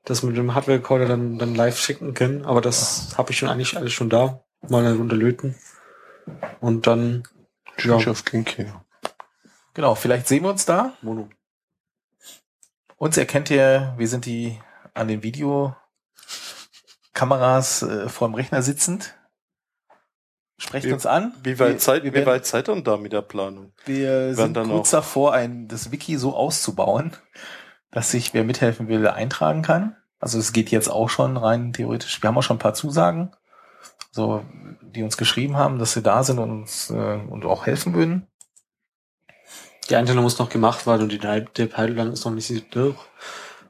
das 0.05 0.23
mit 0.23 0.37
dem 0.37 0.55
Hardware 0.55 0.79
Recorder 0.79 1.07
dann 1.07 1.39
dann 1.39 1.55
live 1.55 1.79
schicken 1.79 2.15
können, 2.15 2.45
aber 2.45 2.61
das 2.61 3.17
habe 3.19 3.33
ich 3.33 3.39
schon 3.39 3.49
eigentlich 3.49 3.77
alles 3.77 3.93
schon 3.93 4.11
da. 4.11 4.45
Mal 4.69 4.85
eine 4.85 4.97
Runde 4.97 5.17
löten. 5.17 5.57
Und 6.61 6.87
dann 6.87 7.23
ja, 7.79 7.97
ja. 7.97 8.11
auf 8.11 8.25
Klinke. 8.25 8.75
Genau, 9.75 9.95
vielleicht 9.95 10.29
sehen 10.29 10.43
wir 10.43 10.51
uns 10.51 10.67
da. 10.67 10.95
Mono. 11.01 11.29
Uns 12.97 13.17
erkennt 13.17 13.51
ihr, 13.51 13.95
wir 13.97 14.09
sind 14.09 14.27
die 14.27 14.61
an 14.93 15.09
den 15.09 15.23
Videokameras 15.23 17.83
äh, 17.83 18.09
vor 18.09 18.29
dem 18.29 18.35
Rechner 18.35 18.63
sitzend. 18.63 19.15
Sprecht 20.61 20.87
Wie- 20.87 20.93
uns 20.93 21.07
an. 21.07 21.33
Wie 21.43 21.59
weit, 21.59 21.69
wir, 21.71 21.79
Zeit, 21.79 22.05
wir, 22.05 22.13
wie 22.15 22.27
weit 22.27 22.53
ihr 22.53 22.63
denn 22.63 22.85
da 22.85 22.99
mit 22.99 23.13
der 23.15 23.23
Planung? 23.23 23.73
wir 23.87 24.35
sind 24.35 24.55
dann 24.57 24.69
kurz 24.69 24.91
davor, 24.91 25.33
ein, 25.33 25.69
das 25.69 25.91
Wiki 25.91 26.19
so 26.19 26.37
auszubauen, 26.37 27.17
dass 27.91 28.11
sich 28.11 28.35
wer 28.35 28.45
mithelfen 28.45 28.87
will, 28.89 29.07
eintragen 29.09 29.63
kann. 29.63 29.97
Also 30.19 30.39
es 30.39 30.53
geht 30.53 30.71
jetzt 30.71 30.89
auch 30.89 31.09
schon 31.09 31.39
rein 31.39 31.73
theoretisch. 31.73 32.23
Wir 32.23 32.29
haben 32.29 32.37
auch 32.37 32.43
schon 32.43 32.57
ein 32.57 32.61
paar 32.61 32.75
Zusagen, 32.75 33.33
so 34.11 34.45
die 34.83 35.03
uns 35.03 35.17
geschrieben 35.17 35.57
haben, 35.57 35.79
dass 35.79 35.95
sie 35.95 36.03
da 36.03 36.23
sind 36.25 36.39
und 36.39 36.51
uns 36.51 36.91
äh, 36.91 36.95
und 36.95 37.47
auch 37.47 37.65
helfen 37.65 37.95
würden. 37.95 38.27
Die 39.89 39.97
Einteilung 39.97 40.25
muss 40.25 40.39
noch 40.39 40.51
gemacht 40.51 40.87
werden 40.87 41.05
und 41.05 41.13
die 41.13 41.19
der 41.19 41.41
Pipeline 41.41 42.11
ist 42.13 42.25
noch 42.27 42.33
nicht 42.33 42.47
so 42.49 42.55
durch. 42.71 42.97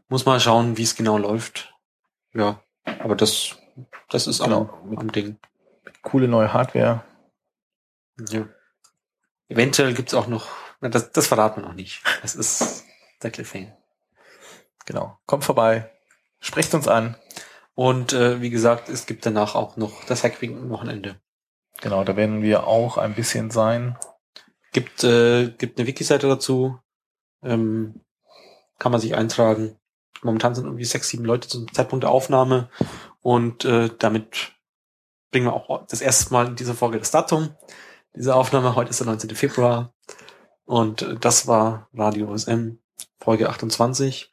Muss 0.09 0.27
mal 0.27 0.41
schauen, 0.41 0.77
wie 0.77 0.83
es 0.83 0.97
genau 0.97 1.19
läuft. 1.19 1.73
Ja, 2.35 2.61
aber 2.99 3.15
das 3.15 3.57
das 4.09 4.27
ist 4.27 4.43
Genau. 4.43 4.69
am, 4.83 4.99
am 4.99 5.13
Ding. 5.13 5.39
Coole 6.03 6.29
neue 6.29 6.53
Hardware. 6.53 7.05
Ja. 8.29 8.49
Eventuell 9.49 9.95
gibt's 9.95 10.15
auch 10.15 10.27
noch, 10.27 10.49
na, 10.81 10.89
das, 10.89 11.13
das 11.13 11.27
verraten 11.27 11.63
wir 11.63 11.69
noch 11.69 11.75
nicht. 11.75 12.03
Das 12.23 12.35
ist 12.35 12.85
der 13.23 13.31
Cliffhanger. 13.31 13.77
Genau. 14.87 15.19
Kommt 15.27 15.45
vorbei. 15.45 15.91
Sprecht 16.41 16.75
uns 16.75 16.89
an. 16.89 17.17
Und 17.75 18.13
äh, 18.13 18.41
wie 18.41 18.51
gesagt, 18.51 18.89
es 18.89 19.07
gibt 19.07 19.25
danach 19.27 19.55
auch 19.55 19.77
noch 19.77 20.05
das 20.05 20.25
Hackwing-Wochenende. 20.25 21.21
Genau, 21.81 22.05
da 22.05 22.17
werden 22.17 22.43
wir 22.43 22.67
auch 22.67 22.99
ein 22.99 23.15
bisschen 23.15 23.51
sein. 23.51 23.97
Gibt, 24.73 25.03
äh, 25.05 25.51
gibt 25.51 25.79
eine 25.79 25.87
Wiki-Seite 25.87 26.29
dazu. 26.29 26.79
Ähm, 27.43 28.03
kann 28.79 28.93
man 28.93 29.01
sich 29.01 29.15
eintragen. 29.15 29.77
Momentan 30.23 30.55
sind 30.55 30.65
irgendwie 30.65 30.85
sechs, 30.85 31.09
sieben 31.09 31.25
Leute 31.25 31.49
zum 31.49 31.73
Zeitpunkt 31.73 32.03
der 32.03 32.11
Aufnahme. 32.11 32.69
Und 33.21 33.65
äh, 33.65 33.91
damit 33.99 34.53
bringen 35.31 35.47
wir 35.47 35.53
auch 35.53 35.87
das 35.87 36.01
erste 36.01 36.33
Mal 36.33 36.49
in 36.49 36.57
dieser 36.57 36.75
Folge 36.75 36.99
das 36.99 37.11
Datum. 37.11 37.55
Diese 38.15 38.35
Aufnahme, 38.35 38.75
heute 38.75 38.91
ist 38.91 39.01
der 39.01 39.07
19. 39.07 39.31
Februar. 39.37 39.93
Und 40.65 41.19
das 41.21 41.47
war 41.47 41.89
Radio 41.95 42.31
OSM, 42.31 42.79
Folge 43.19 43.49
28. 43.49 44.33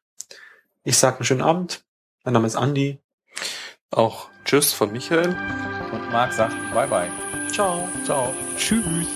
Ich 0.83 0.97
sag 0.97 1.15
einen 1.15 1.25
schönen 1.25 1.41
Abend. 1.41 1.83
Mein 2.23 2.33
Name 2.33 2.47
ist 2.47 2.55
Andi. 2.55 2.99
Auch 3.91 4.29
Tschüss 4.45 4.73
von 4.73 4.91
Michael. 4.91 5.29
Und 5.91 6.11
Marc 6.11 6.33
sagt 6.33 6.55
Bye 6.73 6.87
bye. 6.87 7.11
Ciao. 7.51 7.87
Ciao. 8.05 8.33
Tschüss. 8.57 9.07